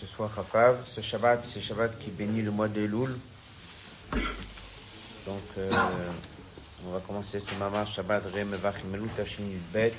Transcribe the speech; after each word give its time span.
ce 0.00 0.06
soir 0.06 0.30
Rafav. 0.30 0.78
Ce 0.86 1.02
Shabbat, 1.02 1.44
c'est 1.44 1.60
Shabbat 1.60 1.98
qui 1.98 2.10
bénit 2.10 2.42
le 2.42 2.50
mois 2.50 2.68
de 2.68 2.80
Elul. 2.80 3.16
Donc, 5.26 5.42
euh, 5.58 5.70
on 6.86 6.90
va 6.90 7.00
commencer 7.00 7.40
ce 7.40 7.54
Mama 7.58 7.84
Shabbat 7.84 8.22
Rem 8.34 8.54
Vachimelu 8.54 9.08
Tashin 9.16 9.44
Bet. 9.72 9.94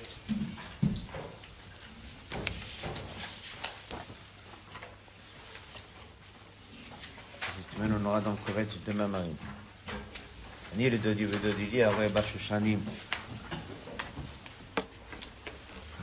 on 7.83 8.05
aura 8.05 8.21
donc 8.21 8.43
Kovet 8.45 8.67
demain 8.85 9.07
Marie. 9.07 9.35
Ni 10.75 10.89
le 10.89 10.97
Dodi 10.97 11.25
Vedodili, 11.25 11.81
Arwe 11.81 12.09
Bashushanim. 12.09 12.79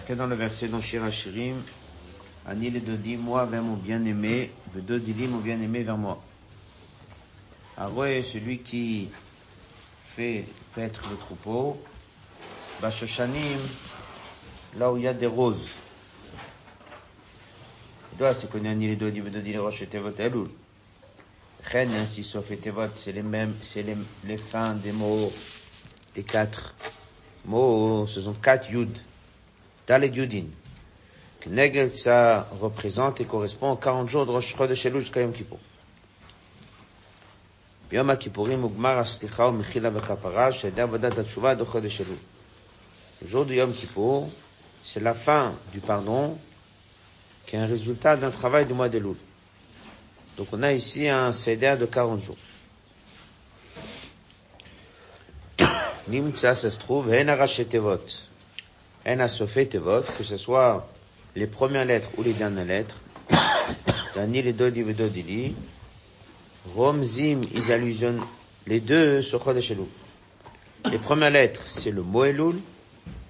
Que 0.06 0.12
dans 0.14 0.26
le 0.26 0.34
verset 0.34 0.68
dans 0.68 0.80
Shira 0.80 1.10
Shirim, 1.10 1.62
Ani 2.48 2.70
le 2.70 2.80
Dodi, 2.80 3.16
moi 3.16 3.44
vers 3.44 3.62
mon 3.62 3.74
bien-aimé, 3.76 4.50
le 4.74 5.26
mon 5.28 5.38
bien-aimé 5.38 5.82
vers 5.82 5.98
moi. 5.98 6.22
Arwe, 7.76 8.22
celui 8.22 8.60
qui 8.60 9.10
fait 10.16 10.46
paître 10.74 11.02
le 11.10 11.18
troupeau, 11.18 11.76
Bashushanim, 12.80 13.58
là 14.78 14.90
où 14.90 14.96
il 14.96 15.04
y 15.04 15.08
a 15.08 15.12
des 15.12 15.26
roses. 15.26 15.68
Doit 18.18 18.34
se 18.34 18.46
connaître 18.46 18.76
Ani 18.76 18.88
le 18.88 18.96
Dodi, 18.96 19.20
Vedodili, 19.20 19.58
Roche 19.58 19.86
Tevot 19.86 20.18
Elul. 20.18 20.48
Chen 21.70 21.90
ainsi 21.90 22.24
sauf 22.24 22.50
et 22.50 22.56
Tevot, 22.56 22.88
c'est 22.94 23.12
les 23.12 23.22
mêmes, 23.22 23.54
c'est 23.60 23.82
les, 23.82 23.96
les 24.24 24.38
fins 24.38 24.74
des 24.74 24.92
mots, 24.92 25.30
des 26.14 26.22
quatre 26.22 26.74
mots, 27.44 28.06
ce 28.06 28.22
sont 28.22 28.32
quatre 28.32 28.70
yud. 28.70 28.96
Dalet 29.86 30.08
yudin. 30.08 30.46
Negel, 31.47 31.95
ça 31.95 32.47
représente 32.61 33.19
et 33.19 33.25
correspond 33.25 33.71
aux 33.71 33.75
40 33.75 34.09
jours 34.09 34.25
de 34.25 34.31
Rosh 34.31 34.55
Chodesh 34.55 34.85
Elul 34.85 35.01
jusqu'à 35.01 35.21
Yom 35.21 35.33
Kippur. 35.33 35.59
ביום 37.89 38.09
הכיפורים 38.09 38.59
מוגמר 38.59 38.99
הסליחה 38.99 39.43
ומחילה 39.43 39.89
וכפרה 39.93 40.51
שעל 40.51 40.71
ידי 40.71 40.81
עבודת 40.81 41.17
התשובה 41.17 41.51
עד 41.51 41.63
חודש 41.63 42.01
אלול. 42.01 42.17
Le 43.21 43.27
jour 43.27 43.45
du 43.45 43.55
Yom 43.55 43.71
Kippur, 43.71 44.27
c'est 44.83 44.99
la 44.99 45.13
fin 45.13 45.53
du 45.71 45.79
pardon 45.79 46.37
qui 47.45 47.55
est 47.55 47.59
un 47.59 47.67
résultat 47.67 48.15
d'un 48.17 48.31
travail 48.31 48.65
du 48.65 48.73
mois 48.73 48.89
d'Elul. 48.89 49.15
Donc 50.37 50.47
on 50.51 50.63
a 50.63 50.71
ici 50.73 51.07
un 51.07 51.31
CDR 51.31 51.77
de 51.77 51.85
40 51.85 52.21
jours. 52.21 52.37
Nimtsa, 56.07 56.55
ça 56.55 56.69
se 56.69 56.79
trouve, 56.79 57.13
Hen 57.13 57.27
Tevot. 57.69 58.05
Hen 59.05 59.27
Tevot, 59.27 60.01
que 60.17 60.23
ce 60.23 60.37
soit 60.37 60.87
les 61.36 61.46
premières 61.46 61.84
lettres 61.84 62.10
ou 62.16 62.22
les 62.22 62.32
dernières 62.32 62.64
lettres. 62.64 62.96
Dani 64.14 64.42
les 64.42 64.52
Dodi 64.52 64.82
Vedodili. 64.82 65.54
Romzim, 66.74 67.40
ils 67.54 67.72
allusionnent 67.72 68.22
les 68.66 68.80
deux 68.80 69.22
sur. 69.22 69.42
Les 70.90 70.98
premières 70.98 71.30
lettres, 71.30 71.62
c'est 71.66 71.90
le 71.90 72.02
mot 72.02 72.24
Elul. 72.24 72.56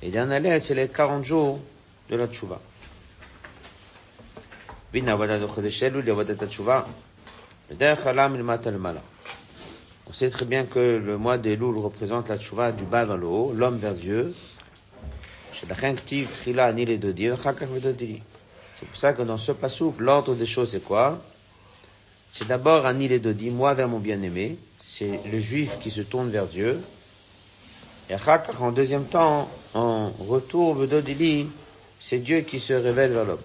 Les 0.02 0.10
dernières 0.10 0.40
lettres, 0.40 0.66
c'est 0.66 0.74
les 0.74 0.88
40 0.88 1.24
jours 1.24 1.60
de 2.10 2.16
la 2.16 2.26
Tchouva. 2.26 2.60
On 10.08 10.12
sait 10.14 10.30
très 10.30 10.46
bien 10.46 10.64
que 10.64 10.96
le 11.04 11.18
mois 11.18 11.36
des 11.36 11.56
louls 11.56 11.78
représente 11.78 12.30
la 12.30 12.38
tchouva 12.38 12.72
du 12.72 12.84
bas 12.84 13.04
vers 13.04 13.18
le 13.18 13.26
haut, 13.26 13.52
l'homme 13.54 13.76
vers 13.76 13.92
Dieu. 13.92 14.34
C'est 15.60 15.66
pour 18.86 18.96
ça 18.96 19.12
que 19.12 19.22
dans 19.22 19.38
ce 19.38 19.52
passage, 19.52 19.88
l'ordre 19.98 20.34
des 20.34 20.46
choses 20.46 20.70
c'est 20.70 20.84
quoi? 20.84 21.20
C'est 22.30 22.46
d'abord 22.46 22.86
un 22.86 22.92
les 22.92 23.18
dodi, 23.18 23.50
moi 23.50 23.74
vers 23.74 23.88
mon 23.88 23.98
bien-aimé. 23.98 24.56
C'est 24.80 25.18
le 25.30 25.40
juif 25.40 25.78
qui 25.80 25.90
se 25.90 26.02
tourne 26.02 26.30
vers 26.30 26.46
Dieu. 26.46 26.80
Et 28.10 28.14
en 28.60 28.72
deuxième 28.72 29.04
temps, 29.04 29.50
en 29.74 30.10
retour, 30.10 30.78
c'est 32.00 32.18
Dieu 32.18 32.40
qui 32.42 32.60
se 32.60 32.72
révèle 32.72 33.12
vers 33.12 33.24
l'homme. 33.24 33.42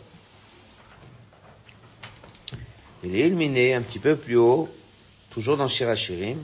Il 3.03 3.15
est 3.15 3.19
éliminé 3.21 3.73
un 3.73 3.81
petit 3.81 3.99
peu 3.99 4.15
plus 4.15 4.37
haut, 4.37 4.69
toujours 5.31 5.57
dans 5.57 5.67
Shirachirim. 5.67 6.37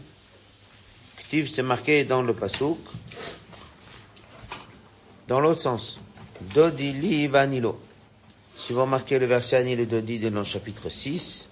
Ktiv, 1.18 1.50
c'est 1.50 1.62
marqué 1.62 2.04
dans 2.04 2.22
le 2.22 2.34
Pasuk, 2.34 2.80
dans 5.30 5.40
l'autre 5.40 5.62
sens. 5.62 6.00
Dodili 6.54 7.28
vanilo. 7.28 7.80
Si 8.58 8.74
vous 8.74 8.82
remarquez 8.82 9.20
le 9.20 9.28
verset 9.28 9.58
Anil 9.58 9.88
Dodi 9.88 10.20
dans 10.20 10.40
le 10.40 10.44
chapitre 10.44 10.90
6, 10.90 11.48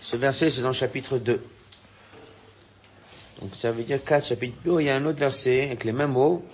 ce 0.00 0.16
verset 0.16 0.50
c'est 0.50 0.62
dans 0.62 0.68
le 0.68 0.74
chapitre 0.74 1.18
2. 1.18 1.44
Donc 3.40 3.50
ça 3.54 3.72
veut 3.72 3.82
dire 3.82 4.02
quatre 4.02 4.26
chapitres 4.26 4.56
plus 4.56 4.82
il 4.82 4.86
y 4.86 4.90
a 4.90 4.96
un 4.96 5.04
autre 5.04 5.18
verset 5.18 5.64
avec 5.64 5.84
les 5.84 5.92
mêmes 5.92 6.12
mots, 6.12 6.44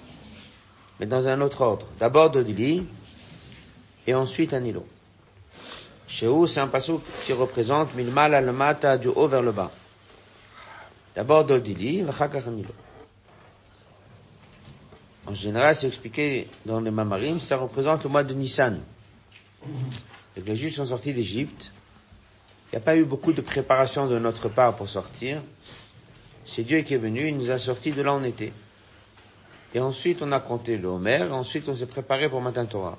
mais 0.99 1.07
dans 1.07 1.29
un 1.29 1.41
autre 1.43 1.61
ordre. 1.61 1.87
D'abord 1.99 2.31
Dodili, 2.31 2.87
et 4.07 4.15
ensuite 4.15 4.55
Anilo. 4.55 4.87
Chez 6.07 6.29
c'est 6.47 6.61
un 6.61 6.69
passage 6.69 6.97
qui 7.27 7.35
représente 7.35 7.95
Milmal 7.95 8.35
al-Mata 8.35 8.97
du 8.97 9.09
haut 9.09 9.29
vers 9.29 9.43
le 9.43 9.53
bas. 9.53 9.71
D'abord 11.15 11.45
Dodili, 11.45 12.03
En 15.29 15.35
général, 15.35 15.77
c'est 15.77 15.89
expliqué 15.89 16.49
dans 16.65 16.81
les 16.81 16.91
Mamarim, 16.91 17.39
ça 17.39 17.59
représente 17.59 18.03
le 18.05 18.09
mois 18.09 18.25
de 18.25 18.33
Nissan. 18.33 18.81
Les 20.37 20.57
Juifs 20.57 20.77
sont 20.77 20.87
sortis 20.87 21.13
d'Égypte. 21.13 21.71
Il 22.73 22.77
n'y 22.77 22.79
a 22.79 22.81
pas 22.81 22.97
eu 22.97 23.05
beaucoup 23.05 23.35
de 23.35 23.43
préparation 23.43 24.07
de 24.07 24.19
notre 24.19 24.49
part 24.49 24.75
pour 24.75 24.89
sortir. 24.89 25.43
C'est 26.47 26.63
Dieu 26.63 26.81
qui 26.81 26.95
est 26.95 26.99
venu, 26.99 27.29
il 27.29 27.37
nous 27.37 27.51
a 27.51 27.59
sortis 27.59 27.93
de 27.93 28.01
là 28.01 28.15
on 28.15 28.25
était. 28.25 28.55
Et 29.75 29.81
ensuite, 29.81 30.23
on 30.23 30.33
a 30.33 30.41
compté 30.41 30.79
le 30.79 30.89
ensuite 30.89 31.69
on 31.69 31.77
s'est 31.77 31.85
préparé 31.85 32.31
pour 32.31 32.41
Matin 32.41 32.65
Torah. 32.65 32.97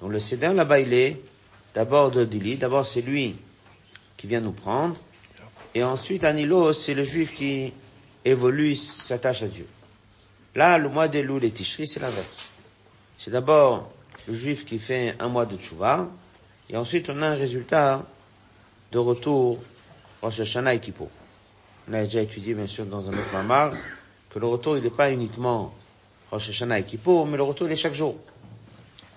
Donc 0.00 0.12
le 0.12 0.20
Sédin, 0.20 0.52
là-bas, 0.52 0.78
il 0.78 1.16
D'abord 1.74 2.12
Dodili, 2.12 2.56
d'abord 2.56 2.86
c'est 2.86 3.02
lui 3.02 3.34
qui 4.16 4.28
vient 4.28 4.40
nous 4.40 4.52
prendre, 4.52 4.94
et 5.74 5.82
ensuite 5.82 6.22
Anilo, 6.22 6.72
c'est 6.72 6.94
le 6.94 7.02
juif 7.02 7.34
qui 7.34 7.72
évolue, 8.24 8.76
s'attache 8.76 9.42
à 9.42 9.48
Dieu. 9.48 9.66
Là, 10.54 10.78
le 10.78 10.88
mois 10.88 11.08
des 11.08 11.22
loups, 11.22 11.38
les 11.38 11.50
ticheries, 11.50 11.86
c'est 11.86 12.00
l'inverse. 12.00 12.50
C'est 13.18 13.30
d'abord 13.30 13.90
le 14.28 14.34
juif 14.34 14.64
qui 14.64 14.78
fait 14.78 15.14
un 15.18 15.28
mois 15.28 15.46
de 15.46 15.56
tchouva, 15.56 16.08
et 16.70 16.76
ensuite 16.76 17.10
on 17.10 17.20
a 17.22 17.28
un 17.28 17.34
résultat 17.34 18.04
de 18.92 18.98
retour 18.98 19.58
Rosh 20.22 20.40
Hashanah 20.40 20.74
et. 20.74 20.80
On 21.88 21.92
a 21.92 22.04
déjà 22.04 22.22
étudié, 22.22 22.54
bien 22.54 22.66
sûr, 22.66 22.86
dans 22.86 23.08
un 23.08 23.12
autre 23.12 23.32
mamar, 23.32 23.72
que 24.30 24.38
le 24.38 24.46
retour, 24.46 24.76
il 24.78 24.84
n'est 24.84 24.90
pas 24.90 25.10
uniquement 25.10 25.74
Rosh 26.30 26.48
Hashanah 26.48 26.78
et 26.78 26.84
mais 27.06 27.36
le 27.36 27.42
retour, 27.42 27.66
il 27.66 27.72
est 27.72 27.76
chaque 27.76 27.94
jour. 27.94 28.16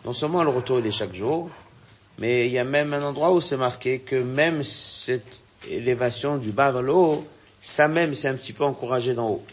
Non 0.06 0.14
seulement 0.14 0.44
le 0.44 0.50
retour, 0.50 0.80
il 0.80 0.88
est 0.88 0.92
chaque 0.92 1.14
jour, 1.14 1.50
mais 2.18 2.48
il 2.48 2.52
y 2.52 2.60
a 2.60 2.64
même 2.64 2.94
un 2.94 3.04
endroit 3.04 3.32
où 3.32 3.42
c'est 3.42 3.58
marqué 3.58 4.00
que 4.00 4.16
même 4.16 4.64
cette 4.64 5.42
élévation 5.70 6.38
du 6.38 6.52
bas 6.52 6.72
vers 6.72 6.82
le 6.82 6.94
haut, 6.94 7.26
ça 7.62 7.88
même 7.88 8.16
c'est 8.16 8.28
un 8.28 8.36
petit 8.36 8.54
peu 8.54 8.64
encouragé 8.64 9.14
d'en 9.14 9.30
haut. 9.30 9.46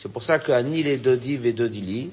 C'est 0.00 0.08
pour 0.08 0.22
ça 0.22 0.38
que 0.38 0.52
ni 0.62 0.84
les 0.84 0.96
Dodi 0.96 1.36
Vedodili, 1.36 2.12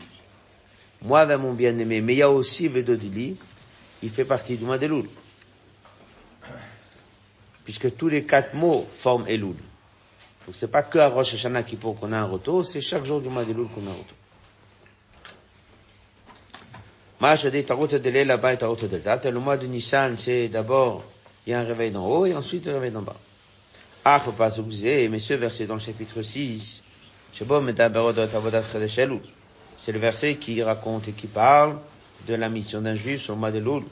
moi 1.03 1.23
vers 1.25 1.37
mon 1.37 1.53
bien-aimé, 1.53 2.01
mais 2.01 2.15
il 2.15 2.17
y 2.17 2.23
a 2.23 2.31
aussi 2.31 2.67
Vedodili, 2.67 3.37
il 4.01 4.09
fait 4.09 4.25
partie 4.25 4.57
du 4.57 4.65
mois 4.65 4.79
d'Elul. 4.79 5.05
Puisque 7.63 7.95
tous 7.95 8.07
les 8.07 8.23
quatre 8.23 8.55
mots 8.55 8.89
forment 8.95 9.27
Elul. 9.27 9.53
Donc 10.47 10.55
c'est 10.55 10.71
pas 10.71 10.81
que 10.81 10.97
à 10.97 11.09
Rosh 11.09 11.35
Hashanah 11.35 11.61
pour 11.79 11.99
qu'on 11.99 12.11
a 12.11 12.17
un 12.17 12.25
retour, 12.25 12.65
c'est 12.65 12.81
chaque 12.81 13.05
jour 13.05 13.21
du 13.21 13.29
mois 13.29 13.45
d'Elul 13.45 13.67
qu'on 13.67 13.85
a 13.85 13.91
un 13.91 13.93
retour. 13.93 14.17
Le 19.31 19.39
mois 19.39 19.57
de 19.57 19.67
Nissan, 19.67 20.17
c'est 20.17 20.47
d'abord, 20.47 21.03
il 21.45 21.51
y 21.51 21.53
a 21.53 21.59
un 21.59 21.63
réveil 21.63 21.91
d'en 21.91 22.07
haut 22.07 22.25
et 22.25 22.33
ensuite 22.33 22.67
un 22.67 22.73
réveil 22.73 22.89
d'en 22.89 23.03
bas. 23.03 23.15
Ah, 24.03 24.19
faut 24.19 24.31
pas 24.31 24.59
oublier, 24.59 25.07
mais 25.07 25.19
ce 25.19 25.35
verset 25.35 25.67
dans 25.67 25.75
le 25.75 25.79
chapitre 25.79 26.23
6, 26.23 26.83
c'est 29.77 29.91
le 29.91 29.99
verset 29.99 30.35
qui 30.35 30.63
raconte 30.63 31.09
et 31.09 31.11
qui 31.11 31.27
parle 31.27 31.77
de 32.27 32.33
la 32.35 32.47
mission 32.47 32.81
d'un 32.81 32.95
juif 32.95 33.21
sur 33.21 33.33
le 33.33 33.39
mois 33.39 33.51
de 33.51 33.59
Loul. 33.59 33.83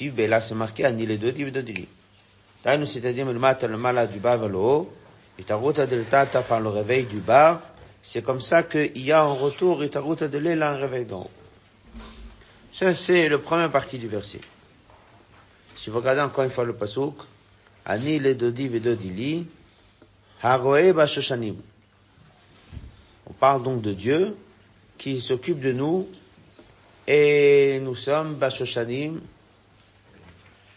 Et 0.00 0.26
là, 0.26 0.40
c'est 0.40 0.54
marqué, 0.56 0.90
ni 0.92 1.06
les 1.06 1.18
deux, 1.18 1.32
c'est-à-dire 2.64 3.26
le 3.26 3.38
matin, 3.38 3.68
le 3.68 3.76
malade 3.76 4.10
du 4.10 4.18
bas 4.18 4.36
vers 4.36 4.48
le 4.48 4.56
haut, 4.56 4.92
et 5.38 5.44
ta 5.44 5.54
route 5.54 5.78
de 5.80 6.02
tata 6.02 6.42
par 6.42 6.60
le 6.60 6.68
réveil 6.70 7.04
du 7.04 7.20
bas, 7.20 7.62
c'est 8.02 8.22
comme 8.22 8.40
ça 8.40 8.64
qu'il 8.64 8.98
y 8.98 9.12
a 9.12 9.24
en 9.24 9.34
retour, 9.36 9.84
et 9.84 9.90
ta 9.90 10.00
route 10.00 10.24
de 10.24 10.38
l'aile 10.38 10.62
un 10.62 10.74
réveil 10.74 11.04
d'en 11.04 11.20
haut. 11.20 11.30
Ça, 12.72 12.92
c'est 12.94 13.28
la 13.28 13.38
première 13.38 13.70
partie 13.70 13.98
du 13.98 14.08
verset. 14.08 14.40
Si 15.76 15.90
vous 15.90 15.98
regardez 15.98 16.22
encore 16.22 16.44
une 16.44 16.50
fois 16.50 16.64
le 16.64 16.74
pasuk, 16.74 17.14
Ani 17.84 18.18
le 18.18 18.34
dodi 18.34 18.68
vedodili, 18.68 19.46
haroe 20.42 20.92
bashoshanim. 20.92 21.56
Parle 23.42 23.64
donc 23.64 23.82
de 23.82 23.92
Dieu 23.92 24.36
qui 24.96 25.20
s'occupe 25.20 25.58
de 25.58 25.72
nous 25.72 26.06
et 27.08 27.80
nous 27.82 27.96
sommes 27.96 28.36
bashoshanim 28.36 29.20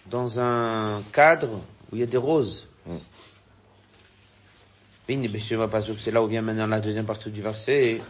dans 0.07 0.39
un 0.39 1.03
cadre 1.13 1.61
où 1.91 1.95
il 1.95 1.99
y 1.99 2.01
a 2.01 2.07
des 2.07 2.17
roses. 2.17 2.67
Mm. 2.87 2.95
C'est 5.99 6.11
là 6.11 6.23
où 6.23 6.25
vient 6.25 6.41
maintenant 6.41 6.65
la 6.65 6.79
deuxième 6.79 7.05
partie 7.05 7.29
du 7.29 7.39
verset. 7.39 8.01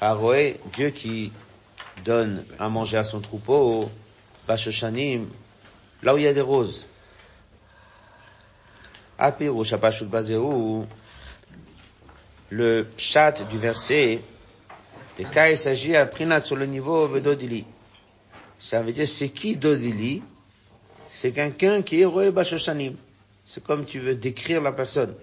Haroé, 0.00 0.60
Dieu 0.76 0.90
qui 0.90 1.32
donne 2.04 2.44
à 2.60 2.68
manger 2.68 2.96
à 2.96 3.02
son 3.02 3.18
troupeau, 3.18 3.90
Bashoshanim, 4.46 5.26
là 6.04 6.14
où 6.14 6.18
il 6.18 6.22
y 6.22 6.28
a 6.28 6.32
des 6.32 6.40
roses. 6.40 6.86
Apiru 9.18 9.64
Shabashut 9.64 10.06
Bazéou, 10.06 10.86
le 12.50 12.86
chat 12.96 13.42
du 13.48 13.58
verset, 13.58 14.20
des 15.16 15.24
cas 15.24 15.50
il 15.50 15.58
s'agit 15.58 15.96
à 15.96 16.06
Prinat 16.06 16.42
sur 16.44 16.56
le 16.56 16.66
niveau 16.66 17.06
Vedodili. 17.06 17.64
Ça 18.58 18.82
veut 18.82 18.92
dire 18.92 19.08
c'est 19.08 19.30
qui 19.30 19.56
Dodili? 19.56 20.22
C'est 21.08 21.32
quelqu'un 21.32 21.82
qui 21.82 22.00
est 22.00 22.04
Roé 22.04 22.30
Bashoshanim. 22.30 22.96
C'est 23.46 23.62
comme 23.64 23.84
tu 23.84 23.98
veux 23.98 24.14
décrire 24.14 24.60
la 24.60 24.72
personne. 24.72 25.14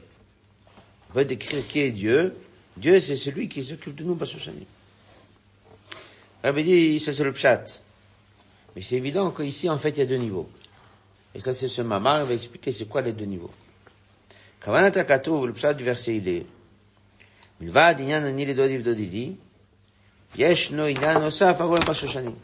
On 1.10 1.14
veut 1.14 1.26
décrire 1.26 1.66
qui 1.66 1.80
est 1.80 1.92
Dieu. 1.92 2.36
Dieu, 2.76 3.00
c'est 3.00 3.16
celui 3.16 3.48
qui 3.48 3.64
s'occupe 3.64 3.96
de 3.96 4.04
nous, 4.04 4.16
Bashoshanim. 4.16 4.66
Rabbi 6.44 6.64
dit, 6.64 7.00
c'est 7.00 7.18
le 7.24 7.32
pshat. 7.32 7.82
Mais 8.76 8.82
c'est 8.82 8.96
évident 8.96 9.32
qu'ici, 9.32 9.70
en 9.70 9.78
fait, 9.78 9.92
il 9.92 10.00
y 10.00 10.02
a 10.02 10.06
deux 10.06 10.18
niveaux. 10.18 10.50
Et 11.34 11.40
ça, 11.40 11.54
c'est 11.54 11.68
ce 11.68 11.82
mamar, 11.82 12.22
il 12.22 12.28
va 12.28 12.34
expliquer 12.34 12.72
c'est 12.72 12.86
quoi 12.86 13.02
les 13.02 13.14
deux 13.14 13.26
niveaux. 13.26 13.52
Le 14.66 15.52
pshat 15.52 15.74
du 15.74 15.84
verset, 15.84 16.18
il 16.18 16.28
est, 16.28 16.46
מלבד 17.61 17.95
עניין 17.99 18.25
אני 18.25 18.47
לדודי 18.47 18.79
ודודי 18.79 19.33
ישנו 20.37 20.85
עניין 20.85 21.19
נוסף 21.19 21.61
הגול 21.61 21.79
בשושנים. 21.89 22.35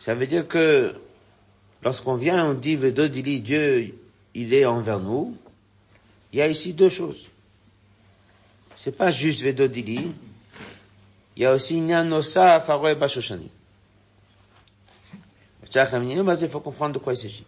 Ça 0.00 0.14
veut 0.14 0.26
dire 0.26 0.48
que 0.48 0.94
lorsqu'on 1.82 2.14
vient, 2.14 2.46
on 2.46 2.54
dit 2.54 2.76
Vedodili, 2.76 3.40
Dieu, 3.42 3.94
il 4.34 4.54
est 4.54 4.64
envers 4.64 4.98
nous, 4.98 5.36
il 6.32 6.38
y 6.38 6.42
a 6.42 6.48
ici 6.48 6.72
deux 6.72 6.88
choses. 6.88 7.28
C'est 8.76 8.96
pas 8.96 9.10
juste 9.10 9.42
Vedodili, 9.42 10.12
il 11.36 11.42
y 11.42 11.46
a 11.46 11.52
aussi 11.52 11.76
Inyan 11.76 12.04
Nosaf 12.04 12.70
Aroe 12.70 12.94
Bashoshani. 12.94 13.50
Il 15.72 16.48
faut 16.48 16.60
comprendre 16.60 16.94
de 16.94 16.98
quoi 16.98 17.12
il 17.12 17.18
s'agit. 17.18 17.44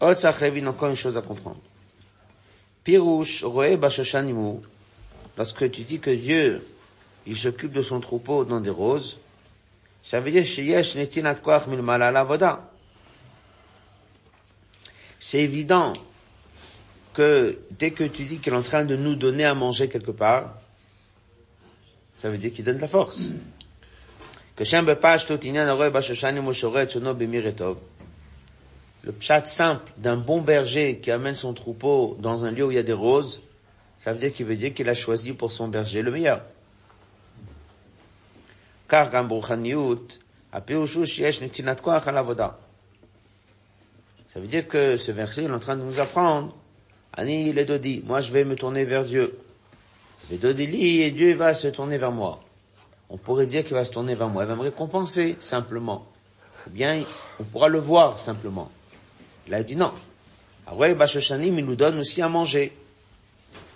Otsach 0.00 0.40
Levin, 0.40 0.66
encore 0.66 0.88
une 0.88 0.96
chose 0.96 1.16
à 1.16 1.22
comprendre. 1.22 1.60
Pirouche 2.83 3.43
Roe 3.43 3.77
Bashoshanimu, 3.77 4.59
lorsque 5.37 5.71
tu 5.71 5.83
dis 5.83 5.99
que 5.99 6.09
Dieu, 6.09 6.65
il 7.25 7.37
s'occupe 7.37 7.71
de 7.71 7.81
son 7.81 7.99
troupeau 7.99 8.43
dans 8.43 8.59
des 8.59 8.69
roses, 8.69 9.19
ça 10.01 10.19
veut 10.19 10.31
dire 10.31 10.45
Sheyesh 10.45 10.95
Netinat 10.95 11.37
Milmalala 11.67 12.23
Voda. 12.25 12.69
C'est 15.19 15.39
évident 15.39 15.93
que 17.13 17.57
dès 17.71 17.91
que 17.91 18.03
tu 18.03 18.25
dis 18.25 18.39
qu'il 18.39 18.51
est 18.51 18.55
en 18.57 18.61
train 18.61 18.83
de 18.83 18.97
nous 18.97 19.15
donner 19.15 19.45
à 19.45 19.53
manger 19.53 19.87
quelque 19.87 20.11
part, 20.11 20.55
ça 22.17 22.29
veut 22.29 22.37
dire 22.37 22.51
qu'il 22.51 22.65
donne 22.65 22.75
de 22.75 22.81
la 22.81 22.87
force. 22.89 23.29
Que 24.55 24.65
le 29.03 29.11
pshat 29.11 29.43
simple 29.45 29.91
d'un 29.97 30.15
bon 30.15 30.41
berger 30.41 30.97
qui 30.97 31.11
amène 31.11 31.35
son 31.35 31.53
troupeau 31.53 32.15
dans 32.19 32.45
un 32.45 32.51
lieu 32.51 32.65
où 32.65 32.71
il 32.71 32.75
y 32.75 32.79
a 32.79 32.83
des 32.83 32.93
roses, 32.93 33.41
ça 33.97 34.13
veut 34.13 34.19
dire 34.19 34.31
qu'il 34.31 34.45
veut 34.45 34.55
dire 34.55 34.73
qu'il 34.73 34.87
a 34.89 34.95
choisi 34.95 35.33
pour 35.33 35.51
son 35.51 35.67
berger 35.67 36.01
le 36.01 36.11
meilleur. 36.11 36.41
Car 38.87 39.11
ça 39.11 39.23
veut 44.39 44.47
dire 44.47 44.67
que 44.67 44.97
ce 44.97 45.11
verset 45.11 45.43
est 45.43 45.51
en 45.51 45.59
train 45.59 45.75
de 45.75 45.83
nous 45.83 45.99
apprendre, 45.99 46.55
Ani 47.15 47.51
le 47.53 47.65
dodi, 47.65 48.01
moi 48.05 48.21
je 48.21 48.31
vais 48.31 48.45
me 48.45 48.55
tourner 48.55 48.85
vers 48.85 49.03
Dieu. 49.03 49.37
Le 50.31 50.37
dodili 50.37 51.01
et 51.01 51.11
Dieu 51.11 51.35
va 51.35 51.53
se 51.53 51.67
tourner 51.67 51.97
vers 51.97 52.11
moi. 52.11 52.39
On 53.09 53.17
pourrait 53.17 53.45
dire 53.45 53.63
qu'il 53.63 53.73
va 53.73 53.85
se 53.85 53.91
tourner 53.91 54.15
vers 54.15 54.29
moi, 54.29 54.43
il 54.43 54.47
va 54.47 54.55
me 54.55 54.61
récompenser 54.61 55.35
simplement. 55.39 56.07
Ou 56.67 56.71
bien 56.71 57.03
on 57.39 57.43
pourra 57.43 57.67
le 57.67 57.79
voir 57.79 58.17
simplement. 58.17 58.71
Il 59.47 59.53
a 59.53 59.63
dit 59.63 59.75
non. 59.75 59.91
Aroué 60.65 60.95
Bashoshanim, 60.95 61.59
il 61.59 61.65
nous 61.65 61.75
donne 61.75 61.99
aussi 61.99 62.21
à 62.21 62.29
manger. 62.29 62.71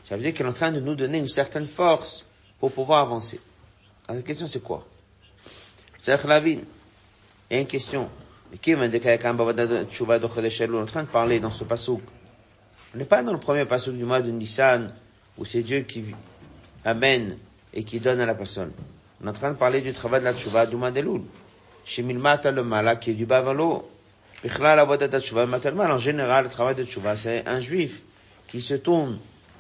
Ça 0.04 0.16
veut 0.16 0.24
dire 0.24 0.34
qu'il 0.34 0.46
est 0.46 0.50
en 0.50 0.54
train 0.54 0.72
de 0.72 0.80
nous 0.80 0.96
donner 0.96 1.18
une 1.18 1.28
certaine 1.28 1.66
force 1.66 2.24
pour 2.60 2.72
pouvoir 2.72 3.02
avancer. 3.02 3.42
Alors, 4.08 4.22
la 4.22 4.26
question 4.26 4.48
c'est 4.48 4.64
quoi? 4.64 4.88
C'est 6.02 6.24
la 6.24 6.40
vie. 6.40 6.60
Il 7.50 7.54
y 7.54 7.58
a 7.58 7.62
une 7.62 7.68
question. 7.68 8.10
On 8.50 8.54
est 8.56 8.74
en 8.74 8.78
train 10.86 11.04
de 11.04 11.08
parler 11.08 11.40
dans 11.42 11.52
ce 11.52 11.66
pasouk? 11.66 12.02
On 12.96 12.98
n'est 12.98 13.04
pas 13.06 13.22
dans 13.22 13.34
le 13.34 13.40
premier 13.40 13.66
pasouk 13.66 13.96
du 13.96 14.06
mois 14.06 14.22
de 14.22 14.32
Nissan, 14.32 14.94
où 15.38 15.44
c'est 15.44 15.64
Dieu 15.64 15.82
qui 15.82 16.06
amène 16.86 17.38
et 17.74 17.84
qui 17.84 18.00
donne 18.00 18.22
à 18.22 18.26
la 18.26 18.36
personne. 18.36 18.72
On 19.22 19.28
est 19.28 19.30
en 19.30 19.34
train 19.34 19.52
de 19.52 19.58
parler 19.58 19.82
du 19.82 19.92
travail 19.92 20.22
de 20.22 20.26
la 20.26 20.34
tchouva 20.34 20.66
du 20.66 20.78
mois 20.78 20.92
d'Elul. 20.92 21.24
Chez 21.84 22.04
Milmata 22.04 22.52
le 22.52 22.64
mala, 22.64 22.96
qui 22.96 23.12
est 23.12 23.16
du 23.16 23.26
bas. 23.26 23.44
En 24.44 25.98
général, 25.98 26.44
le 26.46 26.50
travail 26.50 26.76
de 26.76 26.84
tchouva, 26.84 27.18
c'est 27.18 27.48
un 27.48 27.60
juif 27.60 28.04
qui 28.48 28.62
se 28.62 28.76
tourne 28.76 29.18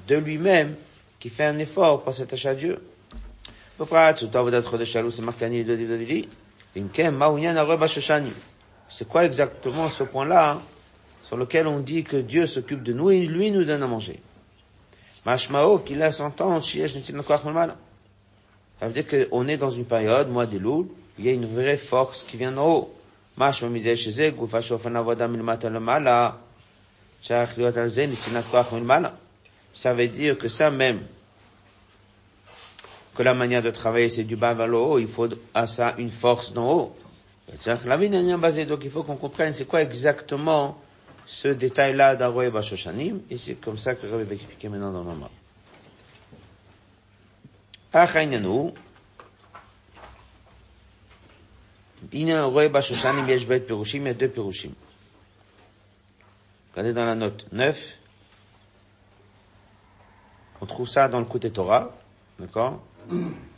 de 0.08 0.16
lui-même, 0.16 0.76
qui 1.20 1.30
fait 1.30 1.46
un 1.46 1.58
effort 1.60 2.04
pour 2.04 2.14
s'attacher 2.14 2.50
à 2.50 2.56
Dieu. 2.56 2.80
C'est 8.90 9.08
quoi 9.08 9.26
exactement 9.26 9.90
ce 9.90 10.04
point-là 10.04 10.52
hein, 10.52 10.62
sur 11.24 11.38
lequel 11.38 11.68
on 11.68 11.80
dit 11.80 12.04
que 12.04 12.18
Dieu 12.18 12.48
s'occupe 12.48 12.84
de 12.84 12.94
nous 12.94 13.10
et 13.10 13.26
lui 13.26 13.52
nous 13.52 13.64
donne 13.64 13.84
à 13.84 13.88
manger? 13.88 14.20
Mashmao, 15.26 15.80
qu'il 15.80 16.02
entendre, 16.04 16.64
ça 18.80 18.88
veut 18.88 18.94
dire 18.94 19.28
qu'on 19.30 19.48
est 19.48 19.58
dans 19.58 19.72
une 19.72 19.86
période, 19.86 20.30
mois 20.30 20.46
des 20.46 20.60
loups, 20.60 20.92
il 21.18 21.26
y 21.26 21.30
a 21.30 21.32
une 21.32 21.48
vraie 21.48 21.78
force 21.78 22.24
qui 22.24 22.38
vient 22.38 22.52
d'en 22.52 22.72
haut. 22.72 22.97
משמע 23.39 23.69
מזה 23.69 23.97
שזה 23.97 24.31
גופה 24.37 24.63
שאופן 24.63 24.97
עבודה 24.97 25.27
מלמטה 25.27 25.69
למעלה, 25.69 26.31
שייך 27.23 27.59
להיות 27.59 27.77
על 27.77 27.89
זה 27.89 28.07
נתינת 28.07 28.45
כוח 28.51 28.73
מלמעלה. 28.73 29.11
Ça 29.75 29.95
veut 29.95 30.09
dire 30.09 30.37
que 30.37 30.49
ça 30.49 30.71
même, 30.71 31.01
que 33.15 33.23
la 33.23 33.33
manière 33.33 33.63
de 33.63 33.71
travailler 33.71 34.11
c'est 34.11 34.25
du 34.25 34.37
bas 34.37 34.53
vers 34.53 34.67
le 34.67 34.77
haut, 34.77 34.99
il 34.99 35.09
faut 35.09 35.29
à 35.55 35.67
ça 35.67 35.95
une 35.97 36.11
force 36.11 36.53
d'en 36.53 36.71
haut. 36.71 36.97
La 37.87 37.97
vie 37.97 38.11
n'est 38.11 38.37
basée, 38.37 38.67
donc 38.67 38.81
il 38.85 38.91
faut 38.91 39.03
qu'on 39.03 39.17
comprenne 39.17 39.55
c'est 39.55 39.65
quoi 39.65 39.83
exactement 39.83 40.79
ce 41.27 41.49
détail-là 41.49 42.17
d'Aroé 42.17 42.51
Bashoshanim, 42.51 43.21
et 43.31 43.39
c'est 43.39 43.55
comme 43.55 43.79
ça 43.79 43.95
que 43.95 44.07
Rabbi 44.07 44.25
va 44.25 44.35
expliquer 44.35 44.69
maintenant 44.69 44.93
dans 44.93 45.01
le 45.01 45.07
moment. 45.07 45.31
Pirushim, 52.10 54.02
il 54.02 54.08
y 54.08 54.10
a 54.10 54.14
deux 54.14 54.30
Pirushim. 54.30 54.72
Regardez 56.72 56.94
dans 56.94 57.06
la 57.06 57.16
note 57.16 57.46
9. 57.52 58.00
On 60.62 60.66
trouve 60.66 60.88
ça 60.88 61.08
dans 61.10 61.20
le 61.20 61.26
côté 61.26 61.52
Torah, 61.52 61.92
d'accord 62.40 62.82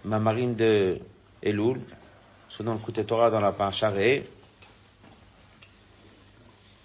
Ma 0.03 0.20
marine 0.20 0.56
de 0.56 1.00
Elul, 1.41 1.82
soit 2.50 2.65
dans 2.65 2.74
le 2.74 2.79
côté 2.79 3.03
Torah, 3.06 3.29
dans 3.29 3.39
la 3.39 3.51
Paracharé. 3.51 4.25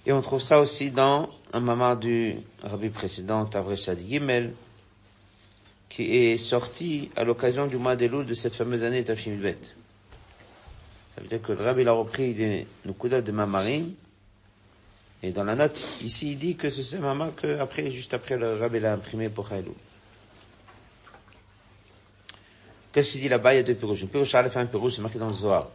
Et 0.07 0.13
on 0.13 0.21
trouve 0.21 0.41
ça 0.41 0.61
aussi 0.61 0.91
dans 0.91 1.31
un 1.53 1.61
maman 1.61 1.95
du 1.95 2.37
rabbi 2.63 2.91
précédent, 2.91 3.47
Tavresh 3.47 3.89
Gimel, 3.97 4.55
qui 5.89 6.17
est 6.17 6.37
sorti 6.37 7.11
à 7.17 7.25
l'occasion 7.25 7.67
du 7.67 7.77
mois 7.77 7.97
d'Elul 7.97 8.27
de 8.27 8.35
cette 8.35 8.55
fameuse 8.55 8.83
année 8.83 9.05
Tafimilbet. 9.05 9.59
Ça 11.15 11.21
veut 11.21 11.29
dire 11.29 11.41
que 11.43 11.53
le 11.53 11.63
rabbi 11.63 11.87
a 11.87 11.93
repris 11.93 12.35
les 12.35 12.67
Nukuda 12.85 13.21
de 13.23 13.33
Mamarim. 13.33 13.95
Et 15.23 15.33
dans 15.33 15.45
la 15.45 15.55
note, 15.55 15.79
ici, 16.03 16.33
il 16.33 16.39
dit 16.39 16.57
que 16.57 16.69
c'est 16.69 16.99
Mama 16.99 17.31
que 17.35 17.59
après, 17.59 17.91
juste 17.91 18.13
après, 18.13 18.37
le 18.37 18.57
rabbi 18.57 18.81
l'a 18.81 18.93
imprimé 18.93 19.29
pour 19.31 19.49
Khailou. 19.49 19.75
Qu'est-ce 22.93 23.13
qu'il 23.13 23.23
dit 23.23 23.29
là-bas? 23.29 23.55
Il 23.55 23.57
y 23.57 23.61
a 23.61 23.63
deux 23.63 23.75
pirouches. 23.75 24.05
Un 24.05 24.07
pirouche 24.07 24.35
Aleph, 24.35 24.57
un 24.57 24.67
pirouche, 24.67 24.97
c'est 24.97 25.03
marqué 25.03 25.19
dans 25.19 25.29
le 25.29 25.35
Zohar. 25.35 25.69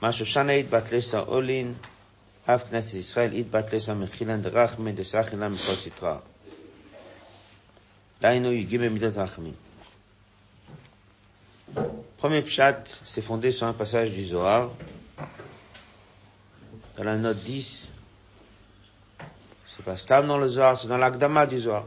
Mashoshana 0.00 0.56
it 0.56 0.68
batlesa 0.68 1.28
olin, 1.28 1.74
af 2.46 2.64
knesset 2.64 2.98
Israël 2.98 3.34
it 3.38 3.50
batlesa 3.50 3.94
mechilan 3.94 4.38
de 4.38 4.48
rachme 4.48 4.92
de 4.92 5.04
sachina 5.04 5.48
mikol 5.48 5.76
sitra. 5.76 6.22
Dainu 8.20 8.50
yigime 8.50 8.90
midat 8.90 9.14
rachmim. 9.14 9.54
Premier 12.22 12.42
pshat, 12.42 12.84
c'est 13.02 13.20
fondé 13.20 13.50
sur 13.50 13.66
un 13.66 13.72
passage 13.72 14.12
du 14.12 14.24
Zohar. 14.24 14.70
Dans 16.96 17.02
la 17.02 17.16
note 17.16 17.38
10, 17.38 17.90
c'est 19.66 19.84
pas 19.84 19.96
stable 19.96 20.28
dans 20.28 20.38
le 20.38 20.46
Zohar, 20.46 20.78
c'est 20.78 20.86
dans 20.86 20.98
l'Akdama 20.98 21.48
du 21.48 21.58
Zohar. 21.58 21.84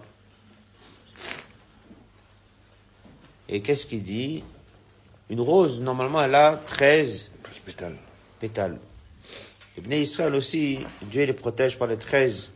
Et 3.47 3.61
qu'est-ce 3.61 3.85
qu'il 3.85 4.03
dit? 4.03 4.43
Une 5.29 5.39
rose, 5.39 5.79
normalement, 5.79 6.21
elle 6.21 6.35
a 6.35 6.61
13 6.67 7.31
pétales. 7.65 7.95
pétales. 8.41 8.79
Les 9.87 10.01
Israël 10.01 10.35
aussi, 10.35 10.79
Dieu 11.03 11.23
les 11.23 11.31
protège 11.31 11.79
par 11.79 11.87
les 11.87 11.97
treize 11.97 12.51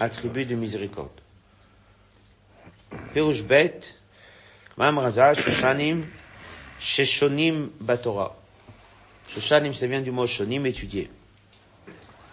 attributs 0.00 0.46
de 0.46 0.54
miséricorde. 0.54 1.20
Perush 3.12 3.44
Bet, 3.44 3.80
Mam 4.78 4.96
Raza, 4.96 5.34
Shoshanim, 5.34 6.06
Sheshonim 6.84 7.70
Batora. 7.80 8.36
Shoshanim, 9.28 9.72
ça 9.72 9.86
vient 9.86 10.02
du 10.02 10.10
mot 10.10 10.26
Shonim, 10.26 10.66
étudier. 10.66 11.08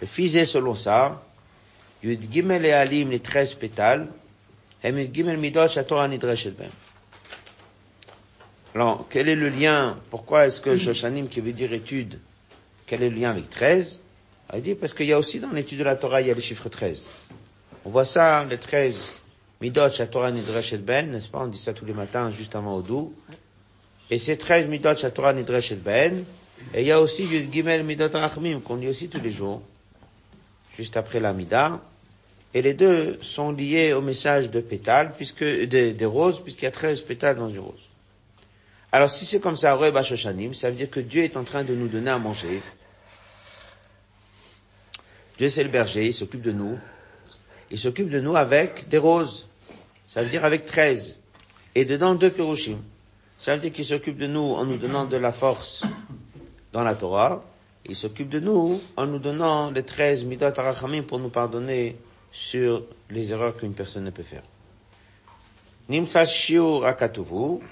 Le 0.01 0.08
fils 0.08 0.43
selon 0.46 0.75
ça, 0.75 1.24
Yud 2.03 2.29
Gimel 2.29 2.65
et 2.65 3.05
les 3.05 3.20
treize 3.22 3.53
pétales, 3.53 4.10
et 4.84 5.10
Gimel 5.13 5.38
Midot, 5.38 5.70
Shatora 5.70 6.10
Ben. 6.10 6.70
Alors, 8.75 9.05
quel 9.10 9.29
est 9.29 9.36
le 9.36 9.48
lien? 9.48 9.98
Pourquoi 10.10 10.48
est-ce 10.48 10.60
que 10.60 10.75
Shoshanim, 10.75 11.29
qui 11.29 11.39
veut 11.39 11.53
dire 11.53 11.72
étude, 11.72 12.20
quel 12.88 13.03
est 13.03 13.10
le 13.10 13.15
lien 13.15 13.29
avec 13.29 13.50
13 13.50 14.00
Il 14.53 14.62
dit 14.62 14.75
parce 14.75 14.93
qu'il 14.93 15.05
y 15.05 15.13
a 15.13 15.20
aussi 15.20 15.39
dans 15.39 15.51
l'étude 15.51 15.79
de 15.79 15.86
la 15.86 15.96
Torah, 15.96 16.20
il 16.20 16.27
y 16.27 16.31
a 16.31 16.34
le 16.34 16.41
chiffre 16.41 16.67
13. 16.67 17.01
On 17.86 17.89
voit 17.89 18.05
ça, 18.05 18.43
les 18.43 18.58
13 18.58 19.22
Midot, 19.62 19.88
Torah 20.12 20.31
Nidreshet 20.31 20.79
Ben, 20.79 21.10
n'est-ce 21.10 21.29
pas? 21.29 21.39
On 21.39 21.48
dit 21.48 21.58
ça 21.58 21.72
tous 21.72 21.86
les 21.86 21.93
matins, 21.93 22.31
juste 22.31 22.53
avant 22.53 22.75
Odou. 22.75 23.13
Et 24.12 24.20
ces 24.20 24.38
13 24.38 24.68
Midot, 24.68 24.94
Torah 24.94 25.34
Nidreshet 25.34 25.77
Ben, 25.77 26.25
et 26.74 26.82
il 26.82 26.86
y 26.86 26.91
a 26.91 27.00
aussi 27.00 27.24
Yud 27.24 27.51
Gimel 27.51 27.86
Midot 27.86 28.10
Rachmim, 28.10 28.60
qu'on 28.60 28.75
dit 28.75 28.89
aussi 28.89 29.08
tous 29.08 29.22
les 29.22 29.32
jours, 29.32 29.62
juste 30.77 30.98
après 30.98 31.22
la 31.22 31.32
Mida. 31.32 31.82
Et 32.53 32.62
les 32.62 32.74
deux 32.74 33.18
sont 33.22 33.53
liés 33.53 33.94
au 33.94 34.01
message 34.01 34.51
de 34.51 34.60
pétales, 34.60 35.13
puisque, 35.15 35.46
des, 35.46 36.06
roses, 36.06 36.44
puisqu'il 36.44 36.65
y 36.65 36.68
a 36.68 36.72
13 36.72 37.01
pétales 37.01 37.38
dans 37.38 37.50
une 37.50 37.60
rose. 37.60 37.89
Alors 38.91 39.10
si 39.10 39.25
c'est 39.25 39.39
comme 39.39 39.56
ça, 39.56 39.80
ça 39.80 40.70
veut 40.70 40.75
dire 40.75 40.89
que 40.89 41.00
Dieu 41.00 41.24
est 41.24 41.38
en 41.38 41.46
train 41.46 41.63
de 41.63 41.74
nous 41.74 41.88
donner 41.88 42.12
à 42.12 42.20
manger. 42.20 42.62
Dieu 45.38 45.48
c'est 45.48 45.63
le 45.63 45.70
berger, 45.70 46.08
il 46.08 46.13
s'occupe 46.13 46.41
de 46.41 46.51
nous. 46.51 46.77
Il 47.72 47.80
s'occupe 47.80 48.10
de 48.10 48.20
nous 48.20 48.36
avec 48.36 48.89
des 48.89 48.98
roses. 48.98 49.48
Ça 50.10 50.22
veut 50.22 50.30
dire 50.30 50.44
avec 50.44 50.65
treize. 50.65 51.22
Et 51.74 51.86
dedans 51.86 52.15
deux 52.15 52.30
pirouchim. 52.30 52.80
Dire 53.43 53.74
qu'il 53.74 53.86
s'occupe 53.86 54.17
de 54.17 54.27
nous 54.27 54.53
en 54.53 54.65
nous 54.65 54.77
donnant 54.77 55.05
de 55.05 55.17
la 55.17 55.31
force 55.31 55.83
dans 56.71 56.83
la 56.83 56.93
Torah. 56.93 57.43
Il 57.86 57.95
s'occupe 57.95 58.29
de 58.29 58.39
nous 58.39 58.79
en 58.95 59.07
nous 59.07 59.17
donnant 59.17 59.71
les 59.71 59.81
treize 59.81 60.24
midot 60.24 60.45
arachamim 60.45 61.01
pour 61.01 61.17
nous 61.17 61.29
pardonner 61.29 61.98
sur 62.31 62.83
les 63.10 63.31
erreurs 63.33 63.57
qu'une 63.57 63.74
personne 63.74 64.03
ne 64.03 64.12
peut 64.12 64.21
faire. 64.21 64.43
Nimsa 65.89 66.25
shiur 66.25 66.86
akatuvu 66.86 67.63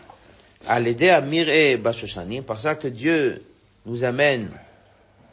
à 0.68 0.80
l'aider 0.80 1.10
à 1.10 1.22
mirer 1.22 1.78
Bashoshanim, 1.78 2.44
par 2.44 2.60
ça 2.60 2.74
que 2.74 2.88
Dieu 2.88 3.44
nous 3.86 4.04
amène 4.04 4.50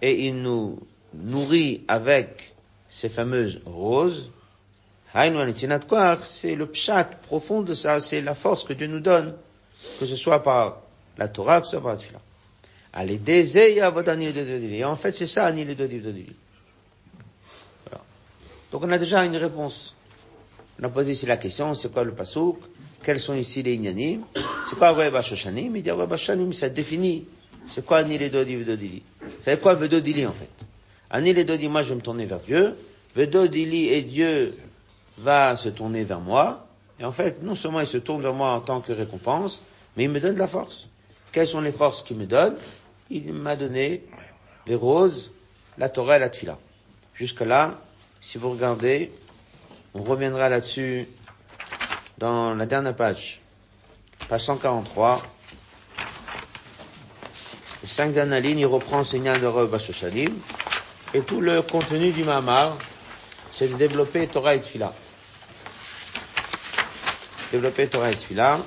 et 0.03 0.27
il 0.27 0.43
nous 0.43 0.79
nourrit 1.15 1.83
avec 1.89 2.55
ces 2.91 3.09
fameuses 3.09 3.61
roses. 3.65 4.31
C'est 5.15 6.55
le 6.55 6.67
pshat 6.67 7.05
profond 7.23 7.63
de 7.63 7.73
ça, 7.73 8.01
c'est 8.01 8.21
la 8.21 8.35
force 8.35 8.65
que 8.65 8.75
Dieu 8.75 8.87
nous 8.87 9.01
donne, 9.01 9.35
que 9.99 10.07
ce 10.07 10.17
soit 10.17 10.43
par 10.43 10.79
la 11.19 11.29
Torah, 11.29 11.61
que 11.61 11.67
ce 11.67 11.73
soit 11.73 11.83
par 11.83 11.93
la 11.93 11.99
Tfila. 11.99 12.21
À 12.93 13.05
l'aider, 13.05 13.57
et 13.57 14.85
en 14.85 14.97
fait, 14.97 15.13
c'est 15.13 15.27
ça, 15.27 15.45
Anil 15.45 15.75
voilà. 15.75 15.99
Donc 18.73 18.83
on 18.83 18.91
a 18.91 18.99
déjà 18.99 19.25
une 19.25 19.37
réponse. 19.37 19.95
On 20.81 20.85
a 20.85 20.89
posé 20.89 21.13
ici 21.13 21.27
la 21.27 21.37
question, 21.37 21.75
c'est 21.75 21.93
quoi 21.93 22.05
le 22.05 22.13
pasouk? 22.13 22.59
Quels 23.03 23.21
sont 23.21 23.35
ici 23.35 23.63
les 23.63 23.75
ignanim 23.75 24.23
c'est 24.69 24.77
quoi 24.77 24.93
Reba 24.93 25.23
Shoshanim 25.23 25.77
Il 25.77 25.83
dit 25.83 25.91
Shoshanim, 25.91 26.53
ça 26.53 26.69
définit. 26.69 27.25
C'est 27.69 27.85
quoi 27.85 27.99
Ani 27.99 28.19
Dodi 28.31 28.57
Vedodili 28.57 29.03
C'est 29.41 29.61
quoi 29.61 29.75
Vedodili 29.75 30.27
en 30.27 30.33
fait? 30.33 30.51
Ani 31.11 31.33
Dodi, 31.33 31.69
moi 31.69 31.83
je 31.83 31.91
vais 31.91 31.95
me 31.97 32.01
tourner 32.01 32.27
vers 32.27 32.41
Dieu. 32.41 32.75
Vedodili 33.15 33.89
et 33.89 34.03
Dieu 34.03 34.57
va 35.19 35.57
se 35.57 35.69
tourner 35.69 36.05
vers 36.05 36.21
moi. 36.21 36.67
Et 36.99 37.05
en 37.05 37.13
fait, 37.13 37.43
non 37.43 37.55
seulement 37.55 37.81
il 37.81 37.87
se 37.87 37.99
tourne 37.99 38.23
vers 38.23 38.35
moi 38.35 38.51
en 38.51 38.61
tant 38.61 38.81
que 38.81 38.93
récompense, 38.93 39.63
mais 39.97 40.05
il 40.05 40.11
me 40.11 40.21
donne 40.21 40.35
de 40.35 40.39
la 40.39 40.49
force. 40.49 40.89
Quelles 41.33 41.49
sont 41.49 41.61
les 41.61 41.73
forces 41.73 42.03
qu'il 42.03 42.17
me 42.17 42.27
donne? 42.27 42.57
Il 43.11 43.33
m'a 43.33 43.57
donné 43.57 44.05
les 44.67 44.75
roses, 44.75 45.33
la 45.79 45.89
Torah 45.89 46.17
et 46.17 46.21
la 46.21 46.29
Tfila. 46.29 46.59
Jusque 47.15 47.41
là, 47.41 47.81
si 48.21 48.39
vous 48.39 48.51
regardez, 48.51 49.13
on 49.95 50.03
reviendra 50.03 50.49
là-dessus 50.49 51.07
dans 52.19 52.55
la 52.55 52.67
dernière 52.67 52.97
page 52.97 53.41
page 54.29 54.41
143. 54.45 55.23
Les 57.83 57.89
cinq 57.89 58.13
dernières 58.13 58.41
lignes, 58.41 58.59
il 58.61 58.67
reprend 58.67 59.05
Seigneur 59.05 59.39
de 59.39 59.47
Reuv 59.47 59.73
Et 61.15 61.21
tout 61.21 61.41
le 61.41 61.63
contenu 61.63 62.11
du 62.11 62.25
Mamar, 62.25 62.77
c'est 63.53 63.69
de 63.69 63.77
développer 63.77 64.27
Torah 64.27 64.57
et 64.57 64.61
Tfila. 64.61 64.93
Développer 67.53 67.87
Torah 67.87 68.11
et 68.11 68.15
Tfila. 68.15 68.59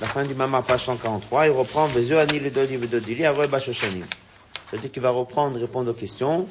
La 0.00 0.06
fin 0.06 0.24
du 0.24 0.34
Mamar, 0.34 0.62
page 0.62 0.84
143, 0.84 1.48
il 1.48 1.50
reprend 1.50 1.88
Bezo 1.88 2.16
Ani 2.18 2.38
le 2.38 2.50
Dodi 2.50 2.76
Vedodili 2.76 3.24
à 3.26 3.32
Reuv 3.32 3.50
C'est-à-dire 3.60 4.92
qu'il 4.92 5.02
va 5.02 5.10
reprendre, 5.10 5.58
répondre 5.58 5.90
aux 5.90 5.94
questions 5.94 6.46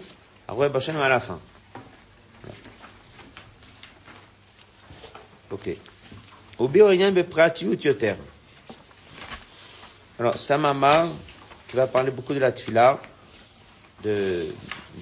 Reuv 0.49 0.75
à 0.75 1.09
la 1.09 1.19
fin. 1.19 1.39
Ok. 5.51 5.69
Ubi 6.59 6.81
Orien 6.81 7.11
Bepratiut 7.11 7.77
Yoter. 7.85 8.15
Alors, 10.19 10.33
c'est 10.35 10.53
un 10.53 10.57
mamar 10.57 11.07
qui 11.69 11.75
va 11.77 11.87
parler 11.87 12.11
beaucoup 12.11 12.33
de 12.33 12.39
la 12.39 12.51
tfila, 12.51 12.99
de, 14.03 14.45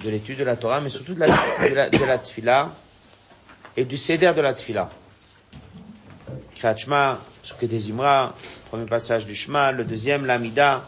de 0.04 0.10
l'étude 0.10 0.38
de 0.38 0.44
la 0.44 0.56
Torah, 0.56 0.80
mais 0.80 0.90
surtout 0.90 1.14
de 1.14 1.20
la, 1.20 1.26
de 1.26 1.74
la, 1.74 1.90
de 1.90 2.04
la 2.04 2.18
tfila 2.18 2.70
et 3.76 3.84
du 3.84 3.96
seder 3.96 4.32
de 4.34 4.40
la 4.42 4.52
tfila. 4.52 4.90
Krachma, 6.56 7.20
des 7.62 7.90
Imra, 7.90 8.34
premier 8.70 8.86
passage 8.86 9.26
du 9.26 9.34
Shema, 9.34 9.72
le 9.72 9.84
deuxième, 9.84 10.24
l'Amida, 10.24 10.76
un 10.76 10.82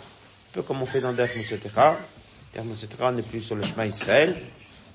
peu 0.53 0.63
comme 0.63 0.81
on 0.81 0.87
fait 0.87 1.01
dans 1.01 1.13
Mutsetera. 1.13 1.97
Def 2.55 2.65
Mutsetera 2.65 3.13
n'est 3.13 3.23
plus 3.23 3.43
sur 3.43 3.55
le 3.55 3.63
Shema 3.63 3.87
Israël. 3.87 4.35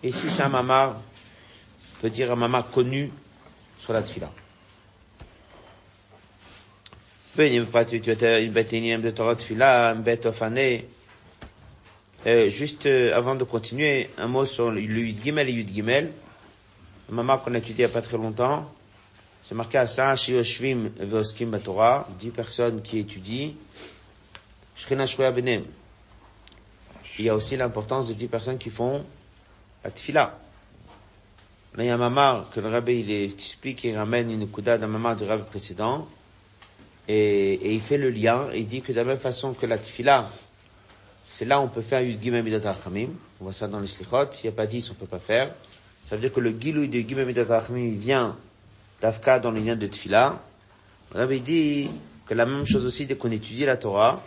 Et 0.02 0.10
ici, 0.10 0.30
c'est 0.30 0.42
un 0.42 0.50
mamar, 0.50 0.96
on 0.96 2.02
peut 2.02 2.10
dire 2.10 2.32
un 2.32 2.36
mamar 2.36 2.70
connu 2.72 3.12
sur 3.80 3.94
la 3.94 4.02
tfila. 4.02 4.32
Euh, 12.26 12.50
juste 12.50 12.86
euh, 12.86 13.16
avant 13.16 13.36
de 13.36 13.44
continuer, 13.44 14.10
un 14.18 14.28
mot 14.28 14.46
sur 14.46 14.72
le 14.72 14.82
Yud 14.82 15.24
Gimel 15.24 15.50
et 15.50 15.52
Yud 15.52 15.70
Gimel. 15.70 16.12
Un 17.12 17.16
maman 17.16 17.38
qu'on 17.38 17.54
a 17.54 17.58
étudié 17.60 17.86
il 17.86 17.88
n'y 17.88 17.92
a 17.92 17.94
pas 17.94 18.02
très 18.02 18.18
longtemps. 18.18 18.72
C'est 19.44 19.56
marqué 19.56 19.78
à 19.78 19.88
ça, 19.88 20.16
Shioshvim 20.16 20.90
Veoskim 20.98 21.50
Batora, 21.50 22.08
dix 22.18 22.30
personnes 22.30 22.82
qui 22.82 23.00
étudient. 23.00 23.52
Benem. 24.90 25.64
Il 27.20 27.26
y 27.26 27.30
a 27.30 27.36
aussi 27.36 27.58
l'importance 27.58 28.08
de 28.08 28.14
dix 28.14 28.28
personnes 28.28 28.58
qui 28.58 28.70
font 28.70 29.06
la 29.84 29.92
tfila. 29.92 30.40
Là, 31.76 31.84
il 31.84 31.88
y 31.88 31.90
a 31.90 31.98
mamar 31.98 32.50
que 32.52 32.60
le 32.60 32.70
rabbi 32.70 33.00
il 33.00 33.12
explique 33.12 33.86
et 33.86 33.96
ramène 33.96 34.32
une 34.32 34.50
kuda 34.50 34.78
d'un 34.78 34.88
mamar 34.88 35.16
du 35.16 35.24
rabbi 35.26 35.44
précédent. 35.44 36.08
Et, 37.08 37.54
et, 37.54 37.74
il 37.74 37.82
fait 37.82 37.98
le 37.98 38.10
lien, 38.10 38.50
il 38.54 38.66
dit 38.66 38.82
que 38.82 38.92
de 38.94 38.98
la 38.98 39.04
même 39.04 39.20
façon 39.20 39.54
que 39.54 39.66
la 39.66 39.78
tfila, 39.78 40.30
c'est 41.28 41.46
là 41.46 41.60
où 41.60 41.64
on 41.64 41.68
peut 41.68 41.82
faire 41.82 42.02
Yud 42.02 42.22
Gimel 42.22 42.44
Midat. 42.44 42.76
On 43.42 43.44
voit 43.44 43.54
ça 43.54 43.68
dans 43.68 43.80
les 43.80 43.88
slichot. 43.88 44.32
S'il 44.32 44.50
n'y 44.50 44.54
a 44.54 44.56
pas 44.56 44.68
10, 44.68 44.92
on 44.92 44.94
peut 44.94 45.06
pas 45.06 45.20
faire. 45.20 45.54
Ça 46.06 46.16
veut 46.16 46.22
dire 46.22 46.32
que 46.32 46.40
le 46.40 46.56
Gilou 46.58 46.88
de 46.88 47.00
Gimel 47.00 47.26
Midat 47.26 47.64
vient 47.70 48.38
d'Afka 49.04 49.40
dans 49.40 49.52
les 49.52 49.60
liens 49.60 49.76
de 49.76 49.86
tfila. 49.86 50.42
On 51.14 51.20
avait 51.20 51.42
dit 51.42 51.90
que 52.26 52.34
la 52.34 52.46
même 52.46 52.66
chose 52.66 52.86
aussi 52.86 53.06
dès 53.06 53.16
qu'on 53.16 53.32
étudie 53.32 53.66
la 53.66 53.76
Torah, 53.76 54.24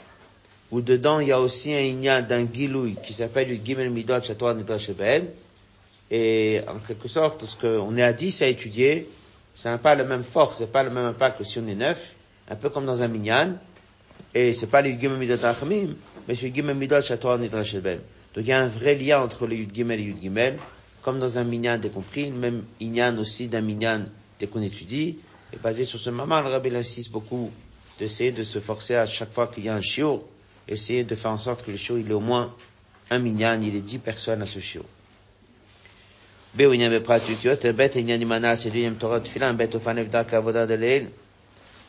où 0.70 0.82
dedans 0.82 1.18
il 1.18 1.28
y 1.28 1.32
a 1.32 1.40
aussi 1.40 1.72
un 1.72 1.80
lien 1.98 2.20
d'un 2.20 2.46
Gilou 2.46 2.94
qui 3.02 3.14
s'appelle 3.14 3.48
le 3.48 3.56
Gimel 3.64 3.90
Torah 4.38 4.52
Nedrasheben. 4.52 5.28
Et 6.10 6.60
en 6.68 6.78
quelque 6.86 7.08
sorte, 7.08 7.46
ce 7.46 7.56
qu'on 7.56 7.96
est 7.96 8.02
à 8.02 8.12
10 8.12 8.42
à 8.42 8.48
étudier, 8.48 9.08
n'a 9.64 9.78
pas 9.78 9.94
la 9.94 10.04
même 10.04 10.22
force, 10.22 10.58
c'est 10.58 10.70
pas 10.70 10.82
le 10.82 10.90
même 10.90 11.06
impact 11.06 11.38
que 11.38 11.44
si 11.44 11.58
on 11.58 11.66
est 11.66 11.74
9 11.74 12.14
un 12.48 12.54
peu 12.54 12.68
comme 12.68 12.84
dans 12.84 13.02
un 13.02 13.08
minyan, 13.08 13.54
et 14.34 14.52
c'est 14.52 14.66
pas 14.68 14.82
les 14.82 14.92
Yud 14.92 15.10
Midot 15.18 15.42
Achmim, 15.42 15.96
mais 16.28 16.36
c'est 16.36 16.50
Yud 16.50 16.64
Midot 16.66 17.00
Shator 17.00 17.38
Nidrash 17.38 17.74
Donc 17.74 17.94
il 18.36 18.46
y 18.46 18.52
a 18.52 18.60
un 18.60 18.68
vrai 18.68 18.94
lien 18.94 19.20
entre 19.20 19.46
les 19.46 19.56
Yud 19.56 19.74
Gimel 19.74 20.00
et 20.00 20.04
Yud 20.04 20.20
Gimel, 20.20 20.58
comme 21.02 21.18
dans 21.18 21.38
un 21.38 21.44
minyan 21.44 21.78
dès 21.78 21.88
compris, 21.88 22.30
même 22.30 22.62
minyan 22.78 23.16
aussi 23.18 23.48
d'un 23.48 23.62
minyan 23.62 24.02
dès 24.38 24.46
qu'on 24.46 24.62
étudie, 24.62 25.18
et 25.52 25.56
basé 25.56 25.84
sur 25.84 25.98
ce 25.98 26.10
moment, 26.10 26.40
le 26.40 26.48
rabbi 26.48 26.74
insiste 26.74 27.10
beaucoup 27.10 27.50
d'essayer 27.98 28.32
de 28.32 28.42
se 28.42 28.58
forcer 28.58 28.94
à 28.94 29.06
chaque 29.06 29.32
fois 29.32 29.46
qu'il 29.46 29.64
y 29.64 29.68
a 29.68 29.74
un 29.74 29.80
shiur, 29.80 30.22
essayer 30.68 31.04
de 31.04 31.14
faire 31.14 31.30
en 31.30 31.38
sorte 31.38 31.64
que 31.64 31.70
le 31.70 31.76
shiur, 31.76 31.98
il 31.98 32.10
est 32.10 32.14
au 32.14 32.20
moins 32.20 32.54
un 33.10 33.18
minyan, 33.18 33.60
il 33.62 33.76
est 33.76 33.80
dix 33.80 33.98
personnes 33.98 34.42
à 34.42 34.46
ce 34.46 34.60
shiur. 34.60 34.84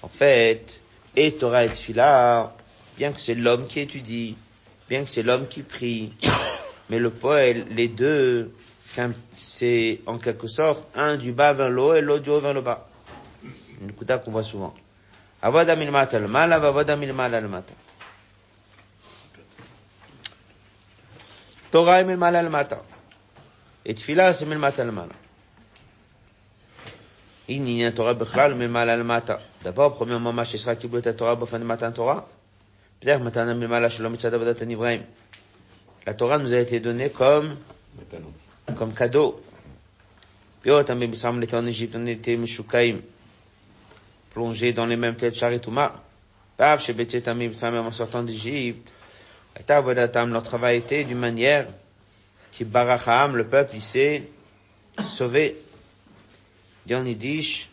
En 0.04 0.08
fait, 0.10 0.82
et 1.16 1.32
Torah 1.32 1.66
et 1.66 1.70
Tfila, 1.70 2.56
bien 2.98 3.12
que 3.12 3.20
c'est 3.20 3.36
l'homme 3.36 3.66
qui 3.68 3.80
étudie, 3.80 4.36
bien 4.90 5.04
que 5.04 5.10
c'est 5.10 5.24
l'homme 5.24 5.48
qui 5.48 5.62
prie, 5.64 6.12
mais 6.90 7.00
le 7.00 7.10
poël, 7.10 7.66
les 7.72 7.88
deux, 7.88 8.52
c'est 9.36 10.02
en 10.06 10.18
quelque 10.18 10.48
sorte 10.48 10.88
un 10.96 11.18
du 11.18 11.32
bas 11.32 11.54
vers 11.54 11.70
le 11.70 11.82
haut 11.82 11.94
et 11.94 12.02
l'autre 12.02 12.24
du 12.24 12.30
haut 12.30 12.40
vers 12.40 12.54
le 12.54 12.62
bas. 12.62 12.88
Une 13.82 13.92
couta 13.92 14.18
qu'on 14.18 14.32
voit 14.32 14.44
souvent. 14.44 14.74
Avoda 15.42 15.76
milmata 15.76 16.20
le 16.20 16.28
mal, 16.28 16.52
avoda 16.54 16.96
milmala 16.96 17.42
le 17.42 17.48
matin. 17.48 17.76
Torah 21.70 22.02
est 22.02 22.06
milmala 22.06 22.42
le 22.42 22.50
matin. 22.50 22.80
Et 23.86 23.94
tfila 23.94 24.34
c'est 24.34 24.46
milmata 24.46 24.84
le 24.84 24.92
mal. 24.92 25.10
Il 27.50 27.62
n'y 27.62 27.86
a 27.86 27.92
Torah 27.92 28.14
bichlal 28.14 28.56
milmala 28.56 28.98
le 28.98 29.04
matin. 29.04 29.40
D'abord, 29.64 29.96
premièrement, 29.96 30.34
ma 30.34 30.44
sera 30.44 30.76
qui 30.76 30.90
ta 30.90 31.14
Torah 31.14 31.36
bofan 31.36 31.60
matin 31.60 31.92
Torah. 31.92 32.28
Peut-être 33.00 33.22
matin 33.22 33.54
milmala 33.54 33.90
shalom 33.90 34.14
mitzad 34.14 34.34
avodat 34.34 34.64
Ibrahim. 34.64 35.04
La 36.06 36.14
Torah 36.14 36.40
nous 36.40 36.54
a 36.54 36.58
été 36.58 36.80
donnée 36.80 37.10
comme 37.10 37.58
comme 38.76 38.94
cadeau. 38.94 39.42
Puis, 40.62 40.72
bisam 41.08 41.42
était 41.44 41.56
en 41.56 41.66
Égypte, 41.66 41.96
on 41.98 42.06
était 42.06 42.36
mishukaim, 42.36 43.00
plongé 44.32 44.74
dans 44.74 44.86
les 44.86 44.98
mêmes 44.98 45.16
têtes 45.16 45.36
charitouma. 45.36 46.04
Pav, 46.58 46.82
chez 46.82 47.22
tamé 47.22 47.48
bisam 47.48 47.76
en 47.76 47.92
sortant 47.92 48.24
d'Égypte. 48.24 48.94
Leur 49.68 50.44
travail 50.44 50.78
était 50.78 51.04
d'une 51.04 51.18
manière 51.18 51.68
qui 52.52 52.66
baracham, 52.66 53.36
le 53.36 53.48
peuple, 53.48 53.76
il 53.76 53.82
s'est 53.82 54.30
sauvé. 55.06 55.56
Dit 56.86 56.94
yiddish, 56.94 57.70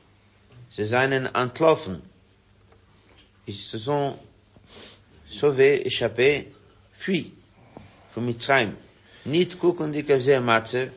c'est 0.70 0.92
einen 0.94 1.30
entlaufen. 1.34 2.00
Ils 3.46 3.54
se 3.54 3.78
sont 3.78 4.16
sauvés, 5.26 5.86
échappés, 5.86 6.50
fuis 6.92 7.32
vom 8.14 8.24
Mitzrayim, 8.24 8.74
Kavzeh 9.26 10.40
Matze, 10.40 10.88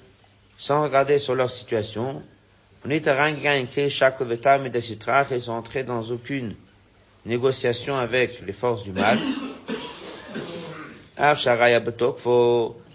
sans 0.58 0.84
regarder 0.84 1.20
sur 1.20 1.36
leur 1.36 1.52
situation, 1.52 2.22
nit 2.86 3.02
rangegangen 3.06 3.90
chaque 3.90 4.22
vetam 4.22 4.66
et 4.66 4.70
de 4.70 4.80
ils 4.80 5.42
sont 5.42 5.52
entrés 5.52 5.84
dans 5.84 6.02
aucune 6.04 6.56
négociation 7.26 7.96
avec 7.96 8.42
les 8.46 8.54
forces 8.54 8.84
du 8.84 8.92
mal. 8.92 9.18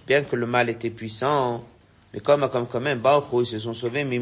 Bien 0.07 0.23
que 0.25 0.37
le 0.37 0.47
mal 0.47 0.69
était 0.69 0.91
puissant, 0.91 1.65
mais 2.13 2.21
comme, 2.21 2.49
comme, 2.51 2.67
quand 2.67 2.81
même, 2.81 3.03
ils 3.41 3.47
se 3.47 3.59
sont 3.59 3.75
sauvés, 3.75 4.05
mais. 4.05 4.21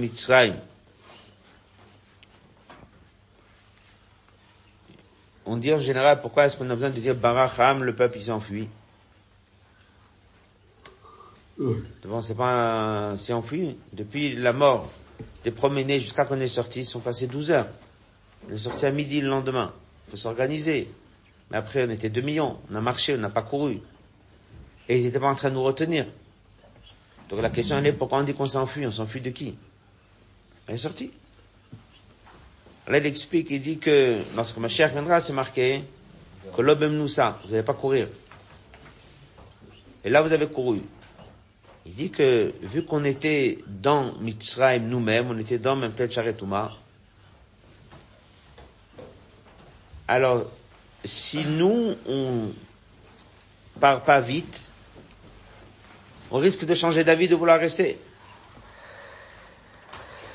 On 5.46 5.56
dit 5.56 5.72
en 5.72 5.80
général, 5.80 6.20
pourquoi 6.20 6.46
est-ce 6.46 6.56
qu'on 6.56 6.70
a 6.70 6.74
besoin 6.74 6.90
de 6.90 7.00
dire 7.00 7.14
Baracham, 7.14 7.82
le 7.82 7.94
peuple, 7.94 8.18
il 8.18 8.24
s'enfuit? 8.24 8.68
Bon, 11.60 12.22
c'est 12.22 12.34
pas 12.34 13.16
c'est 13.18 13.34
enfui. 13.34 13.76
Depuis 13.92 14.34
la 14.34 14.54
mort 14.54 14.90
des 15.44 15.50
promenés 15.50 16.00
jusqu'à 16.00 16.24
qu'on 16.24 16.40
est 16.40 16.48
sorti, 16.48 16.80
ils 16.80 16.84
sont 16.86 17.00
passés 17.00 17.26
12 17.26 17.50
heures. 17.50 17.66
On 18.48 18.54
est 18.54 18.58
sorti 18.58 18.86
à 18.86 18.90
midi 18.90 19.20
le 19.20 19.28
lendemain. 19.28 19.74
Il 20.06 20.12
faut 20.12 20.16
s'organiser. 20.16 20.88
Mais 21.50 21.58
après, 21.58 21.86
on 21.86 21.90
était 21.90 22.08
2 22.08 22.22
millions. 22.22 22.56
On 22.70 22.76
a 22.76 22.80
marché, 22.80 23.14
on 23.14 23.18
n'a 23.18 23.28
pas 23.28 23.42
couru. 23.42 23.78
Et 24.88 24.98
ils 24.98 25.04
n'étaient 25.04 25.20
pas 25.20 25.28
en 25.28 25.34
train 25.34 25.50
de 25.50 25.54
nous 25.54 25.62
retenir. 25.62 26.06
Donc 27.28 27.42
la 27.42 27.50
question 27.50 27.76
elle 27.76 27.86
est 27.86 27.92
pourquoi 27.92 28.20
on 28.20 28.22
dit 28.22 28.32
qu'on 28.32 28.46
s'enfuit? 28.46 28.86
On 28.86 28.90
s'enfuit 28.90 29.20
de 29.20 29.30
qui? 29.30 29.54
On 30.66 30.72
est 30.72 30.78
sorti. 30.78 31.10
Là, 32.88 32.98
il 32.98 33.06
explique, 33.06 33.50
il 33.50 33.60
dit 33.60 33.76
que 33.76 34.18
lorsque 34.34 34.56
ma 34.56 34.68
chère 34.68 34.88
viendra, 34.88 35.20
c'est 35.20 35.34
marqué 35.34 35.84
que 36.56 36.62
l'obem 36.62 36.96
nous 36.96 37.06
ça. 37.06 37.38
Vous 37.44 37.50
n'allez 37.50 37.62
pas 37.62 37.74
courir. 37.74 38.08
Et 40.02 40.08
là, 40.08 40.22
vous 40.22 40.32
avez 40.32 40.48
couru. 40.48 40.80
Il 41.90 41.94
dit 41.94 42.10
que, 42.10 42.52
vu 42.62 42.84
qu'on 42.84 43.02
était 43.02 43.58
dans 43.66 44.12
Mitzrayim 44.20 44.84
nous-mêmes, 44.84 45.28
on 45.28 45.36
était 45.38 45.58
dans 45.58 45.74
même 45.74 45.90
tel 45.90 46.08
Charetouma, 46.08 46.70
alors, 50.06 50.48
si 51.04 51.44
nous, 51.44 51.96
on 52.06 52.50
part 53.80 54.04
pas 54.04 54.20
vite, 54.20 54.70
on 56.30 56.38
risque 56.38 56.64
de 56.64 56.74
changer 56.76 57.02
d'avis, 57.02 57.26
de 57.26 57.34
vouloir 57.34 57.58
rester. 57.58 57.98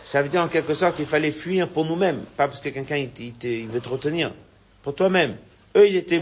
Ça 0.04 0.22
veut 0.22 0.28
dire 0.28 0.42
en 0.42 0.50
quelque 0.50 0.74
sorte 0.74 0.98
qu'il 0.98 1.06
fallait 1.06 1.32
fuir 1.32 1.70
pour 1.70 1.86
nous-mêmes, 1.86 2.26
pas 2.36 2.50
parce 2.50 2.60
que 2.60 2.68
quelqu'un 2.68 2.98
il, 2.98 3.68
veut 3.70 3.80
te 3.80 3.88
retenir, 3.88 4.34
pour 4.84 4.94
toi-même. 4.94 5.38
Eux, 5.78 5.88
ils 5.88 5.96
étaient 5.96 6.22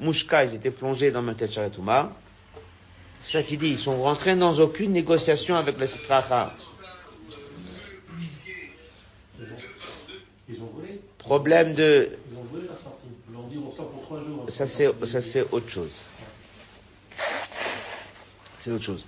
mouchka, 0.00 0.44
ils 0.44 0.56
étaient 0.56 0.72
plongés 0.72 1.12
dans 1.12 1.22
Mentel 1.22 1.52
Charetouma. 1.52 2.12
Ça 3.24 3.42
qu'il 3.42 3.58
dit, 3.58 3.68
ils 3.68 3.78
sont 3.78 4.02
rentrés 4.02 4.36
dans 4.36 4.58
aucune 4.58 4.92
négociation 4.92 5.56
avec 5.56 5.78
le 5.78 5.86
Sitracha. 5.86 6.52
Problème 11.18 11.74
de... 11.74 12.10
Ça 14.48 14.66
c'est, 14.66 14.88
ça 15.06 15.20
c'est 15.20 15.42
autre 15.52 15.68
chose. 15.70 16.06
C'est 18.58 18.70
autre 18.70 18.84
chose. 18.84 19.04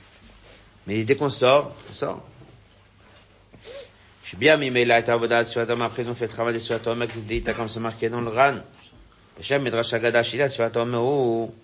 Mais 0.87 1.05
dès 1.05 1.16
qu'on 1.16 1.29
sort, 1.29 1.74
on 1.90 1.94
sort. 1.94 2.22
Je 4.22 4.29
suis 4.29 4.37
bien, 4.37 4.57
mais 4.57 4.68
il 4.68 4.90
a 4.90 5.00
été 5.00 5.11
avodat 5.11 5.44
sur 5.44 5.61
Adam, 5.61 5.81
après 5.81 6.03
ils 6.03 6.09
ont 6.09 6.14
fait 6.14 6.29
travailler 6.29 6.61
sur 6.61 6.77
Adam, 6.77 7.07
qui 7.07 7.18
dit, 7.20 7.42
comme 7.42 7.68
c'est 7.68 7.81
marqué 7.81 8.09
dans 8.09 8.20
le 8.20 8.31
RAN. 8.31 8.57
Hachem 9.38 9.68
sur 10.48 10.64
Adam, 10.64 10.94
oh, 10.94 11.55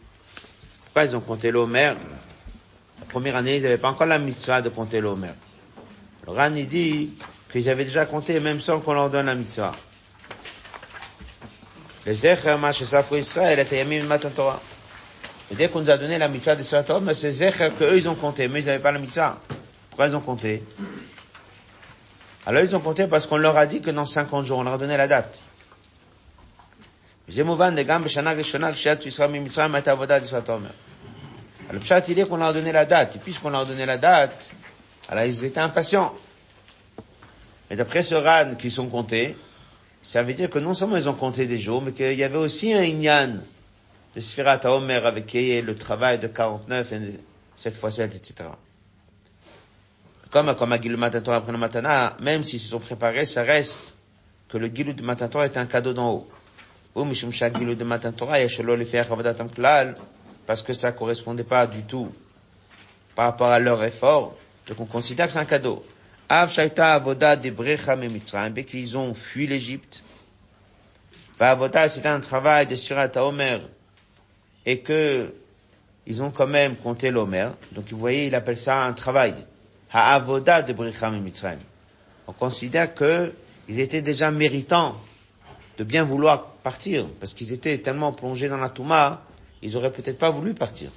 pourquoi 0.84 1.04
ils 1.04 1.16
ont 1.16 1.20
compté 1.20 1.50
l'Omer? 1.50 1.94
La 3.00 3.06
première 3.06 3.36
année, 3.36 3.56
ils 3.56 3.62
n'avaient 3.62 3.78
pas 3.78 3.88
encore 3.88 4.06
la 4.06 4.18
mitzvah 4.18 4.62
de 4.62 4.68
compter 4.68 5.00
l'Omer. 5.00 5.32
Le 6.26 6.32
Ran, 6.32 6.54
il 6.54 6.68
dit 6.68 7.14
qu'ils 7.50 7.68
avaient 7.68 7.84
déjà 7.84 8.06
compté 8.06 8.38
même 8.40 8.60
sans 8.60 8.80
qu'on 8.80 8.94
leur 8.94 9.10
donne 9.10 9.26
la 9.26 9.34
mitzvah. 9.34 9.72
Le 12.06 12.14
Zecher, 12.14 12.56
Mash 12.58 12.82
Safro 12.84 13.16
Israël, 13.16 13.58
était 13.58 13.78
Yamim 13.78 14.04
Matan 14.04 14.30
Torah. 14.30 14.60
Et 15.50 15.54
dès 15.54 15.68
qu'on 15.68 15.80
nous 15.80 15.90
a 15.90 15.98
donné 15.98 16.16
la 16.18 16.28
mitzvah 16.28 16.56
de 16.56 16.62
Surat 16.62 16.84
Torah, 16.84 17.14
c'est 17.14 17.32
Zecher 17.32 17.70
qu'eux, 17.78 17.96
ils 17.96 18.08
ont 18.08 18.14
compté, 18.14 18.48
mais 18.48 18.62
ils 18.62 18.66
n'avaient 18.66 18.78
pas 18.78 18.92
la 18.92 18.98
mitzvah. 19.00 19.38
Pourquoi 19.90 20.06
ils 20.06 20.16
ont 20.16 20.20
compté? 20.20 20.62
Alors 22.46 22.62
ils 22.62 22.74
ont 22.74 22.80
compté 22.80 23.06
parce 23.06 23.26
qu'on 23.26 23.36
leur 23.36 23.56
a 23.56 23.66
dit 23.66 23.82
que 23.82 23.90
dans 23.90 24.06
50 24.06 24.46
jours, 24.46 24.58
on 24.58 24.62
leur 24.62 24.74
a 24.74 24.78
donné 24.78 24.96
la 24.96 25.06
date. 25.08 25.42
Le 31.72 31.78
pshat, 31.78 32.02
il 32.08 32.18
est 32.18 32.28
qu'on 32.28 32.36
leur 32.36 32.48
a 32.48 32.52
donné 32.52 32.72
la 32.72 32.84
date. 32.84 33.16
Et 33.16 33.18
puisqu'on 33.18 33.50
leur 33.50 33.60
a 33.60 33.64
donné 33.64 33.86
la 33.86 33.98
date, 33.98 34.50
alors 35.08 35.24
ils 35.24 35.44
étaient 35.44 35.60
impatients. 35.60 36.14
Et 37.70 37.76
d'après 37.76 38.02
ce 38.02 38.16
RAN 38.16 38.56
qui 38.56 38.70
sont 38.70 38.88
comptés, 38.88 39.36
ça 40.02 40.22
veut 40.22 40.34
dire 40.34 40.50
que 40.50 40.58
non 40.58 40.74
seulement 40.74 40.96
ils 40.96 41.08
ont 41.08 41.14
compté 41.14 41.46
des 41.46 41.58
jours, 41.58 41.82
mais 41.82 41.92
qu'il 41.92 42.14
y 42.14 42.24
avait 42.24 42.38
aussi 42.38 42.72
un 42.72 42.82
Inyan 42.82 43.38
de 44.16 44.20
Sfirat 44.20 44.60
Omer 44.64 45.06
avec 45.06 45.26
qui 45.26 45.52
est 45.52 45.62
le 45.62 45.74
travail 45.76 46.18
de 46.18 46.26
49 46.26 46.92
et 46.92 47.20
7 47.56 47.76
fois 47.76 47.90
7, 47.92 48.16
etc. 48.16 48.48
Comme, 50.30 50.54
comme 50.56 50.72
à 50.72 50.80
Gilou 50.80 50.96
Matantora 50.96 51.36
après 51.36 51.52
le 51.52 51.58
Matana, 51.58 52.16
même 52.20 52.42
s'ils 52.42 52.60
se 52.60 52.68
sont 52.68 52.80
préparés, 52.80 53.26
ça 53.26 53.42
reste 53.42 53.96
que 54.48 54.58
le 54.58 54.68
Gilou 54.68 54.92
de 54.92 55.02
Matantora 55.02 55.44
est 55.44 55.56
un 55.56 55.66
cadeau 55.66 55.92
d'en 55.92 56.10
haut. 56.12 56.28
Mishum 56.96 57.30
Klal, 59.54 59.94
parce 60.50 60.62
que 60.64 60.72
ça 60.72 60.90
correspondait 60.90 61.44
pas 61.44 61.68
du 61.68 61.84
tout 61.84 62.08
par 63.14 63.26
rapport 63.26 63.50
à 63.50 63.60
leur 63.60 63.84
effort, 63.84 64.36
donc 64.66 64.80
on 64.80 64.84
considère 64.84 65.28
que 65.28 65.32
c'est 65.32 65.38
un 65.38 65.44
cadeau. 65.44 65.84
Av 66.28 66.50
Shaita 66.50 66.92
Avoda 66.92 67.36
de 67.36 67.50
Brecha 67.50 67.96
dès 68.50 68.64
qu'ils 68.64 68.98
ont 68.98 69.14
fui 69.14 69.46
l'Égypte. 69.46 70.02
Avoda, 71.38 71.88
c'était 71.88 72.08
un 72.08 72.18
travail 72.18 72.66
de 72.66 72.74
Surat 72.74 73.16
Omer, 73.18 73.60
et 74.66 74.80
que 74.80 75.32
ils 76.08 76.20
ont 76.20 76.32
quand 76.32 76.48
même 76.48 76.74
compté 76.74 77.12
l'Omer. 77.12 77.50
Donc 77.70 77.84
vous 77.88 77.98
voyez, 77.98 78.26
il 78.26 78.34
appelle 78.34 78.56
ça 78.56 78.82
un 78.82 78.92
travail. 78.92 79.34
Avoda 79.92 80.62
de 80.62 80.72
Brecha 80.72 81.12
On 82.26 82.32
considère 82.32 82.92
que 82.92 83.32
ils 83.68 83.78
étaient 83.78 84.02
déjà 84.02 84.32
méritants 84.32 85.00
de 85.78 85.84
bien 85.84 86.02
vouloir 86.02 86.46
partir, 86.64 87.06
parce 87.20 87.34
qu'ils 87.34 87.52
étaient 87.52 87.78
tellement 87.78 88.10
plongés 88.12 88.48
dans 88.48 88.56
la 88.58 88.68
Touma 88.68 89.22
ils 89.62 89.76
auraient 89.76 89.92
peut-être 89.92 90.18
pas 90.18 90.30
voulu 90.30 90.54
partir. 90.54 90.90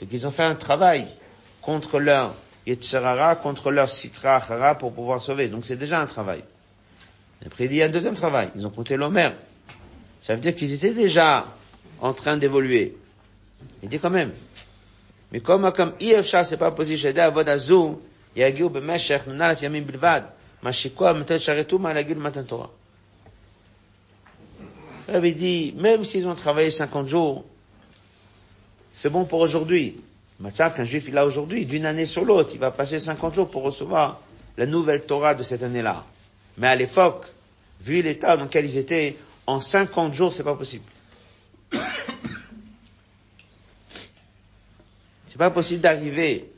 Donc 0.00 0.08
ils 0.12 0.26
ont 0.26 0.30
fait 0.30 0.44
un 0.44 0.54
travail 0.54 1.06
contre 1.60 1.98
leur 1.98 2.34
Yetzerara, 2.66 3.36
contre 3.36 3.70
leur 3.70 3.88
Sitra 3.88 4.36
Achara 4.36 4.76
pour 4.76 4.92
pouvoir 4.92 5.20
sauver. 5.22 5.48
Donc 5.48 5.64
c'est 5.64 5.76
déjà 5.76 6.00
un 6.00 6.06
travail. 6.06 6.42
Après 7.44 7.66
il 7.66 7.74
y 7.74 7.82
a 7.82 7.86
un 7.86 7.90
deuxième 7.90 8.14
travail. 8.14 8.50
Ils 8.56 8.66
ont 8.66 8.70
compté 8.70 8.96
l'Omer. 8.96 9.30
Ça 10.20 10.34
veut 10.34 10.40
dire 10.40 10.54
qu'ils 10.54 10.72
étaient 10.72 10.94
déjà 10.94 11.46
en 12.00 12.12
train 12.12 12.36
d'évoluer. 12.36 12.96
Il 13.82 13.88
dit 13.88 13.98
quand 13.98 14.10
même. 14.10 14.32
Mais 15.32 15.40
comme, 15.40 15.70
comme, 15.72 15.92
Iefsha, 16.00 16.44
c'est 16.44 16.56
pas 16.56 16.70
possible, 16.70 16.98
j'ai 16.98 17.12
dit 17.12 17.20
à 17.20 17.30
Vodazu, 17.30 17.96
Yagiu 18.36 18.68
Bemeshech, 18.70 19.26
Nanalaf 19.26 19.60
Yamim 19.60 19.80
Bilvad, 19.82 20.24
Mashikwa, 20.62 21.14
Metel 21.14 21.40
Sharetou, 21.40 21.78
Malagil 21.78 22.16
Matan 22.16 22.44
Torah. 22.44 22.70
Il 25.12 25.34
dit, 25.36 25.74
même 25.76 26.04
s'ils 26.04 26.26
ont 26.26 26.34
travaillé 26.34 26.70
50 26.70 27.06
jours, 27.06 27.44
c'est 28.96 29.10
bon 29.10 29.26
pour 29.26 29.40
aujourd'hui. 29.40 29.94
Matzah 30.40 30.70
qu'un 30.70 30.86
juif 30.86 31.04
il 31.08 31.18
a 31.18 31.26
aujourd'hui, 31.26 31.66
d'une 31.66 31.84
année 31.84 32.06
sur 32.06 32.24
l'autre, 32.24 32.52
il 32.54 32.58
va 32.58 32.70
passer 32.70 32.98
50 32.98 33.34
jours 33.34 33.50
pour 33.50 33.62
recevoir 33.62 34.22
la 34.56 34.64
nouvelle 34.64 35.02
Torah 35.02 35.34
de 35.34 35.42
cette 35.42 35.62
année-là. 35.62 36.02
Mais 36.56 36.68
à 36.68 36.76
l'époque, 36.76 37.26
vu 37.82 38.00
l'état 38.00 38.38
dans 38.38 38.44
lequel 38.44 38.64
ils 38.64 38.78
étaient, 38.78 39.14
en 39.46 39.60
50 39.60 40.14
jours, 40.14 40.32
c'est 40.32 40.44
pas 40.44 40.54
possible. 40.54 40.84
C'est 45.28 45.36
pas 45.36 45.50
possible 45.50 45.82
d'arriver 45.82 46.50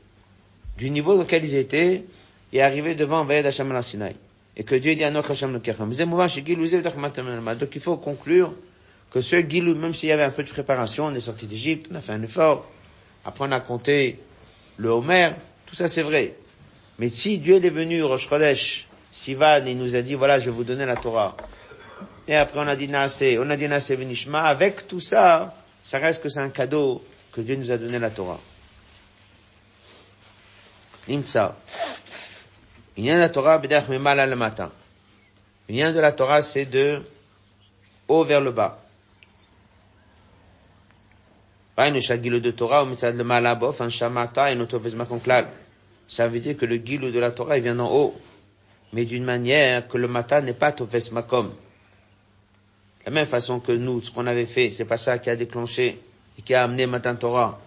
du 0.77 0.89
niveau 0.89 1.15
dans 1.15 1.23
lequel 1.23 1.43
ils 1.43 1.55
étaient 1.55 2.05
et 2.53 2.61
arriver 2.61 2.95
devant 2.95 3.25
Vayed 3.25 3.45
Hashem 3.45 3.69
al 3.75 3.83
Sinai. 3.83 4.15
Et 4.55 4.63
que 4.63 4.75
Dieu 4.75 4.95
dit 4.95 5.03
à 5.03 5.11
notre 5.11 5.31
Hashem 5.31 5.51
le. 5.51 7.55
Donc 7.55 7.75
il 7.75 7.81
faut 7.81 7.97
conclure 7.97 8.53
que 9.11 9.21
ce 9.21 9.37
Gilou, 9.37 9.75
même 9.75 9.93
s'il 9.93 10.09
y 10.09 10.11
avait 10.11 10.23
un 10.23 10.29
peu 10.29 10.43
de 10.43 10.49
préparation, 10.49 11.05
on 11.05 11.15
est 11.15 11.21
sorti 11.21 11.47
d'Égypte, 11.47 11.89
on 11.91 11.95
a 11.95 12.01
fait 12.01 12.11
un 12.11 12.21
effort, 12.21 12.69
après 13.25 13.45
on 13.47 13.51
a 13.51 13.59
compté 13.59 14.19
le 14.77 14.89
Homer, 14.89 15.31
tout 15.65 15.75
ça 15.75 15.87
c'est 15.87 16.03
vrai. 16.03 16.35
Mais 16.99 17.09
si 17.09 17.39
Dieu 17.39 17.63
est 17.63 17.69
venu, 17.69 18.03
Rosh 18.03 18.27
Chodesh, 18.27 18.87
Sivan, 19.11 19.65
il 19.65 19.77
nous 19.77 19.95
a 19.95 20.01
dit, 20.01 20.15
voilà, 20.15 20.37
je 20.37 20.45
vais 20.45 20.51
vous 20.51 20.63
donner 20.63 20.85
la 20.85 20.95
Torah. 20.95 21.35
Et 22.27 22.35
après 22.35 22.59
on 22.59 22.67
a 22.67 22.75
dit 22.75 22.87
Naase, 22.87 23.23
on 23.39 23.49
a 23.49 23.57
dit 23.57 23.67
Venishma, 23.67 24.43
avec 24.43 24.87
tout 24.87 24.99
ça, 24.99 25.55
ça 25.81 25.97
reste 25.97 26.21
que 26.21 26.29
c'est 26.29 26.39
un 26.39 26.49
cadeau 26.49 27.03
que 27.31 27.41
Dieu 27.41 27.55
nous 27.55 27.71
a 27.71 27.77
donné 27.77 27.97
la 27.97 28.09
Torah. 28.09 28.39
Nimtsa. 31.07 31.57
Il 32.97 33.05
y 33.05 33.11
a 33.11 33.17
la 33.17 33.29
Torah, 33.29 33.57
B'dach 33.57 33.87
Memala 33.87 34.27
le 34.27 34.35
matin. 34.35 34.69
Il 35.69 35.93
de 35.93 35.99
la 35.99 36.11
Torah, 36.11 36.41
c'est 36.41 36.65
de 36.65 37.01
haut 38.07 38.23
vers 38.23 38.41
le 38.41 38.51
bas. 38.51 38.79
Torah, 42.51 42.85
Ça 46.07 46.27
veut 46.27 46.39
dire 46.39 46.57
que 46.57 46.65
le 46.65 46.75
gilou 46.75 47.11
de 47.11 47.19
la 47.19 47.31
Torah, 47.31 47.57
il 47.57 47.63
vient 47.63 47.75
d'en 47.75 47.89
haut. 47.93 48.15
Mais 48.91 49.05
d'une 49.05 49.23
manière 49.23 49.87
que 49.87 49.97
le 49.97 50.07
matin 50.09 50.41
n'est 50.41 50.53
pas 50.53 50.71
tofes 50.73 51.11
makom. 51.11 51.51
La 53.05 53.11
même 53.11 53.27
façon 53.27 53.59
que 53.59 53.71
nous, 53.71 54.01
ce 54.01 54.11
qu'on 54.11 54.27
avait 54.27 54.45
fait, 54.45 54.71
c'est 54.71 54.83
pas 54.83 54.97
ça 54.97 55.19
qui 55.19 55.29
a 55.29 55.35
déclenché 55.37 56.01
et 56.37 56.41
qui 56.41 56.53
a 56.53 56.63
amené 56.63 56.85
matin 56.85 57.15
Torah. 57.15 57.61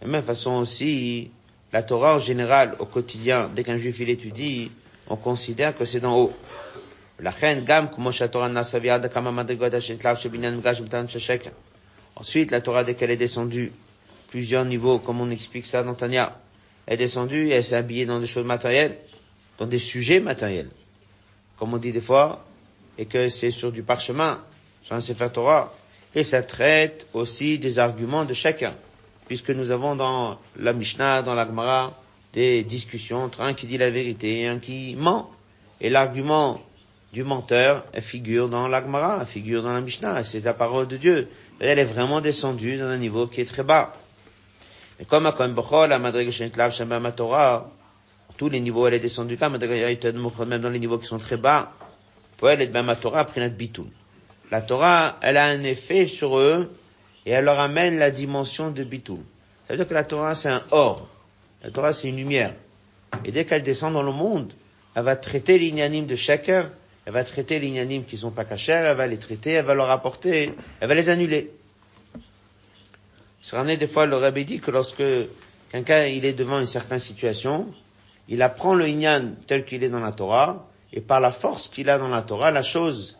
La 0.00 0.08
même 0.08 0.22
façon 0.22 0.52
aussi, 0.52 1.30
la 1.72 1.82
Torah 1.82 2.14
en 2.14 2.18
général, 2.18 2.76
au 2.78 2.86
quotidien, 2.86 3.50
dès 3.54 3.62
qu'un 3.62 3.76
juif 3.76 4.00
il 4.00 4.08
étudie, 4.08 4.70
on 5.08 5.16
considère 5.16 5.74
que 5.76 5.84
c'est 5.84 6.00
d'en 6.00 6.16
haut. 6.18 6.32
La 7.20 7.30
reine 7.30 7.62
gam, 7.64 7.90
Ensuite, 12.16 12.50
la 12.50 12.60
Torah, 12.60 12.82
dès 12.82 12.94
qu'elle 12.94 13.10
est 13.10 13.16
descendue, 13.16 13.72
plusieurs 14.28 14.64
niveaux, 14.64 14.98
comme 14.98 15.20
on 15.20 15.30
explique 15.30 15.66
ça 15.66 15.82
dans 15.82 15.94
elle 16.86 16.94
est 16.94 16.96
descendue 16.96 17.48
et 17.48 17.50
elle 17.50 17.64
s'est 17.64 17.76
habillée 17.76 18.06
dans 18.06 18.20
des 18.20 18.26
choses 18.26 18.46
matérielles, 18.46 18.96
dans 19.58 19.66
des 19.66 19.78
sujets 19.78 20.20
matériels. 20.20 20.70
Comme 21.58 21.74
on 21.74 21.78
dit 21.78 21.92
des 21.92 22.00
fois, 22.00 22.44
et 22.98 23.06
que 23.06 23.28
c'est 23.28 23.50
sur 23.50 23.72
du 23.72 23.82
parchemin, 23.82 24.42
sur 24.82 24.94
un 24.94 25.00
Sefer 25.00 25.28
Torah, 25.32 25.74
et 26.14 26.24
ça 26.24 26.42
traite 26.42 27.06
aussi 27.12 27.58
des 27.58 27.78
arguments 27.78 28.24
de 28.24 28.32
chacun, 28.32 28.74
puisque 29.26 29.50
nous 29.50 29.70
avons 29.70 29.96
dans 29.96 30.38
la 30.56 30.72
Mishnah, 30.72 31.22
dans 31.22 31.34
la 31.34 31.46
Gemara, 31.46 31.92
des 32.32 32.62
discussions 32.62 33.24
entre 33.24 33.40
un 33.40 33.54
qui 33.54 33.66
dit 33.66 33.78
la 33.78 33.90
vérité 33.90 34.40
et 34.40 34.46
un 34.46 34.58
qui 34.58 34.94
ment. 34.96 35.30
Et 35.80 35.90
l'argument 35.90 36.62
du 37.12 37.24
menteur 37.24 37.84
figure 38.00 38.48
dans 38.48 38.68
la 38.68 38.80
Gemara, 38.80 39.18
elle 39.20 39.26
figure 39.26 39.62
dans 39.62 39.72
la 39.72 39.80
Mishnah, 39.80 40.22
c'est 40.24 40.44
la 40.44 40.54
parole 40.54 40.86
de 40.86 40.96
Dieu 40.96 41.28
elle 41.60 41.78
est 41.78 41.84
vraiment 41.84 42.20
descendue 42.20 42.76
dans 42.76 42.86
un 42.86 42.98
niveau 42.98 43.26
qui 43.26 43.40
est 43.40 43.44
très 43.44 43.62
bas. 43.62 43.94
Et 45.00 45.04
comme 45.04 45.26
à 45.26 45.32
Bechol, 45.32 45.92
à 45.92 45.98
Madriga 45.98 46.30
Torah, 47.14 47.70
tous 48.36 48.48
les 48.48 48.60
niveaux, 48.60 48.86
elle 48.86 48.94
est 48.94 49.00
descendue, 49.00 49.36
comme 49.36 49.58
même 49.58 50.60
dans 50.60 50.70
les 50.70 50.78
niveaux 50.78 50.98
qui 50.98 51.06
sont 51.06 51.18
très 51.18 51.36
bas, 51.36 51.72
pour 52.36 52.50
elle, 52.50 52.62
est 52.62 52.70
Torah, 53.00 53.26
notre 53.36 53.54
bitul. 53.54 53.86
La 54.50 54.60
Torah, 54.62 55.16
elle 55.22 55.36
a 55.36 55.46
un 55.46 55.62
effet 55.64 56.06
sur 56.06 56.38
eux, 56.38 56.70
et 57.24 57.30
elle 57.30 57.44
leur 57.44 57.58
amène 57.58 57.98
la 57.98 58.10
dimension 58.10 58.70
de 58.70 58.84
bitul. 58.84 59.20
Ça 59.66 59.72
veut 59.72 59.78
dire 59.78 59.88
que 59.88 59.94
la 59.94 60.04
Torah, 60.04 60.34
c'est 60.34 60.50
un 60.50 60.62
or. 60.70 61.08
La 61.62 61.70
Torah, 61.70 61.92
c'est 61.92 62.08
une 62.08 62.16
lumière. 62.16 62.54
Et 63.24 63.32
dès 63.32 63.44
qu'elle 63.44 63.62
descend 63.62 63.94
dans 63.94 64.02
le 64.02 64.12
monde, 64.12 64.52
elle 64.94 65.02
va 65.02 65.16
traiter 65.16 65.58
l'ignanime 65.58 66.06
de 66.06 66.16
chacun, 66.16 66.70
elle 67.06 67.12
va 67.12 67.22
traiter 67.22 67.60
les 67.60 67.86
qui 67.86 68.00
qui 68.02 68.16
sont 68.18 68.32
pas 68.32 68.44
cachers, 68.44 68.82
elle 68.84 68.96
va 68.96 69.06
les 69.06 69.16
traiter, 69.16 69.52
elle 69.52 69.64
va 69.64 69.74
leur 69.74 69.90
apporter, 69.90 70.52
elle 70.80 70.88
va 70.88 70.94
les 70.94 71.08
annuler. 71.08 71.52
Ce 73.40 73.76
des 73.76 73.86
fois, 73.86 74.06
le 74.06 74.16
rabbi 74.16 74.44
dit 74.44 74.58
que 74.58 74.72
lorsque 74.72 75.04
quelqu'un 75.70 76.06
il 76.06 76.26
est 76.26 76.32
devant 76.32 76.58
une 76.58 76.66
certaine 76.66 76.98
situation, 76.98 77.72
il 78.28 78.42
apprend 78.42 78.74
le 78.74 78.88
inyan 78.88 79.36
tel 79.46 79.64
qu'il 79.64 79.84
est 79.84 79.88
dans 79.88 80.00
la 80.00 80.10
Torah, 80.10 80.66
et 80.92 81.00
par 81.00 81.20
la 81.20 81.30
force 81.30 81.68
qu'il 81.68 81.90
a 81.90 81.98
dans 81.98 82.08
la 82.08 82.22
Torah, 82.22 82.50
la 82.50 82.62
chose, 82.62 83.16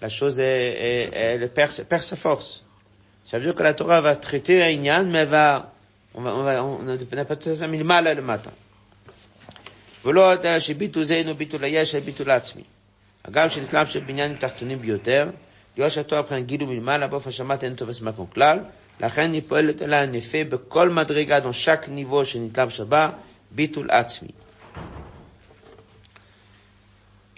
la 0.00 0.08
chose 0.08 0.38
est, 0.38 1.10
elle 1.12 1.52
perd, 1.52 1.72
sa 1.72 2.14
force. 2.14 2.64
Ça 3.24 3.38
veut 3.38 3.46
dire 3.46 3.56
que 3.56 3.64
la 3.64 3.74
Torah 3.74 4.00
va 4.00 4.14
traiter 4.14 4.62
un 4.62 4.68
inyan, 4.68 5.06
mais 5.06 5.24
va, 5.24 5.72
on 6.14 6.22
va, 6.22 6.36
on 6.36 6.42
va, 6.44 6.64
on 6.64 7.24
pas 7.24 7.34
de 7.34 7.82
mal 7.82 8.14
le 8.14 8.22
matin. 8.22 8.52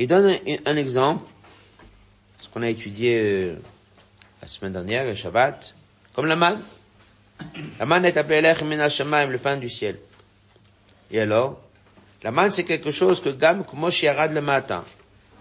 Il 0.01 0.07
donne 0.07 0.37
un 0.67 0.77
exemple, 0.77 1.25
ce 2.39 2.49
qu'on 2.49 2.63
a 2.63 2.69
étudié 2.69 3.19
euh, 3.21 3.55
la 4.43 4.47
semaine 4.49 4.73
dernière, 4.75 5.05
le 5.05 5.15
Shabbat, 5.15 5.75
comme 6.15 6.27
la 6.27 6.37
manne. 6.37 6.61
La 7.79 7.87
manne 7.87 8.05
est 8.05 8.17
appelée 8.17 8.41
l'ech 8.43 8.61
le 8.61 9.37
pain 9.39 9.57
du 9.57 9.69
ciel. 9.69 9.99
Et 11.11 11.21
alors, 11.21 11.61
la 12.23 12.51
c'est 12.51 12.65
quelque 12.65 12.91
chose 12.91 13.23
que 13.23 13.31
Gam 13.31 13.65
Kumosh 13.65 14.03
Yarad 14.03 14.33
le 14.33 14.41
matin. 14.43 14.85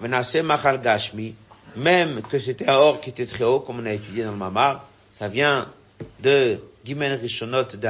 Machal 0.01 0.81
Gashmi, 0.81 1.35
même 1.75 2.21
que 2.21 2.39
c'était 2.39 2.69
un 2.69 2.75
or 2.75 3.01
qui 3.01 3.09
était 3.09 3.25
très 3.25 3.43
haut, 3.43 3.59
comme 3.59 3.79
on 3.79 3.85
a 3.85 3.93
étudié 3.93 4.23
dans 4.23 4.31
le 4.31 4.37
Mamar, 4.37 4.87
ça 5.11 5.27
vient 5.27 5.71
de 6.19 6.59
Gimen 6.85 7.13
Rishonot 7.13 7.63
de 7.63 7.89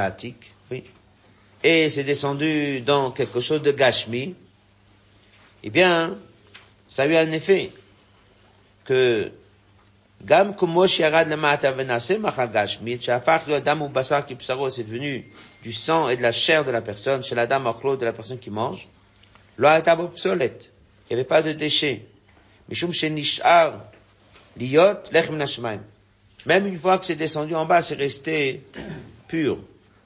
oui, 0.70 0.84
et 1.62 1.88
c'est 1.88 2.04
descendu 2.04 2.80
dans 2.80 3.10
quelque 3.10 3.40
chose 3.40 3.62
de 3.62 3.72
Gashmi, 3.72 4.34
eh 5.62 5.70
bien, 5.70 6.16
ça 6.86 7.02
a 7.02 7.06
eu 7.06 7.16
un 7.16 7.30
effet 7.30 7.72
que 8.84 9.30
Gam 10.22 10.54
Lamata 10.58 11.72
Venase 11.72 12.12
Machal 12.18 12.50
Gashmi, 12.50 12.98
le 12.98 13.54
Adam 13.54 13.80
ou 13.82 13.88
Basar 13.88 14.26
c'est 14.70 14.84
devenu 14.84 15.30
du 15.62 15.72
sang 15.72 16.08
et 16.08 16.16
de 16.16 16.22
la 16.22 16.32
chair 16.32 16.64
de 16.64 16.70
la 16.70 16.80
personne, 16.80 17.22
chez 17.22 17.34
la 17.34 17.46
dame 17.46 17.64
de 17.64 18.04
la 18.04 18.12
personne 18.12 18.38
qui 18.38 18.50
mange, 18.50 18.88
lo 19.58 19.68
obsolète. 19.68 20.72
Il 21.08 21.14
n'y 21.14 21.20
avait 21.20 21.28
pas 21.28 21.42
de 21.42 21.52
déchets. 21.52 22.02
Même 26.46 26.66
une 26.66 26.78
fois 26.78 26.98
que 26.98 27.06
c'est 27.06 27.16
descendu 27.16 27.54
en 27.54 27.64
bas, 27.64 27.82
c'est 27.82 27.94
resté 27.94 28.62
pur. 29.26 29.58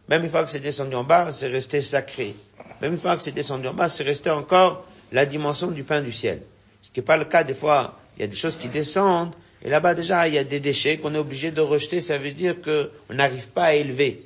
Même 0.08 0.24
une 0.24 0.30
fois 0.30 0.44
que 0.44 0.50
c'est 0.50 0.60
descendu 0.60 0.94
en 0.94 1.04
bas, 1.04 1.32
c'est 1.32 1.48
resté 1.48 1.82
sacré. 1.82 2.34
Même 2.80 2.92
une 2.92 2.98
fois 2.98 3.16
que 3.16 3.22
c'est 3.22 3.32
descendu 3.32 3.66
en 3.68 3.74
bas, 3.74 3.88
c'est 3.88 4.02
resté 4.04 4.30
encore 4.30 4.86
la 5.10 5.26
dimension 5.26 5.68
du 5.68 5.84
pain 5.84 6.02
du 6.02 6.12
ciel. 6.12 6.42
Ce 6.82 6.90
qui 6.90 7.00
n'est 7.00 7.04
pas 7.04 7.16
le 7.16 7.24
cas 7.24 7.44
des 7.44 7.54
fois. 7.54 7.98
Il 8.16 8.20
y 8.20 8.24
a 8.24 8.26
des 8.26 8.36
choses 8.36 8.56
qui 8.56 8.68
descendent, 8.68 9.34
et 9.64 9.70
là-bas 9.70 9.94
déjà, 9.94 10.28
il 10.28 10.34
y 10.34 10.38
a 10.38 10.44
des 10.44 10.60
déchets 10.60 10.98
qu'on 10.98 11.14
est 11.14 11.18
obligé 11.18 11.50
de 11.50 11.60
rejeter. 11.60 12.00
Ça 12.00 12.18
veut 12.18 12.32
dire 12.32 12.56
qu'on 12.60 13.14
n'arrive 13.14 13.48
pas 13.48 13.64
à 13.66 13.74
élever. 13.74 14.22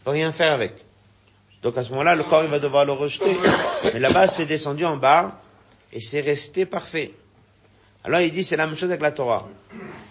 On 0.00 0.04
peut 0.04 0.10
rien 0.12 0.30
faire 0.30 0.52
avec. 0.52 0.74
Donc 1.62 1.76
à 1.76 1.82
ce 1.82 1.90
moment-là, 1.90 2.14
le 2.14 2.22
corps, 2.22 2.44
il 2.44 2.50
va 2.50 2.58
devoir 2.58 2.84
le 2.84 2.92
rejeter. 2.92 3.36
Mais 3.92 3.98
là-bas, 3.98 4.28
c'est 4.28 4.46
descendu 4.46 4.84
en 4.84 4.96
bas, 4.96 5.40
et 5.92 6.00
c'est 6.00 6.20
resté 6.20 6.66
parfait. 6.66 7.12
Alors 8.04 8.20
il 8.20 8.32
dit 8.32 8.44
c'est 8.44 8.56
la 8.56 8.66
même 8.66 8.76
chose 8.76 8.90
avec 8.90 9.02
la 9.02 9.12
Torah. 9.12 9.48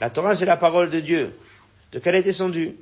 La 0.02 0.10
Torah 0.10 0.36
c'est 0.36 0.46
la 0.46 0.58
parole 0.58 0.90
de 0.90 1.00
Dieu. 1.00 1.38
De 1.92 2.00
quelle 2.00 2.16
est 2.16 2.24
descendue? 2.24 2.76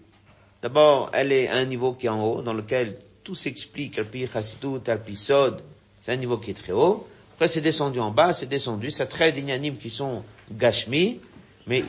D'abord, 0.62 1.12
elle 1.14 1.32
est 1.32 1.48
à 1.48 1.58
un 1.58 1.66
niveau 1.66 1.94
qui 1.94 2.08
est 2.08 2.10
en 2.10 2.24
haut, 2.26 2.42
dans 2.42 2.54
lequel 2.54 2.98
tout 3.24 3.36
s'explique, 3.36 4.00
Alpi 4.00 4.28
Chassidut, 4.28 4.82
Alpi 4.88 5.16
Sod, 5.16 5.62
c'est 6.04 6.12
un 6.12 6.16
niveau 6.16 6.38
qui 6.38 6.52
est 6.52 6.56
très 6.56 6.72
haut. 6.72 7.08
Après 7.36 7.48
c'est 7.48 7.62
descendu 7.62 8.00
en 8.00 8.12
bas, 8.12 8.32
c'est 8.32 8.46
descendu, 8.46 8.92
ça 8.92 9.06
traite 9.06 9.36
des 9.36 9.72
qui 9.74 9.90
sont 9.90 10.24
gashmi, 10.52 11.20
mais 11.68 11.84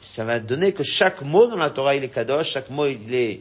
ça 0.00 0.24
va 0.24 0.40
donner 0.40 0.72
que 0.72 0.82
chaque 0.82 1.22
mot 1.22 1.46
dans 1.46 1.56
la 1.56 1.70
Torah 1.70 1.94
il 1.96 2.04
est 2.04 2.08
kadosh, 2.08 2.50
chaque 2.50 2.70
mot 2.70 2.86
il 2.86 3.14
est 3.14 3.40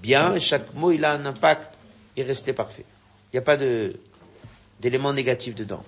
bien, 0.00 0.38
chaque 0.38 0.72
mot 0.74 0.92
il 0.92 1.04
a 1.04 1.12
un 1.12 1.26
impact, 1.26 1.74
il 2.16 2.22
est 2.22 2.26
resté 2.26 2.52
parfait. 2.52 2.84
Il 3.32 3.36
n'y 3.36 3.38
a 3.40 3.42
pas 3.42 3.56
de, 3.56 3.94
d'éléments 4.80 5.12
négatifs 5.12 5.54
dedans. 5.54 5.84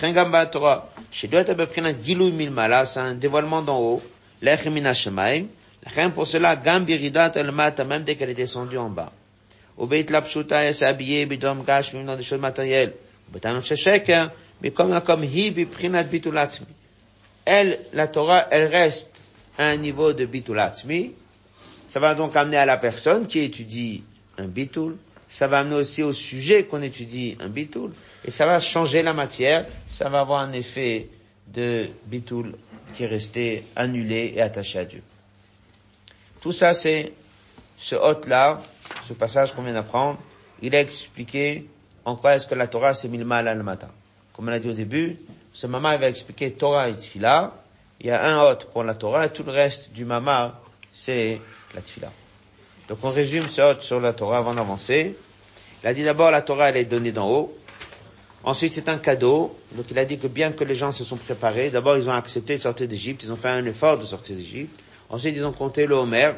Chengamba 0.00 0.46
Torah, 0.46 0.88
chez 1.10 1.28
c'est 1.30 2.98
un 2.98 3.14
dévoilement 3.14 3.62
d'en 3.62 3.78
haut, 3.80 4.02
l'Echemina 4.40 4.94
Shemaim, 4.94 5.46
Rien 5.84 6.10
pour 6.10 6.26
cela, 6.26 6.56
Gambiridat 6.56 7.32
el 7.34 7.50
mata, 7.50 7.84
même 7.84 8.04
dès 8.04 8.14
qu'elle 8.14 8.30
est 8.30 8.34
descendue 8.34 8.78
en 8.78 8.88
bas. 8.88 9.12
Au 9.76 9.86
Beit 9.86 10.06
Lapshuta, 10.10 10.62
elle 10.62 10.74
s'est 10.74 10.86
habillée, 10.86 11.26
bidom 11.26 11.64
gash, 11.64 11.92
même 11.92 12.06
dans 12.06 12.16
des 12.16 12.22
choses 12.22 12.40
matérielles. 12.40 12.92
Betanot 13.32 13.62
sheshek, 13.62 14.12
mais 14.60 14.70
comme, 14.70 15.00
comme 15.00 15.24
hi, 15.24 15.50
biprinat 15.50 16.04
bitulatmi. 16.04 16.66
Elle, 17.44 17.80
la 17.92 18.06
Torah, 18.06 18.46
elle 18.50 18.66
reste 18.66 19.22
à 19.58 19.66
un 19.66 19.76
niveau 19.76 20.12
de 20.12 20.24
bitulatmi. 20.24 21.12
Ça 21.88 21.98
va 21.98 22.14
donc 22.14 22.36
amener 22.36 22.58
à 22.58 22.66
la 22.66 22.76
personne 22.76 23.26
qui 23.26 23.40
étudie 23.40 24.04
un 24.38 24.46
bitul. 24.46 24.96
Ça 25.26 25.48
va 25.48 25.60
amener 25.60 25.76
aussi 25.76 26.02
au 26.02 26.12
sujet 26.12 26.64
qu'on 26.64 26.82
étudie 26.82 27.36
un 27.40 27.48
bitul. 27.48 27.90
Et 28.24 28.30
ça 28.30 28.46
va 28.46 28.60
changer 28.60 29.02
la 29.02 29.12
matière. 29.12 29.66
Ça 29.90 30.08
va 30.08 30.20
avoir 30.20 30.40
un 30.40 30.52
effet 30.52 31.08
de 31.48 31.88
bitul 32.06 32.54
qui 32.94 33.04
est 33.04 33.08
resté 33.08 33.64
annulé 33.76 34.32
et 34.36 34.42
attaché 34.42 34.78
à 34.78 34.84
Dieu. 34.84 35.02
Tout 36.40 36.52
ça, 36.52 36.74
c'est 36.74 37.12
ce 37.78 37.96
hôte-là, 37.96 38.60
ce 39.08 39.12
passage 39.12 39.54
qu'on 39.54 39.62
vient 39.62 39.72
d'apprendre, 39.72 40.18
il 40.60 40.74
a 40.76 40.80
expliqué 40.80 41.68
en 42.04 42.16
quoi 42.16 42.34
est-ce 42.34 42.46
que 42.46 42.54
la 42.54 42.66
Torah 42.66 42.94
s'est 42.94 43.08
mis 43.08 43.18
le 43.18 43.24
mal 43.24 43.48
à 43.48 43.54
le 43.54 43.62
matin. 43.62 43.88
Comme 44.32 44.48
on 44.48 44.50
l'a 44.50 44.58
dit 44.58 44.68
au 44.68 44.72
début, 44.74 45.18
ce 45.52 45.66
maman 45.66 45.96
va 45.98 46.08
expliquer 46.08 46.52
Torah 46.52 46.88
et 46.88 46.94
Tfila. 46.94 47.52
Il 48.00 48.06
y 48.06 48.10
a 48.10 48.24
un 48.24 48.42
hôte 48.42 48.66
pour 48.72 48.84
la 48.84 48.94
Torah 48.94 49.26
et 49.26 49.30
tout 49.30 49.42
le 49.42 49.52
reste 49.52 49.92
du 49.92 50.04
mama, 50.04 50.60
c'est 50.92 51.40
la 51.74 51.80
Tfila. 51.80 52.10
Donc 52.88 52.98
on 53.02 53.10
résume 53.10 53.48
ce 53.48 53.60
hôte 53.60 53.82
sur 53.82 54.00
la 54.00 54.12
Torah 54.12 54.38
avant 54.38 54.54
d'avancer. 54.54 55.16
Il 55.82 55.86
a 55.86 55.94
dit 55.94 56.04
d'abord 56.04 56.30
la 56.30 56.42
Torah 56.42 56.70
elle 56.70 56.76
est 56.76 56.84
donnée 56.84 57.12
d'en 57.12 57.28
haut. 57.28 57.56
Ensuite 58.44 58.72
c'est 58.72 58.88
un 58.88 58.98
cadeau. 58.98 59.56
Donc 59.72 59.86
il 59.90 59.98
a 59.98 60.04
dit 60.04 60.18
que 60.18 60.26
bien 60.26 60.52
que 60.52 60.64
les 60.64 60.74
gens 60.74 60.92
se 60.92 61.04
sont 61.04 61.16
préparés, 61.16 61.70
d'abord 61.70 61.96
ils 61.96 62.08
ont 62.08 62.14
accepté 62.14 62.56
de 62.56 62.62
sortir 62.62 62.88
d'Égypte, 62.88 63.22
ils 63.24 63.32
ont 63.32 63.36
fait 63.36 63.48
un 63.48 63.64
effort 63.66 63.98
de 63.98 64.04
sortir 64.04 64.36
d'Égypte. 64.36 64.78
Ensuite, 65.12 65.36
ils 65.36 65.44
ont 65.44 65.52
compté 65.52 65.86
le 65.86 65.94
Homer, 65.94 66.32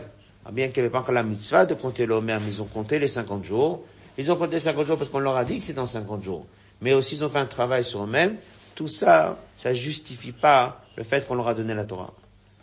ah, 0.45 0.51
bien 0.51 0.67
qu'il 0.67 0.83
n'y 0.83 0.87
avait 0.87 0.93
pas 0.93 0.99
encore 0.99 1.15
la 1.15 1.23
mitzvah 1.23 1.65
de 1.65 1.75
compter 1.75 2.07
le 2.07 2.15
Homer, 2.15 2.39
mais 2.45 2.51
ils 2.51 2.61
ont 2.61 2.67
compté 2.67 2.99
les 2.99 3.07
50 3.07 3.45
jours. 3.45 3.85
Ils 4.19 4.33
ont 4.33 4.37
compté 4.37 4.59
50 4.59 4.87
jours 4.87 4.99
parce 4.99 5.11
qu'on 5.11 5.21
leur 5.21 5.37
a 5.37 5.45
dit 5.45 5.59
que 5.59 5.65
c'est 5.65 5.75
dans 5.75 5.87
50 5.87 6.25
jours. 6.25 6.45
Mais 6.81 6.93
aussi, 6.93 7.15
ils 7.15 7.25
ont 7.25 7.29
fait 7.29 7.39
un 7.39 7.47
travail 7.47 7.85
sur 7.85 8.03
eux-mêmes. 8.03 8.37
Tout 8.75 8.89
ça, 8.89 9.39
ça 9.57 9.73
justifie 9.73 10.33
pas 10.33 10.85
le 10.97 11.05
fait 11.05 11.25
qu'on 11.27 11.37
leur 11.37 11.47
a 11.47 11.55
donné 11.55 11.73
la 11.73 11.85
Torah. 11.85 12.13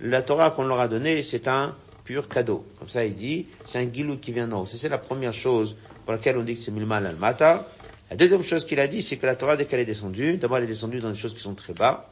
La 0.02 0.22
Torah 0.22 0.52
qu'on 0.52 0.66
leur 0.66 0.82
a 0.82 0.90
donnée, 0.90 1.24
c'est 1.24 1.48
un 1.48 1.76
pur 2.04 2.28
cadeau. 2.28 2.66
Comme 2.78 2.90
ça, 2.90 3.06
il 3.06 3.16
dit, 3.16 3.48
c'est 3.64 3.80
un 3.80 3.86
guilou 3.86 4.18
qui 4.18 4.34
vient 4.34 4.50
d'en. 4.50 4.66
C'est 4.66 4.90
la 4.90 4.98
première 4.98 5.34
chose 5.34 5.78
pour 6.04 6.12
laquelle 6.12 6.38
on 6.38 6.44
dit 6.44 6.56
que 6.56 6.62
c'est 6.62 6.72
Milmal 6.72 7.08
al-Mata. 7.08 7.68
La 8.12 8.18
deuxième 8.18 8.44
chose 8.44 8.66
qu'il 8.66 8.82
a 8.82 8.88
dit, 8.90 9.02
c'est 9.02 9.16
que 9.16 9.26
la 9.26 9.36
Torah, 9.36 9.56
dès 9.56 9.66
qu'elle 9.66 9.80
est 9.80 9.86
descendue, 9.86 10.36
d'abord 10.36 10.58
elle 10.58 10.66
est 10.66 10.68
descendue 10.68 11.00
dans 11.00 11.12
des 11.12 11.18
choses 11.18 11.34
qui 11.34 11.40
sont 11.40 11.56
très 11.56 11.72
bas. 11.72 12.12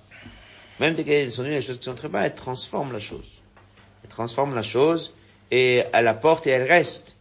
Même 0.80 0.94
dès 0.94 1.04
qu'elle 1.04 1.24
est 1.24 1.26
descendue 1.26 1.50
dans 1.50 1.58
des 1.58 1.62
choses 1.62 1.78
qui 1.78 1.84
sont 1.84 1.94
très 1.94 2.08
bas, 2.08 2.26
elle 2.26 2.36
transforme 2.36 2.94
la 2.94 3.00
chose. 3.00 3.42
Elle 4.04 4.10
transforme 4.10 4.56
la 4.56 4.64
chose 4.64 5.14
et 5.52 5.84
elle 5.92 6.08
apporte 6.08 6.48
et 6.48 6.52
elle 6.52 6.64
reste 6.64 7.18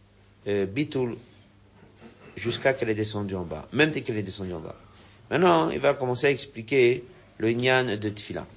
euh, 0.47 0.65
bitul 0.65 1.17
jusqu'à 2.37 2.71
qu'elle 2.71 2.89
est 2.89 2.95
descendue 2.95 3.35
en 3.35 3.43
bas, 3.43 3.67
même 3.73 3.91
dès 3.91 3.99
qu'elle 3.99 4.17
est 4.17 4.23
descendue 4.23 4.53
en 4.53 4.61
bas. 4.61 4.77
Maintenant, 5.29 5.69
il 5.71 5.79
va 5.79 5.93
commencer 5.93 6.27
à 6.27 6.29
expliquer 6.29 7.03
le 7.37 7.51
nyan 7.51 7.97
de 7.97 8.09
tfila. 8.09 8.47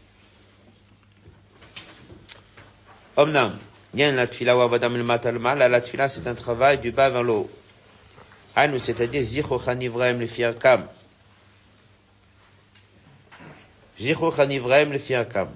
Omnam, 3.17 3.59
nyan 3.93 4.13
la 4.13 4.29
tfila 4.29 4.57
wa 4.57 4.79
la 4.79 5.81
tfila 5.81 6.09
c'est 6.09 6.29
un 6.29 6.35
travail 6.35 6.79
du 6.79 6.93
bas 6.93 7.11
vers 7.11 7.25
le 7.25 7.33
haut. 7.33 7.51
C'est-à-dire 8.55 9.23
zicho 9.23 9.59
chanivrem 9.59 10.19
le 10.19 10.27
fiakam. 10.27 10.87
Zicho 13.99 14.31
chanivrem 14.31 14.93
le 14.93 14.99
fiakam. 14.99 15.49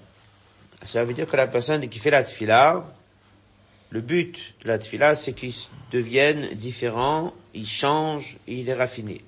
Ça 0.87 1.05
veut 1.05 1.15
dire 1.15 1.27
que 1.27 1.37
la 1.37 1.47
personne 1.47 1.87
qui 1.89 1.99
fait 1.99 2.11
la 2.11 2.23
tfila, 2.23 2.85
le 3.91 4.01
but 4.01 4.55
de 4.63 4.69
la 4.69 4.79
tfila, 4.79 5.15
c'est 5.15 5.33
qu'ils 5.33 5.55
deviennent 5.91 6.55
différents, 6.55 7.35
ils 7.55 7.67
changent, 7.67 8.37
et 8.47 8.55
il 8.61 8.69
est 8.69 8.75
raffiné. 8.75 9.21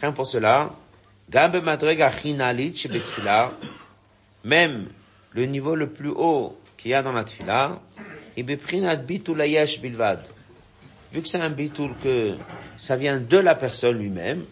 Rien 0.00 0.12
pour 0.12 0.26
cela. 0.26 0.74
Même 4.44 4.88
le 5.32 5.46
niveau 5.46 5.74
le 5.74 5.90
plus 5.90 6.10
haut 6.10 6.58
qu'il 6.76 6.90
y 6.90 6.94
a 6.94 7.02
dans 7.02 7.12
la 7.12 7.24
tfila, 7.24 7.80
vu 11.14 11.22
que 11.22 11.28
c'est 11.28 11.38
un 11.38 11.50
bitul 11.50 11.92
que 12.02 12.34
ça 12.76 12.96
vient 12.96 13.20
de 13.20 13.36
la 13.36 13.54
personne 13.54 13.96
lui-même, 13.96 14.44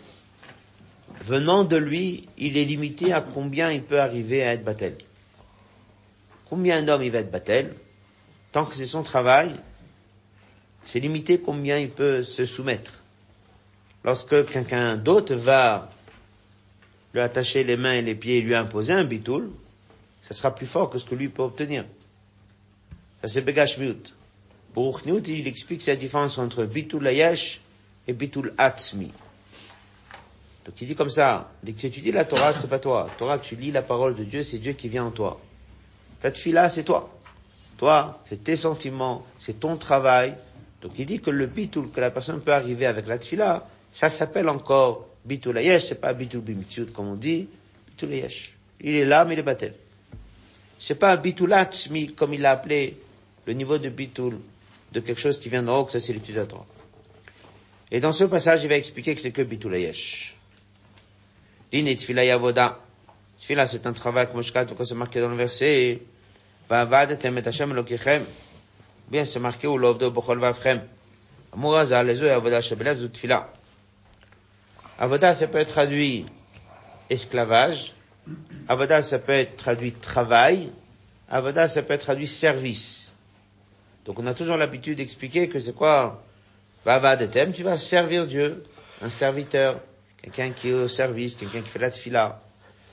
venant 1.25 1.65
de 1.65 1.77
lui, 1.77 2.29
il 2.39 2.57
est 2.57 2.65
limité 2.65 3.13
à 3.13 3.21
combien 3.21 3.73
il 3.73 3.83
peut 3.83 4.01
arriver 4.01 4.45
à 4.45 4.53
être 4.53 4.63
batel. 4.63 4.97
Combien 6.49 6.85
d'hommes 6.85 7.03
il 7.03 7.11
va 7.11 7.19
être 7.19 7.33
battel 7.33 7.75
Tant 8.53 8.65
que 8.65 8.77
c'est 8.77 8.87
son 8.87 9.03
travail, 9.03 9.51
c'est 10.85 11.01
limité 11.01 11.41
combien 11.41 11.79
il 11.79 11.91
peut 11.91 12.23
se 12.23 12.47
soumettre. 12.47 13.03
Lorsque 14.05 14.47
quelqu'un 14.47 14.97
d'autre 14.97 15.35
va 15.35 15.91
lui 17.13 17.21
attacher 17.21 17.65
les 17.65 17.77
mains 17.77 17.95
et 17.95 18.03
les 18.03 18.15
pieds 18.15 18.39
et 18.39 18.41
lui 18.41 18.55
imposer 18.55 18.95
un 18.95 19.05
bitoul, 19.05 19.51
ça 20.23 20.33
sera 20.33 20.55
plus 20.55 20.67
fort 20.67 20.91
que 20.91 20.99
ce 20.99 21.05
que 21.05 21.17
lui 21.17 21.29
peut 21.29 21.43
obtenir. 21.43 21.87
Ça 23.21 23.29
c'est 23.29 23.41
Begashmiut. 23.41 24.15
Pour 24.75 25.01
il 25.07 25.47
explique 25.47 25.85
la 25.87 25.97
différence 25.97 26.39
entre 26.39 26.65
bitul 26.65 27.03
layesh 27.03 27.61
et 28.09 28.13
bitul 28.13 28.55
atzmi. 28.57 29.13
Donc 30.65 30.81
il 30.81 30.87
dit 30.87 30.95
comme 30.95 31.11
ça, 31.11 31.51
dès 31.63 31.73
que 31.73 31.81
tu 31.81 31.87
étudies 31.87 32.13
la 32.13 32.25
Torah, 32.25 32.53
c'est 32.53 32.69
pas 32.69 32.79
toi. 32.79 33.11
Torah, 33.19 33.39
tu 33.39 33.57
lis 33.57 33.73
la 33.73 33.83
parole 33.83 34.15
de 34.15 34.25
Dieu, 34.25 34.43
c'est 34.43 34.59
Dieu 34.59 34.73
qui 34.73 34.89
vient 34.89 35.05
en 35.05 35.11
toi. 35.11 35.41
Ta 36.21 36.31
tfila, 36.31 36.69
c'est 36.69 36.85
toi. 36.85 37.11
Toi, 37.79 38.23
c'est 38.29 38.45
tes 38.45 38.57
sentiments, 38.57 39.27
c'est 39.39 39.59
ton 39.59 39.77
travail. 39.77 40.35
Donc 40.81 40.93
il 40.99 41.07
dit 41.07 41.21
que 41.21 41.31
le 41.31 41.47
bitul 41.47 41.91
que 41.91 42.01
la 42.01 42.11
personne 42.11 42.41
peut 42.41 42.53
arriver 42.53 42.87
avec 42.87 43.07
la 43.07 43.19
tfila, 43.19 43.67
ça 43.93 44.09
s'appelle 44.09 44.49
encore 44.49 45.09
bitul 45.25 45.59
ayesh, 45.59 45.89
c'est 45.89 46.01
pas 46.01 46.13
bitul 46.15 46.41
bimitzut 46.41 46.87
comme 46.93 47.09
on 47.09 47.17
dit, 47.17 47.49
bitul 47.89 48.13
ayesh. 48.13 48.55
Il 48.81 48.95
est 48.95 49.05
là, 49.05 49.25
mais 49.25 49.35
il 49.35 49.41
est 49.41 49.45
battel. 49.45 49.75
C'est 50.79 50.95
pas 50.95 51.17
bitul 51.17 51.53
atzmi 51.53 52.13
comme 52.15 52.35
il 52.35 52.41
l'a 52.41 52.53
appelé 52.53 52.97
le 53.47 53.53
niveau 53.53 53.79
de 53.79 53.89
bitul 53.89 54.39
de 54.93 55.01
quelque 55.01 55.21
chose 55.21 55.39
qui 55.39 55.49
vient 55.49 55.63
d'en 55.63 55.81
haut, 55.81 55.85
que 55.85 55.93
ça 55.93 56.01
c'est 56.01 56.13
l'étude 56.13 56.37
de 56.37 56.41
la 56.41 56.47
Et 57.91 58.01
dans 58.01 58.13
ce 58.13 58.25
passage, 58.25 58.63
il 58.63 58.69
va 58.69 58.77
expliquer 58.77 59.15
que 59.15 59.21
c'est 59.21 59.33
que 59.33 59.43
bitulayesh. 59.43 60.37
L'in 61.73 61.95
tfila 61.95 62.25
yavoda. 62.25 62.79
Tfila, 63.41 63.67
c'est 63.67 63.87
un 63.87 63.93
travail 63.93 64.29
que 64.29 64.35
Moshka, 64.35 64.67
tout 64.67 64.77
c'est 64.85 64.95
marqué 64.95 65.21
dans 65.21 65.29
le 65.29 65.37
verset. 65.37 66.01
Va 66.69 66.85
vadetem 66.85 67.39
et 67.39 67.49
Hashem 67.49 67.71
elokichem. 67.73 68.23
Bien, 69.09 69.25
c'est 69.25 69.41
marqué 69.41 69.67
ou 69.67 69.79
l'ovdo 69.79 70.11
bochol 70.11 70.39
vafchem. 70.39 70.83
Amouraza, 71.53 72.03
lezo 72.03 72.27
yavoda 72.27 72.61
shebelev 72.61 72.99
zut 72.99 73.13
tfila. 73.15 73.51
Avoda, 74.99 75.35
ça 75.35 75.47
peut 75.47 75.59
être 75.59 75.73
traduit 75.73 76.27
esclavage. 77.09 77.95
Avoda, 78.69 79.03
ça 79.03 79.19
peut 79.19 79.33
être 79.33 79.57
traduit 79.57 79.93
travail. 79.93 80.71
Avoda, 81.31 81.67
ça 81.67 81.83
peut 81.83 81.95
être 81.95 82.05
traduit 82.05 82.29
service. 82.29 83.02
Donc 84.05 84.19
on 84.19 84.27
a 84.27 84.35
toujours 84.35 84.57
l'habitude 84.57 84.99
d'expliquer 84.99 85.49
que 85.49 85.61
c'est 85.61 85.75
quoi 85.75 86.23
Vavadetem, 86.85 87.53
tu 87.53 87.63
vas 87.63 87.79
servir 87.79 88.27
Dieu, 88.27 88.65
un 89.01 89.11
serviteur, 89.11 89.81
quelqu'un 90.21 90.51
qui 90.51 90.71
est 90.71 90.73
au 90.73 90.89
service, 90.89 91.37
quelqu'un 91.37 91.63
qui 91.63 91.69
fait 91.69 91.79
la 91.79 91.91
tfila. 91.91 92.43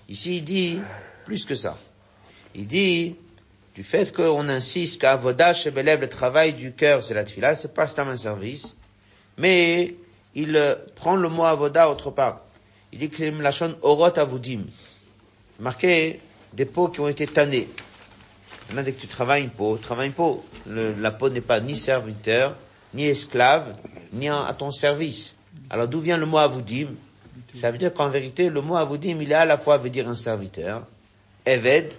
Ici, 0.08 0.38
il 0.38 0.44
dit 0.44 0.80
plus 1.26 1.46
que 1.46 1.56
ça. 1.56 1.78
Il 2.54 2.68
dit, 2.68 3.16
du 3.74 3.84
fait 3.84 4.16
qu'on 4.16 4.48
insiste 4.50 5.02
qu'à 5.02 5.16
Vodash 5.16 5.66
le 5.66 6.08
travail 6.08 6.54
du 6.54 6.74
cœur, 6.74 7.04
c'est 7.04 7.14
la 7.14 7.24
tfila, 7.24 7.56
c'est 7.56 7.74
pas 7.74 7.88
un 7.98 8.18
service, 8.18 8.76
mais 9.38 9.96
il 10.36 10.56
euh, 10.56 10.76
prend 10.96 11.16
le 11.16 11.30
mot 11.30 11.44
avoda 11.44 11.90
autre 11.90 12.12
part. 12.12 12.42
Il 12.92 13.00
dit 13.00 13.10
que 13.10 13.24
la 13.24 13.52
orot 13.82 14.18
avodim. 14.20 14.64
Marqué 15.60 16.20
des 16.54 16.66
peaux 16.66 16.88
qui 16.88 17.00
ont 17.00 17.08
été 17.08 17.28
tannées. 17.28 17.68
Maintenant, 18.70 18.84
dès 18.84 18.94
que 18.94 19.02
tu 19.02 19.08
travailles 19.08 19.44
une 19.44 19.50
peau, 19.50 19.78
travaille 19.78 20.08
une 20.08 20.14
peau. 20.14 20.44
la 20.68 21.12
peau 21.12 21.30
n'est 21.30 21.42
pas 21.42 21.60
ni 21.60 21.76
serviteur, 21.76 22.56
ni 22.94 23.06
esclave, 23.06 23.76
ni 24.14 24.30
à 24.30 24.56
ton 24.58 24.72
service. 24.72 25.36
Alors 25.70 25.88
d'où 25.88 26.00
vient 26.00 26.18
le 26.18 26.26
mot 26.26 26.38
avodim 26.38 26.90
Ça 27.54 27.72
veut 27.72 27.78
dire 27.78 27.94
qu'en 27.94 28.10
vérité, 28.10 28.50
le 28.50 28.62
mot 28.62 28.76
avodim, 28.76 29.18
il 29.22 29.32
est 29.32 29.36
à 29.36 29.46
la 29.46 29.58
fois 29.58 29.78
veut 29.78 29.90
dire 29.90 30.08
un 30.08 30.16
serviteur, 30.16 30.86
eved, 31.46 31.94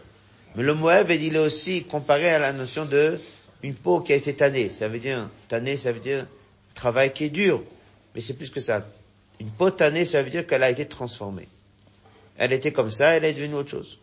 mais 0.56 0.62
le 0.62 0.74
Moab, 0.74 1.10
il 1.10 1.36
est 1.36 1.38
aussi 1.38 1.84
comparé 1.84 2.28
à 2.30 2.38
la 2.38 2.52
notion 2.52 2.84
de 2.84 3.20
une 3.62 3.74
peau 3.74 4.00
qui 4.00 4.12
a 4.12 4.16
été 4.16 4.34
tannée. 4.34 4.70
Ça 4.70 4.88
veut 4.88 4.98
dire, 4.98 5.28
tannée, 5.48 5.76
ça 5.76 5.92
veut 5.92 6.00
dire 6.00 6.26
travail 6.74 7.12
qui 7.12 7.24
est 7.24 7.30
dur. 7.30 7.62
Mais 8.14 8.20
c'est 8.20 8.34
plus 8.34 8.50
que 8.50 8.60
ça. 8.60 8.86
Une 9.38 9.50
peau 9.50 9.70
tannée, 9.70 10.04
ça 10.04 10.22
veut 10.22 10.30
dire 10.30 10.46
qu'elle 10.46 10.62
a 10.62 10.70
été 10.70 10.86
transformée. 10.86 11.48
Elle 12.36 12.52
était 12.52 12.72
comme 12.72 12.90
ça, 12.90 13.10
elle 13.10 13.24
est 13.24 13.32
devenue 13.32 13.54
autre 13.54 13.70
chose. 13.70 13.98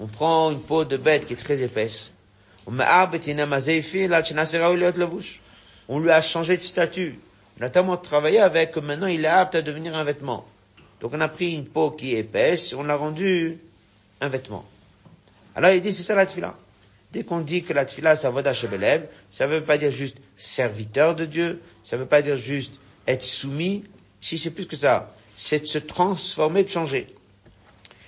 On 0.00 0.06
prend 0.06 0.50
une 0.50 0.60
peau 0.60 0.84
de 0.84 0.96
bête 0.96 1.26
qui 1.26 1.32
est 1.34 1.36
très 1.36 1.62
épaisse. 1.62 2.12
On 2.66 2.72
lui 5.98 6.10
a 6.10 6.20
changé 6.22 6.56
de 6.56 6.62
statut. 6.62 7.18
On 7.60 7.62
a 7.62 7.70
tellement 7.70 7.96
travaillé 7.96 8.40
avec 8.40 8.72
que 8.72 8.80
maintenant 8.80 9.06
il 9.06 9.24
est 9.24 9.28
apte 9.28 9.54
à 9.54 9.62
devenir 9.62 9.94
un 9.94 10.02
vêtement. 10.04 10.44
Donc 11.00 11.12
on 11.14 11.20
a 11.20 11.28
pris 11.28 11.54
une 11.54 11.66
peau 11.66 11.90
qui 11.90 12.14
est 12.14 12.20
épaisse, 12.20 12.74
on 12.74 12.82
l'a 12.82 12.96
rendue 12.96 13.58
un 14.20 14.28
vêtement. 14.28 14.64
Alors 15.54 15.70
il 15.70 15.80
dit, 15.80 15.92
c'est 15.92 16.02
ça 16.02 16.14
la 16.14 16.26
tfila. 16.26 16.56
Dès 17.12 17.24
qu'on 17.24 17.40
dit 17.40 17.62
que 17.62 17.72
la 17.72 17.84
tfila, 17.84 18.16
c'est 18.16 18.28
voda 18.30 18.54
Shebelev, 18.54 19.06
ça 19.30 19.46
ne 19.46 19.52
veut 19.52 19.64
pas 19.64 19.76
dire 19.78 19.90
juste 19.90 20.16
serviteur 20.36 21.14
de 21.14 21.26
Dieu, 21.26 21.60
ça 21.84 21.96
ne 21.96 22.02
veut 22.02 22.08
pas 22.08 22.22
dire 22.22 22.36
juste 22.36 22.72
être 23.06 23.22
soumis, 23.22 23.84
si 24.20 24.38
c'est 24.38 24.50
plus 24.50 24.66
que 24.66 24.76
ça. 24.76 25.14
C'est 25.36 25.60
de 25.60 25.66
se 25.66 25.78
transformer, 25.78 26.64
de 26.64 26.68
changer. 26.68 27.14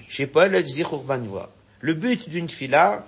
Chez 0.09 0.27
Paul, 0.27 0.53
le 1.81 1.95
but 1.95 2.29
d'une 2.29 2.47
tfila, 2.47 3.05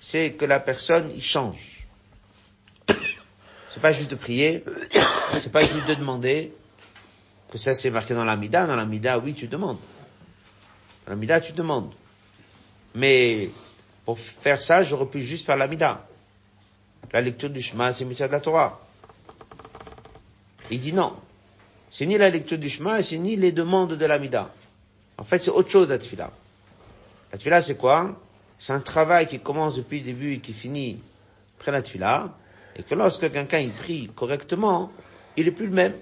c'est 0.00 0.32
que 0.32 0.44
la 0.44 0.60
personne, 0.60 1.10
il 1.14 1.22
change. 1.22 1.86
C'est 3.70 3.80
pas 3.80 3.92
juste 3.92 4.10
de 4.10 4.16
prier, 4.16 4.64
c'est 5.40 5.52
pas 5.52 5.62
juste 5.62 5.86
de 5.86 5.94
demander, 5.94 6.52
que 7.50 7.58
ça 7.58 7.72
c'est 7.74 7.90
marqué 7.90 8.14
dans 8.14 8.24
l'amida. 8.24 8.66
Dans 8.66 8.76
l'amida, 8.76 9.18
oui, 9.18 9.32
tu 9.34 9.46
demandes. 9.46 9.78
Dans 11.06 11.12
l'amida, 11.12 11.40
tu 11.40 11.52
demandes. 11.52 11.92
Mais 12.94 13.50
pour 14.04 14.18
faire 14.18 14.60
ça, 14.60 14.82
j'aurais 14.82 15.06
pu 15.06 15.22
juste 15.22 15.46
faire 15.46 15.56
l'amida. 15.56 16.06
La 17.12 17.20
lecture 17.20 17.50
du 17.50 17.60
chemin, 17.60 17.92
c'est 17.92 18.04
mitzvah 18.04 18.26
de 18.28 18.32
la 18.32 18.40
Torah. 18.40 18.80
Il 20.70 20.80
dit 20.80 20.92
non. 20.92 21.16
C'est 21.90 22.06
ni 22.06 22.18
la 22.18 22.30
lecture 22.30 22.58
du 22.58 22.68
chemin, 22.68 23.02
c'est 23.02 23.18
ni 23.18 23.36
les 23.36 23.52
demandes 23.52 23.94
de 23.94 24.06
l'amida. 24.06 24.52
En 25.18 25.24
fait, 25.24 25.38
c'est 25.38 25.50
autre 25.50 25.70
chose 25.70 25.90
la 25.90 25.98
tfila. 25.98 26.30
La 27.32 27.38
tfila, 27.38 27.60
c'est 27.60 27.76
quoi? 27.76 28.16
C'est 28.58 28.72
un 28.72 28.80
travail 28.80 29.26
qui 29.26 29.40
commence 29.40 29.76
depuis 29.76 29.98
le 29.98 30.04
début 30.04 30.34
et 30.34 30.38
qui 30.38 30.52
finit 30.52 31.00
après 31.58 31.72
la 31.72 31.82
tfila. 31.82 32.30
Et 32.76 32.82
que 32.82 32.94
lorsque 32.94 33.30
quelqu'un 33.30 33.58
il 33.58 33.70
prie 33.70 34.08
correctement, 34.14 34.92
il 35.36 35.48
est 35.48 35.50
plus 35.50 35.66
le 35.66 35.72
même. 35.72 35.94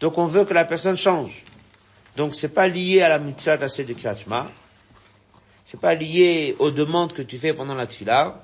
Donc 0.00 0.18
on 0.18 0.26
veut 0.26 0.44
que 0.44 0.54
la 0.54 0.64
personne 0.64 0.96
change. 0.96 1.44
Donc 2.16 2.34
c'est 2.34 2.48
pas 2.48 2.68
lié 2.68 3.02
à 3.02 3.08
la 3.08 3.18
mitzvah 3.18 3.56
d'assez 3.56 3.84
de 3.84 3.92
Kriyat 3.94 4.16
c'est 5.66 5.80
pas 5.80 5.94
lié 5.94 6.54
aux 6.58 6.70
demandes 6.70 7.12
que 7.12 7.22
tu 7.22 7.38
fais 7.38 7.54
pendant 7.54 7.74
la 7.74 7.86
tfila, 7.86 8.38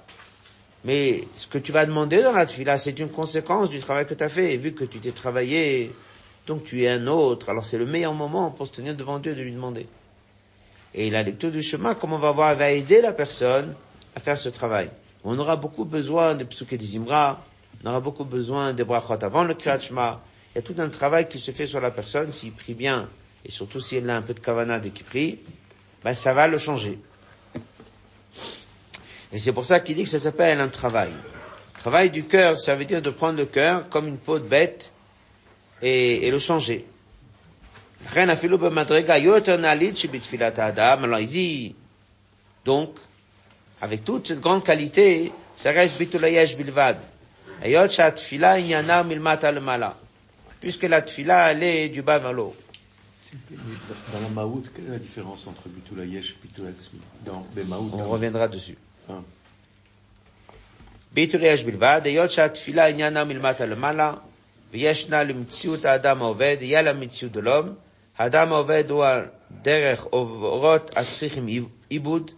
mais 0.84 1.24
ce 1.36 1.46
que 1.46 1.58
tu 1.58 1.70
vas 1.70 1.84
demander 1.84 2.22
dans 2.22 2.32
la 2.32 2.46
tfila, 2.46 2.78
c'est 2.78 2.98
une 2.98 3.10
conséquence 3.10 3.68
du 3.68 3.78
travail 3.80 4.06
que 4.06 4.14
tu 4.14 4.24
as 4.24 4.28
fait. 4.28 4.54
Et 4.54 4.56
vu 4.56 4.72
que 4.72 4.84
tu 4.84 4.98
t'es 4.98 5.12
travaillé, 5.12 5.92
donc 6.46 6.64
tu 6.64 6.82
es 6.84 6.88
un 6.88 7.06
autre, 7.06 7.48
alors 7.50 7.64
c'est 7.64 7.78
le 7.78 7.86
meilleur 7.86 8.14
moment 8.14 8.50
pour 8.50 8.66
se 8.66 8.72
tenir 8.72 8.94
devant 8.94 9.18
Dieu 9.18 9.34
de 9.34 9.42
lui 9.42 9.52
demander. 9.52 9.86
Et 10.94 11.10
la 11.10 11.22
lecture 11.22 11.50
du 11.50 11.62
chemin, 11.62 11.94
comme 11.94 12.12
on 12.12 12.18
va 12.18 12.32
voir, 12.32 12.54
va 12.56 12.70
aider 12.70 13.00
la 13.00 13.12
personne 13.12 13.74
à 14.16 14.20
faire 14.20 14.38
ce 14.38 14.48
travail. 14.48 14.90
On 15.22 15.38
aura 15.38 15.56
beaucoup 15.56 15.84
besoin 15.84 16.34
des 16.34 16.44
psuké 16.44 16.76
des 16.76 16.98
on 16.98 17.88
aura 17.88 18.00
beaucoup 18.00 18.24
besoin 18.24 18.72
des 18.72 18.84
brachot 18.84 19.22
avant 19.22 19.44
le 19.44 19.54
kriyat 19.54 19.78
Il 19.80 20.56
y 20.56 20.58
a 20.58 20.62
tout 20.62 20.74
un 20.78 20.88
travail 20.88 21.28
qui 21.28 21.38
se 21.38 21.50
fait 21.50 21.66
sur 21.66 21.80
la 21.80 21.90
personne, 21.90 22.32
s'il 22.32 22.52
prie 22.52 22.74
bien, 22.74 23.08
et 23.44 23.50
surtout 23.50 23.80
s'il 23.80 24.08
a 24.10 24.16
un 24.16 24.22
peu 24.22 24.34
de 24.34 24.40
kavana 24.40 24.80
dès 24.80 24.90
qu'il 24.90 25.06
prie, 25.06 25.38
ben 26.04 26.12
ça 26.12 26.34
va 26.34 26.46
le 26.46 26.58
changer. 26.58 26.98
Et 29.32 29.38
c'est 29.38 29.52
pour 29.52 29.64
ça 29.64 29.80
qu'il 29.80 29.96
dit 29.96 30.04
que 30.04 30.08
ça 30.10 30.18
s'appelle 30.18 30.60
un 30.60 30.68
travail. 30.68 31.12
Travail 31.78 32.10
du 32.10 32.24
cœur, 32.24 32.58
ça 32.60 32.74
veut 32.74 32.84
dire 32.84 33.00
de 33.00 33.10
prendre 33.10 33.38
le 33.38 33.46
cœur 33.46 33.88
comme 33.88 34.08
une 34.08 34.18
peau 34.18 34.38
de 34.38 34.44
bête 34.46 34.92
et, 35.82 36.26
et 36.26 36.30
le 36.30 36.38
changer. 36.38 36.86
Alors 38.14 38.38
il 41.18 41.26
dit, 41.26 41.74
donc, 42.64 42.96
avec 43.80 44.04
toute 44.04 44.26
cette 44.28 44.40
grande 44.40 44.64
qualité, 44.64 45.32
ça 45.56 45.70
reste 45.70 45.98
bitulayesh 45.98 46.56
bilvad. 46.56 46.96
Puisque 50.60 50.82
la 50.82 51.02
tfila, 51.02 51.52
elle 51.52 51.62
est 51.62 51.88
du 51.88 52.02
bas 52.02 52.18
vers 52.18 52.32
l'eau. 52.32 52.54
Dans 54.12 54.20
la 54.20 54.28
maout, 54.28 54.64
quelle 54.74 54.86
est 54.86 54.90
la 54.90 54.98
différence 54.98 55.46
entre 55.46 55.68
bitulayesh 55.68 56.30
et 56.32 56.46
bitulatzmi 56.46 57.00
Dans 57.24 57.46
les 57.54 57.64
maout, 57.64 57.90
On 57.94 58.08
reviendra 58.08 58.48
dessus. 58.48 58.76
Ah. 59.08 59.20
Bitulayesh 61.14 61.64
bilvad, 61.64 62.06
ayot 62.06 62.28
shat 62.28 62.50
tfila, 62.50 62.90
inyanam 62.90 63.30
ilmata 63.30 63.66
lemala. 63.66 64.22
וישנה 64.72 65.22
למציאות 65.22 65.84
האדם 65.84 66.22
העובד, 66.22 66.56
יהיה 66.60 66.82
לה 66.82 66.92
מציאות 66.92 67.36
עולם. 67.36 67.72
האדם 68.18 68.52
העובד 68.52 68.90
הוא 68.90 69.04
על 69.04 69.26
דרך 69.62 70.04
עוברות 70.04 70.90
צריכים 71.10 71.48
עיבוד. 71.88 72.30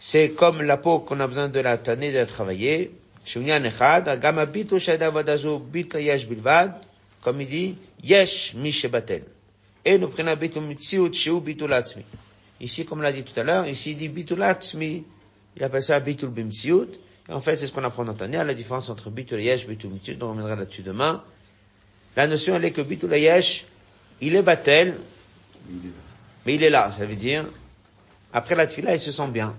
שקום 0.00 0.58
comme 0.60 0.62
la 0.62 1.46
דולה 1.50 1.74
qu'on 1.76 2.22
את 2.22 2.30
חוויה, 2.30 2.84
שעניין 3.24 3.66
אחד, 3.66 4.02
גם 4.20 4.38
הביטול 4.38 4.78
של 4.78 5.02
העבודה 5.02 5.32
הזו, 5.32 5.58
ביטל 5.58 5.98
יש 6.00 6.24
בלבד, 6.24 6.68
קומידי, 7.20 7.72
יש 8.04 8.54
מי 8.58 8.72
שבטל. 8.72 9.18
אין 9.86 10.00
מבחינה 10.00 10.34
ביטול 10.34 10.64
מציאות 10.64 11.14
שהוא 11.14 11.42
ביטול 11.42 11.72
עצמי. 11.72 12.02
אישי 12.60 12.84
קומלדית 12.84 13.26
l'a 13.26 13.28
dit 13.28 13.34
tout 13.34 13.40
à 13.40 13.44
l'heure, 13.44 13.66
ici 13.66 13.90
il 13.90 13.96
dit 13.96 14.08
bitul 14.08 14.42
Et 17.28 17.32
en 17.32 17.40
fait, 17.40 17.56
c'est 17.56 17.66
ce 17.66 17.72
qu'on 17.72 17.84
apprend 17.84 18.04
dans 18.04 18.14
Tania, 18.14 18.44
la 18.44 18.54
différence 18.54 18.88
entre 18.88 19.10
bitul 19.10 19.40
yesh, 19.40 19.66
bitul 19.66 19.90
mitziut, 19.90 20.16
on 20.22 20.30
reviendra 20.30 20.56
là-dessus 20.56 20.82
demain. 20.82 21.22
La 22.16 22.26
notion, 22.26 22.54
elle 22.54 22.64
est 22.64 22.72
que 22.72 22.82
bitul 22.82 23.12
yesh, 23.16 23.66
il 24.20 24.36
est 24.36 24.42
batel, 24.42 24.98
mais 26.44 26.54
il 26.54 26.62
est 26.62 26.70
là, 26.70 26.90
ça 26.96 27.04
veut 27.04 27.16
dire, 27.16 27.44
après 28.32 28.54
la 28.54 28.66
tfila, 28.66 28.94
il 28.94 29.00
se 29.00 29.12
sent 29.12 29.28
bien 29.28 29.54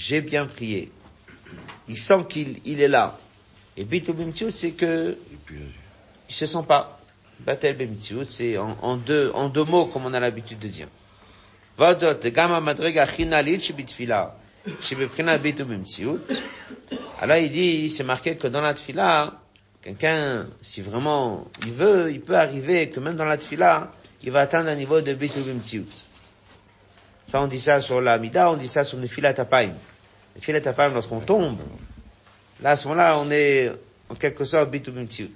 j'ai 0.00 0.22
bien 0.22 0.46
prié. 0.46 0.90
Il 1.88 1.98
sent 1.98 2.24
qu'il 2.28 2.58
il 2.64 2.80
est 2.80 2.88
là. 2.88 3.18
Et 3.76 3.84
Bitul 3.84 4.14
c'est 4.52 4.72
que 4.72 5.16
il 6.28 6.34
se 6.34 6.46
sent 6.46 6.64
pas. 6.66 6.96
Batel 7.40 7.76
Bimtiut, 7.76 8.26
c'est 8.26 8.58
en, 8.58 8.76
en, 8.82 8.96
deux, 8.98 9.30
en 9.34 9.48
deux 9.48 9.64
mots, 9.64 9.86
comme 9.86 10.04
on 10.04 10.12
a 10.12 10.20
l'habitude 10.20 10.58
de 10.58 10.68
dire. 10.68 10.88
Vadot, 11.78 12.14
Madrega 12.60 13.06
Chinalit, 13.06 13.72
Bitul 13.74 14.14
Alors 17.20 17.36
il 17.36 17.50
dit, 17.50 17.90
c'est 17.90 18.04
marqué 18.04 18.36
que 18.36 18.46
dans 18.46 18.60
la 18.60 18.74
tfila, 18.74 19.40
quelqu'un, 19.82 20.46
si 20.60 20.82
vraiment 20.82 21.46
il 21.64 21.72
veut, 21.72 22.10
il 22.12 22.20
peut 22.20 22.36
arriver 22.36 22.90
que 22.90 23.00
même 23.00 23.14
dans 23.16 23.24
la 23.24 23.38
tfila, 23.38 23.92
il 24.22 24.30
va 24.30 24.40
atteindre 24.40 24.68
un 24.68 24.74
niveau 24.74 25.00
de 25.00 25.14
Bitul 25.14 25.42
Ça, 27.26 27.42
on 27.42 27.46
dit 27.46 27.60
ça 27.60 27.80
sur 27.80 28.00
la 28.00 28.18
Mida, 28.18 28.50
on 28.50 28.56
dit 28.56 28.68
ça 28.68 28.84
sur 28.84 28.98
le 28.98 29.06
filat 29.06 29.32
Tapaim. 29.32 29.72
Le 30.34 30.40
filet 30.40 30.60
Tapaim, 30.60 30.90
lorsqu'on 30.90 31.20
tombe, 31.20 31.58
là, 32.62 32.70
à 32.70 32.76
ce 32.76 32.88
moment-là, 32.88 33.18
on 33.18 33.30
est, 33.30 33.72
en 34.08 34.14
quelque 34.14 34.44
sorte, 34.44 34.70
bitu 34.70 34.90
bimtiut. 34.90 35.30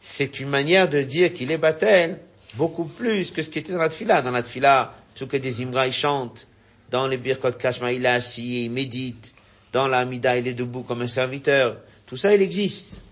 C'est 0.00 0.40
une 0.40 0.48
manière 0.48 0.88
de 0.88 1.02
dire 1.02 1.32
qu'il 1.32 1.50
est 1.50 1.58
batel 1.58 2.18
beaucoup 2.54 2.84
plus 2.84 3.30
que 3.30 3.42
ce 3.42 3.50
qui 3.50 3.58
était 3.58 3.72
dans 3.72 3.78
la 3.78 3.88
tfila. 3.88 4.22
Dans 4.22 4.30
la 4.30 4.42
tfila, 4.42 4.94
que 5.18 5.36
des 5.36 5.62
imra, 5.62 5.86
ils 5.86 5.92
chantent. 5.92 6.46
Dans 6.90 7.06
les 7.06 7.16
birkot 7.16 7.52
kashma, 7.52 7.92
il 7.92 8.04
est 8.04 8.08
assis, 8.08 8.64
il 8.64 8.70
médite. 8.70 9.34
Dans 9.72 9.88
la 9.88 10.04
mida, 10.04 10.36
il 10.36 10.46
est 10.46 10.54
debout 10.54 10.82
comme 10.82 11.02
un 11.02 11.06
serviteur. 11.06 11.78
Tout 12.06 12.16
ça, 12.16 12.34
il 12.34 12.42
existe. 12.42 13.02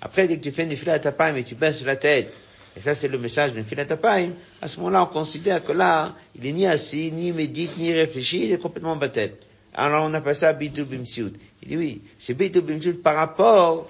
Après, 0.00 0.28
dès 0.28 0.36
que 0.36 0.42
tu 0.42 0.52
fais 0.52 0.64
une 0.64 1.00
tapaim 1.00 1.34
et 1.34 1.42
tu 1.44 1.54
baisses 1.56 1.84
la 1.84 1.96
tête, 1.96 2.40
et 2.76 2.80
ça, 2.80 2.94
c'est 2.94 3.08
le 3.08 3.18
message 3.18 3.54
d'un 3.54 3.62
Apayim. 3.88 4.34
À 4.60 4.68
ce 4.68 4.76
moment-là, 4.78 5.04
on 5.04 5.06
considère 5.06 5.64
que 5.64 5.72
là, 5.72 6.14
il 6.38 6.46
est 6.46 6.52
ni 6.52 6.66
assis, 6.66 7.10
ni 7.10 7.32
médite, 7.32 7.78
ni 7.78 7.92
réfléchi, 7.92 8.44
il 8.44 8.52
est 8.52 8.58
complètement 8.58 8.96
baptême. 8.96 9.30
Alors, 9.72 10.04
on 10.04 10.12
appelle 10.12 10.36
ça 10.36 10.52
bitul 10.52 10.84
bimtsiut. 10.84 11.32
Il 11.62 11.68
dit 11.68 11.76
oui, 11.76 12.02
c'est 12.18 12.34
bitul 12.34 12.62
bimtsiut 12.62 12.94
par 12.94 13.16
rapport 13.16 13.88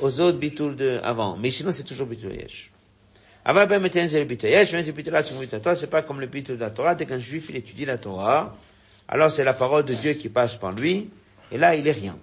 aux 0.00 0.20
autres 0.20 0.38
bitul 0.38 0.76
de 0.76 1.00
avant. 1.02 1.38
Mais 1.38 1.50
sinon, 1.50 1.72
c'est 1.72 1.82
toujours 1.84 2.06
bitul 2.06 2.32
yesh. 2.34 2.69
Avant, 3.50 3.66
ben, 3.66 3.80
maintenant, 3.80 4.06
c'est 4.08 4.20
le 4.20 4.26
bitul 4.26 4.48
yesh, 4.48 4.72
mais 4.72 4.84
c'est 4.84 4.92
bitul 4.92 5.12
là, 5.12 5.74
c'est 5.74 5.90
pas 5.90 6.02
comme 6.02 6.20
le 6.20 6.28
bitul 6.28 6.54
de 6.54 6.60
la 6.60 6.70
Torah. 6.70 6.94
Dès 6.94 7.04
qu'un 7.04 7.18
juif, 7.18 7.46
il 7.48 7.56
étudie 7.56 7.84
la 7.84 7.98
Torah, 7.98 8.56
alors 9.08 9.28
c'est 9.28 9.42
la 9.42 9.54
parole 9.54 9.84
de 9.84 9.92
Dieu 9.92 10.12
qui 10.12 10.28
passe 10.28 10.54
par 10.54 10.70
lui, 10.70 11.10
et 11.50 11.58
là, 11.58 11.74
il 11.74 11.84
est 11.88 11.90
rien. 11.90 12.16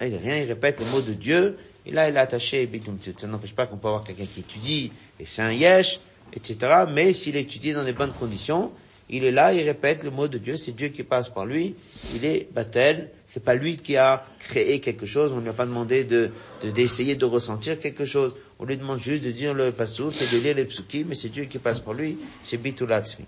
Il 0.00 0.12
est 0.12 0.16
rien, 0.18 0.38
il 0.38 0.48
répète 0.48 0.80
le 0.80 0.86
mot 0.86 1.02
de 1.02 1.12
Dieu, 1.12 1.56
et 1.86 1.92
là, 1.92 2.08
il 2.08 2.16
est 2.16 2.18
attaché 2.18 2.68
Ça 3.16 3.28
n'empêche 3.28 3.54
pas 3.54 3.66
qu'on 3.66 3.76
peut 3.76 3.86
avoir 3.86 4.02
quelqu'un 4.02 4.24
qui 4.24 4.40
étudie, 4.40 4.90
et 5.20 5.24
c'est 5.24 5.42
un 5.42 5.52
yesh, 5.52 6.00
etc. 6.32 6.82
Mais 6.92 7.12
s'il 7.12 7.36
étudie 7.36 7.72
dans 7.72 7.84
des 7.84 7.92
bonnes 7.92 8.12
conditions, 8.12 8.72
il 9.08 9.22
est 9.22 9.30
là, 9.30 9.54
il 9.54 9.64
répète 9.64 10.02
le 10.02 10.10
mot 10.10 10.26
de 10.26 10.38
Dieu, 10.38 10.56
c'est 10.56 10.72
Dieu 10.72 10.88
qui 10.88 11.04
passe 11.04 11.28
par 11.28 11.46
lui, 11.46 11.76
il 12.12 12.24
est 12.24 12.48
batel, 12.52 13.10
c'est 13.24 13.44
pas 13.44 13.54
lui 13.54 13.76
qui 13.76 13.96
a 13.96 14.26
créé 14.50 14.80
quelque 14.80 15.06
chose, 15.06 15.32
on 15.32 15.36
ne 15.36 15.42
lui 15.42 15.50
a 15.50 15.52
pas 15.52 15.66
demandé 15.66 16.02
de, 16.04 16.30
d'essayer 16.64 17.14
de, 17.14 17.24
ressentir 17.24 17.78
quelque 17.78 18.04
chose, 18.04 18.34
on 18.58 18.64
lui 18.64 18.76
demande 18.76 19.00
juste 19.00 19.22
de 19.22 19.30
dire 19.30 19.54
le 19.54 19.70
pasouk 19.70 20.12
et 20.20 20.26
de 20.26 20.42
lire 20.42 20.56
les 20.56 20.64
psukim, 20.64 21.06
mais 21.08 21.14
c'est 21.14 21.28
Dieu 21.28 21.44
qui 21.44 21.58
passe 21.58 21.78
par 21.78 21.94
lui, 21.94 22.18
c'est 22.42 22.56
bitulatzmi. 22.56 23.24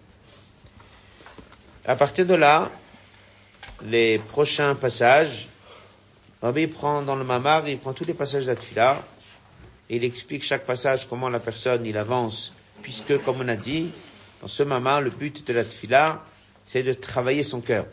À 1.85 1.95
partir 1.95 2.27
de 2.27 2.35
là, 2.35 2.73
les 3.85 4.19
prochains 4.19 4.75
passages, 4.75 5.49
Rabbi 6.43 6.67
prend 6.67 7.03
dans 7.03 7.15
le 7.15 7.25
Mamar, 7.25 7.69
il 7.69 7.79
prend 7.79 7.93
tous 7.93 8.05
les 8.05 8.15
passages 8.15 8.47
d'Atfila, 8.47 9.05
et 9.89 9.97
il 9.97 10.05
explique 10.05 10.43
chaque 10.43 10.67
passage 10.67 11.09
comment 11.09 11.29
la 11.29 11.41
personne, 11.41 11.87
il 11.87 11.97
avance, 11.97 12.53
puisque, 12.83 13.17
comme 13.23 13.41
on 13.41 13.49
a 13.49 13.57
dit, 13.57 13.91
dans 14.41 14.49
ce 14.49 14.65
Mamar, 14.65 15.01
le 15.01 15.11
but 15.11 15.47
de 15.47 15.53
l'Atfila, 15.53 16.25
c'est 16.67 16.83
de 16.83 16.93
travailler 16.93 17.45
son 17.45 17.61
cœur. 17.61 17.87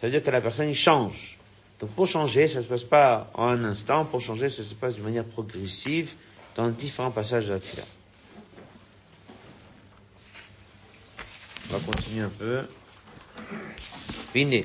Ça 0.00 0.08
veut 0.08 0.10
dire 0.10 0.24
que 0.24 0.30
la 0.30 0.40
personne, 0.40 0.68
il 0.68 0.74
change. 0.74 1.33
Donc 1.80 1.90
pour 1.90 2.06
changer, 2.06 2.48
ça 2.48 2.58
ne 2.58 2.62
se 2.64 2.68
passe 2.68 2.84
pas 2.84 3.30
en 3.34 3.48
un 3.48 3.64
instant, 3.64 4.04
pour 4.04 4.20
changer, 4.20 4.48
ça 4.48 4.62
se 4.62 4.74
passe 4.74 4.96
de 4.96 5.02
manière 5.02 5.24
progressive 5.24 6.14
dans 6.54 6.68
différents 6.68 7.10
passages 7.10 7.46
de 7.46 7.52
continue 11.80 12.22
un 12.22 12.28
peu. 12.28 12.62
Fini. 14.32 14.64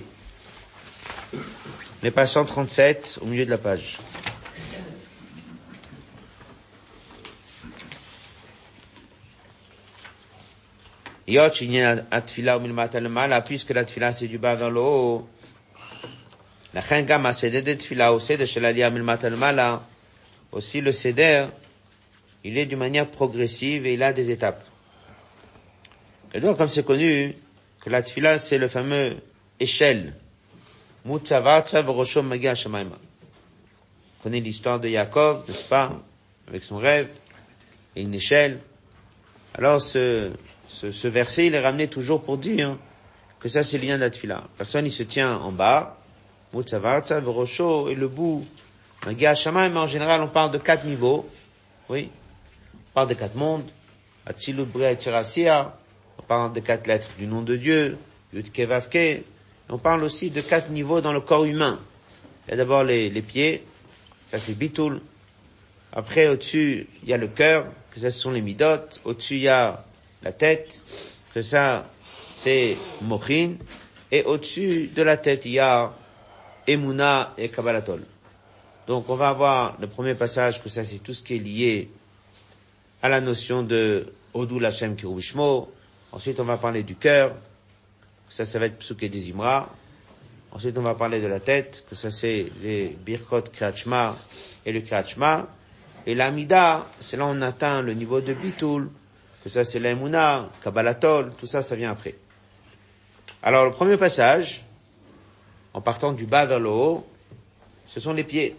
Les 2.04 2.12
pages 2.12 2.30
137 2.32 3.20
au 3.22 3.26
milieu 3.26 3.46
de 3.46 3.50
la 3.50 3.58
page. 3.58 3.98
Yot, 11.28 11.50
puisque 13.42 13.70
la 13.70 13.86
tfila 13.86 14.14
c'est 14.14 14.28
du 14.28 14.40
bas 14.40 14.56
vers 14.56 14.72
le 14.72 14.80
haut. 14.80 15.28
Aussi 20.52 20.82
le 20.82 20.92
céder, 20.92 21.46
il 22.44 22.58
est 22.58 22.66
d'une 22.66 22.80
manière 22.80 23.10
progressive 23.10 23.86
et 23.86 23.94
il 23.94 24.04
a 24.04 24.14
des 24.14 24.32
étapes. 24.32 24.64
Et 26.34 26.40
donc, 26.40 26.58
comme 26.58 26.70
c'est 26.70 26.86
connu, 26.86 27.36
que 27.82 27.90
la 27.90 28.02
tfila 28.02 28.40
c'est 28.40 28.58
le 28.58 28.68
fameux 28.68 29.18
échelle. 29.60 30.14
Vous 31.06 31.20
connaissez 34.24 34.42
l'histoire 34.44 34.80
de 34.80 34.90
Yaakov, 34.90 35.46
n'est-ce 35.48 35.64
pas, 35.64 36.00
avec 36.48 36.64
son 36.64 36.78
rêve, 36.78 37.10
et 37.96 38.02
une 38.02 38.14
échelle. 38.14 38.60
Alors, 39.56 39.82
ce, 39.82 40.32
ce, 40.68 40.92
ce, 40.92 41.08
verset, 41.08 41.48
il 41.48 41.56
est 41.56 41.60
ramené 41.60 41.88
toujours 41.88 42.22
pour 42.24 42.38
dire 42.38 42.78
que 43.40 43.48
ça, 43.50 43.64
c'est 43.64 43.78
le 43.78 43.88
lien 43.88 43.98
d'Atfila. 43.98 44.44
Personne, 44.58 44.86
il 44.86 44.92
se 44.92 45.04
tient 45.04 45.38
en 45.38 45.52
bas, 45.52 45.99
Mutzavartza, 46.54 47.20
Verosho, 47.20 47.90
et 47.90 47.96
le 47.96 48.08
bout, 48.08 48.46
Magia 49.06 49.36
Shamaim, 49.36 49.70
mais 49.70 49.80
en 49.80 49.88
général, 49.88 50.22
on 50.22 50.28
parle 50.28 50.52
de 50.52 50.58
quatre 50.58 50.86
niveaux. 50.86 51.28
Oui. 51.90 52.10
On 52.74 52.94
parle 52.94 53.10
de 53.10 53.14
quatre 53.14 53.36
mondes. 53.36 53.66
Atzilut, 54.26 54.66
Tirasia. 54.98 55.76
On 56.18 56.22
parle 56.24 56.54
de 56.54 56.60
quatre 56.60 56.88
lettres 56.88 57.10
du 57.18 57.28
nom 57.28 57.42
de 57.42 57.56
Dieu. 57.56 57.98
Yud, 58.34 58.52
Kevavke. 58.52 59.24
On 59.70 59.78
parle 59.78 60.04
aussi 60.04 60.30
de 60.30 60.42
quatre 60.42 60.70
niveaux 60.70 61.02
dans 61.02 61.14
le 61.14 61.22
corps 61.22 61.46
humain. 61.46 61.80
Il 62.48 62.52
y 62.52 62.54
a 62.54 62.58
d'abord 62.58 62.84
les, 62.84 63.10
les 63.10 63.22
pieds. 63.22 63.64
Ça, 64.28 64.40
c'est 64.40 64.56
Bitul. 64.56 65.02
Après, 65.94 66.28
au-dessus, 66.28 66.88
il 67.04 67.10
y 67.10 67.14
a 67.14 67.18
le 67.18 67.28
cœur. 67.28 67.66
Que 67.94 68.00
ça, 68.00 68.12
ce 68.12 68.20
sont 68.20 68.32
les 68.32 68.42
midotes. 68.42 69.00
Au-dessus, 69.06 69.36
il 69.36 69.42
y 69.42 69.48
a 69.48 69.84
la 70.24 70.32
tête, 70.32 70.82
que 71.34 71.42
ça, 71.42 71.90
c'est 72.34 72.78
Mochin, 73.02 73.56
et 74.12 74.24
au-dessus 74.24 74.90
de 74.96 75.02
la 75.02 75.18
tête, 75.18 75.46
il 75.46 75.52
y 75.52 75.60
a 75.60 75.94
Emuna 76.68 77.34
et 77.38 77.50
Kabbalatol. 77.50 78.04
Donc, 78.88 79.10
on 79.10 79.16
va 79.16 79.30
avoir 79.30 79.78
le 79.80 79.88
premier 79.88 80.16
passage, 80.16 80.62
que 80.64 80.70
ça, 80.70 80.84
c'est 80.84 81.00
tout 81.00 81.14
ce 81.14 81.24
qui 81.24 81.36
est 81.36 81.40
lié 81.40 81.92
à 83.02 83.10
la 83.10 83.22
notion 83.22 83.64
de 83.64 84.12
Odou 84.34 84.60
Lachem 84.60 84.96
Kirubishmo. 84.96 85.72
Ensuite, 86.12 86.40
on 86.40 86.46
va 86.46 86.58
parler 86.58 86.84
du 86.84 86.96
cœur, 86.96 87.32
que 88.28 88.34
ça, 88.34 88.46
ça 88.46 88.60
va 88.60 88.66
être 88.66 88.80
Psuke 88.80 89.10
des 89.10 89.32
Imra. 89.32 89.70
Ensuite, 90.52 90.78
on 90.78 90.82
va 90.82 90.96
parler 90.96 91.22
de 91.22 91.28
la 91.28 91.40
tête, 91.40 91.86
que 91.90 91.96
ça, 91.96 92.10
c'est 92.10 92.48
les 92.62 92.88
Birkot 93.06 93.44
Krachma 93.54 94.18
et 94.66 94.72
le 94.72 94.82
Krachma. 94.82 95.48
Et 96.06 96.16
l'Amida, 96.16 96.88
c'est 97.00 97.18
là 97.18 97.28
on 97.28 97.42
atteint 97.42 97.82
le 97.82 97.94
niveau 97.94 98.22
de 98.22 98.34
Bitul, 98.34 98.90
que 99.44 99.50
ça 99.50 99.64
c'est 99.64 99.80
l'Aimuna, 99.80 100.50
Kabbalatol, 100.64 101.32
tout 101.38 101.46
ça, 101.46 101.62
ça 101.62 101.76
vient 101.76 101.92
après. 101.92 102.16
Alors 103.44 103.66
le 103.66 103.72
premier 103.72 103.98
passage, 103.98 104.66
en 105.74 105.82
partant 105.82 106.14
du 106.14 106.26
bas 106.26 106.46
vers 106.46 106.60
le 106.60 106.70
haut, 106.70 107.06
ce 107.88 108.00
sont 108.00 108.14
les 108.14 108.24
pieds, 108.24 108.56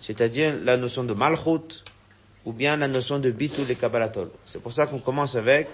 c'est-à-dire 0.00 0.54
la 0.62 0.76
notion 0.76 1.04
de 1.04 1.12
Malchut, 1.12 1.84
ou 2.44 2.52
bien 2.52 2.76
la 2.76 2.88
notion 2.88 3.18
de 3.18 3.30
Bitul 3.30 3.70
et 3.70 3.74
Kabbalatol. 3.74 4.30
C'est 4.44 4.62
pour 4.62 4.72
ça 4.72 4.86
qu'on 4.86 4.98
commence 4.98 5.34
avec, 5.34 5.68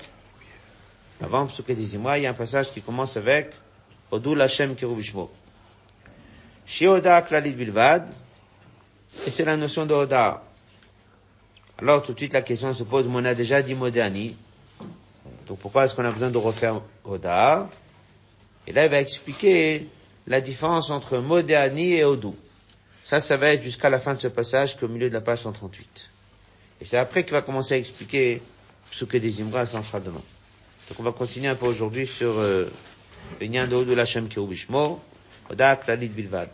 avant 1.22 1.46
Psuke 1.46 1.70
il 1.70 2.22
y 2.22 2.26
a 2.26 2.30
un 2.30 2.34
passage 2.34 2.70
qui 2.72 2.82
commence 2.82 3.16
avec 3.16 3.52
Odul 4.10 4.40
Hashem 4.40 4.74
Kirubishmo. 4.74 5.30
Shioda 6.66 7.22
Klalit 7.22 7.52
Bilvad, 7.52 8.08
et 9.26 9.30
c'est 9.30 9.44
la 9.44 9.56
notion 9.56 9.86
de 9.86 9.94
Oda. 9.94 10.42
Alors 11.78 12.02
tout 12.02 12.12
de 12.12 12.18
suite 12.18 12.32
la 12.32 12.42
question 12.42 12.74
se 12.74 12.82
pose, 12.82 13.06
on 13.08 13.24
a 13.24 13.34
déjà 13.34 13.62
dit 13.62 13.74
Modani, 13.74 14.36
donc 15.46 15.58
pourquoi 15.58 15.84
est-ce 15.84 15.94
qu'on 15.94 16.04
a 16.04 16.10
besoin 16.10 16.30
de 16.30 16.38
refaire 16.38 16.80
Oda? 17.04 17.68
Et 18.66 18.72
là 18.72 18.84
il 18.86 18.90
va 18.90 19.00
expliquer 19.00 19.88
la 20.26 20.40
différence 20.40 20.90
entre 20.90 21.18
Modani 21.18 21.94
et 21.94 22.04
Odou. 22.04 22.34
Ça, 23.04 23.20
ça 23.20 23.36
va 23.36 23.52
être 23.52 23.62
jusqu'à 23.62 23.88
la 23.88 24.00
fin 24.00 24.14
de 24.14 24.20
ce 24.20 24.28
passage 24.28 24.76
qu'au 24.76 24.88
milieu 24.88 25.08
de 25.08 25.14
la 25.14 25.20
page 25.20 25.40
138. 25.40 26.10
Et 26.80 26.84
c'est 26.84 26.98
après 26.98 27.24
qu'il 27.24 27.32
va 27.32 27.42
commencer 27.42 27.74
à 27.74 27.76
expliquer 27.76 28.42
ce 28.90 29.04
que 29.04 29.16
des 29.16 29.40
Imra, 29.40 29.66
ça 29.66 29.78
en 29.78 29.82
fera 29.82 30.00
demain. 30.00 30.22
Donc 30.88 31.00
on 31.00 31.02
va 31.02 31.12
continuer 31.12 31.48
un 31.48 31.54
peu 31.54 31.66
aujourd'hui 31.66 32.06
sur 32.06 32.38
euh, 32.38 32.66
le 33.40 33.46
lien 33.46 33.66
de 33.66 33.74
Odou 33.76 33.94
Lachem 33.94 34.28
Kirubishmo, 34.28 35.00
Oda 35.50 35.76
Klalit 35.76 36.08
Bilvad. 36.08 36.48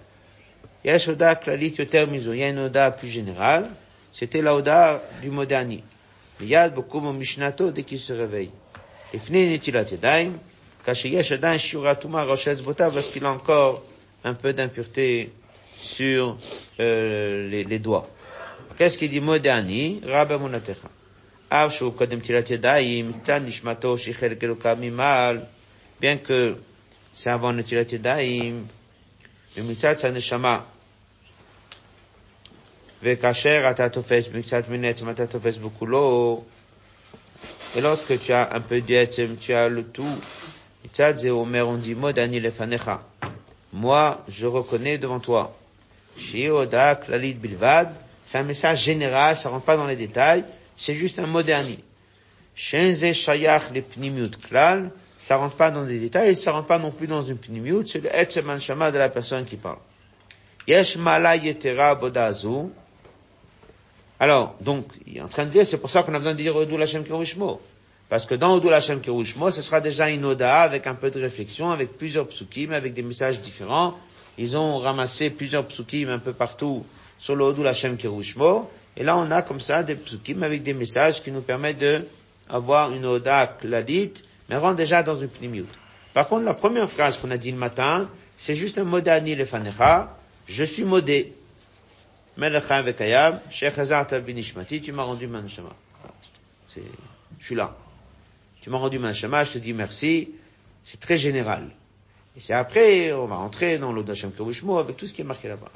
Yesh 0.85 1.09
Oda 1.09 1.37
Klalit 1.37 1.75
Yoter 1.79 2.07
Mizo, 2.07 2.33
il 2.33 2.41
y 2.41 2.45
a 2.45 2.49
une 2.49 2.59
Oda 2.59 2.91
plus 2.91 3.09
générale, 3.09 3.71
c'était 4.13 4.43
la 4.43 4.55
Oda 4.55 5.03
du 5.23 5.31
Modani. 5.31 5.83
Yad 6.41 6.75
beaucoup 6.75 7.01
mon 7.01 7.13
Mishnato 7.13 7.71
dès 7.71 7.85
qu'il 7.85 8.01
se 8.01 8.13
réveille. 8.13 8.51
Netilat 9.15 9.85
Yadayim, 9.85 10.33
Kasheyesh 10.86 11.34
Adain 11.34 11.58
Shuratuma 11.58 12.24
Roshel 12.24 12.56
Zbotav, 12.56 12.94
parce 12.94 13.08
qu'il 13.08 13.26
a 13.26 13.32
encore 13.32 13.84
un 14.24 14.34
peu 14.34 14.54
d'impureté 14.54 15.32
sur 15.82 16.38
euh, 16.80 17.50
les, 17.50 17.64
les, 17.64 17.80
doigts. 17.80 18.10
Qu'est-ce 18.78 18.98
qu'il 18.98 19.10
dit 19.10 19.22
Modani 19.22 20.02
Rabba 20.06 20.38
Munatecha. 20.38 20.90
Av 21.50 21.72
Shu 21.72 21.92
Kodem 21.92 22.22
Tilat 22.22 22.50
Yadayim, 22.50 23.14
Tan 23.24 23.42
Nishmato 23.42 23.98
Shichel 23.98 24.38
Keluka 24.38 24.76
Mimal, 24.76 25.48
bien 26.00 26.18
que 26.18 26.58
c'est 27.14 27.30
avant 27.30 27.54
Netilat 27.54 27.84
Yadayim, 27.92 28.66
le 29.56 29.64
mitzat 29.64 29.98
sa 29.98 30.12
neshama, 30.12 30.66
וכאשר 33.04 33.68
אתה 33.72 33.90
תופס 33.90 34.26
מקצת 34.34 34.70
מן 34.70 34.86
עצם, 34.86 35.10
אתה 35.10 35.28
תופס 35.28 35.58
בכולו. 35.58 36.44
Et 37.76 37.82
lorsque 37.82 38.20
tu 38.20 38.32
as 38.32 38.50
un 38.54 38.62
peu 38.62 38.82
d'etzem, 38.82 39.36
tu 39.38 39.54
as 39.54 39.70
le 39.70 39.84
tout. 39.84 40.18
moi, 43.73 44.25
je 44.29 44.47
reconnais 44.47 44.99
devant 44.99 45.21
toi. 45.21 45.57
C'est 46.17 46.49
un 48.39 48.43
message 48.43 48.83
général, 48.83 49.37
ça 49.37 49.49
rentre 49.49 49.65
pas 49.65 49.77
dans 49.77 49.87
les 49.87 49.97
détails, 49.97 50.45
c'est 50.77 50.95
juste 50.95 51.19
un 51.19 51.27
mot 51.27 51.43
dernier. 51.43 51.79
Ça 55.19 55.37
rentre 55.37 55.57
pas 55.57 55.71
dans 55.71 55.85
les 55.85 55.99
détails, 55.99 56.37
ça 56.37 56.53
rentre 56.53 56.67
pas 56.67 56.79
non 56.79 56.91
plus 56.91 57.07
dans 57.07 57.23
une 57.23 57.39
pnimiut, 57.39 57.87
c'est 57.87 58.01
le 58.01 58.15
etzeman 58.15 58.61
shama 58.61 58.91
de 58.91 58.99
la 58.99 59.09
personne 59.09 59.45
qui 59.45 59.57
parle. 59.57 59.79
Yesh 60.69 60.99
bodazu. 60.99 62.71
Alors, 64.21 64.55
donc, 64.61 64.87
il 65.07 65.17
est 65.17 65.21
en 65.21 65.29
train 65.29 65.47
de 65.47 65.51
dire, 65.51 65.67
c'est 65.67 65.79
pour 65.79 65.91
ça 65.91 66.03
qu'on 66.05 66.15
a 66.15 66.19
besoin 66.19 66.35
de 66.35 66.39
dire 66.39 66.55
Odou 66.55 66.77
Lachem 66.77 67.03
Kirishmo. 67.03 67.61
Parce 68.13 68.27
que 68.27 68.35
dans 68.35 68.57
Odou 68.57 68.69
Lachem 68.69 69.01
Kirushmo, 69.01 69.51
ce 69.51 69.63
sera 69.63 69.81
déjà 69.81 70.11
une 70.11 70.27
Oda 70.27 70.61
avec 70.61 70.87
un 70.87 70.95
peu 70.95 71.11
de 71.11 71.19
réflexion, 71.19 71.71
avec 71.71 71.97
plusieurs 71.97 72.29
psukim, 72.29 72.71
avec 72.73 72.93
des 72.93 73.01
messages 73.01 73.41
différents. 73.41 73.99
Ils 74.37 74.55
ont 74.55 74.81
ramassé 74.81 75.31
plusieurs 75.31 75.67
psukim 75.67 76.11
un 76.11 76.19
peu 76.19 76.35
partout 76.35 76.85
sur 77.19 77.35
le 77.35 77.45
Odou 77.45 77.63
Lachem 77.63 77.97
Kirushmo. 77.97 78.71
Et 78.99 79.03
là, 79.03 79.17
on 79.17 79.31
a 79.31 79.41
comme 79.41 79.61
ça 79.61 79.83
des 79.83 79.95
psukim 79.95 80.43
avec 80.43 80.63
des 80.63 80.75
messages 80.75 81.23
qui 81.23 81.31
nous 81.31 81.41
permettent 81.41 81.79
de 81.79 82.07
avoir 82.51 82.93
une 82.93 83.07
Oda 83.07 83.47
kladite, 83.47 84.27
mais 84.51 84.59
rentre 84.59 84.77
déjà 84.77 85.03
dans 85.03 85.19
une 85.19 85.29
pnimiut. 85.29 85.65
Par 86.13 86.29
contre, 86.29 86.45
la 86.45 86.53
première 86.53 86.91
phrase 86.91 87.17
qu'on 87.17 87.31
a 87.31 87.39
dit 87.39 87.51
le 87.51 87.57
matin, 87.57 88.11
c'est 88.37 88.55
juste 88.55 88.77
un 88.77 88.85
modani 88.85 89.35
le 89.37 89.47
fanecha, 89.47 90.19
je 90.47 90.65
suis 90.65 90.85
modé. 90.85 91.33
Vekayam, 92.37 93.41
Sheikh 93.51 93.79
Hazarta 93.79 94.21
binishmati, 94.21 94.83
tu 94.83 94.93
m'as 94.93 95.05
rendu 95.05 95.27
ma 95.29 95.41
neshama. 95.41 95.71
Je 96.69 96.83
suis 97.41 97.55
là. 97.55 97.75
Tu 98.63 98.71
m'as 98.71 98.79
rendu 98.79 98.99
ma 98.99 99.09
neshama, 99.09 99.45
je 99.45 99.53
te 99.53 99.59
dis 99.59 99.75
merci. 99.75 100.31
C'est 100.85 100.99
très 100.99 101.19
général. 101.19 101.69
Et 102.37 102.41
c'est 102.41 102.55
après, 102.55 103.13
on 103.13 103.27
va 103.27 103.37
rentrer 103.37 103.79
dans 103.79 103.93
l'Od 103.93 104.09
Hashem 104.09 104.33
avec 104.79 104.97
tout 104.97 105.07
ce 105.07 105.13
qui 105.13 105.21
est 105.21 105.25
marqué 105.25 105.49
là-bas. 105.49 105.71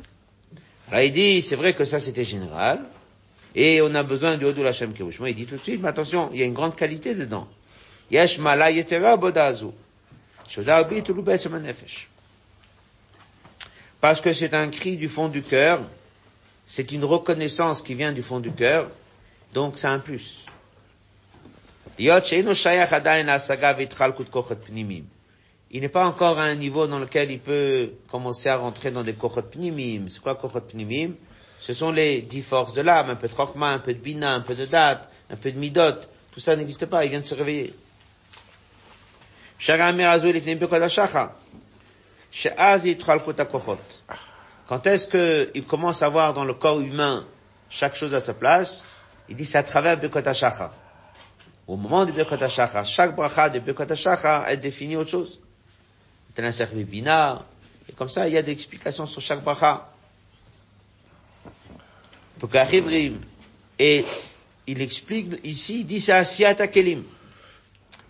Alors 0.88 1.02
il 1.02 1.12
dit, 1.12 1.42
c'est 1.42 1.56
vrai 1.56 1.74
que 1.74 1.84
ça 1.84 2.00
c'était 2.00 2.24
général, 2.24 2.86
et 3.54 3.82
on 3.82 3.94
a 3.94 4.02
besoin 4.02 4.36
du 4.36 4.44
Odul 4.44 4.66
Hashem 4.66 4.92
Kavushmo. 4.92 5.26
Il 5.26 5.34
dit 5.34 5.46
tout 5.46 5.56
de 5.56 5.62
suite, 5.62 5.82
mais 5.82 5.88
attention, 5.88 6.30
il 6.32 6.38
y 6.38 6.42
a 6.42 6.46
une 6.46 6.54
grande 6.54 6.76
qualité 6.76 7.14
dedans. 7.14 7.48
Yesh 8.10 8.38
mala 8.38 8.70
yetera 8.70 9.16
bodazu. 9.16 9.66
Parce 14.00 14.20
que 14.20 14.32
c'est 14.32 14.54
un 14.54 14.68
cri 14.68 14.96
du 14.96 15.08
fond 15.08 15.26
du 15.26 15.42
cœur, 15.42 15.80
c'est 16.68 16.92
une 16.92 17.04
reconnaissance 17.04 17.82
qui 17.82 17.94
vient 17.94 18.12
du 18.12 18.22
fond 18.22 18.38
du 18.38 18.52
cœur, 18.52 18.88
donc 19.52 19.76
c'est 19.76 19.88
un 19.88 19.98
plus. 19.98 20.45
Il 21.98 22.06
n'est 25.80 25.88
pas 25.88 26.04
encore 26.06 26.38
à 26.38 26.42
un 26.44 26.54
niveau 26.54 26.86
dans 26.86 26.98
lequel 26.98 27.30
il 27.30 27.40
peut 27.40 27.92
commencer 28.10 28.48
à 28.50 28.56
rentrer 28.56 28.90
dans 28.90 29.02
des 29.02 29.14
kochot 29.14 29.42
pnimim. 29.42 30.08
C'est 30.08 30.20
quoi 30.20 30.34
kochot 30.34 30.60
pnimim? 30.60 31.14
Ce 31.58 31.72
sont 31.72 31.90
les 31.90 32.20
dix 32.20 32.42
forces 32.42 32.74
de 32.74 32.82
l'âme, 32.82 33.08
un 33.10 33.14
peu 33.16 33.28
de 33.28 33.34
chokma, 33.34 33.70
un 33.70 33.78
peu 33.78 33.94
de 33.94 33.98
bina, 33.98 34.34
un 34.34 34.40
peu 34.40 34.54
de 34.54 34.66
date, 34.66 35.08
un 35.30 35.36
peu 35.36 35.50
de 35.50 35.58
midot. 35.58 36.00
Tout 36.32 36.40
ça 36.40 36.54
n'existe 36.54 36.84
pas, 36.84 37.04
il 37.06 37.10
vient 37.10 37.20
de 37.20 37.26
se 37.26 37.34
réveiller. 37.34 37.74
Quand 44.68 44.86
est-ce 44.86 45.08
qu'il 45.52 45.64
commence 45.64 46.02
à 46.02 46.08
voir 46.10 46.34
dans 46.34 46.44
le 46.44 46.52
corps 46.54 46.80
humain 46.80 47.26
chaque 47.70 47.96
chose 47.96 48.14
à 48.14 48.20
sa 48.20 48.34
place? 48.34 48.86
Il 49.30 49.36
dit 49.36 49.46
c'est 49.46 49.56
à 49.58 49.62
travers 49.62 49.96
Bekot 49.96 50.20
Au 51.66 51.76
moment 51.76 52.04
du 52.04 52.12
Bekot 52.12 52.36
chaque 52.48 53.16
bracha 53.16 53.50
de 53.50 53.58
Bekot 53.58 53.84
est 53.84 54.56
définie 54.56 54.96
autre 54.96 55.10
chose. 55.10 55.40
Bina, 56.36 57.44
et 57.88 57.92
comme 57.92 58.08
ça, 58.08 58.28
il 58.28 58.34
y 58.34 58.38
a 58.38 58.42
des 58.42 58.52
explications 58.52 59.06
sur 59.06 59.20
chaque 59.20 59.42
bracha. 59.42 59.90
Et 63.78 64.04
il 64.66 64.82
explique 64.82 65.40
ici, 65.44 65.80
il 65.80 65.86
dit 65.86 66.00
c'est 66.00 66.12
Asiyata 66.12 66.68
Kelim. 66.68 67.02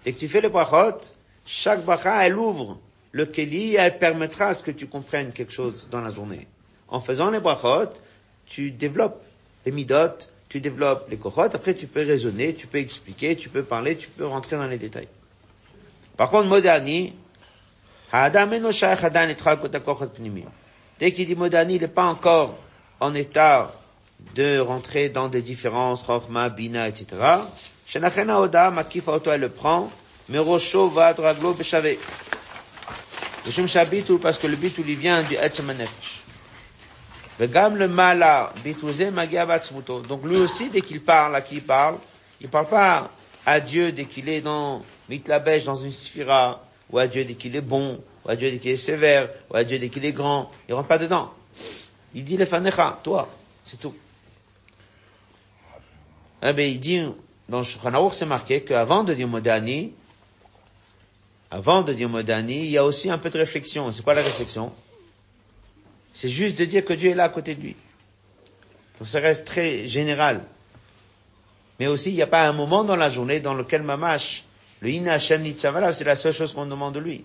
Dès 0.04 0.12
que 0.12 0.18
tu 0.18 0.28
fais 0.28 0.40
le 0.40 0.48
brachot, 0.48 1.00
chaque 1.44 1.84
bracha, 1.84 2.26
elle 2.26 2.36
ouvre 2.36 2.78
le 3.16 3.24
keli 3.24 3.76
elle 3.76 3.98
permettra 3.98 4.48
à 4.48 4.54
ce 4.54 4.62
que 4.62 4.70
tu 4.70 4.86
comprennes 4.86 5.32
quelque 5.32 5.52
chose 5.52 5.88
dans 5.90 6.02
la 6.02 6.10
journée. 6.10 6.46
En 6.88 7.00
faisant 7.00 7.30
les 7.30 7.40
brachot, 7.40 7.92
tu 8.46 8.70
développes 8.70 9.22
les 9.64 9.72
midot, 9.72 10.18
tu 10.48 10.60
développes 10.60 11.08
les 11.10 11.16
kochot, 11.16 11.54
après 11.54 11.74
tu 11.74 11.86
peux 11.86 12.06
raisonner, 12.06 12.54
tu 12.54 12.66
peux 12.66 12.78
expliquer, 12.78 13.36
tu 13.36 13.48
peux 13.48 13.62
parler, 13.62 13.96
tu 13.96 14.08
peux 14.08 14.26
rentrer 14.26 14.56
dans 14.56 14.68
les 14.68 14.78
détails. 14.78 15.08
Par 16.16 16.30
contre, 16.30 16.48
Modani, 16.48 17.12
Dès 20.98 21.12
qu'il 21.12 21.26
dit 21.26 21.34
Modani, 21.34 21.74
il 21.74 21.80
n'est 21.80 21.88
pas 21.88 22.04
encore 22.04 22.56
en 23.00 23.14
état 23.14 23.72
de 24.34 24.58
rentrer 24.58 25.08
dans 25.08 25.28
des 25.28 25.42
différences, 25.42 26.06
Chochma, 26.06 26.48
Bina, 26.48 26.88
etc. 26.88 27.20
Shenachena 27.86 28.40
Oda, 28.40 28.70
Makifa 28.70 29.12
Oto, 29.12 29.30
elle 29.32 29.40
le 29.40 29.48
prend, 29.48 29.90
mais 30.28 30.38
Rocho 30.38 30.88
va 30.88 31.12
Draglo 31.14 31.52
Beshavé. 31.54 31.98
Mishum 33.44 33.68
Shabitul, 33.68 34.18
parce 34.18 34.38
que 34.38 34.46
le 34.46 34.56
bitul, 34.56 34.88
il 34.88 34.96
vient 34.96 35.22
du 35.22 35.34
Etzem 35.34 35.66
Nefesh. 35.66 35.86
Vegam 35.88 35.94
le 35.96 36.04
Mala, 36.06 37.25
Bitouze 37.25 37.25
Magia 37.25 37.25
Batsmuto. 37.25 37.25
Donc 37.38 37.50
lui 40.24 40.36
aussi, 40.36 40.70
dès 40.70 40.80
qu'il 40.80 41.02
parle, 41.02 41.36
à 41.36 41.42
qui 41.42 41.56
il 41.56 41.62
parle, 41.62 41.98
il 42.40 42.48
parle 42.48 42.68
pas 42.68 43.10
à 43.44 43.60
Dieu 43.60 43.92
dès 43.92 44.06
qu'il 44.06 44.28
est 44.28 44.40
dans 44.40 44.82
Mitlabèche, 45.08 45.64
dans 45.64 45.74
une 45.74 45.92
sphira, 45.92 46.64
ou 46.90 46.98
à 46.98 47.06
Dieu 47.06 47.24
dès 47.24 47.34
qu'il 47.34 47.54
est 47.54 47.60
bon, 47.60 48.02
ou 48.24 48.30
à 48.30 48.36
Dieu 48.36 48.50
dès 48.50 48.58
qu'il 48.58 48.70
est 48.70 48.76
sévère, 48.76 49.28
ou 49.50 49.56
à 49.56 49.64
Dieu 49.64 49.78
dès 49.78 49.90
qu'il 49.90 50.04
est 50.04 50.12
grand. 50.12 50.50
Il 50.68 50.74
rentre 50.74 50.88
pas 50.88 50.98
dedans. 50.98 51.32
Il 52.14 52.24
dit 52.24 52.38
les 52.38 52.46
fanecha, 52.46 52.98
toi, 53.02 53.28
c'est 53.64 53.78
tout. 53.78 53.94
Eh 56.42 56.52
bien, 56.54 56.66
il 56.66 56.80
dit, 56.80 57.02
dans 57.48 57.62
Shulchan 57.62 58.10
c'est 58.10 58.26
marqué 58.26 58.62
qu'avant 58.62 59.04
de 59.04 59.12
dire 59.12 59.28
Modani, 59.28 59.92
avant 61.50 61.82
de 61.82 61.92
dire 61.92 62.08
Modani, 62.08 62.64
il 62.64 62.70
y 62.70 62.78
a 62.78 62.84
aussi 62.84 63.10
un 63.10 63.18
peu 63.18 63.28
de 63.30 63.38
réflexion. 63.38 63.92
C'est 63.92 64.02
quoi 64.02 64.14
la 64.14 64.22
réflexion? 64.22 64.72
C'est 66.16 66.30
juste 66.30 66.58
de 66.58 66.64
dire 66.64 66.82
que 66.82 66.94
Dieu 66.94 67.10
est 67.10 67.14
là 67.14 67.24
à 67.24 67.28
côté 67.28 67.54
de 67.54 67.60
lui. 67.60 67.76
Donc 68.98 69.06
ça 69.06 69.20
reste 69.20 69.46
très 69.46 69.86
général. 69.86 70.42
Mais 71.78 71.88
aussi, 71.88 72.08
il 72.08 72.14
n'y 72.14 72.22
a 72.22 72.26
pas 72.26 72.48
un 72.48 72.54
moment 72.54 72.84
dans 72.84 72.96
la 72.96 73.10
journée 73.10 73.38
dans 73.38 73.52
lequel 73.52 73.82
Mamash, 73.82 74.44
le 74.80 74.88
Ina 74.88 75.12
Hashem 75.12 75.42
Nitzavala, 75.42 75.92
c'est 75.92 76.04
la 76.04 76.16
seule 76.16 76.32
chose 76.32 76.54
qu'on 76.54 76.64
demande 76.64 76.94
de 76.94 77.00
lui. 77.00 77.22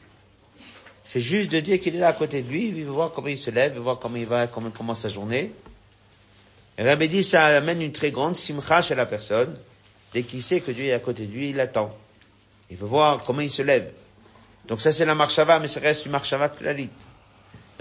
C'est 1.05 1.21
juste 1.21 1.49
de 1.53 1.61
dire 1.61 1.79
qu'il 1.79 1.95
est 1.95 1.99
là 1.99 2.09
à 2.09 2.13
côté 2.13 2.41
de 2.41 2.49
lui, 2.49 2.67
il 2.67 2.83
veut 2.83 2.91
voir 2.91 3.13
comment 3.13 3.29
il 3.29 3.37
se 3.37 3.49
lève, 3.49 3.71
il 3.71 3.75
veut 3.75 3.81
voir 3.81 3.97
comment 3.97 4.17
il 4.17 4.25
va, 4.25 4.47
comment 4.47 4.71
commence 4.71 4.99
sa 4.99 5.09
journée. 5.09 5.53
Et 6.77 6.83
Rabbi 6.83 7.07
dit, 7.07 7.23
ça 7.23 7.45
amène 7.45 7.81
une 7.81 7.93
très 7.93 8.11
grande 8.11 8.35
simcha 8.35 8.81
chez 8.81 8.95
la 8.95 9.05
personne. 9.05 9.57
Dès 10.13 10.23
qu'il 10.23 10.43
sait 10.43 10.59
que 10.59 10.71
Dieu 10.71 10.83
est 10.83 10.91
à 10.91 10.99
côté 10.99 11.27
de 11.27 11.31
lui, 11.31 11.51
il 11.51 11.61
attend. 11.61 11.95
Il 12.69 12.75
veut 12.75 12.87
voir 12.87 13.23
comment 13.23 13.39
il 13.39 13.51
se 13.51 13.61
lève. 13.61 13.89
Donc 14.67 14.81
ça 14.81 14.91
c'est 14.91 15.05
la 15.05 15.15
marshava, 15.15 15.59
mais 15.59 15.69
ça 15.69 15.79
reste 15.79 16.05
une 16.05 16.11
marshava 16.11 16.49
klalit. 16.49 16.89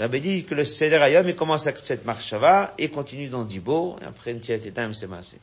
Rabbi 0.00 0.20
dit 0.20 0.44
que 0.44 0.54
le 0.54 0.64
Seder 0.64 1.22
il 1.26 1.36
commence 1.36 1.66
avec 1.66 1.78
cette 1.78 2.06
marshava 2.06 2.72
et 2.78 2.88
continue 2.88 3.28
dans 3.28 3.44
Dibo, 3.44 3.96
et 4.00 4.06
après 4.06 4.32
une 4.32 4.40
tiette 4.40 4.72
c'est 4.94 5.06
massé. 5.06 5.38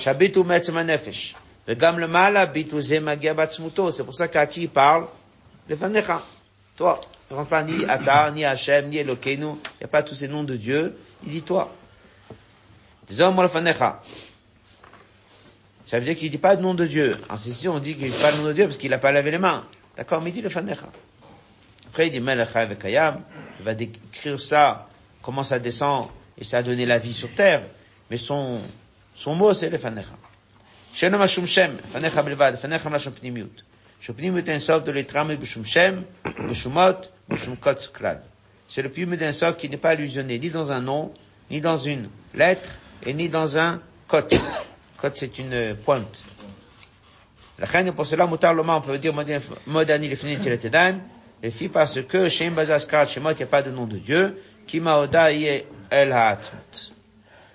Shabitu 0.00 0.42
metzma 0.42 0.82
nefesh. 0.82 1.34
Le 1.66 2.06
mala 2.06 2.46
bitu 2.46 2.80
ze 2.80 3.00
magia 3.00 3.34
batzmuto. 3.34 3.90
C'est 3.90 4.04
pour 4.04 4.14
ça 4.14 4.28
qu'à 4.28 4.46
qui 4.46 4.62
il 4.62 4.68
parle? 4.68 5.06
Le 5.68 5.76
fanecha. 5.76 6.22
Toi. 6.76 7.00
Il 7.30 7.36
ne 7.36 7.44
pas 7.44 7.64
ni 7.64 7.84
Ata, 7.84 8.30
ni 8.30 8.44
Hachem, 8.44 8.88
ni 8.88 8.98
Elokeinu. 8.98 9.46
Il 9.46 9.78
n'y 9.80 9.84
a 9.84 9.88
pas 9.88 10.02
tous 10.02 10.14
ces 10.14 10.28
noms 10.28 10.44
de 10.44 10.56
Dieu. 10.56 10.96
Il 11.24 11.32
dit 11.32 11.42
toi. 11.42 11.74
Disons, 13.08 13.40
le 13.40 13.48
fanecha. 13.48 14.00
Ça 15.86 15.98
veut 15.98 16.04
dire 16.04 16.16
qu'il 16.16 16.30
dit 16.30 16.38
pas 16.38 16.54
le 16.54 16.62
nom 16.62 16.74
de 16.74 16.86
Dieu. 16.86 17.16
En 17.28 17.36
ceci, 17.36 17.68
on 17.68 17.78
dit 17.78 17.96
qu'il 17.96 18.10
dit 18.10 18.18
pas 18.18 18.30
le 18.30 18.38
nom 18.38 18.44
de 18.44 18.52
Dieu 18.52 18.64
parce 18.66 18.76
qu'il 18.76 18.90
n'a 18.90 18.98
pas 18.98 19.12
lavé 19.12 19.30
les 19.30 19.38
mains. 19.38 19.64
D'accord? 19.96 20.20
Mais 20.20 20.30
il 20.30 20.34
dit 20.34 20.42
le 20.42 20.48
fanecha 20.48 20.90
Après, 21.95 22.07
il 22.07 22.11
dit 22.11 22.21
Melecha 22.21 22.61
avec 22.61 22.79
Kayam. 22.79 23.21
Il 23.59 23.65
va 23.65 23.73
décrire 23.73 24.39
ça, 24.39 24.87
comment 25.21 25.43
ça 25.43 25.59
descend 25.59 26.07
et 26.37 26.43
ça 26.43 26.59
a 26.59 26.63
donné 26.63 26.85
la 26.85 26.97
vie 26.97 27.13
sur 27.13 27.33
terre. 27.33 27.63
Mais 28.09 28.17
son, 28.17 28.59
son 29.15 29.35
mot, 29.35 29.53
c'est 29.53 29.69
le 29.69 29.77
fanecha. 29.77 30.15
שאינו 30.93 31.19
משום 31.19 31.47
שם, 31.47 31.71
לפניך 31.83 32.17
בלבד, 32.17 32.51
לפניך 32.53 32.87
מלשון 32.87 33.13
פנימיות. 33.13 33.61
שפנימיות 34.01 34.49
אינסוף 34.49 34.83
de 34.83 34.91
להתרמד 34.91 35.39
בשום 35.39 35.65
שם, 35.65 36.01
בשומות, 36.49 37.07
בשום 37.29 37.55
קוץ 37.55 37.87
כלל. 37.87 38.15
C'est 38.69 38.81
le 38.81 38.89
pneume 38.89 39.17
d'insof 39.17 39.57
qui 39.57 39.69
n'est 39.69 39.75
pas 39.75 39.89
allusionné 39.89 40.39
ni 40.39 40.49
dans 40.49 40.71
un 40.71 40.79
nom, 40.79 41.13
ni 41.49 41.59
dans 41.59 41.77
une 41.77 42.07
lettre, 42.33 42.79
et 43.05 43.13
ni 43.13 43.27
dans 43.27 43.57
un 43.57 43.81
kot. 44.07 44.29
Kot, 44.97 45.09
c'est 45.13 45.39
une 45.39 45.75
pointe. 45.83 46.23
La 47.59 47.65
reine, 47.65 47.91
pour 47.91 48.05
cela, 48.05 48.27
mutar 48.27 48.53
loma, 48.53 48.77
on 48.77 48.81
peut 48.81 48.97
dire 48.97 49.13
modani 49.67 50.07
le 50.07 50.15
finit 50.15 50.37
le 50.37 50.57
tedaim, 50.57 51.01
les 51.42 51.50
filles 51.50 51.68
parce 51.68 52.00
que 52.02 52.28
chez 52.28 52.48
Mbazaskat, 52.50 53.06
chez 53.06 53.20
moi, 53.20 53.32
il 53.32 53.36
n'y 53.36 53.42
a 53.42 53.46
pas 53.46 53.62
de 53.62 53.70
nom 53.70 53.86
de 53.86 53.98
Dieu, 53.98 54.36
qui 54.66 54.80
maoda 54.80 55.30
el. 55.32 56.14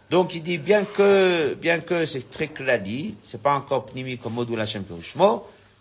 Donc 0.09 0.35
il 0.35 0.43
dit 0.43 0.57
bien 0.57 0.83
que 0.83 1.53
bien 1.53 1.79
que 1.79 2.05
c'est 2.05 2.29
très 2.29 2.47
cladi, 2.49 3.15
c'est 3.23 3.41
pas 3.41 3.53
encore 3.53 3.85
pnimi 3.85 4.17
comme 4.17 4.33
Modou 4.33 4.55
Lachem 4.57 4.83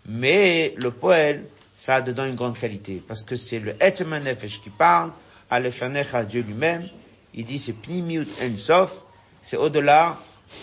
mais 0.07 0.75
le 0.77 0.91
poël, 0.93 1.45
ça 1.77 1.97
a 1.97 2.01
dedans 2.01 2.25
une 2.25 2.37
grande 2.37 2.57
qualité, 2.57 3.03
parce 3.07 3.23
que 3.23 3.37
c'est 3.37 3.59
le 3.59 3.75
Etman 3.83 4.21
Nefesh 4.21 4.63
qui 4.63 4.71
parle, 4.71 5.11
à 5.51 5.57
à 5.57 6.25
Dieu 6.25 6.43
lui-même, 6.43 6.87
il 7.35 7.45
dit 7.45 7.59
c'est 7.59 7.73
pnimiut 7.73 8.27
ensof, 8.41 9.03
c'est 9.43 9.57
au-delà 9.57 10.17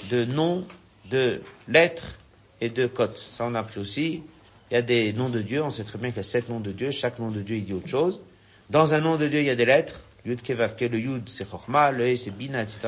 de 0.10 0.24
noms, 0.26 0.66
de 1.10 1.42
lettres 1.68 2.18
et 2.62 2.70
de 2.70 2.88
cotes. 2.88 3.18
Ça 3.18 3.46
on 3.46 3.54
a 3.56 3.60
appris 3.60 3.80
aussi. 3.82 4.24
Il 4.70 4.74
y 4.74 4.78
a 4.78 4.82
des 4.82 5.14
noms 5.14 5.30
de 5.30 5.42
Dieu, 5.42 5.64
on 5.64 5.70
sait 5.70 5.84
très 5.84 5.98
bien 5.98 6.10
qu'il 6.10 6.18
y 6.18 6.20
a 6.20 6.24
sept 6.24 6.50
noms 6.50 6.60
de 6.60 6.72
Dieu, 6.72 6.92
chaque 6.92 7.20
nom 7.20 7.32
de 7.32 7.42
Dieu 7.42 7.58
il 7.58 7.66
dit 7.66 7.74
autre 7.74 7.88
chose. 7.88 8.22
Dans 8.70 8.94
un 8.94 9.00
nom 9.00 9.16
de 9.16 9.28
Dieu 9.28 9.40
il 9.40 9.46
y 9.46 9.50
a 9.50 9.56
des 9.56 9.66
lettres, 9.66 10.06
Yud 10.26 10.42
Kevavke, 10.42 10.82
le 10.82 11.00
Yud 11.00 11.30
c'est 11.30 11.50
Chochma, 11.50 11.92
le 11.92 12.14
E 12.14 12.16
c'est 12.18 12.32
Bina, 12.32 12.62
etc. 12.62 12.80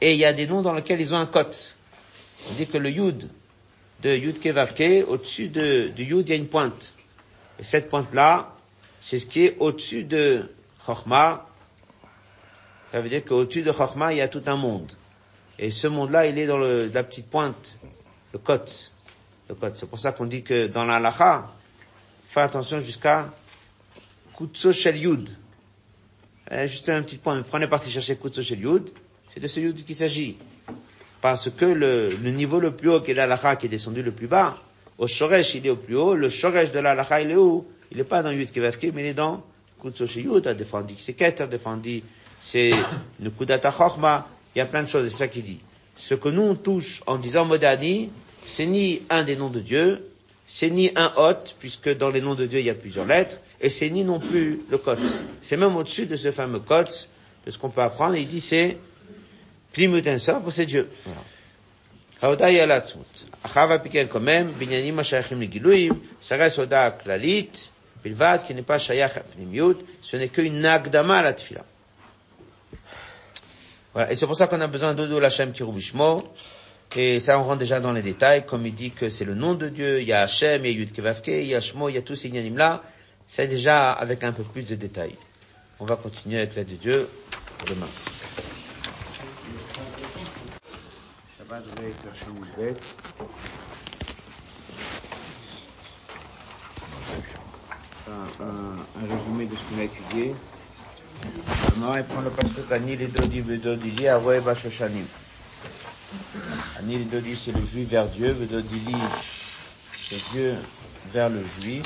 Et 0.00 0.14
il 0.14 0.18
y 0.18 0.24
a 0.24 0.32
des 0.32 0.46
noms 0.46 0.62
dans 0.62 0.72
lesquels 0.72 1.00
ils 1.00 1.14
ont 1.14 1.18
un 1.18 1.26
kot. 1.26 1.76
On 2.50 2.54
dit 2.54 2.66
que 2.66 2.78
le 2.78 2.90
Yud 2.90 3.28
de 4.02 4.16
Yud 4.16 4.40
Kevavke, 4.40 5.04
au-dessus 5.06 5.48
de, 5.48 5.88
du 5.88 6.04
Yud, 6.04 6.28
il 6.28 6.30
y 6.30 6.34
a 6.34 6.36
une 6.36 6.48
pointe. 6.48 6.94
Et 7.58 7.62
cette 7.62 7.88
pointe-là, 7.88 8.56
c'est 9.00 9.18
ce 9.18 9.26
qui 9.26 9.44
est 9.44 9.56
au-dessus 9.58 10.04
de 10.04 10.50
Chochma. 10.84 11.46
Ça 12.92 13.00
veut 13.00 13.08
dire 13.08 13.24
qu'au-dessus 13.24 13.62
de 13.62 13.70
Chochma, 13.70 14.12
il 14.12 14.18
y 14.18 14.22
a 14.22 14.28
tout 14.28 14.42
un 14.46 14.56
monde. 14.56 14.90
Et 15.58 15.70
ce 15.70 15.86
monde-là, 15.86 16.26
il 16.26 16.38
est 16.38 16.46
dans 16.46 16.58
le, 16.58 16.90
la 16.92 17.04
petite 17.04 17.28
pointe, 17.28 17.78
le 18.32 18.38
kot. 18.38 18.92
C'est 19.74 19.88
pour 19.88 19.98
ça 19.98 20.12
qu'on 20.12 20.26
dit 20.26 20.42
que 20.42 20.66
dans 20.66 20.84
la 20.84 21.00
lacha, 21.00 21.50
fais 22.26 22.40
attention 22.40 22.80
jusqu'à 22.80 23.32
Kutso 24.36 24.72
Shel 24.72 24.96
Yud. 24.96 25.28
Eh, 26.50 26.68
juste 26.68 26.88
un 26.88 27.02
petit 27.02 27.18
point. 27.18 27.42
Prenez 27.42 27.66
parti 27.66 27.90
chercher 27.90 28.16
Kutso 28.16 28.42
Shel 28.42 28.60
Yud. 28.60 28.90
C'est 29.32 29.40
de 29.40 29.46
ce 29.46 29.60
yud 29.60 29.84
qu'il 29.84 29.94
s'agit. 29.94 30.36
Parce 31.20 31.50
que 31.50 31.64
le, 31.64 32.14
niveau 32.30 32.58
le 32.60 32.74
plus 32.74 32.90
haut 32.90 33.00
qui 33.00 33.12
est 33.12 33.14
l'alacha 33.14 33.56
qui 33.56 33.66
est 33.66 33.68
descendu 33.68 34.02
le 34.02 34.10
plus 34.10 34.26
bas, 34.26 34.56
au 34.98 35.06
shoresh 35.06 35.54
il 35.54 35.66
est 35.66 35.70
au 35.70 35.76
plus 35.76 35.96
haut, 35.96 36.14
le 36.14 36.28
shoresh 36.28 36.72
de 36.72 36.78
l'alacha 36.80 37.20
il 37.20 37.30
est 37.30 37.36
où? 37.36 37.66
Il 37.92 37.98
n'est 37.98 38.04
pas 38.04 38.22
dans 38.22 38.30
yud 38.30 38.50
kevavke, 38.50 38.90
mais 38.94 39.02
il 39.02 39.06
est 39.08 39.14
dans 39.14 39.42
kutsoshi 39.82 40.22
yud, 40.22 40.46
a 40.46 40.54
défendu 40.54 40.94
ket, 40.94 41.40
a 41.40 41.46
défendu 41.46 42.02
c'est 42.42 42.72
nukudata 43.20 43.70
chorma, 43.70 44.26
il 44.54 44.58
y 44.58 44.62
a 44.62 44.66
plein 44.66 44.82
de 44.82 44.88
choses, 44.88 45.08
c'est 45.10 45.16
ça 45.16 45.28
qu'il 45.28 45.42
dit. 45.42 45.60
Ce 45.94 46.14
que 46.14 46.28
nous 46.28 46.42
on 46.42 46.54
touche 46.54 47.02
en 47.06 47.18
disant 47.18 47.44
modani, 47.44 48.10
c'est 48.46 48.66
ni 48.66 49.02
un 49.10 49.22
des 49.22 49.36
noms 49.36 49.50
de 49.50 49.60
Dieu, 49.60 50.06
c'est 50.46 50.70
ni 50.70 50.90
un 50.96 51.12
hôte, 51.16 51.56
puisque 51.58 51.96
dans 51.96 52.10
les 52.10 52.20
noms 52.20 52.34
de 52.34 52.46
Dieu, 52.46 52.58
il 52.58 52.66
y 52.66 52.70
a 52.70 52.74
plusieurs 52.74 53.06
lettres, 53.06 53.38
et 53.60 53.68
c'est 53.68 53.90
ni 53.90 54.04
non 54.04 54.18
plus 54.18 54.60
le 54.70 54.78
kotz. 54.78 55.22
C'est 55.40 55.56
même 55.56 55.76
au-dessus 55.76 56.06
de 56.06 56.16
ce 56.16 56.32
fameux 56.32 56.60
kotz, 56.60 57.08
de 57.46 57.50
ce 57.50 57.58
qu'on 57.58 57.70
peut 57.70 57.82
apprendre, 57.82 58.14
et 58.16 58.20
il 58.20 58.28
dit 58.28 58.40
c'est 58.40 58.78
Plimut 59.72 60.02
pour 60.42 60.52
c'est 60.52 60.66
Dieu. 60.66 60.90
Voilà. 73.94 74.12
Et 74.12 74.16
c'est 74.16 74.26
pour 74.26 74.36
ça 74.36 74.46
qu'on 74.46 74.60
a 74.60 74.66
besoin 74.66 74.94
d'Odo 74.94 75.18
Lachem 75.18 75.52
Kirubishmo, 75.52 76.24
et 76.96 77.20
ça, 77.20 77.38
on 77.38 77.44
rentre 77.44 77.58
déjà 77.58 77.78
dans 77.78 77.92
les 77.92 78.02
détails, 78.02 78.44
comme 78.44 78.66
il 78.66 78.74
dit 78.74 78.90
que 78.90 79.10
c'est 79.10 79.24
le 79.24 79.34
nom 79.34 79.54
de 79.54 79.68
Dieu, 79.68 80.00
il 80.00 80.08
y 80.08 80.12
a 80.12 80.22
Hachem, 80.22 80.64
il 80.64 80.72
y 80.72 80.74
a 80.74 80.78
Yud 80.78 80.92
Kevavke, 80.92 81.28
il 81.28 81.46
y 81.46 81.54
a 81.54 81.60
Shmo, 81.60 81.88
il 81.88 81.94
y 81.94 81.98
a 81.98 82.02
tous 82.02 82.16
ces 82.16 82.28
là. 82.28 82.82
C'est 83.28 83.46
déjà 83.46 83.92
avec 83.92 84.24
un 84.24 84.32
peu 84.32 84.42
plus 84.42 84.64
de 84.64 84.74
détails. 84.74 85.14
On 85.78 85.84
va 85.84 85.94
continuer 85.94 86.38
avec 86.38 86.56
l'aide 86.56 86.68
de 86.68 86.74
Dieu 86.74 87.08
demain. 87.68 87.86
Un, 98.08 98.44
un, 98.44 98.78
un 98.96 99.14
résumé 99.14 99.46
de 99.46 99.54
ce 99.54 99.62
qu'on 99.62 99.78
a 99.80 99.84
étudié. 99.84 100.34
Maintenant, 101.46 101.94
il 101.94 102.04
prend 102.04 102.20
le. 102.22 102.30
Ani 106.78 107.04
Dodi, 107.04 107.36
c'est 107.36 107.52
le 107.52 107.60
juif 107.60 107.88
vers 107.88 108.06
Dieu, 108.08 108.32
Vedodili, 108.32 108.96
c'est 110.08 110.20
Dieu 110.32 110.56
vers 111.12 111.28
le 111.28 111.42
juif. 111.62 111.84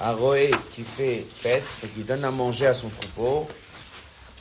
Aroe 0.00 0.50
qui 0.74 0.82
fait 0.82 1.24
fête 1.34 1.62
et 1.84 1.86
qui 1.88 2.02
donne 2.02 2.24
à 2.24 2.30
manger 2.30 2.66
à 2.66 2.74
son 2.74 2.88
troupeau. 2.88 3.46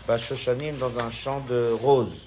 Bashoshanim 0.08 0.78
dans 0.78 0.98
un 0.98 1.12
champ 1.12 1.40
de 1.48 1.72
roses. 1.72 2.26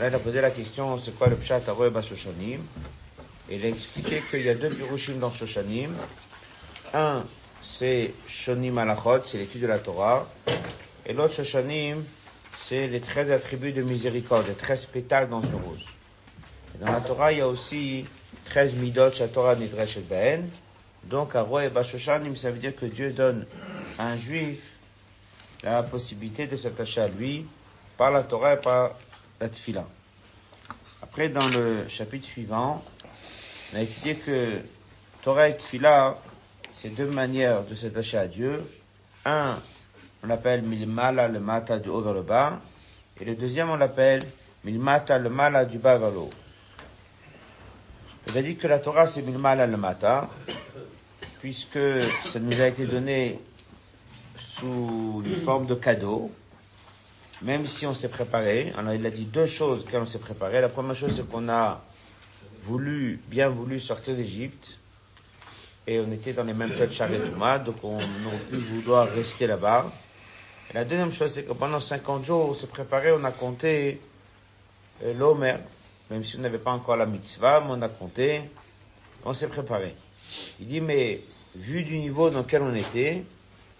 Là, 0.00 0.08
il 0.08 0.14
a 0.14 0.18
posé 0.18 0.40
la 0.40 0.50
question, 0.50 0.98
c'est 0.98 1.16
quoi 1.18 1.28
le 1.28 1.36
pshat 1.36 1.62
Aroe 1.66 1.90
Bashoshanim? 1.90 2.60
Et 3.50 3.56
il 3.56 3.64
a 3.64 3.68
expliqué 3.68 4.22
qu'il 4.30 4.42
y 4.42 4.48
a 4.48 4.54
deux 4.54 4.70
pirushim 4.70 5.18
dans 5.18 5.32
Shoshanim. 5.32 5.90
Un, 6.94 7.24
c'est 7.62 8.14
Shonim 8.28 8.78
Alachot, 8.78 9.24
c'est 9.24 9.38
l'étude 9.38 9.62
de 9.62 9.66
la 9.66 9.78
Torah. 9.78 10.26
Et 11.04 11.12
l'autre 11.12 11.34
Shoshanim, 11.34 12.04
c'est 12.68 12.86
les 12.86 13.00
13 13.00 13.30
attributs 13.30 13.72
de 13.72 13.82
miséricorde, 13.82 14.46
les 14.46 14.54
13 14.54 14.86
pétales 14.86 15.28
dans 15.28 15.40
une 15.40 15.54
rose. 15.54 15.84
Dans 16.80 16.92
la 16.92 17.00
Torah, 17.00 17.32
il 17.32 17.38
y 17.38 17.40
a 17.40 17.48
aussi 17.48 18.06
13 18.46 18.74
midot, 18.74 19.10
Torah 19.32 19.56
Nidresh 19.56 19.98
Ben. 20.08 20.48
Donc, 21.04 21.34
à 21.34 21.42
Roi 21.42 21.66
et 21.66 21.68
Bashoshanim, 21.68 22.36
ça 22.36 22.50
veut 22.50 22.58
dire 22.58 22.74
que 22.74 22.86
Dieu 22.86 23.10
donne 23.12 23.44
à 23.98 24.08
un 24.08 24.16
juif 24.16 24.60
la 25.62 25.82
possibilité 25.82 26.46
de 26.46 26.56
s'attacher 26.56 27.00
à 27.00 27.08
lui 27.08 27.46
par 27.96 28.10
la 28.10 28.22
Torah 28.22 28.54
et 28.54 28.60
par 28.60 28.92
la 29.40 29.48
Tfila. 29.48 29.86
Après, 31.02 31.28
dans 31.28 31.48
le 31.48 31.86
chapitre 31.88 32.26
suivant, 32.26 32.82
on 33.72 33.76
a 33.76 33.82
étudié 33.82 34.14
que 34.16 34.58
Torah 35.22 35.48
et 35.48 35.56
Tfila, 35.56 36.18
c'est 36.72 36.90
deux 36.90 37.10
manières 37.10 37.64
de 37.64 37.74
s'attacher 37.74 38.18
à 38.18 38.26
Dieu. 38.26 38.64
Un, 39.24 39.58
on 40.22 40.28
l'appelle 40.28 40.62
milmala 40.62 41.28
le 41.28 41.40
mata 41.40 41.78
du 41.78 41.88
haut 41.88 42.00
vers 42.00 42.14
le 42.14 42.22
bas. 42.22 42.60
Et 43.20 43.24
le 43.24 43.34
deuxième, 43.34 43.70
on 43.70 43.76
l'appelle 43.76 44.22
milmata 44.64 45.18
le 45.18 45.28
mala 45.30 45.64
du 45.64 45.78
bas 45.78 45.98
vers 45.98 46.10
le 46.10 46.18
haut. 46.18 46.30
Il 48.28 48.38
a 48.38 48.42
dit 48.42 48.56
que 48.56 48.68
la 48.68 48.78
Torah 48.78 49.06
c'est 49.06 49.22
milmala 49.22 49.66
le 49.66 49.76
mata, 49.76 50.28
puisque 51.40 51.78
ça 52.24 52.38
nous 52.38 52.60
a 52.60 52.68
été 52.68 52.86
donné 52.86 53.40
sous 54.36 55.22
une 55.26 55.36
forme 55.36 55.66
de 55.66 55.74
cadeau, 55.74 56.30
même 57.42 57.66
si 57.66 57.84
on 57.86 57.94
s'est 57.94 58.08
préparé. 58.08 58.72
Alors 58.78 58.94
il 58.94 59.04
a 59.04 59.10
dit 59.10 59.24
deux 59.24 59.46
choses 59.46 59.84
quand 59.90 60.02
on 60.02 60.06
s'est 60.06 60.20
préparé. 60.20 60.60
La 60.60 60.68
première 60.68 60.94
chose 60.94 61.16
c'est 61.16 61.28
qu'on 61.28 61.48
a 61.48 61.82
voulu, 62.64 63.20
bien 63.26 63.48
voulu 63.48 63.80
sortir 63.80 64.14
d'Égypte 64.14 64.78
et 65.86 65.98
on 65.98 66.12
était 66.12 66.32
dans 66.32 66.44
les 66.44 66.52
mêmes 66.52 66.70
têtes 66.70 66.96
Touma, 66.96 67.58
donc 67.58 67.82
on 67.82 67.96
aurait 67.96 68.44
pu 68.48 68.56
vouloir 68.56 69.08
rester 69.08 69.48
là-bas. 69.48 69.92
La 70.74 70.84
deuxième 70.84 71.12
chose, 71.12 71.32
c'est 71.32 71.44
que 71.44 71.52
pendant 71.52 71.80
50 71.80 72.24
jours, 72.24 72.48
on 72.50 72.54
s'est 72.54 72.66
préparé, 72.66 73.12
on 73.12 73.24
a 73.24 73.30
compté 73.30 74.00
euh, 75.04 75.12
l'Omer, 75.14 75.56
même 76.10 76.24
si 76.24 76.36
on 76.36 76.40
n'avait 76.40 76.58
pas 76.58 76.70
encore 76.70 76.96
la 76.96 77.06
mitzvah, 77.06 77.60
mais 77.60 77.72
on 77.72 77.82
a 77.82 77.88
compté, 77.88 78.42
on 79.24 79.34
s'est 79.34 79.48
préparé. 79.48 79.94
Il 80.60 80.66
dit, 80.66 80.80
mais 80.80 81.22
vu 81.54 81.82
du 81.82 81.98
niveau 81.98 82.30
dans 82.30 82.40
lequel 82.40 82.62
on 82.62 82.74
était, 82.74 83.22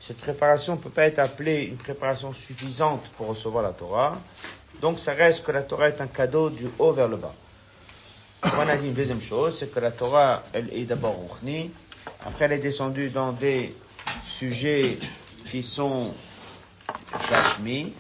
cette 0.01 0.19
préparation 0.19 0.75
ne 0.75 0.81
peut 0.81 0.91
pas 0.91 1.07
être 1.07 1.19
appelée 1.19 1.65
une 1.65 1.77
préparation 1.77 2.35
suffisante 2.35 3.09
pour 3.17 3.29
recevoir 3.29 3.63
la 3.63 3.71
Torah. 3.71 4.21
Donc 4.81 4.99
ça 5.01 5.15
reste 5.15 5.45
que 5.45 5.53
la 5.53 5.63
Torah 5.63 5.89
est 5.89 6.01
un 6.01 6.09
cadeau 6.09 6.51
du 6.51 6.67
haut 6.79 6.93
vers 6.93 7.09
le 7.09 7.17
bas. 7.17 7.35
On 8.45 8.69
a 8.69 8.77
dit 8.77 8.89
une 8.89 8.95
deuxième 8.95 9.23
chose, 9.23 9.59
c'est 9.59 9.73
que 9.73 9.81
la 9.81 9.93
Torah, 9.93 10.43
elle 10.53 10.69
est 10.75 10.85
d'abord 10.85 11.17
Ruchni, 11.17 11.71
après, 12.27 12.45
elle 12.47 12.53
est 12.53 12.59
descendue 12.59 13.11
dans 13.11 13.33
des 13.33 13.75
sujets 14.27 14.99
qui 15.49 15.63
sont 15.63 16.15
Gashmi. 17.31 17.93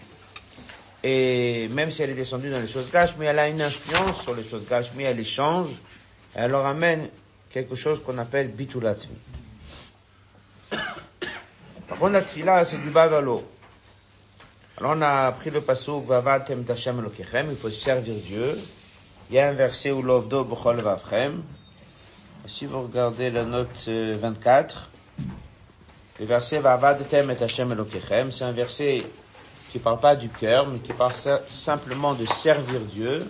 Et 1.04 1.68
même 1.68 1.90
si 1.90 2.02
elle 2.02 2.10
est 2.10 2.14
descendue 2.14 2.50
dans 2.50 2.60
les 2.60 2.68
choses 2.68 2.90
Gashmi, 2.90 3.26
elle 3.26 3.38
a 3.38 3.48
une 3.48 3.62
influence 3.62 4.22
sur 4.22 4.34
les 4.34 4.44
choses 4.44 4.66
Gashmi, 4.68 5.04
elle 5.04 5.16
les 5.16 5.24
change. 5.24 5.68
Elle 6.34 6.50
leur 6.50 6.66
amène 6.66 7.08
quelque 7.50 7.74
chose 7.74 8.02
qu'on 8.02 8.18
appelle 8.18 8.48
Bitulatzmi. 8.48 9.16
Par 10.70 11.98
contre, 11.98 12.12
la 12.12 12.22
tfila, 12.22 12.64
c'est 12.64 12.78
du 12.78 12.90
bagalo. 12.90 13.44
Alors, 14.78 14.94
on 14.96 15.02
a 15.02 15.30
pris 15.32 15.50
le 15.50 15.60
passage 15.60 16.02
Vavatem 16.06 16.64
Tashem 16.64 17.06
il 17.50 17.56
faut 17.56 17.70
servir 17.70 18.14
Dieu. 18.14 18.58
Il 19.28 19.36
y 19.36 19.38
a 19.38 19.48
un 19.48 19.52
verset 19.52 19.92
où 19.92 20.02
l'ovdo 20.02 20.44
b'chol 20.44 20.80
vavchem. 20.80 21.42
Si 22.46 22.66
vous 22.66 22.82
regardez 22.82 23.30
la 23.30 23.44
note 23.44 23.86
24, 23.86 24.74
euh, 24.74 24.80
le 26.20 26.26
verset 26.26 26.60
Vavadetem 26.60 27.30
et 27.30 27.42
Hashem 27.42 27.72
Elokechem, 27.72 28.32
c'est 28.32 28.44
un 28.44 28.52
verset 28.52 29.04
qui 29.70 29.78
parle 29.78 29.98
pas 29.98 30.14
du 30.14 30.28
cœur, 30.28 30.66
mais 30.66 30.78
qui 30.80 30.92
parle 30.92 31.14
simplement 31.48 32.12
de 32.12 32.26
servir 32.26 32.80
Dieu. 32.80 33.26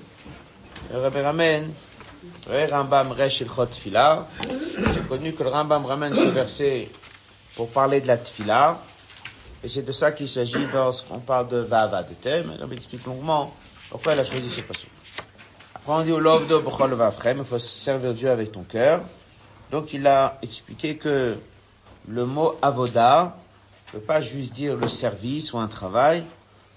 Le 0.92 0.98
Rabbi 0.98 1.20
ramène, 1.20 1.72
Rambam 2.48 3.12
Resh 3.12 3.40
Ilchot 3.42 3.66
Tfila. 3.66 4.26
C'est 4.48 5.06
connu 5.06 5.32
que 5.32 5.44
le 5.44 5.50
Rambam 5.50 5.86
ramène 5.86 6.14
ce 6.14 6.28
verset 6.28 6.88
pour 7.54 7.70
parler 7.70 8.00
de 8.00 8.08
la 8.08 8.16
Tfila. 8.16 8.78
Et 9.62 9.68
c'est 9.68 9.82
de 9.82 9.92
ça 9.92 10.10
qu'il 10.10 10.28
s'agit 10.28 10.66
lorsqu'on 10.72 11.20
parle 11.20 11.46
de 11.48 11.58
Vavadetem. 11.58 12.52
Il 12.58 12.72
explique 12.72 13.06
longuement 13.06 13.54
pourquoi 13.90 14.14
il 14.14 14.20
a 14.20 14.24
choisi 14.24 14.50
ce 14.50 14.62
passage. 14.62 14.88
Après, 15.74 15.92
on 15.92 16.02
dit 16.02 16.10
il 16.10 17.44
faut 17.44 17.58
servir 17.58 18.14
Dieu 18.14 18.30
avec 18.30 18.50
ton 18.50 18.64
cœur. 18.64 19.02
Donc, 19.70 19.92
il 19.92 20.06
a 20.06 20.38
expliqué 20.42 20.96
que 20.96 21.38
le 22.08 22.26
mot 22.26 22.56
avoda 22.62 23.36
ne 23.86 23.98
peut 23.98 24.04
pas 24.04 24.20
juste 24.20 24.52
dire 24.52 24.76
le 24.76 24.88
service 24.88 25.52
ou 25.52 25.58
un 25.58 25.68
travail. 25.68 26.24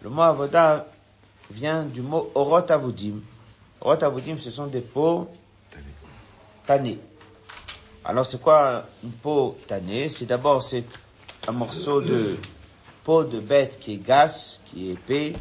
Le 0.01 0.09
mot 0.09 0.21
avoda 0.21 0.87
vient 1.49 1.83
du 1.83 2.01
mot 2.01 2.31
orot 2.35 2.69
avodim. 2.69 3.21
Orot 3.81 4.03
avodim, 4.03 4.37
ce 4.39 4.51
sont 4.51 4.67
des 4.67 4.81
peaux 4.81 5.27
tannées. 6.65 6.99
Alors, 8.03 8.25
c'est 8.25 8.41
quoi 8.41 8.85
une 9.03 9.11
peau 9.11 9.57
tannée? 9.67 10.09
C'est 10.09 10.25
d'abord, 10.25 10.61
c'est 10.61 10.85
un 11.47 11.51
morceau 11.51 12.01
de 12.01 12.37
peau 13.03 13.23
de 13.23 13.39
bête 13.39 13.79
qui 13.79 13.93
est 13.93 13.97
gasse, 13.97 14.61
qui 14.65 14.89
est 14.89 14.93
épais, 14.93 15.33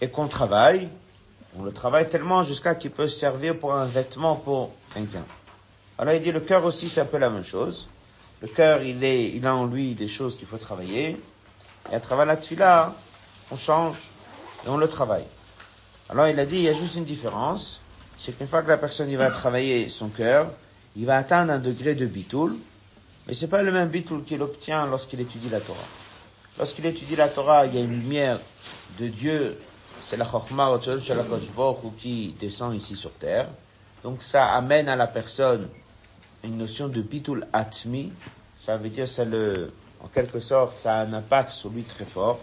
et 0.00 0.08
qu'on 0.08 0.26
travaille. 0.26 0.88
On 1.56 1.62
le 1.62 1.72
travaille 1.72 2.08
tellement 2.08 2.42
jusqu'à 2.42 2.74
qu'il 2.74 2.90
peut 2.90 3.08
servir 3.08 3.56
pour 3.58 3.74
un 3.74 3.86
vêtement 3.86 4.34
pour 4.34 4.72
quelqu'un. 4.92 5.24
Alors 5.96 6.14
il 6.14 6.22
dit 6.22 6.32
le 6.32 6.40
cœur 6.40 6.64
aussi 6.64 6.88
c'est 6.88 7.00
un 7.00 7.06
peu 7.06 7.18
la 7.18 7.30
même 7.30 7.44
chose. 7.44 7.86
Le 8.44 8.50
cœur 8.50 8.82
il 8.82 9.02
est, 9.02 9.30
il 9.30 9.46
a 9.46 9.56
en 9.56 9.64
lui 9.64 9.94
des 9.94 10.06
choses 10.06 10.36
qu'il 10.36 10.46
faut 10.46 10.58
travailler. 10.58 11.16
Et 11.90 11.94
à 11.94 12.00
travers 12.00 12.26
la 12.26 12.36
tefila, 12.36 12.94
on 13.50 13.56
change 13.56 13.96
et 14.66 14.68
on 14.68 14.76
le 14.76 14.86
travaille. 14.86 15.24
Alors 16.10 16.28
il 16.28 16.38
a 16.38 16.44
dit 16.44 16.56
il 16.56 16.62
y 16.64 16.68
a 16.68 16.74
juste 16.74 16.96
une 16.96 17.06
différence, 17.06 17.80
c'est 18.18 18.36
qu'une 18.36 18.46
fois 18.46 18.60
que 18.60 18.68
la 18.68 18.76
personne 18.76 19.08
il 19.08 19.16
va 19.16 19.30
travailler 19.30 19.88
son 19.88 20.10
cœur, 20.10 20.50
il 20.94 21.06
va 21.06 21.16
atteindre 21.16 21.54
un 21.54 21.58
degré 21.58 21.94
de 21.94 22.04
bitoul, 22.04 22.54
mais 23.26 23.32
c'est 23.32 23.46
pas 23.46 23.62
le 23.62 23.72
même 23.72 23.88
bitoul 23.88 24.24
qu'il 24.24 24.42
obtient 24.42 24.84
lorsqu'il 24.84 25.22
étudie 25.22 25.48
la 25.48 25.60
Torah. 25.60 25.88
Lorsqu'il 26.58 26.84
étudie 26.84 27.16
la 27.16 27.28
Torah, 27.28 27.64
il 27.64 27.74
y 27.74 27.78
a 27.78 27.80
une 27.80 27.98
lumière 27.98 28.40
de 29.00 29.08
Dieu 29.08 29.58
c'est 30.04 30.18
la 30.18 30.26
Chokhmah 30.26 30.78
qui 31.98 32.34
descend 32.38 32.74
ici 32.74 32.94
sur 32.94 33.12
terre. 33.12 33.48
Donc 34.02 34.22
ça 34.22 34.52
amène 34.52 34.90
à 34.90 34.96
la 34.96 35.06
personne 35.06 35.66
une 36.44 36.58
notion 36.58 36.88
de 36.88 37.00
bitul 37.00 37.46
atmi. 37.52 38.12
Ça 38.58 38.76
veut 38.76 38.88
dire, 38.88 39.08
ça 39.08 39.24
le, 39.24 39.72
en 40.02 40.08
quelque 40.08 40.40
sorte, 40.40 40.78
ça 40.78 40.96
a 40.96 41.04
un 41.04 41.12
impact 41.12 41.50
sur 41.50 41.70
lui 41.70 41.82
très 41.82 42.04
fort. 42.04 42.40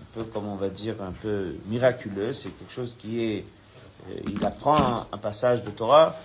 Un 0.00 0.04
peu 0.14 0.24
comme 0.24 0.46
on 0.46 0.56
va 0.56 0.68
dire, 0.68 1.02
un 1.02 1.12
peu 1.12 1.54
miraculeux. 1.66 2.32
C'est 2.32 2.50
quelque 2.50 2.72
chose 2.72 2.96
qui 2.98 3.22
est, 3.22 3.44
euh, 4.10 4.20
il 4.28 4.44
apprend 4.44 5.06
un, 5.12 5.18
passage 5.18 5.62
de 5.62 5.70
Torah, 5.70 6.16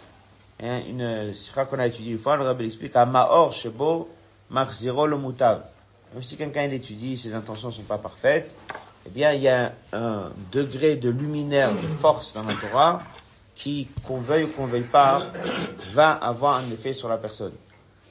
hein, 0.62 0.82
une 0.88 1.34
sira 1.34 1.66
qu'on 1.66 1.80
a 1.80 1.88
étudié 1.88 2.14
une 2.14 2.20
fois, 2.20 2.38
le 2.38 2.44
rabbi 2.44 2.66
explique 2.66 2.96
à 2.96 3.06
Maor 3.06 3.54
Shebo 3.54 4.10
Marziro 4.50 5.08
le 5.08 5.18
Mutav. 5.18 5.64
Même 6.14 6.24
si 6.24 6.38
quelqu'un 6.38 6.68
l'étudie, 6.68 7.18
ses 7.18 7.34
intentions 7.34 7.72
sont 7.72 7.84
pas 7.84 8.00
parfaites, 8.00 8.56
eh 9.06 9.10
bien, 9.10 9.32
il 9.34 9.42
y 9.42 9.48
a 9.48 9.74
un 9.94 10.32
degré 10.52 10.96
de 10.96 11.10
luminaire, 11.10 11.72
de 11.72 11.88
force 12.00 12.34
dans 12.34 12.44
la 12.44 12.56
Torah, 12.56 13.04
qui, 13.60 13.88
qu'on 14.08 14.22
veuille 14.22 14.46
ou 14.46 14.48
qu'on 14.48 14.66
veuille 14.66 14.82
pas, 14.82 15.22
va 15.94 16.14
avoir 16.14 16.58
un 16.58 16.72
effet 16.72 16.94
sur 16.94 17.10
la 17.10 17.18
personne. 17.18 17.54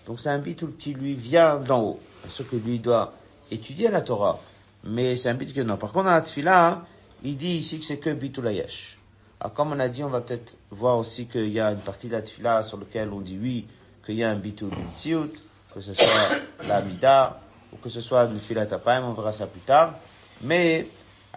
Donc 0.07 0.20
c'est 0.20 0.28
un 0.28 0.38
bitul 0.38 0.76
qui 0.78 0.92
lui 0.92 1.14
vient 1.14 1.57
d'en 1.57 1.82
haut. 1.82 2.01
Ce 2.28 2.42
que 2.42 2.57
lui 2.57 2.78
doit 2.78 3.12
étudier 3.51 3.88
la 3.88 4.03
Torah. 4.03 4.38
Mais 4.84 5.16
c'est 5.16 5.30
un 5.30 5.34
bitul 5.34 5.55
qui 5.55 5.64
non. 5.64 5.76
Par 5.76 5.90
contre, 5.90 6.05
dans 6.05 6.12
la 6.12 6.20
tfila, 6.20 6.84
il 7.24 7.36
dit 7.36 7.57
ici 7.57 7.78
que 7.78 7.84
c'est 7.84 7.99
que 7.99 8.11
bitul 8.11 8.46
ayesh. 8.46 8.99
Alors, 9.40 9.55
comme 9.55 9.72
on 9.72 9.80
a 9.80 9.88
dit, 9.88 10.05
on 10.05 10.09
va 10.09 10.20
peut-être 10.20 10.57
voir 10.70 10.99
aussi 10.99 11.26
qu'il 11.26 11.49
y 11.49 11.61
a 11.61 11.70
une 11.70 11.80
partie 11.80 12.09
de 12.09 12.12
la 12.12 12.22
tefila 12.22 12.62
sur 12.62 12.78
laquelle 12.78 13.11
on 13.11 13.20
dit 13.20 13.38
oui, 13.40 13.66
qu'il 14.05 14.16
y 14.16 14.24
a 14.24 14.30
un 14.30 14.36
bitul 14.36 14.68
bimtziut, 14.68 15.32
que 15.72 15.80
ce 15.80 15.94
soit 15.94 16.38
la 16.66 16.82
mida, 16.82 17.40
ou 17.72 17.76
que 17.76 17.88
ce 17.88 18.01
soit 18.01 18.26
le 18.26 18.38
filat 18.38 18.66
on 19.03 19.12
verra 19.12 19.32
ça 19.32 19.46
plus 19.46 19.61
tard. 19.61 19.94
Mais, 20.42 20.88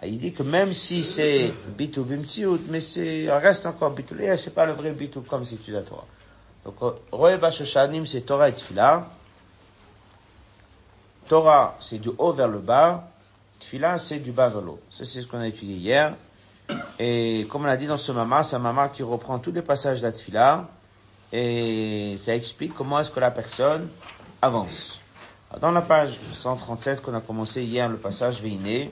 il 0.04 0.18
dit 0.18 0.32
que 0.32 0.42
même 0.42 0.74
si 0.74 1.04
c'est 1.04 1.52
bitul 1.76 2.04
bimtziut, 2.04 2.60
mais 2.68 2.80
c'est, 2.80 3.30
reste 3.30 3.66
encore 3.66 3.92
bitul, 3.92 4.20
c'est 4.36 4.54
pas 4.54 4.66
le 4.66 4.72
vrai 4.72 4.92
bitul 4.92 5.22
comme 5.22 5.46
c'est 5.46 5.62
tu 5.62 5.70
la 5.70 5.82
Torah. 5.82 6.06
Donc, 6.64 6.76
Roe 7.10 7.36
Bashoshanim, 7.38 8.06
c'est 8.06 8.22
Torah 8.22 8.48
et 8.48 8.52
Tfila. 8.52 9.06
Torah, 11.28 11.76
c'est 11.80 11.98
du 11.98 12.10
haut 12.18 12.32
vers 12.32 12.48
le 12.48 12.58
bas. 12.58 13.08
Tfila, 13.60 13.98
c'est 13.98 14.18
du 14.18 14.32
bas 14.32 14.48
vers 14.48 14.60
le 14.60 14.70
haut. 14.70 14.80
Ça, 14.90 15.04
c'est 15.04 15.22
ce 15.22 15.26
qu'on 15.26 15.40
a 15.40 15.48
étudié 15.48 15.76
hier. 15.76 16.14
Et 16.98 17.46
comme 17.50 17.64
on 17.64 17.68
a 17.68 17.76
dit 17.76 17.86
dans 17.86 17.98
ce 17.98 18.12
mama, 18.12 18.44
c'est 18.44 18.56
un 18.56 18.60
mama 18.60 18.88
qui 18.88 19.02
reprend 19.02 19.38
tous 19.38 19.52
les 19.52 19.62
passages 19.62 20.00
de 20.00 20.06
la 20.06 20.12
Tfila. 20.12 20.68
Et 21.32 22.18
ça 22.24 22.34
explique 22.34 22.74
comment 22.74 23.00
est-ce 23.00 23.10
que 23.10 23.20
la 23.20 23.30
personne 23.30 23.88
avance. 24.40 25.00
Dans 25.60 25.70
la 25.70 25.82
page 25.82 26.18
137 26.34 27.02
qu'on 27.02 27.14
a 27.14 27.20
commencé 27.20 27.62
hier, 27.62 27.88
le 27.88 27.96
passage 27.96 28.40
Veiné, 28.40 28.90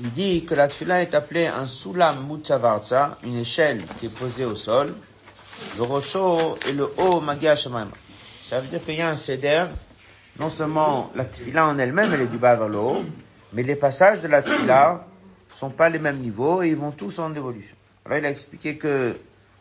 il 0.00 0.10
dit 0.12 0.44
que 0.44 0.54
la 0.54 0.68
Tfila 0.68 1.02
est 1.02 1.14
appelée 1.14 1.46
un 1.46 1.66
Sulam 1.66 2.26
Mutsavarza, 2.28 3.18
une 3.24 3.38
échelle 3.38 3.82
qui 3.98 4.06
est 4.06 4.14
posée 4.14 4.44
au 4.44 4.54
sol, 4.54 4.94
le 5.76 5.82
rocho 5.82 6.56
et 6.68 6.72
le 6.72 6.88
haut 6.98 7.20
magia 7.20 7.56
Ça 7.56 8.60
veut 8.60 8.68
dire 8.68 8.84
qu'il 8.84 8.96
y 8.96 9.00
a 9.00 9.08
un 9.08 9.16
céder, 9.16 9.64
non 10.38 10.50
seulement 10.50 11.10
la 11.14 11.24
tfila 11.24 11.66
en 11.66 11.78
elle-même, 11.78 12.12
elle 12.12 12.22
est 12.22 12.26
du 12.26 12.36
bas 12.38 12.56
vers 12.56 12.68
le 12.68 12.78
haut, 12.78 13.04
mais 13.52 13.62
les 13.62 13.76
passages 13.76 14.20
de 14.20 14.28
la 14.28 14.42
tfila 14.42 15.06
sont 15.50 15.70
pas 15.70 15.88
les 15.88 15.98
mêmes 15.98 16.18
niveaux 16.18 16.62
et 16.62 16.68
ils 16.68 16.76
vont 16.76 16.90
tous 16.90 17.18
en 17.18 17.34
évolution. 17.34 17.76
Alors 18.04 18.18
il 18.18 18.26
a 18.26 18.30
expliqué 18.30 18.76
que 18.76 19.16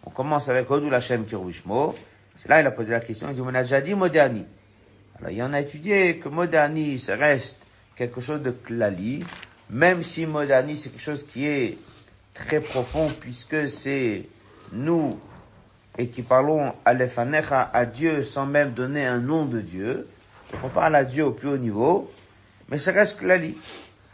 on 0.05 0.09
commence 0.09 0.49
avec 0.49 0.69
Odou 0.69 0.89
Lachem 0.89 1.25
Kiruishmo. 1.25 1.95
C'est 2.37 2.49
là 2.49 2.59
il 2.59 2.67
a 2.67 2.71
posé 2.71 2.91
la 2.91 2.99
question, 2.99 3.29
il 3.29 3.35
dit, 3.35 3.41
on 3.41 3.53
a 3.53 3.61
déjà 3.61 3.79
dit 3.79 3.95
Moderni. 3.95 4.45
Alors 5.17 5.31
il 5.31 5.41
en 5.41 5.53
a 5.53 5.61
étudié 5.61 6.17
que 6.19 6.27
Moderni, 6.27 6.99
ça 6.99 7.15
reste 7.15 7.59
quelque 7.95 8.19
chose 8.19 8.41
de 8.41 8.51
klali, 8.51 9.23
même 9.69 10.03
si 10.03 10.25
Moderni 10.25 10.77
c'est 10.77 10.89
quelque 10.89 11.01
chose 11.01 11.25
qui 11.25 11.47
est 11.47 11.77
très 12.33 12.59
profond 12.59 13.11
puisque 13.19 13.69
c'est 13.69 14.25
nous 14.71 15.19
et 15.97 16.07
qui 16.07 16.21
parlons 16.21 16.73
à 16.83 16.93
l'Efanecha, 16.93 17.69
à 17.73 17.85
Dieu, 17.85 18.23
sans 18.23 18.45
même 18.45 18.73
donner 18.73 19.05
un 19.05 19.19
nom 19.19 19.45
de 19.45 19.61
Dieu. 19.61 20.07
Donc 20.51 20.61
on 20.65 20.69
parle 20.69 20.95
à 20.95 21.05
Dieu 21.05 21.25
au 21.25 21.31
plus 21.31 21.49
haut 21.49 21.57
niveau, 21.57 22.11
mais 22.69 22.77
ça 22.77 22.91
reste 22.91 23.17
klali. 23.17 23.57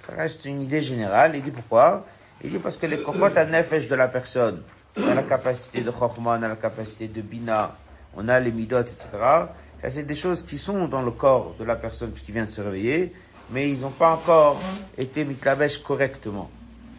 Ça 0.07 0.15
reste 0.15 0.45
une 0.45 0.61
idée 0.61 0.81
générale. 0.81 1.35
Il 1.35 1.43
dit 1.43 1.51
pourquoi? 1.51 2.05
Il 2.43 2.51
dit 2.51 2.59
parce 2.59 2.77
que 2.77 2.85
les 2.85 3.01
kochot 3.01 3.35
à 3.35 3.45
nefesh 3.45 3.87
de 3.87 3.95
la 3.95 4.07
personne, 4.07 4.61
on 4.97 5.07
a 5.07 5.13
la 5.13 5.23
capacité 5.23 5.81
de 5.81 5.91
chokhmah, 5.91 6.37
on 6.39 6.43
a 6.43 6.47
la 6.47 6.55
capacité 6.55 7.07
de 7.07 7.21
bina, 7.21 7.75
on 8.15 8.27
a 8.27 8.39
les 8.39 8.51
midot, 8.51 8.81
etc. 8.81 9.07
Ça, 9.81 9.89
c'est 9.89 10.03
des 10.03 10.15
choses 10.15 10.43
qui 10.43 10.57
sont 10.57 10.87
dans 10.87 11.01
le 11.01 11.11
corps 11.11 11.55
de 11.59 11.63
la 11.63 11.75
personne 11.75 12.13
qui 12.13 12.31
vient 12.31 12.45
de 12.45 12.49
se 12.49 12.61
réveiller, 12.61 13.13
mais 13.51 13.69
ils 13.69 13.81
n'ont 13.81 13.91
pas 13.91 14.13
encore 14.13 14.59
été 14.97 15.25
mitlabesh 15.25 15.79
correctement. 15.79 16.49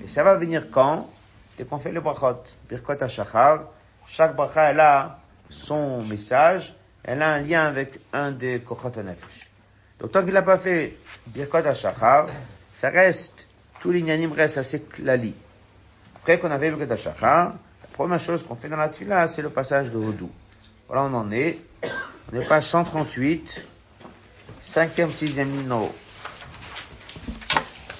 Et 0.04 0.08
ça 0.08 0.22
va 0.22 0.36
venir 0.36 0.70
quand? 0.70 1.08
Dès 1.56 1.64
qu'on 1.64 1.78
fait 1.78 1.92
le 1.92 2.00
brachot. 2.00 2.42
Birkot 2.68 3.06
shachar. 3.08 3.64
Chaque 4.06 4.34
bracha, 4.34 4.70
elle 4.70 4.80
a 4.80 5.18
son 5.48 6.02
message, 6.02 6.74
elle 7.04 7.22
a 7.22 7.30
un 7.34 7.40
lien 7.40 7.64
avec 7.66 7.98
un 8.12 8.32
des 8.32 8.60
kochot 8.60 8.90
nefesh. 9.02 9.50
Donc 10.00 10.12
tant 10.12 10.24
qu'il 10.24 10.34
n'a 10.34 10.42
pas 10.42 10.58
fait 10.58 10.96
Birkot 11.28 11.58
HaShachar, 11.58 12.26
ça 12.74 12.90
reste, 12.90 13.46
tout 13.80 13.92
l'ignanim 13.92 14.32
reste 14.32 14.58
assez 14.58 14.80
klali. 14.80 15.34
Après 16.16 16.38
qu'on 16.38 16.50
a 16.50 16.58
fait 16.58 16.70
Birkot 16.70 16.92
HaShachar, 16.92 17.54
la 17.82 17.88
première 17.92 18.20
chose 18.20 18.44
qu'on 18.44 18.56
fait 18.56 18.68
dans 18.68 18.76
la 18.76 18.88
tefila, 18.88 19.28
c'est 19.28 19.42
le 19.42 19.50
passage 19.50 19.90
de 19.90 19.98
Hodou. 19.98 20.30
Voilà, 20.88 21.04
on 21.04 21.14
en 21.14 21.30
est. 21.30 21.58
On 22.32 22.40
est 22.40 22.46
page 22.46 22.64
138, 22.64 23.60
cinquième, 24.60 25.12
sixième 25.12 25.50
ligne 25.50 25.70
en 25.70 25.82
haut. 25.82 25.94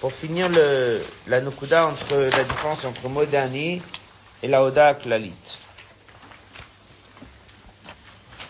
Pour 0.02 0.12
finir 0.12 0.50
la 1.28 1.40
nukuda 1.40 1.86
entre, 1.86 2.16
la 2.16 2.42
différence 2.42 2.84
entre 2.84 3.08
Modani 3.08 3.80
et 4.42 4.48
la 4.48 4.64
Oda 4.64 4.94
Klalit. 4.94 5.30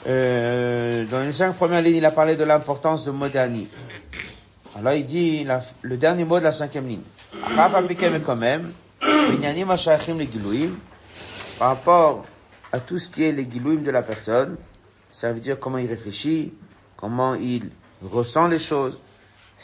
Euh, 0.07 1.05
dans 1.11 1.20
les 1.20 1.32
cinq 1.34 1.53
premières 1.53 1.82
lignes, 1.82 1.96
il 1.96 2.07
a 2.07 2.11
parlé 2.11 2.36
de 2.36 2.44
l'importance 2.44 3.05
de 3.05 3.11
Modani. 3.11 3.68
Alors 4.74 4.94
il 4.94 5.05
dit 5.05 5.46
le 5.82 5.96
dernier 5.98 6.24
mot 6.24 6.38
de 6.38 6.44
la 6.44 6.53
cinquième 6.53 6.88
ligne. 6.88 7.03
par 11.59 11.68
rapport 11.68 12.24
à 12.72 12.80
tout 12.80 12.98
ce 12.98 13.11
qui 13.11 13.24
est 13.24 13.32
les 13.32 13.46
gilouim 13.50 13.82
de 13.82 13.90
la 13.90 14.00
personne, 14.00 14.57
ça 15.12 15.30
veut 15.30 15.40
dire 15.40 15.61
comment 15.61 15.76
il 15.76 15.86
réfléchit, 15.86 16.55
comment 16.96 17.34
il 17.34 17.68
ressent 18.03 18.48
les 18.48 18.59
choses. 18.59 18.98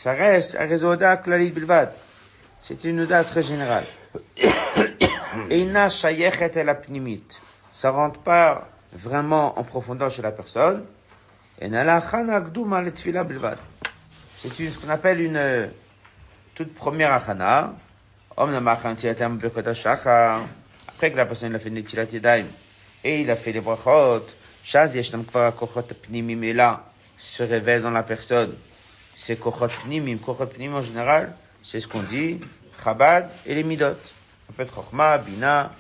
Ça 0.03 0.13
reste 0.13 0.57
un 0.59 0.67
réseau 0.67 0.97
klali 0.97 1.51
bilvad. 1.51 1.93
C'est 2.63 2.85
une 2.85 3.01
oda 3.01 3.25
très 3.25 3.43
générale. 3.43 3.85
Et 5.51 5.59
il 5.61 5.73
n'a 5.73 5.89
la 5.89 6.77
Ça 7.73 7.91
rentre 7.91 8.21
pas 8.21 8.69
vraiment 8.93 9.59
en 9.59 9.65
profondeur 9.65 10.11
chez 10.11 10.23
la 10.23 10.31
personne. 10.33 10.85
C'est 11.61 11.69
ce 14.49 14.79
qu'on 14.79 14.89
appelle 14.89 15.21
une 15.21 15.37
euh, 15.37 15.67
toute 16.55 16.75
première 16.75 17.13
achana. 17.13 17.75
Après 18.37 18.63
que 21.11 21.17
la 21.17 21.27
personne 21.27 21.55
a 21.55 21.59
fait 21.59 21.71
Netilat 21.71 22.05
Yadayim 22.05 22.47
et 23.03 23.21
il 23.23 23.31
a 23.31 23.37
fait 23.37 23.53
les 23.53 23.61
brachot, 23.61 24.27
Shaz 24.65 24.95
yeshnam 24.95 25.25
kvar 25.25 25.55
kochot 25.57 25.83
pnimim 25.83 26.43
et 26.43 26.53
là 26.53 26.85
se 27.19 27.43
révèle 27.43 27.83
dans 27.83 27.91
la 27.91 28.03
personne. 28.03 28.55
C'est 29.19 29.37
kochot 29.37 29.69
pnimim. 29.85 30.19
Kochot 30.19 30.47
pnimim 30.47 30.77
en 30.77 30.83
général, 30.83 31.35
c'est 31.63 31.81
ce 31.81 31.89
qu'on 31.89 32.03
dit, 32.03 32.41
Chabad 32.83 33.31
et 33.45 33.55
les 33.55 33.65
midot. 33.65 33.97
Peut 34.57 34.63
être 34.63 34.75
Chochma, 34.75 35.19
Bina, 35.19 35.73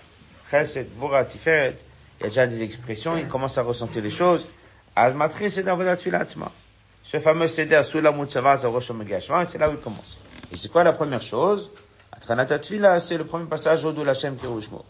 Chesed, 0.51 0.91
Vora, 0.99 1.25
Tiferet 1.25 1.79
il 2.21 2.25
y 2.25 2.27
a 2.27 2.29
déjà 2.31 2.47
des 2.47 2.63
expressions, 2.63 3.17
il 3.17 3.29
commence 3.29 3.59
à 3.59 3.63
ressentir 3.63 4.03
les 4.03 4.11
choses. 4.11 4.47
Azmatri, 4.97 5.51
c'est 5.51 5.63
dans 5.63 5.79
Ce 7.05 7.19
fameux 7.21 7.47
Seder, 7.47 7.83
sous 7.85 8.01
la 8.01 8.11
Mutsavat, 8.11 8.59
c'est 8.59 9.59
là 9.59 9.71
où 9.71 9.73
il 9.73 9.79
commence. 9.79 10.19
Et 10.53 10.57
c'est 10.57 10.69
quoi 10.69 10.83
la 10.83 10.93
première 10.93 11.23
chose? 11.23 11.71
C'est 12.27 13.17
le 13.17 13.25
premier 13.25 13.47
passage 13.47 13.85
au 13.85 14.09
Hashem 14.09 14.37
Kirushmo. 14.37 14.85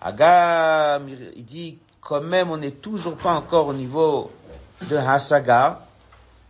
Agam, 0.00 1.08
il 1.08 1.44
dit, 1.44 1.78
quand 2.02 2.20
même, 2.20 2.50
on 2.50 2.58
n'est 2.58 2.72
toujours 2.72 3.16
pas 3.16 3.32
encore 3.32 3.68
au 3.68 3.72
niveau 3.72 4.30
de 4.82 4.96
Hasaga. 4.96 5.86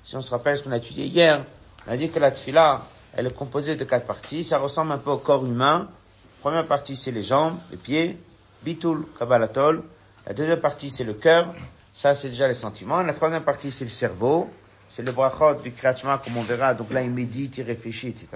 Si 0.04 0.16
on 0.16 0.20
se 0.20 0.30
rappelle 0.30 0.58
ce 0.58 0.64
qu'on 0.64 0.72
a 0.72 0.78
étudié 0.78 1.06
hier, 1.06 1.44
on 1.86 1.92
a 1.92 1.96
dit 1.96 2.10
que 2.10 2.18
la 2.18 2.30
tfila, 2.30 2.82
elle 3.16 3.26
est 3.26 3.34
composée 3.34 3.76
de 3.76 3.84
quatre 3.84 4.06
parties. 4.06 4.42
Ça 4.42 4.58
ressemble 4.58 4.92
un 4.92 4.98
peu 4.98 5.10
au 5.10 5.18
corps 5.18 5.44
humain. 5.44 5.88
Première 6.40 6.66
partie, 6.66 6.96
c'est 6.96 7.12
les 7.12 7.22
jambes, 7.22 7.56
les 7.70 7.76
pieds. 7.76 8.18
Bitul, 8.64 9.04
Kabbalatol. 9.18 9.82
La 10.26 10.34
deuxième 10.34 10.60
partie, 10.60 10.90
c'est 10.90 11.04
le 11.04 11.14
cœur. 11.14 11.54
Ça, 11.94 12.14
c'est 12.14 12.30
déjà 12.30 12.48
les 12.48 12.54
sentiments. 12.54 13.02
La 13.02 13.12
troisième 13.12 13.42
partie, 13.42 13.70
c'est 13.70 13.84
le 13.84 13.90
cerveau. 13.90 14.50
C'est 14.90 15.02
le 15.02 15.12
brachot 15.12 15.54
du 15.62 15.72
krachma, 15.72 16.20
comme 16.22 16.36
on 16.36 16.42
verra. 16.42 16.74
Donc 16.74 16.92
là, 16.92 17.02
il 17.02 17.10
médite, 17.10 17.58
il 17.58 17.64
réfléchit, 17.64 18.08
etc. 18.08 18.26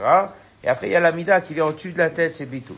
Et 0.62 0.68
après, 0.68 0.88
il 0.88 0.92
y 0.92 0.96
a 0.96 1.00
l'amida 1.00 1.40
qui 1.40 1.54
vient 1.54 1.66
au-dessus 1.66 1.92
de 1.92 1.98
la 1.98 2.10
tête, 2.10 2.34
c'est 2.34 2.46
bitul. 2.46 2.76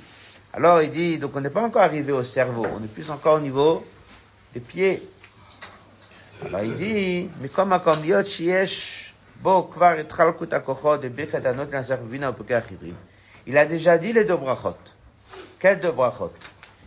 Alors, 0.53 0.82
il 0.82 0.91
dit, 0.91 1.18
donc 1.18 1.36
on 1.36 1.41
n'est 1.41 1.51
pas 1.51 1.62
encore 1.62 1.82
arrivé 1.82 2.12
au 2.12 2.24
cerveau. 2.24 2.66
On 2.74 2.82
est 2.82 2.89
plus 2.89 3.11
encore 3.11 3.36
au 3.36 3.41
niveau 3.41 3.84
des 4.55 4.61
pieds. 4.61 5.03
Akochot 10.53 10.99
de 10.99 11.09
bechatanot 11.09 11.66
vina 12.09 12.34
Il 13.47 13.59
a 13.59 13.66
déjà 13.66 13.99
dit 13.99 14.12
les 14.12 14.24
deux 14.24 14.36
brachot. 14.36 14.76
Quels 15.59 15.80
deux 15.80 15.91
brachot? 15.91 16.32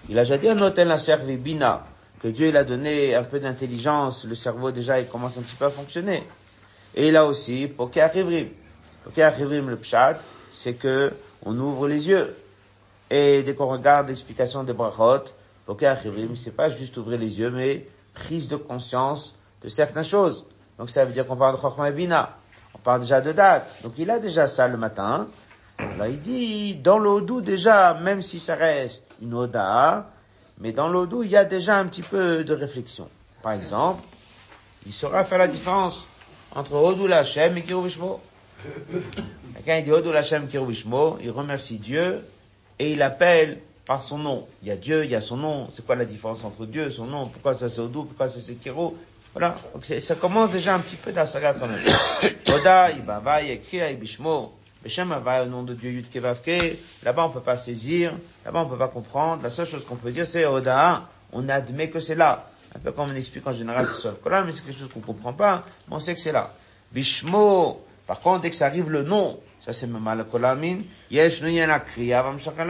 Il 0.07 0.17
a 0.17 0.21
déjà 0.23 0.37
dit 0.37 0.47
hôtel 0.47 0.87
la 0.87 0.97
bina, 1.37 1.85
que 2.21 2.29
Dieu 2.29 2.47
il 2.47 2.55
a 2.55 2.63
donné 2.63 3.13
un 3.13 3.23
peu 3.23 3.39
d'intelligence, 3.39 4.25
le 4.25 4.35
cerveau 4.35 4.71
déjà 4.71 4.99
il 5.01 5.07
commence 5.07 5.37
un 5.37 5.41
petit 5.41 5.55
peu 5.55 5.65
à 5.65 5.69
fonctionner. 5.69 6.23
Et 6.95 7.09
il 7.09 7.17
aussi 7.17 7.67
Poké 7.67 8.01
Achivrim. 8.01 8.47
Poké 9.03 9.21
Achivrim, 9.21 9.69
le 9.69 9.77
pshat, 9.77 10.19
c'est 10.53 10.75
que 10.75 11.13
on 11.43 11.57
ouvre 11.59 11.87
les 11.89 12.07
yeux. 12.07 12.35
Et 13.09 13.43
dès 13.43 13.53
qu'on 13.53 13.67
regarde 13.67 14.07
l'explication 14.07 14.63
des 14.63 14.73
brachot, 14.73 15.25
Poké 15.65 15.87
Achivrim, 15.87 16.37
c'est 16.37 16.55
pas 16.55 16.69
juste 16.69 16.95
ouvrir 16.95 17.19
les 17.19 17.37
yeux, 17.37 17.51
mais 17.51 17.85
prise 18.13 18.47
de 18.47 18.55
conscience 18.55 19.35
de 19.64 19.70
certaines 19.70 20.03
choses. 20.03 20.45
Donc 20.78 20.89
ça 20.89 21.05
veut 21.05 21.14
dire 21.14 21.26
qu'on 21.28 21.36
parle 21.36 21.55
de 21.55 21.62
Chokhmah 21.62 21.91
Bina. 21.91 22.38
On 22.74 22.80
parle 22.80 23.01
déjà 23.01 23.22
de 23.22 23.32
date. 23.32 23.84
Donc 23.84 23.93
il 23.97 24.09
a 24.09 24.20
déjà 24.20 24.47
ça 24.47 24.68
le 24.68 24.78
matin. 24.78 25.28
Là, 25.97 26.07
il 26.07 26.20
dit, 26.20 26.76
dans 26.76 26.99
l'odou 26.99 27.41
déjà, 27.41 27.95
même 27.95 28.22
si 28.22 28.39
ça 28.39 28.55
reste 28.55 29.03
une 29.22 29.34
oda, 29.34 30.12
mais 30.59 30.72
dans 30.72 30.88
l'odou, 30.88 31.24
il 31.24 31.32
y 31.32 31.38
a 31.38 31.45
déjà 31.45 31.78
un 31.78 31.88
petit 31.88 32.03
peu 32.03 32.43
de 32.43 32.53
réflexion. 32.53 33.09
Par 33.41 33.53
exemple, 33.53 34.03
il 34.86 34.93
saura 34.93 35.24
faire 35.24 35.39
la 35.39 35.47
différence 35.47 36.07
entre 36.55 36.74
Odou 36.74 37.07
Lachem 37.07 37.57
et 37.57 37.64
Kiruvishmo. 37.64 38.20
Quand 39.66 39.76
il 39.76 39.84
dit 39.84 39.91
Odou 39.91 40.12
Lachem 40.12 40.47
Kiruvishmo, 40.47 41.18
il 41.22 41.32
remercie 41.32 41.78
Dieu 41.78 42.24
et 42.78 42.91
il 42.91 43.01
appelle 43.01 43.59
par 43.86 44.03
son 44.03 44.20
nom. 44.20 44.47
Il 44.62 44.68
y 44.68 44.72
a 44.72 44.76
Dieu, 44.76 45.03
il 45.03 45.09
y 45.12 45.16
a 45.16 45.22
son 45.22 45.38
nom. 45.38 45.68
C'est 45.72 45.86
quoi 45.86 45.95
la 45.95 46.05
différence 46.05 46.43
entre 46.43 46.66
Dieu 46.66 46.88
et 46.88 46.91
son 46.91 47.05
nom? 47.05 47.28
Pourquoi 47.28 47.55
ça 47.55 47.70
c'est 47.70 47.82
Odou? 47.82 48.03
Pourquoi 48.03 48.30
ça 48.30 48.39
c'est 48.39 48.55
Kiro 48.55 48.95
Voilà. 49.34 49.55
Donc 49.73 49.86
ça 49.86 50.15
commence 50.15 50.51
déjà 50.51 50.75
un 50.75 50.79
petit 50.79 50.95
peu 50.95 51.11
dans 51.11 51.21
la 51.21 51.27
saga 51.27 51.53
quand 51.53 51.67
même. 51.67 51.79
Oda, 52.55 52.91
Ibava, 52.91 53.41
Yekria, 53.41 53.91
Ibishmo. 53.91 54.53
Beshem 54.84 55.13
va 55.23 55.43
au 55.43 55.45
nom 55.45 55.63
de 55.63 55.73
Dieu 55.73 55.91
Yud 55.91 56.09
Kevavke. 56.09 56.75
Là-bas 57.03 57.25
on 57.25 57.29
peut 57.29 57.39
pas 57.39 57.57
saisir. 57.57 58.13
Là-bas 58.45 58.63
on 58.65 58.69
peut 58.69 58.77
pas 58.77 58.88
comprendre. 58.88 59.43
La 59.43 59.49
seule 59.49 59.67
chose 59.67 59.86
qu'on 59.86 59.95
peut 59.95 60.11
dire 60.11 60.27
c'est 60.27 60.45
Oda. 60.45 61.03
On 61.32 61.47
admet 61.49 61.89
que 61.89 61.99
c'est 61.99 62.15
là. 62.15 62.47
Un 62.75 62.79
peu 62.79 62.91
comme 62.91 63.09
on 63.11 63.15
explique 63.15 63.45
en 63.45 63.53
général 63.53 63.86
c'est 63.86 64.01
sur 64.01 64.11
le 64.11 64.43
mais 64.43 64.51
c'est 64.51 64.65
quelque 64.65 64.79
chose 64.79 64.89
qu'on 64.93 65.01
comprend 65.01 65.34
pas. 65.34 65.65
Mais 65.88 65.95
on 65.95 65.99
sait 65.99 66.15
que 66.15 66.19
c'est 66.19 66.32
là. 66.32 66.51
Bishmo. 66.91 67.86
Par 68.07 68.19
contre, 68.19 68.41
dès 68.41 68.49
que 68.49 68.55
ça 68.55 68.65
arrive 68.65 68.89
le 68.89 69.03
nom, 69.03 69.39
ça 69.63 69.71
c'est 69.71 69.88
mal 69.88 70.25
kolamin, 70.25 70.79
yesh 71.09 71.41
kriya 71.86 72.23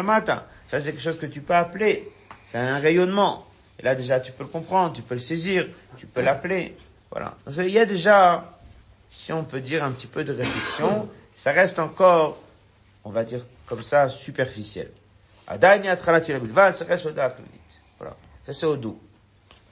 matin. 0.03 0.43
Ça 0.69 0.79
c'est 0.79 0.91
quelque 0.91 1.01
chose 1.01 1.17
que 1.17 1.25
tu 1.25 1.41
peux 1.41 1.55
appeler. 1.55 2.11
C'est 2.51 2.59
un 2.59 2.77
rayonnement. 2.79 3.45
Et 3.81 3.83
là 3.83 3.95
déjà 3.95 4.19
tu 4.19 4.31
peux 4.31 4.43
le 4.43 4.49
comprendre, 4.49 4.95
tu 4.95 5.01
peux 5.01 5.15
le 5.15 5.21
saisir, 5.21 5.67
tu 5.97 6.05
peux 6.05 6.21
l'appeler. 6.21 6.75
Voilà. 7.09 7.35
Donc, 7.45 7.55
il 7.57 7.71
y 7.71 7.79
a 7.79 7.85
déjà, 7.85 8.57
si 9.09 9.33
on 9.33 9.43
peut 9.43 9.59
dire 9.59 9.83
un 9.83 9.91
petit 9.91 10.07
peu 10.07 10.23
de 10.23 10.31
réflexion, 10.33 11.09
ça 11.35 11.51
reste 11.51 11.79
encore, 11.79 12.37
on 13.03 13.09
va 13.09 13.23
dire 13.23 13.45
comme 13.65 13.83
ça, 13.83 14.07
superficiel. 14.09 14.91
Ça 15.47 16.85
reste 16.85 17.05
au 17.05 17.11
Voilà. 17.99 18.15
Ça 18.45 18.53
c'est 18.53 18.65
au 18.65 18.77
doux. 18.77 18.99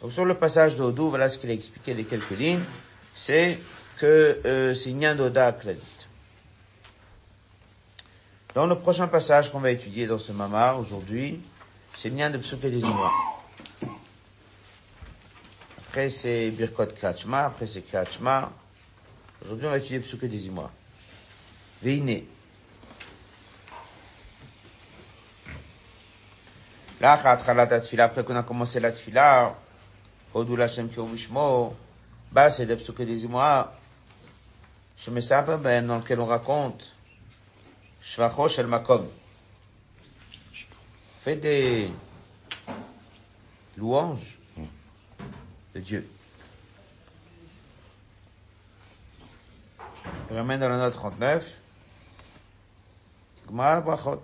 Donc 0.02 0.12
sur 0.12 0.26
le 0.26 0.36
passage 0.36 0.76
d'Odou, 0.76 1.10
voilà 1.10 1.30
ce 1.30 1.38
qu'il 1.38 1.50
a 1.50 1.54
expliqué 1.54 1.94
les 1.94 2.06
quelques 2.06 2.38
lignes, 2.38 2.64
c'est 3.16 3.60
que 3.98 4.40
euh, 4.46 4.74
c'est 4.74 4.92
Nyandoda 4.94 5.52
Kladit. 5.52 5.82
Dans 8.56 8.66
le 8.66 8.76
prochain 8.78 9.08
passage 9.08 9.52
qu'on 9.52 9.60
va 9.60 9.72
étudier 9.72 10.08
dans 10.08 10.20
ce 10.20 10.32
mamar 10.32 10.80
aujourd'hui, 10.80 11.40
c'est 11.98 12.10
Nyan 12.10 12.30
de 12.30 12.38
Psuké 12.38 12.72
des 12.72 12.82
Après 15.90 16.12
c'est 16.12 16.52
Birkot 16.52 16.86
Kachma, 17.02 17.46
après 17.46 17.66
c'est 17.66 17.82
Kachma. 17.82 18.52
Aujourd'hui 19.44 19.66
on 19.66 19.72
va 19.72 19.80
étudier 19.80 20.00
Psuké 20.00 20.28
des 20.28 20.46
Imois. 20.46 20.70
Veine. 21.82 22.26
Là, 27.02 27.14
après 27.14 28.24
qu'on 28.24 28.36
a 28.36 28.44
commencé 28.44 28.80
la 28.80 28.92
tfila, 28.92 29.56
Hodou 30.36 30.56
Lachem 30.56 30.90
Kiomishmo, 30.90 31.76
bah, 32.32 32.52
c'est 32.52 32.68
des 32.68 32.76
psuké 32.76 33.08
des 33.08 33.24
Imois. 33.24 33.74
Je 34.96 35.10
me 35.10 35.22
sais 35.22 35.42
ben, 35.42 35.88
dans 35.88 35.98
lequel 35.98 36.20
on 36.20 36.28
raconte 36.28 36.94
Shvacho 38.00 38.48
Shel 38.48 38.68
Makom. 38.68 39.08
Fait 41.24 41.38
des 41.38 41.90
louanges 43.76 44.39
Dieu. 45.80 46.08
Je 50.30 50.36
ramène 50.36 50.60
dans 50.60 50.70
la 50.70 50.78
note 50.78 50.94
39. 50.94 51.58
Gmar 53.50 53.82
Brachot. 53.82 54.22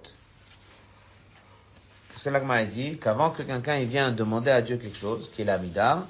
Parce 2.09 2.23
que 2.23 2.29
l'Agma 2.29 2.63
dit 2.65 2.97
qu'avant 2.97 3.31
que 3.31 3.41
quelqu'un 3.43 3.83
vienne 3.83 4.15
demander 4.15 4.51
à 4.51 4.61
Dieu 4.61 4.77
quelque 4.77 4.97
chose, 4.97 5.31
qui 5.33 5.41
est 5.41 5.45
l'Amida, 5.45 6.05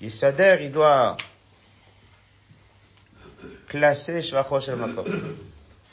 Yisader, 0.00 0.58
il 0.60 0.72
doit 0.72 1.16
classer 3.68 4.20
Shvachot 4.20 4.76
Makom. 4.76 5.06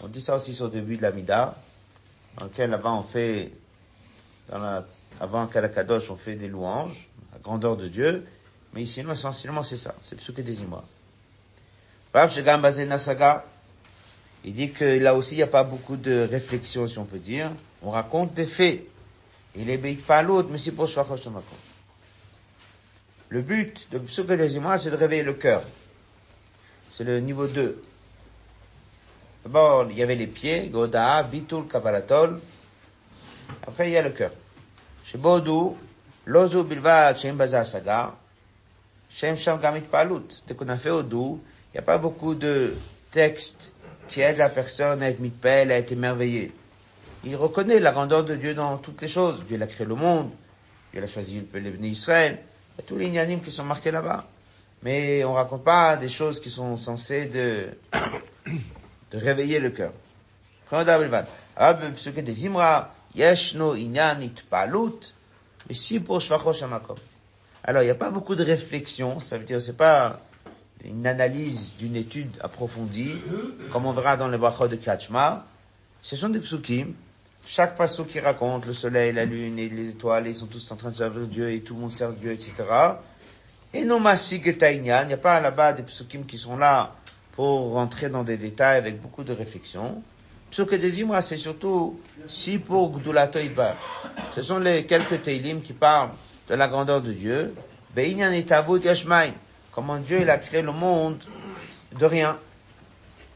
On 0.02 0.08
dit 0.08 0.22
ça 0.22 0.36
aussi 0.36 0.60
au 0.62 0.68
début 0.68 0.98
de 0.98 1.02
la 1.02 1.12
Mida, 1.12 1.56
dans 2.38 2.46
lequel 2.46 2.74
avant 2.74 3.00
on 3.00 3.04
fait, 3.04 3.52
dans 4.50 4.60
la, 4.60 4.86
avant 5.22 5.48
Kalakadosh, 5.48 6.10
on 6.10 6.18
fait 6.18 6.36
des 6.36 6.50
louanges, 6.50 7.08
la 7.34 7.40
grandeur 7.40 7.76
de 7.78 7.88
Dieu, 7.88 8.26
mais 8.74 8.84
ici, 8.84 9.02
essentiellement, 9.10 9.64
c'est 9.64 9.78
ça, 9.78 9.96
c'est 10.02 10.28
le 10.28 10.44
des 10.44 10.62
Imois. 10.62 10.86
Rav 12.14 12.32
Shegam 12.32 12.62
Nasaga, 12.62 13.44
il 14.46 14.54
dit 14.54 14.72
que 14.72 14.86
là 15.00 15.16
aussi, 15.16 15.36
il 15.36 15.38
n'y 15.38 15.44
a 15.44 15.48
pas 15.48 15.64
beaucoup 15.64 15.96
de 15.96 16.28
réflexion, 16.30 16.88
si 16.88 17.00
on 17.00 17.06
peut 17.06 17.20
dire. 17.20 17.52
On 17.82 17.92
raconte 17.92 18.34
des 18.34 18.46
faits. 18.46 18.84
Il 19.56 19.70
est 19.70 19.78
pas 20.06 20.22
l'autre, 20.22 20.50
mais 20.52 20.58
c'est 20.58 20.72
pour 20.72 20.88
Shel 20.88 21.04
Makom. 21.06 21.42
Le 23.30 23.42
but 23.42 23.88
de 23.92 24.00
Psuke 24.00 24.28
des 24.28 24.56
Imois, 24.56 24.78
c'est 24.78 24.92
de 24.92 24.96
réveiller 24.96 25.24
le 25.24 25.34
cœur. 25.34 25.64
C'est 26.92 27.04
le 27.04 27.20
niveau 27.20 27.48
2. 27.48 27.82
D'abord, 29.44 29.88
il 29.90 29.98
y 29.98 30.04
avait 30.04 30.16
les 30.16 30.28
pieds, 30.28 30.68
Goda, 30.68 31.24
Bitul, 31.24 31.68
Kabalatol. 31.68 32.40
Après, 33.66 33.90
il 33.90 33.94
y 33.94 33.98
a 33.98 34.02
le 34.02 34.12
cœur. 34.12 34.32
Chez 35.04 35.18
Bodou, 35.18 35.78
Saga, 36.26 38.16
Shem 39.10 39.36
Sham 39.36 39.60
Gamit 39.60 39.82
Palut. 39.82 40.42
Dès 40.48 40.56
qu'on 40.56 40.70
a 40.70 40.78
fait 40.78 40.90
Odou, 40.90 41.42
il 41.72 41.78
n'y 41.78 41.80
a 41.80 41.84
pas 41.84 41.98
beaucoup 41.98 42.36
de 42.36 42.74
textes 43.12 43.72
qui 44.08 44.22
aident 44.22 44.38
la 44.38 44.50
personne 44.50 45.04
à 45.04 45.10
être 45.10 45.20
mitpel, 45.20 45.72
à 45.72 45.78
être 45.78 45.92
émerveillé. 45.92 46.52
Il 47.24 47.36
reconnaît 47.36 47.80
la 47.80 47.92
grandeur 47.92 48.24
de 48.24 48.36
Dieu 48.36 48.54
dans 48.54 48.78
toutes 48.78 49.02
les 49.02 49.08
choses. 49.08 49.44
Dieu 49.48 49.62
a 49.62 49.68
créé 49.68 49.86
le 49.86 49.96
monde, 49.96 50.32
Dieu 50.92 51.04
a 51.04 51.08
choisi 51.08 51.38
le 51.38 51.44
peuple 51.44 51.78
d'Israël. 51.78 52.40
Il 52.76 52.82
y 52.82 52.84
a 52.84 52.88
tous 52.88 52.98
les 52.98 53.08
inanimes 53.08 53.42
qui 53.42 53.52
sont 53.52 53.64
marqués 53.64 53.92
là-bas 53.92 54.26
mais 54.84 55.24
on 55.24 55.34
raconte 55.34 55.64
pas 55.64 55.98
des 55.98 56.10
choses 56.10 56.40
qui 56.40 56.50
sont 56.52 56.76
censées 56.76 57.26
de, 57.28 57.70
de 59.12 59.18
réveiller 59.18 59.60
le 59.60 59.72
cœur. 59.72 59.94
des 60.70 62.46
imra, 62.46 62.94
yeshno 63.16 63.76
si 63.76 63.90
pour 64.50 65.00
Alors, 67.66 67.82
il 67.82 67.86
n'y 67.86 67.92
a 67.92 67.96
pas 67.96 68.12
beaucoup 68.12 68.36
de 68.36 68.44
réflexion, 68.44 69.20
ça 69.20 69.38
veut 69.38 69.46
dire, 69.46 69.62
c'est 69.62 69.78
pas 69.78 70.20
une 70.84 71.08
analyse 71.08 71.76
d'une 71.78 71.96
étude 71.96 72.30
approfondie, 72.42 73.14
comme 73.72 73.86
on 73.86 73.94
verra 73.94 74.18
dans 74.18 74.28
les 74.28 74.38
brachot 74.38 74.68
de 74.68 74.76
Kachma. 74.76 75.46
Ce 76.02 76.16
sont 76.16 76.30
des 76.30 76.40
psukim. 76.40 76.94
Chaque 77.46 77.76
passo 77.76 78.06
qui 78.06 78.20
raconte 78.20 78.66
le 78.66 78.74
soleil, 78.74 79.14
la 79.14 79.26
lune 79.26 79.60
et 79.60 79.70
les 79.70 79.90
étoiles, 79.90 80.28
ils 80.28 80.36
sont 80.36 80.46
tous 80.46 80.72
en 80.72 80.76
train 80.76 80.90
de 80.92 80.96
servir 80.96 81.28
Dieu 81.28 81.50
et 81.50 81.62
tout 81.62 81.76
le 81.76 81.82
monde 81.82 81.92
sert 81.92 82.12
Dieu, 82.14 82.32
etc. 82.32 82.54
Et 83.74 83.84
non 83.86 84.00
il 84.00 84.82
n'y 84.82 84.92
a 84.92 85.18
pas 85.18 85.42
là-bas 85.42 85.74
des 85.74 85.84
psukim 85.84 86.26
qui 86.26 86.38
sont 86.38 86.58
là 86.58 86.96
pour 87.34 87.72
rentrer 87.74 88.10
dans 88.10 88.24
des 88.24 88.38
détails 88.38 88.78
avec 88.78 89.02
beaucoup 89.02 89.24
de 89.24 89.34
réflexion. 89.34 90.02
Psuke 90.54 90.76
des 90.76 91.02
Imra, 91.02 91.24
c'est 91.24 91.38
surtout 91.38 92.00
si 92.28 92.60
pour 92.60 93.00
Gdulato 93.00 93.40
Ce 94.36 94.44
sont 94.44 94.60
les 94.60 94.86
quelques 94.86 95.24
Teilim 95.24 95.64
qui 95.64 95.74
parlent 95.74 96.12
de 96.48 96.54
la 96.54 96.68
grandeur 96.68 97.02
de 97.02 97.12
Dieu. 97.12 97.56
Be'inyan 97.96 98.32
et. 98.32 98.46
Comment 99.72 99.98
Dieu, 99.98 100.20
il 100.22 100.30
a 100.30 100.38
créé 100.38 100.62
le 100.62 100.72
monde 100.72 101.18
de 101.98 102.06
rien. 102.06 102.38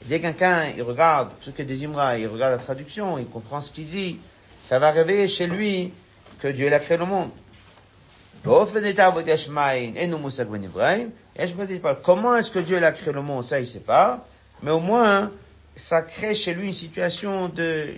dès 0.06 0.20
quelqu'un, 0.20 0.66
il 0.78 0.84
regarde 0.84 1.32
Psuke 1.42 1.66
des 1.66 1.84
Imra, 1.86 2.20
il 2.20 2.28
regarde 2.28 2.52
la 2.52 2.64
traduction, 2.64 3.18
il 3.18 3.26
comprend 3.26 3.62
ce 3.62 3.72
qu'il 3.72 3.90
dit, 3.90 4.20
ça 4.64 4.78
va 4.78 4.92
réveiller 4.92 5.28
chez 5.28 5.48
lui 5.48 5.92
que 6.40 6.48
Dieu, 6.48 6.68
il 6.68 6.74
a 6.76 6.80
créé 6.80 6.98
le 6.98 7.06
monde. 7.06 7.32
Comment 12.04 12.36
est-ce 12.36 12.52
que 12.52 12.60
Dieu 12.60 12.84
a 12.84 12.92
créé 12.92 13.12
le 13.12 13.22
monde? 13.24 13.44
Ça, 13.44 13.60
il 13.60 13.66
sait 13.66 13.80
pas. 13.80 14.24
Mais 14.62 14.70
au 14.70 14.80
moins, 14.80 15.32
ça 15.88 16.02
crée 16.02 16.36
chez 16.36 16.54
lui 16.54 16.68
une 16.68 16.74
situation 16.74 17.48
de... 17.48 17.94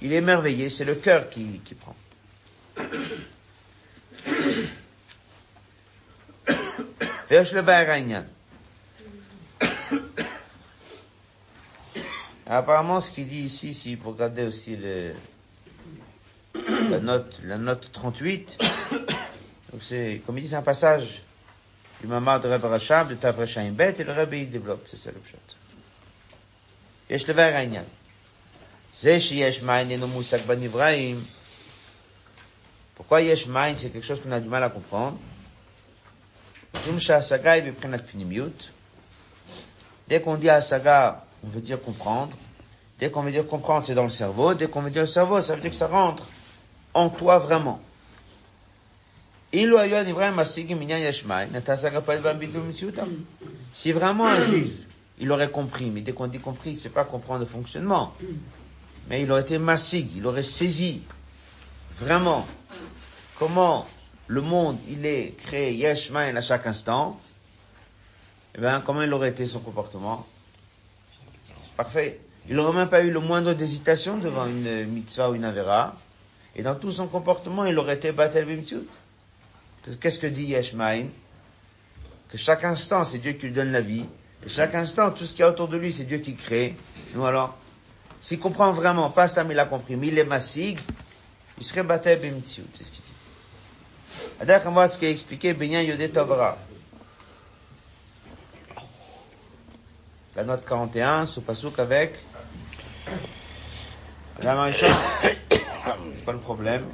Il 0.00 0.14
est 0.14 0.16
émerveillé, 0.16 0.70
c'est 0.70 0.86
le 0.86 0.94
cœur 0.94 1.28
qui, 1.28 1.60
qui 1.62 1.74
prend. 1.74 1.94
Apparemment, 12.46 13.02
ce 13.02 13.10
qu'il 13.10 13.28
dit 13.28 13.40
ici, 13.40 13.74
si 13.74 13.94
vous 13.96 14.12
regardez 14.12 14.44
aussi 14.44 14.74
le, 14.74 15.12
la 16.88 17.00
note, 17.00 17.40
la 17.44 17.58
note 17.58 17.92
38. 17.92 18.56
Donc 19.70 19.82
c'est, 19.82 20.22
comme 20.24 20.38
il 20.38 20.44
dit, 20.44 20.48
c'est 20.48 20.56
un 20.56 20.62
passage 20.62 21.20
du 22.00 22.06
Mamad 22.06 22.42
de 22.42 22.48
Rebbe 22.48 22.64
Rachab, 22.64 23.10
de 23.10 23.16
Tavrechaim 23.16 23.72
Bet, 23.72 23.96
et 23.98 24.04
le 24.04 24.12
Rebbe 24.12 24.32
il 24.32 24.48
développe, 24.50 24.88
c'est 24.90 24.96
ça 24.96 25.10
le 25.10 25.18
pshat. 25.18 25.57
יש 27.09 27.29
לבר 27.29 27.51
העניין. 27.55 27.83
זה 29.01 29.19
שיש 29.19 29.63
מים 29.63 29.89
אינו 29.89 30.07
מושג 30.07 30.37
בנבראים, 30.47 31.19
pourquoi 32.97 33.19
יש 33.19 33.47
מים 33.47 33.75
c'est 33.75 33.89
quelque 33.89 34.05
chose 34.05 34.21
qu'on 34.23 34.31
a 34.31 34.39
du 34.39 34.49
mal 34.49 34.63
à 34.63 34.69
comprendre, 34.69 35.17
משום 36.75 36.99
שההשגה 36.99 37.51
היא 37.51 37.63
בבחינת 37.63 38.01
פנימיות. 38.11 38.69
Dès 40.09 40.19
qu'on 40.19 40.35
dit 40.35 40.49
השגה, 40.49 41.13
on 41.43 41.47
veut 41.47 41.61
dire 41.61 41.81
comprendre. 41.81 42.35
Dès 42.99 43.09
qu'on 43.09 43.21
veut 43.21 43.31
dire 43.31 43.47
comprendre, 43.47 43.85
c'est 43.85 43.95
dans 43.95 44.03
le 44.03 44.09
cerveau. 44.09 44.53
Dès 44.53 44.67
qu'on 44.67 44.81
veut 44.81 44.91
dire 44.91 45.03
le 45.03 45.07
cerveau, 45.07 45.41
ça 45.41 45.55
veut 45.55 45.61
dire 45.61 45.71
que 45.71 45.75
ça 45.75 45.87
rentre 45.87 46.23
en 46.93 47.09
toi 47.09 47.39
vraiment. 47.39 47.81
Si 49.51 49.65
vraiment 53.91 54.27
un 54.27 54.41
juif, 54.41 54.71
il 55.20 55.30
aurait 55.32 55.50
compris, 55.50 55.90
mais 55.90 56.00
dès 56.00 56.12
qu'on 56.12 56.26
dit 56.26 56.38
compris, 56.38 56.76
c'est 56.76 56.90
pas 56.90 57.04
comprendre 57.04 57.40
le 57.40 57.46
fonctionnement. 57.46 58.14
mais 59.08 59.22
il 59.22 59.30
aurait 59.32 59.42
été 59.42 59.58
massig, 59.58 60.08
il 60.16 60.26
aurait 60.26 60.42
saisi 60.42 61.02
vraiment 61.98 62.46
comment 63.38 63.86
le 64.26 64.40
monde, 64.42 64.78
il 64.88 65.06
est 65.06 65.34
créé 65.38 65.74
yesh 65.74 66.12
à 66.12 66.40
chaque 66.40 66.66
instant, 66.66 67.18
eh 68.54 68.60
bien, 68.60 68.80
comment 68.80 69.02
il 69.02 69.12
aurait 69.12 69.30
été 69.30 69.46
son 69.46 69.60
comportement? 69.60 70.26
Parfait. 71.76 72.20
Il 72.48 72.56
n'aurait 72.56 72.76
même 72.76 72.88
pas 72.88 73.02
eu 73.02 73.10
le 73.10 73.20
moindre 73.20 73.52
d'hésitation 73.54 74.18
devant 74.18 74.46
une 74.46 74.86
mitzvah 74.86 75.30
ou 75.30 75.34
une 75.34 75.44
avera. 75.44 75.96
Et 76.56 76.62
dans 76.62 76.74
tout 76.74 76.90
son 76.90 77.06
comportement, 77.06 77.66
il 77.66 77.78
aurait 77.78 77.94
été 77.94 78.10
batel 78.10 78.46
bimtut. 78.46 78.88
Qu'est-ce 80.00 80.18
que 80.18 80.26
dit 80.26 80.44
Yeshmain 80.44 81.06
Que 82.30 82.36
chaque 82.36 82.64
instant, 82.64 83.04
c'est 83.04 83.18
Dieu 83.18 83.32
qui 83.32 83.46
lui 83.46 83.52
donne 83.52 83.70
la 83.70 83.80
vie. 83.80 84.06
Chaque 84.46 84.74
instant, 84.74 85.10
tout 85.10 85.26
ce 85.26 85.32
qu'il 85.32 85.40
y 85.40 85.42
a 85.42 85.48
autour 85.48 85.68
de 85.68 85.76
lui, 85.76 85.92
c'est 85.92 86.04
Dieu 86.04 86.18
qui 86.18 86.34
crée. 86.34 86.76
Nous 87.14 87.24
alors, 87.26 87.56
s'il 88.20 88.38
comprend 88.38 88.72
vraiment, 88.72 89.10
pas 89.10 89.28
Stam 89.28 89.50
il 89.50 89.58
a 89.58 89.64
compris, 89.64 89.96
mais 89.96 90.08
il 90.08 90.18
est 90.18 90.24
massig, 90.24 90.78
il 91.58 91.64
serait 91.64 91.82
batel 91.82 92.20
bimtut, 92.20 92.62
c'est 92.72 92.84
ce 92.84 92.90
qu'il 92.90 93.00
dit. 93.00 93.08
Ce 94.40 94.96
qu'il 94.98 95.08
a 95.08 95.10
expliqué 95.10 95.52
Benyan 95.52 95.84
Tovra. 96.12 96.56
La 100.36 100.44
note 100.44 100.64
41, 100.64 101.26
sous 101.26 101.40
Pasouk 101.40 101.78
avec 101.80 102.14
la 104.40 104.54
Maréchal. 104.54 104.92
pas 106.24 106.32
le 106.32 106.38
problème. 106.38 106.84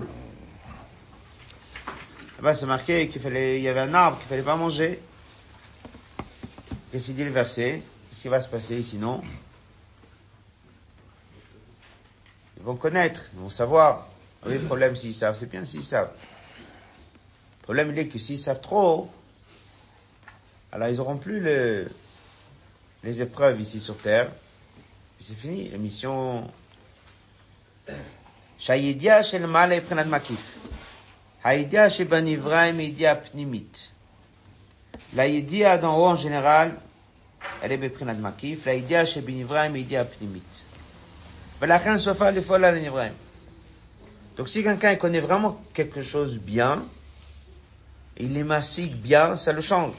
Là-bas, 2.39 2.55
c'est 2.55 2.67
marqué 2.67 3.09
qu'il 3.09 3.21
fallait, 3.21 3.59
il 3.59 3.63
y 3.63 3.69
avait 3.69 3.81
un 3.81 3.93
arbre 3.93 4.19
qu'il 4.19 4.29
fallait 4.29 4.43
pas 4.43 4.57
manger. 4.57 5.01
Qu'est-ce 6.95 7.07
qu'il 7.07 7.17
dit 7.17 7.25
le 7.25 7.33
verset 7.33 7.83
Qu'est-ce 8.09 8.23
qui 8.23 8.29
va 8.29 8.41
se 8.41 8.49
passer 8.49 8.81
sinon? 8.85 9.21
Ils 12.57 12.63
vont 12.63 12.77
connaître, 12.77 13.21
ils 13.33 13.41
vont 13.41 13.51
savoir. 13.51 14.07
Ah 14.41 14.47
oui, 14.47 14.59
le 14.59 14.65
problème 14.65 14.95
s'ils 14.95 15.13
savent, 15.13 15.35
c'est 15.35 15.51
bien 15.51 15.65
s'ils 15.65 15.83
savent. 15.83 16.13
Le 17.59 17.63
problème 17.65 17.91
il 17.91 17.99
est 17.99 18.07
que 18.07 18.17
s'ils 18.21 18.39
savent 18.39 18.61
trop, 18.61 19.11
alors 20.71 20.87
ils 20.87 21.01
auront 21.01 21.17
plus 21.17 21.41
le, 21.41 21.91
les 23.03 23.21
épreuves 23.21 23.61
ici 23.61 23.81
sur 23.81 23.97
terre. 23.97 24.31
C'est 25.21 25.37
fini, 25.37 25.71
la 25.71 25.79
mission. 25.79 26.49
Shayidia 28.57 29.25
shel 29.25 29.49
male 29.49 29.83
prenat 29.83 30.05
makif. 30.05 30.47
Haïdia 31.43 31.89
sheban 31.89 32.25
ivraim 32.25 32.79
idia 32.79 33.17
pnimit. 33.17 33.91
La 35.15 35.29
d'en 35.79 35.99
haut 35.99 36.07
en 36.07 36.17
général, 36.17 36.77
elle 37.63 37.73
est 37.73 37.77
beprinat 37.77 38.15
ben 38.15 38.21
makif, 38.21 38.67
la 38.67 38.75
idée 38.75 39.05
shebinivraim 39.07 39.75
est 39.75 39.81
idée 39.81 39.97
apnimit. 39.97 40.43
Velachin 41.61 41.99
sofa 41.99 42.31
l'ifol 42.31 42.65
al 42.65 42.81
nivraim. 42.81 43.13
Donc 44.37 44.49
si 44.49 44.63
quelqu'un 44.63 44.97
connaît 44.97 45.21
vraiment 45.21 45.61
quelque 45.73 46.03
chose 46.03 46.37
bien, 46.39 46.85
il 48.17 48.37
est 48.37 48.45
massig 48.45 48.95
bien, 48.95 49.37
ça 49.37 49.53
le 49.53 49.61
change. 49.61 49.95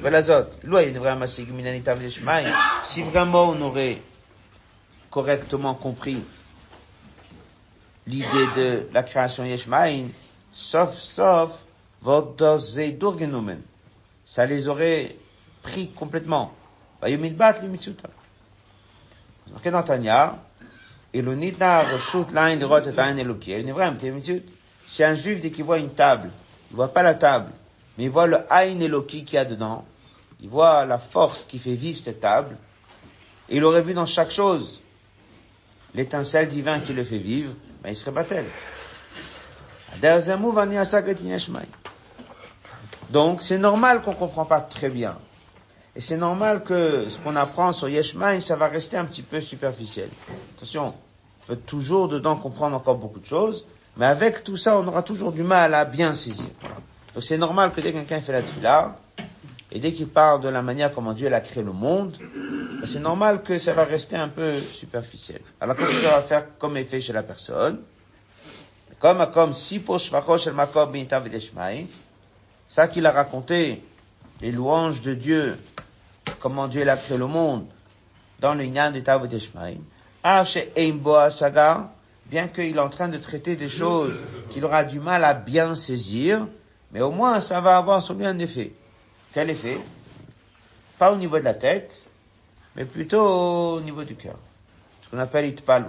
Voilà 0.00 0.22
zot. 0.22 0.50
Lui, 0.64 0.82
il 0.82 0.96
est 0.96 0.98
vraiment 0.98 1.20
massig 1.20 1.50
minanitam 1.50 2.00
lishmaim. 2.00 2.50
Si 2.84 3.02
vraiment 3.02 3.50
on 3.50 3.60
aurait 3.62 3.98
correctement 5.10 5.74
compris 5.74 6.22
l'idée 8.06 8.46
de 8.56 8.88
la 8.92 9.02
création 9.02 9.44
Yeshmaïn, 9.44 10.08
sauf, 10.52 10.94
sauf, 10.94 11.52
Vodos 12.00 12.58
Zedurgenumen. 12.58 13.60
Ça 14.26 14.46
les 14.46 14.66
aurait 14.68 15.14
pris 15.62 15.90
complètement 15.90 16.52
marqué 19.52 19.70
Tanya, 19.84 20.38
si 24.86 25.04
un 25.04 25.14
juif, 25.14 25.40
dès 25.40 25.50
qu'il 25.50 25.64
voit 25.64 25.78
une 25.78 25.90
table, 25.90 26.30
il 26.70 26.76
voit 26.76 26.92
pas 26.92 27.02
la 27.02 27.14
table, 27.14 27.50
mais 27.96 28.04
il 28.04 28.10
voit 28.10 28.26
le 28.26 28.38
Aïn 28.50 28.80
Eloki 28.80 29.24
qu'il 29.24 29.34
y 29.34 29.38
a 29.38 29.44
dedans, 29.44 29.84
il 30.40 30.48
voit 30.48 30.86
la 30.86 30.98
force 30.98 31.44
qui 31.44 31.58
fait 31.58 31.74
vivre 31.74 31.98
cette 31.98 32.20
table, 32.20 32.56
il 33.48 33.64
aurait 33.64 33.82
vu 33.82 33.94
dans 33.94 34.06
chaque 34.06 34.30
chose 34.30 34.80
l'étincelle 35.94 36.48
divine 36.48 36.80
qui 36.86 36.92
le 36.92 37.04
fait 37.04 37.18
vivre, 37.18 37.52
mais 37.82 37.92
il 37.92 37.96
serait 37.96 38.12
battel. 38.12 38.44
Donc, 43.10 43.42
c'est 43.42 43.58
normal 43.58 44.02
qu'on 44.02 44.14
comprend 44.14 44.46
pas 44.46 44.60
très 44.62 44.88
bien. 44.88 45.18
Et 45.94 46.00
c'est 46.00 46.16
normal 46.16 46.64
que 46.64 47.08
ce 47.10 47.18
qu'on 47.18 47.36
apprend 47.36 47.72
sur 47.72 47.88
Yeshmaï, 47.88 48.40
ça 48.40 48.56
va 48.56 48.68
rester 48.68 48.96
un 48.96 49.04
petit 49.04 49.22
peu 49.22 49.40
superficiel. 49.40 50.08
Attention, 50.56 50.94
on 51.42 51.46
peut 51.46 51.56
toujours 51.56 52.08
dedans 52.08 52.36
comprendre 52.36 52.76
encore 52.76 52.96
beaucoup 52.96 53.20
de 53.20 53.26
choses, 53.26 53.66
mais 53.96 54.06
avec 54.06 54.42
tout 54.42 54.56
ça, 54.56 54.78
on 54.78 54.86
aura 54.86 55.02
toujours 55.02 55.32
du 55.32 55.42
mal 55.42 55.74
à 55.74 55.84
bien 55.84 56.14
saisir. 56.14 56.46
Donc 57.14 57.22
c'est 57.22 57.36
normal 57.36 57.72
que 57.72 57.80
dès 57.82 57.92
que 57.92 57.98
quelqu'un 57.98 58.20
fait 58.20 58.32
la 58.32 58.40
tefila, 58.40 58.96
et 59.70 59.78
dès 59.80 59.92
qu'il 59.92 60.08
parle 60.08 60.40
de 60.42 60.48
la 60.48 60.62
manière 60.62 60.94
comment 60.94 61.12
Dieu 61.12 61.32
a 61.32 61.40
créé 61.40 61.62
le 61.62 61.72
monde, 61.72 62.16
c'est 62.84 63.00
normal 63.00 63.42
que 63.42 63.58
ça 63.58 63.72
va 63.72 63.84
rester 63.84 64.16
un 64.16 64.28
peu 64.28 64.60
superficiel. 64.60 65.40
Alors 65.60 65.76
qu'est-ce 65.76 65.88
que 65.88 66.06
ça 66.06 66.16
va 66.16 66.22
faire 66.22 66.58
comme 66.58 66.76
effet 66.76 67.00
chez 67.00 67.12
la 67.12 67.22
personne? 67.22 67.80
Comme 68.98 69.26
comme 69.32 69.52
ça 72.68 72.88
qu'il 72.88 73.06
a 73.06 73.10
raconté, 73.10 73.82
les 74.40 74.52
louanges 74.52 75.02
de 75.02 75.14
Dieu, 75.14 75.58
comment 76.40 76.68
Dieu 76.68 76.88
a 76.88 76.96
créé 76.96 77.18
le 77.18 77.26
monde, 77.26 77.66
dans 78.40 78.54
le 78.54 78.64
Nyan 78.64 78.92
de 78.92 79.00
Tavodeshmaï, 79.00 79.78
bien 82.26 82.48
qu'il 82.48 82.76
est 82.76 82.80
en 82.80 82.88
train 82.88 83.08
de 83.08 83.18
traiter 83.18 83.56
des 83.56 83.68
choses 83.68 84.14
qu'il 84.50 84.64
aura 84.64 84.84
du 84.84 85.00
mal 85.00 85.24
à 85.24 85.34
bien 85.34 85.74
saisir, 85.74 86.46
mais 86.92 87.00
au 87.00 87.10
moins, 87.10 87.40
ça 87.40 87.60
va 87.60 87.76
avoir 87.76 88.00
son 88.02 88.14
bien 88.14 88.38
effet. 88.38 88.72
Quel 89.32 89.50
effet? 89.50 89.80
Pas 90.98 91.12
au 91.12 91.16
niveau 91.16 91.38
de 91.38 91.44
la 91.44 91.54
tête, 91.54 92.04
mais 92.76 92.84
plutôt 92.84 93.76
au 93.76 93.80
niveau 93.80 94.04
du 94.04 94.14
cœur. 94.14 94.36
Ce 95.04 95.10
qu'on 95.10 95.18
appelle 95.18 95.46
itpalut. 95.46 95.86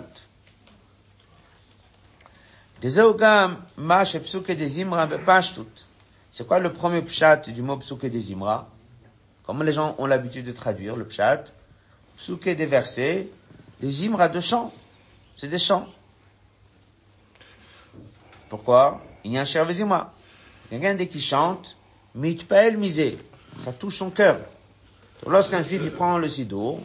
C'est 2.82 2.96
quoi 6.48 6.60
le 6.60 6.74
premier 6.74 7.02
pshat 7.02 7.50
du 7.50 7.62
mot 7.62 7.78
psuke 7.78 8.08
des 8.08 8.34
imra? 8.34 8.68
Comment 9.46 9.64
les 9.64 9.74
gens 9.74 9.96
ont 9.98 10.06
l'habitude 10.06 10.46
de 10.46 10.52
traduire 10.52 10.96
le 10.96 11.06
pshat 11.06 11.46
Psuke 12.18 12.50
des 12.50 12.66
versets, 12.66 13.28
des 13.82 14.06
imra 14.06 14.30
de 14.30 14.40
chants. 14.40 14.72
C'est 15.38 15.48
des 15.48 15.60
chants. 15.60 15.88
Pourquoi? 18.50 19.02
Il 19.24 19.32
y 19.32 19.38
a 19.38 19.42
un 19.42 19.46
cher 19.46 19.68
imra. 19.68 20.14
Quelqu'un 20.70 20.96
dès 20.96 21.08
qu'il 21.08 21.22
chante, 21.22 21.76
mitpael 22.16 22.78
misé, 22.78 23.18
ça 23.60 23.74
touche 23.74 23.98
son 23.98 24.10
cœur. 24.10 24.38
Lorsqu'un 25.28 25.62
juif 25.62 25.82
il 25.84 25.92
prend 25.92 26.18
le 26.18 26.30
sidour 26.30 26.82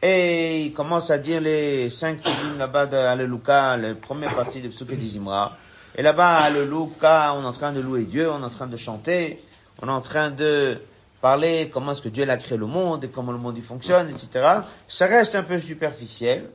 et 0.00 0.64
il 0.64 0.72
commence 0.72 1.10
à 1.10 1.18
dire 1.18 1.40
les 1.40 1.90
cinq 1.90 2.24
lignes 2.24 2.58
là-bas 2.58 2.86
de 2.86 2.96
Alléluia, 2.96 3.76
la 3.76 3.94
première 3.94 4.34
partie 4.34 4.60
de 4.60 4.68
Psuké 4.68 4.96
d'Izimra, 4.96 5.56
et 5.94 6.02
là-bas, 6.02 6.36
Alléluia, 6.36 7.34
on 7.34 7.42
est 7.42 7.46
en 7.46 7.52
train 7.52 7.72
de 7.72 7.80
louer 7.80 8.02
Dieu, 8.04 8.30
on 8.30 8.40
est 8.40 8.44
en 8.44 8.50
train 8.50 8.66
de 8.66 8.76
chanter, 8.76 9.42
on 9.80 9.88
est 9.88 9.92
en 9.92 10.00
train 10.00 10.30
de 10.30 10.80
parler 11.22 11.70
comment 11.72 11.92
est-ce 11.92 12.02
que 12.02 12.08
Dieu 12.08 12.28
a 12.28 12.36
créé 12.36 12.58
le 12.58 12.66
monde 12.66 13.04
et 13.04 13.08
comment 13.08 13.32
le 13.32 13.38
monde 13.38 13.56
y 13.56 13.62
fonctionne, 13.62 14.10
etc. 14.10 14.60
Ça 14.88 15.06
reste 15.06 15.36
un 15.36 15.44
peu 15.44 15.58
superficiel, 15.60 16.50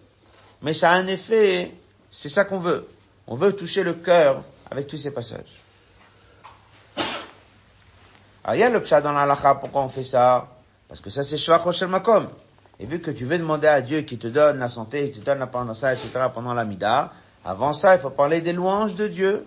mais 0.61 0.73
ça 0.73 0.91
a 0.91 0.95
un 0.95 1.07
effet, 1.07 1.71
c'est 2.11 2.29
ça 2.29 2.43
qu'on 2.43 2.59
veut. 2.59 2.85
On 3.27 3.35
veut 3.35 3.53
toucher 3.53 3.83
le 3.83 3.93
cœur 3.93 4.43
avec 4.69 4.87
tous 4.87 4.97
ces 4.97 5.11
passages. 5.11 5.63
Alors, 8.43 8.55
il 8.55 8.59
y 8.59 8.63
a 8.63 8.69
le 8.69 8.81
pshat 8.81 9.01
dans 9.01 9.13
l'alacha, 9.13 9.55
pourquoi 9.55 9.83
on 9.83 9.89
fait 9.89 10.03
ça? 10.03 10.47
Parce 10.87 10.99
que 10.99 11.09
ça, 11.09 11.23
c'est 11.23 11.37
Shvach 11.37 11.81
Makom. 11.83 12.29
Et 12.79 12.85
vu 12.85 12.99
que 12.99 13.11
tu 13.11 13.25
veux 13.25 13.37
demander 13.37 13.67
à 13.67 13.81
Dieu 13.81 14.01
qui 14.01 14.17
te 14.17 14.27
donne 14.27 14.59
la 14.59 14.69
santé, 14.69 15.11
qui 15.11 15.19
te 15.19 15.25
donne 15.25 15.39
la 15.39 15.47
parnassa, 15.47 15.93
etc., 15.93 16.27
pendant 16.33 16.53
la 16.53 16.65
mida, 16.65 17.11
avant 17.43 17.73
ça, 17.73 17.95
il 17.95 18.01
faut 18.01 18.09
parler 18.09 18.41
des 18.41 18.53
louanges 18.53 18.95
de 18.95 19.07
Dieu. 19.07 19.45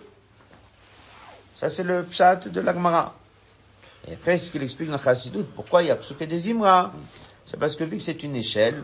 Ça, 1.57 1.69
c'est 1.69 1.83
le 1.83 2.03
pshat 2.03 2.47
de 2.49 2.61
l'Agmara. 2.61 3.13
Et 4.07 4.13
après, 4.13 4.37
ce 4.37 4.49
qu'il 4.49 4.63
explique 4.63 4.89
dans 4.89 4.97
Chassidut, 4.97 5.43
pourquoi 5.55 5.83
il 5.83 5.87
y 5.87 5.91
a 5.91 5.95
psuké 5.95 6.25
des 6.27 6.51
imra. 6.51 6.91
C'est 7.45 7.59
parce 7.59 7.75
que 7.75 7.83
vu 7.83 7.97
que 7.97 8.03
c'est 8.03 8.23
une 8.23 8.35
échelle, 8.35 8.83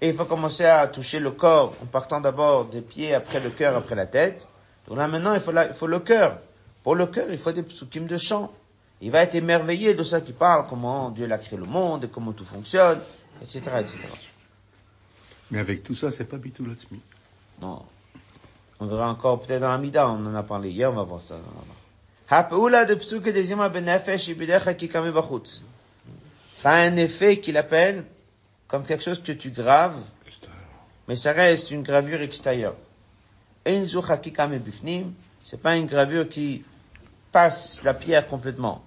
et 0.00 0.08
il 0.08 0.14
faut 0.14 0.24
commencer 0.24 0.64
à 0.64 0.86
toucher 0.86 1.20
le 1.20 1.30
corps 1.30 1.74
en 1.82 1.86
partant 1.86 2.20
d'abord 2.20 2.66
des 2.66 2.80
pieds, 2.80 3.14
après 3.14 3.40
le 3.40 3.50
cœur, 3.50 3.76
après 3.76 3.94
la 3.94 4.06
tête. 4.06 4.46
Donc 4.88 4.98
là, 4.98 5.08
maintenant, 5.08 5.34
il 5.34 5.40
faut, 5.40 5.52
il 5.52 5.74
faut 5.74 5.86
le 5.86 6.00
cœur. 6.00 6.38
Pour 6.82 6.94
le 6.94 7.06
cœur, 7.06 7.26
il 7.30 7.38
faut 7.38 7.52
des 7.52 7.62
psukim 7.62 8.06
de 8.06 8.16
chant. 8.16 8.52
Il 9.02 9.10
va 9.10 9.22
être 9.22 9.34
émerveillé 9.34 9.94
de 9.94 10.02
ça 10.02 10.20
qui 10.20 10.32
parle, 10.32 10.66
comment 10.68 11.10
Dieu 11.10 11.30
a 11.30 11.38
créé 11.38 11.58
le 11.58 11.64
monde, 11.64 12.04
et 12.04 12.08
comment 12.08 12.32
tout 12.32 12.44
fonctionne, 12.44 12.98
etc., 13.42 13.60
etc. 13.80 13.98
Mais 15.50 15.58
avec 15.58 15.82
tout 15.82 15.94
ça, 15.94 16.10
c'est 16.10 16.24
pas 16.24 16.36
Bitul 16.36 16.74
Non. 17.60 17.82
On 18.78 18.86
verra 18.86 19.10
encore 19.10 19.40
peut-être 19.40 19.60
dans 19.60 19.70
Amida, 19.70 20.08
on 20.08 20.24
en 20.24 20.34
a 20.34 20.42
parlé 20.42 20.70
hier, 20.70 20.90
on 20.90 20.96
va 20.96 21.02
voir 21.02 21.20
ça. 21.20 21.38
Ça 22.30 22.48
a 26.62 26.76
un 26.76 26.96
effet 26.96 27.40
qu'il 27.40 27.56
appelle 27.56 28.04
comme 28.68 28.84
quelque 28.84 29.02
chose 29.02 29.20
que 29.20 29.32
tu 29.32 29.50
graves, 29.50 29.96
mais 31.08 31.16
ça 31.16 31.32
reste 31.32 31.72
une 31.72 31.82
gravure 31.82 32.22
extérieure. 32.22 32.76
C'est 33.66 35.60
pas 35.60 35.76
une 35.76 35.86
gravure 35.86 36.28
qui 36.28 36.64
passe 37.32 37.82
la 37.82 37.94
pierre 37.94 38.28
complètement. 38.28 38.84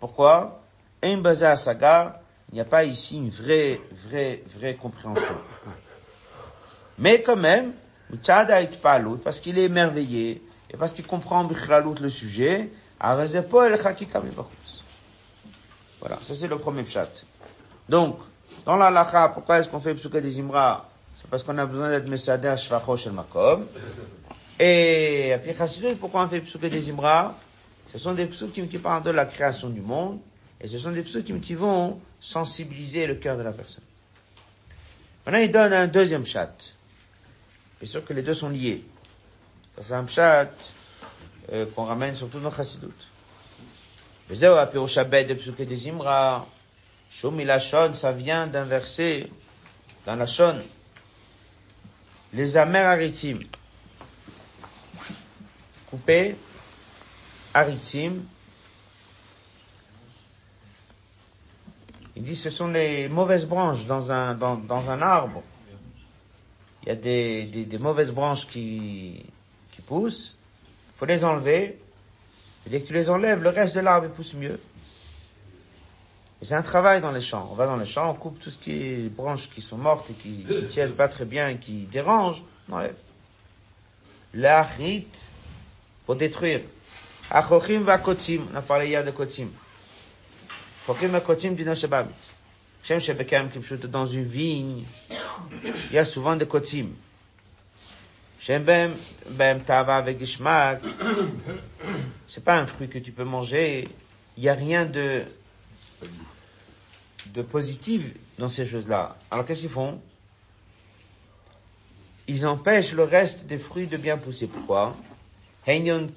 Pourquoi? 0.00 0.62
Il 1.02 1.18
n'y 1.18 2.60
a 2.60 2.64
pas 2.64 2.84
ici 2.84 3.18
une 3.18 3.28
vraie, 3.28 3.82
vraie, 4.08 4.42
vraie 4.56 4.76
compréhension. 4.76 5.36
Mais 6.96 7.20
quand 7.20 7.36
même, 7.36 7.72
parce 9.22 9.40
qu'il 9.40 9.58
est 9.58 9.64
émerveillé, 9.64 10.42
et 10.70 10.76
parce 10.76 10.92
qu'il 10.92 11.06
comprend 11.06 11.48
le 11.48 12.10
sujet, 12.10 12.70
voilà, 13.00 13.26
ça 16.22 16.34
c'est 16.34 16.48
le 16.48 16.58
premier 16.58 16.84
chat. 16.84 17.10
Donc, 17.88 18.18
dans 18.64 18.76
la 18.76 18.90
lacha, 18.90 19.28
pourquoi 19.28 19.58
est-ce 19.58 19.68
qu'on 19.68 19.80
fait 19.80 19.94
psuka 19.94 20.20
des 20.20 20.40
imra? 20.40 20.88
C'est 21.16 21.28
parce 21.30 21.42
qu'on 21.42 21.56
a 21.58 21.66
besoin 21.66 21.90
d'être 21.90 22.08
mesader 22.08 22.54
shvacho 22.58 22.96
shel 22.96 23.12
makom. 23.12 23.66
Et 24.58 25.36
puis 25.42 25.54
chassidut, 25.54 25.94
pourquoi 25.94 26.24
on 26.24 26.28
fait 26.28 26.40
psuka 26.40 26.68
des 26.68 26.90
imra? 26.90 27.38
Ce 27.92 27.98
sont 27.98 28.12
des 28.12 28.26
psukim 28.26 28.68
qui 28.68 28.78
parlent 28.78 29.04
de 29.04 29.10
la 29.10 29.26
création 29.26 29.70
du 29.70 29.80
monde, 29.80 30.18
et 30.60 30.68
ce 30.68 30.78
sont 30.78 30.90
des 30.90 31.02
psukim 31.02 31.40
qui 31.40 31.54
vont 31.54 32.00
sensibiliser 32.20 33.06
le 33.06 33.14
cœur 33.14 33.36
de 33.38 33.42
la 33.42 33.52
personne. 33.52 33.84
Maintenant, 35.24 35.40
il 35.40 35.50
donne 35.50 35.72
un 35.72 35.86
deuxième 35.86 36.26
chat. 36.26 36.52
Bien 37.80 37.88
sûr 37.88 38.04
que 38.04 38.12
les 38.12 38.22
deux 38.22 38.34
sont 38.34 38.48
liés 38.48 38.84
C'est 39.81 39.93
un 39.93 40.07
chat 40.07 40.51
euh, 41.51 41.65
qu'on 41.75 41.85
ramène 41.85 42.15
surtout 42.15 42.39
dans 42.39 42.51
Chassidut. 42.51 42.87
וזהו 44.29 44.57
הפירוש 44.57 44.97
הבא 44.97 45.21
de 45.21 45.63
דזמרה, 45.65 46.43
שום 47.11 47.37
מילה 47.37 47.59
שון, 47.59 47.91
ça 47.93 48.11
vient 48.11 48.47
d'un 48.47 48.63
verset 48.63 49.27
dans 50.05 50.15
la 50.15 50.25
shon. 50.25 50.57
Les 52.33 52.57
amers 52.57 52.87
aritim, 52.87 53.39
coupés, 55.89 56.35
aritim, 57.53 58.25
il 62.15 62.23
dit 62.23 62.35
ce 62.35 62.49
sont 62.49 62.69
les 62.69 63.07
mauvaises 63.07 63.45
branches 63.45 63.85
dans 63.85 64.11
un, 64.11 64.33
dans, 64.33 64.55
dans 64.55 64.89
un 64.89 65.01
arbre. 65.01 65.43
Il 66.81 66.89
y 66.89 66.91
a 66.91 66.95
des, 66.95 67.43
des, 67.43 67.65
des 67.65 67.77
mauvaises 67.77 68.11
branches 68.11 68.47
qui, 68.47 69.25
poussent, 69.88 70.36
faut 70.96 71.06
les 71.06 71.24
enlever. 71.24 71.78
Et 72.66 72.70
dès 72.70 72.80
que 72.80 72.86
tu 72.86 72.92
les 72.92 73.08
enlèves, 73.10 73.42
le 73.42 73.48
reste 73.48 73.74
de 73.74 73.80
l'arbre 73.80 74.08
pousse 74.08 74.34
mieux. 74.34 74.60
C'est 76.42 76.54
un 76.54 76.62
travail 76.62 77.00
dans 77.00 77.10
les 77.10 77.20
champs. 77.20 77.48
On 77.50 77.54
va 77.54 77.66
dans 77.66 77.76
les 77.76 77.86
champs, 77.86 78.10
on 78.10 78.14
coupe 78.14 78.38
tout 78.38 78.50
ce 78.50 78.58
qui 78.58 78.72
est 78.72 79.08
branches 79.08 79.50
qui 79.50 79.62
sont 79.62 79.78
mortes 79.78 80.10
et 80.10 80.14
qui 80.14 80.44
ne 80.48 80.60
tiennent 80.60 80.92
pas 80.92 81.08
très 81.08 81.24
bien 81.24 81.48
et 81.48 81.56
qui 81.56 81.86
dérangent, 81.86 82.42
on 82.68 82.74
enlève. 82.74 82.94
L'achrit, 84.34 85.08
pour 86.06 86.16
détruire. 86.16 86.60
Achochim 87.30 87.80
va 87.80 87.98
kotim, 87.98 88.46
on 88.52 88.56
a 88.56 88.62
parlé 88.62 88.88
hier 88.88 89.04
de 89.04 89.10
kotim. 89.10 89.48
Achochim 90.84 91.08
va 91.08 91.20
kotim 91.20 91.54
du 91.54 91.64
Noshabamit. 91.64 92.12
Shem 92.82 93.00
qui 93.00 93.88
dans 93.88 94.06
une 94.06 94.24
vigne, 94.24 94.84
il 95.90 95.92
y 95.92 95.98
a 95.98 96.04
souvent 96.04 96.36
des 96.36 96.46
kotim. 96.46 96.94
C'est 98.40 98.64
pas 102.44 102.56
un 102.56 102.66
fruit 102.66 102.88
que 102.88 102.98
tu 102.98 103.12
peux 103.12 103.24
manger. 103.24 103.88
Il 104.36 104.42
n'y 104.42 104.48
a 104.48 104.54
rien 104.54 104.86
de, 104.86 105.24
de 107.34 107.42
positif 107.42 108.14
dans 108.38 108.48
ces 108.48 108.66
choses-là. 108.66 109.16
Alors 109.30 109.44
qu'est-ce 109.44 109.60
qu'ils 109.60 109.70
font? 109.70 110.00
Ils 112.28 112.46
empêchent 112.46 112.92
le 112.92 113.04
reste 113.04 113.46
des 113.46 113.58
fruits 113.58 113.86
de 113.86 113.96
bien 113.96 114.16
pousser. 114.16 114.46
Pourquoi? 114.46 114.96
Le 115.66 116.08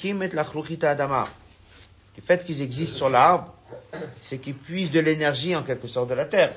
fait 2.21 2.45
qu'ils 2.45 2.61
existent 2.61 2.97
sur 2.97 3.09
l'arbre, 3.09 3.53
c'est 4.21 4.37
qu'ils 4.37 4.55
puisent 4.55 4.91
de 4.91 4.99
l'énergie 4.99 5.55
en 5.55 5.63
quelque 5.63 5.87
sorte 5.87 6.09
de 6.09 6.13
la 6.13 6.25
terre. 6.25 6.53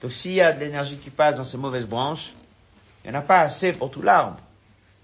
Donc 0.00 0.12
s'il 0.12 0.32
y 0.32 0.40
a 0.40 0.52
de 0.52 0.60
l'énergie 0.60 0.96
qui 0.96 1.10
passe 1.10 1.34
dans 1.34 1.44
ces 1.44 1.56
mauvaises 1.56 1.86
branches, 1.86 2.32
il 3.04 3.10
n'y 3.10 3.16
en 3.16 3.20
a 3.20 3.22
pas 3.22 3.40
assez 3.40 3.72
pour 3.72 3.90
tout 3.90 4.02
l'arbre. 4.02 4.38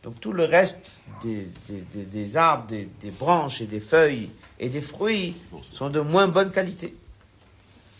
Donc 0.04 0.20
tout 0.20 0.32
le 0.32 0.44
reste 0.44 1.00
des, 1.22 1.48
des, 1.68 2.04
des, 2.04 2.36
arbres, 2.36 2.66
des, 2.68 3.10
branches 3.10 3.62
et 3.62 3.66
des 3.66 3.80
feuilles 3.80 4.28
et 4.60 4.68
des 4.68 4.82
fruits 4.82 5.34
sont 5.72 5.88
de 5.88 6.00
moins 6.00 6.28
bonne 6.28 6.52
qualité. 6.52 6.94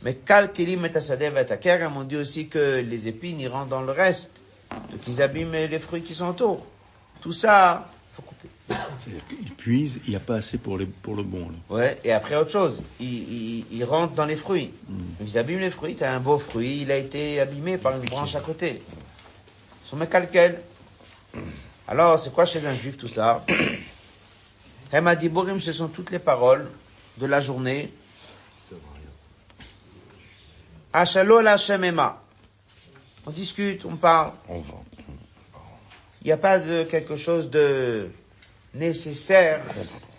Mais 0.02 0.18
et 0.28 0.96
Asadev 0.96 1.38
et 1.38 1.86
on 1.96 2.04
dit 2.04 2.16
aussi 2.16 2.48
que 2.48 2.84
les 2.86 3.08
épines 3.08 3.40
ils 3.40 3.48
rentrent 3.48 3.70
dans 3.70 3.80
le 3.80 3.92
reste, 3.92 4.32
donc 4.70 5.00
ils 5.08 5.22
abîment 5.22 5.66
les 5.66 5.78
fruits 5.78 6.02
qui 6.02 6.14
sont 6.14 6.28
autour. 6.28 6.66
Tout 7.22 7.32
ça, 7.32 7.88
faut 8.14 8.20
couper. 8.20 8.48
C'est-à-dire 8.68 9.26
qu'ils 9.26 9.54
puisent, 9.54 10.00
il 10.04 10.10
n'y 10.10 10.16
a 10.16 10.20
pas 10.20 10.36
assez 10.36 10.58
pour, 10.58 10.76
les, 10.76 10.84
pour 10.84 11.14
le 11.14 11.22
bon. 11.22 11.48
Là. 11.48 11.74
Ouais, 11.74 11.98
et 12.04 12.12
après 12.12 12.36
autre 12.36 12.50
chose, 12.50 12.82
ils, 13.00 13.64
ils, 13.72 13.84
rentrent 13.84 14.12
dans 14.12 14.26
les 14.26 14.36
fruits. 14.36 14.72
Hmm. 14.88 15.24
Ils 15.26 15.38
abîment 15.38 15.60
les 15.60 15.70
fruits, 15.70 15.94
tu 15.94 16.04
as 16.04 16.14
un 16.14 16.20
beau 16.20 16.38
fruit, 16.38 16.82
il 16.82 16.92
a 16.92 16.98
été 16.98 17.40
abîmé 17.40 17.78
par 17.78 17.96
une 17.96 18.04
branche 18.04 18.34
à 18.34 18.40
côté. 18.40 18.82
Ils 19.86 19.88
sont 19.88 19.96
calquels. 20.04 20.60
Alors, 21.86 22.18
c'est 22.18 22.32
quoi 22.32 22.46
chez 22.46 22.66
un 22.66 22.74
juif 22.74 22.96
tout 22.96 23.08
ça? 23.08 23.44
Hemadiburim, 24.92 25.60
ce 25.60 25.72
sont 25.72 25.88
toutes 25.88 26.10
les 26.10 26.18
paroles 26.18 26.70
de 27.18 27.26
la 27.26 27.40
journée. 27.40 27.92
On 33.26 33.30
discute, 33.30 33.84
on 33.84 33.96
parle. 33.96 34.32
Il 36.22 36.26
n'y 36.26 36.32
a 36.32 36.36
pas 36.36 36.58
de 36.58 36.84
quelque 36.84 37.16
chose 37.16 37.50
de 37.50 38.08
nécessaire 38.72 39.60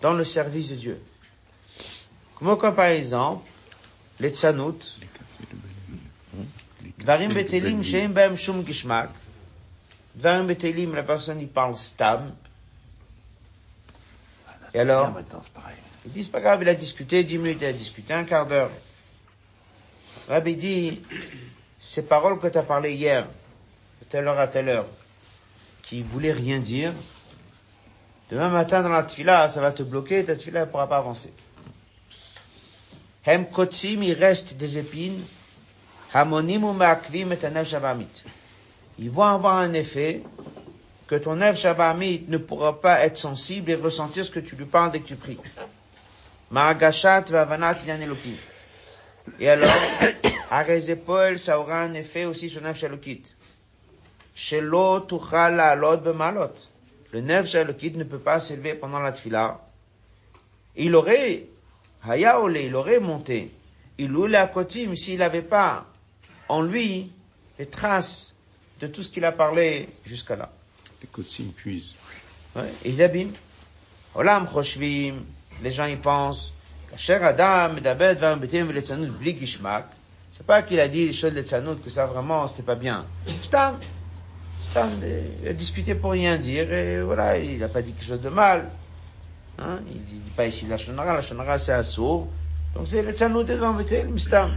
dans 0.02 0.14
le 0.14 0.24
service 0.24 0.70
de 0.70 0.76
Dieu. 0.76 1.02
Comme, 2.36 2.76
par 2.76 2.86
exemple, 2.86 3.48
les 4.20 4.34
betelim 7.28 7.82
shum 8.36 8.66
gishmak, 8.66 9.10
dans 10.16 10.30
un 10.30 10.94
la 10.94 11.04
personne, 11.04 11.42
il 11.42 11.48
parle 11.48 11.78
stam. 11.78 12.34
Et 14.74 14.80
alors, 14.80 15.14
il 16.06 16.12
dit, 16.12 16.24
c'est 16.24 16.32
pas 16.32 16.42
grave, 16.42 16.62
il 16.62 16.70
a 16.70 16.76
discuté, 16.76 17.24
dix 17.24 17.38
minutes, 17.38 17.60
il 17.62 17.68
a 17.68 17.74
discuté, 17.74 18.14
un 18.14 18.24
quart 18.24 18.46
d'heure. 18.46 18.72
Rabbi 20.28 20.56
dit, 20.56 21.02
ces 21.80 22.04
paroles 22.04 22.40
que 22.40 22.48
tu 22.48 22.58
as 22.58 22.64
parlé 22.64 22.94
hier, 22.94 23.28
de 24.02 24.06
telle 24.06 24.28
heure 24.28 24.40
à 24.40 24.48
telle 24.48 24.70
heure, 24.70 24.88
qui 25.84 26.02
voulaient 26.02 26.32
rien 26.34 26.60
dire, 26.60 26.94
demain 28.32 28.50
matin 28.50 28.84
dans 28.84 28.90
la 28.90 29.04
tfila, 29.04 29.50
ça 29.50 29.62
va 29.62 29.72
te 29.72 29.84
bloquer, 29.84 30.24
ta 30.24 30.36
tfila 30.36 30.62
ne 30.62 30.66
pourra 30.66 30.88
pas 30.88 30.98
avancer. 30.98 31.34
Hem 33.26 33.46
kotzim, 33.48 34.04
il 34.04 34.14
reste 34.14 34.56
des 34.56 34.78
épines, 34.78 35.24
hamonim 36.14 36.64
ou 36.64 36.74
ma'akvim 36.74 37.32
et 37.32 37.38
ils 38.98 39.10
vont 39.10 39.24
avoir 39.24 39.58
un 39.58 39.74
effet 39.74 40.22
que 41.08 41.16
ton 41.16 41.42
Ev 41.42 41.56
Shabbat 41.56 41.98
ne 42.28 42.38
pourra 42.38 42.80
pas 42.80 43.02
être 43.02 43.18
sensible 43.18 43.72
et 43.72 43.76
ressentir 43.76 44.26
ce 44.26 44.32
que 44.32 44.40
tu 44.40 44.56
lui 44.56 44.66
parles 44.66 44.92
dès 44.92 45.00
que 45.00 45.08
tu 45.08 45.16
pries. 45.16 45.40
Ma'agashat 46.52 47.22
vavanat. 47.30 47.78
Et 49.40 49.50
alors, 49.50 49.74
Arezepol, 50.52 51.40
ça 51.40 51.60
aura 51.60 51.82
un 51.82 51.94
effet 51.94 52.26
aussi 52.26 52.50
sur 52.50 52.62
Nev 52.62 52.76
Shalokit. 52.76 53.24
Shelo 54.34 55.02
tuchal 55.02 55.60
alot 55.60 55.98
bemalot. 55.98 56.70
Le 57.12 57.22
Nev 57.22 57.48
Shalokit 57.48 57.92
ne 57.92 58.04
peut 58.04 58.20
pas 58.20 58.40
s'élever 58.40 58.76
pendant 58.76 59.00
la 59.00 59.12
tfila. 59.12 59.62
Il 60.76 60.96
aurait, 60.96 61.46
Hayaole, 62.08 62.58
il 62.58 62.76
aurait 62.76 63.00
monté. 63.00 63.52
Il 63.98 64.16
ou 64.16 64.28
la 64.28 64.48
kotim 64.48 64.96
s'il 64.96 65.20
n'avait 65.20 65.42
pas 65.42 65.86
en 66.50 66.62
lui 66.62 67.12
les 67.58 67.66
traces 67.66 68.35
de 68.80 68.88
tout 68.88 69.04
ce 69.04 69.10
qu'il 69.10 69.26
a 69.26 69.32
parlé 69.32 69.90
jusqu'à 70.06 70.36
là. 70.36 70.50
Les 71.02 71.08
Kotsim 71.08 71.52
puisent. 71.56 71.96
Ouais, 72.56 72.64
ils 72.84 73.02
abîment. 73.02 73.34
Olam 74.16 74.48
choshvim, 74.48 75.16
les 75.62 75.72
gens 75.72 75.86
y 75.86 75.96
pensent. 75.96 76.54
Cher 76.98 77.24
Adam, 77.24 77.76
Dabed, 77.82 78.20
va 78.20 78.36
betim 78.36 78.72
le 78.72 78.82
tzanout 78.82 79.18
bli 79.20 79.36
gishmak. 79.38 79.86
C'est 80.38 80.46
pas 80.46 80.62
qu'il 80.64 80.80
a 80.80 80.88
dit 80.88 81.08
les 81.08 81.14
choses 81.14 81.34
de 81.34 81.42
tzanout 81.42 81.76
que 81.84 81.90
ça 81.90 82.06
vraiment 82.06 82.48
c'était 82.48 82.64
pas 82.64 82.76
bien. 82.76 83.06
Stam, 83.44 83.78
Stam, 84.70 84.90
il 85.44 85.48
a 85.48 85.54
discuté 85.54 85.96
pour 85.96 86.12
rien 86.12 86.38
dire 86.38 86.72
et 86.72 87.02
voilà, 87.02 87.38
il 87.38 87.62
a 87.64 87.68
pas 87.68 87.82
dit 87.82 87.92
quelque 87.92 88.08
chose 88.08 88.22
de 88.22 88.30
mal. 88.30 88.70
Hein? 89.60 89.80
Il 89.88 90.22
dit 90.22 90.30
pas 90.36 90.48
ici 90.48 90.66
la 90.68 90.78
shonara, 90.78 91.14
la 91.14 91.22
shonara 91.22 91.58
c'est 91.58 91.74
assourd. 91.74 92.30
Donc 92.76 92.88
c'est 92.88 93.02
le 93.02 93.12
tzanout 93.12 93.44
devant 93.44 93.74
betim, 93.74 94.18
Stam. 94.18 94.54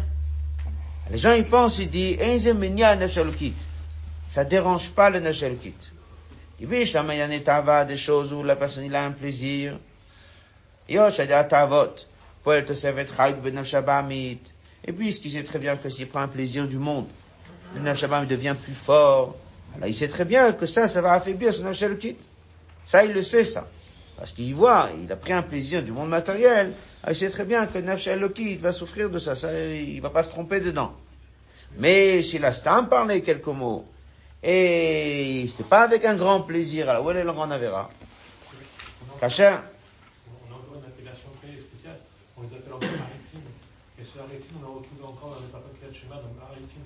Les 1.10 1.18
gens 1.18 1.32
y 1.32 1.42
pensent, 1.42 1.78
ils 1.78 1.88
disent, 1.88 2.42
zemenia 2.42 2.94
nefshalukit 2.94 3.54
ça 4.38 4.44
dérange 4.44 4.90
pas 4.90 5.10
le 5.10 5.18
Nashelkit. 5.18 5.74
Il 6.60 6.68
dit, 6.68 7.42
tava 7.42 7.84
des 7.84 7.96
choses 7.96 8.32
où 8.32 8.44
la 8.44 8.54
personne 8.54 8.84
il 8.84 8.94
a 8.94 9.04
un 9.04 9.10
plaisir. 9.10 9.76
A 10.88 11.10
ben. 13.82 14.36
Et 14.84 14.92
puis, 14.92 15.18
qui 15.18 15.28
sait 15.28 15.42
très 15.42 15.58
bien 15.58 15.76
que 15.76 15.90
s'il 15.90 16.06
prend 16.06 16.20
un 16.20 16.28
plaisir 16.28 16.68
du 16.68 16.76
monde, 16.78 17.08
le 17.74 17.80
Nashabam 17.80 18.28
devient 18.28 18.54
plus 18.62 18.74
fort. 18.74 19.34
Il 19.84 19.92
sait 19.92 20.06
très 20.06 20.24
bien 20.24 20.52
que 20.52 20.66
ça, 20.66 20.86
ça 20.86 21.00
va 21.00 21.14
affaiblir 21.14 21.52
son 21.52 21.72
Elokit. 21.72 22.18
Ça, 22.86 23.02
il 23.04 23.10
le 23.10 23.24
sait, 23.24 23.42
ça. 23.42 23.66
Parce 24.16 24.30
qu'il 24.30 24.54
voit, 24.54 24.88
il 25.02 25.10
a 25.10 25.16
pris 25.16 25.32
un 25.32 25.42
plaisir 25.42 25.82
du 25.82 25.90
monde 25.90 26.10
matériel, 26.10 26.74
il 27.08 27.16
sait 27.16 27.30
très 27.30 27.44
bien 27.44 27.66
que 27.66 27.78
Nefesh 27.78 28.06
Elokit 28.06 28.54
va 28.58 28.70
souffrir 28.70 29.10
de 29.10 29.18
ça, 29.18 29.34
ça, 29.34 29.50
il 29.52 30.00
va 30.00 30.10
pas 30.10 30.22
se 30.22 30.28
tromper 30.28 30.60
dedans. 30.60 30.92
Mais 31.76 32.22
s'il 32.22 32.44
a 32.44 32.54
Stam 32.54 32.88
parlé 32.88 33.20
quelques 33.22 33.46
mots, 33.46 33.84
et 34.42 35.46
c'était 35.50 35.64
pas 35.64 35.82
avec 35.82 36.04
un 36.04 36.14
grand 36.14 36.42
plaisir, 36.42 36.88
alors 36.88 37.04
où 37.04 37.10
est 37.10 37.24
le 37.24 37.32
grand 37.32 37.50
Avera 37.50 37.90
Kacher 39.20 39.56
On 40.48 40.52
a 40.52 40.56
encore 40.56 40.76
une 40.76 40.84
appellation 40.84 41.28
très 41.42 41.58
spéciale. 41.60 41.98
On 42.36 42.42
les 42.42 42.48
appelle 42.48 42.72
encore 42.72 42.88
Haritzim. 42.88 43.40
Et 44.00 44.04
ce 44.04 44.18
Haritzim, 44.18 44.54
on 44.58 44.62
le 44.62 44.78
retrouve 44.78 45.04
encore 45.04 45.30
dans 45.30 45.40
les 45.40 45.50
papas 45.50 45.70
Kriyat 45.80 45.92
Shema, 45.92 46.14
donc 46.16 46.36
Haritzim. 46.50 46.82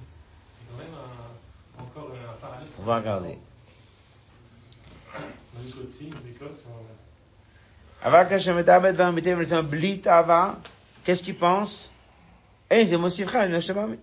C'est 0.54 0.64
quand 0.70 0.78
même 0.78 0.94
un, 0.96 1.82
encore 1.82 2.10
un 2.10 2.40
parallèle. 2.40 2.68
On 2.78 2.84
va 2.84 2.96
regarder. 2.96 3.38
Qu'est-ce 11.04 11.22
qu'il 11.22 11.36
pense? 11.36 11.90
Eh, 12.70 12.86
c'est 12.86 12.96
Mosifcha, 12.96 13.44
il 13.44 13.52
mettre. 13.52 13.62
Velechorek, 13.68 13.98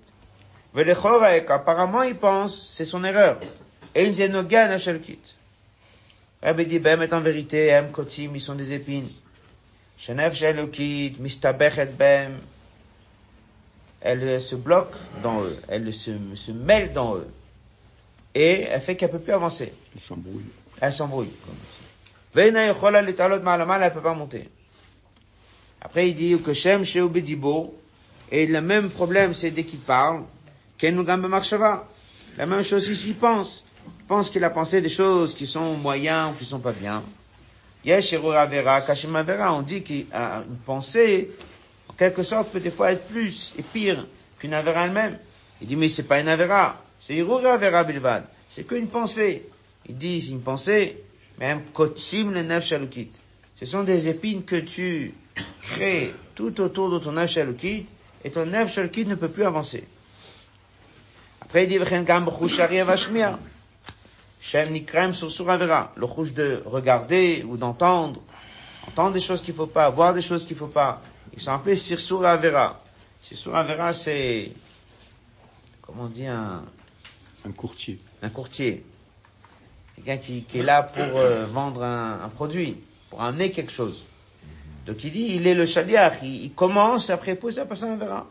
apparemment, 0.76 2.04
il 2.04 2.16
pense, 2.16 2.72
c'est 2.72 2.86
son 2.86 3.04
erreur. 3.04 3.40
Et. 3.96 4.12
Rabbi 6.42 6.66
dit, 6.66 6.80
ben, 6.80 6.98
mais 6.98 7.14
en 7.14 7.20
vérité, 7.20 7.74
Em 7.74 7.92
Kotim, 7.92 8.36
ils 8.36 8.42
sont 8.42 8.56
des 8.56 8.72
épines. 8.72 9.10
Shenef 9.98 10.36
Shelokit, 10.36 11.18
Mistabechet 11.20 11.88
Bem. 11.88 12.38
Elle 14.00 14.42
se 14.42 14.56
bloque 14.56 14.94
dans 15.22 15.44
eux. 15.44 15.58
Elle 15.68 15.94
se, 15.94 16.12
se 16.36 16.52
mêle 16.52 16.94
dans 16.94 17.18
eux. 17.18 17.28
Et 18.34 18.62
elle 18.62 18.80
fait 18.80 18.96
qu'elle 18.96 19.12
peut 19.12 19.20
plus 19.20 19.34
avancer. 19.34 19.74
Il 19.96 20.00
s'embrouille. 20.00 20.46
Elle 20.80 20.94
s'embrouille. 20.94 21.34
Veina 22.34 22.68
yochola 22.68 23.02
litalot 23.02 23.42
ma'alamal, 23.42 23.82
elle 23.84 23.92
peut 23.92 24.02
pas 24.02 24.14
monter. 24.14 24.50
Après, 25.82 26.10
il 26.10 26.16
dit 26.16 26.38
que 26.42 26.54
Shem 26.54 26.86
Sheu 26.86 27.08
Bedibo, 27.08 27.76
et 28.32 28.46
le 28.46 28.62
même 28.62 28.90
problème, 28.90 29.34
c'est 29.34 29.52
dès 29.52 29.64
qu'il 29.64 29.80
parle. 29.80 30.24
La 30.82 32.46
même 32.46 32.64
chose 32.64 32.88
ici, 32.88 33.14
pense. 33.14 33.64
Pense 34.08 34.30
qu'il 34.30 34.44
a 34.44 34.50
pensé 34.50 34.82
des 34.82 34.90
choses 34.90 35.34
qui 35.34 35.46
sont 35.46 35.76
moyens 35.76 36.32
ou 36.32 36.34
qui 36.38 36.46
sont 36.46 36.60
pas 36.60 36.72
bien. 36.72 37.04
On 37.86 39.62
dit 39.62 39.84
qu'une 39.84 40.06
pensée, 40.66 41.32
en 41.88 41.94
quelque 41.94 42.24
sorte, 42.24 42.52
peut 42.52 42.60
des 42.60 42.72
fois 42.72 42.92
être 42.92 43.08
plus 43.08 43.54
et 43.58 43.64
pire 43.64 44.06
qu'une 44.38 44.54
Avera 44.54 44.86
elle-même. 44.86 45.18
Il 45.62 45.68
dit, 45.68 45.76
mais 45.76 45.90
c'est 45.90 46.04
pas 46.04 46.20
une 46.20 46.28
Avera, 46.30 46.82
c'est 47.00 47.16
Erura 47.16 47.58
Vera 47.58 47.84
Bilvad. 47.84 48.26
C'est 48.48 48.66
qu'une 48.66 48.88
pensée. 48.88 49.46
Il 49.88 49.98
dit, 49.98 50.22
c'est 50.22 50.32
une 50.32 50.42
pensée, 50.42 51.04
même 51.40 51.64
Kotsim 51.74 52.32
le 52.32 52.44
Nef 52.44 52.66
Shalukit. 52.66 53.12
Ce 53.60 53.66
sont 53.66 53.84
des 53.84 54.08
épines 54.08 54.44
que 54.44 54.56
tu 54.56 55.14
crées 55.62 56.14
tout 56.36 56.62
autour 56.62 56.90
de 56.92 57.00
ton 57.00 57.12
Nef 57.14 57.32
Shalukit, 57.32 57.86
et 58.24 58.30
ton 58.30 58.46
Nef 58.46 58.74
Shalukit 58.74 59.06
ne 59.06 59.16
peut 59.16 59.30
plus 59.30 59.44
avancer. 59.46 59.84
Après, 61.50 61.64
il 61.64 61.70
dit, 61.70 61.80
V'chen 61.80 62.04
gam 62.04 62.26
b'chush 62.26 62.58
shari 62.58 62.80
avashmia. 62.80 63.40
Shem 64.40 64.72
nikrem 64.72 65.14
sur 65.14 65.32
sur 65.32 65.50
avera. 65.50 65.92
Le 65.96 66.06
rouge 66.06 66.34
de 66.36 66.62
regarder 66.64 67.44
ou 67.44 67.58
d'entendre. 67.58 68.22
Entendre 68.88 69.14
des 69.14 69.20
choses 69.20 69.42
qu'il 69.42 69.56
faut 69.56 69.66
pas, 69.66 69.90
voir 69.90 70.14
des 70.14 70.22
choses 70.22 70.46
qu'il 70.46 70.56
faut 70.56 70.68
pas. 70.68 71.02
Ils 71.34 71.42
sont 71.42 71.52
appelés 71.52 71.76
sirsur 71.76 72.24
avera. 72.24 72.80
Sirsur 73.24 73.56
avera, 73.56 73.96
c'est, 73.96 74.52
comment 75.82 76.04
on 76.04 76.08
dit, 76.08 76.28
un, 76.28 76.64
Un 77.44 77.52
courtier. 77.52 78.00
un 78.22 78.30
courtier. 78.30 78.86
Quelqu'un 79.96 80.18
qui, 80.18 80.44
qui 80.44 80.60
est 80.60 80.64
là 80.64 80.84
pour 80.84 81.18
euh, 81.18 81.48
vendre 81.48 81.82
un, 81.82 82.22
un 82.26 82.30
produit, 82.30 82.78
pour 83.10 83.24
amener 83.24 83.52
quelque 83.52 83.72
chose. 83.72 84.06
Donc 84.86 85.04
il 85.04 85.12
dit, 85.12 85.26
il 85.32 85.48
est 85.48 85.56
le 85.56 85.66
chaliach, 85.66 86.20
il, 86.22 86.44
il 86.46 86.54
commence, 86.54 87.10
après 87.10 87.32
il 87.32 87.38
pousse 87.38 87.58
la 87.58 87.66
personne 87.66 87.98
verra. 87.98 88.28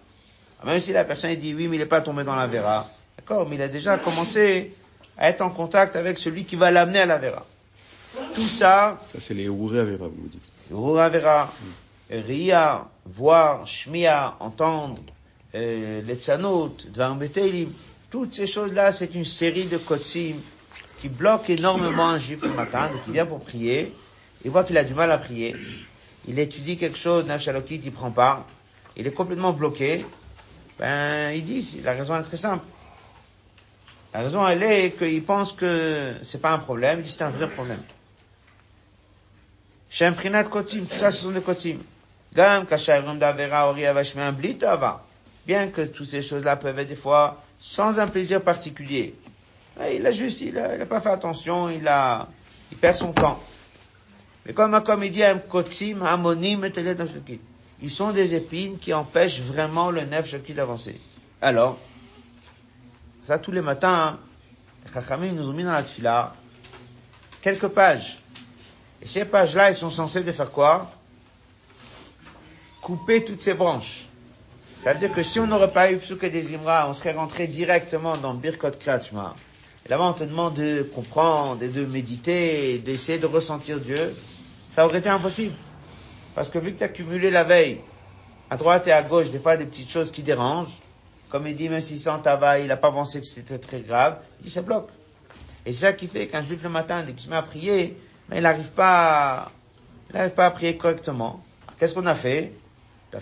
Même 0.65 0.79
si 0.79 0.93
la 0.93 1.05
personne 1.05 1.35
dit 1.35 1.53
oui, 1.53 1.67
mais 1.67 1.77
il 1.77 1.79
n'est 1.81 1.87
pas 1.87 2.01
tombé 2.01 2.23
dans 2.23 2.37
la 2.37 2.47
vera. 2.47 2.89
D'accord, 3.19 3.49
mais 3.49 3.57
il 3.57 3.63
a 3.63 3.69
déjà 3.69 3.99
commencé 3.99 4.73
à 5.19 5.29
être 5.29 5.43
en 5.43 5.51
contact 5.51 5.97
avec 5.97 6.21
celui 6.21 6.45
qui 6.45 6.55
va 6.55 6.71
l'amener 6.71 7.01
à 7.01 7.07
la 7.07 7.19
vera. 7.19 7.45
Tout 8.33 8.47
ça, 8.47 9.01
Ça, 9.13 9.19
c'est 9.21 9.35
les 9.35 9.49
Ouré 9.49 9.81
Avera, 9.81 10.07
vous 10.07 10.23
me 10.23 10.29
dites. 10.29 10.41
Rura 10.71 11.09
vera, 11.09 11.53
Ria, 12.11 12.87
voir, 13.05 13.67
Shmia, 13.67 14.37
entendre, 14.39 15.01
euh, 15.57 16.01
les 16.03 16.15
tzanot, 16.15 16.77
Dvar 16.93 17.17
Betelim, 17.17 17.69
toutes 18.09 18.35
ces 18.35 18.47
choses-là, 18.47 18.93
c'est 18.93 19.15
une 19.17 19.25
série 19.25 19.65
de 19.65 19.79
kotsim 19.79 20.37
qui 21.01 21.09
bloquent 21.09 21.53
énormément 21.53 22.09
un 22.09 22.19
juif 22.21 22.43
le 22.43 22.51
matin, 22.51 22.89
donc 22.93 23.01
il 23.09 23.15
vient 23.15 23.27
pour 23.27 23.41
prier, 23.41 23.93
il 24.45 24.51
voit 24.53 24.63
qu'il 24.63 24.79
a 24.79 24.85
du 24.85 24.95
mal 24.95 25.11
à 25.11 25.19
prier, 25.19 25.57
il 26.27 26.39
étudie 26.39 26.77
quelque 26.77 26.99
chose, 26.99 27.25
Nafshalokit, 27.27 27.81
il 27.85 27.93
prend 27.93 28.13
pas, 28.13 28.47
il 28.97 29.07
est 29.07 29.13
complètement 29.13 29.53
bloqué, 29.53 30.07
ben, 30.79 31.33
il 31.33 31.45
dit, 31.45 31.81
la 31.83 31.93
raison 31.95 32.17
est 32.17 32.23
très 32.23 32.37
simple. 32.37 32.65
La 34.15 34.21
raison, 34.21 34.47
elle 34.47 34.63
est 34.63 34.99
qu'il 34.99 35.23
pense 35.23 35.53
que 35.53 36.15
c'est 36.23 36.41
pas 36.41 36.53
un 36.53 36.59
problème, 36.59 37.05
c'est 37.05 37.23
un 37.23 37.31
vrai 37.31 37.49
problème. 37.51 37.83
Shem 39.91 40.15
Prinat 40.15 40.45
Kotim, 40.45 40.87
tout 40.87 40.97
ça 40.97 41.11
ce 41.11 41.23
sont 41.23 41.31
des 41.31 41.41
Kotim. 41.41 41.79
Gam 42.35 42.67
Davera 43.19 43.71
Ori 43.71 43.87
Avashmean 43.87 44.33
Blit. 44.33 44.59
Bien 45.47 45.69
que 45.69 45.83
toutes 45.83 46.07
ces 46.07 46.23
choses-là 46.23 46.57
peuvent 46.57 46.79
être 46.79 46.89
des 46.89 46.97
fois 46.97 47.43
sans 47.59 47.99
un 47.99 48.07
plaisir 48.07 48.43
particulier. 48.43 49.15
Il 49.93 50.07
a 50.07 50.11
juste, 50.11 50.41
il 50.41 50.59
a, 50.59 50.75
il 50.75 50.83
a 50.83 50.87
pas 50.87 51.01
fait 51.01 51.11
attention, 51.11 51.71
il 51.71 51.87
a, 51.89 52.29
il 52.71 52.77
perd 52.77 52.97
son 52.97 53.13
temps. 53.13 53.41
Mais 54.45 54.53
comme, 54.53 54.83
comme 54.83 55.05
il 55.05 55.13
dit, 55.13 55.23
Kotim, 55.49 56.03
Amonim. 56.03 56.71
Ils 57.81 57.91
sont 57.91 58.11
des 58.11 58.35
épines 58.35 58.79
qui 58.79 58.93
empêchent 58.93 59.41
vraiment 59.41 59.91
le 59.91 60.03
Nef 60.03 60.35
d'avancer. 60.55 61.01
Alors, 61.41 61.79
ça 63.29 63.39
tous 63.39 63.53
les 63.53 63.61
matins, 63.61 64.17
hein, 64.17 64.19
les 64.87 64.91
Chachamim 64.91 65.33
nous 65.33 65.51
ont 65.51 65.53
mis 65.53 65.63
dans 65.63 65.73
la 65.73 65.83
tefila 65.83 66.33
quelques 67.43 67.69
pages. 67.69 68.17
Et 69.03 69.07
ces 69.07 69.27
pages-là, 69.27 69.69
elles 69.69 69.77
sont 69.77 69.91
censées 69.91 70.23
de 70.23 70.33
faire 70.33 70.51
quoi? 70.51 70.91
Couper 72.81 73.27
toutes 73.27 73.43
ces 73.43 73.53
branches. 73.53 74.07
Ça 74.83 74.95
veut 74.95 74.99
dire 74.99 75.13
que 75.13 75.23
si 75.23 75.39
on 75.41 75.47
n'aurait 75.47 75.73
pas 75.73 75.93
eu 75.93 75.99
Psuke 75.99 76.25
des 76.25 76.55
Imra, 76.55 76.89
on 76.89 76.95
serait 76.95 77.13
rentré 77.13 77.47
directement 77.47 78.17
dans 78.17 78.33
Birkot 78.33 78.71
Kratchma. 78.81 79.35
Et 79.85 79.91
là-bas, 79.91 80.05
on 80.05 80.15
te 80.15 80.25
demande 80.25 80.55
de 80.55 80.89
comprendre 80.95 81.63
et 81.63 81.69
de 81.69 81.85
méditer, 81.85 82.77
et 82.77 82.79
d'essayer 82.79 83.19
de 83.19 83.27
ressentir 83.27 83.79
Dieu. 83.79 84.17
Ça 84.71 84.87
aurait 84.87 85.01
été 85.01 85.11
impossible. 85.11 85.55
Parce 86.35 86.49
que 86.49 86.59
vu 86.59 86.73
que 86.73 86.79
tu 86.79 86.85
as 86.85 86.89
cumulé 86.89 87.29
la 87.29 87.45
veille, 87.45 87.81
à 88.49 88.57
droite 88.57 88.89
et 88.89 88.93
à 88.93 89.03
gauche, 89.03 89.29
des 89.31 89.39
fois 89.39 89.59
des 89.59 89.67
petites 89.67 89.91
choses 89.91 90.11
qui 90.11 90.23
dérangent, 90.23 90.79
comme 91.31 91.47
il 91.47 91.57
dit, 91.57 91.69
même 91.69 91.81
s'il 91.81 91.99
sent 92.01 92.11
tabac, 92.23 92.61
il 92.61 92.67
n'a 92.69 92.77
pas 92.77 92.91
pensé 92.91 93.21
que 93.21 93.27
c'était 93.27 93.59
très 93.59 93.81
grave, 93.81 94.19
il 94.41 94.45
dit 94.45 94.51
ça 94.51 94.63
bloque. 94.63 94.89
Et 95.67 95.73
c'est 95.73 95.81
ça 95.81 95.93
qui 95.93 96.07
fait 96.07 96.27
qu'un 96.29 96.43
juif 96.43 96.63
le 96.63 96.69
matin, 96.71 97.03
dès 97.03 97.13
qu'il 97.13 97.23
se 97.23 97.29
met 97.31 97.37
à 97.37 97.43
prier, 97.43 97.97
mais 98.29 98.39
il 98.39 98.43
n'arrive 98.43 98.71
pas, 98.71 99.43
à- 99.43 99.51
il 100.11 100.17
n'arrive 100.17 100.33
pas 100.33 100.47
à 100.47 100.51
prier 100.51 100.77
correctement. 100.77 101.43
Qu'est-ce 101.79 101.95
qu'on 101.95 102.07
a 102.07 102.15
fait? 102.15 102.53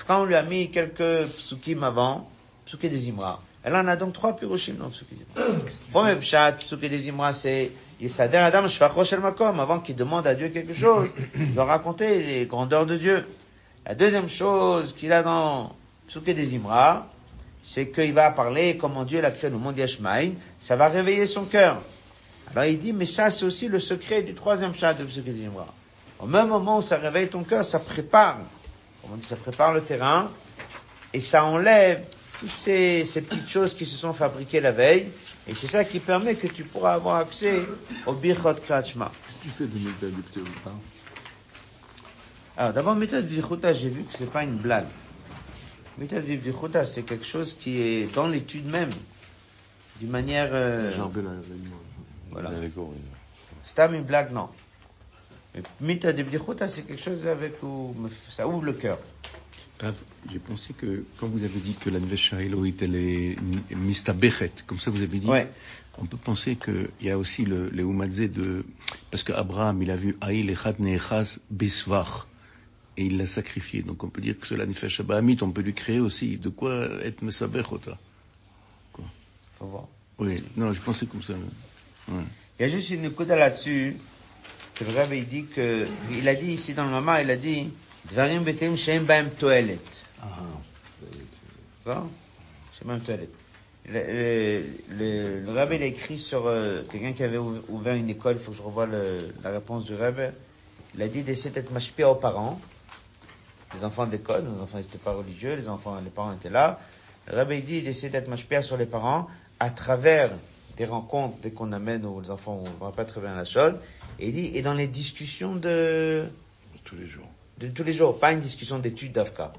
Quand 0.07 0.23
on 0.23 0.25
lui 0.25 0.35
a 0.35 0.43
mis 0.43 0.71
quelques 0.71 1.27
psukim 1.27 1.83
avant, 1.85 2.29
psuké 2.65 2.89
des 2.89 3.09
Imra. 3.09 3.41
Et 3.65 3.71
là, 3.71 3.83
on 3.85 3.89
a 3.89 3.97
donc 3.97 4.13
trois 4.13 4.35
piroshim 4.37 4.75
dans 4.75 4.91
psuké 4.91 5.17
des 5.17 5.41
Imra. 5.41 5.59
Premier 5.93 6.17
pshat, 6.17 6.53
psuké 6.53 6.89
des 6.89 7.09
Imra, 7.09 7.33
c'est 7.33 7.71
Yisader 8.01 8.37
Adam 8.39 8.69
Shvacho 8.69 9.05
Shel 9.05 9.21
Makom. 9.21 9.59
Avant 9.61 9.81
qu'il 9.81 9.97
demande 9.97 10.27
à 10.27 10.35
Dieu 10.35 10.49
quelque 10.49 10.75
chose, 10.75 11.09
il 11.37 11.55
doit 11.55 11.65
raconter 11.65 12.23
les 12.23 12.47
grandeurs 12.47 12.87
de 12.87 12.97
Dieu. 12.97 13.27
La 13.85 13.95
deuxième 13.95 14.29
chose 14.29 14.93
qu'il 14.95 15.13
a 15.13 15.23
dans 15.23 15.73
psuké 16.09 16.35
des 16.35 16.55
Imra, 16.57 17.07
c'est 17.67 17.89
qu'il 17.89 18.13
va 18.13 18.31
parler 18.31 18.77
comment 18.77 19.05
Dieu 19.05 19.21
l'a 19.21 19.33
créé 19.33 19.51
le 19.51 19.59
monde 19.59 19.77
Yashmaïn, 19.77 20.35
ça 20.61 20.77
va 20.77 20.89
réveiller 20.89 21.27
son 21.27 21.47
cœur. 21.47 21.83
Alors 22.53 22.65
il 22.65 22.79
dit, 22.79 22.93
mais 22.93 23.07
ça 23.07 23.29
c'est 23.33 23.45
aussi 23.45 23.67
le 23.67 23.81
secret 23.81 24.23
du 24.23 24.35
troisième 24.35 24.73
chat 24.73 24.95
de 24.95 25.05
Zimra. 25.05 25.67
Au 26.21 26.27
même 26.27 26.47
moment 26.47 26.79
où 26.79 26.83
ça 26.83 26.97
réveille 26.97 27.27
ton 27.29 27.43
cœur, 27.43 27.65
ça 27.65 27.81
prépare, 27.81 28.39
comme 29.03 29.15
on 29.15 29.17
dit, 29.17 29.27
ça 29.27 29.35
prépare 29.35 29.75
le 29.75 29.81
terrain, 29.83 30.31
et 31.13 31.21
ça 31.21 31.45
enlève 31.45 32.05
toutes 32.39 32.53
ces, 32.53 33.05
ces 33.05 33.21
petites 33.21 33.49
choses 33.49 33.75
qui 33.75 33.85
se 33.85 33.97
sont 33.97 34.13
fabriquées 34.13 34.61
la 34.61 34.71
veille, 34.71 35.09
et 35.49 35.55
c'est 35.57 35.67
ça 35.67 35.85
qui 35.85 35.99
permet 35.99 36.37
que 36.37 36.47
tu 36.47 36.63
pourras 36.63 36.95
avoir 36.95 37.17
accès 37.17 37.63
au 38.07 38.13
Birchot 38.13 38.55
Krachma. 38.65 39.11
Qu'est-ce 39.27 39.39
que 39.39 39.43
tu 39.43 39.51
fais 39.51 39.67
de 39.67 39.85
méthode 39.85 40.15
du 40.15 40.23
Pteuta 40.23 40.71
Alors 42.57 42.73
d'abord, 42.73 42.95
méthode 42.95 43.27
Vichuta, 43.27 43.73
j'ai 43.73 43.89
vu 43.89 44.05
que 44.05 44.17
c'est 44.17 44.31
pas 44.31 44.45
une 44.45 44.57
blague. 44.57 44.87
C'est 45.99 47.03
quelque 47.03 47.25
chose 47.25 47.55
qui 47.59 47.81
est 47.81 48.15
dans 48.15 48.29
l'étude 48.29 48.67
même, 48.67 48.91
d'une 50.01 50.11
manière... 50.11 50.51
euh. 50.53 50.93
Voilà. 52.31 52.51
Pas 53.75 53.89
une 53.93 54.03
blague, 54.05 54.33
non. 54.33 54.49
Mita 55.81 56.13
c'est 56.69 56.83
quelque 56.87 57.03
chose 57.03 57.27
avec 57.27 57.63
où 57.63 57.95
ça 58.29 58.47
ouvre 58.47 58.63
le 58.63 58.73
cœur. 58.75 58.99
J'ai 60.31 60.39
pensé 60.39 60.73
que 60.73 61.05
quand 61.19 61.27
vous 61.27 61.45
avez 61.45 61.61
dit 61.61 61.75
que 61.75 61.91
la 61.91 61.99
Elohit, 62.41 62.77
elle 62.81 62.95
est 62.95 63.37
mistabechet, 63.75 64.53
comme 64.67 64.79
ça 64.79 64.91
vous 64.91 65.03
avez 65.03 65.19
dit, 65.19 65.27
Ouais. 65.29 65.49
on 65.99 66.07
peut 66.07 66.17
penser 66.17 66.57
qu'il 66.57 66.89
y 67.03 67.11
a 67.11 67.19
aussi 67.19 67.45
le, 67.45 67.69
le 67.69 67.83
Umadze 67.83 68.31
de... 68.31 68.65
Parce 69.11 69.23
qu'Abraham, 69.23 69.83
il 69.83 69.91
a 69.91 69.97
vu 69.97 70.17
Aïl 70.23 70.49
Echad 70.51 70.81
Nechaz 70.81 71.41
Bisvach, 71.51 72.27
et 72.97 73.05
il 73.05 73.19
l'a 73.19 73.27
sacrifié. 73.27 73.83
Donc 73.83 74.03
on 74.05 74.09
peut 74.09 74.21
dire 74.23 74.39
que 74.39 74.47
sur 74.47 74.57
la 74.57 74.67
Nefesh 74.67 75.01
Abahamit, 75.01 75.39
on 75.43 75.51
peut 75.51 75.61
lui 75.63 75.75
créer 75.75 76.01
aussi 76.01 76.37
de 76.37 76.49
quoi 76.49 76.73
être 77.03 77.23
Mesabechota. 77.23 77.99
Faut 79.59 79.67
voir. 79.67 79.87
Oui, 80.19 80.43
non, 80.57 80.73
je 80.73 80.81
pensais 80.81 81.07
comme 81.07 81.23
ça. 81.23 81.33
Ouais. 82.09 82.23
Il 82.59 82.63
y 82.63 82.65
a 82.65 82.69
juste 82.69 82.91
une 82.91 83.11
coude 83.11 83.29
là-dessus, 83.29 83.97
le 84.81 84.95
Rabbi 84.95 85.23
dit 85.23 85.45
que, 85.47 85.87
il 86.13 86.29
a 86.29 86.35
dit 86.35 86.53
ici 86.53 86.75
dans 86.75 86.85
le 86.85 86.91
Mama, 86.91 87.23
il 87.23 87.31
a 87.31 87.37
dit, 87.37 87.69
Dvarim 88.11 88.43
betim 88.45 88.77
shem 88.77 89.05
baem 89.05 89.31
toelet. 89.31 89.79
Ah, 91.87 92.03
Shem 92.79 92.89
baem 92.89 93.01
toelet. 93.01 93.29
Le, 93.89 94.63
le, 94.99 95.41
le, 95.45 95.53
Rabbi, 95.53 95.77
il 95.77 95.83
a 95.83 95.87
écrit 95.87 96.19
sur 96.19 96.47
euh, 96.47 96.83
quelqu'un 96.91 97.13
qui 97.13 97.23
avait 97.23 97.37
ou- 97.39 97.63
ouvert 97.69 97.95
une 97.95 98.11
école, 98.11 98.35
il 98.37 98.43
faut 98.43 98.51
que 98.51 98.57
je 98.57 98.63
revoie 98.63 98.87
le- 98.87 99.33
la 99.45 99.51
réponse 99.53 99.85
du 99.85 99.95
Rabbi. 99.95 100.23
Il 100.95 101.03
a 101.03 101.09
dit 101.09 101.23
d'essayer 101.23 101.51
d'être 101.51 101.71
machpia 101.73 102.11
aux 102.11 102.17
parents, 102.17 102.61
les 103.75 103.85
enfants 103.85 104.07
d'école, 104.07 104.45
les 104.45 104.63
enfants 104.63 104.79
n'étaient 104.79 104.99
pas 104.99 105.13
religieux, 105.13 105.55
les 105.55 105.69
enfants, 105.69 105.99
les 106.03 106.11
parents 106.11 106.33
étaient 106.33 106.51
là. 106.51 106.79
Le 107.29 107.37
Rabbi 107.37 107.63
dit 107.63 107.83
d'essayer 107.83 108.09
d'être 108.09 108.29
machpia 108.29 108.63
sur 108.63 108.77
les 108.77 108.87
parents 108.87 109.27
à 109.59 109.71
travers 109.71 110.31
des 110.77 110.85
rencontres, 110.85 111.37
dès 111.43 111.51
qu'on 111.51 111.73
amène 111.73 112.05
où 112.05 112.21
les 112.21 112.31
enfants 112.31 112.63
ne 112.63 112.79
voient 112.79 112.93
pas 112.93 113.05
très 113.05 113.21
bien 113.21 113.35
la 113.35 113.45
chose. 113.45 113.75
Et 114.19 114.29
il 114.29 114.33
dit, 114.33 114.51
et 114.55 114.63
dans 114.63 114.75
les 114.75 114.87
discussions 114.87 115.57
de, 115.57 116.27
tous 116.85 116.97
les 116.97 117.07
jours. 117.07 117.29
de 117.59 117.69
tous 117.69 117.83
les 117.83 117.93
jours, 117.93 118.19
pas 118.19 118.33
une 118.33 118.41
discussion 118.41 118.79
d'études 118.79 119.13
d'Afka. 119.13 119.53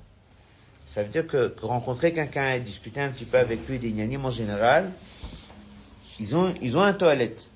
Ça 0.87 1.03
veut 1.03 1.09
dire 1.09 1.27
que, 1.27 1.49
que 1.49 1.65
rencontrer 1.65 2.13
quelqu'un 2.13 2.53
et 2.53 2.59
discuter 2.59 3.01
un 3.01 3.09
petit 3.09 3.25
peu 3.25 3.37
avec 3.37 3.67
lui 3.67 3.77
des 3.77 3.89
inanimes 3.89 4.25
en 4.25 4.31
général, 4.31 4.91
ils 6.19 6.35
ont, 6.35 6.53
ils 6.61 6.77
ont 6.77 6.81
un 6.81 6.93
toilette. 6.93 7.49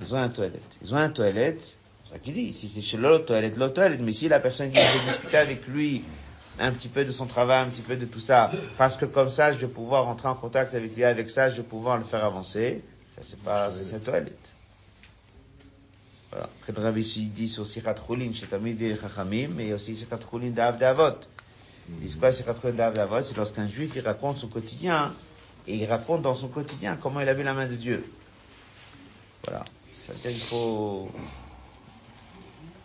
Ils 0.00 0.14
ont 0.14 0.18
un 0.18 0.28
toilette. 0.28 0.78
Ils 0.82 0.94
ont 0.94 0.96
un 0.96 1.10
toilette. 1.10 1.76
C'est 2.08 2.14
ça 2.14 2.20
qu'il 2.20 2.32
dit. 2.32 2.54
Si 2.54 2.68
c'est 2.68 2.80
chez 2.80 2.96
l'autre 2.96 3.26
toilette, 3.26 3.56
l'autre 3.58 3.74
toilette. 3.74 4.00
Mais 4.00 4.14
si 4.14 4.28
la 4.28 4.40
personne 4.40 4.70
qui 4.70 4.78
veut 4.78 5.10
discuter 5.10 5.36
avec 5.36 5.66
lui 5.66 6.02
un 6.58 6.72
petit 6.72 6.88
peu 6.88 7.04
de 7.04 7.12
son 7.12 7.26
travail, 7.26 7.66
un 7.66 7.68
petit 7.68 7.82
peu 7.82 7.96
de 7.96 8.06
tout 8.06 8.18
ça, 8.20 8.50
parce 8.78 8.96
que 8.96 9.04
comme 9.04 9.28
ça, 9.28 9.52
je 9.52 9.58
vais 9.58 9.68
pouvoir 9.68 10.06
rentrer 10.06 10.28
en 10.28 10.34
contact 10.34 10.74
avec 10.74 10.96
lui, 10.96 11.04
avec 11.04 11.28
ça, 11.28 11.50
je 11.50 11.56
vais 11.56 11.62
pouvoir 11.62 11.98
le 11.98 12.04
faire 12.04 12.24
avancer. 12.24 12.82
Ça, 13.16 13.22
c'est 13.22 13.38
pas, 13.40 13.70
c'est 13.70 13.94
une 13.94 14.02
toilette. 14.02 14.38
Voilà. 16.30 16.48
Après, 16.60 16.72
le 16.72 16.82
rabbi 16.82 17.30
dit 17.34 17.48
sur 17.48 17.66
Sichat 17.66 17.94
Chulin, 18.06 18.32
chez 18.32 18.46
Tamid 18.46 18.80
et 18.80 18.96
Chachamim, 18.96 19.50
mais 19.54 19.72
aussi 19.74 19.94
Sichat 19.94 20.18
Chulin 20.30 20.50
d'Av 20.50 20.78
d'Avot. 20.78 21.18
Ils 21.90 22.00
disent 22.00 22.16
quoi, 22.16 22.32
Sichat 22.32 22.54
Chulin 22.60 22.72
d'Av 22.72 22.94
d'Avot? 22.94 23.22
C'est 23.22 23.36
lorsqu'un 23.36 23.68
juif, 23.68 23.92
il 23.96 24.02
raconte 24.02 24.38
son 24.38 24.48
quotidien, 24.48 25.14
et 25.66 25.76
il 25.76 25.86
raconte 25.86 26.22
dans 26.22 26.34
son 26.34 26.48
quotidien 26.48 26.96
comment 27.00 27.20
il 27.20 27.28
a 27.28 27.34
vu 27.34 27.42
la 27.42 27.52
main 27.52 27.68
de 27.68 27.76
Dieu. 27.76 28.02
Voilà. 29.44 29.64
Ça 29.96 30.14
veut 30.14 30.18
dire 30.20 30.30
qu'il 30.30 30.40
faut, 30.40 31.10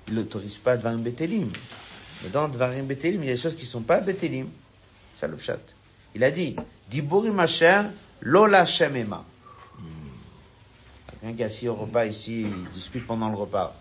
il 0.08 0.16
n'autorise 0.16 0.58
pas 0.58 0.78
Dvarim 0.78 1.02
Betelim. 1.02 1.50
Mais 2.24 2.30
dans 2.30 2.48
Dvarim 2.48 2.86
Betelim, 2.86 3.24
il 3.24 3.28
y 3.28 3.32
a 3.32 3.36
des 3.36 3.42
choses 3.42 3.56
qui 3.56 3.66
sont 3.66 3.82
pas 3.82 4.00
Betelim. 4.00 4.48
C'est 5.14 5.28
le. 5.28 5.38
Il 6.16 6.24
a 6.24 6.32
dit, 6.32 6.56
Diburim 6.90 7.40
Asher, 7.40 7.82
Lola 8.22 8.66
Shemema. 8.66 9.26
Quelqu'un 11.10 11.36
qui 11.36 11.42
est 11.42 11.46
assis 11.46 11.68
au 11.70 11.76
repas 11.76 12.06
ici, 12.06 12.42
il 12.42 12.70
discute 12.72 13.08
pendant 13.08 13.30
le 13.30 13.36
repas. 13.36 13.76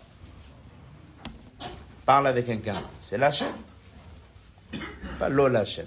Parle 2.05 2.27
avec 2.27 2.45
quelqu'un. 2.45 2.81
C'est 3.09 3.17
l'Hachem. 3.17 3.51
Pas 5.19 5.29
l'Olachem. 5.29 5.85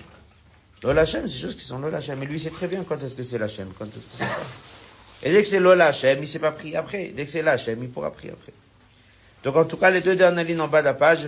L'Olachem, 0.83 1.27
c'est 1.27 1.35
des 1.35 1.41
choses 1.41 1.57
qui 1.57 1.65
sont 1.65 1.79
l'Olachem. 1.79 2.23
Et 2.23 2.27
lui, 2.27 2.39
sait 2.39 2.51
très 2.51 2.69
bien 2.69 2.85
quand 2.85 3.03
est-ce 3.03 3.15
que 3.15 3.23
c'est 3.23 3.39
l'Hachem, 3.39 3.69
quand 3.79 3.87
est-ce 3.87 4.07
que 4.07 4.17
c'est 4.17 4.25
pas. 4.25 4.47
Et 5.23 5.33
dès 5.33 5.43
que 5.43 5.49
c'est 5.49 5.61
l'Olachem, 5.61 6.23
il 6.23 6.29
s'est 6.29 6.39
pas 6.39 6.53
pris 6.53 6.77
après. 6.77 7.09
Dès 7.09 7.25
que 7.25 7.31
c'est 7.31 7.43
l'Hachem, 7.43 7.83
il 7.83 7.91
pourra 7.91 8.11
prier 8.11 8.33
après. 8.33 8.53
Donc, 9.47 9.55
en 9.55 9.65
tout 9.65 9.77
cas, 9.77 9.91
les 9.91 10.01
deux 10.01 10.17
dernières 10.17 10.45
lignes 10.45 10.61
en 10.61 10.67
bas 10.67 10.81
de 10.81 10.87
la 10.87 10.95
page. 10.95 11.21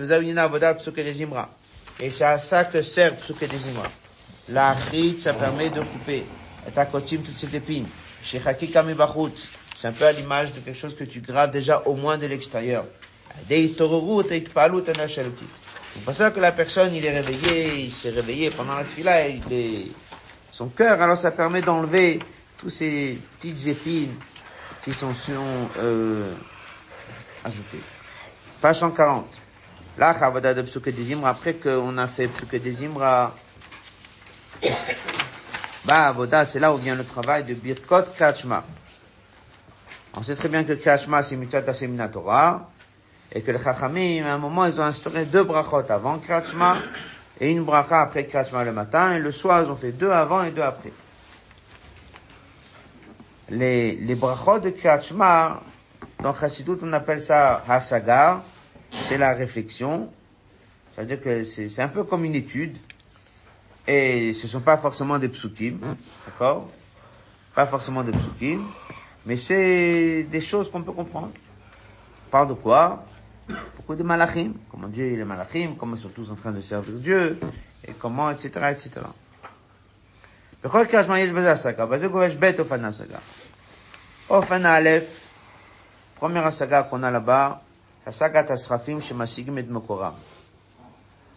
Et 2.01 2.11
c'est 2.11 2.25
à 2.25 2.39
ça 2.41 2.65
que 2.65 2.83
sert 2.83 3.15
psuke 3.15 3.49
des 3.49 3.69
imra. 3.69 3.87
La 4.49 4.71
achrit, 4.71 5.21
ça 5.21 5.33
permet 5.35 5.71
de 5.71 5.83
couper. 5.83 6.25
Takotim, 6.75 7.23
toute 7.23 7.37
cette 7.37 7.55
épine. 7.55 7.87
Shechaki 8.25 8.73
kamibachut. 8.73 9.49
C'est 9.77 9.87
un 9.87 9.93
peu 9.93 10.05
à 10.05 10.11
l'image 10.11 10.53
de 10.53 10.59
quelque 10.59 10.77
chose 10.77 10.97
que 10.97 11.05
tu 11.05 11.21
graves 11.21 11.53
déjà 11.53 11.81
au 11.87 11.95
moins 11.95 12.19
de 12.19 12.27
l'extérieur. 12.27 12.87
C'est 13.49 13.77
pour 16.05 16.15
ça 16.15 16.31
que 16.33 16.41
la 16.41 16.51
personne, 16.51 16.97
il 16.97 17.07
est 17.07 17.21
réveillé, 17.21 17.85
il 17.85 17.93
s'est 17.93 18.11
réveillé 18.11 18.51
pendant 18.51 18.75
la 18.75 18.83
tefila, 18.83 19.29
il 19.29 19.43
est, 19.53 19.87
son 20.51 20.67
cœur, 20.67 21.01
alors 21.01 21.19
ça 21.19 21.31
permet 21.31 21.63
d'enlever 21.63 22.19
tous 22.59 22.71
ces 22.71 23.17
petites 23.39 23.65
épines 23.69 24.17
qui 24.85 24.93
sont, 24.93 25.15
sont 25.15 25.69
euh, 25.79 26.33
ajoutées. 27.45 27.79
Page 28.61 28.79
140. 28.79 29.27
Là, 29.99 30.17
Chavada 30.19 30.55
de 30.55 30.63
Psuke 30.63 30.91
des 30.91 31.13
Imra, 31.13 31.31
après 31.31 31.55
qu'on 31.55 31.97
a 31.99 32.07
fait 32.07 32.29
Psuke 32.29 32.61
des 32.61 32.77
bah, 35.85 36.09
Avoda, 36.09 36.45
c'est 36.45 36.61
là 36.61 36.73
où 36.75 36.77
vient 36.77 36.95
le 36.95 37.05
travail 37.05 37.45
de 37.45 37.55
Birkot 37.55 38.03
Kachma. 38.19 38.65
On 40.15 40.23
sait 40.23 40.35
très 40.35 40.49
bien 40.49 40.65
que 40.65 40.73
Kachma, 40.73 41.23
c'est 41.23 41.37
Mitzvah 41.37 41.73
Semina 41.73 42.09
Torah, 42.09 42.69
et 43.33 43.43
que 43.43 43.51
les 43.51 43.63
Chachamim, 43.63 44.27
à 44.27 44.35
un 44.35 44.39
moment, 44.39 44.67
ils 44.67 44.81
ont 44.81 44.85
instauré 44.85 45.25
deux 45.25 45.45
brachot 45.45 45.85
avant 45.89 46.19
Kachma, 46.19 46.77
et 47.41 47.49
une 47.49 47.65
bracha 47.65 48.03
après 48.03 48.27
Kachma 48.27 48.65
le 48.65 48.73
matin, 48.73 49.15
et 49.15 49.19
le 49.19 49.33
soir, 49.33 49.63
ils 49.65 49.71
ont 49.71 49.77
fait 49.77 49.93
deux 49.93 50.11
avant 50.11 50.43
et 50.43 50.51
deux 50.51 50.63
après. 50.63 50.93
Les, 53.51 53.93
les 53.93 54.15
brachot 54.15 54.59
de 54.59 54.71
Kachma, 54.71 55.61
dans 56.20 56.34
Chassidut, 56.34 56.78
on 56.82 56.94
appelle 56.94 57.22
ça 57.22 57.64
Hasagar, 57.68 58.42
c'est 58.90 59.18
la 59.18 59.34
réflexion. 59.34 60.10
Ça 60.96 61.02
veut 61.02 61.08
dire 61.08 61.22
que 61.22 61.44
c'est 61.44 61.70
c'est 61.70 61.82
un 61.82 61.88
peu 61.88 62.04
comme 62.04 62.24
une 62.26 62.36
étude. 62.36 62.78
Et 63.86 64.32
ce 64.34 64.48
sont 64.48 64.62
pas 64.62 64.78
forcément 64.78 65.20
des 65.20 65.28
psukim, 65.28 65.80
d'accord 66.26 66.70
Pas 67.54 67.66
forcément 67.66 68.02
des 68.04 68.14
psukim, 68.14 68.62
mais 69.26 69.36
c'est 69.36 70.24
des 70.24 70.40
choses 70.42 70.72
qu'on 70.72 70.82
peut 70.84 70.94
comprendre. 70.94 71.32
On 72.28 72.30
parle 72.30 72.48
de 72.48 72.54
quoi 72.54 73.04
Beaucoup 73.76 73.96
de 73.96 74.04
malachim, 74.04 74.54
comment 74.72 74.88
Dieu 74.88 75.12
il 75.12 75.20
est 75.20 75.26
malachim, 75.26 75.76
comment 75.78 75.96
ils 75.96 76.02
sont 76.02 76.10
tous 76.10 76.32
en 76.32 76.36
train 76.36 76.52
de 76.52 76.62
servir 76.62 76.94
Dieu, 76.96 77.40
et 77.86 77.92
comment, 77.92 78.32
etc., 78.32 78.72
etc. 78.72 79.02
בכל 80.64 80.86
קרשמה 80.86 81.20
יש 81.20 81.30
בזה 81.30 81.52
השגה, 81.52 81.86
בזה 81.86 82.08
גובש 82.08 82.36
ב' 82.36 82.52
אופן 82.60 82.86
ההשגה. 82.86 83.18
אופן 84.30 84.66
א', 84.66 84.90
première 86.19 86.53
saga 86.53 86.83
qu'on 86.83 87.03
a 87.05 87.11
là-bas, 87.11 87.63
la 88.05 88.13
saga 88.13 88.43
Tasrafim 88.43 89.01
chez 89.01 89.15
Masigim 89.15 89.57
et 89.57 89.63
Mokoram. 89.63 90.15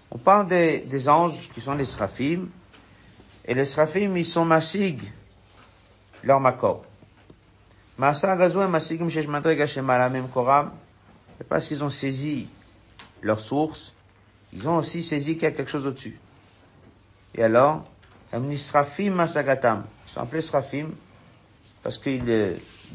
On 0.09 0.17
parle 0.17 0.47
des, 0.47 1.07
anges 1.07 1.49
qui 1.53 1.61
sont 1.61 1.75
les 1.75 1.85
Srafim, 1.85 2.47
et 3.45 3.53
les 3.53 3.65
Srafim, 3.65 4.17
ils 4.17 4.25
sont 4.25 4.43
Masig, 4.43 4.99
leur 6.23 6.39
Makor. 6.39 6.83
Masa 7.97 8.35
et 8.35 8.67
Masigim 8.67 9.09
chez 9.09 9.25
Madrega 9.27 9.67
chez 9.67 9.81
c'est 11.37 11.47
parce 11.47 11.67
qu'ils 11.67 11.83
ont 11.83 11.89
saisi 11.89 12.47
leur 13.21 13.39
source, 13.39 13.93
ils 14.51 14.67
ont 14.67 14.77
aussi 14.77 15.03
saisi 15.03 15.35
qu'il 15.35 15.43
y 15.43 15.47
a 15.47 15.51
quelque 15.51 15.71
chose 15.71 15.85
au-dessus. 15.85 16.19
Et 17.35 17.43
alors, 17.43 17.85
ils 18.33 18.59
sont 18.59 18.77
appelés 18.77 20.41
Srafim, 20.41 20.89
parce 21.83 21.97
que 21.97 22.09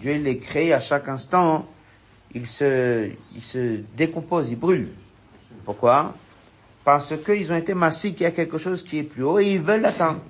Dieu 0.01 0.17
les 0.19 0.39
crée 0.39 0.73
à 0.73 0.81
chaque 0.81 1.09
instant 1.09 1.55
hein 1.55 1.65
ils 2.37 2.47
se, 2.47 3.11
ils 3.35 3.43
se 3.43 3.81
décomposent, 3.97 4.51
ils 4.51 4.59
brûlent. 4.59 4.93
Pourquoi? 5.65 6.15
Parce 6.85 7.15
qu'ils 7.25 7.51
ont 7.51 7.57
été 7.57 7.73
massifs, 7.73 8.15
qu'il 8.15 8.25
y 8.25 8.27
a 8.27 8.31
quelque 8.31 8.59
chose 8.59 8.83
qui 8.83 8.99
est 8.99 9.03
plus 9.03 9.25
haut 9.25 9.39
et 9.39 9.53
ils 9.53 9.61
veulent 9.61 9.81
l'atteindre. 9.81 10.21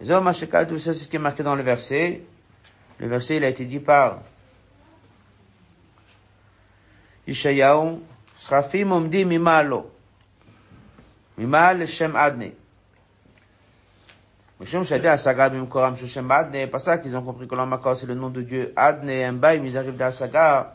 Les 0.00 0.10
hommes, 0.10 0.32
ça 0.32 0.48
c'est 0.78 0.94
ce 0.94 1.08
qui 1.08 1.16
est 1.16 1.20
marqué 1.20 1.44
dans 1.44 1.54
le 1.54 1.62
verset. 1.62 2.22
Le 2.98 3.06
verset, 3.06 3.36
il 3.36 3.44
a 3.44 3.48
été 3.48 3.64
dit 3.64 3.78
par 3.78 4.18
Ishayahu, 7.26 7.98
Srafim 8.38 8.90
omdi 8.90 9.24
mimalo. 9.24 9.90
Mimal 11.36 11.86
Shem 11.86 12.16
Adne. 12.16 12.50
Mishum 14.58 14.84
Shadeh 14.84 15.08
Asaga 15.08 15.48
Bimkoram 15.50 15.96
Shem 15.96 16.30
Adne, 16.30 16.66
pas 16.66 16.80
ça 16.80 16.98
qu'ils 16.98 17.16
ont 17.16 17.22
compris 17.22 17.46
que 17.46 17.54
l'Amakor 17.54 17.96
c'est 17.96 18.06
le 18.06 18.14
nom 18.14 18.28
de 18.28 18.42
Dieu. 18.42 18.72
Adne, 18.74 19.38
bail, 19.38 19.62
ils 19.64 19.78
arrivent 19.78 19.96
d'Asaga. 19.96 20.74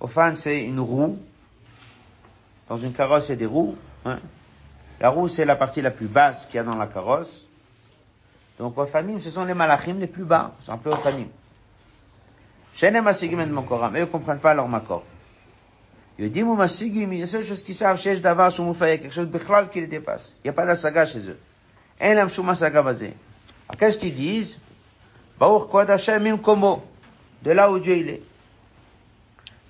Ofan, 0.00 0.34
c'est 0.36 0.60
une 0.60 0.80
roue. 0.80 1.18
Dans 2.68 2.78
une 2.78 2.92
carrosse, 2.92 3.28
il 3.28 3.30
y 3.30 3.32
a 3.32 3.36
des 3.36 3.46
roues. 3.46 3.76
Hein. 4.04 4.18
La 5.00 5.10
roue, 5.10 5.28
c'est 5.28 5.44
la 5.44 5.56
partie 5.56 5.82
la 5.82 5.90
plus 5.90 6.06
basse 6.06 6.46
qu'il 6.46 6.56
y 6.56 6.58
a 6.58 6.64
dans 6.64 6.76
la 6.76 6.86
carrosse. 6.86 7.46
Donc, 8.58 8.76
ofanim, 8.76 9.18
ce 9.20 9.30
sont 9.30 9.44
les 9.44 9.54
malachim 9.54 9.98
les 9.98 10.06
plus 10.06 10.24
bas. 10.24 10.52
C'est 10.62 10.70
appelés 10.70 10.94
ofanim. 10.94 11.28
Shenem 12.74 13.06
asigim 13.06 13.40
et 13.40 13.46
mokoram. 13.46 13.96
Eux, 13.96 14.00
ne 14.00 14.04
comprennent 14.04 14.38
pas 14.38 14.54
leur 14.54 14.68
makor. 14.68 15.02
Yodim 16.18 16.48
ou 16.48 16.54
masigim, 16.54 17.12
il 17.12 17.20
y 17.20 17.22
a 17.22 17.26
seule 17.26 17.44
chose 17.44 17.62
qu'ils 17.62 17.74
savent, 17.74 17.98
shesh 17.98 18.20
davar 18.20 18.50
shum 18.50 18.74
quelque 18.74 19.10
chose 19.10 19.30
de 19.30 19.68
qui 19.72 19.80
les 19.80 19.86
dépasse. 19.86 20.34
Il 20.44 20.46
n'y 20.46 20.50
a 20.50 20.52
pas 20.52 20.66
d'asaga 20.66 21.06
chez 21.06 21.30
eux. 21.30 21.38
En 22.00 22.14
lam 22.14 22.28
shum 22.28 22.48
asaga 22.50 22.82
bazé. 22.82 23.14
Alors, 23.68 23.78
qu'est-ce 23.78 23.96
qu'ils 23.96 24.14
disent? 24.14 24.60
Baruch 25.38 25.70
kod 25.70 25.88
Hashem 25.88 26.26
im 26.26 26.36
komo. 26.36 26.84
De 27.42 27.52
là 27.52 27.70
où 27.70 27.78
Dieu 27.78 27.96
il 27.96 28.08
est. 28.10 28.22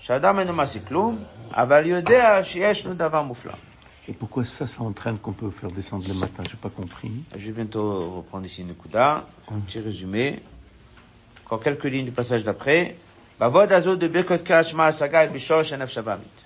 שאדם 0.00 0.38
אינו 0.38 0.52
מעשי 0.52 0.78
כלום, 0.88 1.24
אבל 1.50 1.86
יודע 1.86 2.44
שיש 2.44 2.86
לו 2.86 2.94
דבר 2.94 3.22
מופלא. 3.22 3.52
Et 4.08 4.12
pourquoi 4.12 4.44
ça, 4.44 4.66
ça 4.68 4.82
entraîne 4.82 5.18
qu'on 5.18 5.32
peut 5.32 5.50
faire 5.50 5.72
descendre 5.72 6.06
le 6.06 6.14
matin 6.14 6.44
J'ai 6.48 6.56
pas 6.56 6.70
compris. 6.70 7.10
Je 7.34 7.46
vais 7.46 7.56
bientôt 7.60 8.18
reprendre 8.18 8.46
ici 8.46 8.62
une 8.62 8.74
Kuda, 8.74 9.24
un 9.50 9.58
petit 9.66 9.80
résumé. 9.80 10.40
Encore 11.44 11.60
quelques 11.60 11.84
lignes 11.84 12.04
du 12.04 12.12
passage 12.12 12.44
d'après. 12.44 12.94
בעבוד 13.38 13.72
הזו 13.72 13.96
דברכות 13.96 14.42
קריאת 14.42 14.66
שמע 14.66 14.86
השגה 14.86 15.26
בשורש 15.26 15.72
הנפש 15.72 15.98
הבאמית. 15.98 16.40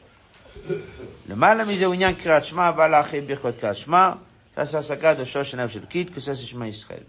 למעלה 1.29 1.65
מזה 1.65 1.87
הוא 1.87 1.95
עניין 1.95 2.15
קריאת 2.15 2.45
שמע, 2.45 2.69
אבל 2.69 2.95
אחרי 2.95 3.21
ברכות 3.21 3.55
קריאת 3.61 3.77
שמע, 3.77 4.13
ça 4.57 4.61
c'est 4.61 4.77
השגה 4.77 5.15
de 5.15 5.25
שורש 5.25 5.55
הנפש 5.55 5.77
אלוקית, 5.77 6.09
que 6.09 6.21
ça 6.21 6.35
c'est 6.35 6.47
שמע 6.47 6.67
ישראל. 6.67 7.05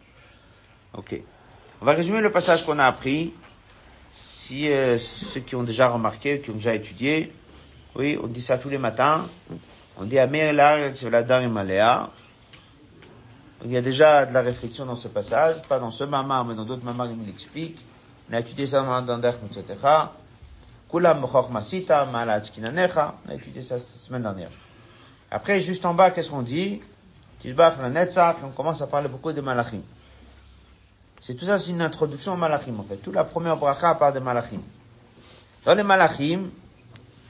Ok. 0.94 1.14
On 1.82 1.86
va 1.86 1.94
résumer 1.94 2.22
le 2.22 2.32
passage 2.32 2.66
qu'on 2.66 2.80
a 2.80 2.86
appris. 2.86 3.32
Si 4.47 4.71
euh, 4.71 4.97
ceux 4.97 5.41
qui 5.41 5.57
ont 5.57 5.65
déjà 5.65 5.89
remarqué, 5.89 6.39
qui 6.41 6.51
ont 6.51 6.55
déjà 6.55 6.73
étudié, 6.73 7.33
oui, 7.97 8.17
on 8.23 8.29
dit 8.29 8.41
ça 8.41 8.59
tous 8.59 8.69
les 8.69 8.79
matins. 8.79 9.27
On 9.99 10.05
dit 10.05 10.15
la. 10.15 12.11
Il 13.65 13.73
y 13.73 13.77
a 13.77 13.83
déjà 13.83 14.25
de 14.25 14.33
la 14.33 14.43
réflexion 14.43 14.87
dans 14.87 14.95
ce 14.95 15.09
passage, 15.09 15.63
pas 15.69 15.81
dans 15.81 15.91
ce 15.91 16.05
mamar, 16.05 16.45
mais 16.45 16.55
dans 16.55 16.65
d'autres 16.65 16.85
mamars, 16.85 17.09
il 17.11 17.27
l'explique. 17.27 17.77
On 18.31 18.35
a 18.35 18.39
étudié 18.39 18.69
ça 18.69 18.83
dans 18.83 19.03
Dandech, 19.03 19.35
etc. 19.51 19.65
Kulam 20.89 21.27
Masita. 21.51 22.07
On 22.13 22.15
a 22.17 23.35
étudié 23.35 23.63
ça 23.63 23.81
cette 23.81 24.01
semaine 24.01 24.23
dernière. 24.23 24.51
Après, 25.29 25.61
juste 25.61 25.85
en 25.85 25.95
bas, 25.95 26.13
qu'est-ce 26.13 26.31
qu'on 26.31 26.43
dit? 26.43 26.81
La 27.45 27.75
on 28.45 28.51
commence 28.51 28.81
à 28.81 28.87
parler 28.87 29.09
beaucoup 29.09 29.33
de 29.33 29.41
Malachim. 29.41 29.83
C'est 31.27 31.35
tout 31.35 31.45
ça, 31.45 31.59
c'est 31.59 31.71
une 31.71 31.83
introduction 31.83 32.35
au 32.35 32.37
Malachim, 32.37 32.79
en 32.79 32.85
fait. 32.85 32.99
Toute 32.99 33.15
la 33.15 33.25
première 33.25 33.57
bracha 33.57 33.97
parle 33.97 34.15
de 34.15 34.21
Malachim. 34.21 34.61
Dans 35.65 35.75
les 35.75 35.83
Malachim, 35.83 36.51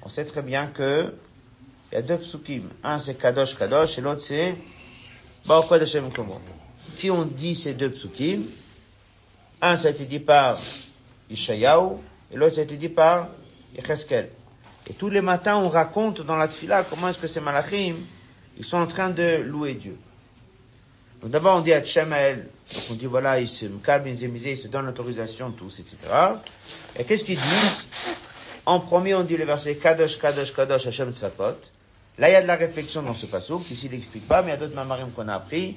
on 0.02 0.09
sait 0.10 0.27
très 0.27 0.43
bien 0.43 0.66
que 0.66 1.14
il 1.90 1.94
y 1.94 1.98
a 1.98 2.02
deux 2.02 2.18
psukim. 2.18 2.64
Un, 2.85 2.98
c'est 2.98 3.14
Kadosh 3.14 3.56
Kadosh, 3.56 3.97
et 3.97 4.02
l'autre, 4.02 4.20
c'est 4.20 4.55
Baruch 5.47 5.73
Hashem 5.73 6.12
Komo. 6.12 6.39
Qui 6.98 7.10
ont 7.10 7.24
dit 7.24 7.56
ces 7.56 7.73
deux 7.73 7.89
psukim? 7.89 8.43
Un, 9.62 9.78
ça 9.78 9.89
a 9.89 9.93
été 9.93 10.05
dit 10.05 10.20
par 10.20 10.59
Ishayahu, 11.31 11.93
et 12.31 12.36
l'autre, 12.36 12.56
ça 12.56 12.60
a 12.60 12.64
été 12.64 12.77
dit 12.77 12.90
par 12.90 13.28
Yecheskel. 13.74 14.28
Et 14.89 14.93
tous 14.93 15.09
les 15.09 15.23
matins, 15.23 15.56
on 15.56 15.70
raconte 15.70 16.20
dans 16.20 16.36
la 16.36 16.48
tfila 16.48 16.85
comment 16.85 17.09
est-ce 17.09 17.18
que 17.18 17.28
ces 17.28 17.40
malachim, 17.40 17.94
ils 18.59 18.64
sont 18.64 18.77
en 18.77 18.86
train 18.86 19.09
de 19.09 19.40
louer 19.43 19.74
Dieu. 19.74 19.97
Donc 21.23 21.31
d'abord, 21.31 21.56
on 21.56 21.60
dit 21.60 21.73
à 21.73 21.81
donc 21.81 21.89
on 22.91 22.95
dit 22.95 23.07
voilà, 23.07 23.41
ils 23.41 23.49
se 23.49 23.67
calment, 23.67 24.07
ils 24.09 24.23
ils 24.23 24.57
se 24.57 24.69
donnent 24.69 24.87
l'autorisation, 24.87 25.51
tous, 25.51 25.81
etc. 25.81 25.97
Et 26.99 27.05
qu'est-ce 27.05 27.25
qu'ils 27.25 27.37
disent? 27.39 27.87
En 28.65 28.81
premier, 28.81 29.15
on 29.15 29.23
dit 29.23 29.37
le 29.37 29.45
verset 29.45 29.77
Kadosh, 29.77 30.19
Kadosh, 30.19 30.53
Kadosh, 30.53 30.87
Hashem 30.87 31.13
Tzakot. 31.13 31.57
Là, 32.19 32.31
il 32.31 32.33
y 32.33 32.37
a 32.37 32.43
de 32.43 32.47
la 32.47 32.57
réflexion 32.57 33.03
dans 33.03 33.15
ce 33.15 33.27
passage, 33.27 33.59
ici 33.71 33.87
il 33.87 33.93
n'explique 33.93 34.27
pas, 34.27 34.43
mais 34.43 34.49
il 34.49 34.51
y 34.51 34.55
a 34.55 34.57
d'autres 34.57 34.75
mamarim 34.75 35.11
qu'on 35.11 35.29
a 35.29 35.35
appris. 35.35 35.77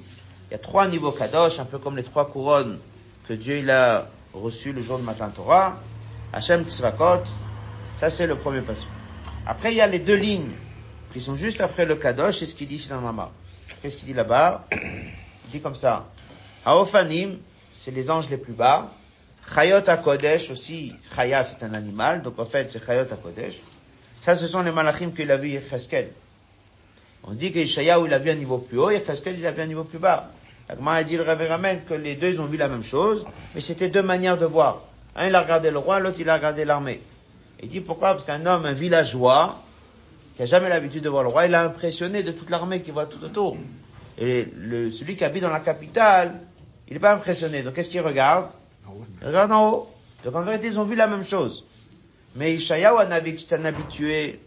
Il 0.49 0.53
y 0.53 0.55
a 0.55 0.57
trois 0.57 0.87
niveaux 0.87 1.11
Kadosh, 1.11 1.59
un 1.59 1.65
peu 1.65 1.77
comme 1.77 1.97
les 1.97 2.03
trois 2.03 2.29
couronnes 2.31 2.79
que 3.27 3.33
Dieu 3.33 3.57
il 3.59 3.69
a 3.69 4.09
reçu 4.33 4.73
le 4.73 4.81
jour 4.81 4.97
de 4.97 5.03
Matin 5.03 5.29
Torah, 5.29 5.77
Hachem 6.33 6.63
Tzvakot, 6.63 7.23
ça 7.99 8.09
c'est 8.09 8.25
le 8.25 8.35
premier 8.35 8.61
passage. 8.61 8.87
Après, 9.45 9.71
il 9.71 9.77
y 9.77 9.81
a 9.81 9.87
les 9.87 9.99
deux 9.99 10.15
lignes 10.15 10.51
qui 11.13 11.21
sont 11.21 11.35
juste 11.35 11.61
après 11.61 11.85
le 11.85 11.95
Kadosh, 11.95 12.39
c'est 12.39 12.45
ce 12.45 12.55
qu'il 12.55 12.67
dit 12.67 12.75
ici 12.75 12.89
dans 12.89 13.01
Mama. 13.01 13.31
Qu'est-ce 13.81 13.97
qu'il 13.97 14.07
dit 14.07 14.13
là-bas? 14.13 14.65
Il 14.71 15.51
dit 15.51 15.61
comme 15.61 15.75
ça. 15.75 16.07
Haofanim, 16.65 17.37
c'est 17.73 17.91
les 17.91 18.09
anges 18.09 18.29
les 18.29 18.37
plus 18.37 18.53
bas. 18.53 18.91
Chayot 19.53 19.87
HaKodesh 19.87 20.51
aussi, 20.51 20.93
Chaya 21.15 21.43
c'est 21.43 21.63
un 21.63 21.73
animal, 21.73 22.21
donc 22.21 22.37
en 22.37 22.45
fait 22.45 22.71
c'est 22.71 22.83
Chayot 22.83 23.11
HaKodesh. 23.11 23.55
Ça 24.21 24.35
ce 24.35 24.47
sont 24.47 24.61
les 24.61 24.71
malachim 24.71 25.11
qu'il 25.11 25.31
a 25.31 25.37
vu 25.37 25.49
Yecheskel. 25.49 26.09
On 27.23 27.31
dit 27.31 27.51
que 27.51 27.59
Ishayahu 27.59 28.07
il 28.07 28.13
a 28.13 28.19
vu 28.19 28.29
un 28.29 28.35
niveau 28.35 28.57
plus 28.59 28.77
haut, 28.77 28.91
Yecheskel 28.91 29.39
il 29.39 29.45
a 29.45 29.51
vu 29.51 29.61
un 29.61 29.67
niveau 29.67 29.83
plus 29.83 29.99
bas. 29.99 30.31
L'Agma 30.69 30.93
a 30.93 31.03
dit 31.03 31.17
le 31.17 31.23
Rabbi 31.23 31.45
que 31.87 31.95
les 31.95 32.15
deux 32.15 32.29
ils 32.29 32.41
ont 32.41 32.45
vu 32.45 32.57
la 32.57 32.67
même 32.67 32.83
chose, 32.83 33.25
mais 33.55 33.61
c'était 33.61 33.89
deux 33.89 34.03
manières 34.03 34.37
de 34.37 34.45
voir. 34.45 34.83
Un 35.15 35.27
il 35.27 35.35
a 35.35 35.41
regardé 35.41 35.71
le 35.71 35.79
roi, 35.79 35.99
l'autre 35.99 36.17
il 36.19 36.29
a 36.29 36.35
regardé 36.35 36.63
l'armée. 36.63 37.01
Il 37.61 37.69
dit 37.69 37.81
pourquoi? 37.81 38.13
Parce 38.13 38.23
qu'un 38.23 38.45
homme, 38.45 38.65
un 38.65 38.73
villageois, 38.73 39.59
qui 40.37 40.43
a 40.43 40.45
jamais 40.45 40.69
l'habitude 40.69 41.03
de 41.03 41.09
voir 41.09 41.23
le 41.23 41.29
roi, 41.29 41.47
il 41.47 41.55
a 41.55 41.63
impressionné 41.63 42.23
de 42.23 42.31
toute 42.31 42.49
l'armée 42.49 42.81
qui 42.81 42.91
voit 42.91 43.07
tout 43.07 43.21
autour. 43.23 43.57
Et 44.17 44.47
le, 44.55 44.91
celui 44.91 45.17
qui 45.17 45.25
habite 45.25 45.41
dans 45.41 45.49
la 45.49 45.59
capitale, 45.59 46.39
il 46.89 46.93
n'est 46.93 46.99
pas 46.99 47.13
impressionné. 47.13 47.63
Donc 47.63 47.75
qu'est-ce 47.75 47.89
qu'il 47.89 48.01
regarde 48.01 48.49
Il 49.21 49.27
regarde 49.27 49.51
en 49.51 49.69
haut. 49.69 49.89
Donc 50.23 50.35
en 50.35 50.41
vérité, 50.41 50.67
ils 50.67 50.79
ont 50.79 50.83
vu 50.83 50.95
la 50.95 51.07
même 51.07 51.25
chose. 51.25 51.65
Mais 52.35 52.55
Ishayahu, 52.55 52.97
un 52.97 53.09
un 53.09 53.65
habitué, 53.65 54.39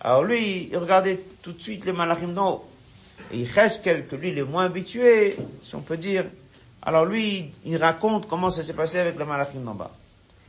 alors 0.00 0.24
lui, 0.24 0.68
il 0.70 0.76
regardait 0.76 1.20
tout 1.42 1.52
de 1.52 1.60
suite 1.60 1.84
les 1.84 1.92
malachim 1.92 2.28
d'en 2.28 2.52
haut. 2.52 2.64
Et 3.32 3.38
Yecheskel, 3.38 4.06
que 4.06 4.16
lui, 4.16 4.30
il 4.30 4.38
est 4.38 4.42
moins 4.42 4.64
habitué, 4.64 5.36
si 5.62 5.74
on 5.74 5.80
peut 5.80 5.96
dire, 5.96 6.24
alors 6.82 7.04
lui, 7.04 7.52
il 7.64 7.76
raconte 7.76 8.28
comment 8.28 8.50
ça 8.50 8.62
s'est 8.62 8.74
passé 8.74 8.98
avec 8.98 9.18
le 9.18 9.24
malachim 9.24 9.60
d'en 9.60 9.74
bas. 9.74 9.90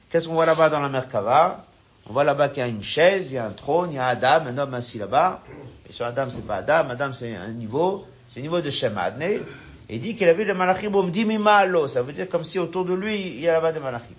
Qu'est-ce 0.10 0.28
qu'on 0.28 0.34
voit 0.34 0.46
là-bas 0.46 0.70
dans 0.70 0.80
la 0.80 0.90
Merkava? 0.90 1.66
On 2.08 2.14
voit 2.14 2.24
là-bas 2.24 2.50
qu'il 2.50 2.60
y 2.60 2.62
a 2.62 2.68
une 2.68 2.84
chaise, 2.84 3.32
il 3.32 3.36
y 3.36 3.38
a 3.38 3.46
un 3.46 3.52
trône, 3.52 3.92
il 3.92 3.96
y 3.96 4.00
a 4.00 4.08
Adam, 4.08 4.46
un 4.48 4.58
homme 4.58 4.74
assis 4.74 4.98
là-bas. 4.98 5.42
Et 5.90 5.94
sur 5.94 6.06
Adam, 6.06 6.28
c'est 6.30 6.46
pas 6.46 6.58
Adam, 6.58 6.90
Adam, 6.90 7.14
c'est 7.14 7.36
un 7.36 7.50
niveau, 7.50 8.06
c'est 8.30 8.40
un 8.40 8.44
niveau 8.44 8.62
de 8.62 8.70
Shem 8.70 9.00
Et 9.22 9.42
il 9.90 10.00
dit 10.00 10.16
qu'il 10.16 10.28
a 10.28 10.34
vu 10.34 10.46
le 10.46 10.54
malachim 10.54 10.92
malo. 11.40 11.88
Ça 11.88 12.02
veut 12.02 12.14
dire 12.14 12.28
comme 12.28 12.44
si 12.44 12.60
autour 12.60 12.86
de 12.86 12.94
lui, 12.94 13.20
il 13.20 13.40
y 13.42 13.50
a 13.50 13.54
là-bas 13.54 13.72
des 13.72 13.80
malachim. 13.80 14.16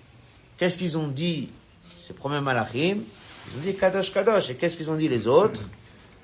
Qu'est-ce 0.57 0.77
qu'ils 0.77 0.97
ont 0.97 1.07
dit, 1.07 1.49
ces 1.97 2.13
premiers 2.13 2.41
malachim? 2.41 3.01
Ils 3.49 3.57
ont 3.57 3.61
dit 3.63 3.75
Kadosh 3.75 4.13
Kadosh. 4.13 4.49
Et 4.49 4.55
qu'est-ce 4.55 4.77
qu'ils 4.77 4.89
ont 4.89 4.95
dit 4.95 5.07
les 5.07 5.27
autres? 5.27 5.61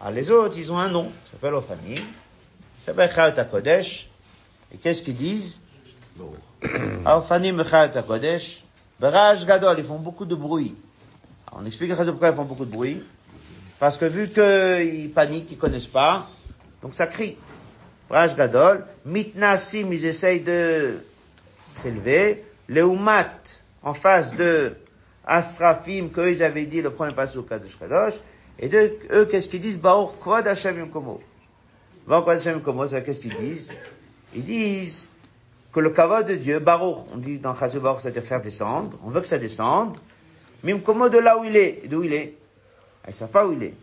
Alors 0.03 0.14
les 0.14 0.30
autres, 0.32 0.57
ils 0.57 0.70
ont 0.72 0.78
un 0.78 0.90
nom, 0.90 1.06
ça 1.26 1.32
s'appelle 1.32 1.53
Ophani, 1.53 1.95
ça 1.95 2.88
s'appelle 2.88 3.10
Chalta 3.10 3.45
Kodesh, 3.45 4.10
et 4.74 4.78
qu'est-ce 4.78 5.02
qu'ils 5.02 5.15
disent? 5.15 5.61
Ophani 7.06 7.53
Chalta 7.64 8.02
Kodesh, 8.02 8.64
Beraj 8.99 9.45
Gadol, 9.45 9.80
ils 9.80 9.86
font 9.86 9.99
beaucoup 9.99 10.26
de 10.26 10.36
bruit. 10.36 10.76
Alors, 11.48 11.61
on 11.64 11.65
explique 11.65 11.95
pourquoi 11.95 12.30
ils 12.30 12.36
font 12.36 12.44
beaucoup 12.44 12.65
de 12.65 12.72
bruit. 12.72 13.02
Parce 13.80 13.98
que 13.98 14.03
vu 14.03 14.28
qu'ils 14.28 15.10
paniquent, 15.11 15.52
ils 15.52 15.57
connaissent 15.57 15.88
pas, 15.88 16.28
donc 16.82 16.94
ça 16.94 17.07
crie. 17.07 17.38
Beraj 18.14 18.35
Gadol, 18.35 18.85
Mitnasim, 19.06 19.91
ils 19.91 20.06
essayent 20.06 20.41
de 20.41 20.99
s'élever, 21.77 22.44
Leumat, 22.69 23.41
en 23.81 23.95
face 23.95 24.35
de 24.35 24.73
Asrafim, 25.26 26.10
qu'eux 26.10 26.30
ils 26.30 26.44
avaient 26.44 26.68
dit 26.68 26.84
le 26.84 26.91
premier 26.91 27.14
passage 27.14 27.38
au 27.38 27.41
Kadosh 27.41 28.14
et 28.60 28.69
de, 28.69 28.94
eux, 29.11 29.26
qu'est-ce 29.26 29.49
qu'ils 29.49 29.61
disent? 29.61 29.80
Baor 29.80 30.19
Kvod 30.19 30.45
Hashem 30.45 30.77
Yomkomo. 30.77 31.23
Baor 32.06 32.22
Kvod 32.22 32.38
Hashem 32.38 32.57
Yomkomo, 32.57 32.85
c'est 32.85 33.03
qu'est-ce 33.03 33.19
qu'ils 33.19 33.35
disent? 33.35 33.73
Ils 34.35 34.45
disent 34.45 35.07
que 35.73 35.80
le 35.80 35.90
kavod 35.90 36.27
de 36.27 36.35
Dieu, 36.35 36.60
Baruch, 36.60 37.07
on 37.11 37.18
dit 37.18 37.40
dans 37.40 37.56
Chazou 37.56 37.80
Baruch, 37.80 38.02
c'est-à-dire 38.02 38.23
faire 38.23 38.41
descendre, 38.44 38.95
on 39.03 39.10
veut 39.10 39.22
que 39.22 39.27
ça 39.27 39.40
descende, 39.40 39.98
Mimkomo 40.64 41.10
de 41.10 41.18
là 41.18 41.40
où 41.40 41.45
il 41.45 41.57
est, 41.57 41.88
d'où 41.88 42.03
il 42.03 42.14
est? 42.14 42.38
Ils 43.07 43.14
savent 43.15 43.30
pas 43.30 43.48
où 43.48 43.53
il 43.53 43.64
est. 43.64 43.73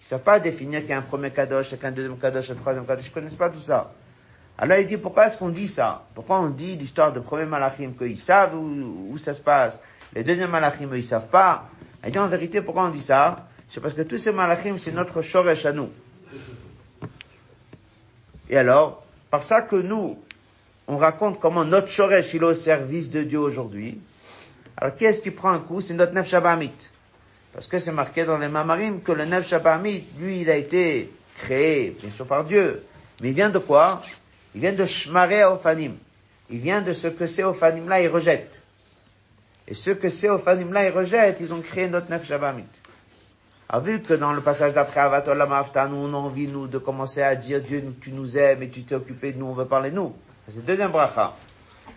Ils 0.00 0.06
savent 0.06 0.22
pas 0.22 0.40
définir 0.40 0.80
qu'il 0.80 0.90
y 0.90 0.92
a 0.92 0.98
un 0.98 1.02
premier 1.02 1.30
kadosh, 1.30 1.68
qu'il 1.68 1.78
y 1.78 1.84
a 1.84 1.88
un 1.88 1.92
deuxième 1.92 2.18
kadosh, 2.18 2.50
un 2.50 2.54
troisième 2.54 2.86
kadosh, 2.86 3.06
ils 3.06 3.12
connaissent 3.12 3.34
pas 3.34 3.50
tout 3.50 3.60
ça. 3.60 3.92
Alors 4.56 4.78
il 4.78 4.86
dit, 4.86 4.96
pourquoi 4.96 5.26
est-ce 5.26 5.38
qu'on 5.38 5.48
dit 5.48 5.68
ça? 5.68 6.04
Pourquoi 6.14 6.40
on 6.40 6.50
dit 6.50 6.76
l'histoire 6.76 7.12
de 7.12 7.20
premier 7.20 7.46
malachim, 7.46 7.92
qu'ils 7.98 8.18
savent 8.18 8.54
où, 8.54 9.16
ça 9.18 9.34
se 9.34 9.40
passe? 9.40 9.78
Les 10.14 10.22
deuxièmes 10.22 10.50
malachim, 10.50 10.90
ils 10.94 11.04
savent 11.04 11.28
pas. 11.28 11.68
Il 12.04 12.10
dit, 12.12 12.18
en 12.18 12.28
vérité, 12.28 12.60
pourquoi 12.60 12.84
on 12.84 12.90
dit 12.90 13.02
ça? 13.02 13.46
C'est 13.68 13.80
parce 13.80 13.94
que 13.94 14.02
tous 14.02 14.18
ces 14.18 14.32
malachim, 14.32 14.78
c'est 14.78 14.92
notre 14.92 15.22
shoresh 15.22 15.64
à 15.64 15.72
nous. 15.72 15.90
Et 18.48 18.56
alors, 18.56 19.04
par 19.30 19.44
ça 19.44 19.62
que 19.62 19.76
nous, 19.76 20.18
on 20.88 20.96
raconte 20.96 21.38
comment 21.38 21.64
notre 21.64 21.88
shoresh, 21.88 22.34
il 22.34 22.42
est 22.42 22.46
au 22.46 22.54
service 22.54 23.10
de 23.10 23.22
Dieu 23.22 23.38
aujourd'hui. 23.38 24.00
Alors, 24.76 24.94
qui 24.94 25.04
est-ce 25.04 25.22
qui 25.22 25.30
prend 25.30 25.50
un 25.50 25.60
coup? 25.60 25.80
C'est 25.80 25.94
notre 25.94 26.12
Nef 26.12 26.26
Shabamit. 26.26 26.72
Parce 27.52 27.66
que 27.66 27.78
c'est 27.78 27.92
marqué 27.92 28.24
dans 28.24 28.38
les 28.38 28.48
Mamarim 28.48 29.00
que 29.02 29.12
le 29.12 29.24
Nef 29.24 29.46
Shabamit, 29.46 30.04
lui, 30.18 30.42
il 30.42 30.50
a 30.50 30.56
été 30.56 31.12
créé, 31.38 31.96
bien 32.00 32.10
sûr, 32.10 32.26
par 32.26 32.44
Dieu. 32.44 32.84
Mais 33.22 33.28
il 33.30 33.34
vient 33.34 33.50
de 33.50 33.58
quoi? 33.58 34.02
Il 34.54 34.60
vient 34.60 34.72
de 34.72 34.84
Shmaré 34.84 35.44
Ofanim. 35.44 35.94
Il 36.48 36.58
vient 36.58 36.80
de 36.80 36.92
ce 36.92 37.08
que 37.08 37.26
ces 37.26 37.42
Ofanim-là, 37.42 38.02
ils 38.02 38.08
rejettent. 38.08 38.62
Et 39.66 39.74
ce 39.74 39.90
que 39.90 40.10
ces 40.10 40.28
Ofanim-là, 40.28 40.86
ils 40.86 40.92
rejettent, 40.92 41.38
ils 41.40 41.52
ont 41.52 41.60
créé 41.60 41.88
notre 41.88 42.10
Nef 42.10 42.26
Shabamit. 42.26 42.64
A 43.68 43.78
vu 43.78 44.00
que 44.02 44.14
dans 44.14 44.32
le 44.32 44.40
passage 44.40 44.72
d'après 44.72 45.00
Avatolam 45.00 45.52
Afta, 45.52 45.86
nous, 45.86 45.96
on 45.96 46.12
a 46.12 46.16
envie, 46.16 46.48
nous, 46.48 46.66
de 46.66 46.78
commencer 46.78 47.22
à 47.22 47.36
dire, 47.36 47.60
Dieu, 47.60 47.84
tu 48.00 48.10
nous 48.10 48.36
aimes 48.36 48.62
et 48.62 48.68
tu 48.68 48.82
t'es 48.82 48.96
occupé 48.96 49.32
de 49.32 49.38
nous, 49.38 49.46
on 49.46 49.52
veut 49.52 49.66
parler 49.66 49.90
de 49.90 49.96
nous. 49.96 50.14
C'est 50.48 50.56
le 50.56 50.62
deuxième 50.62 50.90
bracha. 50.90 51.34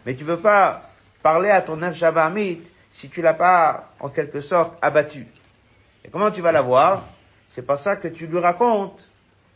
Mais 0.05 0.15
tu 0.15 0.23
veux 0.23 0.37
pas 0.37 0.89
parler 1.23 1.49
à 1.49 1.61
ton 1.61 1.77
Nef 1.77 1.95
Shabamit 1.95 2.61
si 2.91 3.09
tu 3.09 3.23
l'as 3.23 3.33
pas, 3.33 3.91
en 3.99 4.09
quelque 4.09 4.39
sorte, 4.39 4.77
abattu. 4.81 5.25
Et 6.05 6.09
comment 6.09 6.31
tu 6.31 6.41
vas 6.41 6.51
l'avoir? 6.51 7.03
C'est 7.47 7.61
par 7.65 7.79
ça 7.79 7.95
que 7.95 8.07
tu 8.07 8.27
lui 8.27 8.39
racontes 8.39 9.09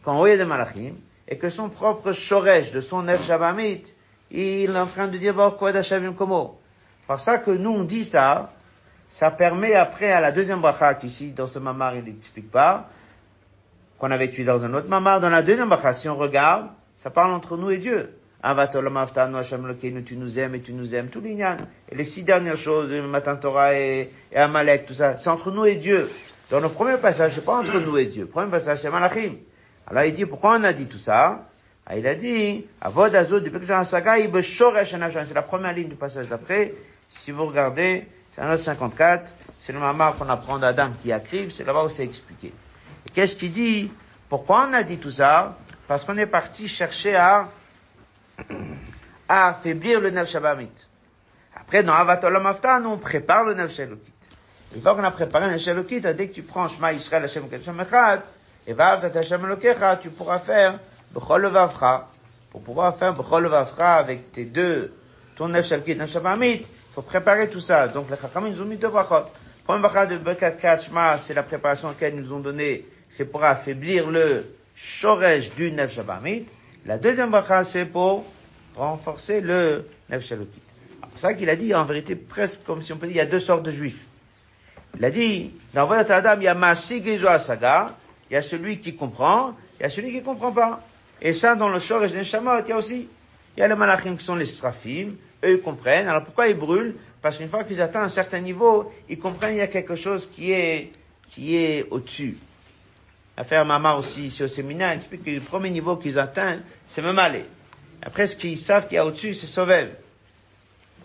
qu'en 0.04 0.20
haut 0.20 0.28
il 0.28 0.32
y 0.32 0.34
a 0.34 0.38
des 0.38 0.46
malachim, 0.46 0.94
et 1.28 1.38
que 1.38 1.50
son 1.50 1.70
propre 1.70 2.14
shoresh 2.14 2.72
de 2.72 2.80
son 2.80 3.04
Nef 3.04 3.26
Shabamit, 3.26 3.84
il 4.32 4.70
est 4.70 4.78
en 4.78 4.86
train 4.86 5.08
de 5.08 5.18
dire 5.18 5.36
quoi 5.58 5.72
d'Ashavim 5.72 6.14
Komo? 6.14 6.60
Par 7.08 7.20
ça 7.20 7.38
que 7.38 7.52
nous 7.52 7.72
on 7.72 7.84
dit 7.84 8.06
ça, 8.06 8.54
ça 9.10 9.32
permet 9.32 9.74
après 9.74 10.12
à 10.12 10.22
la 10.22 10.32
deuxième 10.32 10.62
bracha 10.62 10.94
qu'ici 10.96 11.32
dans 11.32 11.48
ce 11.48 11.60
mamar 11.60 11.96
il 11.96 12.04
n'explique 12.04 12.52
pas, 12.52 12.90
qu'on 13.98 14.12
avait 14.12 14.26
étudié 14.26 14.46
dans 14.46 14.64
un 14.64 14.74
autre 14.74 14.88
mamar, 14.88 15.20
dans 15.20 15.30
la 15.30 15.42
deuxième 15.42 15.70
bracha, 15.70 15.94
si 15.94 16.10
on 16.10 16.16
regarde, 16.16 16.68
ça 16.98 17.10
parle 17.10 17.34
entre 17.34 17.58
nous 17.58 17.72
et 17.72 17.78
Dieu. 17.78 18.14
tu 20.06 20.16
nous 20.16 20.40
aimes 20.40 20.56
et 20.56 20.62
tu 20.62 20.74
nous 20.74 20.96
aimes, 20.96 21.08
tout 21.08 21.22
l'ignan. 21.22 21.58
Et 21.90 21.96
les 21.96 22.04
six 22.04 22.24
dernières 22.24 22.58
choses, 22.58 22.92
et, 22.92 24.10
et 24.32 24.38
Amalek, 24.38 24.86
tout 24.86 24.94
ça, 24.94 25.18
c'est 25.18 25.30
entre 25.30 25.52
nous 25.52 25.66
et 25.66 25.76
Dieu. 25.76 26.08
Dans 26.50 26.62
le 26.62 26.70
premier 26.70 26.98
passage, 26.98 27.34
c'est 27.36 27.44
pas 27.44 27.58
entre 27.58 27.78
nous 27.80 27.98
et 27.98 28.06
Dieu. 28.06 28.22
Le 28.22 28.30
premier 28.30 28.50
passage, 28.50 28.80
c'est 28.82 28.90
Malachim. 28.90 29.36
Alors 29.86 30.04
il 30.04 30.16
dit, 30.16 30.26
pourquoi 30.26 30.58
on 30.58 30.64
a 30.64 30.72
dit 30.74 30.86
tout 30.86 30.98
ça? 30.98 31.46
Ah, 31.86 31.98
Il 31.98 32.06
a 32.06 32.16
dit, 32.16 32.66
c'est 32.84 32.94
la 35.34 35.42
première 35.42 35.74
ligne 35.74 35.88
du 35.88 35.96
passage 35.96 36.28
d'après. 36.28 36.74
Si 37.24 37.32
vous 37.32 37.46
regardez, 37.46 38.06
c'est 38.36 38.42
un 38.42 38.54
autre 38.54 38.64
54, 38.64 39.32
c'est 39.60 39.72
le 39.72 39.80
mamar 39.80 40.16
qu'on 40.16 40.28
apprend 40.30 40.60
d'Adam 40.60 40.90
qui 41.02 41.12
écrive, 41.12 41.50
c'est 41.52 41.64
là-bas 41.64 41.86
où 41.86 41.90
c'est 41.90 42.04
expliqué. 42.04 42.48
Et 42.48 43.10
qu'est-ce 43.14 43.38
qu'il 43.38 43.54
dit? 43.54 43.90
Pourquoi 44.28 44.68
on 44.70 44.74
a 44.74 44.84
dit 44.84 44.98
tout 44.98 45.12
ça? 45.12 45.58
Parce 45.88 46.04
qu'on 46.04 46.18
est 46.18 46.26
parti 46.26 46.68
chercher 46.68 47.16
à, 47.16 47.48
à 49.30 49.48
affaiblir 49.48 50.02
le 50.02 50.10
Nef 50.10 50.30
Shabamit. 50.30 50.70
Après, 51.56 51.84
dans 51.84 51.94
Avatolam 51.94 52.46
Aftan, 52.46 52.84
on 52.86 52.98
prépare 52.98 53.46
le 53.46 53.54
Nef 53.54 53.74
Shalokit. 53.74 54.12
Une 54.76 54.82
fois 54.82 54.96
qu'on 54.96 55.04
a 55.04 55.12
préparé 55.12 55.50
Nef 55.50 55.62
Shalokit, 55.62 56.02
dès 56.02 56.28
que 56.28 56.34
tu 56.34 56.42
prends 56.42 56.68
Shema 56.68 56.92
Yisrael 56.92 57.24
Hashem 57.24 57.46
Hashem 57.52 57.80
Echad, 57.80 58.22
et 58.68 58.76
tu 60.02 60.10
pourras 60.10 60.40
faire 60.40 60.80
Bechol 61.14 61.46
Vavcha. 61.48 62.08
Pour 62.52 62.62
pouvoir 62.62 62.98
faire 62.98 63.14
Bechol 63.14 63.48
Vavcha 63.48 63.96
avec 63.96 64.32
tes 64.34 64.44
deux, 64.44 64.94
ton 65.38 65.48
Nef 65.48 65.66
Shalkit, 65.66 65.96
Nef 65.96 66.12
Shabamit, 66.12 66.56
il 66.56 66.66
faut 66.94 67.02
préparer 67.02 67.50
tout 67.50 67.62
ça. 67.62 67.88
Donc 67.88 68.10
les 68.10 68.18
Chachamim, 68.18 68.50
nous 68.50 68.62
ont 68.62 68.66
mis 68.66 68.76
deux 68.76 68.90
brachot. 68.90 69.28
Premier 69.64 69.82
bracha 69.82 70.06
de 70.06 70.18
Bekat 70.18 70.52
Kachma, 70.52 71.18
c'est 71.18 71.34
la 71.34 71.44
préparation 71.44 71.94
qu'elles 71.94 72.16
nous 72.16 72.34
ont 72.34 72.40
donnée, 72.40 72.86
c'est 73.10 73.26
pour 73.26 73.44
affaiblir 73.44 74.10
le 74.10 74.46
Shoresh 74.76 75.54
du 75.56 75.72
Nef 75.72 75.94
Shabamit. 75.94 76.46
La 76.86 76.98
deuxième 76.98 77.32
bracha, 77.32 77.64
c'est 77.64 77.86
pour 77.86 78.26
renforcer 78.76 79.40
le 79.40 79.88
Nef 80.10 80.26
Shalokit. 80.26 80.62
C'est 81.02 81.10
pour 81.10 81.20
ça 81.20 81.34
qu'il 81.34 81.50
a 81.50 81.56
dit, 81.56 81.74
en 81.74 81.86
vérité, 81.86 82.16
presque 82.16 82.66
comme 82.66 82.82
si 82.82 82.92
on 82.92 82.98
peut 82.98 83.08
dire, 83.08 83.16
il 83.16 83.20
y 83.20 83.22
a 83.22 83.26
deux 83.26 83.40
sortes 83.40 83.64
de 83.64 83.72
juifs. 83.72 84.06
Il 84.98 85.06
a 85.06 85.12
dit, 85.12 85.52
dans 85.76 85.86
votre 85.86 86.12
Adam, 86.12 86.36
il 86.38 86.44
y 86.44 86.48
a 86.48 86.56
Masig 86.56 87.08
et 87.08 87.20
Saga, 87.40 87.96
il 88.30 88.34
y 88.34 88.36
a 88.36 88.42
celui 88.42 88.80
qui 88.80 88.96
comprend, 88.96 89.54
il 89.80 89.84
y 89.84 89.86
a 89.86 89.90
celui 89.90 90.12
qui 90.12 90.24
comprend 90.24 90.52
pas. 90.52 90.82
Et 91.22 91.34
ça, 91.34 91.56
dans 91.56 91.70
le 91.70 91.80
Shor 91.80 92.04
et 92.04 92.10
Neshamot, 92.10 92.62
il 92.66 92.70
y 92.70 92.72
a 92.72 92.78
aussi, 92.78 93.08
il 93.56 93.60
y 93.60 93.64
a 93.64 93.68
les 93.68 93.76
malachim 93.76 94.16
qui 94.18 94.26
sont 94.26 94.36
les 94.36 94.46
srafim, 94.46 95.14
eux 95.44 95.54
ils 95.54 95.62
comprennent. 95.62 96.08
Alors 96.08 96.24
pourquoi 96.24 96.48
ils 96.48 96.58
brûlent? 96.58 96.96
Parce 97.22 97.38
qu'une 97.38 97.50
fois 97.50 97.64
qu'ils 97.64 97.80
atteignent 97.80 98.04
un 98.04 98.10
certain 98.10 98.40
niveau, 98.40 98.92
ils 99.08 99.20
comprennent 99.20 99.52
qu'il 99.52 99.60
y 99.60 99.62
a 99.62 99.68
quelque 99.68 99.96
chose 99.96 100.28
qui 100.32 100.52
est, 100.52 100.92
qui 101.30 101.56
est 101.58 101.86
au-dessus. 101.92 102.38
Affaire 103.36 103.66
Mama 103.66 103.96
aussi, 103.96 104.28
ici 104.28 104.44
au 104.44 104.48
séminaire, 104.48 104.92
explique 104.92 105.24
que 105.24 105.30
le 105.30 105.42
premier 105.42 105.70
niveau 105.70 105.96
qu'ils 105.98 106.18
atteignent, 106.18 106.62
c'est 106.88 107.04
même 107.04 107.20
aller. 107.20 107.46
Après, 108.02 108.26
ce 108.26 108.36
qu'ils 108.36 108.60
savent 108.60 108.88
qu'il 108.88 108.96
y 108.96 108.98
a 108.98 109.06
au-dessus, 109.06 109.36
c'est 109.36 109.46
Sovel. 109.48 109.96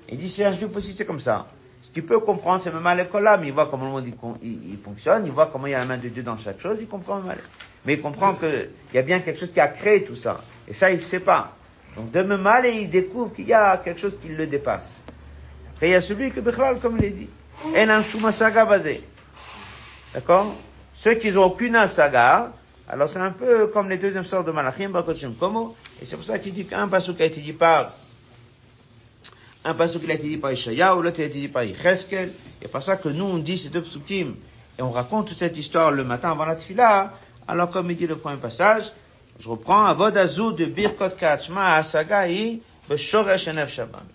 Il 0.09 0.17
dit, 0.17 0.31
c'est 0.31 0.45
un 0.45 0.55
juif 0.55 0.75
aussi, 0.75 0.95
c'est 0.95 1.07
comme 1.07 1.21
ça. 1.21 1.47
Ce 1.83 1.91
qu'il 1.91 2.07
peut 2.07 2.21
comprendre, 2.21 2.63
c'est 2.63 2.73
même 2.73 2.87
à 2.87 2.95
l'école 2.95 3.29
mais 3.41 3.49
il 3.49 3.53
voit 3.53 3.67
comment 3.67 3.87
le 3.87 3.91
monde 3.91 4.07
il, 4.41 4.79
fonctionne, 4.79 5.27
il 5.27 5.33
voit 5.33 5.51
comment 5.53 5.67
il 5.67 5.73
y 5.73 5.75
a 5.75 5.81
la 5.81 5.85
main 5.85 5.99
de 5.99 6.09
Dieu 6.09 6.23
dans 6.23 6.39
chaque 6.39 6.61
chose, 6.61 6.79
il 6.81 6.87
comprend 6.87 7.21
mal. 7.21 7.39
Mais 7.85 7.95
il 7.95 8.01
comprend 8.01 8.35
qu'il 8.35 8.71
y 8.95 8.99
a 8.99 9.03
bien 9.03 9.19
quelque 9.19 9.41
chose 9.41 9.53
qui 9.53 9.59
a 9.59 9.67
créé 9.67 10.05
tout 10.05 10.15
ça. 10.15 10.41
Et 10.69 10.75
ça, 10.75 10.93
il 10.93 10.99
ne 10.99 11.03
sait 11.03 11.21
pas. 11.21 11.53
Donc 11.97 12.13
de 12.13 12.23
même 12.23 12.41
mal, 12.41 12.67
il 12.67 12.89
découvre 12.89 13.35
qu'il 13.35 13.49
y 13.49 13.53
a 13.53 13.77
quelque 13.79 13.99
chose 14.01 14.17
qui 14.17 14.29
le 14.29 14.47
dépasse. 14.47 15.03
Après, 15.75 15.89
il 15.89 15.93
y 15.93 15.95
a 15.97 16.01
celui 16.01 16.31
que 16.31 16.39
Bechral, 16.39 16.79
comme 16.79 16.99
il 16.99 17.05
est 17.05 17.11
dit, 17.11 17.29
basé. 18.69 19.03
D'accord? 20.15 20.55
Ceux 20.95 21.15
qui 21.15 21.33
n'ont 21.33 21.47
aucune 21.47 21.89
saga, 21.89 22.53
alors 22.89 23.09
c'est 23.09 23.19
un 23.19 23.33
peu 23.33 23.67
comme 23.67 23.89
les 23.89 23.99
deuxièmes 23.99 24.25
sortes 24.25 24.47
de 24.47 24.53
Malachim, 24.53 24.91
Bakochim 24.91 25.33
Komo, 25.33 25.75
et 26.01 26.07
c'est 26.07 26.15
pour 26.15 26.25
ça 26.25 26.39
qu'il 26.39 26.55
dit 26.55 26.65
qu'un 26.65 26.89
qui 26.89 27.23
a 27.23 27.25
été 27.25 27.41
dit 27.41 27.53
par 27.53 27.93
un 29.65 29.75
passage 29.75 30.01
qui 30.01 30.11
a 30.11 30.15
été 30.15 30.29
dit 30.29 30.37
par 30.37 30.53
Ishaya, 30.53 30.97
ou 30.97 31.03
l'autre 31.03 31.21
a 31.21 31.25
été 31.25 31.41
dit 31.41 31.49
par 31.49 31.65
Yecheskel. 31.65 32.33
Et 32.61 32.69
par 32.69 32.83
ça 32.83 32.97
que 32.97 33.09
nous, 33.09 33.25
on 33.25 33.39
dit 33.39 33.59
ces 33.59 33.69
deux 33.69 33.83
psukim, 33.83 34.35
et 34.79 34.83
on 34.83 34.91
raconte 34.91 35.29
toute 35.29 35.39
cette 35.39 35.57
histoire 35.57 35.91
le 35.91 36.05
matin 36.05 36.31
avant 36.33 36.45
la 36.45 36.57
tfila. 36.57 37.13
Alors, 37.47 37.71
comme 37.71 37.91
il 37.91 37.97
dit 37.97 38.07
le 38.07 38.17
premier 38.17 38.39
passage, 38.39 38.93
je 39.39 39.49
reprends, 39.49 39.85
Avod 39.85 40.17
Azou 40.17 40.53
de 40.53 40.65
Birkot 40.65 41.11
Kachma 41.11 41.75
Asagai, 41.75 42.61
Beshoresh 42.89 43.49
Enef 43.49 43.73
Shabamit. 43.73 44.07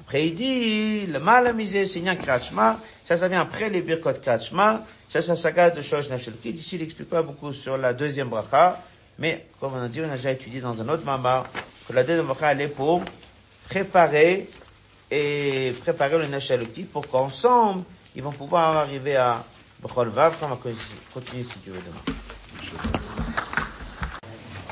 Après, 0.00 0.26
il 0.28 0.34
dit, 0.34 1.06
le 1.06 1.18
mal 1.18 1.46
amusé, 1.46 1.86
c'est 1.86 2.00
Kachma, 2.00 2.80
ça, 3.04 3.16
ça 3.16 3.28
vient 3.28 3.40
après 3.40 3.68
les 3.68 3.82
Birkot 3.82 4.14
Kachma, 4.14 4.84
ça, 5.08 5.22
ça 5.22 5.36
saga 5.36 5.70
de 5.70 5.80
Shoresh 5.82 6.10
Enef 6.10 6.24
Shabamit. 6.24 6.56
Ici, 6.56 6.76
il 6.76 6.82
n'explique 6.82 7.10
pas 7.10 7.22
beaucoup 7.22 7.52
sur 7.52 7.76
la 7.78 7.94
deuxième 7.94 8.28
bracha, 8.28 8.82
mais, 9.18 9.46
comme 9.60 9.72
on 9.74 9.82
a 9.82 9.88
dit, 9.88 10.00
on 10.00 10.10
a 10.10 10.16
déjà 10.16 10.32
étudié 10.32 10.60
dans 10.60 10.80
un 10.80 10.88
autre 10.88 11.04
mama, 11.04 11.44
que 11.86 11.92
la 11.92 12.04
deuxième 12.04 12.26
bracha, 12.26 12.52
elle 12.52 12.60
est 12.60 12.68
pour 12.68 13.02
préparer 13.68 14.48
et 15.10 15.74
préparer 15.80 16.18
le 16.18 16.26
Nachaloki 16.26 16.82
pour 16.84 17.08
qu'ensemble, 17.08 17.84
ils 18.14 18.22
vont 18.22 18.32
pouvoir 18.32 18.76
arriver 18.76 19.16
à 19.16 19.44
Bechol 19.82 20.08
Vav. 20.08 20.34
On 20.42 20.56
continuer 20.56 21.44
si 21.44 21.58
tu 21.64 21.70
veux 21.70 21.80
demain. 21.80 22.18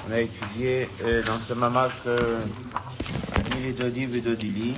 On 0.09 0.13
a 0.13 0.21
étudié 0.21 0.89
euh, 1.05 1.23
dans 1.25 1.39
ce 1.39 1.53
mamak 1.53 1.91
euh, 2.07 2.41
Dodiv 3.79 4.17
et 4.17 4.21
Dodili. 4.21 4.75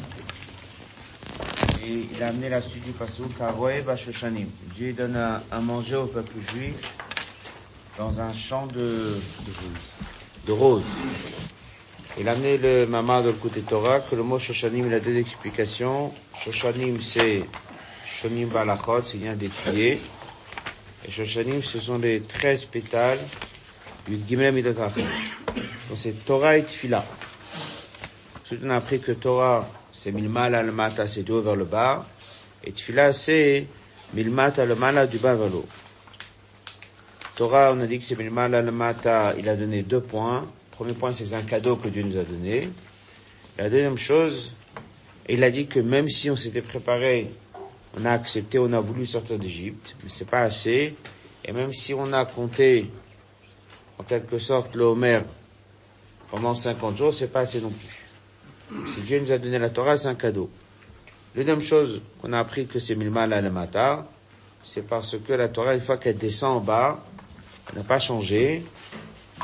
Il 1.84 2.22
a 2.22 2.28
amené 2.28 2.48
la 2.48 2.60
suite 2.62 2.84
du 2.84 2.92
Passouk 2.92 3.40
à 3.40 3.50
Roé 3.50 3.80
Bashoshanim. 3.82 4.48
Dieu 4.74 4.92
donne 4.92 5.16
à, 5.16 5.42
manger 5.60 5.96
au 5.96 6.06
peuple 6.06 6.38
juif 6.52 6.94
dans 7.98 8.20
un 8.20 8.32
champ 8.32 8.66
de 8.66 9.16
roses. 10.48 10.82
Il 12.20 12.28
a 12.28 12.32
amené 12.32 12.58
le 12.58 12.84
Mama 12.86 13.22
de 13.22 13.28
le 13.30 13.62
Torah 13.62 14.00
que 14.00 14.16
le 14.16 14.24
mot 14.24 14.40
Shoshanim, 14.40 14.88
il 14.88 14.94
a 14.94 14.98
deux 14.98 15.16
explications. 15.18 16.12
Shoshanim, 16.34 17.00
c'est 17.00 17.44
Shonim 18.04 18.48
Balachot, 18.48 19.02
c'est 19.02 19.18
bien 19.18 19.36
d'étudier. 19.36 20.00
Et 21.06 21.10
Shoshanim, 21.12 21.62
ce 21.62 21.78
sont 21.78 21.98
les 21.98 22.22
treize 22.22 22.64
pétales 22.64 23.20
du 24.08 24.18
Gimel 24.26 24.52
Midotrachim. 24.52 25.04
Donc 25.54 25.96
c'est 25.96 26.24
Torah 26.24 26.56
et 26.56 26.64
Tfila. 26.64 27.04
Ensuite, 28.42 28.62
on 28.64 28.70
a 28.70 28.76
appris 28.76 28.98
que 28.98 29.12
Torah, 29.12 29.68
c'est 29.92 30.10
Milmal 30.10 30.56
al 30.56 30.72
Mata, 30.72 31.06
c'est 31.06 31.22
du 31.22 31.30
haut 31.30 31.42
vers 31.42 31.54
le 31.54 31.66
bas. 31.66 32.04
Et 32.64 32.72
Tfila, 32.72 33.12
c'est 33.12 33.68
Milmata 34.14 34.62
al 34.62 34.74
Mala, 34.74 35.06
du 35.06 35.18
bas 35.18 35.36
vers 35.36 35.50
le 35.50 35.54
haut. 35.54 35.68
Torah, 37.36 37.70
on 37.72 37.80
a 37.80 37.86
dit 37.86 38.00
que 38.00 38.04
c'est 38.04 38.18
Milmal 38.18 38.56
al 38.56 38.72
Mata, 38.72 39.34
il 39.38 39.48
a 39.48 39.54
donné 39.54 39.82
deux 39.82 40.00
points. 40.00 40.44
Premier 40.78 40.94
point, 40.94 41.12
c'est 41.12 41.34
un 41.34 41.42
cadeau 41.42 41.74
que 41.74 41.88
Dieu 41.88 42.04
nous 42.04 42.16
a 42.16 42.22
donné. 42.22 42.68
La 43.58 43.68
deuxième 43.68 43.98
chose, 43.98 44.52
il 45.28 45.42
a 45.42 45.50
dit 45.50 45.66
que 45.66 45.80
même 45.80 46.08
si 46.08 46.30
on 46.30 46.36
s'était 46.36 46.62
préparé, 46.62 47.32
on 47.98 48.04
a 48.04 48.12
accepté, 48.12 48.60
on 48.60 48.72
a 48.72 48.78
voulu 48.78 49.04
sortir 49.04 49.40
d'Égypte, 49.40 49.96
mais 50.04 50.08
c'est 50.08 50.28
pas 50.28 50.42
assez. 50.42 50.94
Et 51.44 51.50
même 51.50 51.74
si 51.74 51.94
on 51.94 52.12
a 52.12 52.24
compté, 52.24 52.92
en 53.98 54.04
quelque 54.04 54.38
sorte, 54.38 54.76
le 54.76 54.84
Homer 54.84 55.22
pendant 56.30 56.54
50 56.54 56.96
jours, 56.96 57.12
c'est 57.12 57.26
pas 57.26 57.40
assez 57.40 57.60
non 57.60 57.72
plus. 57.72 58.86
Si 58.86 59.00
Dieu 59.00 59.18
nous 59.18 59.32
a 59.32 59.38
donné 59.38 59.58
la 59.58 59.70
Torah, 59.70 59.96
c'est 59.96 60.06
un 60.06 60.14
cadeau. 60.14 60.48
Deuxième 61.34 61.60
chose 61.60 62.02
qu'on 62.22 62.32
a 62.32 62.38
appris 62.38 62.68
que 62.68 62.78
c'est 62.78 62.94
Milmal 62.94 63.32
à 63.32 63.42
matin, 63.42 64.06
c'est 64.62 64.86
parce 64.86 65.16
que 65.18 65.32
la 65.32 65.48
Torah, 65.48 65.74
une 65.74 65.80
fois 65.80 65.96
qu'elle 65.96 66.18
descend 66.18 66.58
en 66.58 66.60
bas, 66.60 67.04
n'a 67.74 67.82
pas 67.82 67.98
changé, 67.98 68.62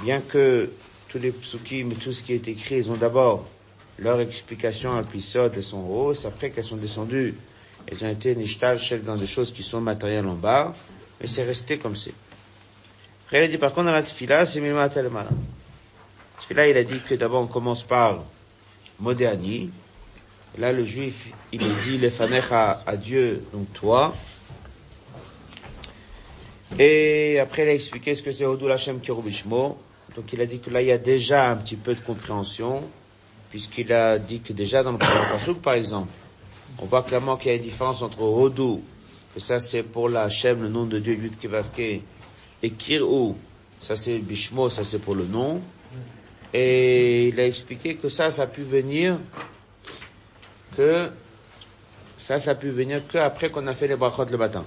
bien 0.04 0.20
que 0.20 0.70
tous 1.14 1.20
les 1.20 1.30
psukim, 1.30 1.94
tout 1.94 2.12
ce 2.12 2.24
qui 2.24 2.32
est 2.32 2.48
écrit, 2.48 2.74
ils 2.74 2.90
ont 2.90 2.96
d'abord 2.96 3.46
leur 4.00 4.18
explication 4.18 4.96
à 4.96 5.00
l'épisode, 5.00 5.52
elles 5.54 5.62
sont 5.62 5.86
hausses, 5.88 6.24
après 6.24 6.50
qu'elles 6.50 6.64
sont 6.64 6.76
descendues, 6.76 7.36
elles 7.86 8.04
ont 8.04 8.10
été 8.10 8.34
nishtal, 8.34 8.80
dans 9.04 9.14
des 9.14 9.28
choses 9.28 9.52
qui 9.52 9.62
sont 9.62 9.80
matérielles 9.80 10.26
en 10.26 10.34
bas, 10.34 10.74
mais 11.20 11.28
c'est 11.28 11.44
resté 11.44 11.78
comme 11.78 11.94
c'est. 11.94 12.14
Après, 13.26 13.44
il 13.44 13.50
dit, 13.52 13.58
par 13.58 13.72
contre, 13.72 13.86
dans 13.86 13.92
la 13.92 14.02
tfila, 14.02 14.44
c'est 14.44 14.60
Milmat 14.60 14.90
al 14.96 15.08
Tfila, 16.40 16.66
il 16.66 16.76
a 16.76 16.82
dit 16.82 16.98
que 17.08 17.14
d'abord 17.14 17.42
on 17.42 17.46
commence 17.46 17.84
par 17.84 18.24
Modéani, 18.98 19.70
Là, 20.58 20.72
le 20.72 20.82
juif, 20.82 21.32
il 21.52 21.60
dit 21.82 21.98
les 21.98 22.10
fanecha 22.10 22.82
à 22.86 22.96
Dieu, 22.96 23.44
donc 23.52 23.72
toi. 23.72 24.14
Et 26.76 27.38
après, 27.38 27.62
il 27.62 27.68
a 27.68 27.74
expliqué 27.74 28.16
ce 28.16 28.22
que 28.22 28.32
c'est 28.32 28.46
Odul 28.46 28.72
Hashem 28.72 29.00
Kirubishmo. 29.00 29.78
Donc, 30.16 30.32
il 30.32 30.40
a 30.40 30.46
dit 30.46 30.60
que 30.60 30.70
là, 30.70 30.82
il 30.82 30.88
y 30.88 30.92
a 30.92 30.98
déjà 30.98 31.50
un 31.50 31.56
petit 31.56 31.76
peu 31.76 31.94
de 31.94 32.00
compréhension, 32.00 32.82
puisqu'il 33.50 33.92
a 33.92 34.18
dit 34.18 34.40
que 34.40 34.52
déjà 34.52 34.82
dans 34.82 34.92
le 34.92 34.98
premier 35.44 35.58
par 35.60 35.74
exemple, 35.74 36.12
on 36.78 36.86
voit 36.86 37.02
clairement 37.02 37.36
qu'il 37.36 37.50
y 37.50 37.54
a 37.54 37.56
une 37.56 37.62
différence 37.62 38.02
entre 38.02 38.20
Hodou, 38.20 38.82
que 39.32 39.40
ça 39.40 39.60
c'est 39.60 39.82
pour 39.82 40.08
la 40.08 40.22
Hashem, 40.22 40.62
le 40.62 40.68
nom 40.68 40.84
de 40.86 40.98
Dieu, 40.98 41.14
Yud 41.14 41.38
Kevavke, 41.38 42.02
et 42.62 42.70
Kiru, 42.70 43.34
ça 43.78 43.96
c'est 43.96 44.18
Bishmo, 44.18 44.70
ça 44.70 44.84
c'est 44.84 44.98
pour 44.98 45.14
le 45.14 45.24
nom. 45.24 45.60
Et 46.52 47.28
il 47.28 47.40
a 47.40 47.46
expliqué 47.46 47.96
que 47.96 48.08
ça, 48.08 48.30
ça 48.30 48.42
a 48.42 48.46
pu 48.46 48.62
venir 48.62 49.18
que 50.76 51.10
ça, 52.18 52.40
ça 52.40 52.52
a 52.52 52.54
pu 52.54 52.70
venir 52.70 53.02
qu'après 53.06 53.50
qu'on 53.50 53.66
a 53.66 53.74
fait 53.74 53.86
les 53.86 53.96
brachot 53.96 54.24
le 54.24 54.38
matin. 54.38 54.64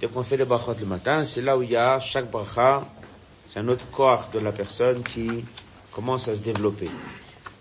Dès 0.00 0.08
qu'on 0.08 0.22
fait 0.22 0.36
les 0.36 0.44
brachot 0.44 0.74
le 0.78 0.86
matin, 0.86 1.24
c'est 1.24 1.42
là 1.42 1.56
où 1.56 1.62
il 1.62 1.70
y 1.70 1.76
a 1.76 1.98
chaque 2.00 2.30
bracha, 2.30 2.86
c'est 3.52 3.60
un 3.60 3.68
autre 3.68 3.86
corps 3.90 4.28
de 4.32 4.38
la 4.38 4.52
personne 4.52 5.02
qui 5.02 5.44
commence 5.92 6.28
à 6.28 6.34
se 6.34 6.42
développer. 6.42 6.88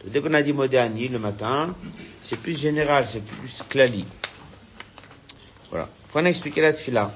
Dès 0.05 0.21
qu'on 0.21 0.33
a 0.33 0.41
dit 0.41 0.53
modéani 0.53 1.07
le 1.07 1.19
matin, 1.19 1.75
c'est 2.23 2.37
plus 2.37 2.57
général, 2.57 3.05
c'est 3.05 3.23
plus 3.23 3.63
clali. 3.67 4.05
Voilà. 5.69 5.89
On 6.13 6.25
a 6.25 6.29
expliqué 6.29 6.61
la 6.61 6.73
tfila. 6.73 7.11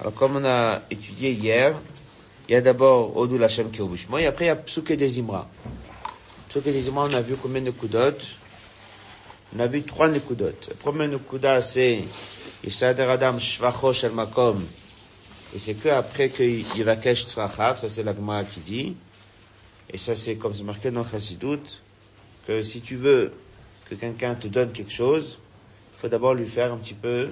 Alors, 0.00 0.14
comme 0.14 0.36
on 0.36 0.44
a 0.44 0.82
étudié 0.90 1.32
hier, 1.32 1.74
il 2.48 2.52
y 2.52 2.56
a 2.56 2.60
d'abord 2.60 3.16
Odou 3.16 3.38
Lachem 3.38 3.70
Kirubushmo, 3.70 4.18
et 4.18 4.26
après 4.26 4.46
il 4.46 4.48
y 4.48 4.50
a 4.50 4.56
Psuke 4.56 4.92
des 4.92 5.18
Imra. 5.18 5.48
Psuke 6.48 6.64
des 6.64 6.88
Imra, 6.88 7.06
on 7.10 7.14
a 7.14 7.22
vu 7.22 7.36
combien 7.40 7.62
de 7.62 7.70
coups 7.70 7.92
on 9.56 9.60
a 9.60 9.68
vu 9.68 9.82
trois 9.82 10.08
nekudot. 10.08 10.66
Le 10.68 10.74
premier 10.74 11.06
nekuda, 11.06 11.62
c'est 11.62 12.02
Yishader 12.64 13.04
Adam 13.04 13.38
Shvacho 13.38 13.92
Shel 13.92 14.10
Makom. 14.10 14.60
Et 15.54 15.58
c'est 15.58 15.74
que 15.74 15.88
après 15.88 16.30
que 16.30 16.42
Yivakesh 16.42 17.26
Tzrachav, 17.26 17.78
ça 17.78 17.88
c'est 17.88 18.02
la 18.02 18.14
Gemara 18.14 18.44
qui 18.44 18.60
dit, 18.60 18.96
et 19.90 19.98
ça 19.98 20.16
c'est 20.16 20.36
comme 20.36 20.52
c'est 20.52 20.64
marqué 20.64 20.90
dans 20.90 21.06
Chassidut, 21.06 21.80
que 22.46 22.62
si 22.62 22.80
tu 22.80 22.96
veux 22.96 23.32
que 23.88 23.94
quelqu'un 23.94 24.34
te 24.34 24.48
donne 24.48 24.72
quelque 24.72 24.92
chose, 24.92 25.38
il 25.96 26.00
faut 26.00 26.08
d'abord 26.08 26.34
lui 26.34 26.46
faire 26.46 26.72
un 26.72 26.76
petit 26.76 26.94
peu 26.94 27.28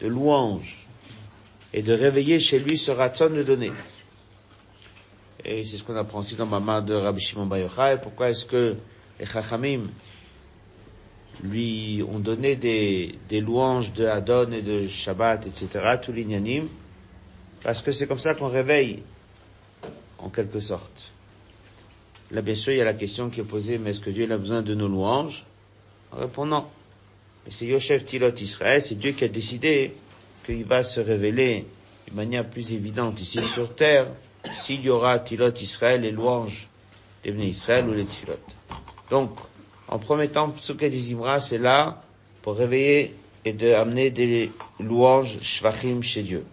de 0.00 0.06
louange 0.06 0.86
et 1.74 1.82
de 1.82 1.92
réveiller 1.92 2.40
chez 2.40 2.58
lui 2.58 2.78
ce 2.78 2.90
ratson 2.92 3.28
de 3.28 3.42
donner. 3.42 3.72
Et 5.44 5.64
c'est 5.64 5.76
ce 5.76 5.84
qu'on 5.84 5.96
apprend 5.96 6.20
aussi 6.20 6.36
dans 6.36 6.46
Maman 6.46 6.80
de 6.80 6.94
Rabbi 6.94 7.20
Shimon 7.20 7.46
Bar 7.46 7.58
Yochai. 7.58 7.98
Pourquoi 8.02 8.30
est-ce 8.30 8.46
que 8.46 8.76
les 9.18 9.26
Chachamim, 9.26 9.84
lui 11.42 12.02
ont 12.06 12.18
donné 12.18 12.56
des, 12.56 13.14
des 13.28 13.40
louanges 13.40 13.92
de 13.92 14.06
Adon 14.06 14.50
et 14.52 14.62
de 14.62 14.88
Shabbat, 14.88 15.46
etc., 15.46 15.96
tout 16.02 16.12
l'ignanim, 16.12 16.68
parce 17.62 17.82
que 17.82 17.92
c'est 17.92 18.06
comme 18.06 18.18
ça 18.18 18.34
qu'on 18.34 18.48
réveille, 18.48 19.02
en 20.18 20.28
quelque 20.28 20.60
sorte. 20.60 21.12
Là, 22.30 22.42
bien 22.42 22.54
sûr, 22.54 22.72
il 22.72 22.78
y 22.78 22.80
a 22.80 22.84
la 22.84 22.94
question 22.94 23.28
qui 23.28 23.40
est 23.40 23.44
posée, 23.44 23.78
mais 23.78 23.90
est-ce 23.90 24.00
que 24.00 24.10
Dieu 24.10 24.30
a 24.30 24.38
besoin 24.38 24.62
de 24.62 24.74
nos 24.74 24.88
louanges? 24.88 25.44
En 26.12 26.18
répondant, 26.18 26.70
mais 27.44 27.52
c'est 27.52 27.66
Yosef 27.66 28.04
Tilot 28.04 28.34
Israël, 28.34 28.82
c'est 28.82 28.96
Dieu 28.96 29.12
qui 29.12 29.24
a 29.24 29.28
décidé 29.28 29.92
qu'il 30.44 30.64
va 30.64 30.82
se 30.82 31.00
révéler 31.00 31.66
de 32.08 32.14
manière 32.14 32.48
plus 32.48 32.72
évidente 32.72 33.20
ici 33.20 33.40
sur 33.42 33.74
terre, 33.74 34.08
s'il 34.54 34.80
y 34.82 34.90
aura 34.90 35.18
Tilot 35.18 35.52
Israël, 35.52 36.02
les 36.02 36.10
louanges 36.10 36.68
des 37.22 37.30
Israël 37.30 37.88
ou 37.88 37.92
les 37.92 38.06
Tilot. 38.06 38.34
Donc, 39.10 39.30
en 39.88 39.98
premier 39.98 40.28
temps, 40.28 40.50
Psuke 40.50 40.88
des 40.88 41.12
Imra, 41.12 41.40
c'est 41.40 41.58
là 41.58 42.02
pour 42.42 42.56
réveiller 42.56 43.14
et 43.44 43.52
de 43.52 43.72
amener 43.72 44.10
des 44.10 44.50
louanges 44.78 45.40
shvachim 45.42 46.02
chez 46.02 46.22
Dieu. 46.22 46.44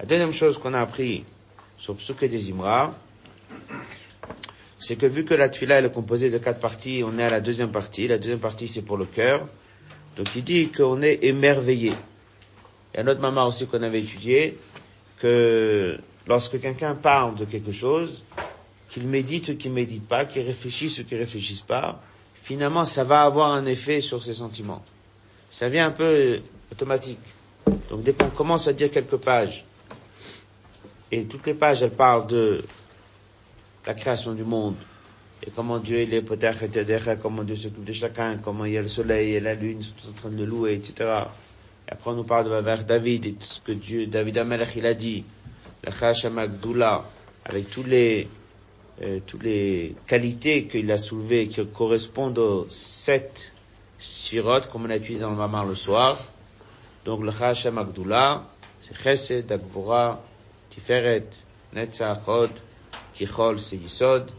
La 0.00 0.06
deuxième 0.06 0.32
chose 0.32 0.56
qu'on 0.56 0.72
a 0.72 0.80
appris 0.80 1.24
sur 1.76 1.94
Psuke 1.94 2.24
des 2.24 2.50
Imra, 2.50 2.94
c'est 4.78 4.96
que 4.96 5.04
vu 5.04 5.26
que 5.26 5.34
la 5.34 5.50
tfila 5.50 5.82
est 5.82 5.92
composée 5.92 6.30
de 6.30 6.38
quatre 6.38 6.58
parties, 6.58 7.02
on 7.04 7.18
est 7.18 7.22
à 7.22 7.28
la 7.28 7.42
deuxième 7.42 7.70
partie. 7.70 8.08
La 8.08 8.16
deuxième 8.16 8.38
partie, 8.38 8.66
c'est 8.66 8.80
pour 8.80 8.96
le 8.96 9.04
cœur. 9.04 9.46
Donc 10.16 10.34
il 10.34 10.42
dit 10.42 10.70
qu'on 10.70 11.02
est 11.02 11.22
émerveillé. 11.24 11.92
Il 11.92 12.96
y 12.96 13.00
a 13.00 13.02
un 13.02 13.08
autre 13.08 13.20
maman 13.20 13.46
aussi 13.46 13.66
qu'on 13.66 13.82
avait 13.82 14.00
étudié, 14.00 14.56
que 15.18 15.98
lorsque 16.26 16.58
quelqu'un 16.58 16.94
parle 16.94 17.34
de 17.34 17.44
quelque 17.44 17.70
chose, 17.70 18.24
qu'il 18.88 19.06
médite 19.06 19.50
ou 19.50 19.56
qu'il 19.56 19.72
médite 19.72 20.08
pas, 20.08 20.24
qu'il 20.24 20.46
réfléchisse 20.46 20.98
ou 21.00 21.04
qu'il 21.04 21.18
réfléchisse 21.18 21.60
pas, 21.60 22.00
finalement, 22.36 22.86
ça 22.86 23.04
va 23.04 23.24
avoir 23.24 23.52
un 23.52 23.66
effet 23.66 24.00
sur 24.00 24.22
ses 24.22 24.32
sentiments. 24.32 24.82
Ça 25.50 25.68
vient 25.68 25.88
un 25.88 25.92
peu 25.92 26.40
automatique. 26.72 27.18
Donc, 27.90 28.02
dès 28.02 28.14
qu'on 28.14 28.30
commence 28.30 28.66
à 28.66 28.72
dire 28.72 28.90
quelques 28.90 29.18
pages, 29.18 29.66
et 31.12 31.24
toutes 31.24 31.46
les 31.46 31.54
pages, 31.54 31.82
elles 31.82 31.90
parlent 31.90 32.26
de 32.26 32.64
la 33.86 33.94
création 33.94 34.34
du 34.34 34.44
monde, 34.44 34.76
et 35.46 35.50
comment 35.50 35.78
Dieu 35.78 36.00
il 36.00 36.12
est 36.12 36.22
peut-être 36.22 36.64
comment 37.20 37.42
Dieu 37.42 37.56
s'occupe 37.56 37.84
de 37.84 37.92
chacun, 37.92 38.36
comment 38.36 38.64
il 38.64 38.72
y 38.72 38.78
a 38.78 38.82
le 38.82 38.88
soleil 38.88 39.34
et 39.34 39.40
la 39.40 39.54
lune 39.54 39.80
sont 39.80 40.10
en 40.10 40.12
train 40.12 40.28
de 40.30 40.36
le 40.36 40.44
louer, 40.44 40.74
etc. 40.74 40.92
Et 41.88 41.92
après 41.92 42.10
on 42.10 42.14
nous 42.14 42.24
parle 42.24 42.44
de 42.44 42.50
vers 42.50 42.84
David 42.84 43.26
et 43.26 43.32
tout 43.32 43.46
ce 43.46 43.60
que 43.60 43.72
Dieu, 43.72 44.06
David 44.06 44.38
Amelech 44.38 44.76
il 44.76 44.86
a 44.86 44.94
dit, 44.94 45.24
la 45.82 46.46
Doula, 46.46 47.04
avec 47.46 47.70
tous 47.70 47.84
les 47.84 48.28
euh, 49.02 49.20
toutes 49.26 49.44
les 49.44 49.96
qualités 50.06 50.66
qu'il 50.66 50.92
a 50.92 50.98
soulevées 50.98 51.48
qui 51.48 51.66
correspondent 51.68 52.38
aux 52.38 52.66
sept 52.68 53.50
sirotes, 53.98 54.68
comme 54.68 54.84
on 54.84 54.90
a 54.90 54.96
étudié 54.96 55.20
dans 55.20 55.30
le 55.30 55.36
Mamar 55.36 55.64
le 55.64 55.74
soir. 55.74 56.18
Donc 57.06 57.22
le 57.22 57.30
Agdula, 57.30 58.44
c'est 58.82 58.94
Chesed, 58.94 59.50
Agvora, 59.50 60.22
Tiferet, 60.70 61.26
Netzach, 61.74 62.26
Hod, 62.26 62.50
Kichol, 63.14 63.60
c'est 63.60 63.76
Yisod. 63.76 64.30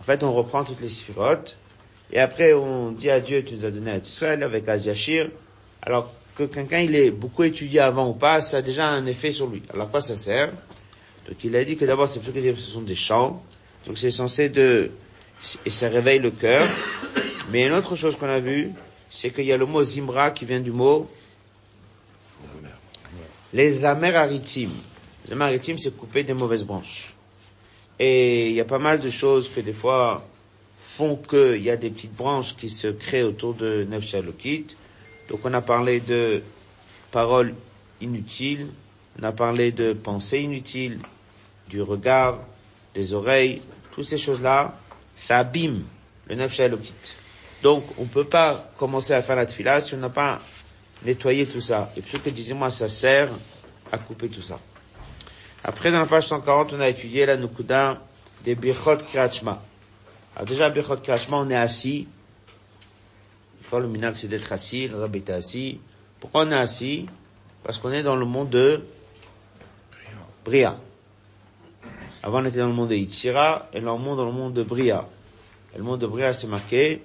En 0.00 0.04
fait, 0.04 0.22
on 0.22 0.32
reprend 0.32 0.64
toutes 0.64 0.80
les 0.80 0.88
sirotes. 0.88 1.56
Et 2.12 2.18
après, 2.18 2.52
on 2.54 2.90
dit 2.92 3.10
à 3.10 3.20
Dieu, 3.20 3.44
tu 3.44 3.54
nous 3.54 3.64
as 3.64 3.70
donné 3.70 3.92
à 3.92 3.96
Israël 3.98 4.42
avec 4.42 4.68
Aziachir. 4.68 5.30
Alors 5.80 6.12
que 6.36 6.44
quelqu'un, 6.44 6.80
il 6.80 6.94
est 6.96 7.10
beaucoup 7.10 7.44
étudié 7.44 7.80
avant 7.80 8.08
ou 8.08 8.14
pas, 8.14 8.40
ça 8.40 8.58
a 8.58 8.62
déjà 8.62 8.88
un 8.88 9.06
effet 9.06 9.32
sur 9.32 9.46
lui. 9.46 9.62
Alors 9.72 9.90
quoi 9.90 10.02
ça 10.02 10.16
sert? 10.16 10.50
Donc 11.28 11.36
il 11.44 11.54
a 11.56 11.64
dit 11.64 11.76
que 11.76 11.84
d'abord, 11.84 12.08
c'est 12.08 12.20
que 12.20 12.56
ce 12.56 12.70
sont 12.70 12.82
des 12.82 12.94
chants. 12.94 13.42
Donc 13.86 13.98
c'est 13.98 14.10
censé 14.10 14.48
de, 14.48 14.90
et 15.64 15.70
ça 15.70 15.88
réveille 15.88 16.18
le 16.18 16.30
cœur. 16.30 16.66
Mais 17.50 17.66
une 17.66 17.72
autre 17.72 17.96
chose 17.96 18.16
qu'on 18.16 18.28
a 18.28 18.40
vu, 18.40 18.70
c'est 19.10 19.30
qu'il 19.30 19.44
y 19.44 19.52
a 19.52 19.56
le 19.56 19.66
mot 19.66 19.82
Zimra 19.82 20.30
qui 20.30 20.44
vient 20.44 20.60
du 20.60 20.72
mot 20.72 21.08
les 23.52 23.84
améraritim. 23.84 24.70
Les 25.26 25.32
améraritim, 25.32 25.76
c'est 25.78 25.96
couper 25.96 26.24
des 26.24 26.34
mauvaises 26.34 26.64
branches. 26.64 27.14
Et 27.98 28.48
il 28.48 28.54
y 28.54 28.60
a 28.60 28.64
pas 28.64 28.78
mal 28.78 29.00
de 29.00 29.10
choses 29.10 29.48
que 29.48 29.60
des 29.60 29.72
fois 29.72 30.26
font 30.76 31.16
qu'il 31.16 31.62
y 31.62 31.70
a 31.70 31.76
des 31.76 31.90
petites 31.90 32.14
branches 32.14 32.56
qui 32.56 32.68
se 32.68 32.88
créent 32.88 33.22
autour 33.22 33.54
de 33.54 33.86
Nefshalokit. 33.88 34.66
Donc 35.28 35.40
on 35.44 35.54
a 35.54 35.62
parlé 35.62 36.00
de 36.00 36.42
paroles 37.10 37.54
inutiles, 38.00 38.66
on 39.20 39.22
a 39.22 39.32
parlé 39.32 39.70
de 39.70 39.92
pensées 39.92 40.40
inutiles, 40.40 40.98
du 41.68 41.80
regard, 41.82 42.40
des 42.94 43.14
oreilles, 43.14 43.62
toutes 43.92 44.04
ces 44.04 44.18
choses-là, 44.18 44.78
ça 45.14 45.38
abîme 45.38 45.84
le 46.28 46.34
neuf 46.34 46.58
Elokit. 46.58 46.92
Donc, 47.62 47.84
on 47.98 48.02
ne 48.02 48.08
peut 48.08 48.24
pas 48.24 48.70
commencer 48.76 49.12
à 49.12 49.22
faire 49.22 49.36
la 49.36 49.46
tfila 49.46 49.80
si 49.80 49.94
on 49.94 49.98
n'a 49.98 50.10
pas 50.10 50.40
nettoyé 51.04 51.46
tout 51.46 51.60
ça. 51.60 51.92
Et 51.96 52.02
ce 52.02 52.16
que 52.16 52.30
disais-moi, 52.30 52.70
ça 52.70 52.88
sert 52.88 53.30
à 53.92 53.98
couper 53.98 54.28
tout 54.28 54.42
ça. 54.42 54.58
Après, 55.64 55.92
dans 55.92 56.00
la 56.00 56.06
page 56.06 56.26
140, 56.26 56.72
on 56.72 56.80
a 56.80 56.88
étudié 56.88 57.24
la 57.24 57.36
Nukuda 57.36 58.00
des 58.42 58.56
Birchot 58.56 58.96
Krachma. 59.12 59.62
Alors 60.34 60.46
déjà, 60.46 60.70
Birchot 60.70 60.96
Krachma, 60.96 61.36
on 61.36 61.50
est 61.50 61.56
assis. 61.56 62.08
Le 63.72 63.88
minac, 63.88 64.18
c'est 64.18 64.28
d'être 64.28 64.52
assis, 64.52 64.88
le 64.88 64.98
rabbi 64.98 65.20
est 65.20 65.30
assis. 65.30 65.80
Pourquoi 66.20 66.44
on 66.44 66.50
est 66.50 66.58
assis? 66.58 67.06
Parce 67.62 67.78
qu'on 67.78 67.90
est 67.90 68.02
dans 68.02 68.16
le 68.16 68.26
monde 68.26 68.50
de 68.50 68.84
Bria. 70.44 70.76
Avant, 72.22 72.42
on 72.42 72.44
était 72.44 72.58
dans 72.58 72.66
le 72.68 72.74
monde 72.74 72.90
de 72.90 72.96
Yitzira, 72.96 73.68
et 73.72 73.80
là, 73.80 73.94
on 73.94 73.98
monte 73.98 74.18
dans 74.18 74.26
le 74.26 74.32
monde 74.32 74.52
de 74.52 74.62
Bria. 74.62 75.08
Et 75.74 75.78
le 75.78 75.84
monde 75.84 76.00
de 76.00 76.06
Bria, 76.06 76.34
c'est 76.34 76.48
marqué 76.48 77.02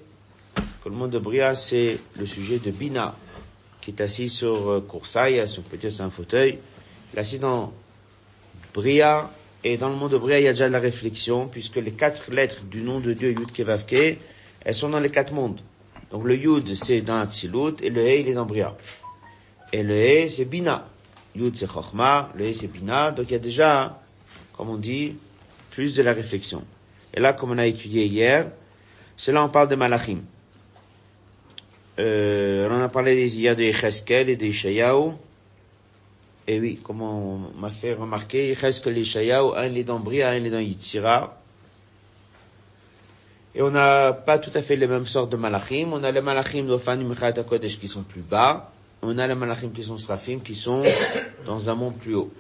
que 0.84 0.90
le 0.90 0.96
monde 0.96 1.12
de 1.12 1.20
Bria, 1.20 1.56
c'est 1.56 2.00
le 2.18 2.26
sujet 2.26 2.58
de 2.60 2.72
Bina, 2.72 3.16
qui 3.80 3.92
est 3.92 4.02
assis 4.02 4.30
sur 4.30 4.70
euh, 4.70 4.82
Coursaille, 4.82 5.48
son 5.48 5.62
petit 5.62 5.90
c'est 5.90 6.04
un 6.04 6.10
fauteuil. 6.10 6.60
Il 7.14 7.18
est 7.18 7.22
assis 7.22 7.40
dans 7.40 7.72
Bria, 8.78 9.32
et 9.64 9.76
dans 9.78 9.90
le 9.90 9.96
monde 9.96 10.12
de 10.12 10.20
Bria, 10.20 10.40
il 10.40 10.44
y 10.44 10.48
a 10.48 10.52
déjà 10.52 10.68
de 10.68 10.74
la 10.74 10.80
réflexion, 10.80 11.48
puisque 11.48 11.78
les 11.78 11.94
quatre 11.94 12.30
lettres 12.30 12.62
du 12.62 12.82
nom 12.84 13.00
de 13.00 13.14
Dieu, 13.14 13.32
Yud 13.32 13.52
Kevavke, 13.52 14.20
elles 14.62 14.76
sont 14.76 14.90
dans 14.90 15.00
les 15.00 15.10
quatre 15.10 15.34
mondes. 15.34 15.60
Donc 16.12 16.26
le 16.26 16.36
Yud, 16.36 16.76
c'est 16.76 17.02
dans 17.02 17.18
Atzilut, 17.18 17.82
et 17.82 17.90
le 17.90 18.08
He, 18.08 18.20
il 18.20 18.28
est 18.28 18.36
dans 18.36 18.46
Bria. 18.46 18.78
Et 19.74 19.82
le 19.82 19.96
He, 19.96 20.30
c'est 20.30 20.46
Bina. 20.46 20.88
Yud, 21.36 21.58
c'est 21.58 21.66
Chochma, 21.66 22.30
le 22.36 22.46
He, 22.46 22.54
c'est 22.54 22.68
Bina. 22.68 23.10
Donc 23.10 23.26
il 23.30 23.34
y 23.34 23.36
a 23.36 23.40
déjà, 23.40 24.00
comme 24.56 24.70
on 24.70 24.78
dit, 24.78 25.16
plus 25.72 25.96
de 25.96 26.04
la 26.04 26.14
réflexion. 26.14 26.64
Et 27.16 27.20
là, 27.20 27.34
comme 27.34 27.50
on 27.50 27.58
a 27.58 27.66
étudié 27.66 28.06
hier, 28.06 28.52
c'est 29.18 29.32
là 29.32 29.44
on 29.44 29.50
parle 29.50 29.70
de 29.70 29.76
Malachim. 29.76 30.20
Euh, 31.98 32.70
on 32.70 32.80
a 32.80 32.90
parlé 32.90 33.28
hier 33.28 33.56
de 33.56 33.64
Yecheskel 33.64 34.30
et 34.30 34.36
de 34.36 34.46
Ishayahu. 34.46 35.14
Et 36.48 36.60
oui, 36.60 36.80
comme 36.82 37.02
on 37.02 37.52
m'a 37.60 37.70
fait 37.70 37.94
remarquer, 37.94 38.48
Yecheskel 38.48 38.98
et 38.98 39.02
Ishayahu, 39.02 39.56
un 39.58 39.66
il 39.66 39.78
est 39.78 39.84
dans 39.84 40.00
Bria, 40.00 40.30
un 40.30 40.36
il 40.36 40.46
est 40.46 40.50
dans 40.50 40.60
Yitzira. 40.60 41.38
Et 43.54 43.62
on 43.62 43.72
n'a 43.72 44.14
pas 44.14 44.40
tout 44.40 44.52
à 44.54 44.62
fait 44.62 44.76
les 44.76 44.88
mêmes 44.88 45.08
sortes 45.08 45.30
de 45.30 45.36
malachim. 45.36 45.90
On 45.92 46.04
a 46.04 46.12
les 46.12 46.22
malachim 46.22 46.64
d'Ofanim 46.64 47.14
Kodesh 47.16 47.80
qui 47.80 47.88
sont 47.88 48.04
plus 48.04 48.22
bas. 48.22 48.72
On 49.02 49.18
a 49.18 49.28
les 49.28 49.36
malachim 49.36 49.72
qui 49.72 49.84
sont 49.84 49.98
srafim 49.98 50.40
qui 50.40 50.56
sont 50.56 50.84
dans 51.46 51.70
un 51.70 51.76
monde 51.76 51.98
plus 51.98 52.16
haut. 52.16 52.32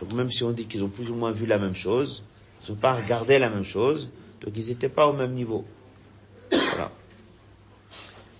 Donc 0.00 0.12
même 0.12 0.30
si 0.30 0.44
on 0.44 0.50
dit 0.50 0.66
qu'ils 0.66 0.84
ont 0.84 0.88
plus 0.88 1.10
ou 1.10 1.14
moins 1.14 1.32
vu 1.32 1.46
la 1.46 1.58
même 1.58 1.74
chose, 1.74 2.22
ils 2.62 2.70
n'ont 2.70 2.76
pas 2.76 2.92
regardé 2.92 3.38
la 3.38 3.48
même 3.48 3.64
chose, 3.64 4.08
donc 4.40 4.52
ils 4.56 4.68
n'étaient 4.68 4.88
pas 4.88 5.06
au 5.06 5.12
même 5.12 5.32
niveau. 5.32 5.64
Voilà. 6.50 6.90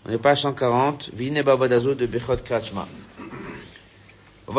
On 0.05 0.11
est 0.11 0.19
pas 0.19 0.31
à 0.31 0.37
140. 0.37 1.11
Vine 1.15 1.43
Bavadazo 1.43 1.95
de 1.95 2.07
Bechot 2.07 2.37
Krachma. 2.45 2.87
Dans 4.47 4.55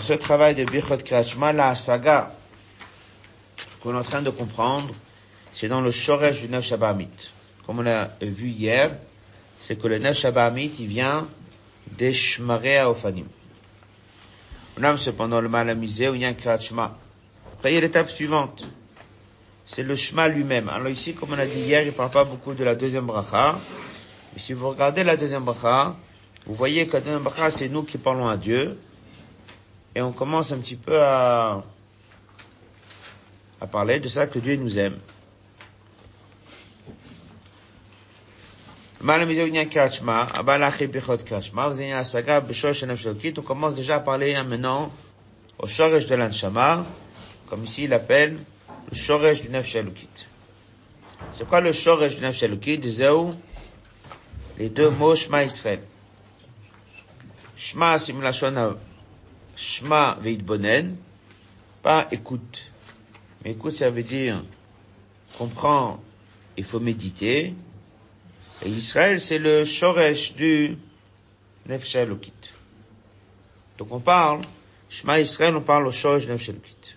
ce 0.00 0.12
travail 0.14 0.54
de 0.54 0.64
Bechot 0.64 0.96
Krachma, 1.04 1.52
la 1.52 1.68
Asaga 1.68 2.32
qu'on 3.80 3.94
est 3.94 3.98
en 3.98 4.02
train 4.02 4.22
de 4.22 4.30
comprendre, 4.30 4.94
c'est 5.52 5.68
dans 5.68 5.80
le 5.80 5.90
Shoresh 5.90 6.40
du 6.40 6.48
Nefesh 6.48 6.72
Abamit. 6.72 7.08
Comme 7.66 7.80
on 7.80 7.86
a 7.86 8.08
vu 8.20 8.48
hier, 8.48 8.96
c'est 9.60 9.76
que 9.80 9.86
le 9.86 9.98
Nefesh 9.98 10.24
Abamit, 10.24 10.72
il 10.80 10.86
vient 10.86 11.28
des 11.92 12.12
Shmarea 12.12 12.90
Ofanim. 12.90 13.26
On 14.78 14.82
a 14.82 14.96
cependant 14.96 15.40
le 15.40 15.48
mal 15.48 15.70
amusé 15.70 16.08
où 16.08 16.14
il 16.14 16.22
y 16.22 16.24
a 16.24 16.28
un 16.28 16.34
Krachma. 16.34 16.98
Après, 17.52 17.72
il 17.72 17.74
y 17.74 17.78
a 17.78 17.80
l'étape 17.80 18.10
suivante 18.10 18.66
c'est 19.66 19.82
le 19.82 19.96
Shema 19.96 20.28
lui-même. 20.28 20.68
Alors 20.68 20.88
ici, 20.88 21.14
comme 21.14 21.30
on 21.32 21.38
a 21.38 21.44
dit 21.44 21.58
hier, 21.58 21.82
il 21.82 21.92
parle 21.92 22.10
pas 22.10 22.24
beaucoup 22.24 22.54
de 22.54 22.62
la 22.62 22.74
deuxième 22.74 23.06
bracha. 23.06 23.58
Si 24.36 24.52
vous 24.52 24.68
regardez 24.68 25.02
la 25.02 25.16
deuxième 25.16 25.44
bracha, 25.44 25.96
vous 26.46 26.54
voyez 26.54 26.86
que 26.86 26.92
la 26.94 27.00
deuxième 27.00 27.22
bracha, 27.22 27.50
c'est 27.50 27.68
nous 27.68 27.84
qui 27.84 27.96
parlons 27.98 28.28
à 28.28 28.36
Dieu. 28.36 28.78
Et 29.94 30.02
on 30.02 30.12
commence 30.12 30.52
un 30.52 30.58
petit 30.58 30.76
peu 30.76 31.02
à, 31.02 31.64
à 33.60 33.66
parler 33.66 33.98
de 33.98 34.08
ça 34.08 34.26
que 34.26 34.38
Dieu 34.38 34.56
nous 34.56 34.78
aime. 34.78 34.98
On 39.02 39.06
commence 43.42 43.74
déjà 43.74 43.96
à 43.96 44.00
parler 44.00 44.34
hein, 44.34 44.44
maintenant 44.44 44.92
au 45.58 45.66
shoresh 45.66 46.06
de 46.06 46.14
l'anshama, 46.14 46.84
comme 47.46 47.64
ici 47.64 47.84
il 47.84 47.92
appelle 47.92 48.38
le 48.90 48.96
shoresh 48.96 49.42
du 49.42 49.48
nefesh 49.48 49.76
elokit. 49.76 50.26
C'est 51.32 51.46
quoi 51.48 51.60
le 51.60 51.72
shoresh 51.72 52.16
du 52.16 52.22
nefesh 52.22 52.42
elokit? 52.42 52.80
Zéou, 52.88 53.32
les 54.58 54.68
deux 54.68 54.90
mots 54.90 55.14
Shema 55.14 55.44
Israël. 55.44 55.80
Shema, 57.56 57.98
c'est 57.98 58.14
Shema 59.56 60.18
veitbonen, 60.20 60.96
pas 61.82 62.08
écoute. 62.10 62.70
Mais 63.44 63.52
écoute, 63.52 63.72
ça 63.72 63.90
veut 63.90 64.02
dire 64.02 64.42
comprends, 65.38 66.00
il 66.56 66.64
faut 66.64 66.80
méditer. 66.80 67.54
Et 68.64 68.68
Israël, 68.68 69.20
c'est 69.20 69.38
le 69.38 69.64
shoresh 69.64 70.34
du 70.34 70.78
nefesh 71.66 71.96
elokit. 71.96 72.32
Donc 73.78 73.92
on 73.92 74.00
parle, 74.00 74.40
Shema 74.88 75.20
Israël, 75.20 75.54
on 75.56 75.60
parle 75.62 75.86
au 75.86 75.92
shoresh 75.92 76.26
elokit. 76.26 76.96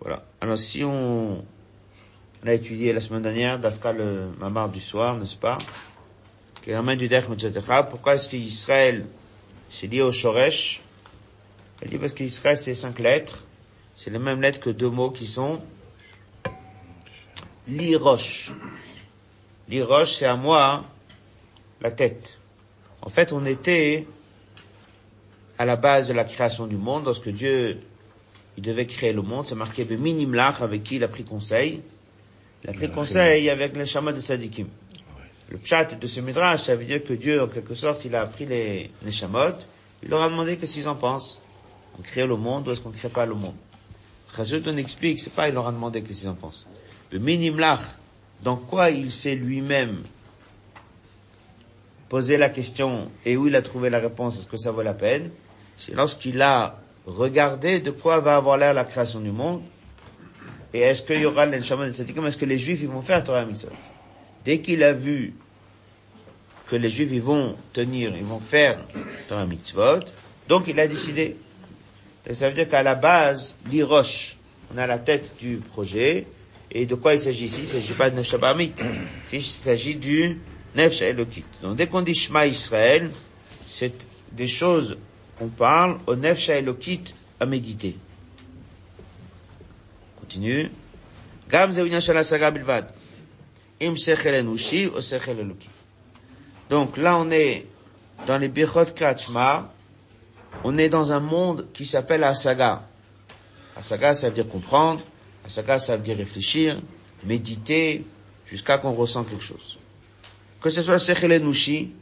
Voilà. 0.00 0.24
Alors 0.40 0.58
si 0.58 0.84
on, 0.84 1.44
on 2.42 2.46
a 2.46 2.52
étudié 2.54 2.92
la 2.92 3.00
semaine 3.00 3.22
dernière, 3.22 3.58
d'Afka 3.58 3.92
le 3.92 4.30
Mamar 4.38 4.68
du 4.68 4.80
soir, 4.80 5.16
n'est-ce 5.16 5.36
pas? 5.36 5.58
Qui 6.62 6.70
est 6.70 6.96
du 6.96 7.06
etc. 7.06 7.60
Pourquoi 7.88 8.14
est-ce 8.14 8.28
qu'Israël, 8.28 9.06
c'est 9.70 9.86
lié 9.86 10.02
au 10.02 10.12
Shoresh? 10.12 10.80
Elle 11.80 11.90
dit 11.90 11.98
parce 11.98 12.12
qu'Israël, 12.12 12.58
c'est 12.58 12.74
cinq 12.74 12.98
lettres. 12.98 13.44
C'est 13.96 14.10
les 14.10 14.18
mêmes 14.18 14.40
lettres 14.40 14.60
que 14.60 14.70
deux 14.70 14.90
mots 14.90 15.10
qui 15.10 15.26
sont 15.26 15.60
Liroche. 17.66 18.52
Liroche, 19.68 20.14
c'est 20.14 20.26
à 20.26 20.36
moi 20.36 20.84
la 21.80 21.90
tête. 21.90 22.38
En 23.02 23.08
fait, 23.08 23.32
on 23.32 23.44
était 23.44 24.06
à 25.58 25.64
la 25.64 25.76
base 25.76 26.08
de 26.08 26.12
la 26.12 26.24
création 26.24 26.66
du 26.66 26.76
monde 26.76 27.04
lorsque 27.04 27.28
Dieu 27.28 27.80
il 28.56 28.62
devait 28.62 28.86
créer 28.86 29.12
le 29.12 29.22
monde, 29.22 29.46
c'est 29.46 29.54
marqué 29.54 29.84
Minimlach 29.84 30.62
avec 30.62 30.82
qui 30.82 30.96
il 30.96 31.04
a 31.04 31.08
pris 31.08 31.24
conseil. 31.24 31.82
Il 32.64 32.70
a 32.70 32.72
pris 32.72 32.90
conseil 32.90 33.48
avec 33.50 33.76
les 33.76 33.86
chamas 33.86 34.12
de 34.12 34.20
Sadikim. 34.20 34.66
Le 35.50 35.58
pshat 35.58 35.98
de 35.98 36.06
ce 36.06 36.20
midrash, 36.20 36.64
ça 36.64 36.76
veut 36.76 36.84
dire 36.84 37.02
que 37.02 37.14
Dieu, 37.14 37.40
en 37.40 37.46
quelque 37.46 37.74
sorte, 37.74 38.04
il 38.04 38.14
a 38.14 38.26
pris 38.26 38.44
les, 38.44 38.90
les 39.02 39.12
il 40.02 40.10
leur 40.10 40.22
a 40.22 40.28
demandé 40.28 40.56
qu'est-ce 40.56 40.74
qu'ils 40.74 40.88
en 40.88 40.94
pensent. 40.94 41.40
On 41.98 42.02
crée 42.02 42.26
le 42.26 42.36
monde 42.36 42.68
ou 42.68 42.70
est-ce 42.70 42.80
qu'on 42.80 42.90
ne 42.90 42.94
crée 42.96 43.08
pas 43.08 43.26
le 43.26 43.34
monde? 43.34 43.54
Chazut, 44.34 44.62
on 44.66 44.76
explique, 44.76 45.20
c'est 45.20 45.32
pas 45.32 45.48
il 45.48 45.54
leur 45.54 45.66
a 45.66 45.72
demandé 45.72 46.02
qu'est-ce 46.02 46.20
qu'ils 46.20 46.28
en 46.28 46.34
pensent. 46.34 46.66
Le 47.10 47.18
minimlach, 47.18 47.80
dans 48.42 48.56
quoi 48.56 48.90
il 48.90 49.10
s'est 49.10 49.34
lui-même 49.34 50.02
posé 52.08 52.36
la 52.36 52.48
question 52.48 53.10
et 53.24 53.36
où 53.36 53.46
il 53.48 53.56
a 53.56 53.62
trouvé 53.62 53.90
la 53.90 53.98
réponse, 53.98 54.38
est-ce 54.38 54.46
que 54.46 54.56
ça 54.56 54.70
vaut 54.70 54.82
la 54.82 54.94
peine? 54.94 55.30
C'est 55.78 55.94
lorsqu'il 55.94 56.40
a 56.42 56.78
regardez 57.06 57.80
de 57.80 57.90
quoi 57.90 58.20
va 58.20 58.36
avoir 58.36 58.58
l'air 58.58 58.74
la 58.74 58.84
création 58.84 59.20
du 59.20 59.30
monde, 59.30 59.62
et 60.74 60.80
est-ce 60.80 61.02
qu'il 61.02 61.20
y 61.20 61.26
aura 61.26 61.46
l'enchama 61.46 61.86
de 61.86 61.92
Sadikim, 61.92 62.26
est-ce 62.26 62.36
que 62.36 62.44
les 62.44 62.58
Juifs 62.58 62.80
ils 62.82 62.88
vont 62.88 63.02
faire 63.02 63.24
Torah 63.24 63.44
Mitzvot? 63.44 63.70
Dès 64.44 64.60
qu'il 64.60 64.82
a 64.82 64.92
vu 64.92 65.34
que 66.68 66.76
les 66.76 66.90
Juifs 66.90 67.10
ils 67.12 67.22
vont 67.22 67.56
tenir, 67.72 68.14
ils 68.16 68.24
vont 68.24 68.40
faire 68.40 68.80
Torah 69.28 69.46
Mitzvot, 69.46 70.04
donc 70.48 70.64
il 70.68 70.78
a 70.80 70.86
décidé. 70.86 71.36
ça 72.32 72.48
veut 72.48 72.54
dire 72.54 72.68
qu'à 72.68 72.82
la 72.82 72.94
base, 72.94 73.54
l'Irosh, 73.70 74.36
on 74.74 74.78
a 74.78 74.86
la 74.86 74.98
tête 74.98 75.34
du 75.40 75.56
projet, 75.56 76.26
et 76.70 76.84
de 76.84 76.94
quoi 76.94 77.14
il 77.14 77.20
s'agit 77.20 77.46
ici? 77.46 77.60
Il 77.60 77.62
ne 77.62 77.68
s'agit 77.68 77.94
pas 77.94 78.10
de 78.10 78.16
Nefesh 78.16 78.34
il 79.32 79.42
s'agit 79.42 79.96
du 79.96 80.38
Nefesh 80.76 81.02
Elokit. 81.02 81.44
Donc 81.62 81.76
dès 81.76 81.86
qu'on 81.86 82.02
dit 82.02 82.14
Shema 82.14 82.46
Israël, 82.46 83.10
c'est 83.66 84.06
des 84.32 84.48
choses 84.48 84.98
on 85.40 85.48
parle 85.48 85.98
au 86.06 86.16
nefsha 86.16 86.56
elokit 86.56 87.14
à 87.38 87.46
méditer. 87.46 87.96
Continue. 90.17 90.17
Gam 90.17 90.17
saga 90.17 90.17
bilvad. 90.17 90.17
Im 90.17 90.17
sechel 90.17 90.17
enushi 90.17 90.17
ou 90.17 90.17
sechel 90.17 90.17
Donc 96.70 96.96
là, 96.96 97.16
on 97.16 97.30
est 97.30 97.66
dans 98.26 98.38
les 98.38 98.48
Bichot 98.48 98.84
Kachma, 98.94 99.72
on 100.64 100.76
est 100.76 100.88
dans 100.88 101.12
un 101.12 101.20
monde 101.20 101.68
qui 101.72 101.86
s'appelle 101.86 102.24
Asaga. 102.24 102.86
Asaga, 103.76 104.14
ça 104.14 104.28
veut 104.28 104.34
dire 104.34 104.48
comprendre. 104.48 105.00
Asaga, 105.46 105.78
ça 105.78 105.96
veut 105.96 106.02
dire 106.02 106.16
réfléchir, 106.16 106.80
méditer, 107.24 108.04
jusqu'à 108.46 108.78
qu'on 108.78 108.92
ressent 108.92 109.24
quelque 109.24 109.44
chose. 109.44 109.78
Que 110.60 110.70
ce 110.70 110.82
soit 110.82 110.98
Sechel 110.98 111.32
Enushi, 111.32 111.92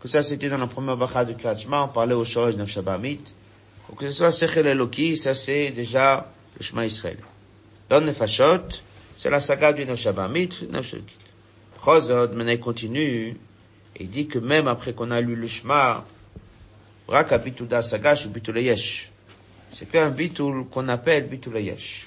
que 0.00 0.08
ça 0.08 0.22
c'était 0.22 0.48
dans 0.48 0.58
la 0.58 0.66
première 0.66 0.96
bacha 0.96 1.24
de 1.24 1.34
Kachma, 1.34 1.84
on 1.84 1.88
parlait 1.88 2.14
au 2.14 2.24
Shoraj 2.24 2.56
Nefshabamit, 2.56 3.20
ou 3.90 3.94
que 3.94 4.08
ce 4.08 4.14
soit 4.14 4.32
Sechel 4.32 4.66
Eloki, 4.66 5.16
ça 5.16 5.34
c'est 5.34 5.70
déjà 5.70 6.32
le 6.58 6.64
Shema 6.64 6.86
Israël. 6.86 7.18
Dans 7.92 8.00
Nefashot, 8.00 8.80
c'est 9.18 9.28
la 9.28 9.38
saga 9.38 9.74
du 9.74 9.84
Nefshabamit. 9.84 10.48
Chosod, 11.84 12.34
il 12.48 12.58
continue, 12.58 13.36
et 13.96 14.04
dit 14.04 14.28
que 14.28 14.38
même 14.38 14.66
après 14.66 14.94
qu'on 14.94 15.10
a 15.10 15.20
lu 15.20 15.36
le 15.36 15.46
Shema, 15.46 16.02
Rak 17.06 17.34
Sagash 17.82 18.24
ou. 18.24 18.32
C'est 19.72 19.90
qu'un 19.90 20.08
bitul 20.08 20.64
qu'on 20.70 20.88
appelle 20.88 21.28
Bituleyesh. 21.28 22.06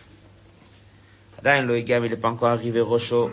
Adain 1.38 1.62
le 1.62 1.78
il 1.78 1.86
n'est 1.86 2.16
pas 2.16 2.30
encore 2.30 2.50
arrivé 2.50 2.82
Rocho, 2.82 3.30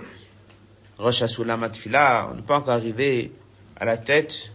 Rosh 0.99 1.23
Asulam 1.23 1.63
Atfila, 1.63 2.29
on 2.33 2.35
n'est 2.35 2.43
pas 2.43 2.59
encore 2.59 2.75
arrivé 2.75 3.33
à 3.77 3.87
la 3.87 3.97
tête 3.97 4.51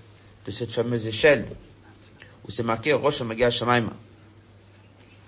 de 0.45 0.51
cette 0.51 0.71
fameuse 0.71 1.07
échelle 1.07 1.47
où 2.45 2.51
c'est 2.51 2.61
marqué 2.61 2.93
Rosh 2.93 3.21
Amagia 3.21 3.49
Shamaima. 3.49 3.93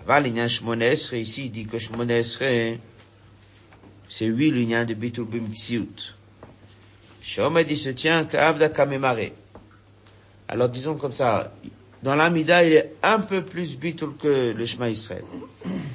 Aval, 0.02 0.26
il 0.26 0.36
y 0.36 0.40
a 0.40 0.44
un 0.44 0.48
Shmonesre, 0.48 1.14
ici, 1.14 1.46
il 1.46 1.50
dit 1.50 1.66
que 1.66 1.78
Shmonesre, 1.78 2.78
c'est 4.08 4.26
huit 4.26 4.50
l'union 4.50 4.84
de 4.84 4.94
Bitul 4.94 5.26
Bimtsiut. 5.26 6.14
Shomed, 7.22 7.66
il 7.70 7.78
se 7.78 7.90
tient 7.90 8.24
qu'Avda 8.24 8.70
Kamemare. 8.70 9.30
Alors 10.48 10.68
disons 10.68 10.96
comme 10.96 11.12
ça, 11.12 11.52
dans 12.02 12.14
l'Amida, 12.14 12.64
il 12.64 12.72
est 12.72 12.94
un 13.02 13.20
peu 13.20 13.44
plus 13.44 13.78
Bitul 13.78 14.16
que 14.16 14.52
le 14.52 14.66
Shema 14.66 14.88
Israël. 14.88 15.24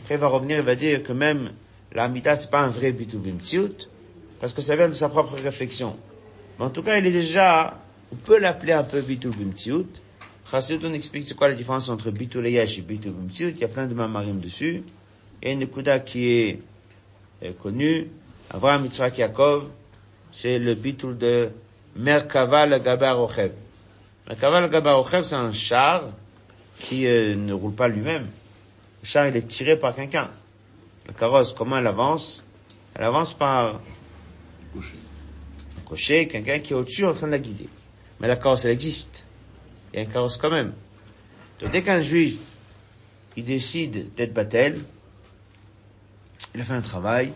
Après, 0.03 0.15
il 0.15 0.17
va 0.17 0.27
revenir, 0.27 0.59
il 0.59 0.63
va 0.63 0.75
dire 0.75 1.01
que 1.01 1.11
même 1.11 1.51
l'Amida, 1.91 2.35
c'est 2.35 2.51
pas 2.51 2.61
un 2.61 2.69
vrai 2.69 2.91
Bitul 2.91 3.19
Bimtsiut, 3.19 3.89
parce 4.39 4.53
que 4.53 4.61
ça 4.61 4.75
vient 4.75 4.87
de 4.87 4.93
sa 4.93 5.09
propre 5.09 5.33
réflexion. 5.33 5.97
Mais 6.57 6.65
en 6.65 6.69
tout 6.69 6.83
cas, 6.83 6.97
il 6.99 7.05
est 7.07 7.11
déjà, 7.11 7.81
on 8.13 8.15
peut 8.15 8.37
l'appeler 8.37 8.73
un 8.73 8.83
peu 8.83 9.01
Bitul 9.01 9.31
Bimtsiut. 9.31 9.87
Chassidut, 10.49 10.85
on 10.85 10.93
explique 10.93 11.27
c'est 11.27 11.33
quoi 11.33 11.47
la 11.47 11.55
différence 11.55 11.89
entre 11.89 12.11
Bitul 12.11 12.45
et 12.45 12.65
Bitul 12.81 13.13
Bimtsiut. 13.13 13.49
Il 13.49 13.59
y 13.59 13.63
a 13.63 13.67
plein 13.67 13.87
de 13.87 13.95
mamarim 13.95 14.39
dessus. 14.39 14.83
Il 15.41 15.47
y 15.47 15.51
a 15.51 15.53
une 15.53 15.67
Kuda 15.67 15.99
qui 15.99 16.29
est 16.29 16.59
euh, 17.43 17.51
connue. 17.53 18.09
Avraham 18.51 18.85
Yitzhak 18.85 19.17
Yaakov, 19.17 19.69
c'est 20.31 20.59
le 20.59 20.75
Bitul 20.75 21.17
de 21.17 21.49
Merkava 21.95 22.67
le 22.67 22.77
Gabar 22.77 23.19
Ochev. 23.19 23.53
Merkava 24.27 24.61
le 24.61 24.67
Gabar 24.67 24.99
Ochev, 24.99 25.23
c'est 25.23 25.35
un 25.35 25.51
char 25.51 26.11
qui 26.77 27.07
euh, 27.07 27.35
ne 27.35 27.53
roule 27.53 27.73
pas 27.73 27.87
lui-même. 27.87 28.27
Le 29.01 29.07
char, 29.07 29.27
il 29.27 29.35
est 29.35 29.47
tiré 29.47 29.79
par 29.79 29.95
quelqu'un. 29.95 30.29
La 31.07 31.13
carrosse, 31.13 31.53
comment 31.53 31.77
elle 31.77 31.87
avance? 31.87 32.43
Elle 32.93 33.03
avance 33.03 33.33
par 33.33 33.75
un 33.75 33.81
cocher, 35.85 36.27
quelqu'un 36.27 36.59
qui 36.59 36.73
est 36.73 36.75
au-dessus 36.75 37.05
en 37.05 37.13
train 37.13 37.27
de 37.27 37.31
la 37.31 37.39
guider. 37.39 37.67
Mais 38.19 38.27
la 38.27 38.35
carrosse, 38.35 38.65
elle 38.65 38.71
existe. 38.71 39.25
Il 39.95 39.99
y 39.99 40.01
a 40.01 40.03
une 40.03 40.11
carrosse 40.11 40.35
quand 40.35 40.49
même. 40.49 40.73
Donc 41.61 41.71
dès 41.71 41.81
qu'un 41.81 42.01
juif, 42.01 42.37
il 43.37 43.45
décide 43.45 44.13
d'être 44.13 44.33
battel, 44.33 44.81
il 46.53 46.59
a 46.59 46.65
fait 46.65 46.73
un 46.73 46.81
travail, 46.81 47.31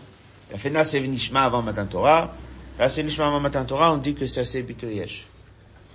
il 0.50 0.56
a 0.56 0.58
fait 0.58 0.68
Naseh 0.68 1.00
Nishma 1.00 1.44
avant 1.44 1.62
Matan 1.62 1.86
Torah, 1.86 2.34
Nishma 2.78 3.28
avant 3.28 3.40
Matan 3.40 3.64
Torah, 3.64 3.94
on 3.94 3.96
dit 3.96 4.12
que 4.12 4.26
c'est 4.26 4.60
Bitul 4.60 4.92
Yesh. 4.92 5.26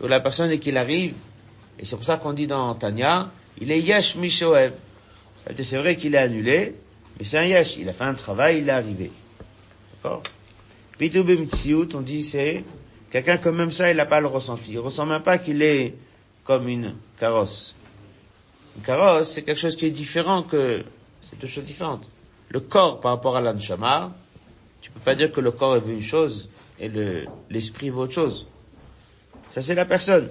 Donc 0.02 0.10
la 0.10 0.20
personne, 0.20 0.50
dès 0.50 0.58
qu'il 0.58 0.76
arrive, 0.78 1.14
et 1.78 1.86
c'est 1.86 1.98
pour 1.98 2.06
ça 2.06 2.18
qu'on 2.18 2.34
dit 2.34 2.48
dans 2.48 2.74
Tanya, 2.74 3.30
il 3.62 3.72
est 3.72 3.80
Yesh 3.80 4.16
Mishoev. 4.16 4.74
C'est 5.56 5.78
vrai 5.78 5.98
qu'il 5.98 6.16
est 6.16 6.18
annulé, 6.18 6.74
mais 7.20 7.26
c'est 7.26 7.38
un 7.38 7.46
Yesh. 7.46 7.78
Il 7.78 7.88
a 7.90 7.94
fait 7.94 8.06
un 8.06 8.16
travail, 8.16 8.58
il 8.58 8.70
est 8.70 8.72
arrivé. 8.72 9.12
D'accord? 9.94 10.24
Bimtsiut, 11.00 11.94
on 11.94 12.02
dit 12.02 12.24
c'est 12.24 12.64
quelqu'un 13.12 13.38
comme 13.38 13.58
même 13.58 13.72
ça, 13.72 13.92
il 13.92 13.98
n'a 13.98 14.08
pas 14.08 14.20
le 14.20 14.26
ressenti. 14.26 14.72
Il 14.72 14.80
ressent 14.80 15.06
même 15.06 15.22
pas 15.22 15.38
qu'il 15.38 15.62
est 15.62 15.94
comme 16.45 16.69
une 16.69 16.95
carrosse. 17.19 17.76
Une 18.77 18.84
carrosse, 18.84 19.34
c'est 19.34 19.41
quelque 19.41 19.59
chose 19.59 19.76
qui 19.76 19.88
est 19.88 19.91
différent 19.91 20.43
que, 20.43 20.85
c'est 21.23 21.38
deux 21.39 21.47
choses 21.47 21.65
différentes. 21.65 22.09
Le 22.49 22.61
corps 22.61 22.99
par 22.99 23.11
rapport 23.11 23.35
à 23.35 23.41
l'anshama, 23.41 24.13
tu 24.81 24.91
peux 24.91 24.99
pas 24.99 25.15
dire 25.15 25.31
que 25.31 25.41
le 25.41 25.51
corps 25.51 25.80
veut 25.80 25.93
une 25.93 26.01
chose 26.01 26.49
et 26.80 26.88
le, 26.88 27.26
l'esprit 27.49 27.89
veut 27.89 27.97
autre 27.97 28.13
chose. 28.13 28.47
Ça 29.53 29.61
c'est 29.61 29.76
la 29.76 29.85
personne. 29.85 30.30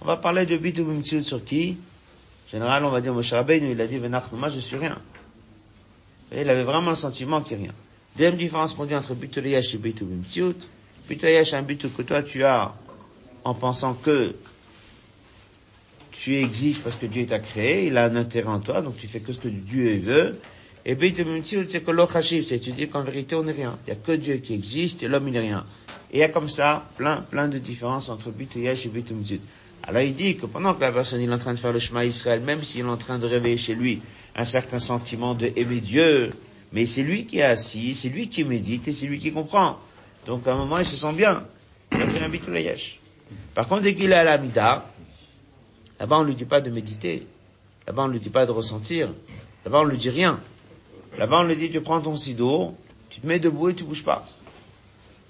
On 0.00 0.06
va 0.06 0.16
parler 0.16 0.46
de 0.46 0.56
Bitu 0.56 0.82
sur 1.22 1.44
qui? 1.44 1.76
Général, 2.50 2.84
on 2.84 2.90
va 2.90 3.00
dire 3.00 3.12
Moshe 3.12 3.32
Rabbeinu, 3.32 3.72
il 3.72 3.80
a 3.80 3.86
dit 3.86 3.98
moi 3.98 4.48
je 4.48 4.60
suis 4.60 4.76
rien. 4.76 4.98
Et 6.32 6.40
il 6.40 6.48
avait 6.48 6.62
vraiment 6.62 6.90
le 6.90 6.96
sentiment 6.96 7.42
qu'il 7.42 7.58
est 7.58 7.62
rien. 7.62 7.74
Deuxième 8.16 8.36
différence 8.36 8.74
qu'on 8.74 8.86
dit 8.86 8.94
entre 8.94 9.14
Bitu 9.14 9.40
et 9.40 9.76
Bitu 9.76 10.04
Bimtsiut. 10.04 10.56
Bitu 11.08 11.26
un 11.26 11.62
Bitu 11.62 11.88
que 11.90 12.02
toi 12.02 12.22
tu 12.22 12.44
as 12.44 12.72
en 13.44 13.54
pensant 13.54 13.94
que 13.94 14.34
tu 16.18 16.34
existes 16.36 16.82
parce 16.82 16.96
que 16.96 17.06
Dieu 17.06 17.26
t'a 17.26 17.38
créé, 17.38 17.86
il 17.86 17.96
a 17.96 18.04
un 18.04 18.16
intérêt 18.16 18.48
en 18.48 18.58
toi, 18.58 18.82
donc 18.82 18.96
tu 18.96 19.06
fais 19.06 19.20
que 19.20 19.32
ce 19.32 19.38
que 19.38 19.48
Dieu 19.48 19.98
veut. 19.98 20.36
Et 20.84 20.96
Mimtsiut, 20.96 21.68
c'est 21.68 21.80
que 21.82 22.42
c'est 22.42 22.58
tu 22.58 22.72
dis 22.72 22.88
qu'en 22.88 23.02
vérité 23.02 23.36
on 23.36 23.44
n'est 23.44 23.52
rien. 23.52 23.78
Il 23.86 23.92
n'y 23.92 23.98
a 23.98 24.02
que 24.02 24.12
Dieu 24.12 24.38
qui 24.38 24.54
existe 24.54 25.02
et 25.02 25.08
l'homme 25.08 25.28
il 25.28 25.34
n'est 25.34 25.40
rien. 25.40 25.64
Et 26.12 26.18
il 26.18 26.20
y 26.20 26.22
a 26.24 26.28
comme 26.28 26.48
ça 26.48 26.88
plein, 26.96 27.20
plein 27.20 27.46
de 27.46 27.58
différences 27.58 28.08
entre 28.08 28.32
Yesh 28.56 28.86
et 28.86 28.90
Mimtsiut. 28.90 29.40
Alors 29.84 30.02
il 30.02 30.14
dit 30.14 30.36
que 30.36 30.46
pendant 30.46 30.74
que 30.74 30.80
la 30.80 30.90
personne 30.90 31.20
il 31.20 31.30
est 31.30 31.32
en 31.32 31.38
train 31.38 31.54
de 31.54 31.58
faire 31.58 31.72
le 31.72 31.78
chemin 31.78 32.02
Israël, 32.02 32.40
même 32.40 32.64
s'il 32.64 32.80
est 32.80 32.88
en 32.88 32.96
train 32.96 33.18
de 33.18 33.26
réveiller 33.26 33.58
chez 33.58 33.74
lui 33.76 34.00
un 34.34 34.44
certain 34.44 34.80
sentiment 34.80 35.34
de 35.34 35.52
aimer 35.54 35.80
Dieu, 35.80 36.32
mais 36.72 36.86
c'est 36.86 37.02
lui 37.02 37.26
qui 37.26 37.38
est 37.38 37.42
assis, 37.42 37.94
c'est 37.94 38.08
lui 38.08 38.28
qui 38.28 38.42
médite 38.42 38.88
et 38.88 38.92
c'est 38.92 39.06
lui 39.06 39.18
qui 39.18 39.32
comprend. 39.32 39.78
Donc 40.26 40.48
à 40.48 40.54
un 40.54 40.56
moment 40.56 40.78
il 40.78 40.86
se 40.86 40.96
sent 40.96 41.12
bien. 41.12 41.44
C'est 41.92 42.22
un 42.22 42.56
Yesh. 42.56 42.98
Par 43.54 43.68
contre, 43.68 43.82
dès 43.82 43.94
qu'il 43.94 44.10
est 44.10 44.14
à 44.14 44.24
la 44.24 44.38
Mida, 44.38 44.84
Là-bas, 46.00 46.18
on 46.18 46.22
ne 46.22 46.28
lui 46.28 46.34
dit 46.34 46.44
pas 46.44 46.60
de 46.60 46.70
méditer. 46.70 47.26
Là-bas, 47.86 48.04
on 48.04 48.08
ne 48.08 48.12
lui 48.12 48.20
dit 48.20 48.30
pas 48.30 48.46
de 48.46 48.52
ressentir. 48.52 49.12
Là-bas, 49.64 49.80
on 49.80 49.84
ne 49.84 49.90
lui 49.90 49.98
dit 49.98 50.10
rien. 50.10 50.40
Là-bas, 51.16 51.40
on 51.40 51.44
lui 51.44 51.56
dit, 51.56 51.70
tu 51.70 51.80
prends 51.80 52.00
ton 52.00 52.16
sido, 52.16 52.74
tu 53.10 53.20
te 53.20 53.26
mets 53.26 53.40
debout 53.40 53.70
et 53.70 53.74
tu 53.74 53.84
bouges 53.84 54.04
pas. 54.04 54.26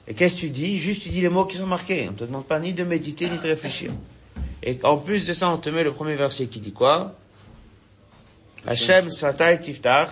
Et 0.07 0.15
qu'est-ce 0.15 0.35
que 0.36 0.40
tu 0.40 0.51
dis? 0.51 0.78
Juste, 0.78 1.03
tu 1.03 1.11
dis 1.11 1.20
les 1.20 1.28
mots 1.28 1.45
qui 1.45 1.57
sont 1.57 1.66
marqués. 1.66 2.07
On 2.09 2.12
ne 2.12 2.16
te 2.16 2.24
demande 2.24 2.47
pas 2.47 2.59
ni 2.59 2.73
de 2.73 2.85
méditer, 2.85 3.28
ni 3.28 3.39
de 3.39 3.43
réfléchir. 3.43 3.93
Et 4.62 4.78
en 4.82 4.97
plus 4.97 5.27
de 5.27 5.32
ça, 5.32 5.51
on 5.51 5.59
te 5.59 5.70
met 5.70 5.85
le 5.85 5.93
premier 5.93 6.16
verset 6.16 6.47
qui 6.47 6.61
dit 6.61 6.73
quoi? 6.73 7.15
Hachem 8.66 9.09
satay 9.09 9.61
tiftach, 9.61 10.09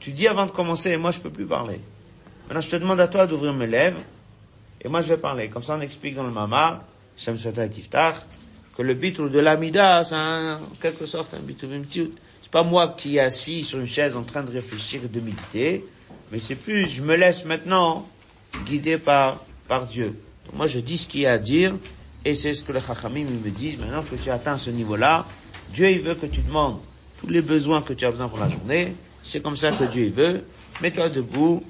Tu 0.00 0.12
dis 0.12 0.28
avant 0.28 0.46
de 0.46 0.50
commencer, 0.50 0.96
moi 0.96 1.10
je 1.10 1.18
peux 1.18 1.30
plus 1.30 1.46
parler. 1.46 1.80
Maintenant, 2.46 2.60
je 2.60 2.70
te 2.70 2.76
demande 2.76 3.00
à 3.00 3.08
toi 3.08 3.26
d'ouvrir 3.26 3.52
mes 3.52 3.66
lèvres, 3.66 4.00
et 4.80 4.88
moi 4.88 5.02
je 5.02 5.08
vais 5.08 5.18
parler. 5.18 5.48
Comme 5.48 5.62
ça, 5.62 5.76
on 5.76 5.80
explique 5.80 6.14
dans 6.14 6.22
le 6.22 6.30
Mama, 6.30 6.84
Hachem 7.18 7.36
satay 7.36 7.68
tiftach, 7.68 8.14
que 8.78 8.82
le 8.84 8.94
bitul 8.94 9.32
de 9.32 9.40
l'amida, 9.40 10.04
c'est 10.04 10.14
en 10.14 10.60
quelque 10.80 11.04
sorte 11.04 11.34
un 11.34 11.40
bitul 11.40 11.68
bimtiut. 11.68 12.12
C'est 12.40 12.50
pas 12.52 12.62
moi 12.62 12.94
qui 12.96 13.16
est 13.16 13.20
assis 13.20 13.64
sur 13.64 13.80
une 13.80 13.88
chaise 13.88 14.16
en 14.16 14.22
train 14.22 14.44
de 14.44 14.52
réfléchir 14.52 15.00
et 15.04 15.08
de 15.08 15.20
méditer, 15.20 15.84
mais 16.30 16.38
c'est 16.38 16.54
plus, 16.54 16.86
je 16.88 17.02
me 17.02 17.16
laisse 17.16 17.44
maintenant 17.44 18.08
guider 18.66 18.96
par, 18.96 19.44
par 19.66 19.86
Dieu. 19.86 20.14
Moi, 20.52 20.68
je 20.68 20.78
dis 20.78 20.96
ce 20.96 21.08
qu'il 21.08 21.22
y 21.22 21.26
a 21.26 21.32
à 21.32 21.38
dire, 21.38 21.74
et 22.24 22.36
c'est 22.36 22.54
ce 22.54 22.62
que 22.62 22.70
les 22.70 22.80
chachamim 22.80 23.24
me 23.24 23.50
disent, 23.50 23.78
maintenant 23.78 24.04
que 24.04 24.14
tu 24.14 24.30
as 24.30 24.34
atteint 24.34 24.56
ce 24.56 24.70
niveau-là, 24.70 25.26
Dieu, 25.74 25.90
il 25.90 26.00
veut 26.00 26.14
que 26.14 26.26
tu 26.26 26.40
demandes 26.40 26.78
tous 27.20 27.26
les 27.26 27.42
besoins 27.42 27.82
que 27.82 27.92
tu 27.92 28.04
as 28.06 28.12
besoin 28.12 28.28
pour 28.28 28.38
la 28.38 28.48
journée, 28.48 28.94
c'est 29.24 29.42
comme 29.42 29.56
ça 29.56 29.72
que 29.72 29.84
Dieu, 29.84 30.04
il 30.04 30.12
veut, 30.12 30.44
mets-toi 30.80 31.08
debout, 31.08 31.64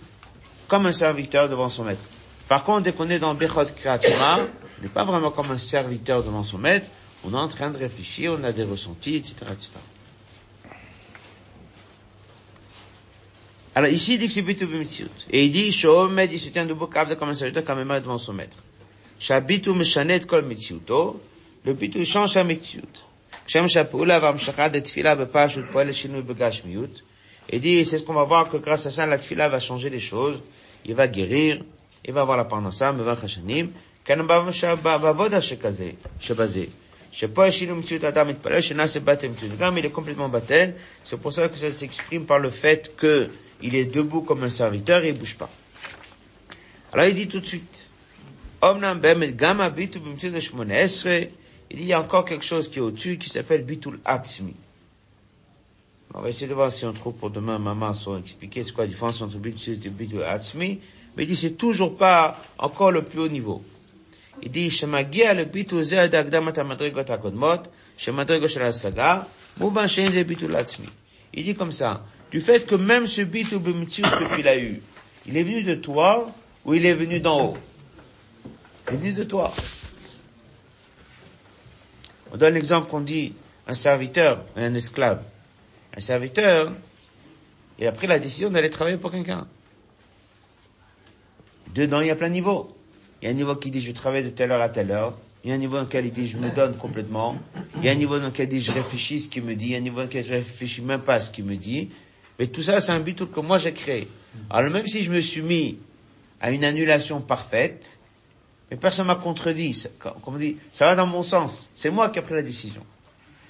comme 0.69 0.85
un 0.85 0.93
serviteur 0.93 1.49
devant 1.49 1.71
son 1.71 1.85
maître. 1.85 2.05
Par 2.49 2.65
contre, 2.65 2.83
dès 2.83 2.93
qu'on 2.93 3.09
est 3.09 3.19
dans 3.19 3.35
Bechot 3.35 3.65
Kreatima, 3.77 4.41
on 4.79 4.83
n'est 4.83 4.89
pas 4.89 5.05
vraiment 5.05 5.31
comme 5.31 5.51
un 5.51 5.59
serviteur 5.59 6.23
devant 6.23 6.45
son 6.45 6.59
maître, 6.59 6.89
on 7.25 7.33
est 7.33 7.37
en 7.37 7.49
train 7.49 7.71
de 7.71 7.79
réfléchir, 7.79 8.37
on 8.39 8.45
a 8.45 8.53
des 8.53 8.63
ressentis, 8.63 9.17
etc., 9.17 9.35
etc. 9.53 9.71
Alors 13.75 13.91
ici, 13.91 14.15
il 14.15 14.19
dit 14.19 14.27
que 14.27 14.33
c'est 14.33 14.43
Bitu 14.43 14.67
B'Mitziyut. 14.67 15.09
Et 15.31 15.45
il 15.45 15.53
dit, 15.53 15.71
Shomed, 15.71 16.33
il 16.33 16.41
se 16.41 16.49
tient 16.49 16.67
debout, 16.67 16.87
comme 16.87 17.29
un 17.29 17.35
serviteur, 17.35 17.65
comme 17.65 17.91
un 17.91 18.01
devant 18.01 18.19
son 18.19 18.33
maître. 18.33 18.57
Shabitu 19.21 19.73
Meshanet 19.73 20.21
Kol 20.27 20.45
Mitziyuto, 20.45 21.21
le 21.65 21.73
Bitu 21.75 22.05
change 22.05 22.33
sa 22.33 22.45
Mitziyut. 22.45 23.05
Shem 23.47 23.67
Shapula 23.67 24.21
Vamshachad 24.21 24.77
et 24.77 24.83
Tfila 24.83 25.17
Bepashut 25.17 25.65
Poel 25.71 25.93
Shinu 25.93 26.23
Begashmiut. 26.23 27.03
Il 27.51 27.61
dit, 27.61 27.85
c'est 27.85 27.99
ce 27.99 28.03
qu'on 28.03 28.15
va 28.15 28.25
voir 28.25 28.51
que 28.51 28.59
grâce 28.59 28.87
à 28.87 28.91
ça, 28.91 29.07
la 29.07 29.19
Tfila 29.19 29.49
va 29.49 29.59
changer 29.59 29.91
les 29.91 30.01
choses, 30.01 30.39
il 30.85 30.95
va 30.95 31.09
guérir, 31.09 31.63
il 32.05 32.13
va 32.13 32.21
avoir 32.21 32.37
la 32.37 32.45
parnassa, 32.45 32.93
Mevach 32.93 33.25
Hashanim, 33.25 33.71
כאן 34.08 34.28
בעבודה 34.84 35.42
שכזה, 35.42 35.90
שבזה. 36.20 36.66
שפה 37.14 37.48
יש 37.48 37.60
שינוי 37.60 37.80
מציאות 37.80 38.04
האדם 38.04 38.28
מתפלל, 38.28 38.62
שנעשה 38.62 39.00
בטל 39.00 39.28
מציאות. 39.28 39.58
גם 39.58 39.78
il 39.78 39.82
est 39.82 39.94
complètement 39.94 40.30
battel, 40.30 40.74
c'est 41.06 41.18
pour 41.22 41.32
ça 41.32 41.48
que 41.48 41.58
ça 41.58 41.72
s'exprime 41.72 42.26
par 42.26 42.40
le 42.40 42.50
fait 42.50 42.92
que 42.98 43.28
il 43.62 43.76
est 43.76 43.86
debout 43.86 44.24
comme 44.24 44.44
un 44.44 44.50
serviteur 44.50 45.04
et 45.04 45.10
il 45.10 45.18
bouge 45.18 45.38
pas. 45.38 45.50
Alors 46.92 47.06
il 47.06 47.16
dit 47.16 47.28
tout 47.28 47.40
de 47.40 47.46
suite, 47.46 47.88
Omnam 48.62 49.00
באמת 49.02 49.36
גם 49.36 49.62
הביטול 49.62 50.02
במציאות 50.02 50.36
השמונה 50.36 50.78
עשרה, 50.78 51.20
il 51.70 51.78
dit 51.78 51.84
il 51.84 51.88
y 51.88 51.94
a 51.94 52.00
encore 52.00 52.26
quelque 52.26 52.46
chose 52.46 52.70
qui 52.70 52.80
est 52.80 52.82
au-dessus 52.82 53.18
qui 53.20 53.30
s'appelle 53.30 53.64
bitul 53.64 54.00
atzmi. 54.06 54.56
On 56.16 56.22
va 56.22 56.30
essayer 56.30 56.48
de 56.48 56.54
voir 56.54 56.72
si 56.72 56.86
on 56.86 56.94
trouve 56.94 57.14
pour 57.14 57.30
demain, 57.30 57.58
maman, 57.60 57.94
sans 57.94 58.18
expliquer 58.20 58.64
c'est 58.64 58.72
quoi 58.72 58.86
la 58.86 58.90
différence 58.90 59.22
entre 59.22 59.38
bitul 59.38 59.74
et 59.86 59.90
bitul 59.90 60.24
atzmi, 60.24 60.80
mais 61.16 61.24
il 61.24 61.28
dit 61.28 61.36
c'est 61.36 61.58
toujours 61.58 61.96
pas 61.96 62.40
encore 62.58 62.92
le 62.92 63.04
plus 63.04 63.20
haut 63.20 63.28
niveau. 63.28 63.64
il 64.42 64.50
dit, 64.52 64.72
שמגיע 64.72 65.34
לביטול 65.34 65.84
זה 65.84 66.00
על 66.00 66.06
ידי 66.06 66.18
הקדמת 66.18 66.58
המדרגות 66.58 67.10
הקודמות, 67.10 67.68
שמדרגות 67.98 68.50
של 68.50 68.62
ההשגה, 68.62 69.22
מובן 69.58 69.88
שאין 69.88 70.12
זה 70.12 70.24
ביטול 70.24 70.56
עצמי. 70.56 70.88
Il 71.36 71.44
dit 71.44 71.56
comme 71.56 71.72
ça, 71.72 72.02
du 72.32 72.42
fait 72.42 72.66
que 72.66 72.76
même 72.76 73.08
ce 73.08 73.22
bitul 73.22 73.60
b'mitzvot 73.60 74.08
que 74.08 74.36
tu 74.36 74.44
l'as 74.44 74.58
eu, 74.58 74.82
il 75.26 75.36
est 75.38 75.44
venu 75.44 75.64
de 75.64 75.76
toi 75.76 76.30
ou 76.66 76.74
il 76.74 76.86
est 76.86 76.94
venu 76.94 77.20
d'en 77.20 77.42
haut 77.42 77.58
Il 78.88 78.94
est 78.94 78.98
venu 78.98 79.14
de 79.14 79.24
toi. 79.24 79.52
On 82.32 82.38
donne 82.38 82.54
l'exemple 82.56 82.90
qu'on 82.90 83.02
dit 83.02 83.34
un 83.68 83.74
serviteur 83.74 84.44
et 84.58 84.62
un 84.62 84.74
esclave. 84.74 85.22
Un 85.96 86.02
serviteur, 86.02 86.72
il 87.80 87.88
a 87.88 87.92
pris 87.92 88.08
la 88.08 88.20
décision 88.20 88.50
d'aller 88.50 88.70
travailler 88.70 88.98
pour 88.98 89.12
quelqu'un. 89.12 89.48
Dedans, 91.74 92.02
il 92.02 92.08
y 92.08 92.12
a 92.12 92.16
plein 92.16 92.30
de 92.30 92.34
niveaux. 92.34 92.76
Il 93.21 93.25
y 93.25 93.29
a 93.29 93.31
un 93.31 93.35
niveau 93.35 93.57
qui 93.57 93.71
dit 93.71 93.81
je 93.81 93.93
travaille 93.93 94.25
de 94.25 94.31
telle 94.31 94.53
heure 94.53 94.61
à 94.61 94.69
telle 94.69 94.91
heure. 94.91 95.17
Il 95.45 95.51
y 95.51 95.53
a 95.53 95.57
un 95.57 95.59
niveau 95.59 95.77
dans 95.77 95.83
lequel 95.83 96.07
il 96.07 96.13
dit 96.13 96.29
je 96.29 96.37
me 96.37 96.51
donne 96.51 96.77
complètement. 96.77 97.37
Il 97.77 97.85
y 97.85 97.89
a 97.89 97.93
un 97.93 97.97
niveau 97.97 98.19
dans 98.19 98.27
lequel 98.27 98.47
il 98.47 98.59
dit 98.59 98.61
je 98.61 98.73
réfléchis 98.73 99.21
ce 99.21 99.29
qu'il 99.29 99.45
me 99.45 99.55
dit. 99.55 99.67
Il 99.67 99.73
y 99.73 99.75
a 99.75 99.79
un 99.79 99.83
niveau 99.83 99.99
dans 99.99 100.05
lequel 100.05 100.25
je 100.25 100.35
réfléchis 100.35 100.83
même 100.83 101.01
pas 101.01 101.15
à 101.15 101.21
ce 101.21 101.31
qu'il 101.31 101.45
me 101.45 101.57
dit. 101.57 101.91
Mais 102.39 102.47
tout 102.47 102.63
ça, 102.63 102.81
c'est 102.81 102.93
un 102.93 103.01
but 103.01 103.31
que 103.31 103.41
moi 103.41 103.59
j'ai 103.59 103.73
créé. 103.73 104.09
Alors 104.51 104.71
même 104.71 104.87
si 104.87 105.03
je 105.03 105.11
me 105.11 105.21
suis 105.21 105.43
mis 105.43 105.79
à 106.41 106.51
une 106.51 106.65
annulation 106.65 107.21
parfaite, 107.21 107.99
mais 108.71 108.77
personne 108.77 109.07
m'a 109.07 109.17
contredit. 109.17 109.75
Ça, 109.75 109.89
comme 109.99 110.35
on 110.35 110.39
dit, 110.39 110.57
ça 110.73 110.87
va 110.87 110.95
dans 110.95 111.07
mon 111.07 111.23
sens. 111.23 111.69
C'est 111.75 111.91
moi 111.91 112.11
qui 112.11 112.19
ai 112.19 112.23
pris 112.23 112.35
la 112.35 112.43
décision. 112.43 112.85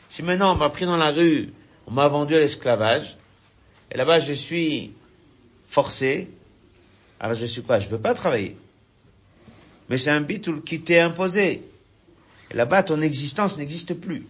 Si 0.09 0.23
maintenant 0.23 0.55
on 0.55 0.57
m'a 0.57 0.71
pris 0.71 0.87
dans 0.87 0.97
la 0.97 1.11
rue, 1.11 1.53
on 1.87 1.91
m'a 1.91 2.09
vendu 2.09 2.35
à 2.35 2.39
l'esclavage, 2.39 3.19
et 3.91 3.97
là-bas 3.97 4.21
je 4.21 4.33
suis 4.33 4.93
forcé, 5.67 6.29
alors 7.21 7.37
je 7.37 7.45
suis 7.45 7.63
quoi? 7.63 7.79
Je 7.79 7.89
veux 7.89 7.99
pas 7.99 8.15
travailler. 8.15 8.57
Mais 9.89 9.99
c'est 9.99 10.11
un 10.11 10.21
bitul 10.21 10.63
qui 10.63 10.81
t'est 10.81 11.01
imposé. 11.01 11.63
Et 12.51 12.55
là-bas, 12.55 12.83
ton 12.83 13.01
existence 13.01 13.59
n'existe 13.59 13.95
plus. 13.95 14.27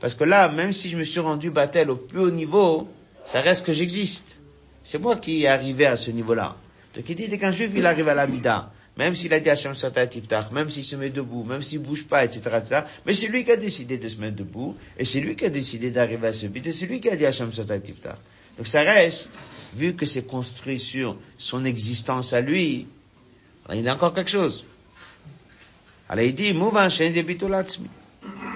Parce 0.00 0.14
que 0.14 0.24
là, 0.24 0.48
même 0.48 0.72
si 0.72 0.88
je 0.88 0.96
me 0.96 1.04
suis 1.04 1.20
rendu 1.20 1.50
battel 1.50 1.90
au 1.90 1.96
plus 1.96 2.20
haut 2.20 2.30
niveau, 2.30 2.88
ça 3.24 3.40
reste 3.40 3.64
que 3.64 3.72
j'existe. 3.72 4.40
C'est 4.82 4.98
moi 4.98 5.16
qui 5.16 5.44
est 5.44 5.48
arrivé 5.48 5.86
à 5.86 5.96
ce 5.96 6.10
niveau-là. 6.10 6.56
Donc 6.94 7.08
il 7.08 7.14
dit 7.14 7.38
qu'un 7.38 7.50
juif, 7.50 7.70
il 7.74 7.86
arrive 7.86 8.08
à 8.08 8.14
la 8.14 8.26
mida, 8.26 8.70
même 8.96 9.16
s'il 9.16 9.32
a 9.32 9.40
dit 9.40 9.50
Hachem 9.50 9.72
Tiftach, 9.74 10.52
même 10.52 10.70
s'il 10.70 10.84
se 10.84 10.94
met 10.94 11.10
debout, 11.10 11.42
même 11.42 11.62
s'il 11.62 11.80
bouge 11.80 12.04
pas, 12.04 12.24
etc., 12.24 12.40
etc., 12.58 12.80
mais 13.04 13.14
c'est 13.14 13.26
lui 13.26 13.44
qui 13.44 13.50
a 13.50 13.56
décidé 13.56 13.98
de 13.98 14.08
se 14.08 14.20
mettre 14.20 14.36
debout, 14.36 14.76
et 14.98 15.04
c'est 15.04 15.20
lui 15.20 15.34
qui 15.34 15.44
a 15.46 15.50
décidé 15.50 15.90
d'arriver 15.90 16.28
à 16.28 16.32
ce 16.32 16.46
but, 16.46 16.64
et 16.66 16.72
c'est 16.72 16.86
lui 16.86 17.00
qui 17.00 17.08
a 17.08 17.16
dit 17.16 17.26
Hachem 17.26 17.50
Tiftach. 17.50 18.16
Donc 18.56 18.66
ça 18.66 18.82
reste, 18.82 19.32
vu 19.74 19.94
que 19.94 20.06
c'est 20.06 20.22
construit 20.22 20.78
sur 20.78 21.16
son 21.38 21.64
existence 21.64 22.32
à 22.32 22.40
lui, 22.40 22.86
il 23.72 23.88
a 23.88 23.94
encore 23.94 24.12
quelque 24.12 24.30
chose. 24.30 24.66
Alors 26.08 26.24
il 26.24 26.34
dit, 26.34 26.52
Mouvan 26.52 26.88
Shenze 26.88 27.16
Bitulatzmi. 27.16 27.88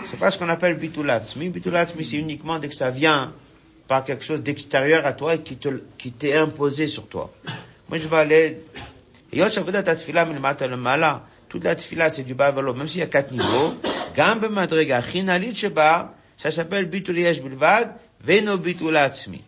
C'est 0.04 0.18
pas 0.18 0.30
ce 0.30 0.38
qu'on 0.38 0.48
appelle 0.48 0.76
Bitulatzmi. 0.76 1.48
Bitulatzmi, 1.48 2.04
c'est 2.04 2.16
uniquement 2.18 2.58
dès 2.58 2.68
que 2.68 2.74
ça 2.74 2.90
vient 2.90 3.32
par 3.86 4.04
quelque 4.04 4.22
chose 4.22 4.42
d'extérieur 4.42 5.06
à 5.06 5.14
toi 5.14 5.34
et 5.34 5.42
qui 5.42 5.56
te, 5.56 5.68
qui 5.96 6.12
t'est 6.12 6.36
imposé 6.36 6.88
sur 6.88 7.08
toi. 7.08 7.32
Moi, 7.88 7.98
je 7.98 8.06
vais 8.06 8.16
aller, 8.16 8.58
toute 11.48 11.64
la 11.64 11.74
tfila, 11.74 12.10
c'est 12.10 12.22
du 12.22 12.34
bas 12.34 12.50
vers 12.50 12.74
même 12.74 12.88
s'il 12.88 13.00
y 13.00 13.02
a 13.02 13.06
quatre 13.06 13.32
niveaux. 13.32 13.74
Gambe 14.14 14.50
madrega, 14.50 15.00
chinalit 15.00 15.54
sheba, 15.54 16.14
ça 16.36 16.50
s'appelle 16.50 16.86
bituliyesh 16.86 17.42
bilvad, 17.42 17.94
veno 18.22 18.58
bitulatzmi. 18.58 19.42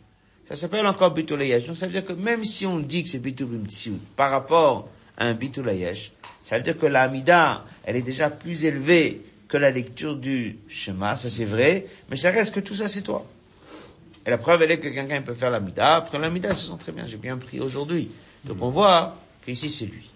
Ça 0.48 0.56
s'appelle 0.56 0.86
encore 0.86 1.12
bituliyesh. 1.12 1.66
Donc 1.66 1.76
ça 1.76 1.86
veut 1.86 1.92
dire 1.92 2.04
que 2.04 2.12
même 2.12 2.44
si 2.44 2.66
on 2.66 2.78
dit 2.78 3.04
que 3.04 3.10
c'est 3.10 3.18
bitulimtsiut, 3.18 4.00
par 4.16 4.30
rapport 4.30 4.88
un 5.18 5.34
bituliyesh, 5.34 6.12
ça 6.44 6.56
veut 6.56 6.62
dire 6.62 6.78
que 6.78 6.86
l'amida, 6.86 7.64
elle 7.84 7.96
est 7.96 8.02
déjà 8.02 8.30
plus 8.30 8.64
élevée 8.64 9.22
que 9.48 9.56
la 9.56 9.70
lecture 9.70 10.16
du 10.16 10.58
schéma, 10.68 11.16
ça 11.16 11.28
c'est 11.28 11.44
vrai, 11.44 11.86
mais 12.08 12.16
ça 12.16 12.30
reste 12.30 12.54
que 12.54 12.60
tout 12.60 12.74
ça 12.74 12.88
c'est 12.88 13.02
toi. 13.02 13.26
Et 14.26 14.30
la 14.30 14.38
preuve, 14.38 14.62
elle 14.62 14.70
est 14.70 14.78
que 14.78 14.88
quelqu'un 14.88 15.22
peut 15.22 15.34
faire 15.34 15.50
l'amida, 15.50 15.96
après 15.96 16.18
l'amida, 16.18 16.54
se 16.54 16.66
sent 16.66 16.76
très 16.78 16.92
bien, 16.92 17.06
j'ai 17.06 17.16
bien 17.16 17.36
pris 17.36 17.60
aujourd'hui. 17.60 18.10
Donc 18.44 18.58
on 18.60 18.70
voit 18.70 19.16
qu'ici 19.44 19.70
c'est 19.70 19.86
lui. 19.86 20.08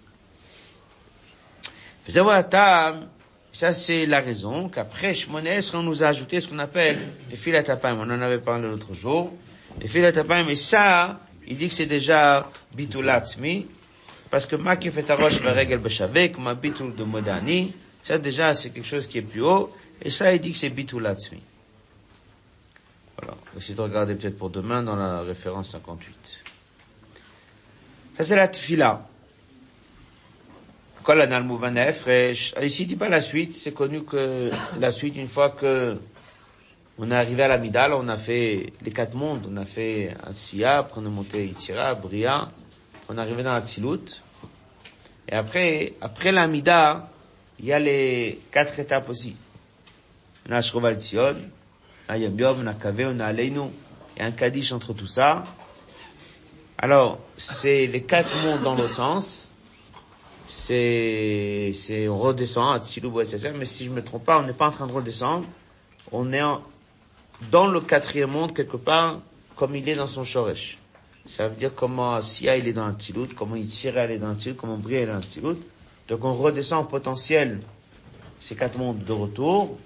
Ça 3.52 3.72
c'est 3.72 4.04
la 4.04 4.20
raison 4.20 4.68
qu'après 4.68 5.14
Shmones, 5.14 5.46
on 5.74 5.82
nous 5.82 6.02
a 6.02 6.08
ajouté 6.08 6.40
ce 6.40 6.48
qu'on 6.48 6.58
appelle 6.58 6.98
les 7.30 7.36
filatapim. 7.36 7.96
On 7.98 8.02
en 8.02 8.20
avait 8.20 8.40
parlé 8.40 8.68
l'autre 8.68 8.92
jour. 8.92 9.32
Les 9.80 9.88
filatapim, 9.88 10.48
et 10.48 10.56
ça, 10.56 11.20
il 11.46 11.56
dit 11.56 11.68
que 11.68 11.74
c'est 11.74 11.86
déjà 11.86 12.50
bitulatzmi, 12.74 13.66
parce 14.34 14.46
que 14.46 14.56
ma 14.56 14.74
qui 14.74 14.90
fait 14.90 15.08
roche 15.12 15.44
la 15.44 15.52
règle 15.52 15.78
beshavek, 15.78 16.38
ma 16.38 16.56
bitul 16.56 16.92
de 16.96 17.04
modani, 17.04 17.72
ça 18.02 18.18
déjà 18.18 18.52
c'est 18.52 18.70
quelque 18.70 18.84
chose 18.84 19.06
qui 19.06 19.18
est 19.18 19.22
plus 19.22 19.42
haut, 19.42 19.70
et 20.02 20.10
ça 20.10 20.34
il 20.34 20.40
dit 20.40 20.50
que 20.50 20.58
c'est 20.58 20.70
bitulatzmi. 20.70 21.40
Voilà. 23.16 23.34
On 23.34 23.52
va 23.52 23.58
essayer 23.58 23.76
de 23.76 23.80
regarder 23.80 24.16
peut-être 24.16 24.36
pour 24.36 24.50
demain 24.50 24.82
dans 24.82 24.96
la 24.96 25.22
référence 25.22 25.70
58. 25.70 26.42
Ça 28.16 28.24
c'est 28.24 28.34
la 28.34 28.48
tfila. 28.48 29.06
Kol 31.04 31.20
anal 31.20 31.94
fresh. 31.94 32.54
Ici 32.60 32.82
il 32.82 32.86
dit 32.88 32.96
pas 32.96 33.08
la 33.08 33.20
suite, 33.20 33.54
c'est 33.54 33.72
connu 33.72 34.02
que 34.02 34.50
la 34.80 34.90
suite, 34.90 35.14
une 35.14 35.28
fois 35.28 35.50
que 35.50 35.96
on 36.98 37.08
est 37.08 37.14
arrivé 37.14 37.44
à 37.44 37.48
la 37.48 37.58
Midal, 37.58 37.92
on 37.92 38.08
a 38.08 38.16
fait 38.16 38.72
les 38.82 38.90
quatre 38.90 39.14
mondes, 39.14 39.46
on 39.48 39.56
a 39.58 39.64
fait 39.64 40.12
Atsiya, 40.26 40.78
après 40.78 41.00
on 41.00 41.06
est 41.06 41.08
monté 41.08 41.46
Itzira, 41.46 41.94
Bria, 41.94 42.48
on 43.08 43.16
est 43.16 43.20
arrivé 43.20 43.44
dans 43.44 43.52
Atzilut, 43.52 44.23
et 45.28 45.34
après, 45.34 45.94
après 46.00 46.32
l'Amida, 46.32 47.08
il 47.58 47.66
y 47.66 47.72
a 47.72 47.78
les 47.78 48.40
quatre 48.50 48.78
étapes 48.78 49.08
aussi. 49.08 49.36
On 50.48 50.52
a 50.52 50.60
Shroval 50.60 50.98
Tzion, 50.98 51.36
on 52.08 52.12
a 52.12 52.18
Yom 52.18 52.38
Yom, 52.38 52.60
on 52.62 52.66
a 52.66 52.74
Kaveh, 52.74 53.06
on 53.06 53.18
a 53.20 53.26
Aleinu. 53.26 53.70
Il 54.16 54.20
y 54.20 54.22
a 54.22 54.26
un 54.26 54.32
Kaddish 54.32 54.72
entre 54.72 54.92
tout 54.92 55.06
ça. 55.06 55.44
Alors, 56.78 57.18
c'est 57.36 57.86
les 57.86 58.02
quatre 58.02 58.30
mondes 58.44 58.62
dans 58.62 58.74
l'autre 58.74 58.94
sens. 58.94 59.48
C'est, 60.48 61.72
c'est, 61.74 62.06
on 62.08 62.18
redescend 62.18 62.76
à 62.76 62.84
Tzilou, 62.84 63.20
etc. 63.20 63.52
Mais 63.56 63.64
si 63.64 63.84
je 63.84 63.90
me 63.90 64.04
trompe 64.04 64.24
pas, 64.24 64.38
on 64.38 64.42
n'est 64.42 64.52
pas 64.52 64.68
en 64.68 64.70
train 64.70 64.86
de 64.86 64.92
redescendre. 64.92 65.46
On 66.12 66.32
est 66.32 66.42
dans 67.50 67.66
le 67.66 67.80
quatrième 67.80 68.30
monde 68.30 68.54
quelque 68.54 68.76
part, 68.76 69.20
comme 69.56 69.74
il 69.74 69.88
est 69.88 69.96
dans 69.96 70.06
son 70.06 70.22
Shoresh. 70.22 70.78
Ça 71.26 71.48
veut 71.48 71.56
dire 71.56 71.74
comment 71.74 72.20
Sia 72.20 72.56
il 72.56 72.68
est 72.68 72.72
dans 72.72 72.84
un 72.84 72.92
tilut, 72.92 73.28
comment 73.28 73.56
il 73.56 73.66
tire 73.66 73.98
est 73.98 74.18
dans 74.18 74.28
un 74.28 74.34
tilut, 74.34 74.54
comment 74.54 74.76
Bria 74.76 75.00
est 75.00 75.06
dans 75.06 75.14
un 75.14 75.20
tilut. 75.20 75.56
Donc 76.08 76.24
on 76.24 76.34
redescend 76.34 76.84
au 76.84 76.88
potentiel 76.88 77.60
ces 78.40 78.54
quatre 78.56 78.76
mondes 78.76 79.02
de 79.04 79.12
retour. 79.12 79.78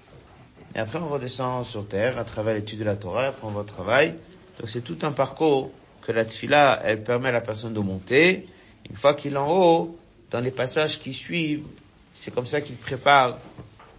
Et 0.75 0.79
après 0.79 0.99
on 0.99 1.07
redescend 1.07 1.65
sur 1.65 1.87
terre 1.87 2.17
à 2.17 2.25
travers 2.25 2.53
l'étude 2.53 2.79
de 2.79 2.83
la 2.83 2.95
Torah, 2.95 3.27
après 3.27 3.47
on 3.47 3.51
va 3.51 3.61
au 3.61 3.63
travail. 3.63 4.15
Donc 4.59 4.69
c'est 4.69 4.81
tout 4.81 4.97
un 5.03 5.11
parcours 5.13 5.71
que 6.01 6.11
la 6.11 6.25
tfila, 6.25 6.81
elle 6.83 7.03
permet 7.03 7.29
à 7.29 7.33
la 7.33 7.41
personne 7.41 7.73
de 7.73 7.79
monter. 7.79 8.47
Une 8.89 8.95
fois 8.95 9.13
qu'il 9.13 9.33
est 9.33 9.37
en 9.37 9.49
haut, 9.49 9.97
dans 10.31 10.41
les 10.41 10.51
passages 10.51 10.99
qui 10.99 11.13
suivent, 11.13 11.65
c'est 12.13 12.33
comme 12.33 12.45
ça 12.45 12.61
qu'il 12.61 12.75
prépare 12.75 13.37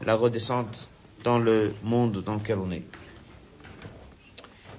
la 0.05 0.15
redescente 0.15 0.89
dans 1.25 1.39
le 1.39 1.75
monde 1.83 2.23
dans 2.23 2.35
lequel 2.35 2.59
on 2.59 2.71
est. 2.71 2.83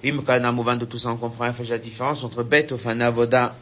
De 0.02 0.84
tout 0.84 0.98
ça, 0.98 1.10
on 1.10 1.16
comprend 1.16 1.52
la 1.68 1.78
différence 1.78 2.24
entre 2.24 2.44
Avoda 3.00 3.54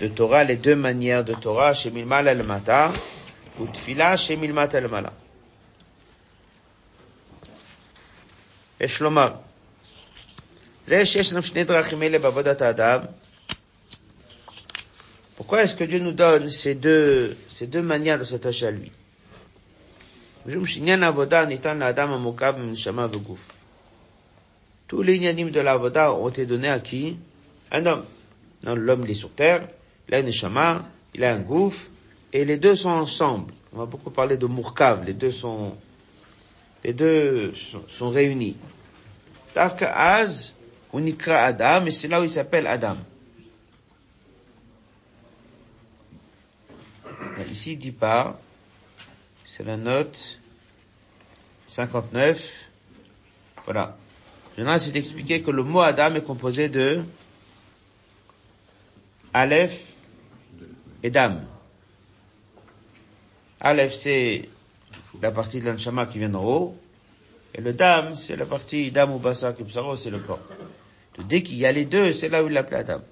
de 0.00 0.08
Torah, 0.08 0.44
les 0.44 0.56
deux 0.56 0.74
manières 0.74 1.24
de 1.24 1.34
Torah, 1.34 1.74
chez 1.74 1.90
Milmal 1.90 2.26
el 2.26 2.42
Mata, 2.42 2.90
ou 3.60 3.66
Tfila 3.66 4.16
chez 4.16 4.34
el 4.34 4.88
Mala. 4.88 5.12
Pourquoi 15.36 15.62
est-ce 15.62 15.74
que 15.76 15.84
Dieu 15.84 15.98
nous 15.98 16.12
donne 16.12 16.48
ces 16.50 16.74
deux, 16.74 17.36
ces 17.50 17.66
deux 17.66 17.82
manières 17.82 18.18
de 18.18 18.24
s'attacher 18.24 18.68
à 18.68 18.70
lui? 18.70 18.90
Tous 24.88 25.02
les 25.02 25.16
inanimes 25.16 25.50
de 25.50 25.60
l'avoda 25.60 26.14
ont 26.14 26.30
été 26.30 26.46
donnés 26.46 26.70
à 26.70 26.80
qui? 26.80 27.18
Un 27.70 27.84
homme. 27.84 28.04
Non, 28.62 28.74
l'homme, 28.74 29.02
il 29.04 29.10
est 29.10 29.14
sur 29.14 29.30
terre, 29.30 29.68
il 30.08 30.14
a 30.14 30.20
une 30.20 30.26
neshama, 30.26 30.84
il 31.14 31.22
a 31.24 31.32
un 31.32 31.38
gouffre, 31.38 31.88
et 32.32 32.44
les 32.46 32.56
deux 32.56 32.74
sont 32.74 32.90
ensemble. 32.90 33.52
On 33.72 33.78
va 33.78 33.86
beaucoup 33.86 34.10
parler 34.10 34.38
de 34.38 34.46
Mourkav, 34.46 35.04
les 35.04 35.12
deux 35.12 35.30
sont, 35.30 35.76
les 36.82 36.94
deux 36.94 37.52
sont, 37.88 38.10
réunis. 38.10 38.56
Tafka 39.52 39.94
Az, 39.94 40.54
on 40.92 41.04
y 41.04 41.14
Adam, 41.28 41.84
et 41.84 41.90
c'est 41.90 42.08
là 42.08 42.20
où 42.22 42.24
il 42.24 42.32
s'appelle 42.32 42.66
Adam. 42.66 42.96
Ici, 47.52 47.72
il 47.72 47.78
dit 47.78 47.92
pas, 47.92 48.40
c'est 49.46 49.64
la 49.64 49.76
note 49.76 50.38
59, 51.66 52.68
voilà. 53.64 53.96
Maintenant, 54.58 54.76
c'est 54.80 54.90
d'expliquer 54.90 55.40
que 55.40 55.52
le 55.52 55.62
mot 55.62 55.78
Adam 55.78 56.16
est 56.16 56.24
composé 56.24 56.68
de 56.68 57.04
Aleph 59.32 59.92
et 61.04 61.10
Dam. 61.10 61.44
Aleph, 63.60 63.94
c'est 63.94 64.48
la 65.22 65.30
partie 65.30 65.60
de 65.60 65.66
l'anshama 65.70 66.06
qui 66.06 66.18
vient 66.18 66.28
d'en 66.28 66.44
haut. 66.44 66.76
Et 67.54 67.60
le 67.60 67.72
Dam, 67.72 68.16
c'est 68.16 68.34
la 68.34 68.46
partie 68.46 68.90
Dam 68.90 69.12
ou 69.12 69.20
Bassa 69.20 69.52
qui 69.52 69.62
c'est 69.96 70.10
le 70.10 70.18
corps. 70.18 70.40
Dès 71.28 71.44
qu'il 71.44 71.58
y 71.58 71.64
a 71.64 71.70
les 71.70 71.84
deux, 71.84 72.12
c'est 72.12 72.28
là 72.28 72.42
où 72.42 72.48
il 72.48 72.52
l'appelle 72.52 72.80
Adam. 72.80 73.02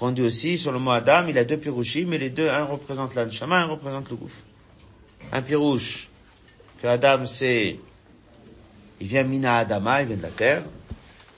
Rendu 0.00 0.22
aussi 0.22 0.56
sur 0.56 0.72
le 0.72 0.78
mot 0.78 0.92
Adam, 0.92 1.26
il 1.28 1.36
a 1.36 1.44
deux 1.44 1.58
pirouchis, 1.58 2.06
mais 2.06 2.16
les 2.16 2.30
deux, 2.30 2.48
un 2.48 2.64
représente 2.64 3.14
l'anshama, 3.14 3.60
un 3.60 3.66
représente 3.66 4.08
le 4.08 4.16
gouffre. 4.16 4.40
Un 5.32 5.42
pirouche, 5.42 6.08
que 6.80 6.86
Adam 6.86 7.26
c'est 7.26 7.78
il 9.00 9.06
vient 9.06 9.22
Mina 9.22 9.58
Adama, 9.58 10.02
il 10.02 10.08
vient 10.08 10.16
de 10.16 10.22
la 10.22 10.28
terre. 10.28 10.62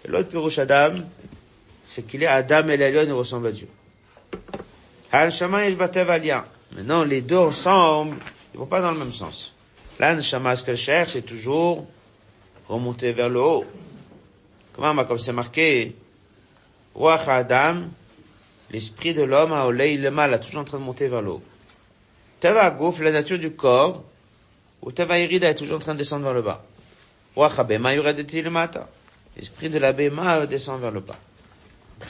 Et 0.05 0.09
l'autre 0.09 0.28
Pirouche 0.28 0.59
Adam, 0.59 0.95
c'est 1.85 2.07
qu'il 2.07 2.23
est 2.23 2.27
Adam 2.27 2.69
et 2.69 2.77
l'Elion, 2.77 3.03
il 3.05 3.12
ressemble 3.12 3.49
à 3.49 3.53
Dieu. 3.53 3.69
Maintenant, 6.73 7.05
les 7.05 7.20
deux 7.20 7.37
ensemble, 7.37 8.16
ils 8.55 8.59
vont 8.59 8.66
pas 8.66 8.81
dans 8.81 8.93
le 8.93 8.99
même 8.99 9.12
sens. 9.12 9.55
Là, 9.99 10.15
Neshama, 10.15 10.57
ce 10.57 10.65
qu'elle 10.65 10.77
cherche, 10.77 11.12
c'est 11.12 11.23
toujours 11.23 11.87
remonter 12.69 13.12
vers 13.12 13.28
le 13.28 13.41
haut. 13.41 13.65
Comment, 14.73 15.05
comme 15.05 15.19
c'est 15.19 15.32
marqué, 15.32 15.97
Ruach 16.95 17.28
Adam, 17.28 17.82
l'esprit 18.70 19.15
de 19.15 19.23
l'homme 19.23 19.53
a 19.53 19.69
le 19.70 20.11
mal, 20.11 20.32
a 20.32 20.39
toujours 20.39 20.62
en 20.62 20.65
train 20.65 20.78
de 20.78 20.85
monter 20.85 21.09
vers 21.09 21.23
le 21.23 21.32
haut. 21.32 21.43
Teva 22.41 22.70
Gouf, 22.70 23.01
la 23.01 23.11
nature 23.11 23.39
du 23.39 23.53
corps, 23.53 24.03
ou 24.82 24.93
Teva 24.93 25.19
Irida 25.19 25.51
est 25.51 25.55
toujours 25.55 25.77
en 25.77 25.81
train 25.81 25.93
de 25.93 25.99
descendre 25.99 26.24
vers 26.24 26.35
le 26.35 26.43
bas. 26.43 26.65
L'esprit 29.36 29.70
de 29.70 29.78
la 29.78 29.93
Bema 29.93 30.47
descend 30.47 30.81
vers 30.81 30.90
le 30.90 31.01
bas. 31.01 31.19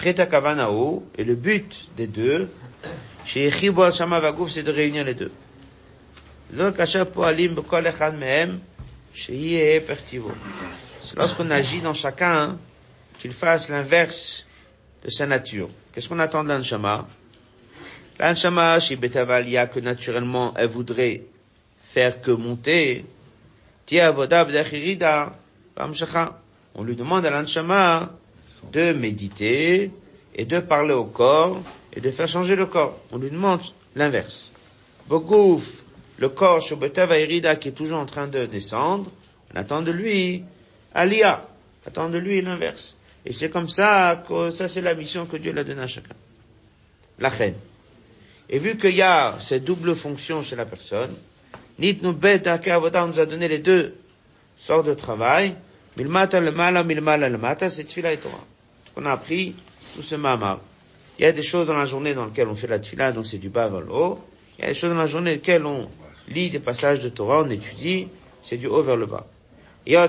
Et 0.05 1.25
le 1.25 1.35
but 1.35 1.89
des 1.97 2.07
deux, 2.07 2.49
chez 3.25 3.51
c'est 3.51 4.63
de 4.63 4.71
réunir 4.71 5.05
les 5.05 5.15
deux. 5.15 5.33
C'est 11.03 11.17
lorsqu'on 11.17 11.51
agit 11.51 11.81
dans 11.81 11.95
chacun, 11.95 12.59
qu'il 13.19 13.33
fasse 13.33 13.69
l'inverse 13.69 14.47
de 15.05 15.11
sa 15.11 15.27
nature. 15.27 15.69
Qu'est-ce 15.93 16.09
qu'on 16.09 16.19
attend 16.19 16.45
de 16.45 16.49
l'anshama? 16.49 17.07
L'anshama, 18.19 18.81
chez 18.81 18.97
Betavalia, 18.97 19.67
que 19.67 19.81
naturellement 19.81 20.55
elle 20.57 20.69
voudrait 20.69 21.23
faire 21.83 22.21
que 22.21 22.31
monter, 22.31 23.05
on 26.75 26.85
lui 26.85 26.97
demande 26.97 27.27
à 27.27 27.31
l'anshama 27.31 28.11
de 28.73 28.93
méditer 28.93 29.91
et 30.35 30.45
de 30.45 30.61
parler 30.61 30.95
au 30.95 31.05
corps 31.05 31.61
et 31.93 32.01
de 32.01 32.11
faire 32.11 32.29
changer 32.29 32.55
le 32.57 32.67
corps. 32.67 32.97
On 33.11 33.19
lui 33.19 33.31
demande 33.31 33.61
l'inverse. 33.97 34.51
Bogouf, 35.09 35.83
le 36.19 36.29
corps 36.29 36.61
Shobetava 36.61 37.17
qui 37.57 37.69
est 37.69 37.73
toujours 37.73 37.99
en 37.99 38.07
train 38.07 38.29
de 38.29 38.47
descendre, 38.47 39.11
on 39.53 39.59
attend 39.59 39.83
de 39.83 39.91
lui 39.91 40.45
Alia, 40.95 41.47
attend 41.87 42.09
de 42.09 42.19
lui 42.19 42.41
l'inverse. 42.43 42.97
Et 43.27 43.33
c'est 43.33 43.51
comme 43.51 43.69
ça 43.69 44.23
que 44.29 44.51
ça 44.51 44.69
c'est 44.69 44.81
la 44.81 44.95
mission 44.95 45.27
que 45.27 45.37
Dieu 45.37 45.53
l'a 45.53 45.65
donnée 45.65 45.83
à 45.83 45.87
chacun. 45.87 46.15
La 47.19 47.29
reine. 47.29 47.57
Et 48.49 48.59
vu 48.59 48.77
qu'il 48.77 48.95
y 48.95 49.03
a 49.03 49.37
cette 49.41 49.65
double 49.65 49.95
fonction 49.95 50.43
chez 50.43 50.57
la 50.57 50.65
personne, 50.65 51.15
Nitnu 51.81 52.13
Bet 52.13 52.47
Avoda 52.47 53.07
nous 53.07 53.19
a 53.19 53.27
donné 53.27 53.49
les 53.49 53.59
deux 53.59 53.95
sortes 54.57 54.87
de 54.87 54.95
travail. 54.95 55.55
Milmata 55.97 56.41
le 56.41 56.53
mala, 56.53 56.85
milmala 56.85 57.29
le 57.29 57.39
mata, 57.39 57.71
c'est 57.71 57.85
tfila 57.85 58.13
et 58.13 58.19
Torah. 58.19 58.45
On 58.97 59.07
a 59.07 59.13
appris 59.13 59.55
tout 59.95 60.03
ce 60.03 60.15
mamar. 60.15 60.61
Il 61.19 61.23
y 61.23 61.27
a 61.27 61.33
des 61.33 61.43
choses 61.43 61.67
dans 61.67 61.77
la 61.77 61.87
journée 61.87 62.15
dans 62.15 62.27
lesquelles 62.27 62.49
on 62.49 62.55
fait 62.57 62.67
la 62.67 62.79
tfila, 62.79 63.13
donc 63.13 63.27
c'est 63.27 63.39
du 63.39 63.49
bas 63.49 63.69
vers 63.69 63.81
le 63.81 63.93
haut. 63.93 64.21
Il 64.59 64.63
y 64.63 64.65
a 64.67 64.69
des 64.69 64.75
choses 64.75 64.91
dans 64.91 64.97
la 64.97 65.07
journée 65.07 65.33
dans 65.33 65.37
lesquelles 65.37 65.67
on 65.67 65.89
lit 66.29 66.51
des 66.51 66.61
passages 66.61 67.01
de 67.01 67.09
Torah, 67.09 67.43
on 67.43 67.51
étudie, 67.51 68.09
c'est 68.43 68.57
du 68.57 68.67
haut 68.67 68.83
vers 68.83 68.97
le 68.97 69.07
bas. 69.07 69.27
On 69.87 70.07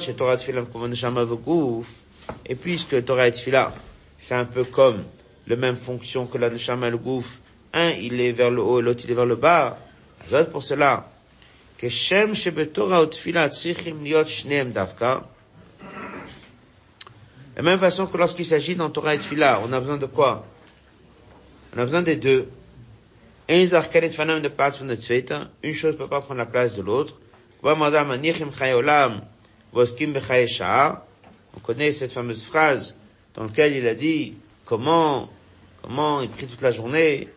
et 2.45 2.55
puisque 2.55 3.05
Torah 3.05 3.27
et 3.27 3.31
Tfila, 3.31 3.73
c'est 4.17 4.35
un 4.35 4.45
peu 4.45 4.63
comme 4.63 5.03
la 5.47 5.55
même 5.55 5.75
fonction 5.75 6.27
que 6.27 6.37
la 6.37 6.49
Neshama 6.49 6.87
et 6.87 6.91
le 6.91 6.97
Gouf, 6.97 7.39
un 7.73 7.89
il 7.89 8.21
est 8.21 8.31
vers 8.31 8.51
le 8.51 8.61
haut 8.61 8.79
et 8.79 8.83
l'autre 8.83 9.01
il 9.05 9.11
est 9.11 9.15
vers 9.15 9.25
le 9.25 9.35
bas, 9.35 9.77
pour 10.51 10.63
cela, 10.63 11.09
Torah 12.73 13.01
ou 13.01 13.07
Tfila 13.07 13.49
Tsichim 13.49 14.03
Liot 14.03 14.25
Shneem 14.25 14.71
Davka, 14.71 15.23
de 17.55 17.57
la 17.57 17.63
même 17.63 17.79
façon 17.79 18.07
que 18.07 18.17
lorsqu'il 18.17 18.45
s'agit 18.45 18.75
dans 18.75 18.89
Torah 18.89 19.15
et 19.15 19.17
Tfila, 19.17 19.61
on 19.63 19.73
a 19.73 19.79
besoin 19.79 19.97
de 19.97 20.05
quoi? 20.05 20.45
On 21.75 21.79
a 21.79 21.85
besoin 21.85 22.01
des 22.01 22.15
deux. 22.15 22.49
Une 23.49 23.67
chose 23.67 23.73
ne 25.91 25.97
peut 25.97 26.07
pas 26.07 26.21
prendre 26.21 26.37
la 26.37 26.45
place 26.45 26.75
de 26.75 26.81
l'autre. 26.81 27.19
On 27.63 27.91
connaît 31.59 31.91
cette 31.91 32.13
fameuse 32.13 32.43
phrase 32.43 32.95
dans 33.33 33.43
laquelle 33.43 33.75
il 33.75 33.87
a 33.87 33.95
dit 33.95 34.35
comment, 34.65 35.29
comment 35.81 36.21
ils 36.21 36.29
prient 36.29 36.47
toute 36.47 36.61
la 36.61 36.71
journée, 36.71 37.27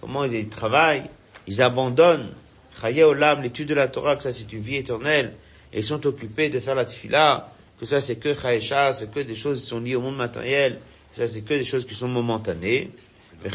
comment 0.00 0.24
ils 0.24 0.48
travaillent, 0.48 1.10
ils 1.46 1.60
abandonnent, 1.60 2.32
Chaye 2.80 3.02
Olam, 3.02 3.42
l'étude 3.42 3.68
de 3.68 3.74
la 3.74 3.88
Torah, 3.88 4.16
que 4.16 4.22
ça 4.22 4.32
c'est 4.32 4.52
une 4.52 4.60
vie 4.60 4.76
éternelle, 4.76 5.32
et 5.72 5.78
ils 5.78 5.84
sont 5.84 6.04
occupés 6.06 6.48
de 6.48 6.60
faire 6.60 6.74
la 6.74 6.84
tefila, 6.84 7.52
que 7.78 7.86
ça 7.86 8.00
c'est 8.00 8.16
que 8.16 8.34
Chayecha, 8.34 8.92
c'est 8.92 9.12
que 9.12 9.20
des 9.20 9.34
choses 9.34 9.62
qui 9.62 9.66
sont 9.66 9.80
liées 9.80 9.96
au 9.96 10.00
monde 10.00 10.16
matériel, 10.16 10.78
ça 11.14 11.26
c'est 11.26 11.42
que 11.42 11.54
des 11.54 11.64
choses 11.64 11.86
qui 11.86 11.94
sont 11.94 12.08
momentanées. 12.08 12.90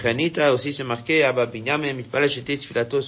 Chanita 0.02 0.54
aussi 0.54 0.74
c'est 0.74 0.84
marqué, 0.84 1.24
Abba 1.24 1.48
mitato, 1.48 3.00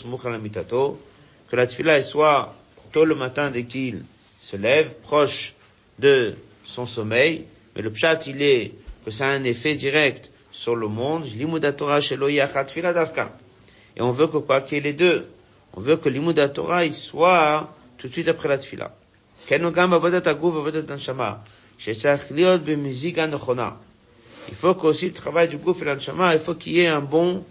que 1.50 1.56
la 1.56 1.68
tefila 1.68 2.02
soit 2.02 2.56
tôt 2.92 3.06
le 3.06 3.16
matin 3.16 3.52
dès 3.52 3.64
qu'il 3.64 4.04
se 4.42 4.58
lève, 4.58 4.96
proche 5.04 5.54
de 6.00 6.36
son 6.66 6.86
sommeil, 6.86 7.46
mais 7.76 7.82
le 7.82 7.92
pshat, 7.92 8.20
il 8.28 8.42
est 8.42 8.72
que 9.04 9.12
ça 9.12 9.28
a 9.28 9.32
un 9.32 9.44
effet 9.44 9.76
direct 9.76 10.30
sur 10.52 10.76
le 10.76 10.88
monde. 10.88 11.26
Et 13.98 14.02
on 14.02 14.12
veut 14.12 14.28
que 14.28 14.38
quoi 14.38 14.62
qu'il 14.62 14.78
y 14.78 14.80
ait 14.80 14.84
les 14.84 14.94
deux. 14.94 15.28
On 15.76 15.82
veut 15.82 15.98
que 15.98 16.10
l'imud 16.10 16.54
Torah, 16.54 16.86
il 16.86 16.94
soit 16.94 17.70
tout 17.98 18.08
de 18.08 18.14
suite 18.14 18.28
après 18.28 18.48
la 18.48 18.58
tfila. 18.58 18.96
Il 24.48 24.56
faut 24.56 24.76
qu'aussi 24.76 25.06
le 25.08 25.14
travail 25.14 25.48
du 25.50 25.58
gouf 25.58 25.82
et 25.82 25.86
l'anshama, 25.86 26.34
il 26.34 26.40
faut 26.40 26.56
qu'il 26.56 26.74
y 26.74 26.82
ait 26.82 26.88
un 26.88 27.02
bon, 27.02 27.44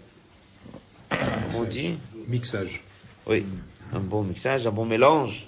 on 1.55 1.63
dit? 1.63 1.97
Mixage. 2.27 2.81
Oui. 3.27 3.45
Un 3.93 3.99
bon 3.99 4.23
mixage, 4.23 4.65
un 4.67 4.71
bon 4.71 4.85
mélange, 4.85 5.47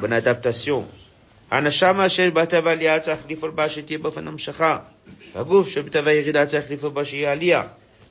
bonne 0.00 0.12
adaptation. 0.12 0.84
הנשמה 1.50 2.08
שבטבע 2.08 2.72
עלייה 2.72 3.00
צריך 3.00 3.20
לפעול 3.28 3.50
בה 3.50 3.68
שתהיה 3.68 3.98
באופן 3.98 4.28
המשכה. 4.28 4.78
הגוף 5.34 5.68
שבטבע 5.68 6.12
ירידה 6.12 6.46
צריך 6.46 6.70
לפעול 6.70 6.92
בה 6.92 7.04
שיהיה 7.04 7.32
עלייה. 7.32 7.62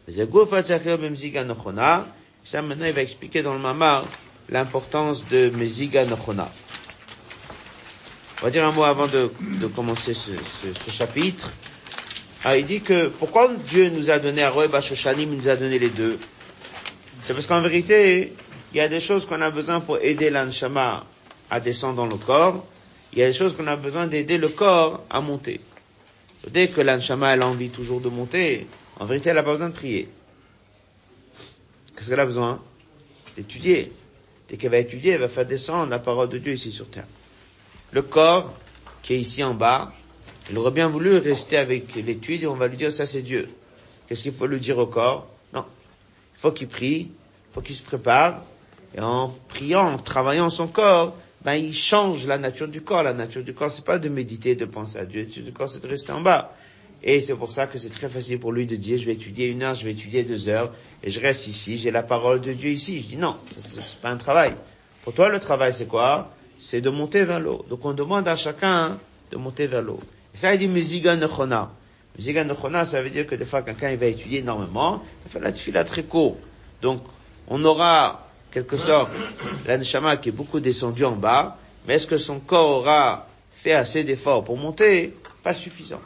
וזה 0.08 0.26
גוף 0.26 0.54
צריך 0.62 0.86
להיות 0.86 1.00
במזיגה 1.00 1.44
נכונה. 1.44 2.04
Ça, 2.46 2.62
maintenant, 2.62 2.86
il 2.86 2.94
va 2.94 3.02
expliquer 3.02 3.42
dans 3.42 3.54
le 3.54 3.60
mamar 3.60 4.06
l'importance 4.50 5.26
de 5.30 5.50
Meziga 5.50 6.06
Nochona. 6.06 6.52
On 8.42 8.46
va 8.46 8.52
dire 8.52 8.66
un 8.66 8.72
mot 8.72 8.84
avant 8.84 9.08
de, 9.08 9.32
de 9.62 9.68
commencer 9.68 10.14
ce, 10.14 10.32
chapitre. 10.92 11.54
Ah, 12.44 12.58
il 12.58 12.66
dit 12.66 12.82
que 12.82 13.08
pourquoi 13.08 13.50
Dieu 13.70 13.90
nous 13.90 14.12
a 14.12 14.20
donné 14.20 14.44
à 14.44 14.50
Roeb 14.50 14.78
Shoshanim, 14.82 15.32
il 15.32 15.40
nous 15.40 15.48
a 15.48 15.56
donné 15.56 15.80
les 15.80 15.90
deux? 15.90 16.20
C'est 17.22 17.34
parce 17.34 17.48
qu'en 17.48 17.62
vérité, 17.62 18.34
il 18.74 18.78
y 18.78 18.82
a 18.82 18.90
des 18.90 19.00
choses 19.00 19.26
qu'on 19.26 19.42
a 19.42 19.50
besoin 19.50 19.80
pour 19.80 19.98
aider 20.00 20.30
l'anshama 20.30 21.06
à 21.50 21.62
descendre 21.62 21.96
dans 21.96 22.06
le 22.08 22.18
corps, 22.18 22.66
il 23.14 23.20
y 23.20 23.24
a 23.24 23.28
des 23.28 23.34
choses 23.34 23.56
qu'on 23.56 23.68
a 23.68 23.78
besoin 23.78 24.08
d'aider 24.08 24.38
le 24.38 24.50
corps 24.50 25.06
à 25.10 25.22
monter. 25.22 25.62
Dès 26.50 26.68
que 26.68 26.82
l'anshama 26.82 27.30
a 27.30 27.40
envie 27.40 27.70
toujours 27.70 28.02
de 28.02 28.10
monter, 28.10 28.68
en 29.00 29.06
vérité, 29.06 29.30
elle 29.30 29.38
n'a 29.38 29.44
pas 29.44 29.54
besoin 29.54 29.70
de 29.70 29.76
prier. 29.76 30.10
Qu'est-ce 31.96 32.10
qu'elle 32.10 32.20
a 32.20 32.26
besoin 32.26 32.62
D'étudier. 33.36 33.92
Dès 34.48 34.58
qu'elle 34.58 34.72
va 34.72 34.78
étudier, 34.78 35.14
elle 35.14 35.22
va 35.22 35.30
faire 35.30 35.46
descendre 35.46 35.90
la 35.90 36.00
parole 36.00 36.30
de 36.30 36.38
Dieu 36.38 36.54
ici 36.54 36.72
sur 36.72 36.90
terre. 36.90 37.08
Le 37.92 38.02
corps, 38.02 38.54
qui 39.02 39.14
est 39.14 39.20
ici 39.20 39.44
en 39.44 39.54
bas, 39.54 39.94
il 40.50 40.58
aurait 40.58 40.72
bien 40.72 40.88
voulu 40.88 41.18
rester 41.18 41.58
avec 41.58 41.96
l'étude 41.96 42.44
et 42.44 42.48
on 42.48 42.56
va 42.56 42.68
lui 42.68 42.78
dire 42.78 42.92
ça 42.92 43.06
c'est 43.06 43.22
Dieu. 43.22 43.50
Qu'est-ce 44.08 44.24
qu'il 44.24 44.34
faut 44.34 44.48
lui 44.48 44.60
dire 44.60 44.78
au 44.78 44.88
corps 44.88 45.28
Non. 45.54 45.66
Il 46.36 46.40
faut 46.40 46.52
qu'il 46.52 46.68
prie, 46.68 47.12
il 47.12 47.54
faut 47.54 47.62
qu'il 47.62 47.76
se 47.76 47.84
prépare, 47.84 48.44
et 48.96 49.00
en 49.00 49.30
priant, 49.48 49.94
en 49.94 49.98
travaillant 49.98 50.50
son 50.50 50.68
corps, 50.68 51.16
ben 51.44 51.54
il 51.54 51.74
change 51.74 52.26
la 52.26 52.38
nature 52.38 52.68
du 52.68 52.82
corps. 52.82 53.04
La 53.04 53.14
nature 53.14 53.44
du 53.44 53.54
corps, 53.54 53.72
c'est 53.72 53.86
pas 53.86 54.00
de 54.00 54.10
méditer, 54.10 54.56
de 54.56 54.66
penser 54.66 54.98
à 54.98 55.06
Dieu. 55.06 55.22
La 55.22 55.28
nature 55.28 55.44
du 55.44 55.54
corps, 55.54 55.70
c'est 55.70 55.82
de 55.82 55.88
rester 55.88 56.12
en 56.12 56.22
bas. 56.22 56.56
Et 57.04 57.20
c'est 57.22 57.36
pour 57.36 57.52
ça 57.52 57.68
que 57.68 57.78
c'est 57.78 57.90
très 57.90 58.08
facile 58.08 58.40
pour 58.40 58.54
lui 58.54 58.66
de 58.66 58.78
dire, 58.78 58.98
je 58.98 59.06
vais 59.06 59.14
étudier 59.14 59.48
une 59.48 59.62
heure, 59.62 59.76
je 59.76 59.84
vais 59.84 59.92
étudier 59.92 60.24
deux 60.24 60.48
heures, 60.48 60.72
et 61.04 61.12
je 61.12 61.20
reste 61.20 61.48
ici, 61.48 61.78
j'ai 61.78 61.92
la 61.92 62.02
parole 62.02 62.40
de 62.40 62.54
Dieu 62.54 62.70
ici. 62.70 63.02
Je 63.02 63.08
dis 63.08 63.18
non, 63.18 63.36
c'est 63.58 64.00
pas 64.00 64.10
un 64.10 64.18
travail. 64.18 64.56
Pour 65.04 65.14
toi, 65.14 65.28
le 65.28 65.40
travail, 65.40 65.74
c'est 65.74 65.88
quoi? 65.88 66.32
C'est 66.60 66.80
de 66.80 66.90
monter 66.90 67.26
vers 67.26 67.42
l'eau. 67.42 67.66
Donc 67.70 67.84
on 67.84 67.94
demande 67.94 68.28
à 68.30 68.38
chacun 68.38 69.00
de 69.32 69.38
monter 69.38 69.68
vers 69.68 69.82
l'eau. 69.82 70.00
Et 70.34 70.38
ça, 70.38 70.54
il 70.54 70.60
dit 70.60 70.70
musiga 70.70 71.18
nechona. 71.18 71.72
Musiga 72.18 72.46
nechona, 72.46 72.86
ça 72.86 73.02
veut 73.02 73.10
dire 73.10 73.28
que 73.28 73.36
des 73.36 73.46
fois, 73.46 73.64
quelqu'un, 73.64 73.92
il 73.92 73.98
va 73.98 74.06
étudier 74.06 74.40
énormément, 74.40 75.04
il 75.26 75.32
fait 75.32 75.42
la 75.42 75.52
tefila 75.52 75.84
très 75.84 76.04
court. 76.04 76.38
Donc, 76.82 77.02
on 77.50 77.66
aura 77.66 78.30
quelque 78.52 78.78
sorte, 78.78 79.12
l'anshama 79.68 80.16
qui 80.16 80.30
est 80.30 80.34
beaucoup 80.34 80.62
descendu 80.62 81.04
en 81.04 81.18
bas, 81.18 81.58
mais 81.86 81.96
est-ce 81.96 82.08
que 82.08 82.18
son 82.18 82.40
corps 82.40 82.78
aura 82.78 83.28
fait 83.52 83.74
assez 83.74 84.06
d'efforts 84.06 84.46
pour 84.46 84.56
monter? 84.56 85.14
Pas 85.42 85.54
suffisant. 85.54 86.00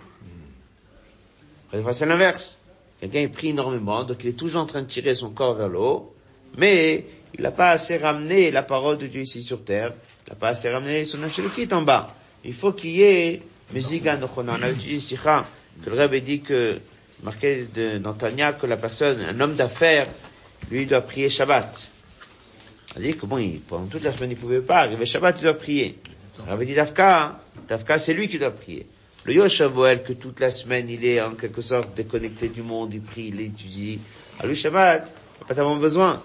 Après, 1.74 1.94
c'est 1.94 2.06
l'inverse. 2.06 2.60
Quelqu'un 3.00 3.20
est 3.20 3.28
pris 3.28 3.50
énormément, 3.50 4.04
donc 4.04 4.18
il 4.24 4.30
est 4.30 4.34
toujours 4.34 4.62
en 4.62 4.66
train 4.66 4.82
de 4.82 4.88
tirer 4.88 5.14
son 5.14 5.30
corps 5.30 5.54
vers 5.54 5.70
le 5.70 5.78
haut, 5.78 6.16
mais 6.58 7.06
il 7.36 7.42
n'a 7.42 7.52
pas 7.52 7.70
assez 7.70 7.98
ramené 7.98 8.50
la 8.50 8.64
parole 8.64 8.98
de 8.98 9.06
Dieu 9.06 9.22
ici 9.22 9.44
sur 9.44 9.64
terre, 9.64 9.94
il 10.26 10.32
n'a 10.32 10.36
pas 10.36 10.50
assez 10.50 10.70
ramené 10.70 11.06
son 11.06 11.20
est 11.24 11.74
en 11.74 11.82
bas. 11.84 12.16
Il 12.44 12.54
faut 12.54 12.72
qu'il 12.72 12.92
y 12.92 13.04
ait 13.04 13.42
Musigan 13.74 14.18
On 14.36 14.48
a 14.48 14.70
utilisé 14.70 15.16
Sikha, 15.16 15.46
que 15.84 15.90
le 15.90 16.02
Rebbe 16.02 16.16
dit 16.24 16.42
que, 16.42 16.80
marqué 17.24 17.68
Tanya, 18.18 18.54
que 18.54 18.66
la 18.66 18.78
personne, 18.78 19.20
un 19.20 19.40
homme 19.40 19.56
d'affaires, 19.56 20.08
lui 20.72 20.86
doit 20.86 21.02
prier 21.02 21.30
Shabbat. 21.30 21.92
On 22.96 23.00
dit 23.00 23.14
que 23.16 23.26
bon, 23.26 23.38
il, 23.38 23.60
pendant 23.60 23.86
toute 23.88 24.04
la 24.04 24.12
semaine, 24.12 24.32
il 24.32 24.38
pouvait 24.38 24.62
pas. 24.62 24.80
Arrivé 24.80 25.06
Shabbat, 25.06 25.38
il 25.40 25.44
doit 25.44 25.54
prier. 25.54 26.00
Alors, 26.40 26.54
avait 26.54 26.66
dit 26.66 26.76
Dafka, 26.76 27.40
Dafka, 27.68 28.00
c'est 28.00 28.14
lui 28.14 28.28
qui 28.28 28.40
doit 28.40 28.52
prier. 28.52 28.88
Le 29.28 29.34
Yoshavuel, 29.34 30.04
que 30.04 30.14
toute 30.14 30.40
la 30.40 30.50
semaine, 30.50 30.90
il 30.90 31.04
est 31.06 31.22
en 31.22 31.36
quelque 31.36 31.62
sorte 31.62 31.94
déconnecté 31.96 32.48
du 32.48 32.62
monde, 32.62 32.94
il 32.94 33.02
prie, 33.02 33.28
il 33.28 33.42
étudie. 33.42 34.00
Alors, 34.40 34.50
lui, 34.50 34.56
Shabbat, 34.56 35.14
il 35.14 35.40
n'a 35.42 35.48
pas 35.48 35.54
tellement 35.54 35.76
besoin. 35.76 36.24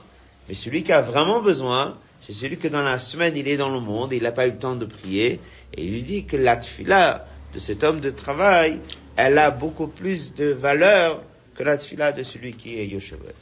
Mais 0.48 0.54
celui 0.54 0.84
qui 0.84 0.92
a 0.92 1.02
vraiment 1.02 1.40
besoin, 1.42 1.98
c'est 2.20 2.32
celui 2.32 2.58
que 2.58 2.68
dans 2.68 2.82
la 2.82 3.00
semaine, 3.00 3.36
il 3.36 3.48
est 3.48 3.56
dans 3.56 3.70
le 3.70 3.80
monde, 3.80 4.12
il 4.12 4.22
n'a 4.22 4.30
pas 4.30 4.46
eu 4.46 4.52
le 4.52 4.58
temps 4.58 4.76
de 4.76 4.84
prier, 4.84 5.40
et 5.74 5.84
il 5.84 5.90
lui 5.90 6.02
dit 6.02 6.26
que 6.26 6.36
la 6.36 6.56
tfila 6.56 7.26
de 7.52 7.58
cet 7.58 7.82
homme 7.82 7.98
de 7.98 8.10
travail, 8.10 8.78
elle 9.16 9.38
a 9.38 9.50
beaucoup 9.50 9.88
plus 9.88 10.34
de 10.34 10.46
valeur 10.46 11.22
que 11.56 11.64
la 11.64 11.78
tfila 11.78 12.12
de 12.12 12.22
celui 12.22 12.52
qui 12.54 12.78
est 12.78 12.86
Yoshavuel. 12.86 13.34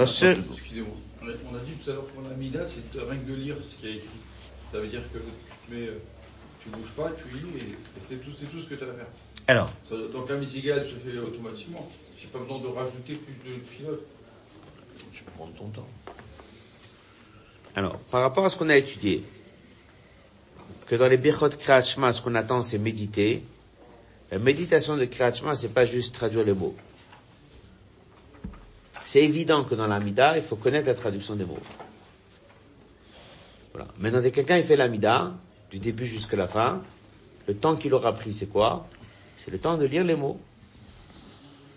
Excusez-moi. 0.00 0.96
On 1.22 1.56
a 1.56 1.60
dit 1.60 1.74
tout 1.82 1.90
à 1.90 1.94
l'heure 1.94 2.06
pour 2.06 2.22
l'Amida, 2.22 2.64
c'est 2.64 2.98
rien 2.98 3.18
que 3.18 3.30
de 3.30 3.36
lire 3.36 3.56
ce 3.70 3.76
qui 3.76 3.86
est 3.86 3.96
écrit. 3.96 4.08
Ça 4.72 4.78
veut 4.78 4.88
dire 4.88 5.02
que 5.12 5.18
tu 5.18 5.74
mets, 5.74 5.88
euh, 5.88 5.98
tu 6.64 6.70
bouges 6.70 6.92
pas, 6.92 7.10
tu 7.10 7.36
lis, 7.36 7.58
et, 7.58 7.76
c'est 8.00 8.16
tout, 8.16 8.30
c'est 8.38 8.46
tout 8.46 8.60
ce 8.60 8.66
que 8.66 8.74
tu 8.74 8.84
as 8.84 8.88
à 8.88 8.92
faire. 8.92 9.06
Alors. 9.46 9.70
donc 10.12 10.28
la 10.30 10.36
misigale 10.36 10.84
se 10.84 10.94
fait 10.94 11.18
automatiquement. 11.18 11.88
J'ai 12.18 12.28
pas 12.28 12.38
besoin 12.38 12.60
de 12.60 12.68
rajouter 12.68 13.14
plus 13.14 13.34
de 13.34 13.60
filotes. 13.66 14.06
Tu 15.12 15.22
peux 15.24 15.30
prendre 15.32 15.52
ton 15.54 15.68
temps. 15.68 15.88
Alors, 17.76 17.98
par 18.10 18.22
rapport 18.22 18.46
à 18.46 18.50
ce 18.50 18.56
qu'on 18.56 18.70
a 18.70 18.76
étudié, 18.76 19.22
que 20.86 20.94
dans 20.94 21.08
les 21.08 21.16
Birchot 21.16 21.50
Kriyat 21.50 21.82
ce 21.82 22.22
qu'on 22.22 22.34
attend, 22.34 22.62
c'est 22.62 22.78
méditer. 22.78 23.42
La 24.30 24.38
méditation 24.38 24.96
de 24.96 25.04
Kriyat 25.04 25.34
Shema, 25.34 25.54
c'est 25.56 25.68
pas 25.68 25.84
juste 25.84 26.14
traduire 26.14 26.44
les 26.44 26.54
mots. 26.54 26.74
C'est 29.04 29.22
évident 29.22 29.64
que 29.64 29.74
dans 29.74 29.86
l'Amida, 29.86 30.36
il 30.36 30.42
faut 30.42 30.56
connaître 30.56 30.86
la 30.86 30.94
traduction 30.94 31.36
des 31.36 31.44
mots. 31.44 31.58
Voilà. 33.74 33.88
Maintenant, 33.98 34.20
dès 34.20 34.30
quelqu'un 34.30 34.56
il 34.56 34.64
fait 34.64 34.76
l'Amida, 34.76 35.34
du 35.74 35.80
début 35.80 36.06
jusqu'à 36.06 36.36
la 36.36 36.46
fin, 36.46 36.80
le 37.48 37.54
temps 37.54 37.74
qu'il 37.74 37.92
aura 37.94 38.12
pris, 38.12 38.32
c'est 38.32 38.46
quoi? 38.46 38.86
C'est 39.38 39.50
le 39.50 39.58
temps 39.58 39.76
de 39.76 39.84
lire 39.84 40.04
les 40.04 40.14
mots. 40.14 40.38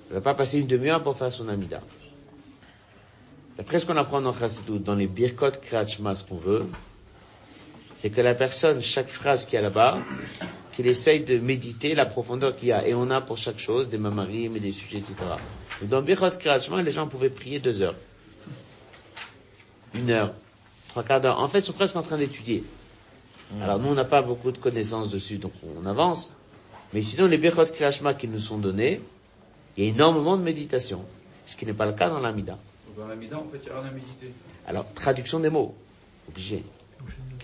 Il 0.06 0.10
ne 0.10 0.14
va 0.20 0.22
pas 0.22 0.36
passer 0.36 0.60
une 0.60 0.68
demi-heure 0.68 1.02
pour 1.02 1.18
faire 1.18 1.32
son 1.32 1.50
Amida. 1.50 1.82
D'après 3.58 3.80
ce 3.80 3.88
qu'on 3.88 3.98
apprend 3.98 4.22
dans 4.22 4.34
Chassidut, 4.34 4.78
dans 4.78 4.94
les 4.94 5.08
Birkot 5.08 5.50
Kriyat 5.64 5.88
ce 5.88 6.24
qu'on 6.24 6.38
veut, 6.38 6.68
c'est 7.96 8.12
que 8.12 8.22
la 8.22 8.36
personne, 8.36 8.84
chaque 8.84 9.10
phrase 9.10 9.46
qu'il 9.46 9.56
y 9.56 9.58
a 9.58 9.62
là-bas, 9.62 9.98
qu'il 10.74 10.86
essaye 10.86 11.22
de 11.22 11.40
méditer 11.40 11.96
la 11.96 12.06
profondeur 12.06 12.56
qu'il 12.56 12.68
y 12.68 12.74
a. 12.74 12.88
Et 12.88 12.94
on 12.94 13.10
a 13.10 13.20
pour 13.20 13.40
chaque 13.40 13.58
chose 13.58 13.90
des 13.90 13.98
mamarim 13.98 14.56
et 14.56 14.60
des 14.60 14.72
sujets, 14.72 15.00
etc. 15.00 15.16
dans 15.82 16.04
Birchot 16.04 16.38
Kriyachma, 16.38 16.84
les 16.84 16.92
gens 16.92 17.08
pouvaient 17.08 17.32
prier 17.32 17.60
deux 17.60 17.82
heures. 17.82 17.96
Une 19.96 20.12
heure. 20.12 20.34
Trois 20.90 21.02
quarts 21.02 21.20
d'heure. 21.20 21.40
En 21.40 21.48
fait, 21.48 21.60
ils 21.60 21.66
sont 21.66 21.74
presque 21.74 21.96
en 21.96 22.04
train 22.04 22.20
d'étudier. 22.20 22.64
Hmm. 23.52 23.62
Alors 23.62 23.80
nous, 23.80 23.90
on 23.90 23.96
n'a 23.96 24.06
pas 24.06 24.22
beaucoup 24.22 24.52
de 24.52 24.58
connaissances 24.58 25.10
dessus, 25.10 25.38
donc 25.38 25.54
on 25.78 25.86
avance. 25.86 26.34
Mais 26.94 27.02
sinon, 27.02 27.28
les 27.28 27.38
Birchot 27.38 27.66
Kriyachma 27.66 28.14
qui 28.14 28.28
nous 28.28 28.40
sont 28.40 28.58
donnés, 28.58 29.02
il 29.76 29.84
y 29.84 29.88
a 29.88 29.90
énormément 29.92 30.38
de 30.38 30.44
méditation. 30.44 31.04
Ce 31.46 31.56
qui 31.56 31.66
n'est 31.66 31.74
pas 31.74 31.86
le 31.86 31.94
cas 31.94 32.10
dans 32.10 32.20
l'Amida. 32.20 32.58
Dans 32.98 33.08
l'Amida, 33.08 33.38
en 33.38 33.46
fait, 33.46 33.60
il 33.64 33.70
n'y 33.70 33.70
a 33.70 33.80
rien 33.80 33.90
à 33.90 33.94
méditer. 33.94 34.34
Alors, 34.68 34.92
traduction 34.94 35.40
des 35.40 35.50
mots. 35.50 35.76
Obligé. 36.30 36.64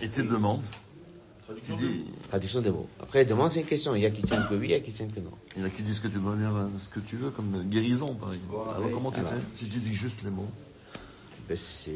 Et 0.02 0.08
tes 0.08 0.24
demandes 0.24 0.64
Traduction 2.28 2.60
des 2.62 2.70
mots. 2.70 2.88
Après, 3.00 3.24
demande, 3.24 3.50
c'est 3.50 3.60
une 3.60 3.66
question. 3.66 3.94
Il 3.94 4.02
y 4.02 4.06
a 4.06 4.10
qui 4.10 4.22
tiennent 4.22 4.46
que 4.48 4.54
oui, 4.54 4.68
il 4.68 4.70
y 4.70 4.74
a 4.74 4.80
qui 4.80 4.92
tiennent 4.92 5.12
que 5.12 5.20
non. 5.20 5.30
Il 5.56 5.62
y 5.62 5.64
a 5.64 5.70
qui 5.70 5.82
disent 5.82 6.00
que 6.00 6.08
tu 6.08 6.18
dois 6.18 6.36
dire 6.36 6.50
ce 6.78 6.88
que 6.88 7.00
tu 7.00 7.16
veux, 7.16 7.30
comme 7.30 7.64
guérison, 7.68 8.14
par 8.14 8.32
exemple. 8.32 8.54
alors, 8.76 8.90
comment 8.92 9.12
tu 9.12 9.20
fais 9.20 9.26
si 9.54 9.68
tu 9.68 9.78
dis 9.78 9.92
juste 9.92 10.22
les 10.24 10.30
mots 10.30 10.48
ben, 11.48 11.56
c'est. 11.56 11.92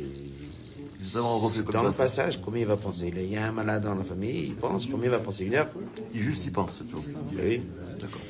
Dans 1.73 1.83
le 1.85 1.93
passage, 1.93 2.41
combien 2.41 2.63
il 2.63 2.67
va 2.67 2.77
penser? 2.77 3.13
Il 3.15 3.31
y 3.31 3.37
a 3.37 3.47
un 3.47 3.53
malade 3.53 3.85
dans 3.85 3.95
la 3.95 4.03
famille, 4.03 4.47
il 4.47 4.55
pense, 4.55 4.87
combien 4.87 5.07
il 5.07 5.11
va 5.11 5.21
penser? 5.21 5.45
Une 5.45 5.55
heure? 5.55 5.69
Il 6.13 6.21
juste 6.21 6.45
y 6.47 6.51
pense, 6.51 6.79
c'est 6.79 6.91
tout. 6.91 7.03
Oui. 7.41 7.63
D'accord. 8.01 8.21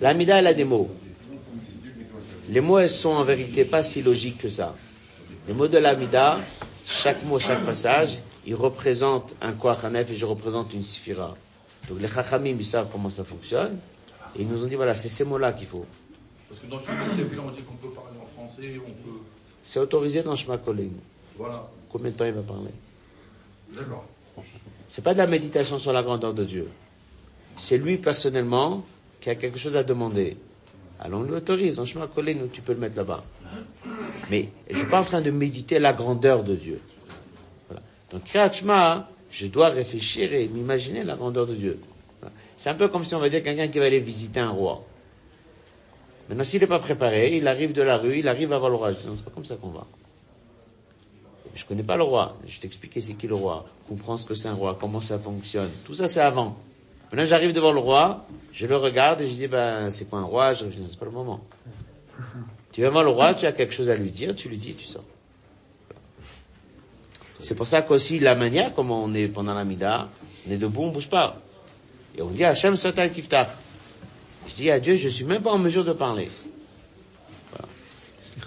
L'amida, 0.00 0.38
elle 0.38 0.46
a 0.48 0.54
des 0.54 0.64
mots. 0.64 0.88
Les 2.48 2.60
mots, 2.60 2.78
elles 2.78 2.88
sont 2.90 3.10
en 3.10 3.22
vérité 3.22 3.64
pas 3.64 3.84
si 3.84 4.02
logiques 4.02 4.38
que 4.38 4.48
ça. 4.48 4.74
Les 5.46 5.54
mots 5.54 5.68
de 5.68 5.78
l'amida, 5.78 6.40
chaque 6.84 7.22
mot, 7.24 7.38
chaque 7.38 7.64
passage, 7.64 8.18
il 8.44 8.54
représente 8.54 9.36
un 9.40 9.52
Koachanef 9.52 10.10
et 10.10 10.16
je 10.16 10.26
représente 10.26 10.74
une 10.74 10.84
Sphira. 10.84 11.36
Donc 11.88 12.00
les 12.00 12.08
Chachamim, 12.08 12.56
ils 12.58 12.66
savent 12.66 12.88
comment 12.90 13.10
ça 13.10 13.24
fonctionne. 13.24 13.78
Et 14.36 14.42
ils 14.42 14.48
nous 14.48 14.64
ont 14.64 14.66
dit, 14.66 14.74
voilà, 14.74 14.94
c'est 14.94 15.08
ces 15.08 15.24
mots-là 15.24 15.52
qu'il 15.52 15.68
faut. 15.68 15.86
Parce 16.48 16.60
que 16.60 16.66
dans 16.66 16.80
Shema 16.80 17.04
on 17.46 17.50
dit 17.52 17.62
qu'on 17.62 17.74
peut 17.74 17.89
on 18.68 18.90
peut... 18.90 19.18
C'est 19.62 19.80
autorisé 19.80 20.22
dans 20.22 20.34
Shema. 20.34 20.58
Voilà. 21.36 21.68
Combien 21.90 22.10
de 22.10 22.16
temps 22.16 22.24
il 22.24 22.32
va 22.32 22.42
parler 22.42 22.70
D'accord. 23.74 24.06
C'est 24.88 25.02
pas 25.02 25.12
de 25.14 25.18
la 25.18 25.26
méditation 25.26 25.78
sur 25.78 25.92
la 25.92 26.02
grandeur 26.02 26.34
de 26.34 26.44
Dieu. 26.44 26.68
C'est 27.56 27.78
lui 27.78 27.98
personnellement 27.98 28.84
qui 29.20 29.30
a 29.30 29.34
quelque 29.34 29.58
chose 29.58 29.76
à 29.76 29.84
demander. 29.84 30.36
Alors 30.98 31.20
on 31.20 31.24
lui 31.24 31.34
autorise, 31.34 31.78
en 31.78 31.84
Shema 31.84 32.06
Kolim, 32.06 32.48
tu 32.52 32.60
peux 32.60 32.72
le 32.72 32.78
mettre 32.78 32.96
là-bas. 32.96 33.24
Mais 34.30 34.48
je 34.68 34.78
suis 34.78 34.86
pas 34.86 35.00
en 35.00 35.04
train 35.04 35.20
de 35.20 35.30
méditer 35.30 35.78
la 35.78 35.92
grandeur 35.92 36.42
de 36.42 36.54
Dieu. 36.54 36.80
Donc, 38.10 38.24
Kriyat 38.24 38.50
je 39.30 39.46
dois 39.46 39.68
réfléchir 39.68 40.34
et 40.34 40.48
m'imaginer 40.48 41.04
la 41.04 41.14
grandeur 41.14 41.46
de 41.46 41.54
Dieu. 41.54 41.78
C'est 42.56 42.68
un 42.68 42.74
peu 42.74 42.88
comme 42.88 43.04
si 43.04 43.14
on 43.14 43.20
va 43.20 43.28
dire 43.28 43.42
quelqu'un 43.42 43.68
qui 43.68 43.78
va 43.78 43.86
aller 43.86 44.00
visiter 44.00 44.40
un 44.40 44.50
roi. 44.50 44.84
Maintenant, 46.30 46.44
s'il 46.44 46.60
n'est 46.60 46.68
pas 46.68 46.78
préparé, 46.78 47.36
il 47.36 47.48
arrive 47.48 47.72
de 47.72 47.82
la 47.82 47.96
rue, 47.96 48.20
il 48.20 48.28
arrive 48.28 48.52
avant 48.52 48.68
l'orage. 48.68 48.94
Non, 49.04 49.16
c'est 49.16 49.24
pas 49.24 49.32
comme 49.32 49.44
ça 49.44 49.56
qu'on 49.56 49.70
va. 49.70 49.84
Je 51.56 51.64
connais 51.64 51.82
pas 51.82 51.96
le 51.96 52.04
roi. 52.04 52.36
Je 52.46 52.60
t'expliquais 52.60 53.00
c'est 53.00 53.14
qui 53.14 53.26
le 53.26 53.34
roi. 53.34 53.66
Comprends 53.88 54.16
ce 54.16 54.26
que 54.26 54.36
c'est 54.36 54.46
un 54.46 54.54
roi, 54.54 54.78
comment 54.80 55.00
ça 55.00 55.18
fonctionne. 55.18 55.70
Tout 55.84 55.92
ça, 55.92 56.06
c'est 56.06 56.20
avant. 56.20 56.56
Maintenant, 57.10 57.26
j'arrive 57.26 57.50
devant 57.50 57.72
le 57.72 57.80
roi, 57.80 58.24
je 58.52 58.68
le 58.68 58.76
regarde 58.76 59.20
et 59.22 59.26
je 59.26 59.34
dis, 59.34 59.48
ben, 59.48 59.90
c'est 59.90 60.08
quoi 60.08 60.20
un 60.20 60.24
roi? 60.24 60.52
Je 60.52 60.66
c'est 60.86 61.00
pas 61.00 61.06
le 61.06 61.10
moment. 61.10 61.40
tu 62.70 62.82
vas 62.82 62.90
voir 62.90 63.02
le 63.02 63.10
roi, 63.10 63.34
tu 63.34 63.46
as 63.46 63.52
quelque 63.52 63.74
chose 63.74 63.90
à 63.90 63.96
lui 63.96 64.12
dire, 64.12 64.36
tu 64.36 64.48
lui 64.48 64.56
dis, 64.56 64.74
tu 64.74 64.84
sors. 64.84 65.02
C'est 67.40 67.56
pour 67.56 67.66
ça 67.66 67.82
qu'aussi 67.82 68.20
la 68.20 68.36
manière 68.36 68.72
comment 68.72 69.02
on 69.02 69.12
est 69.14 69.26
pendant 69.26 69.54
la 69.54 69.64
mida, 69.64 70.08
on 70.46 70.52
est 70.52 70.58
debout, 70.58 70.82
on 70.84 70.90
bouge 70.90 71.08
pas. 71.08 71.40
Et 72.16 72.22
on 72.22 72.28
dit 72.28 72.44
Hachem 72.44 72.76
Sotal 72.76 73.10
Tiftach. 73.10 73.48
Je 74.50 74.54
dis 74.56 74.70
à 74.70 74.80
Dieu, 74.80 74.96
je 74.96 75.08
suis 75.08 75.24
même 75.24 75.42
pas 75.42 75.50
en 75.50 75.58
mesure 75.58 75.84
de 75.84 75.92
parler. 75.92 76.28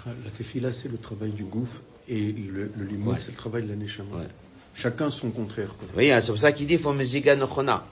La 0.06 0.30
tefila, 0.36 0.70
c'est 0.72 0.90
le 0.90 0.98
travail 0.98 1.30
du 1.30 1.44
gouffre 1.44 1.80
et 2.08 2.20
le, 2.20 2.70
le 2.76 2.88
c'est 3.18 3.30
le 3.30 3.36
travail 3.36 3.62
de 3.62 3.70
la 3.70 3.76
neshama. 3.76 4.24
Chacun 4.74 5.10
son 5.10 5.30
contraire. 5.30 5.74
Oui, 5.96 6.10
hein, 6.10 6.20
c'est 6.20 6.30
pour 6.30 6.38
ça 6.38 6.52
qu'il 6.52 6.66
dit, 6.66 6.74
il 6.74 6.78
faut 6.78 6.92
musiga 6.92 7.36
nochona. 7.36 7.86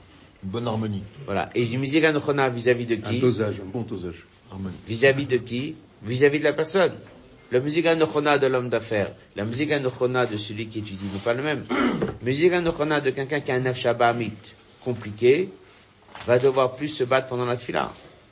Une 0.45 0.51
bonne 0.51 0.67
harmonie. 0.67 1.03
Voilà. 1.25 1.49
Et 1.55 1.65
musiga 1.77 2.13
nochona 2.13 2.51
vis-à-vis 2.51 2.87
de 2.87 2.97
qui? 2.97 3.17
Un 3.17 3.21
dosage, 3.21 3.61
un 3.61 3.71
bon 3.71 3.83
dosage. 3.83 4.27
Vis-à-vis 4.87 5.27
de 5.27 5.39
qui? 5.39 5.75
Vis-à-vis 6.03 6.41
de 6.41 6.45
la 6.45 6.53
personne. 6.53 6.93
La 7.53 7.61
musique 7.61 7.85
anochona 7.85 8.39
de 8.39 8.47
l'homme 8.47 8.71
d'affaires, 8.71 9.13
la 9.37 9.45
musique 9.45 9.73
anochona 9.73 10.25
de 10.25 10.39
celui 10.39 10.69
qui 10.69 10.79
étudie 10.79 11.05
n'est 11.13 11.19
pas 11.19 11.35
le 11.35 11.43
même. 11.43 11.65
La 11.71 12.07
musique 12.25 12.51
anochona 12.53 13.03
de 13.03 13.11
quelqu'un 13.11 13.41
qui 13.41 13.53
a 13.53 13.57
un 13.57 13.61
nefshabamit 13.61 14.33
compliqué, 14.83 15.51
va 16.27 16.39
devoir 16.39 16.77
plus 16.77 16.89
se 16.89 17.05
battre 17.05 17.29
pendant 17.29 17.45
la 17.45 17.57
tfila. 17.57 17.81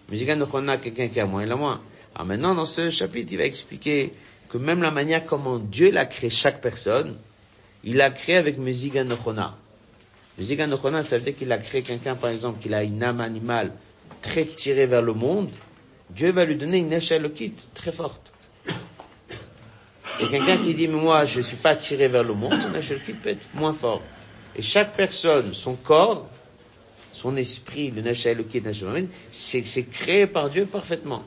La 0.09 0.13
musique 0.13 0.29
anochona 0.29 0.77
quelqu'un 0.77 1.09
qui 1.09 1.21
a 1.21 1.27
moins, 1.27 1.43
il 1.43 1.53
a 1.53 1.57
moins. 1.57 1.81
Alors 2.15 2.27
maintenant, 2.27 2.55
dans 2.55 2.67
ce 2.67 2.91
chapitre, 2.91 3.33
il 3.33 3.39
va 3.39 3.45
expliquer 3.45 4.13
que 4.49 4.59
même 4.59 4.83
la 4.83 4.91
manière 4.91 5.25
comment 5.25 5.59
Dieu 5.59 5.91
l'a 5.91 6.07
créé 6.07 6.31
chaque 6.31 6.61
personne, 6.61 7.17
il 7.85 7.97
l'a 7.97 8.11
créé 8.11 8.37
avec 8.37 8.59
musique 8.59 8.97
anochona. 8.97 9.57
Musique 10.39 10.61
anochona, 10.61 11.03
ça 11.03 11.19
veut 11.19 11.25
dire 11.25 11.37
qu'il 11.37 11.53
a 11.53 11.59
créé 11.59 11.83
quelqu'un, 11.83 12.15
par 12.15 12.31
exemple, 12.31 12.61
qui 12.61 12.73
a 12.73 12.83
une 12.83 13.03
âme 13.03 13.21
animale 13.21 13.73
très 14.23 14.45
tirée 14.45 14.87
vers 14.87 15.03
le 15.03 15.13
monde. 15.13 15.51
Dieu 16.11 16.33
va 16.33 16.45
lui 16.45 16.57
donner 16.57 16.79
une 16.79 16.93
échelle 16.93 17.33
kit 17.33 17.55
très 17.75 17.93
forte. 17.93 18.33
Et 20.21 20.29
quelqu'un 20.29 20.59
qui 20.59 20.75
dit, 20.75 20.89
mais 20.89 21.01
moi, 21.01 21.25
je 21.25 21.39
ne 21.39 21.45
suis 21.45 21.57
pas 21.57 21.75
tiré 21.77 22.09
vers 22.09 22.25
le 22.25 22.35
monde, 22.35 22.55
son 22.81 22.95
qui 23.05 23.13
peut 23.15 23.31
être 23.31 23.55
moins 23.55 23.73
fort. 23.73 24.03
Et 24.57 24.63
chaque 24.63 24.95
personne, 24.95 25.55
son 25.55 25.75
corps, 25.75 26.29
son 27.21 27.37
esprit, 27.37 27.91
le 27.91 28.01
Nashel 28.01 28.43
c'est, 29.31 29.67
c'est 29.67 29.83
créé 29.83 30.27
par 30.27 30.49
Dieu 30.49 30.65
parfaitement. 30.65 31.23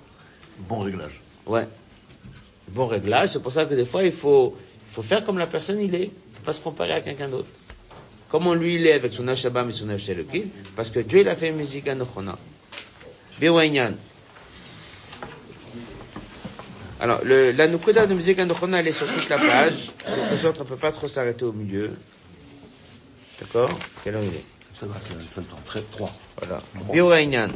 Bon 0.67 0.79
réglage. 0.79 1.21
Ouais. 1.45 1.67
Bon 2.69 2.87
réglage, 2.87 3.29
c'est 3.29 3.41
pour 3.43 3.53
ça 3.53 3.65
que 3.65 3.75
des 3.75 3.85
fois, 3.85 4.03
il 4.03 4.11
faut, 4.11 4.57
il 4.89 4.93
faut 4.93 5.03
faire 5.03 5.23
comme 5.23 5.37
la 5.37 5.45
personne 5.45 5.79
il 5.79 5.93
est, 5.93 6.09
pas 6.43 6.53
se 6.53 6.61
comparer 6.61 6.93
à 6.93 7.01
quelqu'un 7.01 7.27
d'autre. 7.27 7.49
Comment 8.29 8.55
lui 8.55 8.75
il 8.75 8.87
est 8.87 8.93
avec 8.93 9.13
son 9.13 9.23
Nashabam 9.23 9.69
et 9.69 9.71
son 9.71 9.85
Nashel 9.85 10.25
parce 10.75 10.89
que 10.89 10.99
Dieu 10.99 11.19
il 11.19 11.29
a 11.29 11.35
fait 11.35 11.51
musique 11.51 11.87
à 11.87 11.93
Nochona. 11.93 12.39
Alors, 16.99 17.19
le, 17.23 17.51
la 17.51 17.67
Nukuda 17.67 18.07
de 18.07 18.15
musique 18.15 18.39
Anochona, 18.39 18.79
elle 18.79 18.87
est 18.87 18.93
sur 18.93 19.05
toute 19.13 19.29
la 19.29 19.37
page. 19.37 19.91
De 20.31 20.37
sorte, 20.37 20.57
on 20.59 20.63
ne 20.63 20.69
peut 20.69 20.77
pas 20.77 20.91
trop 20.91 21.07
s'arrêter 21.07 21.45
au 21.45 21.51
milieu. 21.51 21.91
D'accord? 23.39 23.77
Quelle 24.03 24.15
heure 24.15 24.23
il 24.23 24.29
est? 24.29 24.52
Ça 24.83 24.89
va, 24.89 24.95
c'est 24.99 25.37
le 25.37 25.43
temps. 25.43 25.61
Très, 25.63 25.81
3. 25.81 26.11
Voilà. 26.39 26.59
Biuraïnan. 26.91 27.47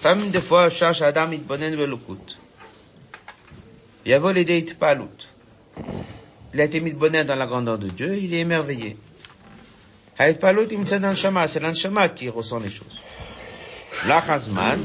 Femme, 0.00 0.30
des 0.30 0.40
fois, 0.40 0.70
cherche 0.70 1.02
Adam 1.02 1.30
Itbonen 1.30 1.76
Velokut. 1.76 2.36
Yavo 4.04 4.32
l'aider 4.32 4.66
palut. 4.76 5.04
Il 6.52 6.60
a 6.60 6.64
été 6.64 6.80
mis 6.80 6.90
de 6.90 6.96
bonheur 6.96 7.26
dans 7.26 7.36
la 7.36 7.46
grandeur 7.46 7.78
de 7.78 7.90
Dieu, 7.90 8.18
il 8.18 8.34
est 8.34 8.40
émerveillé. 8.40 8.96
Haït 10.18 10.40
palut, 10.40 10.66
il 10.68 10.80
me 10.80 10.84
c'est 10.84 10.98
l'anshama 11.60 12.08
qui 12.08 12.28
ressent 12.28 12.58
les 12.58 12.70
choses. 12.70 13.00
L'achazman, 14.08 14.80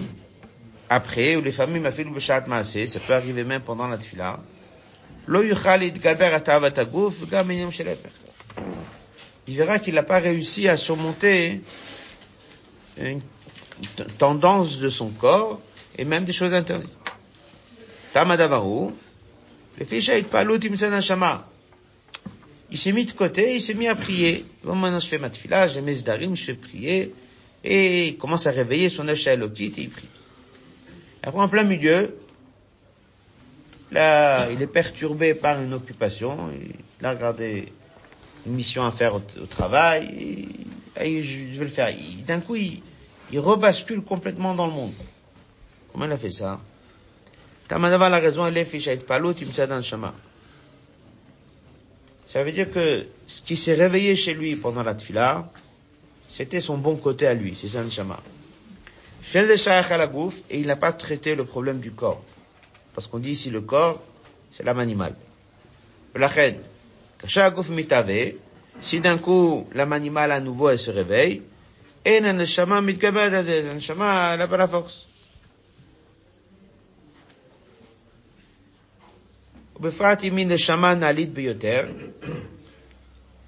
après, 0.92 1.38
ou 1.38 1.42
les 1.42 1.52
familles 1.52 1.82
m'a 1.82 1.92
fait 1.92 2.04
le 2.04 2.12
maasé, 2.48 2.86
ça 2.86 3.00
peut 3.00 3.14
arriver 3.14 3.44
même 3.44 3.62
pendant 3.62 3.88
la 3.88 3.98
tfila, 3.98 4.40
lo 5.26 5.42
yuchal 5.42 5.92
gaber 5.94 6.36
atavat 6.36 6.78
aguf, 6.78 7.28
gam 7.28 7.50
inyam 7.50 7.72
Il 9.48 9.56
verra 9.58 9.80
qu'il 9.80 9.96
n'a 9.96 10.04
pas 10.04 10.20
réussi 10.20 10.68
à 10.68 10.78
surmonter 10.78 11.62
une 12.98 13.22
tendance 14.18 14.80
de 14.80 14.90
son 14.90 15.10
corps 15.10 15.60
et 15.98 16.06
même 16.06 16.24
des 16.24 16.34
choses 16.34 16.54
interdites. 16.54 16.90
Tamadavaru, 18.14 18.92
le 19.80 21.02
shama. 21.02 21.48
Il 22.72 22.78
s'est 22.78 22.92
mis 22.92 23.06
de 23.06 23.12
côté, 23.12 23.56
il 23.56 23.62
s'est 23.62 23.74
mis 23.74 23.88
à 23.88 23.96
prier. 23.96 24.46
Bon, 24.64 24.76
maintenant 24.76 25.00
je 25.00 25.08
fais 25.08 25.20
ma 25.20 25.30
tfila, 25.30 25.68
j'ai 25.68 25.82
mes 25.82 25.96
je 25.96 26.36
fais 26.36 26.54
prier, 26.54 27.14
et 27.64 28.08
il 28.08 28.18
commence 28.18 28.48
à 28.48 28.52
réveiller 28.52 28.90
son 28.90 29.08
au 29.08 29.12
et 29.14 29.72
il 29.78 29.90
prie. 29.90 30.08
Après, 31.22 31.40
en 31.40 31.48
plein 31.48 31.64
milieu, 31.64 32.16
là, 33.92 34.50
il 34.52 34.62
est 34.62 34.68
perturbé 34.68 35.34
par 35.34 35.62
une 35.62 35.74
occupation, 35.74 36.50
il 37.00 37.06
a 37.06 37.12
regardé 37.12 37.72
une 38.46 38.54
mission 38.54 38.86
à 38.86 38.92
faire 38.92 39.16
au, 39.16 39.46
travail, 39.46 40.48
et, 41.00 41.24
je, 41.24 41.58
vais 41.58 41.66
le 41.66 41.72
faire. 41.72 41.94
D'un 42.28 42.40
coup, 42.40 42.56
il, 42.56 42.82
il 43.32 43.40
rebascule 43.40 44.02
complètement 44.02 44.54
dans 44.54 44.68
le 44.68 44.74
monde. 44.74 44.94
Comment 45.92 46.06
il 46.06 46.12
a 46.12 46.18
fait 46.18 46.32
ça? 46.32 46.60
Tamanava 47.68 48.10
la 48.10 48.20
raison, 48.20 48.46
elle 48.46 48.58
est 48.58 48.66
fichait 48.66 48.98
palot, 48.98 49.34
il 49.34 49.48
me. 49.48 50.08
Ça 52.28 52.44
veut 52.44 52.52
dire 52.52 52.72
que 52.72 53.06
ce 53.28 53.42
qui 53.44 53.58
s'est 53.58 53.76
réveillé 53.76 54.16
chez 54.16 54.34
lui 54.34 54.56
pendant 54.56 54.84
la 54.84 54.96
tfila, 54.96 55.52
c'était 56.28 56.62
son 56.62 56.78
bon 56.78 56.96
côté 56.96 57.28
à 57.28 57.34
lui, 57.34 57.56
c'est 57.56 57.68
ça 57.68 57.84
le 57.84 57.90
chemin. 57.90 58.20
Et 59.36 60.60
il 60.60 60.68
n'a 60.68 60.76
pas 60.76 60.92
traité 60.94 61.36
le 61.36 61.46
problème 61.46 61.80
du 61.80 61.92
corps. 61.92 62.24
Parce 62.94 63.08
qu'on 63.08 63.20
dit 63.20 63.32
ici 63.32 63.50
le 63.50 63.62
corps, 63.62 64.02
c'est 64.52 64.64
l'âme 64.64 64.80
animale. 64.80 65.16
La 66.16 66.28
si 68.82 69.00
d'un 69.00 69.18
coup 69.18 69.68
l'âme 69.74 69.94
animale 69.94 70.32
à 70.32 70.40
nouveau 70.40 70.70
elle 70.70 70.78
se 70.78 70.92
réveille, 70.92 71.42
et 72.06 72.20
n'a 74.38 74.48
pas 74.48 74.58
la 74.58 74.68
force. 74.68 75.08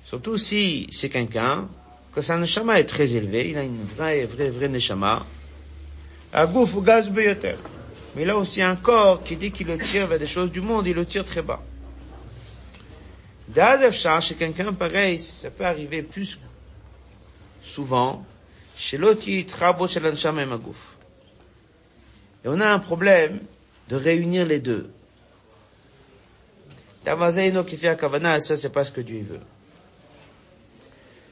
Surtout 0.04 0.38
si 0.38 0.88
c'est 0.92 1.10
quelqu'un 1.10 1.68
que 2.14 2.22
sa 2.22 2.38
neshama 2.38 2.80
est 2.80 2.86
très 2.86 3.12
élevé, 3.14 3.50
il 3.50 3.58
a 3.58 3.64
une 3.64 3.84
vraie, 3.84 4.26
vraie, 4.26 4.50
vraie 4.50 4.70
neshama. 4.70 5.26
Agouf 6.32 6.76
ou 6.76 6.82
gaz 6.82 7.10
beyoter. 7.10 7.56
Mais 8.16 8.24
là 8.24 8.38
aussi 8.38 8.62
un 8.62 8.76
corps 8.76 9.24
qui 9.24 9.36
dit 9.36 9.52
qu'il 9.52 9.68
le 9.68 9.78
tire 9.78 10.08
vers 10.08 10.20
des 10.20 10.28
choses 10.28 10.52
du 10.52 10.62
monde, 10.62 10.88
il 10.88 10.96
le 10.96 11.06
tire 11.06 11.26
très 11.26 11.42
bas. 11.42 11.62
Chez 13.54 14.36
quelqu'un 14.36 14.74
pareil, 14.74 15.20
ça 15.20 15.52
peut 15.52 15.66
arriver 15.66 16.02
plus 16.02 16.40
souvent, 17.64 18.26
chez 18.76 18.98
l'autre, 18.98 19.26
l'anshama 20.02 20.42
et 20.42 20.46
magouf. 20.46 20.96
Et 22.44 22.48
on 22.48 22.60
a 22.60 22.68
un 22.68 22.80
problème 22.80 23.40
de 23.90 23.96
réunir 23.96 24.46
les 24.46 24.60
deux. 24.60 24.90
Tavazaino 27.04 27.64
qui 27.64 27.78
fait 27.78 27.88
Akavana, 27.88 28.40
ça 28.40 28.58
c'est 28.58 28.70
pas 28.70 28.84
ce 28.84 28.92
que 28.92 29.02
Dieu 29.02 29.24
veut. 29.30 29.40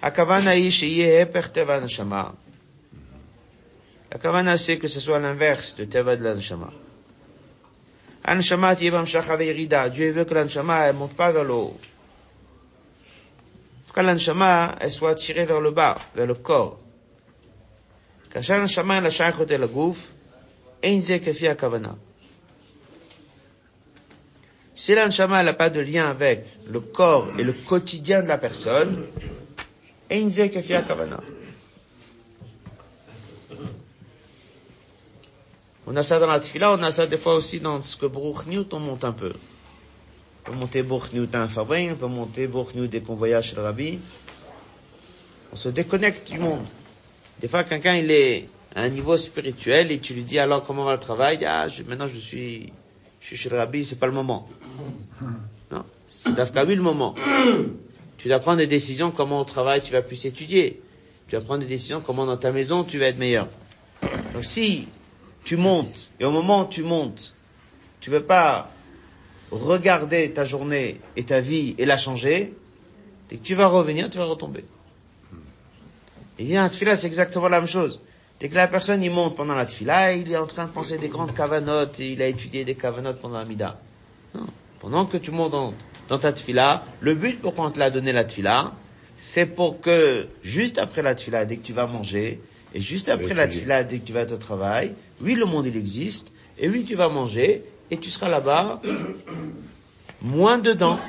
Akavana 0.01 0.55
neshama. 1.81 2.35
Akavana 4.11 4.57
c'est 4.57 4.77
que 4.77 4.87
ce 4.87 4.99
soit 4.99 5.17
l'inverse 5.17 5.75
de 5.75 5.85
teva 5.85 6.15
de 6.15 6.23
la 6.23 6.35
neshama. 6.35 6.71
Anshama. 8.25 8.75
Dieu 8.75 8.91
veut 8.91 10.25
que 10.25 10.33
l'anshama 10.33 10.87
ne 10.87 10.97
monte 10.97 11.15
pas 11.15 11.31
vers 11.31 11.43
le 11.43 11.53
haut. 11.53 11.79
Que 13.93 14.01
l'anshama 14.01 14.75
elle 14.79 14.91
soit 14.91 15.15
tirée 15.15 15.45
vers 15.45 15.61
le 15.61 15.71
bas, 15.71 15.97
vers 16.15 16.25
le 16.25 16.33
corps. 16.33 16.79
Quand 18.31 18.41
l'anshama 18.49 18.99
la 19.01 19.09
shaykhot 19.09 19.45
el 19.49 19.63
aguf, 19.63 20.07
ein 20.83 21.01
ze 21.01 21.19
kefi 21.19 21.47
akavana. 21.47 21.95
Si 24.73 24.95
l'anshama 24.95 25.43
n'a 25.43 25.53
pas 25.53 25.69
de 25.69 25.79
lien 25.79 26.09
avec 26.09 26.45
le 26.67 26.79
corps 26.79 27.27
et 27.37 27.43
le 27.43 27.53
quotidien 27.53 28.23
de 28.23 28.27
la 28.27 28.39
personne, 28.39 29.05
on 35.85 35.95
a 35.95 36.03
ça 36.03 36.19
dans 36.19 36.27
la 36.27 36.39
tfila, 36.39 36.73
on 36.73 36.83
a 36.83 36.91
ça 36.91 37.07
des 37.07 37.17
fois 37.17 37.35
aussi 37.35 37.59
dans 37.59 37.81
ce 37.81 37.95
que 37.95 38.05
Bruch 38.05 38.45
on 38.71 38.79
monte 38.79 39.03
un 39.05 39.11
peu. 39.11 39.33
On 40.45 40.51
peut 40.51 40.57
monter 40.57 40.83
Bruch 40.83 41.11
à 41.33 41.41
un 41.41 41.47
fabrique, 41.47 41.91
on 41.93 41.95
peut 41.95 42.07
monter 42.07 42.47
Bruch 42.47 42.75
dès 42.75 42.99
qu'on 43.01 43.15
voyage 43.15 43.49
chez 43.49 43.55
le 43.55 43.61
rabbi. 43.61 43.99
On 45.53 45.55
se 45.55 45.69
déconnecte 45.69 46.31
du 46.31 46.39
monde. 46.39 46.65
Des 47.39 47.47
fois, 47.47 47.63
quelqu'un, 47.63 47.95
il 47.95 48.11
est 48.11 48.49
à 48.75 48.81
un 48.81 48.89
niveau 48.89 49.15
spirituel 49.15 49.91
et 49.91 49.99
tu 49.99 50.13
lui 50.13 50.23
dis 50.23 50.39
alors 50.39 50.65
comment 50.65 50.83
va 50.83 50.93
le 50.93 50.99
travail? 50.99 51.39
Ah, 51.45 51.67
maintenant 51.87 52.07
je 52.07 52.17
suis 52.17 52.73
je 53.21 53.27
suis 53.27 53.37
chez 53.37 53.49
le 53.49 53.57
rabbi, 53.57 53.85
c'est 53.85 53.99
pas 53.99 54.07
le 54.07 54.13
moment. 54.13 54.49
Non, 55.71 55.85
c'est 56.09 56.29
oui 56.65 56.75
le 56.75 56.81
moment. 56.81 57.15
Tu 58.17 58.27
dois 58.27 58.39
prendre 58.39 58.57
des 58.57 58.67
décisions 58.67 59.11
comment 59.11 59.41
au 59.41 59.45
travail 59.45 59.81
tu 59.81 59.93
vas 59.93 60.01
plus 60.01 60.25
étudier. 60.25 60.81
Tu 61.27 61.35
vas 61.35 61.41
prendre 61.41 61.61
des 61.61 61.69
décisions 61.69 62.01
comment 62.01 62.25
dans 62.25 62.37
ta 62.37 62.51
maison 62.51 62.83
tu 62.83 62.99
vas 62.99 63.05
être 63.05 63.17
meilleur. 63.17 63.47
Donc 64.33 64.43
si 64.43 64.87
tu 65.45 65.55
montes, 65.55 66.11
et 66.19 66.25
au 66.25 66.31
moment 66.31 66.63
où 66.63 66.69
tu 66.69 66.83
montes, 66.83 67.33
tu 68.01 68.09
veux 68.09 68.23
pas 68.23 68.69
regarder 69.57 70.31
ta 70.31 70.45
journée 70.45 70.99
et 71.15 71.23
ta 71.23 71.39
vie 71.39 71.75
et 71.77 71.85
la 71.85 71.97
changer, 71.97 72.53
dès 73.29 73.37
que 73.37 73.43
tu 73.43 73.55
vas 73.55 73.67
revenir, 73.67 74.09
tu 74.09 74.17
vas 74.17 74.25
retomber. 74.25 74.65
Et 76.39 76.43
il 76.43 76.49
y 76.49 76.57
a 76.57 76.63
un 76.63 76.69
c'est 76.71 77.05
exactement 77.05 77.47
la 77.47 77.59
même 77.59 77.69
chose. 77.69 77.99
Dès 78.39 78.49
que 78.49 78.55
la 78.55 78.67
personne 78.67 79.03
il 79.03 79.11
monte 79.11 79.35
pendant 79.35 79.55
la 79.55 79.65
tfila, 79.65 80.13
il 80.13 80.31
est 80.31 80.37
en 80.37 80.47
train 80.47 80.65
de 80.65 80.71
penser 80.71 80.97
des 80.97 81.07
grandes 81.07 81.33
cavanotes 81.33 81.99
et 81.99 82.09
il 82.09 82.21
a 82.21 82.27
étudié 82.27 82.65
des 82.65 82.75
cavanotes 82.75 83.19
pendant 83.21 83.37
la 83.37 83.45
mida. 83.45 83.79
Non. 84.33 84.47
Pendant 84.79 85.05
que 85.05 85.17
tu 85.17 85.31
montes 85.31 85.51
dans, 86.09 86.19
ta 86.19 86.33
tfila, 86.33 86.83
le 86.99 87.15
but 87.15 87.39
pour 87.39 87.57
on 87.57 87.71
te 87.71 87.79
l'a 87.79 87.89
donné 87.89 88.11
la 88.11 88.25
tfila, 88.25 88.73
c'est 89.17 89.45
pour 89.45 89.79
que 89.79 90.27
juste 90.41 90.77
après 90.77 91.01
la 91.01 91.15
tfila, 91.15 91.45
dès 91.45 91.57
que 91.57 91.65
tu 91.65 91.73
vas 91.73 91.87
manger, 91.87 92.41
et 92.73 92.81
juste 92.81 93.07
après 93.07 93.33
la 93.33 93.47
tfila, 93.47 93.83
dès 93.83 93.99
que 93.99 94.05
tu 94.05 94.11
vas 94.11 94.21
être 94.21 94.33
au 94.33 94.37
travail, 94.37 94.93
oui, 95.21 95.35
le 95.35 95.45
monde 95.45 95.67
il 95.67 95.77
existe, 95.77 96.31
et 96.59 96.67
oui, 96.67 96.83
tu 96.83 96.95
vas 96.95 97.07
manger, 97.07 97.63
et 97.91 97.97
tu 97.97 98.09
seras 98.09 98.29
là-bas, 98.29 98.81
moins 100.21 100.57
dedans. 100.57 100.99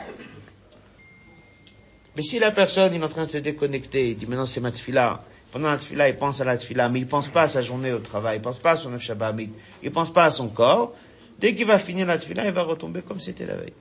Mais 2.16 2.22
si 2.22 2.38
la 2.38 2.51
personne 2.51 2.94
il 2.94 3.01
est 3.01 3.05
en 3.05 3.09
train 3.09 3.24
de 3.24 3.30
se 3.30 3.38
déconnecter, 3.38 4.10
il 4.10 4.16
dit 4.16 4.26
maintenant 4.26 4.46
c'est 4.46 4.60
ma 4.60 4.70
tfila, 4.70 5.24
pendant 5.55 5.70
la 5.70 5.78
tfila, 5.78 6.09
il 6.09 6.16
pense 6.16 6.40
à 6.40 6.44
la 6.44 6.56
tfila, 6.56 6.88
mais 6.88 6.98
il 6.98 7.06
pense 7.06 7.28
pas 7.28 7.42
à 7.42 7.48
sa 7.48 7.62
journée 7.62 7.92
au 7.92 8.01
travail, 8.01 8.38
il 8.38 8.42
pense 8.42 8.59
pas 8.59 8.72
à 8.72 8.76
son 8.76 8.98
Shabbat, 8.98 9.36
il 9.82 9.90
pense 9.92 10.12
pas 10.12 10.24
à 10.24 10.30
son 10.32 10.48
corps. 10.48 10.92
Dès 11.38 11.55
qu'il 11.55 11.66
va 11.66 11.78
finir 11.78 12.06
la 12.06 12.18
tfila, 12.18 12.46
il 12.46 12.52
va 12.52 12.62
retomber 12.62 13.02
comme 13.02 13.20
c'était 13.20 13.46
la 13.46 13.55
veille. 13.55 13.72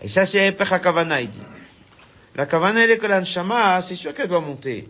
Et 0.00 0.08
ça, 0.08 0.26
c'est 0.26 0.46
Epech 0.46 0.68
Kavana, 0.80 1.20
il 1.20 1.30
dit. 1.30 1.38
La 2.36 2.46
Kavana, 2.46 2.84
elle 2.84 2.92
est 2.92 2.98
que 2.98 3.06
l'Anshama, 3.06 3.82
c'est 3.82 3.96
sûr 3.96 4.14
qu'elle 4.14 4.28
doit 4.28 4.40
monter. 4.40 4.88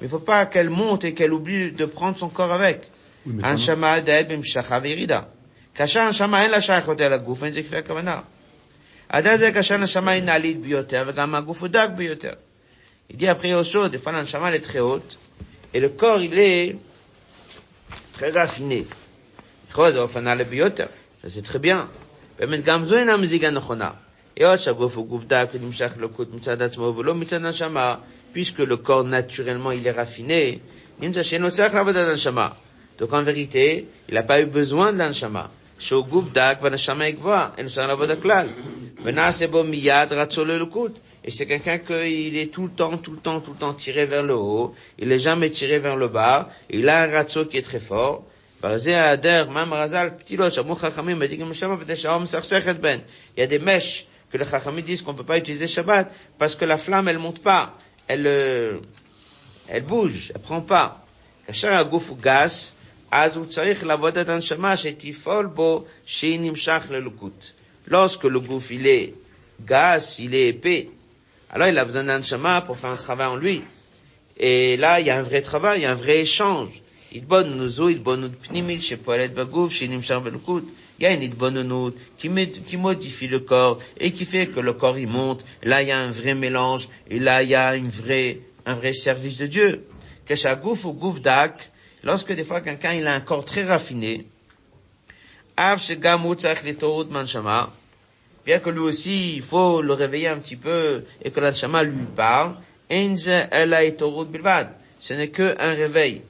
Mais 0.00 0.08
il 0.08 0.10
faut 0.10 0.18
pas 0.18 0.44
qu'elle 0.44 0.68
monte 0.68 1.04
et 1.04 1.14
qu'elle 1.14 1.32
oublie 1.32 1.72
de 1.72 1.86
prendre 1.86 2.18
son 2.18 2.28
corps 2.28 2.52
avec. 2.52 2.82
Anshama, 3.42 4.02
Daed, 4.02 4.28
Bimshacha, 4.28 4.78
Verida 4.78 5.30
Kasha 5.75 6.07
Anshama, 6.09 6.45
en 6.45 6.51
la 6.51 6.61
Shachot, 6.61 6.99
el 6.99 7.13
הגוף, 7.13 7.43
אין 7.43 7.51
זה 7.51 7.63
כפי 7.63 7.77
הכוונה. 7.77 8.19
הדעת 9.09 9.39
זה 9.39 9.51
כאשר 9.51 9.75
הנשמה 9.75 10.11
היא 10.11 10.23
נעלית 10.23 10.61
ביותר, 10.61 11.03
וגם 11.07 11.35
הגוף 11.35 11.61
הוא 11.61 11.67
דק 11.67 11.89
ביותר. 11.95 12.33
Il 13.11 13.17
dit 13.17 13.27
après 13.27 13.53
autre 13.53 13.69
chose, 13.69 13.91
des 13.91 13.97
fois 13.97 14.13
l'anshama 14.13 14.55
est 14.55 14.61
très 14.61 14.79
haute, 14.79 15.17
et 15.73 15.81
le 15.81 15.89
corps 15.89 16.21
il 16.21 16.39
est 16.39 16.77
très 18.13 18.31
raffiné. 18.31 18.85
Ça 19.73 19.91
c'est 21.27 21.41
très 21.41 21.59
bien. 21.59 21.87
באמת 22.39 22.63
גם 22.63 22.85
זו 22.85 22.97
אינה 22.97 23.17
מזיגה 23.17 23.49
נכונה. 23.49 23.89
היות 24.35 24.59
שהגוף 24.59 24.97
הוא 24.97 25.07
גוף 25.07 25.23
דק 25.25 25.47
ונמשך 25.53 25.93
לקות 25.99 26.33
מצד 26.33 26.61
עצמו 26.61 26.93
ולא 26.97 27.15
מצד 27.15 27.45
הנשמה, 27.45 27.95
puisque 28.33 28.59
le 28.59 28.77
corps 28.77 29.03
naturellement 29.03 29.71
il 29.71 29.87
est 29.87 29.91
raffiné, 29.91 30.59
נמצא 30.99 31.23
שאינו 31.23 31.51
צריך 31.51 31.73
לעבוד 31.73 31.97
על 31.97 32.09
הנשמה. 32.09 32.49
Donc 32.99 33.13
en 33.13 33.23
vérité, 33.23 33.87
il 34.09 34.13
n'a 34.13 34.23
pas 34.23 34.41
eu 34.41 34.45
besoin 34.45 34.93
de 34.93 34.99
l'anshama. 34.99 35.49
שהוא 35.79 36.05
גוף 36.05 36.25
דק 36.31 36.57
והנשמה 36.61 37.03
היא 37.03 37.15
גבוהה, 37.15 37.49
אין 37.57 37.65
אפשר 37.65 37.87
לעבוד 37.87 38.11
הכלל. 38.11 38.47
ונעשה 39.03 39.47
בו 39.47 39.63
מיד 39.63 40.13
רצו 40.13 40.45
ללקות. 40.45 40.99
Et 41.23 41.29
c'est 41.29 41.45
quelqu'un 41.45 41.77
qu'il 41.77 42.35
est 42.35 42.51
tout 42.51 42.63
le 42.63 42.71
temps, 42.71 42.97
tout 42.97 43.11
le 43.11 43.19
temps, 43.19 43.39
tout 43.41 43.51
le 43.51 43.57
temps 43.57 43.73
tiré 43.73 44.05
vers 44.07 44.23
le 44.23 44.33
haut. 44.33 44.73
Il 44.97 45.09
n'est 45.09 45.19
jamais 45.19 45.51
tiré 45.51 45.77
vers 45.77 45.95
le 45.95 46.07
bas. 46.07 46.49
Il 46.71 46.89
a 46.89 47.03
un 47.03 47.11
ratio 47.11 47.45
qui 47.45 47.57
est 47.59 47.61
très 47.61 47.79
fort. 47.79 48.23
Il 48.63 48.69
y 48.89 48.93
a 48.93 49.17
des 53.47 53.59
mèches 53.59 54.05
que 54.31 54.37
les 54.37 54.45
Chachamim 54.45 54.81
disent 54.81 55.01
qu'on 55.03 55.13
ne 55.13 55.17
peut 55.17 55.23
pas 55.23 55.37
utiliser 55.37 55.67
Shabbat 55.67 56.11
parce 56.37 56.55
que 56.55 56.65
la 56.65 56.77
flamme, 56.77 57.07
elle 57.07 57.19
monte 57.19 57.41
pas. 57.41 57.75
Elle, 58.07 58.25
euh, 58.27 58.79
elle 59.67 59.83
bouge, 59.83 60.31
elle 60.33 60.41
prend 60.41 60.61
pas. 60.61 60.97
כאשר 61.47 61.73
הגוף 61.73 62.09
הוא 62.09 62.17
גס, 62.21 62.71
אז 63.11 63.37
הוא 63.37 63.45
צריך 63.45 63.83
לעבוד 63.83 64.17
את 64.17 64.29
הנשמה 64.29 64.77
שתפעול 64.77 65.45
בו 65.45 65.85
שהיא 66.05 66.39
נמשך 66.39 66.87
ללוקות. 66.89 67.51
Lorsque 67.89 68.23
le 68.23 68.39
gouffre, 68.39 68.71
il 68.71 68.85
est 68.85 69.13
gaz, 69.65 70.19
il 70.19 70.33
est 70.33 70.47
épais, 70.49 70.87
alors 71.49 71.67
il 71.67 71.77
a 71.77 71.83
besoin 71.83 72.03
d'un 72.05 72.21
shama 72.21 72.61
pour 72.61 72.77
faire 72.77 72.91
un 72.91 72.95
travail 72.95 73.27
en 73.27 73.35
lui. 73.35 73.63
Et 74.37 74.77
là, 74.77 74.99
il 74.99 75.07
y 75.07 75.09
a 75.09 75.17
un 75.17 75.23
vrai 75.23 75.41
travail, 75.41 75.79
il 75.79 75.83
y 75.83 75.85
a 75.85 75.91
un 75.91 75.95
vrai 75.95 76.19
échange. 76.19 76.69
Il 77.13 77.23
y 77.29 77.33
a 81.05 81.11
une 81.11 81.23
itbonnout 81.23 81.95
qui, 82.17 82.29
qui 82.67 82.77
modifie 82.77 83.27
le 83.27 83.39
corps 83.39 83.79
et 83.99 84.11
qui 84.11 84.23
fait 84.23 84.47
que 84.47 84.61
le 84.61 84.73
corps 84.73 84.97
il 84.97 85.07
monte. 85.07 85.43
Là, 85.63 85.81
il 85.81 85.89
y 85.89 85.91
a 85.91 85.97
un 85.97 86.11
vrai 86.11 86.35
mélange 86.35 86.87
et 87.09 87.19
là, 87.19 87.43
il 87.43 87.49
y 87.49 87.55
a 87.55 87.75
une 87.75 87.89
vraie, 87.89 88.39
un 88.65 88.75
vrai 88.75 88.93
service 88.93 89.37
de 89.37 89.47
Dieu. 89.47 89.85
Keshagouf 90.25 90.85
ou 90.85 90.93
gouf 90.93 91.21
dak, 91.21 91.69
lorsque 92.06 92.32
des 92.32 92.44
fois 92.44 92.60
quelqu'un 92.60 92.92
il 92.92 93.06
a 93.08 93.14
un 93.14 93.20
corps 93.20 93.44
très 93.44 93.64
raffiné, 93.64 94.26
bien 98.46 98.60
que 98.60 98.70
lui 98.70 98.80
aussi, 98.80 99.34
il 99.34 99.42
faut 99.42 99.82
le 99.82 99.92
réveiller 99.92 100.28
un 100.28 100.38
petit 100.38 100.54
peu 100.54 101.02
et 101.22 101.32
que 101.32 101.40
l'anshama 101.40 101.82
lui 101.82 102.06
parle, 102.14 102.54
ce 102.88 103.30
n'est 105.14 105.28
que 105.28 105.56
un 105.58 105.72
réveil. 105.72 106.22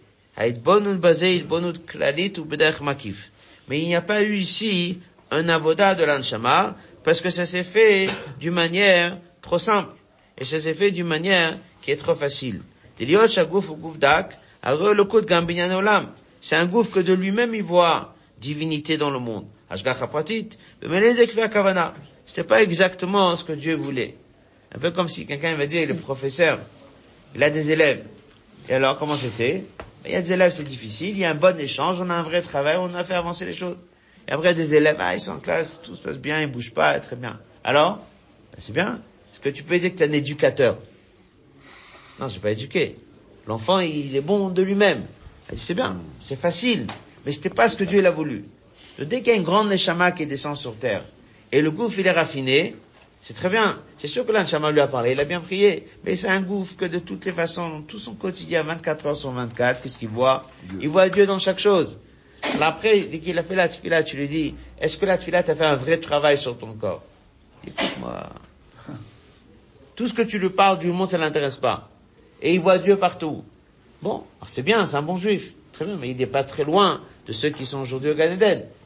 Mais 3.69 3.81
il 3.81 3.87
n'y 3.87 3.97
a 3.97 4.03
pas 4.03 4.23
eu 4.23 4.37
ici 4.37 5.01
un 5.31 5.49
avoda 5.51 5.95
de 5.95 6.05
l'anshama 6.05 6.75
parce 7.05 7.21
que 7.21 7.29
ça 7.29 7.45
s'est 7.45 7.65
fait 7.65 8.09
d'une 8.41 8.55
manière 8.55 9.19
trop 9.43 9.59
simple 9.59 9.93
et 10.39 10.47
ça 10.47 10.59
s'est 10.59 10.75
fait 10.75 10.91
d'une 10.91 11.07
manière 11.07 11.59
qui 11.83 11.91
est 11.91 11.97
trop 11.97 12.15
facile. 12.15 12.63
C'est 16.41 16.57
un 16.57 16.67
gouffre 16.67 16.91
que 16.91 17.01
de 17.01 17.13
lui-même 17.13 17.55
il 17.55 17.63
voit 17.63 18.15
divinité 18.39 18.97
dans 18.97 19.11
le 19.11 19.19
monde. 19.19 19.47
C'était 22.27 22.45
pas 22.45 22.63
exactement 22.63 23.37
ce 23.37 23.45
que 23.45 23.53
Dieu 23.53 23.75
voulait. 23.75 24.17
Un 24.75 24.79
peu 24.79 24.91
comme 24.91 25.09
si 25.09 25.25
quelqu'un 25.27 25.55
va 25.55 25.67
dire, 25.67 25.89
est 25.89 25.95
professeur, 25.95 26.59
il 27.35 27.43
a 27.43 27.51
des 27.51 27.71
élèves. 27.71 28.05
Et 28.69 28.75
alors, 28.75 28.99
comment 28.99 29.15
c'était? 29.15 29.65
Il 30.05 30.11
y 30.11 30.17
a 30.17 30.23
des 30.23 30.33
élèves, 30.33 30.53
c'est 30.53 30.65
difficile, 30.65 31.11
il 31.11 31.19
y 31.19 31.25
a 31.25 31.31
un 31.31 31.35
bon 31.35 31.59
échange, 31.59 32.01
on 32.01 32.11
a 32.11 32.15
un 32.15 32.23
vrai 32.23 32.43
travail, 32.43 32.77
on 32.79 32.93
a 32.95 33.05
fait 33.05 33.15
avancer 33.15 33.45
les 33.45 33.55
choses. 33.55 33.77
Et 34.29 34.33
après, 34.33 34.55
des 34.55 34.75
élèves, 34.75 34.97
ah, 34.99 35.15
ils 35.15 35.21
sont 35.21 35.33
en 35.33 35.39
classe, 35.39 35.81
tout 35.83 35.95
se 35.95 36.03
passe 36.03 36.19
bien, 36.19 36.41
ils 36.43 36.51
bougent 36.51 36.75
pas, 36.75 36.99
très 36.99 37.17
bien. 37.17 37.39
Alors, 37.63 37.99
ben, 38.53 38.59
c'est 38.59 38.73
bien. 38.73 39.01
Est-ce 39.33 39.41
que 39.41 39.49
tu 39.49 39.63
peux 39.63 39.79
dire 39.79 39.93
que 39.93 39.99
tu 39.99 40.03
es 40.03 40.09
un 40.09 40.13
éducateur? 40.13 40.79
Non, 42.19 42.27
je 42.27 42.33
suis 42.33 42.41
pas 42.41 42.51
éduqué. 42.51 42.97
L'enfant, 43.47 43.79
il 43.81 44.15
est 44.17 44.21
bon 44.21 44.51
de 44.51 44.63
lui-même. 44.63 45.05
C'est 45.57 45.75
bien, 45.75 45.97
c'est 46.21 46.39
facile, 46.39 46.87
mais 47.25 47.33
c'était 47.33 47.51
pas 47.51 47.69
ce 47.69 47.77
que 47.77 47.85
Dieu 47.85 48.01
l'a 48.01 48.11
voulu. 48.11 48.45
dès 48.99 49.19
qu'il 49.19 49.29
y 49.29 49.31
a 49.31 49.35
une 49.37 49.45
grande 49.45 49.69
neshama 49.69 50.11
qui 50.11 50.27
descend 50.27 50.57
sur 50.57 50.75
terre, 50.75 51.05
et 51.53 51.61
le 51.63 51.71
gouffre, 51.71 51.99
il 51.99 52.07
est 52.07 52.13
raffiné, 52.13 52.75
c'est 53.21 53.35
très 53.35 53.49
bien. 53.49 53.81
C'est 53.99 54.09
sûr 54.09 54.27
que 54.27 54.33
l'Anshama 54.33 54.71
lui 54.71 54.81
a 54.81 54.87
parlé, 54.87 55.13
il 55.13 55.21
a 55.21 55.25
bien 55.25 55.41
prié. 55.41 55.87
Mais 56.05 56.17
c'est 56.17 56.29
un 56.29 56.41
gouffre 56.41 56.77
que 56.77 56.85
de 56.85 56.99
toutes 56.99 57.25
les 57.25 57.33
façons, 57.33 57.69
dans 57.69 57.83
tout 57.83 57.99
son 57.99 58.15
quotidien, 58.15 58.63
24 58.63 59.07
heures 59.07 59.17
sur 59.17 59.31
24, 59.31 59.83
qu'est-ce 59.83 59.99
qu'il 59.99 60.09
voit? 60.09 60.49
Il 60.81 60.89
voit 60.89 61.09
Dieu 61.09 61.27
dans 61.27 61.39
chaque 61.39 61.59
chose. 61.59 61.99
Alors 62.55 62.69
après, 62.69 63.01
dès 63.01 63.19
qu'il 63.19 63.39
a 63.39 63.43
fait 63.43 63.55
la 63.55 63.69
tefila, 63.69 64.03
tu 64.03 64.17
lui 64.17 64.29
dis, 64.29 64.55
est-ce 64.81 64.97
que 64.99 65.07
la 65.07 65.19
tefila 65.19 65.43
t'a 65.43 65.55
fait 65.55 65.65
un 65.65 65.77
vrai 65.77 65.99
travail 65.99 66.39
sur 66.39 66.57
ton 66.59 66.73
corps? 66.75 67.03
Écoute-moi. 67.67 68.31
Tout 69.97 70.07
ce 70.07 70.15
que 70.15 70.23
tu 70.23 70.39
lui 70.39 70.51
parles 70.51 70.79
du 70.79 70.89
monde, 70.89 71.09
ça 71.09 71.19
l'intéresse 71.19 71.57
pas. 71.57 71.89
Et 72.43 72.55
il 72.55 72.61
voit 72.61 72.79
Dieu 72.79 72.97
partout. 72.97 73.45
Bon, 74.03 74.25
c'est 74.45 74.63
bien, 74.63 74.87
c'est 74.87 74.97
un 74.97 75.03
bon 75.03 75.17
juif. 75.17 75.55
Très 75.73 75.85
bien, 75.85 75.97
mais 75.97 76.11
il 76.11 76.17
n'est 76.17 76.27
pas 76.27 76.45
très 76.45 76.65
loin 76.65 77.01
de 77.27 77.33
ceux 77.33 77.51
qui 77.51 77.67
sont 77.67 77.81
aujourd'hui 77.81 78.11
au 78.11 78.15
Gan 78.15 78.37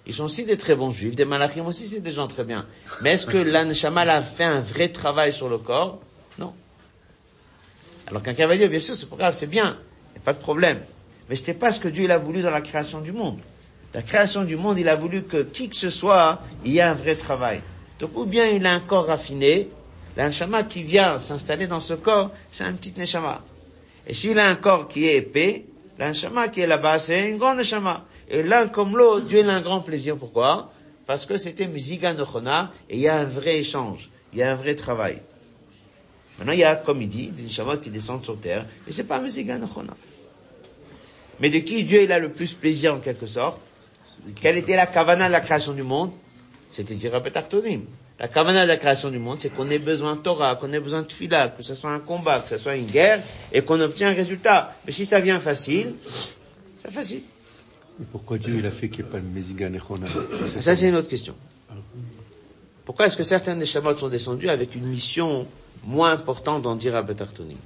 ils 0.07 0.15
sont 0.15 0.25
aussi 0.25 0.45
des 0.45 0.57
très 0.57 0.75
bons 0.75 0.91
juifs, 0.91 1.15
des 1.15 1.25
malachim 1.25 1.67
aussi, 1.67 1.87
c'est 1.87 2.01
des 2.01 2.11
gens 2.11 2.27
très 2.27 2.45
bien. 2.45 2.67
Mais 3.03 3.13
est-ce 3.13 3.27
que 3.27 3.37
l'anshama 3.53 4.01
a 4.03 4.23
fait 4.23 4.45
un 4.45 4.61
vrai 4.61 4.89
travail 4.89 5.33
sur 5.33 5.49
le 5.49 5.59
corps? 5.59 6.01
Non. 6.39 6.53
Alors 8.07 8.23
va 8.23 8.57
dire, 8.57 8.69
bien 8.69 8.81
sûr, 8.81 8.97
c'est 8.97 9.09
pas 9.09 9.17
grave, 9.17 9.35
c'est 9.35 9.47
bien, 9.47 9.79
il 10.09 10.13
n'y 10.15 10.19
a 10.19 10.25
pas 10.25 10.33
de 10.33 10.41
problème. 10.41 10.81
Mais 11.29 11.37
ce 11.37 11.43
n'était 11.43 11.55
pas 11.55 11.71
ce 11.71 11.79
que 11.79 11.89
Dieu 11.89 12.05
il 12.05 12.11
a 12.11 12.19
voulu 12.19 12.43
dans 12.43 12.51
la 12.51 12.61
création 12.61 13.01
du 13.01 13.13
monde. 13.13 13.39
La 13.95 14.03
création 14.03 14.45
du 14.45 14.57
monde, 14.57 14.79
il 14.79 14.89
a 14.89 14.97
voulu 14.97 15.23
que 15.23 15.43
qui 15.43 15.69
que 15.69 15.77
ce 15.77 15.91
soit, 15.91 16.41
il 16.65 16.73
y 16.73 16.79
ait 16.79 16.83
un 16.83 16.95
vrai 16.95 17.15
travail. 17.15 17.61
Donc 18.01 18.17
ou 18.17 18.25
bien 18.25 18.47
il 18.47 18.67
a 18.67 18.73
un 18.73 18.81
corps 18.81 19.07
raffiné, 19.07 19.69
l'anshama 20.17 20.65
qui 20.65 20.83
vient 20.83 21.19
s'installer 21.19 21.67
dans 21.67 21.81
ce 21.81 21.95
corps, 21.95 22.31
c'est 22.53 22.65
un 22.65 22.73
petit 22.73 22.95
neshama. 22.97 23.43
Et 24.07 24.15
s'il 24.15 24.39
a 24.39 24.49
un 24.49 24.57
corps 24.57 24.89
qui 24.89 25.07
est 25.07 25.17
épais, 25.17 25.65
l'anshama 25.99 26.49
qui 26.49 26.61
est 26.61 26.67
là-bas, 26.67 26.99
c'est 26.99 27.29
une 27.29 27.39
grande 27.39 27.59
neshama. 27.59 28.07
Et 28.29 28.43
l'un 28.43 28.69
comme 28.69 28.97
l'autre, 28.97 29.27
Dieu 29.27 29.49
a 29.49 29.53
un 29.53 29.61
grand 29.61 29.81
plaisir. 29.81 30.17
Pourquoi? 30.17 30.73
Parce 31.07 31.27
que 31.27 31.37
c'était 31.37 31.67
Musiga 31.67 32.15
Nochona, 32.15 32.73
et 32.89 32.95
il 32.95 33.01
y 33.01 33.09
a 33.09 33.19
un 33.19 33.25
vrai 33.25 33.59
échange, 33.59 34.11
il 34.33 34.39
y 34.39 34.43
a 34.45 34.53
un 34.53 34.55
vrai 34.55 34.77
travail. 34.77 35.19
Maintenant, 36.39 36.53
il 36.53 36.61
y 36.61 36.65
a, 36.65 36.77
comme 36.77 37.03
il 37.03 37.09
dit, 37.09 37.27
des 37.27 37.49
Shabbat 37.49 37.81
qui 37.81 37.91
descendent 37.91 38.25
sur 38.25 38.39
terre, 38.39 38.65
et 38.87 38.93
c'est 38.93 39.05
pas 39.05 39.19
Musiga 39.19 39.59
Nochona. 39.59 39.97
Mais 41.41 41.51
de 41.51 41.59
qui 41.59 41.83
Dieu 41.83 42.03
il 42.03 42.13
a 42.13 42.21
le 42.21 42.31
plus 42.31 42.53
plaisir 42.53 42.95
en 42.95 43.01
quelque 43.01 43.27
sorte? 43.27 43.61
Quelle 44.41 44.59
était 44.59 44.77
la 44.77 44.87
kavana 44.87 45.27
de 45.27 45.33
la 45.33 45.41
création 45.41 45.73
du 45.73 45.83
monde? 45.83 46.13
C'était 46.71 46.95
du 46.95 47.09
Artonim. 47.09 47.83
La 48.21 48.29
kavana 48.29 48.63
de 48.63 48.69
la 48.69 48.77
création 48.77 49.09
du 49.11 49.19
monde, 49.19 49.39
c'est 49.39 49.49
qu'on 49.49 49.69
ait 49.71 49.79
besoin 49.79 50.15
de 50.15 50.21
Torah, 50.21 50.55
qu'on 50.57 50.73
ait 50.73 50.81
besoin 50.81 51.03
de 51.03 51.07
Tfila, 51.07 51.49
que 51.49 51.63
ce 51.63 51.75
soit 51.75 51.91
un 51.91 52.01
combat, 52.01 52.41
que 52.41 52.51
ce 52.51 52.59
soit 52.59 52.77
une 52.77 52.87
guerre, 52.87 53.21
et 53.53 53.63
qu'on 53.63 53.81
obtient 53.81 54.09
un 54.11 54.15
résultat. 54.15 54.75
Mais 54.87 54.93
si 54.93 55.07
ça 55.07 55.21
vient 55.21 55.41
facile, 55.41 55.95
c'est 56.83 56.93
facile 56.93 57.23
pourquoi 58.05 58.39
Dieu 58.39 58.57
il 58.59 58.67
a 58.67 58.71
fait 58.71 58.89
qu'il 58.89 59.05
n'y 59.05 59.09
ait 59.09 59.13
pas 59.13 59.21
de 59.21 59.27
Mézigan 59.27 59.73
et 59.75 60.61
Ça, 60.61 60.75
c'est 60.75 60.89
une 60.89 60.97
autre 60.97 61.09
question. 61.09 61.35
Pourquoi 62.85 63.07
est-ce 63.07 63.17
que 63.17 63.23
certains 63.23 63.57
des 63.57 63.67
Shabbat 63.67 63.99
sont 63.99 64.09
descendus 64.09 64.49
avec 64.49 64.75
une 64.75 64.87
mission 64.87 65.47
moins 65.85 66.13
importante 66.13 66.63
d'en 66.63 66.77
dire 66.77 66.97
à 66.97 67.03
Betartoni 67.03 67.57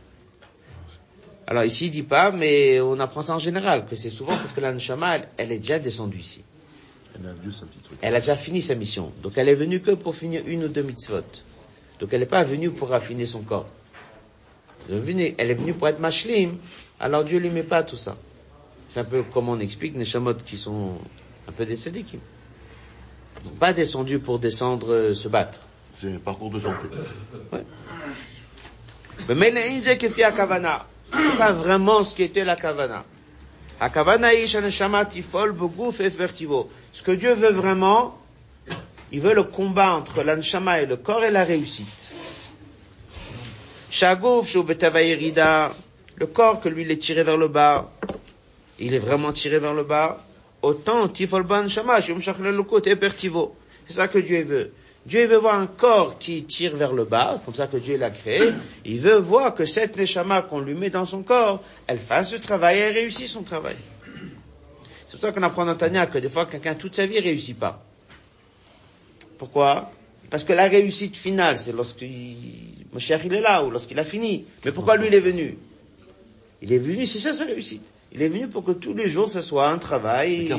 Alors 1.47 1.65
ici, 1.65 1.87
il 1.87 1.91
dit 1.91 2.03
pas, 2.03 2.31
mais 2.31 2.81
on 2.81 2.99
apprend 3.01 3.23
ça 3.23 3.35
en 3.35 3.39
général, 3.39 3.87
que 3.87 3.97
c'est 3.97 4.11
souvent 4.11 4.37
parce 4.37 4.53
que 4.53 4.61
la 4.61 4.73
Neshama, 4.73 5.19
elle, 5.37 5.53
est 5.53 5.59
déjà 5.59 5.79
descendue 5.79 6.19
ici. 6.19 6.43
Elle 8.03 8.15
a, 8.15 8.21
déjà 8.21 8.37
fini 8.37 8.61
sa 8.61 8.75
mission. 8.75 9.13
Donc 9.23 9.33
elle 9.37 9.49
est 9.49 9.55
venue 9.55 9.81
que 9.81 9.93
pour 9.93 10.15
finir 10.15 10.43
une 10.47 10.65
ou 10.65 10.69
deux 10.69 10.83
mitzvot. 10.83 11.23
Donc 12.01 12.13
elle 12.13 12.21
n'est 12.21 12.27
pas 12.27 12.45
venue 12.45 12.71
pour 12.71 12.89
raffiner 12.89 13.27
son 13.27 13.43
corps. 13.43 13.69
Elle 14.89 14.97
est 14.97 15.01
venue, 15.01 15.35
elle 15.39 15.51
est 15.51 15.55
venue 15.55 15.75
pour 15.75 15.89
être 15.89 16.01
mashlim, 16.01 16.57
alors 17.01 17.25
Dieu 17.25 17.39
lui 17.39 17.51
met 17.51 17.63
pas 17.63 17.83
tout 17.83 17.97
ça. 17.97 18.17
C'est 18.89 19.01
un 19.01 19.05
peu 19.05 19.23
comme 19.23 19.49
on 19.49 19.59
explique 19.61 19.95
les 19.95 20.01
Neshamot 20.01 20.35
qui 20.35 20.57
sont 20.57 20.99
un 21.49 21.53
peu 21.53 21.65
décédés, 21.65 22.03
qui 22.03 22.17
ne 22.17 23.49
sont 23.49 23.55
pas 23.57 23.73
descendus 23.73 24.19
pour 24.19 24.39
descendre 24.39 24.93
euh, 24.93 25.15
se 25.15 25.29
battre. 25.29 25.61
C'est 25.93 26.13
un 26.15 26.19
parcours 26.19 26.51
de 26.51 26.61
santé. 26.61 26.89
Ouais. 27.53 27.65
Mais 29.35 29.81
kavana. 30.37 30.87
C'est 31.13 31.37
pas 31.37 31.53
vraiment 31.53 32.03
ce 32.03 32.15
qui 32.15 32.25
était 32.25 32.45
la 32.45 32.57
kavana. 32.57 33.05
Ce 36.95 37.03
que 37.03 37.11
Dieu 37.11 37.35
veut 37.35 37.51
vraiment, 37.51 38.17
il 39.11 39.21
veut 39.21 39.35
le 39.35 39.43
combat 39.43 39.95
entre 39.95 40.23
l'anshama 40.23 40.81
et 40.81 40.87
le 40.87 40.97
corps 40.97 41.25
et 41.25 41.33
la 41.33 41.43
réussite. 41.43 42.15
Le 46.17 46.27
corps 46.27 46.61
que 46.61 46.69
lui 46.69 46.83
il 46.83 46.91
est 46.93 46.99
tiré 46.99 47.25
vers 47.25 47.37
le 47.37 47.49
bas, 47.49 47.91
il 48.79 48.95
est 48.95 49.01
vraiment 49.01 49.33
tiré 49.33 49.59
vers 49.59 49.75
le 49.75 49.83
bas, 49.83 50.25
autant 50.63 51.09
tifolban 51.09 51.67
shamash 51.67 52.13
C'est 52.17 53.93
ça 53.93 54.07
que 54.07 54.19
Dieu 54.21 54.45
veut. 54.45 54.73
Dieu 55.05 55.27
veut 55.27 55.39
voir 55.39 55.57
un 55.57 55.67
corps 55.67 56.17
qui 56.17 56.45
tire 56.45 56.77
vers 56.77 56.93
le 56.93 57.05
bas, 57.05 57.41
comme 57.45 57.57
ça 57.57 57.67
que 57.67 57.77
Dieu 57.77 57.99
l'a 57.99 58.11
créé. 58.11 58.53
Il 58.85 59.01
veut 59.01 59.19
voir 59.19 59.57
que 59.57 59.67
cette 59.67 59.97
neshama 59.97 60.43
qu'on 60.43 60.61
lui 60.61 60.75
met 60.75 60.91
dans 60.91 61.07
son 61.07 61.25
corps, 61.25 61.61
elle 61.89 61.99
fasse 61.99 62.33
le 62.33 62.39
travail 62.39 62.79
et 62.79 62.81
elle 62.83 62.95
réussit 62.95 63.27
son 63.27 63.43
travail. 63.43 63.75
C'est 65.14 65.18
pour 65.18 65.22
ça 65.22 65.32
qu'on 65.32 65.44
apprend 65.44 65.66
dans 65.66 65.76
Tania 65.76 66.06
que 66.06 66.18
des 66.18 66.30
fois 66.30 66.46
quelqu'un 66.46 66.76
toute 66.76 66.96
sa 66.96 67.06
vie 67.06 67.20
réussit 67.20 67.58
pas. 67.58 67.84
Pourquoi 69.38 69.92
Parce 70.30 70.44
que 70.44 70.54
la 70.54 70.68
réussite 70.68 71.18
finale, 71.18 71.58
c'est 71.58 71.72
lorsque 71.72 72.06
cher 72.98 73.20
il 73.26 73.34
est 73.34 73.42
là 73.42 73.64
ou 73.64 73.72
lorsqu'il 73.72 73.98
a 74.00 74.04
fini. 74.04 74.46
Mais 74.66 74.72
pourquoi 74.72 74.98
lui 74.98 75.08
il 75.08 75.14
est 75.14 75.20
venu 75.20 75.58
Il 76.62 76.74
est 76.74 76.78
venu, 76.78 77.08
c'est 77.08 77.20
ça 77.20 77.34
sa 77.34 77.46
réussite. 77.46 77.92
Il 78.12 78.22
est 78.22 78.30
venu 78.30 78.48
pour 78.48 78.64
que 78.64 78.72
tous 78.72 78.94
les 78.94 79.08
jours 79.10 79.30
ce 79.30 79.42
soit 79.42 79.70
un 79.70 79.78
travail. 79.78 80.54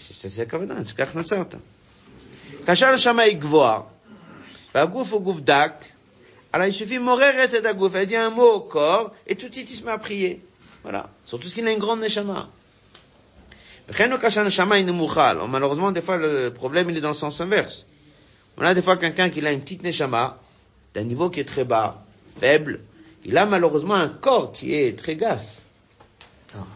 C'est 0.00 0.12
ça, 0.12 0.26
c'est 0.34 0.96
כך 0.96 1.14
נוצרת. 1.14 1.54
כאשר 2.66 2.86
הנשמה 2.86 3.22
היא 3.22 3.36
גבוהה, 3.36 3.80
והגוף 4.74 5.12
הוא 5.12 5.22
גוף 5.22 5.40
דק, 5.40 5.72
alors 6.52 6.66
il 6.66 6.74
suffit 6.74 6.98
moreret 6.98 7.48
et 7.54 7.66
aguf, 7.66 7.94
elle 7.94 8.06
dit 8.06 8.16
un 8.16 8.30
mot 8.30 8.50
au 8.52 8.60
corps, 8.60 9.12
et 9.26 9.36
tout 9.36 9.48
de 9.48 9.54
suite 9.54 9.70
il 9.70 9.74
se 9.74 9.84
met 9.84 9.90
à 9.90 9.98
prier. 9.98 10.44
Voilà. 10.82 11.08
Surtout 11.24 11.48
s'il 11.48 11.66
a 11.66 11.72
une 11.72 11.78
grande 11.78 12.00
neshama. 12.00 12.50
Malheureusement, 13.89 15.91
des 15.91 16.01
fois, 16.01 16.17
le 16.17 16.49
problème, 16.49 16.89
il 16.89 16.97
est 16.97 17.01
dans 17.01 17.09
le 17.09 17.13
sens 17.13 17.39
inverse. 17.41 17.87
On 18.57 18.63
a 18.63 18.73
des 18.73 18.81
fois 18.81 18.97
quelqu'un 18.97 19.29
qui 19.29 19.45
a 19.45 19.51
une 19.51 19.61
petite 19.61 19.83
neshama, 19.83 20.39
d'un 20.93 21.03
niveau 21.03 21.29
qui 21.29 21.39
est 21.39 21.45
très 21.45 21.63
bas, 21.63 22.03
faible. 22.39 22.81
Il 23.23 23.37
a 23.37 23.45
malheureusement 23.45 23.95
un 23.95 24.09
corps 24.09 24.51
qui 24.51 24.73
est 24.73 24.97
très 24.97 25.15
gas. 25.15 25.63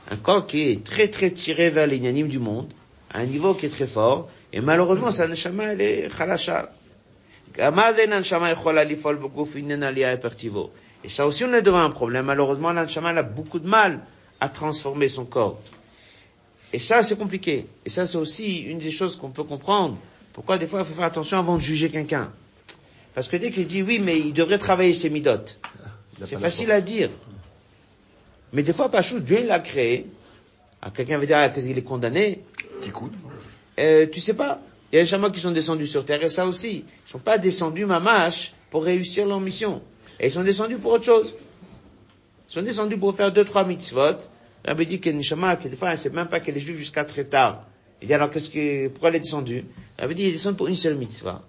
Un 0.09 0.15
corps 0.17 0.47
qui 0.47 0.69
est 0.69 0.83
très 0.83 1.07
très 1.07 1.31
tiré 1.31 1.69
vers 1.69 1.87
l'ignanime 1.87 2.27
du 2.27 2.39
monde, 2.39 2.71
à 3.11 3.19
un 3.19 3.25
niveau 3.25 3.53
qui 3.53 3.65
est 3.65 3.69
très 3.69 3.87
fort, 3.87 4.29
et 4.53 4.61
malheureusement, 4.61 5.11
sa 5.11 5.27
neshama, 5.27 5.73
elle 5.73 5.81
est 5.81 6.15
khalasha. 6.15 6.69
Et 11.03 11.09
ça 11.09 11.27
aussi, 11.27 11.43
on 11.43 11.53
est 11.53 11.61
devant 11.61 11.81
un 11.81 11.89
problème. 11.89 12.25
Malheureusement, 12.25 12.71
l'anshama 12.71 13.09
a 13.09 13.23
beaucoup 13.23 13.59
de 13.59 13.67
mal 13.67 13.99
à 14.39 14.47
transformer 14.47 15.09
son 15.09 15.25
corps. 15.25 15.59
Et 16.73 16.79
ça, 16.79 17.03
c'est 17.03 17.17
compliqué. 17.17 17.65
Et 17.85 17.89
ça, 17.89 18.05
c'est 18.05 18.17
aussi 18.17 18.57
une 18.59 18.79
des 18.79 18.91
choses 18.91 19.15
qu'on 19.15 19.29
peut 19.29 19.43
comprendre. 19.43 19.97
Pourquoi 20.33 20.57
des 20.57 20.67
fois, 20.67 20.81
il 20.81 20.85
faut 20.85 20.93
faire 20.93 21.05
attention 21.05 21.37
avant 21.37 21.57
de 21.57 21.61
juger 21.61 21.89
quelqu'un? 21.89 22.31
Parce 23.13 23.27
que 23.27 23.35
dès 23.37 23.51
qu'il 23.51 23.67
dit 23.67 23.81
oui, 23.81 23.99
mais 23.99 24.17
il 24.17 24.33
devrait 24.33 24.57
travailler 24.57 24.93
ses 24.93 25.09
midotes. 25.09 25.59
C'est 26.23 26.39
facile 26.39 26.71
à 26.71 26.81
dire. 26.81 27.09
Mais 28.53 28.63
des 28.63 28.73
fois, 28.73 28.89
Pachou, 28.89 29.19
Dieu 29.19 29.43
l'a 29.45 29.59
créé. 29.59 30.05
Ah, 30.81 30.91
quelqu'un 30.91 31.17
veut 31.17 31.25
dire 31.25 31.37
ah, 31.37 31.49
qu'il 31.49 31.77
est 31.77 31.83
condamné. 31.83 32.41
Euh, 33.79 34.07
tu 34.07 34.19
sais 34.19 34.33
pas. 34.33 34.61
Il 34.91 34.97
y 34.97 34.99
a 34.99 35.03
des 35.03 35.07
chamans 35.07 35.31
qui 35.31 35.39
sont 35.39 35.51
descendus 35.51 35.87
sur 35.87 36.03
terre 36.05 36.23
et 36.23 36.29
ça 36.29 36.45
aussi. 36.45 36.85
Ils 37.07 37.09
sont 37.09 37.19
pas 37.19 37.37
descendus 37.37 37.85
mamache 37.85 38.53
pour 38.69 38.83
réussir 38.83 39.25
leur 39.25 39.39
mission. 39.39 39.81
Et 40.19 40.27
ils 40.27 40.31
sont 40.31 40.43
descendus 40.43 40.77
pour 40.77 40.93
autre 40.93 41.05
chose. 41.05 41.33
Ils 42.49 42.53
sont 42.53 42.61
descendus 42.61 42.97
pour 42.97 43.15
faire 43.15 43.31
deux, 43.31 43.45
trois 43.45 43.63
mitzvot. 43.63 44.17
Rabbi 44.65 44.85
dit 44.85 44.99
que 44.99 45.09
Nishama, 45.09 45.55
que 45.55 45.67
des 45.67 45.75
fois, 45.75 45.91
elle 45.91 45.97
sait 45.97 46.09
même 46.09 46.27
pas 46.27 46.39
qu'elle 46.39 46.55
est 46.55 46.59
juive 46.61 46.77
jusqu'à 46.77 47.03
très 47.03 47.23
tard. 47.23 47.65
Il 48.01 48.07
dit 48.07 48.13
alors 48.13 48.29
qu'est-ce 48.29 48.49
que, 48.49 48.87
pourquoi 48.89 49.09
elle 49.09 49.15
est 49.15 49.19
descendue? 49.19 49.65
Rabbi 49.97 50.15
dit, 50.15 50.25
il 50.25 50.31
descend 50.31 50.55
pour 50.55 50.67
une 50.67 50.75
seule 50.75 50.95
mitzvah. 50.95 51.41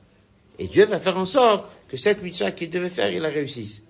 Et 0.59 0.67
Dieu 0.67 0.85
va 0.85 1.01
faire 1.01 1.17
en 1.17 1.25
sorte 1.25 1.71
que 1.89 1.97
cette 1.97 2.23
mitzvah 2.23 2.53
qu'il 2.53 2.71
devait 2.71 2.91
faire, 2.91 3.11
il 3.11 3.21
la 3.21 3.29
réussisse. 3.29 3.85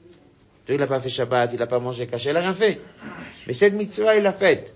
Dieu, 0.67 0.77
il 0.77 0.79
n'a 0.79 0.87
pas 0.87 1.01
fait 1.01 1.09
Shabbat, 1.09 1.53
il 1.53 1.59
n'a 1.59 1.67
pas 1.67 1.81
mangé 1.81 2.07
caché, 2.07 2.31
il 2.31 2.35
n'a 2.35 2.41
rien 2.41 2.55
fait. 2.55 2.81
Mais 3.47 3.53
cette 3.53 3.75
mitzvah, 3.75 4.17
il 4.17 4.23
l'a 4.23 4.33
faite. 4.33 4.75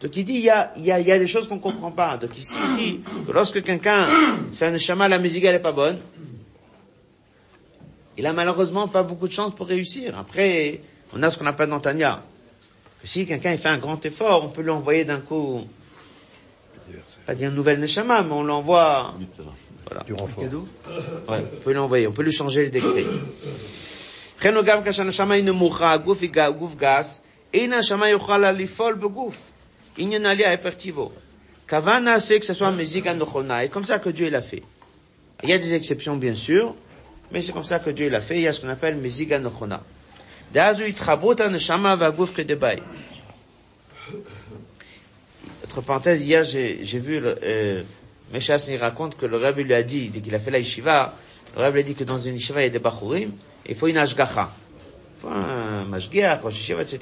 Donc 0.00 0.16
il 0.16 0.24
dit, 0.24 0.34
il 0.34 0.40
y 0.40 0.50
a, 0.50 0.72
il 0.76 0.84
y 0.84 0.92
a, 0.92 0.98
il 0.98 1.06
y 1.06 1.12
a 1.12 1.18
des 1.18 1.26
choses 1.26 1.46
qu'on 1.46 1.58
comprend 1.58 1.90
pas. 1.90 2.16
Donc 2.16 2.36
ici, 2.38 2.54
il 2.70 2.76
dit 2.76 3.00
que 3.26 3.32
lorsque 3.32 3.62
quelqu'un, 3.62 4.08
c'est 4.52 4.66
un 4.66 4.70
neshama, 4.70 5.08
la 5.08 5.18
musique, 5.18 5.44
elle 5.44 5.56
est 5.56 5.58
pas 5.58 5.72
bonne, 5.72 5.98
il 8.16 8.26
a 8.26 8.32
malheureusement 8.32 8.88
pas 8.88 9.02
beaucoup 9.02 9.28
de 9.28 9.32
chance 9.32 9.54
pour 9.54 9.66
réussir. 9.66 10.16
Après, 10.18 10.80
on 11.14 11.22
a 11.22 11.30
ce 11.30 11.38
qu'on 11.38 11.46
appelle 11.46 11.68
dans 11.68 11.80
Tanya 11.80 12.22
si 13.04 13.26
quelqu'un 13.26 13.56
fait 13.56 13.68
un 13.68 13.78
grand 13.78 14.04
effort, 14.04 14.44
on 14.44 14.48
peut 14.48 14.62
l'envoyer 14.62 15.04
d'un 15.04 15.20
coup, 15.20 15.62
pas 17.26 17.34
dire 17.34 17.50
nouvelle 17.50 17.80
neshama, 17.80 18.22
mais 18.22 18.32
on 18.32 18.42
l'envoie, 18.42 19.14
voilà. 19.86 20.04
Du 20.04 20.12
renfort. 20.14 20.44
Ouais, 20.44 21.44
on 21.52 21.60
peut 21.62 21.72
l'envoyer, 21.72 22.06
on 22.06 22.12
peut 22.12 22.22
lui 22.22 22.32
changer 22.32 22.64
le 22.64 22.70
décret. 22.70 23.04
Kavana, 31.66 32.20
c'est 32.20 32.40
que 32.40 32.46
ce 32.46 32.54
soit 32.54 32.70
musique 32.72 33.06
Et 33.06 33.68
comme 33.68 33.84
ça 33.84 33.98
que 33.98 34.10
Dieu 34.10 34.30
l'a 34.30 34.42
fait. 34.42 34.62
Il 35.42 35.48
y 35.48 35.52
a 35.52 35.58
des 35.58 35.74
exceptions, 35.74 36.16
bien 36.16 36.34
sûr, 36.34 36.74
mais 37.32 37.42
c'est 37.42 37.52
comme 37.52 37.64
ça 37.64 37.78
que 37.78 37.90
Dieu 37.90 38.08
l'a 38.08 38.20
fait. 38.20 38.36
Il 38.36 38.42
y 38.42 38.48
a 38.48 38.52
ce 38.52 38.60
qu'on 38.60 38.68
appelle 38.68 38.96
musique 38.96 39.32
anochona. 39.32 39.82
Entre 45.64 45.80
parenthèses, 45.82 46.22
hier 46.22 46.44
j'ai 46.44 46.98
vu, 46.98 47.20
euh, 47.24 47.82
Meshas 48.32 48.66
il 48.68 48.76
raconte 48.78 49.16
que 49.16 49.26
le 49.26 49.36
Rabbi 49.36 49.62
lui 49.62 49.74
a 49.74 49.84
dit, 49.84 50.08
dès 50.08 50.20
qu'il 50.20 50.34
a 50.34 50.40
fait 50.40 50.50
la 50.50 50.58
yeshiva, 50.58 51.14
le 51.54 51.62
Rabbi 51.62 51.74
lui 51.74 51.80
a 51.80 51.82
dit 51.84 51.94
que 51.94 52.02
dans 52.02 52.18
une 52.18 52.34
yeshiva 52.34 52.62
il 52.62 52.64
y 52.64 52.66
a 52.66 52.70
des 52.70 52.80
bachurim, 52.80 53.30
il 53.68 53.76
faut 53.76 53.86
une 53.86 53.98
ashgacha. 53.98 54.50
Il 55.16 55.20
faut 55.20 55.28
un 55.28 55.84
mashgiach, 55.84 56.44
un 56.44 56.50
yeshiva, 56.50 56.82
etc. 56.82 56.98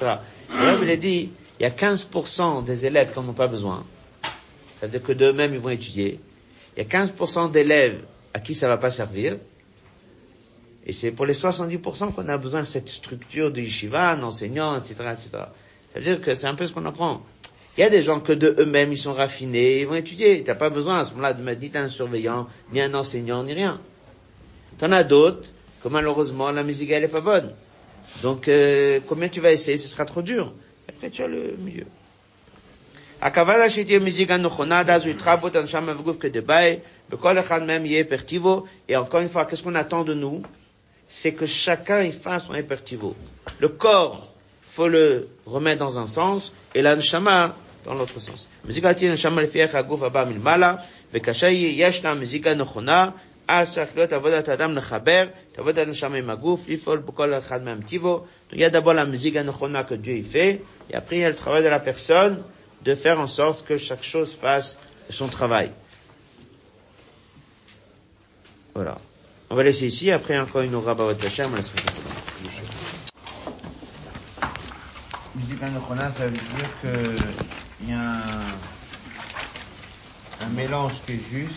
Le 0.51 0.65
Rabbi 0.66 0.85
lui 0.85 0.93
a 0.93 0.97
dit, 0.97 1.31
il 1.59 1.62
y 1.62 1.66
a 1.66 1.70
15% 1.70 2.65
des 2.65 2.85
élèves 2.85 3.12
qui 3.12 3.19
n'en 3.19 3.29
ont 3.29 3.33
pas 3.33 3.49
besoin. 3.49 3.85
C'est-à-dire 4.79 5.03
que 5.03 5.12
d'eux-mêmes 5.12 5.55
ils 5.55 5.61
vont 5.61 5.70
étudier. 5.70 6.20
Il 6.77 6.83
y 6.83 6.87
a 6.87 6.89
15% 6.89 7.51
d'élèves 7.51 8.01
à 8.35 8.41
qui 8.41 8.55
ça 8.55 8.69
va 8.69 8.77
pas 8.77 8.91
servir. 8.91 9.39
Et 10.88 10.91
c'est 10.91 11.11
pour 11.11 11.26
les 11.26 11.34
70% 11.34 12.14
qu'on 12.14 12.27
a 12.27 12.38
besoin 12.38 12.61
de 12.61 12.65
cette 12.65 12.90
structure 12.90 13.52
de 13.52 13.61
yeshiva, 13.61 14.11
un 14.11 14.23
enseignant, 14.23 14.77
etc., 14.77 14.95
etc. 15.14 15.30
C'est-à-dire 15.91 16.22
que 16.22 16.35
c'est 16.35 16.48
un 16.48 16.56
peu 16.56 16.68
ce 16.68 16.73
qu'on 16.73 16.85
apprend. 16.85 17.22
Il 17.77 17.81
y 17.81 17.84
a 17.84 17.90
des 17.90 18.02
gens 18.02 18.19
que 18.19 18.34
de 18.34 18.56
eux-mêmes, 18.60 18.91
ils 18.91 18.98
sont 18.98 19.14
raffinés, 19.14 19.81
ils 19.81 19.88
vont 19.88 19.95
étudier. 19.95 20.44
T'as 20.44 20.56
pas 20.56 20.69
besoin 20.69 20.99
à 20.99 21.06
ce 21.06 21.11
moment-là 21.11 21.34
de 21.34 21.41
mettre 21.41 21.61
ni 21.61 21.72
un 21.73 21.90
surveillant, 21.90 22.48
ni 22.72 22.81
un 22.81 22.94
enseignant, 22.94 23.44
ni 23.44 23.53
rien. 23.53 23.80
T'en 24.77 24.91
as 24.91 25.03
d'autres 25.03 25.52
que 25.81 25.88
malheureusement 25.88 26.52
la 26.52 26.64
musique 26.64 26.91
elle 26.91 27.03
est 27.03 27.07
pas 27.07 27.22
bonne. 27.22 27.52
Donc 28.22 28.48
euh, 28.48 28.99
combien 29.07 29.30
tu 29.30 29.40
vas 29.40 29.52
essayer, 29.52 29.77
ce 29.77 29.88
sera 29.88 30.06
trop 30.06 30.22
dur. 30.22 30.53
Après 30.90 31.10
tu 31.10 31.23
as 31.23 31.27
le 31.27 31.56
milieu. 31.57 31.85
הכוונה 33.22 33.69
שתהיה 33.69 33.99
מזיגה 33.99 34.38
נכונה, 34.38 34.81
אז 34.88 35.06
הוא 35.06 35.11
יתחבר 35.11 35.48
את 35.48 35.56
הנשמה 35.56 35.99
וגוף 35.99 36.18
כדבעי, 36.19 36.76
בכל 37.10 37.40
אחד 37.40 37.64
מהם 37.64 37.85
יהיה 37.85 38.03
פרטיבו, 38.03 38.65
et 38.90 38.98
encore 38.98 39.22
une 39.22 39.30
fois, 39.30 39.45
C'est 41.07 41.34
que 41.34 41.45
chacun 41.45 42.03
y 42.03 42.11
fasse 42.11 42.45
son 42.48 42.56
hypertivo. 42.56 43.15
Le 43.60 43.69
corps, 43.69 44.27
faut 44.64 44.88
le 44.88 45.30
remettre 45.45 45.80
dans 45.80 45.99
un 45.99 46.07
sens, 46.07 46.53
et 46.73 46.81
la 46.81 46.95
neshama 46.95 47.56
dans 47.85 47.94
l'autre 47.94 48.19
sens. 48.19 48.48
מזיגה 48.65 48.94
תהיה 48.94 49.14
נשמה 49.14 49.41
לפי 49.41 49.61
איך 49.61 49.76
הגוף 49.76 50.03
הבא 50.03 50.26
מלמעלה, 50.30 50.76
וכאשר 51.14 51.48
ישנה 51.48 52.14
מזיגה 52.14 52.53
נכונה, 52.53 53.10
אז 53.48 53.72
צריך 53.73 53.95
להיות 53.95 54.14
עבודת 54.14 54.49
האדם 54.49 54.76
לחבר 54.76 55.27
את 55.52 55.60
עבודת 55.60 55.88
הנשמה 55.88 56.18
עם 56.18 56.30
הגוף, 56.30 56.69
לפעול 56.69 56.98
בכל 56.98 57.34
אחד 57.34 57.64
מהם 57.64 57.81
טיבו. 57.81 58.26
Donc 58.49 58.56
il 58.56 58.60
y 58.60 58.65
a 58.65 58.69
d'abord 58.69 58.94
la 58.94 59.06
musique 59.06 59.35
הנכונה 59.35 59.84
que 59.84 59.95
Dieu 59.95 60.15
y 60.15 60.23
fait, 60.23 60.61
et 60.90 60.95
après 60.95 61.18
il 61.18 61.22
y 61.22 61.26
a 61.26 61.30
le 61.30 61.35
travail 61.35 61.64
de 61.64 61.69
la 61.69 61.80
personne 61.80 62.44
de 62.84 62.95
faire 62.95 63.19
en 63.19 63.27
sorte 63.27 63.65
que 63.65 63.77
chaque 63.77 64.03
chose 64.03 64.34
fasse 64.34 64.77
son 65.10 65.27
travail. 65.27 65.72
Voilà. 68.73 68.98
On 69.51 69.57
va 69.57 69.62
laisser 69.62 69.87
ici, 69.87 70.11
après 70.11 70.39
encore 70.39 70.61
une 70.61 70.75
aura 70.75 70.95
Bavat 70.95 71.25
Hashem, 71.25 71.51
on 71.51 71.57
laissera 71.57 71.79
Musique 75.35 75.62
Anochona, 75.62 76.11
ça 76.11 76.27
veut 76.27 76.33
dire 76.33 76.70
que 76.83 77.15
il 77.81 77.91
y 77.91 77.93
a 77.93 78.23
un, 80.43 80.49
mélange 80.55 80.93
qui 81.07 81.12
est 81.12 81.20
juste 81.33 81.55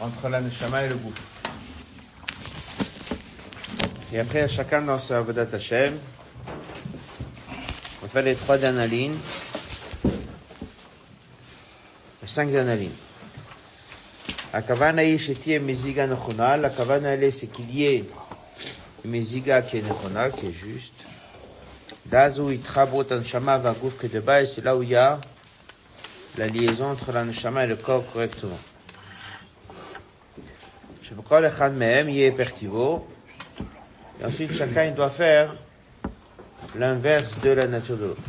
entre 0.00 0.28
la 0.28 0.42
Neshama 0.42 0.84
et 0.84 0.88
le 0.88 0.96
goût. 0.96 1.12
Et 4.12 4.20
après, 4.20 4.46
chacun 4.48 4.82
dans 4.82 4.98
sa 4.98 5.18
Avodat 5.18 5.48
Hashem, 5.52 5.98
on 8.02 8.08
fait 8.08 8.22
les 8.22 8.34
trois 8.34 8.58
dernières 8.58 8.88
lignes, 8.88 9.16
les 12.20 12.28
cinq 12.28 12.50
dernières 12.50 12.76
lignes. 12.76 12.90
הכוונה 14.53 15.01
היא 15.01 15.17
שתהיה 15.17 15.59
מזיגה 15.59 16.05
נכונה, 16.05 16.57
לכוונה 16.57 17.09
האלה 17.09 17.27
c'est 17.27 17.55
qu'il 17.55 17.71
y 17.71 17.83
ait 17.83 18.03
une 19.05 19.11
מזיגה 19.11 19.61
qui 19.61 19.77
est 19.77 19.89
נכונה, 19.89 20.29
qui 20.29 20.45
est 20.45 20.65
juste. 20.65 21.03
ואז 22.09 22.39
הוא 22.39 22.51
יתחברו 22.51 23.01
את 23.01 23.11
הנשמה 23.11 23.57
והגוף 23.63 23.93
כדבעי, 23.99 24.45
c'est 24.45 24.63
là 24.63 24.75
où 24.75 24.83
il 24.83 24.89
y 24.89 24.95
a 24.95 25.19
la 26.37 26.47
liaison 26.47 26.91
entre 26.91 27.11
la 27.11 27.23
neshama 27.25 27.65
et 27.65 27.67
le 27.67 27.75
corps 27.75 28.03
correctement. 28.13 28.59
שבכל 31.03 31.47
אחד 31.47 31.73
מהם 31.73 32.09
יהיה 32.09 32.31
פרטיבו, 32.37 33.07
et 34.21 34.25
ensuite 34.25 34.53
chacun 34.53 34.85
il 34.85 34.95
doit 34.95 35.09
faire 35.09 35.55
l'inverse 36.75 37.31
de 37.43 37.49
la 37.49 37.67
nature 37.67 37.97
de 37.97 38.05
l'autre. 38.05 38.21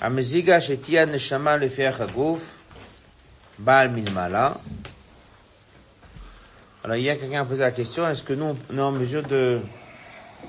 המזיגה 0.00 0.60
שתהיה 0.60 1.02
הנשמה 1.02 1.56
לפי 1.56 1.86
הגוף, 1.86 2.40
בעל 3.58 3.88
מלמעלה. 3.88 4.52
Alors, 6.82 6.96
il 6.96 7.02
y 7.02 7.10
a 7.10 7.16
quelqu'un 7.16 7.42
a 7.42 7.44
posé 7.44 7.60
la 7.60 7.72
question, 7.72 8.08
est-ce 8.08 8.22
que 8.22 8.32
nous, 8.32 8.56
on 8.72 8.78
est 8.78 8.80
en 8.80 8.90
mesure 8.90 9.22
de 9.22 9.60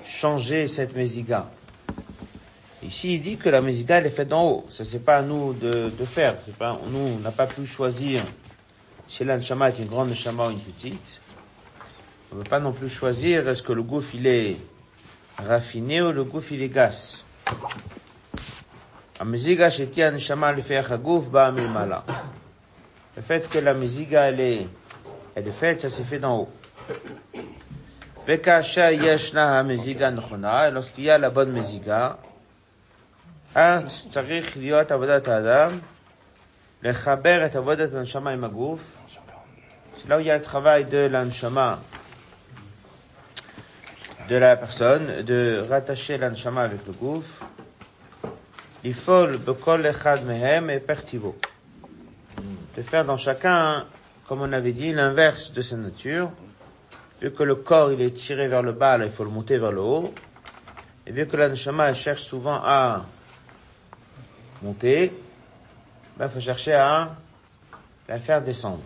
changer 0.05 0.69
cette 0.69 0.95
mésiga 0.95 1.51
Ici, 2.81 3.15
il 3.15 3.21
dit 3.21 3.35
que 3.35 3.49
la 3.49 3.61
mésiga, 3.61 3.97
elle 3.97 4.05
est 4.05 4.11
faite 4.11 4.29
d'en 4.29 4.45
haut. 4.45 4.65
Ça, 4.69 4.85
c'est 4.85 5.03
pas 5.03 5.17
à 5.17 5.21
nous 5.23 5.51
de, 5.53 5.89
de 5.89 6.05
faire. 6.05 6.37
C'est 6.45 6.55
pas, 6.55 6.79
nous, 6.89 6.99
on 6.99 7.17
n'a 7.19 7.31
pas 7.31 7.47
pu 7.47 7.65
choisir 7.67 8.23
chez 9.11 9.25
l'anshama 9.25 9.67
est 9.69 9.79
une 9.79 9.87
grande 9.87 10.09
neshama 10.09 10.47
ou 10.47 10.51
une 10.51 10.59
petite. 10.59 11.19
On 12.31 12.37
ne 12.37 12.43
peut 12.43 12.49
pas 12.49 12.61
non 12.61 12.71
plus 12.71 12.87
choisir 12.89 13.45
est-ce 13.49 13.61
que 13.61 13.73
le 13.73 13.83
gouffre, 13.83 14.15
il 14.15 14.25
est 14.25 14.55
raffiné 15.37 16.01
ou 16.01 16.13
le 16.13 16.23
gouffre, 16.23 16.53
il 16.53 16.61
est 16.61 16.69
gas. 16.69 17.23
המזיגה 19.19 19.71
שתהיה 19.71 20.07
הנשמה 20.07 20.51
לפי 20.51 20.77
הגוף 20.77 21.27
באה 21.27 21.51
מלמעלה. 21.51 21.99
Le 23.15 23.21
fait 23.21 23.49
que 23.49 23.59
la 23.59 23.73
musiga, 23.73 24.23
elle 24.29 24.39
est, 24.39 24.67
elle 25.35 25.47
est 25.47 25.51
faite, 25.51 25.81
ça 25.81 25.89
s'est 25.89 26.03
fait 26.03 26.19
d'en 26.19 26.37
haut. 26.39 26.49
וכאשר 28.27 28.89
ישנה 28.91 29.59
המזיגה 29.59 30.07
הנכונה, 30.07 30.69
lorsqu'il 30.69 31.03
y 31.03 31.09
a 31.09 31.17
la 31.17 31.29
bonne 31.29 31.51
מזיגה, 31.51 32.11
אז 33.55 34.07
צריך 34.09 34.57
להיות 34.57 34.91
עבודת 34.91 35.27
האדם, 35.27 35.79
לחבר 36.83 37.45
את 37.45 37.55
עבודת 37.55 37.93
הנשמה 37.93 38.31
עם 38.31 38.43
הגוף. 38.43 38.79
C'est 39.97 40.09
là 40.09 40.17
où 40.17 40.19
il 40.19 40.27
y 40.27 40.31
a 40.31 40.37
le 40.37 40.41
travail 40.41 40.85
de 40.85 41.07
l'anshama 41.11 41.79
de 44.31 44.35
la 44.37 44.55
personne, 44.55 45.23
de 45.23 45.61
rattacher 45.69 46.17
l'anshama 46.17 46.63
avec 46.63 46.85
le 46.87 46.93
gouffre. 46.93 47.45
לפעול 48.83 49.37
בכל 49.37 49.85
אחד 49.89 50.25
מהם 50.25 50.69
et 50.69 50.79
pertivo. 50.79 51.35
De 52.76 52.82
faire 52.82 53.04
dans 53.04 53.16
chacun, 53.16 53.86
comme 54.28 54.42
on 54.42 54.52
avait 54.52 54.72
dit, 54.72 54.92
l'inverse 54.92 55.52
de 55.52 55.62
sa 55.62 55.76
nature. 55.76 56.30
Vu 57.20 57.32
que 57.32 57.42
le 57.42 57.54
corps 57.54 57.92
il 57.92 58.02
est 58.02 58.10
tiré 58.10 58.48
vers 58.48 58.62
le 58.62 58.72
bas, 58.72 58.98
il 58.98 59.10
faut 59.10 59.24
le 59.24 59.30
monter 59.30 59.56
vers 59.56 59.72
le 59.72 59.80
haut. 59.80 60.12
Et 61.06 61.12
vu 61.12 61.26
que 61.26 61.36
l'anshama 61.36 61.94
cherche 61.94 62.22
souvent 62.22 62.60
à 62.62 63.06
monter, 64.62 65.12
ben, 66.16 66.26
il 66.26 66.30
faut 66.30 66.40
chercher 66.40 66.74
à 66.74 67.16
la 68.08 68.18
faire 68.18 68.42
descendre. 68.42 68.82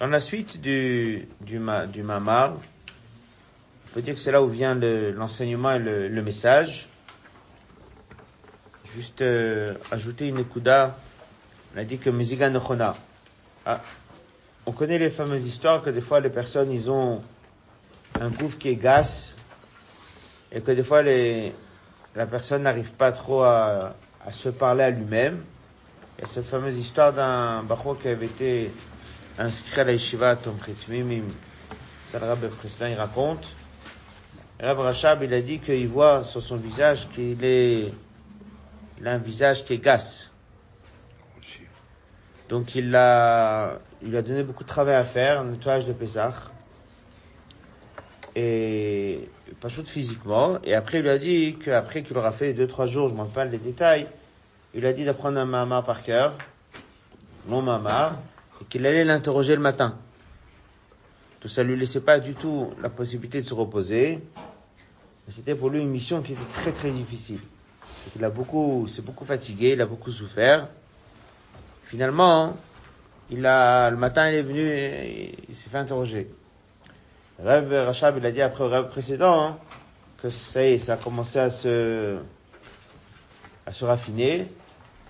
Dans 0.00 0.06
la 0.06 0.20
suite 0.20 0.60
du, 0.60 1.28
du, 1.40 1.60
du 1.92 2.02
mamar, 2.02 2.54
on 2.54 3.94
peut 3.94 4.02
dire 4.02 4.14
que 4.14 4.20
c'est 4.20 4.32
là 4.32 4.42
où 4.42 4.48
vient 4.48 4.74
l'enseignement 4.74 5.72
et 5.74 5.78
le, 5.78 6.22
message. 6.22 6.88
Juste 8.94 9.22
euh, 9.22 9.74
ajouter 9.90 10.28
une 10.28 10.38
écouda, 10.38 10.98
on 11.74 11.78
a 11.78 11.84
dit 11.84 11.98
que 11.98 12.10
Meziga 12.10 12.50
Nochona. 12.50 12.94
Ah, 13.64 13.80
on 14.66 14.72
connaît 14.72 14.98
les 14.98 15.10
fameuses 15.10 15.46
histoires 15.46 15.82
que 15.82 15.90
des 15.90 16.00
fois 16.00 16.20
les 16.20 16.28
personnes 16.28 16.70
ils 16.70 16.90
ont 16.90 17.22
un 18.20 18.28
gouffre 18.28 18.58
qui 18.58 18.68
est 18.68 18.76
gasse 18.76 19.34
et 20.50 20.60
que 20.60 20.72
des 20.72 20.82
fois 20.82 21.02
les, 21.02 21.54
la 22.14 22.26
personne 22.26 22.62
n'arrive 22.62 22.92
pas 22.92 23.12
trop 23.12 23.42
à, 23.42 23.94
à, 24.26 24.32
se 24.32 24.50
parler 24.50 24.84
à 24.84 24.90
lui-même. 24.90 25.42
Il 26.18 26.22
y 26.22 26.24
a 26.24 26.26
cette 26.26 26.46
fameuse 26.46 26.76
histoire 26.76 27.12
d'un 27.12 27.62
bachot 27.62 27.94
qui 27.94 28.08
avait 28.08 28.26
été 28.26 28.70
inscrit 29.38 29.80
à 29.80 29.84
la 29.84 29.92
yeshiva 29.92 30.36
Tom 30.36 30.56
Mimim. 30.88 31.24
Ça 32.10 32.18
le 32.18 32.90
il 32.90 32.94
raconte. 32.94 33.46
Rabbi 34.60 34.82
Rachab, 34.82 35.22
il 35.22 35.32
a 35.32 35.40
dit 35.40 35.58
qu'il 35.58 35.88
voit 35.88 36.24
sur 36.24 36.42
son 36.42 36.56
visage 36.56 37.08
qu'il 37.14 37.42
est, 37.42 37.92
il 39.02 39.08
a 39.08 39.14
un 39.14 39.18
visage 39.18 39.64
qui 39.64 39.74
est 39.74 39.78
gasse. 39.78 40.30
Donc 42.48 42.74
il 42.76 42.94
a, 42.94 43.80
il 44.02 44.14
a 44.14 44.22
donné 44.22 44.44
beaucoup 44.44 44.62
de 44.62 44.68
travail 44.68 44.94
à 44.94 45.04
faire, 45.04 45.40
un 45.40 45.44
nettoyage 45.44 45.86
de 45.86 45.92
Pesach. 45.92 46.34
Et 48.36 49.28
pas 49.60 49.68
chaud 49.68 49.82
physiquement. 49.84 50.58
Et 50.62 50.74
après, 50.74 50.98
il 50.98 51.02
lui 51.02 51.10
a 51.10 51.18
dit 51.18 51.56
qu'après 51.62 52.02
qu'il 52.02 52.16
aura 52.16 52.30
fait 52.30 52.52
deux, 52.52 52.66
trois 52.66 52.86
jours, 52.86 53.08
je 53.08 53.14
m'en 53.14 53.26
parle 53.26 53.48
les 53.48 53.58
détails, 53.58 54.06
il 54.72 54.86
a 54.86 54.92
dit 54.92 55.04
d'apprendre 55.04 55.38
un 55.38 55.46
mama 55.46 55.82
par 55.82 56.02
cœur, 56.02 56.38
non 57.48 57.60
mama, 57.60 58.22
et 58.60 58.64
qu'il 58.66 58.86
allait 58.86 59.04
l'interroger 59.04 59.56
le 59.56 59.62
matin. 59.62 59.98
Tout 61.40 61.48
ça 61.48 61.64
lui 61.64 61.76
laissait 61.76 62.00
pas 62.00 62.20
du 62.20 62.34
tout 62.34 62.72
la 62.80 62.88
possibilité 62.88 63.40
de 63.40 63.46
se 63.46 63.54
reposer. 63.54 64.20
C'était 65.28 65.56
pour 65.56 65.70
lui 65.70 65.80
une 65.80 65.90
mission 65.90 66.22
qui 66.22 66.32
était 66.32 66.52
très 66.54 66.72
très 66.72 66.90
difficile. 66.92 67.40
Il 68.16 68.24
a 68.24 68.30
beaucoup, 68.30 68.86
s'est 68.88 69.02
beaucoup 69.02 69.24
fatigué, 69.24 69.72
il 69.72 69.80
a 69.80 69.86
beaucoup 69.86 70.10
souffert. 70.10 70.68
Finalement, 71.84 72.56
il 73.30 73.46
a, 73.46 73.90
le 73.90 73.96
matin, 73.96 74.30
il 74.30 74.36
est 74.36 74.42
venu 74.42 74.68
et 74.68 75.34
il 75.48 75.56
s'est 75.56 75.70
fait 75.70 75.78
interroger. 75.78 76.30
Rêve 77.38 77.72
Rachab, 77.72 78.18
il 78.18 78.26
a 78.26 78.30
dit 78.30 78.42
après 78.42 78.64
le 78.64 78.70
rêve 78.70 78.88
précédent, 78.88 79.42
hein, 79.42 79.58
que 80.22 80.30
ça 80.30 80.62
y 80.62 80.74
est, 80.74 80.78
ça 80.78 80.94
a 80.94 80.96
commencé 80.96 81.38
à 81.38 81.50
se, 81.50 82.18
à 83.66 83.72
se 83.72 83.84
raffiner. 83.84 84.48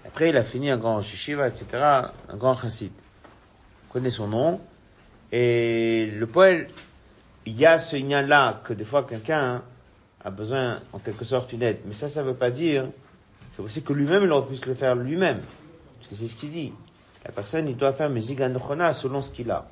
Après, 0.06 0.30
il 0.30 0.36
a 0.36 0.42
fini 0.42 0.70
un 0.70 0.76
grand 0.76 1.02
shishiva, 1.02 1.48
etc., 1.48 1.66
un 2.28 2.36
grand 2.36 2.54
chassid. 2.54 2.92
On 3.88 3.92
connaît 3.92 4.10
son 4.10 4.28
nom. 4.28 4.60
Et 5.30 6.06
le 6.06 6.26
poète, 6.26 6.72
il 7.46 7.56
y 7.56 7.66
a 7.66 7.78
ce 7.78 7.96
lien-là 7.96 8.60
que 8.64 8.72
des 8.72 8.84
fois 8.84 9.04
quelqu'un 9.04 9.40
hein, 9.40 9.62
a 10.24 10.30
besoin, 10.30 10.80
en 10.92 10.98
quelque 10.98 11.24
sorte, 11.24 11.50
d'une 11.50 11.62
aide. 11.62 11.80
Mais 11.86 11.94
ça, 11.94 12.08
ça 12.08 12.22
veut 12.22 12.34
pas 12.34 12.50
dire, 12.50 12.86
c'est 13.52 13.62
aussi 13.62 13.82
que 13.82 13.92
lui-même, 13.92 14.22
il 14.22 14.30
aurait 14.32 14.46
pu 14.54 14.64
le 14.66 14.74
faire 14.74 14.94
lui-même. 14.94 15.40
Parce 15.98 16.08
que 16.08 16.14
c'est 16.14 16.28
ce 16.28 16.36
qu'il 16.36 16.50
dit. 16.50 16.72
La 17.24 17.32
personne, 17.32 17.68
il 17.68 17.76
doit 17.76 17.92
faire 17.92 18.10
mes 18.10 18.30
iganochona 18.30 18.92
selon 18.92 19.22
ce 19.22 19.30
qu'il 19.30 19.50
a. 19.50 19.68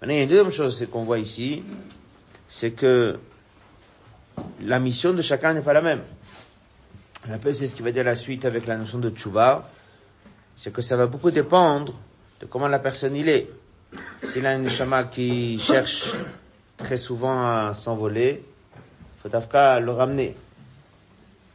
Maintenant, 0.00 0.14
il 0.14 0.18
y 0.18 0.20
a 0.20 0.22
une 0.24 0.28
deuxième 0.28 0.50
chose, 0.52 0.76
c'est 0.78 0.88
qu'on 0.90 1.04
voit 1.04 1.18
ici, 1.18 1.62
c'est 2.48 2.72
que 2.72 3.18
la 4.62 4.78
mission 4.78 5.12
de 5.12 5.22
chacun 5.22 5.54
n'est 5.54 5.62
pas 5.62 5.72
la 5.72 5.82
même. 5.82 6.02
Un 7.28 7.38
peu, 7.38 7.52
c'est 7.52 7.68
ce 7.68 7.74
qui 7.74 7.82
va 7.82 7.90
dire 7.90 8.04
la 8.04 8.16
suite 8.16 8.44
avec 8.44 8.66
la 8.66 8.76
notion 8.76 8.98
de 8.98 9.10
tchouva. 9.10 9.68
C'est 10.56 10.72
que 10.72 10.82
ça 10.82 10.96
va 10.96 11.06
beaucoup 11.06 11.30
dépendre 11.30 11.94
de 12.40 12.46
comment 12.46 12.68
la 12.68 12.78
personne 12.78 13.16
il 13.16 13.28
est. 13.28 13.48
S'il 14.24 14.44
a 14.46 14.54
une 14.54 14.64
neshama 14.64 15.04
qui 15.04 15.58
cherche 15.58 16.12
très 16.76 16.98
souvent 16.98 17.46
à 17.46 17.74
s'envoler, 17.74 18.44
faut 19.24 19.30
d'Afka 19.30 19.80
le 19.80 19.90
ramener. 19.90 20.36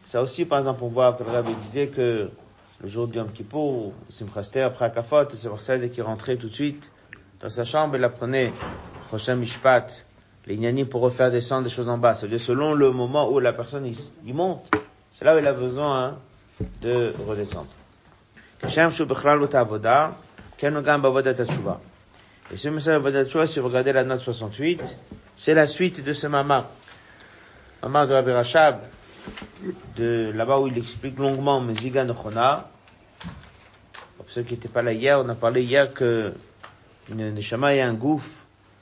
Ça 0.07 0.23
aussi, 0.23 0.45
par 0.45 0.57
exemple, 0.59 0.83
on 0.83 0.87
voit 0.87 1.13
que 1.13 1.23
le 1.23 1.29
rabbi 1.29 1.53
disait 1.63 1.87
que 1.87 2.31
le 2.81 2.89
jour 2.89 3.07
du 3.07 3.17
Yom 3.17 3.31
Kippour, 3.31 3.93
Simchaster, 4.09 4.61
après 4.61 4.85
Akafot, 4.85 5.29
c'est 5.29 5.49
ça 5.61 5.77
qu'il 5.77 6.01
rentrait 6.01 6.35
tout 6.35 6.49
de 6.49 6.53
suite 6.53 6.91
dans 7.41 7.49
sa 7.49 7.63
chambre, 7.63 7.95
il 7.95 8.03
apprenait 8.03 8.51
prochain 9.07 9.35
Mishpat, 9.35 10.03
les 10.47 10.57
Nyanim 10.57 10.87
pour 10.87 11.01
refaire 11.01 11.29
descendre 11.29 11.65
des 11.65 11.69
choses 11.69 11.89
en 11.89 11.99
bas. 11.99 12.15
C'est-à-dire 12.15 12.41
selon 12.41 12.73
le 12.73 12.91
moment 12.91 13.31
où 13.31 13.39
la 13.39 13.53
personne 13.53 13.85
il, 14.25 14.33
monte, 14.33 14.69
c'est 15.13 15.23
là 15.23 15.35
où 15.35 15.39
il 15.39 15.47
a 15.47 15.53
besoin 15.53 16.05
hein, 16.05 16.17
de 16.81 17.13
redescendre. 17.27 17.67
Et 22.51 22.57
ce 22.57 22.69
message 22.69 23.27
Tshuva, 23.27 23.47
si 23.47 23.59
vous 23.59 23.67
regardez 23.67 23.93
la 23.93 24.03
note 24.03 24.21
68, 24.21 24.97
c'est 25.35 25.53
la 25.53 25.67
suite 25.67 26.03
de 26.03 26.13
ce 26.13 26.25
mama. 26.27 26.67
Mama 27.81 28.05
de 28.05 28.13
Rabbi 28.13 28.31
Rachab, 28.31 28.81
de 29.95 30.31
là-bas 30.35 30.59
où 30.59 30.67
il 30.67 30.77
explique 30.77 31.17
longuement 31.17 31.61
Meziga 31.61 32.03
Nochona. 32.03 32.69
Pour 34.17 34.25
ceux 34.27 34.43
qui 34.43 34.55
n'étaient 34.55 34.67
pas 34.67 34.81
là 34.81 34.91
hier, 34.91 35.21
on 35.23 35.29
a 35.29 35.35
parlé 35.35 35.63
hier 35.63 35.93
que 35.93 36.33
une 37.09 37.33
neshama 37.33 37.73
et 37.73 37.81
un 37.81 37.93
gouffre, 37.93 38.29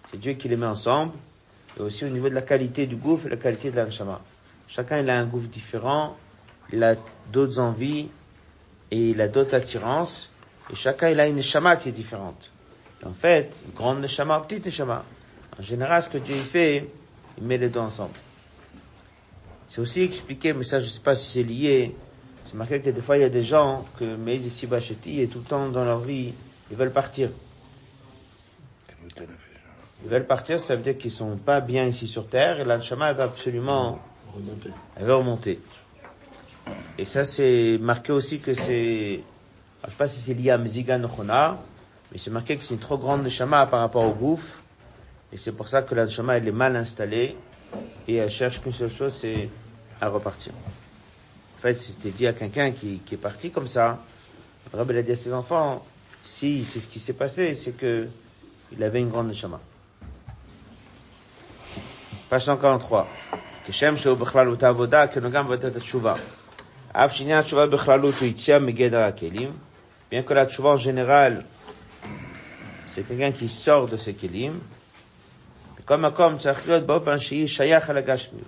c'est 0.10 0.18
Dieu 0.18 0.34
qui 0.34 0.50
les 0.50 0.58
met 0.58 0.66
ensemble. 0.66 1.14
Et 1.78 1.82
aussi 1.82 2.06
au 2.06 2.10
niveau 2.10 2.28
de 2.28 2.34
la 2.34 2.42
qualité 2.42 2.88
du 2.88 2.96
gouffre 2.96 3.28
et 3.28 3.30
la 3.30 3.38
qualité 3.38 3.70
de 3.70 3.76
la 3.76 3.86
neshama. 3.86 4.20
Chacun 4.68 4.98
il 4.98 5.10
a 5.12 5.20
un 5.20 5.26
gouffre 5.26 5.48
différent, 5.48 6.18
il 6.74 6.84
a 6.84 6.96
d'autres 7.32 7.60
envies 7.60 8.10
et 8.90 9.12
il 9.12 9.22
a 9.22 9.28
d'autres 9.28 9.54
attirances. 9.54 10.32
Et 10.72 10.76
chacun 10.76 11.10
il 11.10 11.20
a 11.20 11.28
une 11.28 11.36
neshama 11.36 11.76
qui 11.76 11.90
est 11.90 11.92
différente. 11.94 12.52
En 13.06 13.14
fait, 13.14 13.56
une 13.68 13.76
grande 13.76 14.02
neshama, 14.02 14.40
petite 14.40 14.66
neshama. 14.66 15.04
En 15.60 15.62
général, 15.62 16.02
ce 16.02 16.10
que 16.10 16.18
Dieu 16.18 16.36
fait, 16.36 16.90
il 17.38 17.44
met 17.44 17.60
les 17.60 17.70
deux 17.70 17.80
ensemble. 17.80 18.16
C'est 19.68 19.82
aussi 19.82 20.02
expliqué, 20.02 20.54
mais 20.54 20.64
ça 20.64 20.80
je 20.80 20.86
ne 20.86 20.90
sais 20.90 21.02
pas 21.02 21.16
si 21.16 21.30
c'est 21.30 21.44
lié. 21.44 21.96
C'est 22.46 22.56
marqué 22.56 22.82
que 22.82 22.90
des 22.90 23.02
fois 23.02 23.18
il 23.18 23.22
y 23.22 23.26
a 23.26 23.30
des 23.30 23.44
gens 23.44 23.86
que 24.00 24.16
mais 24.16 24.38
ici 24.38 24.68
Bacheti 24.68 25.22
et 25.22 25.28
tout 25.28 25.40
le 25.40 25.44
temps 25.44 25.68
dans 25.68 25.84
leur 25.84 26.00
vie, 26.00 26.34
ils 26.72 26.78
veulent 26.78 26.92
partir. 26.92 27.30
Ils 30.04 30.10
veulent 30.10 30.26
partir, 30.28 30.60
ça 30.60 30.76
veut 30.76 30.84
dire 30.84 30.98
qu'ils 30.98 31.12
sont 31.12 31.36
pas 31.38 31.60
bien 31.60 31.86
ici 31.86 32.08
sur 32.08 32.28
terre 32.28 32.60
et 32.60 32.64
l'anshama 32.64 33.10
elle 33.10 33.18
va 33.18 33.24
absolument 33.26 34.00
remonter. 34.34 34.70
Elle 34.96 35.06
va 35.06 35.16
remonter. 35.16 35.60
Et 36.98 37.04
ça 37.06 37.26
c'est 37.26 37.78
marqué 37.82 38.14
aussi 38.14 38.40
que 38.40 38.54
c'est, 38.54 39.22
je 39.84 39.90
sais 39.90 39.98
pas 39.98 40.08
si 40.08 40.22
c'est 40.22 40.34
lié 40.34 40.52
à 40.52 40.58
Mzigan 40.58 41.06
Chona, 41.14 41.60
mais 42.12 42.20
c'est 42.20 42.32
marqué 42.32 42.56
que 42.56 42.64
c'est 42.64 42.76
une 42.76 42.80
trop 42.80 42.98
grande 42.98 43.24
neshama 43.24 43.66
par 43.66 43.82
rapport 43.82 44.06
au 44.06 44.14
gouffre. 44.14 44.64
Et 45.34 45.38
c'est 45.38 45.52
pour 45.52 45.68
ça 45.68 45.82
que 45.82 45.94
l'anshama 45.94 46.38
elle 46.38 46.48
est 46.48 46.54
mal 46.54 46.78
installée 46.78 47.36
et 48.09 48.17
elle 48.17 48.31
cherche 48.31 48.61
qu'une 48.61 48.73
seule 48.73 48.91
chose, 48.91 49.15
c'est 49.15 49.49
à 50.01 50.09
repartir. 50.09 50.53
En 51.59 51.61
fait, 51.61 51.75
c'était 51.75 52.11
dit 52.11 52.27
à 52.27 52.33
quelqu'un 52.33 52.73
qui, 52.73 53.01
qui, 53.07 53.15
est 53.15 53.19
parti 53.19 53.51
comme 53.51 53.69
ça. 53.69 53.99
Le 54.73 54.79
Rabbi 54.79 54.97
a 54.97 55.03
dit 55.03 55.13
à 55.13 55.17
ses 55.17 55.33
enfants, 55.33 55.85
si 56.25 56.65
c'est 56.65 56.81
ce 56.81 56.89
qui 56.89 56.99
s'est 56.99 57.13
passé, 57.13 57.55
c'est 57.55 57.73
que 57.73 58.09
il 58.73 58.83
avait 58.83 59.01
une 59.01 59.11
grande 59.11 59.29
neshama. 59.29 59.61
Page 62.29 62.45
143. 62.45 63.07
כשם 63.67 63.97
שהוא 63.97 64.17
בכללות 64.17 64.63
העבודה, 64.63 65.07
כן 65.07 65.29
גם 65.29 65.47
מבטא 65.47 65.67
את 65.67 65.77
התשובה. 65.77 66.15
אף 66.93 67.13
שעניין 67.15 67.39
התשובה 67.39 67.67
בכללות 67.67 68.15
הוא 68.15 68.29
יציאה 68.29 68.59
מגדר 68.59 68.99
הכלים, 68.99 69.53
bien 70.13 70.23
que 70.23 70.35
la 70.35 70.47
tchouva 70.47 70.71
en 70.71 70.77
général, 70.77 71.43
c'est 72.89 73.03
quelqu'un 73.03 73.33
qui 73.33 73.49
sort 73.49 73.89
de 73.89 73.97
ses 73.97 74.13
kelim, 74.13 74.61
comme 75.88 76.02
Makom 76.02 76.38
Tsachriot 76.38 76.76
hein, 76.76 76.82
Bofan 76.82 77.18
Shii 77.18 77.48
Shayach 77.48 77.90
Alagashmiut. 77.90 78.44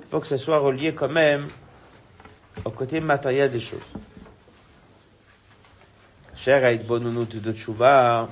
Il 0.00 0.06
faut 0.10 0.18
que 0.18 0.26
ce 0.26 0.36
soit 0.36 0.58
relié 0.58 0.92
quand 0.92 1.08
même 1.08 1.46
au 2.64 2.70
côté 2.70 3.00
matériel 3.00 3.52
des 3.52 3.60
choses. 3.60 3.78
Cher 6.34 6.64
Aïd 6.64 6.84
Bonunut 6.84 7.36
de 7.40 7.52
Tshuva, 7.52 8.28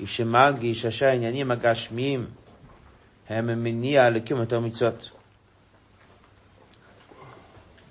Ishemagi, 0.00 0.70
Ishasha, 0.70 1.14
Inyanim, 1.14 1.50
Agashmim, 1.50 2.28
Hem 3.28 3.54
Menia, 3.56 4.10
Lekum, 4.10 4.40
Atomitsot. 4.40 5.12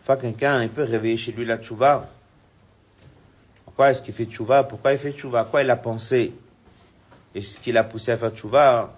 Enfin, 0.02 0.18
quelqu'un, 0.18 0.64
il 0.64 0.70
peut 0.70 0.84
réveiller 0.84 1.18
chez 1.18 1.32
lui 1.32 1.46
la 1.46 1.60
Tshuva. 1.60 2.10
Pourquoi 3.66 3.92
est-ce 3.92 4.02
qu'il 4.02 4.16
fait 4.16 4.26
Tshuva? 4.26 4.64
Pourquoi 4.64 4.94
il 4.94 4.98
fait 4.98 5.12
Tshuva? 5.12 5.44
quoi 5.44 5.62
il 5.62 5.70
a 5.70 5.76
pensé? 5.76 6.34
Et 7.36 7.42
ce 7.44 7.60
qui 7.60 7.72
l'a 7.72 7.84
poussé 7.84 8.12
à 8.12 8.18
faire 8.18 8.32
Tshuva? 8.32 8.96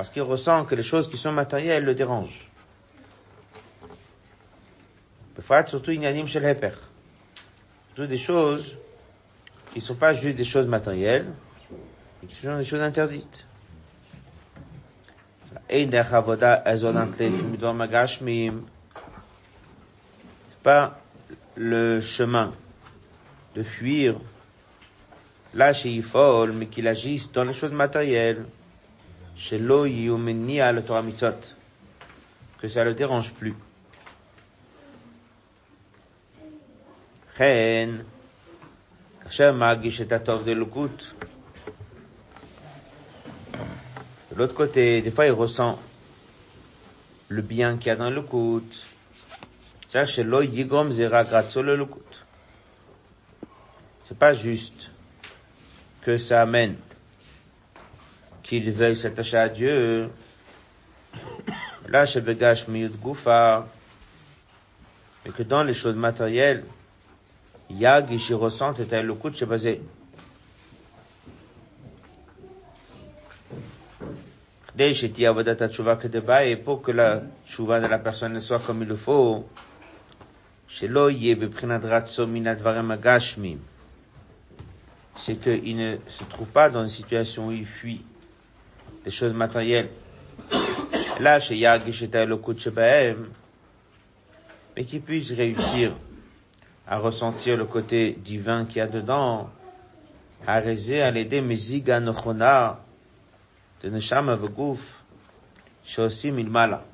Parce 0.00 0.08
qu'il 0.08 0.22
ressent 0.22 0.64
que 0.64 0.74
les 0.74 0.82
choses 0.82 1.10
qui 1.10 1.18
sont 1.18 1.30
matérielles 1.30 1.84
le 1.84 1.94
dérangent. 1.94 2.48
Parfois, 5.34 5.66
surtout, 5.66 5.90
a 5.90 6.26
shel 6.26 6.46
heper. 6.46 6.72
Surtout 7.88 8.06
des 8.06 8.16
choses 8.16 8.78
qui 9.74 9.80
ne 9.80 9.84
sont 9.84 9.96
pas 9.96 10.14
juste 10.14 10.38
des 10.38 10.44
choses 10.44 10.66
matérielles, 10.66 11.26
mais 12.22 12.28
qui 12.28 12.34
sont 12.34 12.56
des 12.56 12.64
choses 12.64 12.80
interdites. 12.80 13.46
C'est 15.68 15.82
pas 20.62 20.98
le 21.56 22.00
chemin 22.00 22.54
de 23.54 23.62
fuir 23.62 24.18
là 25.52 25.74
chez 25.74 25.90
Yifol, 25.90 26.52
mais 26.52 26.68
qu'il 26.68 26.88
agisse 26.88 27.30
dans 27.32 27.44
les 27.44 27.52
choses 27.52 27.72
matérielles, 27.72 28.46
chez 29.39 29.57
Lo 29.57 29.83
à 29.83 30.71
le 30.71 30.83
Torah 30.83 31.01
Mitzot, 31.01 31.55
que 32.59 32.67
ça 32.67 32.83
le 32.83 32.93
dérange 32.93 33.33
plus. 33.33 33.55
Chen, 37.37 38.03
כאשר 39.21 39.53
מרגיש 39.53 40.01
את 40.01 40.11
הטוב 40.11 40.45
דלוקות. 40.45 41.13
De 44.31 44.37
l'autre 44.37 44.53
côté, 44.53 45.01
des 45.01 45.11
fois 45.11 45.25
il 45.25 45.31
ressent 45.31 45.79
le 47.29 47.41
bien 47.41 47.77
qu'il 47.77 47.87
y 47.87 47.91
a 47.91 47.95
dans 47.95 48.09
le 48.09 48.21
kout. 48.21 48.83
C'est 49.91 50.25
pas 54.19 54.33
juste 54.33 54.91
que 56.01 56.17
ça 56.17 56.41
amène 56.41 56.75
qu'il 58.50 58.72
veuille 58.72 58.96
s'attacher 58.96 59.36
à 59.36 59.48
Dieu. 59.48 60.10
Là, 61.86 62.04
chez 62.04 62.20
Begash 62.20 62.66
Goufa, 62.68 63.68
mais 65.24 65.30
que 65.30 65.44
dans 65.44 65.62
les 65.62 65.72
choses 65.72 65.94
matérielles, 65.94 66.64
Yag 67.70 68.12
et 68.12 68.16
le 69.02 69.14
coup 69.14 69.30
de 69.30 69.44
basé. 69.44 69.80
Et 74.76 76.56
pour 76.56 76.82
que 76.82 76.90
la 76.90 77.22
tchouva 77.48 77.78
de 77.78 77.86
la 77.86 77.98
personne 78.00 78.40
soit 78.40 78.58
comme 78.58 78.82
il 78.82 78.88
le 78.88 78.96
faut, 78.96 79.48
c'est 80.68 80.88
qu'il 85.36 85.76
ne 85.76 85.96
se 86.08 86.24
trouve 86.24 86.48
pas 86.48 86.68
dans 86.68 86.82
une 86.82 86.88
situation 86.88 87.46
où 87.46 87.52
il 87.52 87.64
fuit 87.66 88.02
des 89.04 89.10
choses 89.10 89.32
matérielles. 89.32 89.90
Là, 91.20 91.40
chez 91.40 91.56
Yag, 91.56 91.82
le 91.86 92.36
coup 92.36 92.54
de 92.54 92.60
mais 94.76 94.84
qu'il 94.84 95.02
puisse 95.02 95.32
réussir 95.32 95.92
à 96.86 96.98
ressentir 96.98 97.56
le 97.56 97.64
côté 97.66 98.16
divin 98.18 98.64
qu'il 98.64 98.78
y 98.78 98.80
a 98.80 98.86
dedans, 98.86 99.50
à 100.46 100.58
réaliser 100.60 101.02
à 101.02 101.10
l'aider 101.10 101.40
Meziga 101.40 102.00
Nochona 102.00 102.80
de 103.82 103.90
Neshama 103.90 104.36
Vegouf, 104.36 104.80
Shosim 105.84 106.38
Ilmala. 106.38 106.84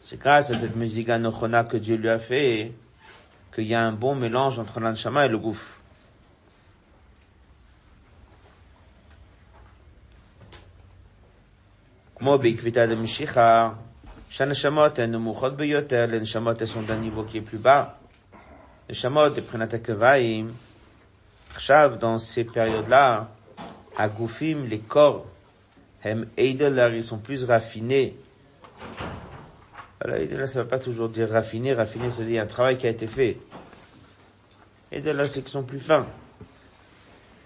C'est 0.00 0.18
grâce 0.18 0.50
à 0.50 0.56
cette 0.56 0.76
Meziga 0.76 1.18
Nochona 1.18 1.64
que 1.64 1.76
Dieu 1.76 1.96
lui 1.96 2.08
a 2.08 2.18
fait 2.18 2.72
qu'il 3.54 3.64
y 3.64 3.74
a 3.74 3.82
un 3.82 3.92
bon 3.92 4.14
mélange 4.14 4.58
entre 4.58 4.80
l'Anshama 4.80 5.26
et 5.26 5.28
le 5.28 5.38
Gouf. 5.38 5.71
כמו 12.21 12.37
בעקביתה 12.37 12.85
דמשיחה, 12.85 13.69
שהנשמות 14.29 14.99
הן 14.99 15.11
נמוכות 15.11 15.57
ביותר, 15.57 16.05
לנשמות 16.09 16.61
sont 16.61 16.87
d'un 16.87 16.99
niveau 16.99 17.23
qui 17.23 17.37
est 17.37 17.41
plus 17.41 17.59
bas. 17.59 17.97
Les 18.89 18.95
shamot 18.95 19.29
de 19.29 19.41
Prenat 19.41 19.67
Chav, 21.59 21.97
dans 21.97 22.19
ces 22.19 22.43
périodes-là, 22.43 23.27
à 23.97 24.09
Goufim, 24.09 24.65
les 24.69 24.79
corps, 24.79 25.25
hem 26.03 26.27
Eidelar, 26.37 26.93
ils 26.93 27.03
sont 27.03 27.17
plus 27.17 27.43
raffinés. 27.43 28.15
Alors, 29.99 30.17
Eidelar, 30.17 30.47
ça 30.47 30.59
ne 30.59 30.63
veut 30.63 30.69
pas 30.69 30.79
toujours 30.79 31.09
dire 31.09 31.29
raffiné, 31.29 31.73
raffiné, 31.73 32.11
ça 32.11 32.21
veut 32.21 32.27
dire 32.27 32.43
un 32.43 32.47
travail 32.47 32.77
qui 32.77 32.85
a 32.87 32.91
été 32.91 33.07
fait. 33.07 33.37
Eidelar, 34.91 35.27
c'est 35.27 35.41
qu'ils 35.41 35.51
sont 35.51 35.63
plus 35.63 35.79
fins. 35.79 36.05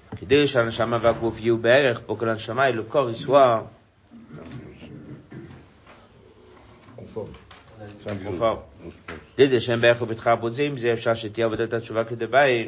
Pour 0.10 0.20
que 2.18 2.26
l'anshama 2.26 2.70
et 2.70 2.74
le 2.74 2.84
corps, 2.84 3.10
ils 3.10 3.18
soient 3.18 3.72
conformes. 7.16 7.38
Conformes. 8.24 8.60
דדי 9.38 9.62
שהם 9.62 9.82
בערך 9.82 10.02
ובתחבוצים, 10.02 10.78
זה 10.78 10.94
אפשר 10.94 11.14
שתהיה 11.14 11.46
עבודת 11.46 11.74
התשובה 11.74 12.04
כדבעי, 12.04 12.68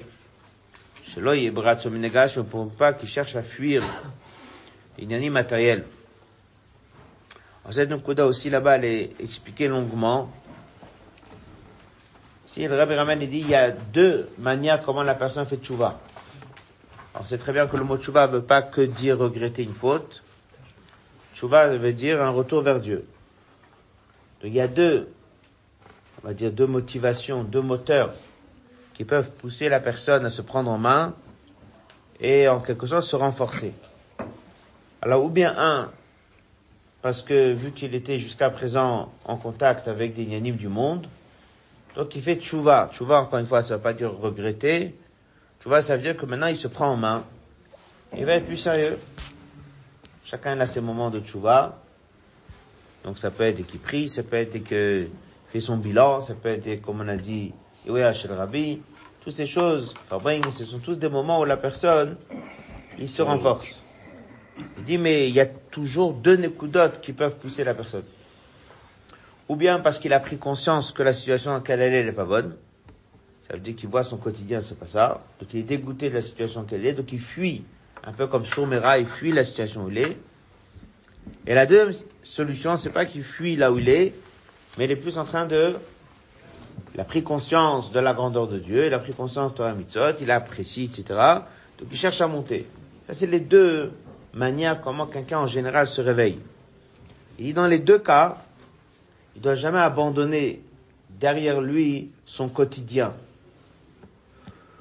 שלא 1.04 1.36
יהיה 1.36 1.52
ברצו 1.52 1.90
מנגש 1.90 2.38
ופומפה, 2.38 2.90
qui 3.00 3.08
cherche 3.08 3.36
à 3.36 3.44
fuir 3.44 3.84
עניינים 4.98 5.34
matériels. 5.34 5.84
Alors 7.64 7.74
cette 7.74 7.92
Nkuda 7.92 8.26
aussi 8.26 8.50
là-bas, 8.50 8.76
elle 8.78 8.86
est 8.86 9.12
expliquée 9.20 9.68
longuement. 9.68 10.32
Si 12.48 12.68
le 12.68 12.76
Rabbi 12.76 12.94
Raman 12.94 13.18
dit, 13.20 13.40
il 13.40 13.50
y 13.50 13.56
a 13.56 13.72
deux 13.72 14.30
manières 14.38 14.84
comment 14.84 15.04
la 15.04 15.16
personne 15.16 15.46
fait 15.46 15.58
tchouva. 15.58 16.00
Alors 17.16 17.26
c'est 17.26 17.38
très 17.38 17.54
bien 17.54 17.68
que 17.68 17.78
le 17.78 17.84
mot 17.84 17.98
tchouva 17.98 18.28
ne 18.28 18.34
veut 18.34 18.42
pas 18.44 18.62
que 18.62 18.82
dire 18.82 19.18
regretter 19.18 19.64
une 19.64 19.74
faute. 19.74 20.24
Tchouva 21.34 21.70
veut 21.78 21.94
dire 21.94 22.22
un 22.22 22.30
retour 22.30 22.62
vers 22.62 22.80
Dieu. 22.80 23.06
Donc 24.41 24.51
il 24.51 24.55
y 24.55 24.61
a 24.61 24.69
deux 24.69 25.09
on 26.23 26.29
va 26.29 26.35
dire, 26.35 26.51
deux 26.51 26.67
motivations, 26.67 27.45
deux 27.45 27.61
moteurs 27.61 28.13
qui 28.95 29.05
peuvent 29.05 29.31
pousser 29.31 29.69
la 29.69 29.81
personne 29.81 30.27
à 30.27 30.31
se 30.31 30.43
prendre 30.43 30.71
en 30.71 30.79
main 30.79 31.15
et 32.21 32.49
en 32.49 32.61
quelque 32.61 32.87
sorte 32.87 33.05
se 33.05 33.17
renforcer. 33.17 33.73
Alors, 35.01 35.25
ou 35.25 35.29
bien 35.29 35.55
un, 35.57 35.91
parce 37.03 37.23
que 37.23 37.53
vu 37.53 37.71
qu'il 37.71 37.95
était 37.95 38.19
jusqu'à 38.19 38.51
présent 38.51 39.13
en 39.25 39.37
contact 39.37 39.87
avec 39.87 40.15
des 40.15 40.25
yanimes 40.25 40.57
du 40.57 40.67
monde, 40.67 41.07
donc 41.95 42.17
il 42.17 42.23
fait 42.23 42.37
tchouva. 42.37 42.91
Tchouva, 42.93 43.21
encore 43.21 43.39
une 43.39 43.47
fois, 43.47 43.63
ça 43.63 43.75
ne 43.75 43.79
veut 43.79 43.83
pas 43.83 43.93
dire 43.93 44.13
regretter. 44.13 44.99
Tchouva, 45.61 45.83
ça 45.83 45.97
veut 45.97 46.03
dire 46.03 46.17
que 46.17 46.27
maintenant 46.27 46.49
il 46.49 46.57
se 46.57 46.67
prend 46.67 46.89
en 46.89 46.97
main. 46.97 47.25
Il 48.17 48.25
va 48.25 48.35
être 48.35 48.47
plus 48.47 48.57
sérieux. 48.57 48.99
Chacun 50.25 50.59
a 50.61 50.67
ses 50.67 50.81
moments 50.81 51.11
de 51.11 51.21
tchouva. 51.21 51.79
Donc 53.09 53.17
ça 53.17 53.31
peut 53.31 53.45
être 53.45 53.67
qu'il 53.67 53.81
prie, 53.81 54.11
ça 54.11 54.23
peut 54.23 54.37
être 54.37 54.63
que 54.63 55.07
fait 55.49 55.61
son 55.61 55.79
bilan, 55.79 56.21
ça 56.21 56.35
peut 56.35 56.51
être, 56.51 56.83
comme 56.83 57.01
on 57.01 57.09
a 57.09 57.17
dit, 57.17 57.55
le 57.87 58.35
Rabbi, 58.35 58.83
toutes 59.23 59.33
ces 59.33 59.47
choses, 59.47 59.95
ce 60.11 60.65
sont 60.67 60.79
tous 60.79 60.99
des 60.99 61.09
moments 61.09 61.41
où 61.41 61.47
la 61.47 61.57
personne, 61.57 62.19
il 62.99 63.09
se 63.09 63.23
renforce. 63.23 63.67
Il 64.77 64.85
dit, 64.85 64.99
mais 64.99 65.27
il 65.27 65.35
y 65.35 65.41
a 65.41 65.47
toujours 65.47 66.13
deux 66.13 66.37
nécoudotes 66.37 67.01
qui 67.01 67.15
peuvent 67.15 67.37
pousser 67.37 67.65
la 67.65 67.73
personne. 67.73 68.05
Ou 69.49 69.57
bien 69.57 69.81
parce 69.81 69.99
qu'il 69.99 70.13
a 70.13 70.21
pris 70.21 70.37
conscience 70.37 70.93
que 70.93 71.03
la 71.03 71.15
situation 71.15 71.53
dans 71.53 71.57
laquelle 71.57 71.81
elle 71.81 71.95
est, 71.95 72.05
n'est 72.05 72.13
pas 72.13 72.27
bonne. 72.27 72.57
Ça 73.49 73.55
veut 73.55 73.61
dire 73.61 73.75
qu'il 73.75 73.89
voit 73.89 74.05
son 74.05 74.19
quotidien, 74.19 74.61
c'est 74.61 74.79
pas 74.79 74.87
ça. 74.87 75.25
Donc 75.41 75.55
il 75.55 75.61
est 75.61 75.63
dégoûté 75.63 76.11
de 76.11 76.15
la 76.15 76.21
situation 76.21 76.65
qu'elle 76.65 76.85
est, 76.85 76.93
donc 76.93 77.11
il 77.11 77.21
fuit, 77.21 77.65
un 78.05 78.13
peu 78.13 78.27
comme 78.27 78.45
Sourmera, 78.45 78.99
il 78.99 79.07
fuit 79.07 79.33
la 79.33 79.45
situation 79.45 79.85
où 79.85 79.91
il 79.91 79.97
est. 79.97 80.19
Et 81.47 81.55
la 81.55 81.67
deuxième 81.67 81.93
solution, 82.23 82.77
c'est 82.77 82.91
pas 82.91 83.07
qu'il 83.07 83.23
fuit 83.23 83.57
là 83.57 83.73
où 83.73 83.79
il 83.79 83.89
est, 83.89 84.15
mais 84.77 84.85
il 84.85 84.91
est 84.91 84.97
plus 84.97 85.19
en 85.19 85.25
train 85.25 85.47
de, 85.47 85.75
il 86.95 87.01
a 87.01 87.05
pris 87.05 87.23
conscience 87.23 87.93
de 87.93 88.01
la 88.01 88.13
grandeur 88.13 88.49
de 88.49 88.59
Dieu, 88.59 88.87
il 88.87 88.95
a 88.95 88.99
pris 88.99 89.13
conscience 89.13 89.55
de 89.55 89.63
la 89.63 89.73
mitzvot, 89.73 90.13
il 90.21 90.31
apprécie, 90.31 90.85
etc. 90.85 91.19
Donc 91.79 91.89
il 91.91 91.97
cherche 91.97 92.21
à 92.21 92.27
monter. 92.27 92.67
Ça, 93.07 93.15
c'est 93.15 93.27
les 93.27 93.41
deux 93.41 93.93
manières 94.35 94.81
comment 94.81 95.07
quelqu'un 95.07 95.39
en 95.39 95.47
général 95.47 95.87
se 95.87 96.01
réveille. 96.01 96.39
Il 97.39 97.47
dit 97.47 97.53
dans 97.53 97.67
les 97.67 97.79
deux 97.79 97.99
cas, 97.99 98.39
il 99.37 99.43
doit 99.43 99.55
jamais 99.55 99.79
abandonner 99.79 100.61
derrière 101.09 101.61
lui 101.61 102.11
son 102.27 102.49
quotidien. 102.49 103.15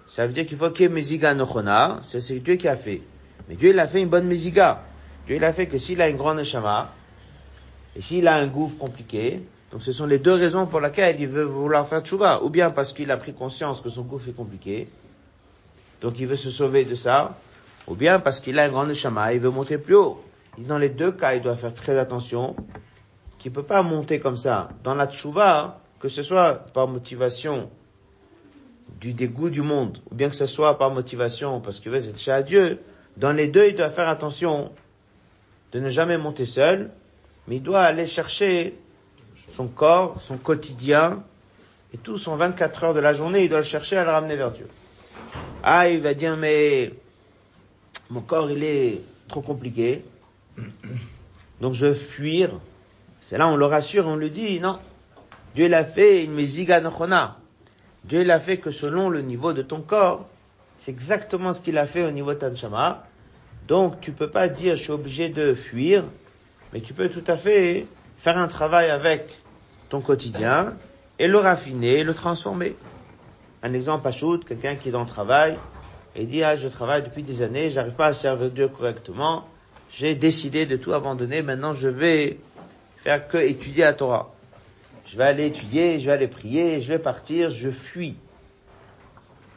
Ça 0.07 0.25
veut 0.25 0.33
dire 0.33 0.45
qu'il 0.45 0.57
faut 0.57 0.69
qu'il 0.71 0.83
y 0.83 0.85
ait 0.85 0.89
Meziga 0.89 1.33
Nochona, 1.33 1.99
c'est 2.01 2.39
Dieu 2.39 2.55
qui 2.55 2.67
a 2.67 2.75
fait. 2.75 3.01
Mais 3.47 3.55
Dieu, 3.55 3.69
il 3.69 3.79
a 3.79 3.87
fait 3.87 4.01
une 4.01 4.09
bonne 4.09 4.25
Meziga. 4.25 4.83
Il 5.29 5.43
a 5.43 5.51
fait 5.51 5.67
que 5.67 5.77
s'il 5.77 6.01
a 6.01 6.07
une 6.07 6.17
grande 6.17 6.37
Neshama, 6.37 6.93
et 7.95 8.01
s'il 8.01 8.27
a 8.27 8.35
un 8.35 8.47
gouffre 8.47 8.77
compliqué, 8.77 9.41
donc 9.71 9.83
ce 9.83 9.91
sont 9.91 10.05
les 10.05 10.19
deux 10.19 10.33
raisons 10.33 10.65
pour 10.65 10.79
lesquelles 10.79 11.19
il 11.19 11.27
veut 11.27 11.43
vouloir 11.43 11.87
faire 11.87 12.01
tchouva. 12.01 12.43
Ou 12.43 12.49
bien 12.49 12.71
parce 12.71 12.93
qu'il 12.93 13.11
a 13.11 13.17
pris 13.17 13.33
conscience 13.33 13.81
que 13.81 13.89
son 13.89 14.03
gouffre 14.03 14.29
est 14.29 14.35
compliqué, 14.35 14.87
donc 16.01 16.19
il 16.19 16.27
veut 16.27 16.35
se 16.37 16.51
sauver 16.51 16.85
de 16.85 16.95
ça. 16.95 17.37
Ou 17.87 17.95
bien 17.95 18.19
parce 18.19 18.39
qu'il 18.39 18.59
a 18.59 18.63
un 18.63 18.69
grand 18.69 18.85
neshama, 18.85 19.33
il 19.33 19.39
veut 19.39 19.49
monter 19.49 19.77
plus 19.77 19.95
haut. 19.95 20.23
Dans 20.57 20.77
les 20.77 20.89
deux 20.89 21.11
cas, 21.11 21.35
il 21.35 21.41
doit 21.41 21.55
faire 21.55 21.73
très 21.73 21.97
attention, 21.97 22.55
qu'il 23.37 23.51
peut 23.51 23.63
pas 23.63 23.83
monter 23.83 24.19
comme 24.19 24.37
ça. 24.37 24.69
Dans 24.83 24.95
la 24.95 25.07
tchouva, 25.07 25.79
que 25.99 26.09
ce 26.09 26.23
soit 26.23 26.65
par 26.73 26.87
motivation 26.87 27.69
du 28.99 29.13
dégoût 29.13 29.49
du 29.49 29.61
monde, 29.61 29.99
ou 30.09 30.15
bien 30.15 30.29
que 30.29 30.35
ce 30.35 30.45
soit 30.45 30.77
par 30.77 30.91
motivation 30.91 31.59
parce 31.59 31.79
qu'il 31.79 31.91
veut 31.91 32.07
être 32.07 32.29
à 32.29 32.41
Dieu, 32.41 32.79
dans 33.17 33.31
les 33.31 33.47
deux, 33.47 33.67
il 33.67 33.75
doit 33.75 33.89
faire 33.89 34.07
attention 34.07 34.71
de 35.71 35.79
ne 35.79 35.89
jamais 35.89 36.17
monter 36.17 36.45
seul, 36.45 36.91
mais 37.47 37.57
il 37.57 37.63
doit 37.63 37.81
aller 37.81 38.05
chercher 38.05 38.77
son 39.49 39.67
corps, 39.67 40.21
son 40.21 40.37
quotidien, 40.37 41.23
et 41.93 41.97
tout 41.97 42.17
son 42.17 42.35
24 42.35 42.83
heures 42.83 42.93
de 42.93 42.99
la 42.99 43.13
journée, 43.13 43.43
il 43.43 43.49
doit 43.49 43.59
le 43.59 43.63
chercher 43.63 43.97
à 43.97 44.03
le 44.03 44.11
ramener 44.11 44.35
vers 44.35 44.51
Dieu. 44.51 44.67
Ah, 45.63 45.89
il 45.89 46.01
va 46.01 46.13
dire, 46.13 46.37
mais 46.37 46.91
mon 48.09 48.21
corps, 48.21 48.51
il 48.51 48.63
est 48.63 49.01
trop 49.27 49.41
compliqué, 49.41 50.03
donc 51.61 51.73
je 51.73 51.87
veux 51.87 51.93
fuir. 51.93 52.51
C'est 53.21 53.37
là, 53.37 53.47
on 53.47 53.55
le 53.55 53.65
rassure, 53.65 54.07
on 54.07 54.15
lui 54.15 54.29
dit, 54.29 54.59
non, 54.59 54.79
Dieu 55.55 55.67
l'a 55.67 55.85
fait 55.85 56.23
une 56.23 56.33
meziga 56.33 56.81
Dieu 58.03 58.23
l'a 58.23 58.39
fait 58.39 58.57
que 58.57 58.71
selon 58.71 59.09
le 59.09 59.21
niveau 59.21 59.53
de 59.53 59.61
ton 59.61 59.81
corps, 59.81 60.27
c'est 60.77 60.91
exactement 60.91 61.51
ce 61.53 61.59
qu'il 61.59 61.77
a 61.77 61.85
fait 61.85 62.05
au 62.05 62.11
niveau 62.11 62.33
de 62.33 62.39
Tanshama. 62.39 63.05
Donc, 63.67 63.99
tu 63.99 64.13
peux 64.13 64.29
pas 64.29 64.47
dire, 64.47 64.77
je 64.77 64.83
suis 64.83 64.91
obligé 64.91 65.27
de 65.27 65.53
fuir, 65.53 66.05
mais 66.71 66.79
tu 66.79 66.93
peux 66.93 67.09
tout 67.09 67.23
à 67.27 67.37
fait 67.37 67.85
faire 68.17 68.37
un 68.37 68.47
travail 68.47 68.89
avec 68.89 69.29
ton 69.89 69.99
quotidien 69.99 70.73
et 71.19 71.27
le 71.27 71.37
raffiner, 71.37 72.03
le 72.05 72.13
transformer. 72.13 72.75
Un 73.63 73.73
exemple 73.73 74.07
à 74.07 74.11
shoot, 74.11 74.45
quelqu'un 74.45 74.75
qui 74.75 74.89
est 74.89 74.91
dans 74.91 75.01
le 75.01 75.07
travail 75.07 75.57
et 76.15 76.25
dit, 76.25 76.43
ah, 76.43 76.55
je 76.55 76.67
travaille 76.67 77.03
depuis 77.03 77.23
des 77.23 77.41
années, 77.41 77.69
j'arrive 77.69 77.93
pas 77.93 78.07
à 78.07 78.13
servir 78.13 78.49
Dieu 78.49 78.69
correctement, 78.69 79.45
j'ai 79.91 80.15
décidé 80.15 80.65
de 80.65 80.77
tout 80.77 80.93
abandonner, 80.93 81.41
maintenant 81.41 81.73
je 81.73 81.89
vais 81.89 82.39
faire 82.97 83.27
que 83.27 83.37
étudier 83.37 83.83
la 83.83 83.93
Torah. 83.93 84.33
Je 85.05 85.17
vais 85.17 85.25
aller 85.25 85.45
étudier, 85.45 85.99
je 85.99 86.05
vais 86.05 86.13
aller 86.13 86.27
prier, 86.27 86.81
je 86.81 86.87
vais 86.87 86.99
partir, 86.99 87.51
je 87.51 87.69
fuis. 87.69 88.15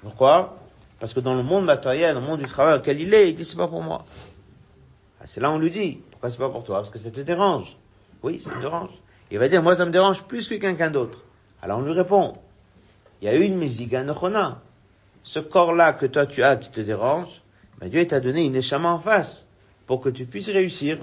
Pourquoi? 0.03 0.60
Parce 1.01 1.15
que 1.15 1.21
dans 1.21 1.35
le 1.35 1.43
monde 1.43 1.65
matériel, 1.65 2.15
dans 2.15 2.21
le 2.21 2.27
monde 2.27 2.41
du 2.41 2.47
travail 2.47 2.79
auquel 2.79 3.01
il 3.01 3.13
est, 3.15 3.31
il 3.31 3.35
dit 3.35 3.45
c'est 3.45 3.57
pas 3.57 3.69
pour 3.69 3.83
moi. 3.83 4.05
Ah, 5.21 5.25
c'est 5.27 5.41
là 5.41 5.51
on 5.51 5.59
lui 5.59 5.71
dit, 5.71 5.99
pourquoi 6.11 6.31
c'est 6.31 6.39
pas 6.39 6.51
pour 6.51 6.63
toi? 6.63 6.79
Parce 6.79 6.91
que 6.91 6.99
ça 6.99 7.11
te 7.11 7.21
dérange. 7.21 7.77
Oui, 8.23 8.39
ça 8.39 8.55
me 8.55 8.61
dérange. 8.61 8.91
Il 9.31 9.39
va 9.39 9.49
dire, 9.49 9.63
moi 9.63 9.75
ça 9.75 9.87
me 9.87 9.91
dérange 9.91 10.23
plus 10.25 10.47
que 10.47 10.55
quelqu'un 10.55 10.91
d'autre. 10.91 11.21
Alors 11.63 11.79
on 11.79 11.83
lui 11.83 11.93
répond, 11.93 12.35
il 13.21 13.27
y 13.27 13.29
a 13.29 13.35
une 13.35 13.57
musiga 13.57 14.05
nechona. 14.05 14.61
Ce 15.23 15.39
corps-là 15.39 15.95
que 15.95 16.07
toi 16.07 16.27
tu 16.27 16.43
as 16.43 16.57
qui 16.57 16.71
te 16.71 16.81
dérange, 16.81 17.43
ben 17.81 17.89
Dieu 17.89 18.07
t'a 18.07 18.21
donné 18.21 18.45
une 18.45 18.57
échama 18.57 18.93
en 18.93 18.99
face 18.99 19.47
pour 19.87 20.03
que 20.03 20.11
tu 20.11 20.27
puisses 20.27 20.51
réussir. 20.51 20.99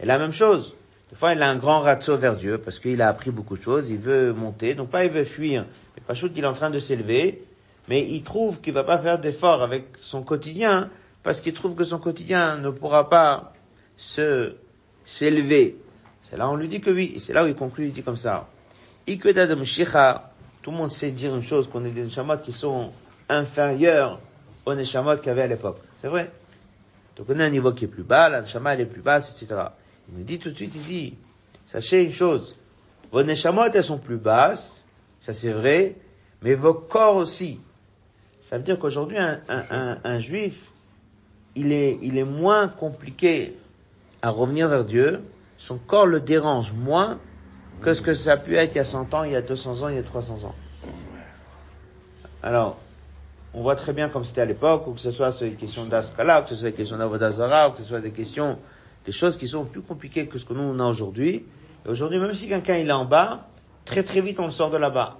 Et 0.00 0.06
la 0.06 0.18
même 0.18 0.32
chose. 0.32 0.74
Des 1.10 1.16
fois, 1.16 1.34
il 1.34 1.42
a 1.42 1.48
un 1.48 1.56
grand 1.56 1.80
ratio 1.80 2.16
vers 2.16 2.36
Dieu 2.36 2.58
parce 2.58 2.80
qu'il 2.80 3.00
a 3.00 3.08
appris 3.08 3.30
beaucoup 3.30 3.56
de 3.56 3.62
choses, 3.62 3.90
il 3.90 3.98
veut 3.98 4.32
monter, 4.32 4.74
donc 4.74 4.90
pas 4.90 5.04
il 5.04 5.10
veut 5.10 5.24
fuir, 5.24 5.64
mais 5.94 6.02
pas 6.02 6.14
qu'il 6.14 6.38
est 6.38 6.46
en 6.46 6.52
train 6.52 6.70
de 6.70 6.80
s'élever, 6.80 7.44
mais 7.88 8.06
il 8.08 8.22
trouve 8.22 8.60
qu'il 8.60 8.74
va 8.74 8.84
pas 8.84 8.98
faire 8.98 9.18
d'efforts 9.18 9.62
avec 9.62 9.84
son 10.00 10.22
quotidien 10.22 10.90
parce 11.22 11.40
qu'il 11.40 11.52
trouve 11.52 11.74
que 11.74 11.84
son 11.84 11.98
quotidien 11.98 12.58
ne 12.58 12.70
pourra 12.70 13.08
pas 13.08 13.52
se 13.96 14.54
s'élever. 15.04 15.76
C'est 16.28 16.36
là 16.36 16.48
où 16.48 16.52
on 16.52 16.56
lui 16.56 16.68
dit 16.68 16.80
que 16.80 16.90
oui, 16.90 17.12
et 17.14 17.20
c'est 17.20 17.32
là 17.32 17.44
où 17.44 17.46
il 17.46 17.54
conclut, 17.54 17.86
il 17.86 17.92
dit 17.92 18.02
comme 18.02 18.16
ça. 18.16 18.48
Tout 19.06 20.72
le 20.72 20.76
monde 20.76 20.90
sait 20.90 21.12
dire 21.12 21.34
une 21.34 21.42
chose, 21.42 21.68
qu'on 21.68 21.84
est 21.84 21.90
des 21.90 22.02
neshamot 22.02 22.38
qui 22.38 22.52
sont 22.52 22.90
inférieurs 23.28 24.20
aux 24.64 24.74
neshamot 24.74 25.16
qu'il 25.18 25.28
y 25.28 25.30
avait 25.30 25.42
à 25.42 25.46
l'époque. 25.46 25.78
C'est 26.00 26.08
vrai. 26.08 26.30
Donc 27.16 27.28
on 27.30 27.38
a 27.38 27.44
un 27.44 27.50
niveau 27.50 27.72
qui 27.72 27.84
est 27.84 27.88
plus 27.88 28.02
bas, 28.02 28.28
la 28.28 28.42
neshama 28.42 28.74
elle 28.74 28.80
est 28.80 28.86
plus 28.86 29.00
basse, 29.00 29.30
etc. 29.30 29.60
Il 30.08 30.18
nous 30.18 30.24
dit 30.24 30.38
tout 30.38 30.50
de 30.50 30.56
suite, 30.56 30.72
il 30.74 30.82
dit, 30.82 31.14
sachez 31.68 32.02
une 32.02 32.12
chose, 32.12 32.54
vos 33.10 33.22
neshamot 33.22 33.70
elles 33.72 33.84
sont 33.84 33.98
plus 33.98 34.18
basses, 34.18 34.84
ça 35.20 35.32
c'est 35.32 35.52
vrai, 35.52 35.94
mais 36.42 36.54
vos 36.54 36.74
corps 36.74 37.16
aussi. 37.16 37.60
Ça 38.48 38.58
veut 38.58 38.62
dire 38.62 38.78
qu'aujourd'hui 38.78 39.18
un, 39.18 39.40
un, 39.48 39.98
un, 40.04 40.18
juif, 40.20 40.70
il 41.56 41.72
est, 41.72 41.98
il 42.00 42.16
est 42.16 42.24
moins 42.24 42.68
compliqué 42.68 43.56
à 44.22 44.30
revenir 44.30 44.68
vers 44.68 44.84
Dieu, 44.84 45.20
son 45.56 45.78
corps 45.78 46.06
le 46.06 46.20
dérange 46.20 46.72
moins 46.72 47.18
que 47.82 47.92
ce 47.92 48.00
que 48.00 48.14
ça 48.14 48.32
a 48.32 48.36
pu 48.36 48.54
être 48.54 48.74
il 48.74 48.78
y 48.78 48.80
a 48.80 48.84
100 48.84 49.12
ans, 49.14 49.24
il 49.24 49.32
y 49.32 49.36
a 49.36 49.42
200 49.42 49.82
ans, 49.82 49.88
il 49.88 49.96
y 49.96 49.98
a 49.98 50.02
300 50.04 50.44
ans. 50.44 50.54
Alors, 52.40 52.78
on 53.52 53.62
voit 53.62 53.74
très 53.74 53.92
bien 53.92 54.08
comme 54.08 54.24
c'était 54.24 54.42
à 54.42 54.44
l'époque, 54.44 54.86
ou 54.86 54.92
que 54.92 55.00
ce 55.00 55.10
soit 55.10 55.32
sur 55.32 55.46
les 55.46 55.54
questions 55.54 55.84
d'Askala, 55.84 56.40
ou 56.40 56.44
que 56.44 56.50
ce 56.50 56.54
soit 56.54 56.70
des 56.70 56.76
questions 56.76 56.98
d'Avodazara, 56.98 57.68
ou 57.68 57.72
que 57.72 57.78
ce 57.78 57.84
soit 57.84 58.00
des 58.00 58.12
questions, 58.12 58.58
des 59.04 59.12
choses 59.12 59.36
qui 59.36 59.48
sont 59.48 59.64
plus 59.64 59.82
compliquées 59.82 60.28
que 60.28 60.38
ce 60.38 60.44
que 60.44 60.54
nous 60.54 60.62
on 60.62 60.78
a 60.78 60.86
aujourd'hui. 60.86 61.44
Et 61.84 61.88
aujourd'hui, 61.88 62.20
même 62.20 62.34
si 62.34 62.46
quelqu'un 62.46 62.76
il 62.76 62.88
est 62.88 62.92
en 62.92 63.06
bas, 63.06 63.48
très 63.84 64.04
très 64.04 64.20
vite 64.20 64.38
on 64.38 64.44
le 64.44 64.52
sort 64.52 64.70
de 64.70 64.76
là-bas. 64.76 65.16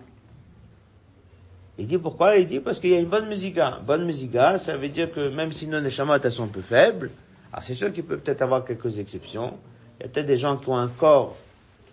Il 1.78 1.86
dit 1.86 1.98
pourquoi? 1.98 2.36
Il 2.36 2.46
dit 2.46 2.60
parce 2.60 2.80
qu'il 2.80 2.90
y 2.90 2.94
a 2.94 2.98
une 2.98 3.08
bonne 3.08 3.28
musica. 3.28 3.80
Bonne 3.86 4.06
musica, 4.06 4.58
ça 4.58 4.76
veut 4.76 4.88
dire 4.88 5.12
que 5.12 5.30
même 5.30 5.52
si 5.52 5.66
nos 5.66 5.80
neshamot 5.80 6.18
sont 6.30 6.44
un 6.44 6.48
peu 6.48 6.62
faibles, 6.62 7.10
alors 7.52 7.62
c'est 7.62 7.74
sûr 7.74 7.92
qu'il 7.92 8.04
peut 8.04 8.16
peut-être 8.16 8.42
avoir 8.42 8.64
quelques 8.64 8.98
exceptions. 8.98 9.58
Il 9.98 10.02
y 10.02 10.06
a 10.06 10.08
peut-être 10.08 10.26
des 10.26 10.36
gens 10.36 10.56
qui 10.56 10.68
ont 10.68 10.76
un 10.76 10.88
corps 10.88 11.36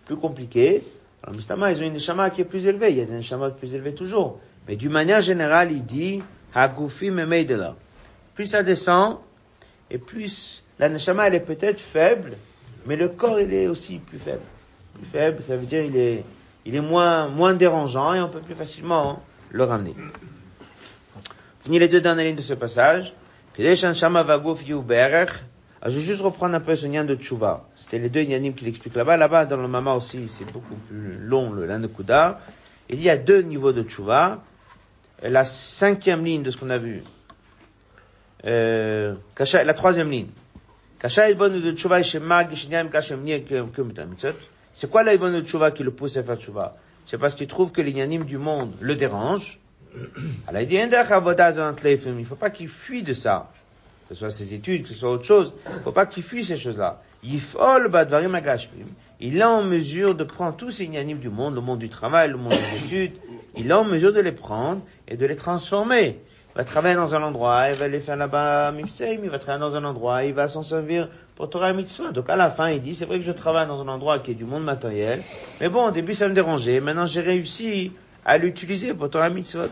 plus 0.05 0.17
compliqué. 0.17 0.83
Alors, 1.21 1.35
justement, 1.35 1.67
ils 1.67 1.77
ont 1.81 1.85
une 1.85 1.93
neshama 1.93 2.29
qui 2.29 2.41
est 2.41 2.45
plus 2.45 2.65
élevée. 2.65 2.91
Il 2.91 2.97
y 2.97 3.01
a 3.01 3.05
des 3.05 3.13
neshamas 3.13 3.51
plus 3.51 3.73
élevés 3.73 3.93
toujours. 3.93 4.39
Mais 4.67 4.75
d'une 4.75 4.91
manière 4.91 5.21
générale, 5.21 5.71
il 5.71 5.85
dit, 5.85 6.21
Hagoufi 6.53 7.09
là. 7.09 7.75
Plus 8.35 8.47
ça 8.47 8.63
descend, 8.63 9.17
et 9.89 9.97
plus 9.97 10.63
la 10.79 10.89
neshama, 10.89 11.27
elle 11.27 11.35
est 11.35 11.39
peut-être 11.39 11.79
faible, 11.79 12.33
mais 12.85 12.95
le 12.95 13.09
corps, 13.09 13.39
il 13.39 13.53
est 13.53 13.67
aussi 13.67 13.99
plus 13.99 14.19
faible. 14.19 14.41
Plus 14.95 15.05
faible, 15.05 15.43
ça 15.47 15.55
veut 15.55 15.65
dire 15.65 15.83
il 15.83 15.95
est, 15.97 16.23
il 16.65 16.75
est 16.75 16.81
moins, 16.81 17.27
moins 17.27 17.53
dérangeant 17.53 18.13
et 18.13 18.21
on 18.21 18.29
peut 18.29 18.39
plus 18.39 18.55
facilement 18.55 19.21
le 19.53 19.63
ramener. 19.63 19.95
Fini 21.63 21.79
les 21.79 21.87
deux 21.87 22.01
dernières 22.01 22.25
lignes 22.25 22.35
de 22.35 22.41
ce 22.41 22.53
passage. 22.55 23.13
Ah, 25.85 25.89
je 25.89 25.95
vais 25.95 26.01
juste 26.01 26.21
reprendre 26.21 26.55
un 26.55 26.59
peu 26.59 26.75
ce 26.75 26.87
nian 26.87 27.05
de 27.05 27.15
Tchouva. 27.15 27.69
C'était 27.75 27.99
les 27.99 28.09
deux 28.09 28.21
nianim 28.21 28.53
qu'il 28.53 28.67
explique 28.67 28.95
là-bas. 28.95 29.15
Là-bas, 29.15 29.45
dans 29.45 29.57
le 29.57 29.67
Mama 29.67 29.93
aussi, 29.93 30.27
c'est 30.27 30.51
beaucoup 30.51 30.75
plus 30.75 31.17
long, 31.19 31.51
le 31.51 31.65
Lanekuda. 31.65 32.41
Il 32.89 33.01
y 33.01 33.09
a 33.09 33.17
deux 33.17 33.41
niveaux 33.41 33.71
de 33.73 33.83
Tchouva. 33.83 34.43
La 35.21 35.45
cinquième 35.45 36.25
ligne 36.25 36.41
de 36.41 36.51
ce 36.51 36.57
qu'on 36.57 36.69
a 36.69 36.77
vu. 36.77 37.03
Euh, 38.45 39.15
la 39.37 39.73
troisième 39.73 40.09
ligne. 40.09 40.27
C'est 44.73 44.89
quoi 44.89 45.03
la 45.03 45.17
de 45.17 45.41
Tchouva 45.41 45.71
qui 45.71 45.83
le 45.83 45.91
pousse 45.91 46.17
à 46.17 46.23
faire 46.23 46.37
Tchouva? 46.37 46.75
C'est 47.05 47.17
parce 47.17 47.35
qu'il 47.35 47.47
trouve 47.47 47.71
que 47.71 47.81
les 47.81 47.93
du 48.19 48.37
monde 48.37 48.71
le 48.79 48.95
dérangent. 48.95 49.59
Alors 50.47 50.61
il 50.61 50.67
dit, 50.67 50.75
il 50.75 50.87
ne 50.87 52.23
faut 52.23 52.35
pas 52.35 52.49
qu'il 52.49 52.67
fuit 52.67 53.03
de 53.03 53.13
ça 53.13 53.51
que 54.07 54.15
ce 54.15 54.19
soit 54.19 54.31
ses 54.31 54.53
études, 54.53 54.83
que 54.83 54.89
ce 54.89 54.95
soit 54.95 55.11
autre 55.11 55.25
chose. 55.25 55.53
Il 55.69 55.75
ne 55.75 55.79
faut 55.79 55.91
pas 55.91 56.05
qu'il 56.05 56.23
fuit 56.23 56.43
ces 56.45 56.57
choses-là. 56.57 57.01
Il 57.23 57.37
est 59.37 59.43
en 59.43 59.63
mesure 59.63 60.15
de 60.15 60.23
prendre 60.23 60.55
tous 60.57 60.71
ces 60.71 60.83
inanimes 60.85 61.19
du 61.19 61.29
monde, 61.29 61.55
le 61.55 61.61
monde 61.61 61.79
du 61.79 61.89
travail, 61.89 62.29
le 62.29 62.37
monde 62.37 62.53
des 62.53 62.85
études, 62.85 63.13
il 63.55 63.69
est 63.69 63.73
en 63.73 63.85
mesure 63.85 64.11
de 64.11 64.19
les 64.19 64.33
prendre 64.33 64.81
et 65.07 65.15
de 65.15 65.25
les 65.25 65.35
transformer. 65.35 66.19
Va 66.55 66.63
travailler 66.63 66.95
dans 66.95 67.15
un 67.15 67.23
endroit, 67.23 67.69
il 67.69 67.75
va 67.75 67.85
aller 67.85 67.99
faire 67.99 68.15
là-bas 68.15 68.71
Mipseim, 68.71 69.19
il 69.23 69.29
va 69.29 69.39
travailler 69.39 69.59
dans 69.59 69.75
un 69.75 69.83
endroit, 69.85 70.23
il 70.23 70.33
va 70.33 70.47
s'en 70.47 70.61
servir 70.61 71.09
pour 71.35 71.49
Torah 71.49 71.71
et 71.71 71.73
Mitzvah. 71.73 72.11
Donc 72.11 72.29
à 72.29 72.35
la 72.35 72.51
fin, 72.51 72.69
il 72.69 72.81
dit, 72.81 72.95
c'est 72.95 73.05
vrai 73.05 73.17
que 73.17 73.25
je 73.25 73.31
travaille 73.31 73.67
dans 73.67 73.81
un 73.81 73.87
endroit 73.87 74.19
qui 74.19 74.31
est 74.31 74.35
du 74.35 74.45
monde 74.45 74.63
matériel, 74.63 75.23
mais 75.59 75.69
bon, 75.69 75.87
au 75.87 75.91
début 75.91 76.13
ça 76.13 76.27
me 76.27 76.33
dérangeait, 76.33 76.79
maintenant 76.79 77.07
j'ai 77.07 77.21
réussi 77.21 77.91
à 78.23 78.37
l'utiliser 78.37 78.93
pour 78.93 79.09
Torah 79.09 79.29
et 79.29 79.33
Mitzvot. 79.33 79.69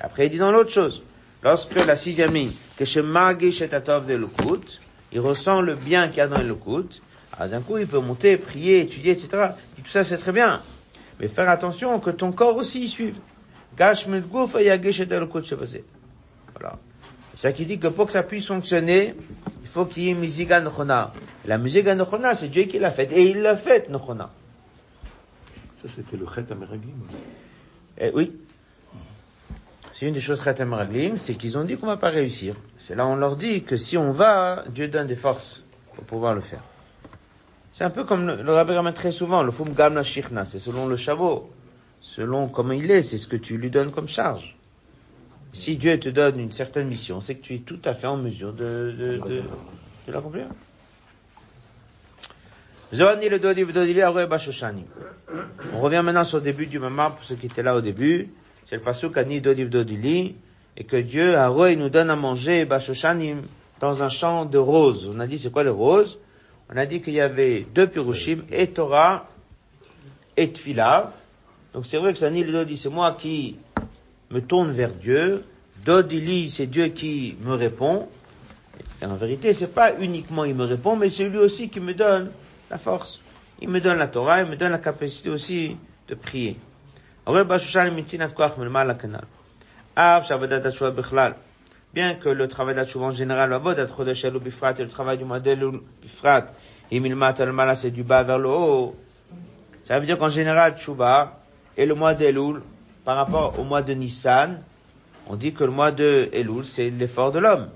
Après, 0.00 0.26
il 0.26 0.30
dit 0.30 0.38
dans 0.38 0.52
l'autre 0.52 0.70
chose, 0.70 1.02
lorsque 1.42 1.74
la 1.74 1.96
sixième 1.96 2.32
ligne, 2.32 2.52
que 2.76 2.84
chez 2.84 3.02
Shetatov 3.52 4.06
de 4.06 4.14
Lukut, 4.14 4.80
il 5.12 5.20
ressent 5.20 5.60
le 5.60 5.74
bien 5.74 6.08
qu'il 6.08 6.18
y 6.18 6.20
a 6.20 6.28
dans 6.28 6.40
le 6.40 6.48
Lukut, 6.48 7.02
alors 7.36 7.50
d'un 7.50 7.60
coup 7.60 7.78
il 7.78 7.86
peut 7.86 7.98
monter, 7.98 8.36
prier, 8.36 8.80
étudier, 8.80 9.12
etc. 9.12 9.48
tout 9.76 9.82
ça 9.86 10.04
c'est 10.04 10.18
très 10.18 10.32
bien. 10.32 10.60
Mais 11.18 11.28
faire 11.28 11.48
attention 11.48 11.98
que 12.00 12.10
ton 12.10 12.32
corps 12.32 12.56
aussi 12.56 12.84
y 12.84 12.88
suive. 12.88 13.16
Gash 13.76 14.06
Voilà. 14.06 14.28
C'est 17.34 17.40
ça 17.40 17.52
qui 17.52 17.64
dit 17.64 17.78
que 17.78 17.88
pour 17.88 18.06
que 18.06 18.12
ça 18.12 18.22
puisse 18.22 18.46
fonctionner, 18.46 19.14
il 19.62 19.68
faut 19.68 19.86
qu'il 19.86 20.02
y 20.04 20.10
ait 20.10 20.14
Miziga 20.14 20.60
Nochona. 20.60 21.12
La 21.46 21.56
Miziga 21.58 21.94
Nochona, 21.94 22.34
c'est 22.34 22.48
Dieu 22.48 22.64
qui 22.64 22.78
l'a 22.78 22.90
faite. 22.90 23.12
Et 23.12 23.30
il 23.30 23.40
l'a 23.40 23.56
faite, 23.56 23.88
Nochona. 23.88 24.30
Ça, 25.82 25.88
c'était 25.88 26.16
le 26.16 26.26
Chet 26.26 26.44
Ameraglim. 26.52 26.94
Eh, 27.98 28.10
oui. 28.14 28.32
C'est 29.94 30.08
une 30.08 30.14
des 30.14 30.20
choses 30.20 30.40
très 30.40 30.52
Raglim, 30.52 31.16
c'est 31.16 31.34
qu'ils 31.34 31.56
ont 31.58 31.64
dit 31.64 31.76
qu'on 31.76 31.86
va 31.86 31.96
pas 31.96 32.10
réussir. 32.10 32.56
C'est 32.76 32.96
là 32.96 33.06
on 33.06 33.14
leur 33.14 33.36
dit 33.36 33.62
que 33.62 33.76
si 33.76 33.96
on 33.96 34.10
va, 34.10 34.64
Dieu 34.68 34.88
donne 34.88 35.06
des 35.06 35.14
forces 35.14 35.62
pour 35.94 36.02
pouvoir 36.02 36.34
le 36.34 36.40
faire. 36.40 36.62
C'est 37.72 37.84
un 37.84 37.90
peu 37.90 38.02
comme 38.02 38.26
le, 38.26 38.42
le 38.42 38.52
rabbi 38.52 38.72
ramène 38.72 38.94
très 38.94 39.12
souvent, 39.12 39.44
le 39.44 39.52
fum 39.52 39.72
gamna 39.72 40.02
shichna, 40.02 40.44
c'est 40.44 40.58
selon 40.58 40.86
le 40.88 40.96
chameau, 40.96 41.50
selon 42.14 42.48
comment 42.48 42.72
il 42.72 42.90
est, 42.90 43.02
c'est 43.02 43.16
ce 43.16 43.26
que 43.26 43.36
tu 43.36 43.56
lui 43.56 43.70
donnes 43.70 43.90
comme 43.90 44.06
charge. 44.06 44.54
Si 45.54 45.76
Dieu 45.76 45.98
te 45.98 46.10
donne 46.10 46.38
une 46.38 46.52
certaine 46.52 46.88
mission, 46.88 47.22
c'est 47.22 47.36
que 47.36 47.42
tu 47.42 47.54
es 47.54 47.58
tout 47.58 47.80
à 47.86 47.94
fait 47.94 48.06
en 48.06 48.18
mesure 48.18 48.52
de, 48.52 48.94
de, 48.98 49.16
de, 49.16 49.42
de 50.06 50.12
l'accomplir. 50.12 50.46
On 55.74 55.80
revient 55.80 56.02
maintenant 56.04 56.24
sur 56.24 56.36
le 56.38 56.44
début 56.44 56.66
du 56.66 56.78
moment 56.78 57.12
pour 57.12 57.24
ceux 57.24 57.36
qui 57.36 57.46
étaient 57.46 57.62
là 57.62 57.74
au 57.74 57.80
début. 57.80 58.28
C'est 58.66 58.76
le 58.76 58.82
pasuk 58.82 59.16
Ani 59.16 59.40
Dodi 59.40 59.64
Vdodili. 59.64 60.34
Et 60.76 60.84
que 60.84 60.96
Dieu, 60.96 61.36
Arwe, 61.36 61.76
nous 61.76 61.88
donne 61.88 62.10
à 62.10 62.16
manger 62.16 62.66
Bashoshanim 62.66 63.42
dans 63.80 64.02
un 64.02 64.10
champ 64.10 64.44
de 64.44 64.58
roses. 64.58 65.10
On 65.14 65.20
a 65.20 65.26
dit 65.26 65.38
c'est 65.38 65.50
quoi 65.50 65.64
les 65.64 65.70
roses? 65.70 66.18
On 66.70 66.76
a 66.76 66.84
dit 66.84 67.00
qu'il 67.00 67.14
y 67.14 67.20
avait 67.20 67.66
deux 67.74 67.86
Pirushim, 67.86 68.44
et 68.50 68.66
Torah, 68.68 69.28
et 70.36 70.48
Tfila. 70.52 71.12
Donc 71.72 71.86
c'est 71.86 71.96
vrai 71.96 72.12
que 72.12 72.18
Sani 72.18 72.44
le 72.44 72.52
Dodi, 72.52 72.76
c'est 72.76 72.90
moi 72.90 73.16
qui 73.18 73.56
me 74.30 74.40
tourne 74.40 74.72
vers 74.72 74.92
Dieu. 74.92 75.44
Dodili, 75.84 76.50
c'est 76.50 76.66
Dieu 76.66 76.88
qui 76.88 77.36
me 77.40 77.54
répond. 77.54 78.08
Et 79.00 79.06
en 79.06 79.16
vérité, 79.16 79.54
c'est 79.54 79.72
pas 79.72 79.94
uniquement 79.98 80.44
il 80.44 80.54
me 80.54 80.64
répond, 80.64 80.96
mais 80.96 81.10
c'est 81.10 81.28
lui 81.28 81.38
aussi 81.38 81.68
qui 81.70 81.80
me 81.80 81.94
donne 81.94 82.30
la 82.70 82.78
force. 82.78 83.20
Il 83.60 83.68
me 83.68 83.80
donne 83.80 83.98
la 83.98 84.08
Torah, 84.08 84.42
il 84.42 84.48
me 84.48 84.56
donne 84.56 84.72
la 84.72 84.78
capacité 84.78 85.30
aussi 85.30 85.76
de 86.08 86.14
prier. 86.14 86.56
Bien 91.94 92.14
que 92.14 92.28
le 92.28 92.48
travail 92.48 92.74
d'Atshuva 92.74 93.04
en 93.06 93.10
général, 93.12 93.50
le 93.50 94.88
travail 94.88 95.18
du 95.18 95.24
modèle 95.24 95.70
bifrat, 96.02 96.46
c'est 97.74 97.90
du 97.90 98.02
bas 98.02 98.22
vers 98.22 98.38
le 98.38 98.48
haut. 98.48 98.96
Ça 99.86 100.00
veut 100.00 100.06
dire 100.06 100.18
qu'en 100.18 100.28
général, 100.28 100.78
Tshuva 100.78 101.41
et 101.76 101.86
le 101.86 101.94
mois 101.94 102.14
d'Elul 102.14 102.62
par 103.04 103.16
rapport 103.16 103.58
au 103.58 103.64
mois 103.64 103.82
de 103.82 103.94
Nissan, 103.94 104.62
on 105.28 105.36
dit 105.36 105.52
que 105.52 105.64
le 105.64 105.70
mois 105.70 105.92
de 105.92 106.28
Elul, 106.32 106.66
c'est 106.66 106.90
l'effort 106.90 107.32
de 107.32 107.38
l'homme. 107.38 107.68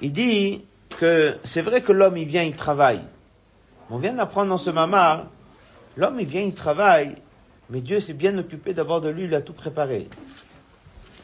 Il 0.00 0.12
dit 0.12 0.64
que 0.98 1.36
c'est 1.44 1.62
vrai 1.62 1.82
que 1.82 1.92
l'homme, 1.92 2.16
il 2.16 2.26
vient, 2.26 2.42
il 2.42 2.56
travaille. 2.56 3.00
On 3.90 3.98
vient 3.98 4.14
d'apprendre 4.14 4.48
dans 4.50 4.58
ce 4.58 4.70
mamar, 4.70 5.26
l'homme, 5.96 6.20
il 6.20 6.26
vient, 6.26 6.42
il 6.42 6.54
travaille, 6.54 7.16
mais 7.70 7.80
Dieu 7.80 8.00
s'est 8.00 8.14
bien 8.14 8.36
occupé 8.38 8.72
d'abord 8.74 9.00
de 9.00 9.08
lui, 9.08 9.24
il 9.24 9.34
a 9.34 9.40
tout 9.40 9.52
préparé. 9.52 10.08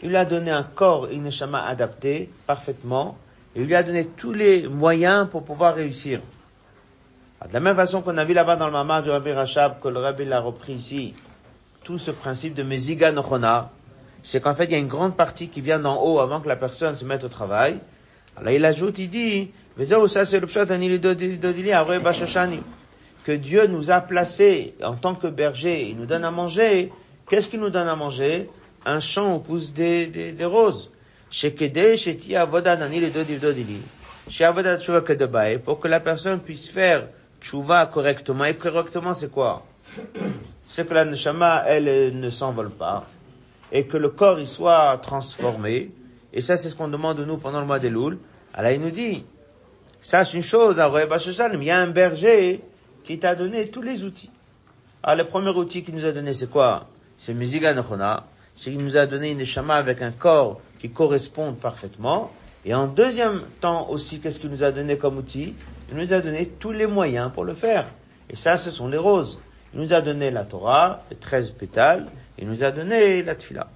Il 0.02 0.10
lui 0.10 0.16
a 0.16 0.24
donné 0.24 0.50
un 0.50 0.62
corps, 0.62 1.06
une 1.06 1.24
neshama 1.24 1.64
adapté 1.64 2.30
parfaitement, 2.46 3.16
et 3.56 3.60
il 3.60 3.66
lui 3.66 3.74
a 3.74 3.82
donné 3.82 4.06
tous 4.06 4.32
les 4.32 4.68
moyens 4.68 5.28
pour 5.30 5.44
pouvoir 5.44 5.74
réussir. 5.74 6.20
De 7.48 7.52
la 7.52 7.60
même 7.60 7.76
façon 7.76 8.02
qu'on 8.02 8.16
a 8.16 8.24
vu 8.24 8.34
là-bas 8.34 8.56
dans 8.56 8.66
le 8.66 8.72
mamar 8.72 9.02
du 9.02 9.10
Rabbi 9.10 9.32
Rachab, 9.32 9.80
que 9.80 9.88
le 9.88 10.00
Rabbi 10.00 10.24
l'a 10.24 10.40
repris 10.40 10.74
ici, 10.74 11.14
tout 11.82 11.98
ce 11.98 12.10
principe 12.10 12.54
de 12.54 12.62
Meziga 12.62 13.12
Nochona, 13.12 13.70
c'est 14.22 14.40
qu'en 14.40 14.54
fait, 14.54 14.64
il 14.64 14.72
y 14.72 14.74
a 14.74 14.78
une 14.78 14.88
grande 14.88 15.16
partie 15.16 15.48
qui 15.48 15.60
vient 15.60 15.78
d'en 15.78 16.02
haut 16.02 16.18
avant 16.18 16.40
que 16.40 16.48
la 16.48 16.56
personne 16.56 16.96
se 16.96 17.04
mette 17.04 17.24
au 17.24 17.28
travail. 17.28 17.78
Alors 18.36 18.52
il 18.52 18.64
ajoute, 18.64 18.98
il 18.98 19.10
dit, 19.10 19.50
que 23.24 23.32
Dieu 23.32 23.66
nous 23.66 23.90
a 23.90 24.00
placés 24.00 24.74
en 24.82 24.94
tant 24.94 25.14
que 25.14 25.26
berger, 25.26 25.88
il 25.88 25.96
nous 25.96 26.06
donne 26.06 26.24
à 26.24 26.30
manger. 26.30 26.92
Qu'est-ce 27.28 27.48
qu'il 27.48 27.60
nous 27.60 27.70
donne 27.70 27.88
à 27.88 27.96
manger? 27.96 28.50
Un 28.84 29.00
champ 29.00 29.34
où 29.34 29.38
poussent 29.38 29.72
des, 29.72 30.06
des, 30.06 30.32
des 30.32 30.44
roses. 30.44 30.90
Pour 35.64 35.80
que 35.80 35.88
la 35.88 36.00
personne 36.00 36.40
puisse 36.40 36.68
faire 36.68 37.08
tchouva 37.40 37.86
correctement. 37.86 38.44
Et 38.44 38.54
correctement, 38.54 39.14
c'est 39.14 39.30
quoi? 39.30 39.64
C'est 40.68 40.86
que 40.86 40.94
la 40.94 41.06
neshama, 41.06 41.64
elle 41.66 42.18
ne 42.18 42.30
s'envole 42.30 42.70
pas. 42.70 43.06
Et 43.72 43.86
que 43.86 43.96
le 43.96 44.10
corps, 44.10 44.38
il 44.38 44.46
soit 44.46 44.98
transformé. 45.02 45.90
Et 46.32 46.42
ça, 46.42 46.58
c'est 46.58 46.68
ce 46.68 46.76
qu'on 46.76 46.88
demande 46.88 47.16
de 47.18 47.24
nous 47.24 47.38
pendant 47.38 47.60
le 47.60 47.66
mois 47.66 47.78
des 47.78 47.90
Loul. 47.90 48.18
Alors, 48.52 48.70
il 48.70 48.80
nous 48.80 48.90
dit, 48.90 49.24
ça, 50.02 50.24
c'est 50.24 50.36
une 50.36 50.42
chose, 50.42 50.76
il 50.78 51.64
y 51.64 51.70
a 51.70 51.78
un 51.78 51.86
berger 51.86 52.60
qui 53.04 53.18
t'a 53.18 53.34
donné 53.34 53.68
tous 53.68 53.82
les 53.82 54.04
outils. 54.04 54.30
Alors, 55.02 55.24
le 55.24 55.30
premier 55.30 55.50
outil 55.50 55.82
qu'il 55.82 55.94
nous 55.94 56.04
a 56.04 56.12
donné, 56.12 56.32
c'est 56.34 56.50
quoi? 56.50 56.88
C'est 57.18 57.34
Miziga 57.34 57.74
Nechona. 57.74 58.24
C'est 58.56 58.70
qu'il 58.70 58.82
nous 58.82 58.96
a 58.96 59.06
donné 59.06 59.32
une 59.32 59.38
neshama 59.38 59.74
avec 59.74 60.00
un 60.00 60.12
corps 60.12 60.60
qui 60.78 60.90
correspond 60.90 61.52
parfaitement. 61.52 62.30
Et 62.64 62.72
en 62.72 62.86
deuxième 62.86 63.42
temps 63.60 63.90
aussi, 63.90 64.20
qu'est-ce 64.20 64.38
qu'il 64.38 64.50
nous 64.50 64.62
a 64.62 64.70
donné 64.70 64.96
comme 64.96 65.18
outil? 65.18 65.54
Il 65.90 65.96
nous 65.96 66.12
a 66.12 66.20
donné 66.20 66.46
tous 66.46 66.72
les 66.72 66.86
moyens 66.86 67.30
pour 67.32 67.44
le 67.44 67.54
faire. 67.54 67.86
Et 68.30 68.36
ça, 68.36 68.56
ce 68.56 68.70
sont 68.70 68.88
les 68.88 68.96
roses. 68.96 69.38
Il 69.74 69.80
nous 69.80 69.92
a 69.92 70.00
donné 70.00 70.30
la 70.30 70.44
Torah, 70.44 71.02
les 71.10 71.16
treize 71.16 71.50
pétales, 71.50 72.06
il 72.38 72.48
nous 72.48 72.64
a 72.64 72.70
donné 72.70 73.22
la 73.22 73.34
Tfila. 73.34 73.68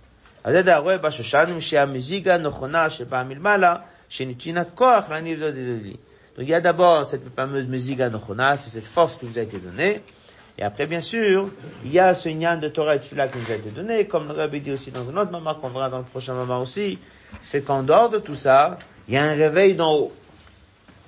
Donc 6.38 6.46
il 6.46 6.50
y 6.50 6.54
a 6.54 6.60
d'abord 6.60 7.04
cette 7.04 7.34
fameuse 7.34 7.66
Meziga 7.66 8.08
Nochona, 8.10 8.56
c'est 8.56 8.70
cette 8.70 8.86
force 8.86 9.16
qui 9.16 9.26
nous 9.26 9.40
a 9.40 9.42
été 9.42 9.58
donnée. 9.58 10.02
Et 10.56 10.62
après, 10.62 10.86
bien 10.86 11.00
sûr, 11.00 11.48
il 11.84 11.90
y 11.90 11.98
a 11.98 12.14
ce 12.14 12.28
nyan 12.28 12.58
de 12.58 12.68
Torah 12.68 12.94
et 12.94 13.00
Tfila 13.00 13.26
qui 13.26 13.38
nous 13.38 13.50
a 13.50 13.56
été 13.56 13.70
donné, 13.70 14.06
comme 14.06 14.28
le 14.28 14.34
Rabbi 14.34 14.60
dit 14.60 14.70
aussi 14.70 14.92
dans 14.92 15.08
un 15.10 15.16
autre 15.16 15.32
moment 15.32 15.56
qu'on 15.56 15.68
verra 15.68 15.90
dans 15.90 15.98
le 15.98 16.04
prochain 16.04 16.34
moment 16.34 16.62
aussi, 16.62 17.00
c'est 17.40 17.62
qu'en 17.62 17.82
dehors 17.82 18.08
de 18.08 18.18
tout 18.18 18.36
ça, 18.36 18.78
il 19.08 19.14
y 19.14 19.16
a 19.16 19.24
un 19.24 19.34
réveil 19.34 19.74
d'en 19.74 19.92
haut. 19.92 20.12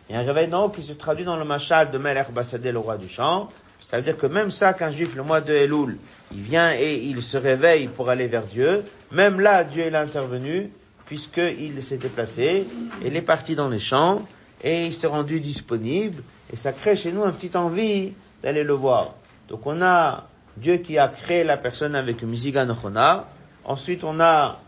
Il 0.08 0.16
y 0.16 0.18
a 0.18 0.20
un 0.22 0.24
réveil 0.24 0.48
d'en 0.48 0.64
haut 0.64 0.68
qui 0.68 0.82
se 0.82 0.94
traduit 0.94 1.24
dans 1.24 1.36
le 1.36 1.44
machal 1.44 1.92
de 1.92 1.98
Melech 1.98 2.32
Bassadé, 2.32 2.72
le 2.72 2.80
roi 2.80 2.96
du 2.96 3.08
champ. 3.08 3.50
Ça 3.86 3.98
veut 3.98 4.02
dire 4.02 4.18
que 4.18 4.26
même 4.26 4.50
ça, 4.50 4.72
qu'un 4.72 4.90
juif, 4.90 5.14
le 5.14 5.22
mois 5.22 5.40
de 5.40 5.54
Elul, 5.54 5.98
il 6.32 6.40
vient 6.40 6.74
et 6.74 6.96
il 6.96 7.22
se 7.22 7.38
réveille 7.38 7.86
pour 7.86 8.10
aller 8.10 8.26
vers 8.26 8.46
Dieu, 8.46 8.82
même 9.12 9.38
là, 9.38 9.62
Dieu 9.62 9.84
est 9.84 9.94
intervenu, 9.94 10.72
puisqu'il 11.06 11.80
s'est 11.84 11.98
déplacé, 11.98 12.66
il 13.04 13.14
est 13.14 13.22
parti 13.22 13.54
dans 13.54 13.68
les 13.68 13.78
champs, 13.78 14.26
et 14.62 14.86
il 14.86 14.94
s'est 14.94 15.06
rendu 15.06 15.40
disponible, 15.40 16.22
et 16.52 16.56
ça 16.56 16.72
crée 16.72 16.96
chez 16.96 17.12
nous 17.12 17.24
une 17.24 17.32
petite 17.32 17.56
envie 17.56 18.12
d'aller 18.42 18.62
le 18.62 18.74
voir. 18.74 19.14
Donc 19.48 19.66
on 19.66 19.80
a 19.82 20.26
Dieu 20.56 20.78
qui 20.78 20.98
a 20.98 21.08
créé 21.08 21.44
la 21.44 21.56
personne 21.56 21.94
avec 21.94 22.22
musique 22.22 22.56
ensuite 23.64 24.04
on 24.04 24.20
a 24.20 24.58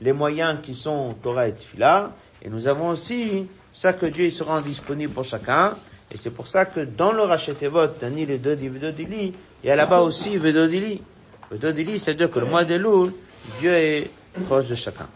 les 0.00 0.12
moyens 0.12 0.58
qui 0.62 0.74
sont 0.74 1.14
Torah 1.22 1.48
et 1.48 1.52
Tfila, 1.52 2.12
et 2.42 2.48
nous 2.48 2.66
avons 2.66 2.90
aussi 2.90 3.46
ça 3.72 3.92
que 3.92 4.06
Dieu 4.06 4.30
se 4.30 4.42
rend 4.42 4.60
disponible 4.60 5.12
pour 5.12 5.24
chacun, 5.24 5.72
et 6.10 6.16
c'est 6.16 6.30
pour 6.30 6.46
ça 6.46 6.64
que 6.64 6.80
dans 6.80 7.12
le 7.12 7.22
Rachetevot, 7.22 7.98
Dani 8.00 8.26
le 8.26 8.38
Dodi 8.38 8.68
Vedodili, 8.68 9.34
il 9.62 9.66
y 9.66 9.70
a 9.70 9.76
là-bas 9.76 10.00
aussi 10.00 10.36
Vedodili. 10.36 11.02
Vedodili, 11.50 11.98
c'est-à-dire 11.98 12.30
que 12.30 12.38
le 12.38 12.46
mois 12.46 12.64
de 12.64 12.76
Loul, 12.76 13.12
Dieu 13.60 13.72
est 13.72 14.10
proche 14.46 14.66
de 14.66 14.74
chacun. 14.74 15.08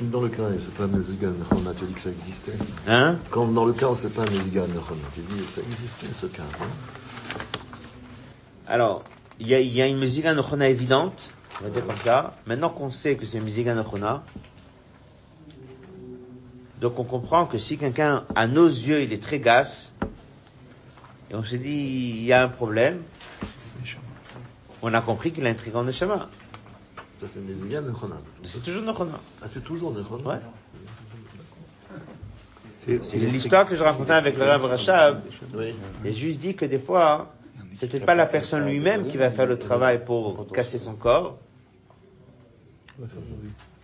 Dans 0.00 0.20
le 0.20 0.28
cas, 0.28 0.42
c'est 0.60 0.74
pas 0.74 0.88
Mezigan 0.88 1.30
Nechona, 1.30 1.72
tu 1.74 1.84
dis 1.86 1.94
que 1.94 2.00
ça 2.00 2.10
existait. 2.10 2.54
Hein? 2.88 3.18
Quand 3.30 3.46
dans 3.46 3.64
le 3.64 3.72
cas 3.72 3.94
c'est 3.94 4.12
pas 4.12 4.24
Mezigan 4.24 4.66
Nechona, 4.66 5.02
tu 5.14 5.20
dis 5.20 5.42
que 5.42 5.50
ça 5.52 5.60
existait 5.60 6.12
ce 6.12 6.26
cas. 6.26 6.42
Hein 6.60 6.66
Alors, 8.66 9.04
il 9.38 9.46
y 9.46 9.54
a, 9.54 9.60
y 9.60 9.80
a 9.80 9.86
une 9.86 9.98
Mezigan 9.98 10.34
Nechona 10.34 10.68
évidente, 10.68 11.30
on 11.60 11.64
va 11.64 11.70
dire 11.70 11.86
comme 11.86 11.98
ça. 11.98 12.36
Maintenant 12.46 12.70
qu'on 12.70 12.90
sait 12.90 13.14
que 13.16 13.24
c'est 13.24 13.38
Mezigan 13.38 13.76
Nechona, 13.76 14.24
donc 16.80 16.98
on 16.98 17.04
comprend 17.04 17.46
que 17.46 17.58
si 17.58 17.78
quelqu'un, 17.78 18.24
à 18.34 18.48
nos 18.48 18.66
yeux, 18.66 19.00
il 19.00 19.12
est 19.12 19.22
très 19.22 19.38
gasse, 19.38 19.92
et 21.30 21.36
on 21.36 21.44
se 21.44 21.54
dit, 21.54 22.16
il 22.18 22.24
y 22.24 22.32
a 22.32 22.42
un 22.42 22.48
problème, 22.48 23.00
on 24.82 24.92
a 24.92 25.00
compris 25.00 25.32
qu'il 25.32 25.46
a 25.46 25.50
un 25.50 25.54
trigon 25.54 25.84
de 25.84 25.92
chemin. 25.92 26.28
Ça 27.20 27.28
c'est 27.28 27.40
Mezigan 27.40 27.82
Nechona. 27.82 28.16
C'est 28.42 28.62
toujours 28.62 28.82
Nechona. 28.82 29.20
Ah, 29.42 29.46
c'est 29.48 29.62
toujours 29.64 29.92
Nechona 29.92 30.28
Ouais. 30.28 30.40
C'est 33.02 33.16
l'histoire 33.16 33.64
que 33.64 33.74
je 33.76 33.82
racontais 33.82 34.12
avec 34.12 34.36
le 34.36 34.44
Rav 34.44 34.64
Rachab. 34.64 35.22
Oui. 35.54 35.74
Et 36.04 36.12
juste 36.12 36.38
dit 36.40 36.54
que 36.54 36.66
des 36.66 36.78
fois, 36.78 37.32
c'est 37.74 37.86
peut-être 37.88 38.04
pas 38.04 38.14
la 38.14 38.26
personne 38.26 38.66
lui-même 38.66 39.08
qui 39.08 39.16
va 39.16 39.30
faire 39.30 39.46
le 39.46 39.58
travail 39.58 40.04
pour 40.04 40.46
casser 40.52 40.78
son 40.78 40.94
corps. 40.94 41.38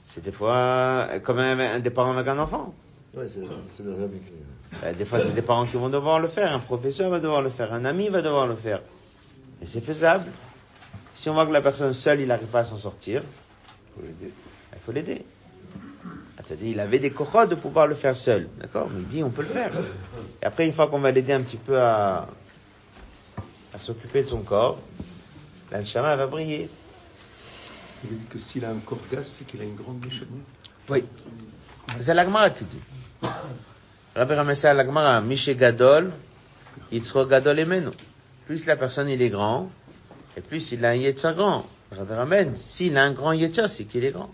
C'est 0.05 0.23
des 0.23 0.33
fois 0.33 1.09
comme 1.25 1.39
un, 1.39 1.59
un 1.59 1.79
des 1.81 1.91
parents 1.91 2.13
avec 2.13 2.29
un 2.29 2.39
enfant. 2.39 2.75
Ouais, 3.15 3.27
c'est 3.29 3.41
le. 3.83 3.93
Euh, 4.85 4.93
Des 4.95 5.05
fois, 5.05 5.19
c'est 5.19 5.33
des 5.33 5.43
parents 5.43 5.67
qui 5.67 5.77
vont 5.77 5.89
devoir 5.89 6.21
le 6.21 6.29
faire. 6.29 6.53
Un 6.53 6.61
professeur 6.61 7.11
va 7.11 7.19
devoir 7.19 7.43
le 7.43 7.51
faire. 7.51 7.73
Un 7.73 7.85
ami 7.85 8.09
va 8.09 8.23
devoir 8.23 8.47
le 8.47 8.55
faire. 8.55 8.83
Et 9.63 9.67
c'est 9.67 9.81
faisable. 9.81 10.31
Si 11.21 11.29
on 11.29 11.35
voit 11.35 11.45
que 11.45 11.53
la 11.53 11.61
personne 11.61 11.93
seule, 11.93 12.21
il 12.21 12.29
n'arrive 12.29 12.49
pas 12.49 12.61
à 12.61 12.65
s'en 12.65 12.79
sortir, 12.79 13.23
il 14.03 14.31
faut 14.83 14.91
l'aider. 14.91 15.23
Dit, 16.57 16.71
il 16.71 16.81
avait 16.81 16.99
des 16.99 17.11
cochotes 17.11 17.51
de 17.51 17.57
pouvoir 17.57 17.87
le 17.87 17.95
faire 17.95 18.17
seul. 18.17 18.49
D'accord? 18.59 18.89
Mais 18.91 19.03
il 19.03 19.07
dit, 19.07 19.23
on 19.23 19.29
peut 19.29 19.43
le 19.43 19.49
faire. 19.49 19.71
Et 20.43 20.47
après, 20.47 20.65
une 20.65 20.73
fois 20.73 20.89
qu'on 20.89 20.99
va 20.99 21.11
l'aider 21.11 21.35
un 21.35 21.43
petit 21.43 21.59
peu 21.59 21.79
à, 21.79 22.27
à 23.75 23.79
s'occuper 23.79 24.23
de 24.23 24.29
son 24.29 24.41
corps, 24.41 24.79
l'Anshama 25.71 26.17
va 26.17 26.27
briller. 26.27 26.71
Il 28.05 28.19
dit 28.19 28.25
que 28.31 28.39
s'il 28.39 28.65
a 28.65 28.71
un 28.71 28.79
corps 28.79 28.99
gaz, 29.13 29.27
c'est 29.27 29.47
qu'il 29.47 29.61
a 29.61 29.65
une 29.65 29.77
grande 29.77 30.03
neshama. 30.03 30.31
Oui. 30.89 31.05
C'est 32.01 32.15
l'Agmara 32.15 32.49
qui 32.49 32.65
dit. 32.65 32.81
Rabbi 34.17 34.35
Ramessa 34.35 34.73
l'Agmara, 34.73 35.21
Mishe 35.21 35.51
Gadol, 35.51 36.13
Yitzro 36.91 37.27
Gadol 37.27 37.59
Emenu. 37.59 37.91
Plus 38.47 38.65
la 38.65 38.77
personne 38.77 39.11
il 39.11 39.21
est 39.21 39.29
grand, 39.29 39.71
et 40.37 40.41
plus 40.41 40.73
il 40.73 40.85
a 40.85 40.91
un 40.91 40.95
Yetzer 40.95 41.33
grand. 41.35 41.67
Ramène, 41.91 42.57
s'il 42.57 42.97
a 42.97 43.03
un 43.03 43.13
grand 43.13 43.33
Yetzer, 43.33 43.69
c'est 43.69 43.85
qu'il 43.85 44.05
est 44.05 44.13
grand. 44.13 44.31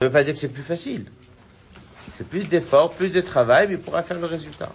Ça 0.00 0.06
ne 0.06 0.06
veut 0.06 0.12
pas 0.12 0.24
dire 0.24 0.34
que 0.34 0.40
c'est 0.40 0.52
plus 0.52 0.62
facile. 0.62 1.06
C'est 2.14 2.26
plus 2.26 2.48
d'efforts, 2.48 2.92
plus 2.92 3.12
de 3.12 3.20
travail, 3.20 3.68
mais 3.68 3.74
il 3.74 3.80
pourra 3.80 4.02
faire 4.02 4.18
le 4.18 4.26
résultat. 4.26 4.70